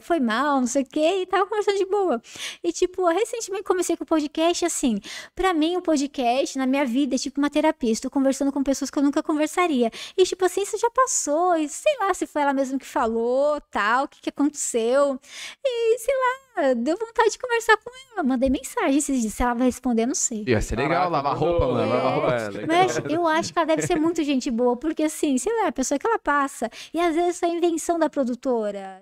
foi 0.01 0.19
mal, 0.19 0.61
não 0.61 0.67
sei 0.67 0.83
o 0.83 0.85
quê, 0.85 1.21
e 1.21 1.25
tava 1.25 1.45
conversando 1.45 1.77
de 1.77 1.85
boa. 1.85 2.21
E, 2.63 2.71
tipo, 2.71 3.05
recentemente 3.07 3.63
comecei 3.63 3.97
com 3.97 4.05
o 4.05 4.07
podcast, 4.07 4.65
assim, 4.65 4.99
pra 5.35 5.53
mim 5.53 5.75
o 5.75 5.81
podcast, 5.81 6.57
na 6.57 6.65
minha 6.65 6.85
vida, 6.85 7.15
é 7.15 7.17
tipo 7.17 7.39
uma 7.39 7.49
terapia. 7.49 7.91
Estou 7.91 8.09
conversando 8.09 8.51
com 8.51 8.63
pessoas 8.63 8.89
que 8.89 8.97
eu 8.97 9.03
nunca 9.03 9.21
conversaria. 9.21 9.91
E, 10.17 10.23
tipo 10.23 10.45
assim, 10.45 10.61
isso 10.61 10.77
já 10.77 10.89
passou, 10.89 11.55
e 11.57 11.67
sei 11.67 11.97
lá 11.99 12.13
se 12.13 12.25
foi 12.25 12.41
ela 12.43 12.53
mesma 12.53 12.79
que 12.79 12.85
falou, 12.85 13.59
tal, 13.69 14.05
o 14.05 14.07
que 14.07 14.21
que 14.21 14.29
aconteceu. 14.29 15.19
E, 15.65 15.99
sei 15.99 16.15
lá, 16.15 16.46
deu 16.75 16.97
vontade 16.97 17.31
de 17.31 17.37
conversar 17.37 17.77
com 17.77 17.89
ela. 18.13 18.23
Mandei 18.23 18.49
mensagem 18.49 18.97
esses 18.97 19.21
dias, 19.21 19.33
se 19.33 19.43
ela 19.43 19.53
vai 19.53 19.67
responder, 19.67 20.05
não 20.05 20.15
sei. 20.15 20.43
Ia 20.47 20.61
ser 20.61 20.77
legal, 20.77 21.09
lavar 21.09 21.35
roupa, 21.35 21.67
mano, 21.67 21.89
lavar 21.89 22.13
roupa. 22.13 22.33
É, 22.33 22.65
Mas 22.65 22.97
eu 23.09 23.27
acho 23.27 23.53
que 23.53 23.59
ela 23.59 23.67
deve 23.67 23.81
ser 23.83 23.95
muito 23.95 24.23
gente 24.23 24.49
boa, 24.49 24.75
porque 24.75 25.03
assim, 25.03 25.37
sei 25.37 25.53
lá, 25.61 25.67
a 25.67 25.71
pessoa 25.71 25.97
que 25.99 26.07
ela 26.07 26.19
passa, 26.19 26.69
e 26.93 26.99
às 26.99 27.15
vezes 27.15 27.41
é 27.43 27.47
invenção 27.47 27.99
da 27.99 28.09
produtora. 28.09 28.95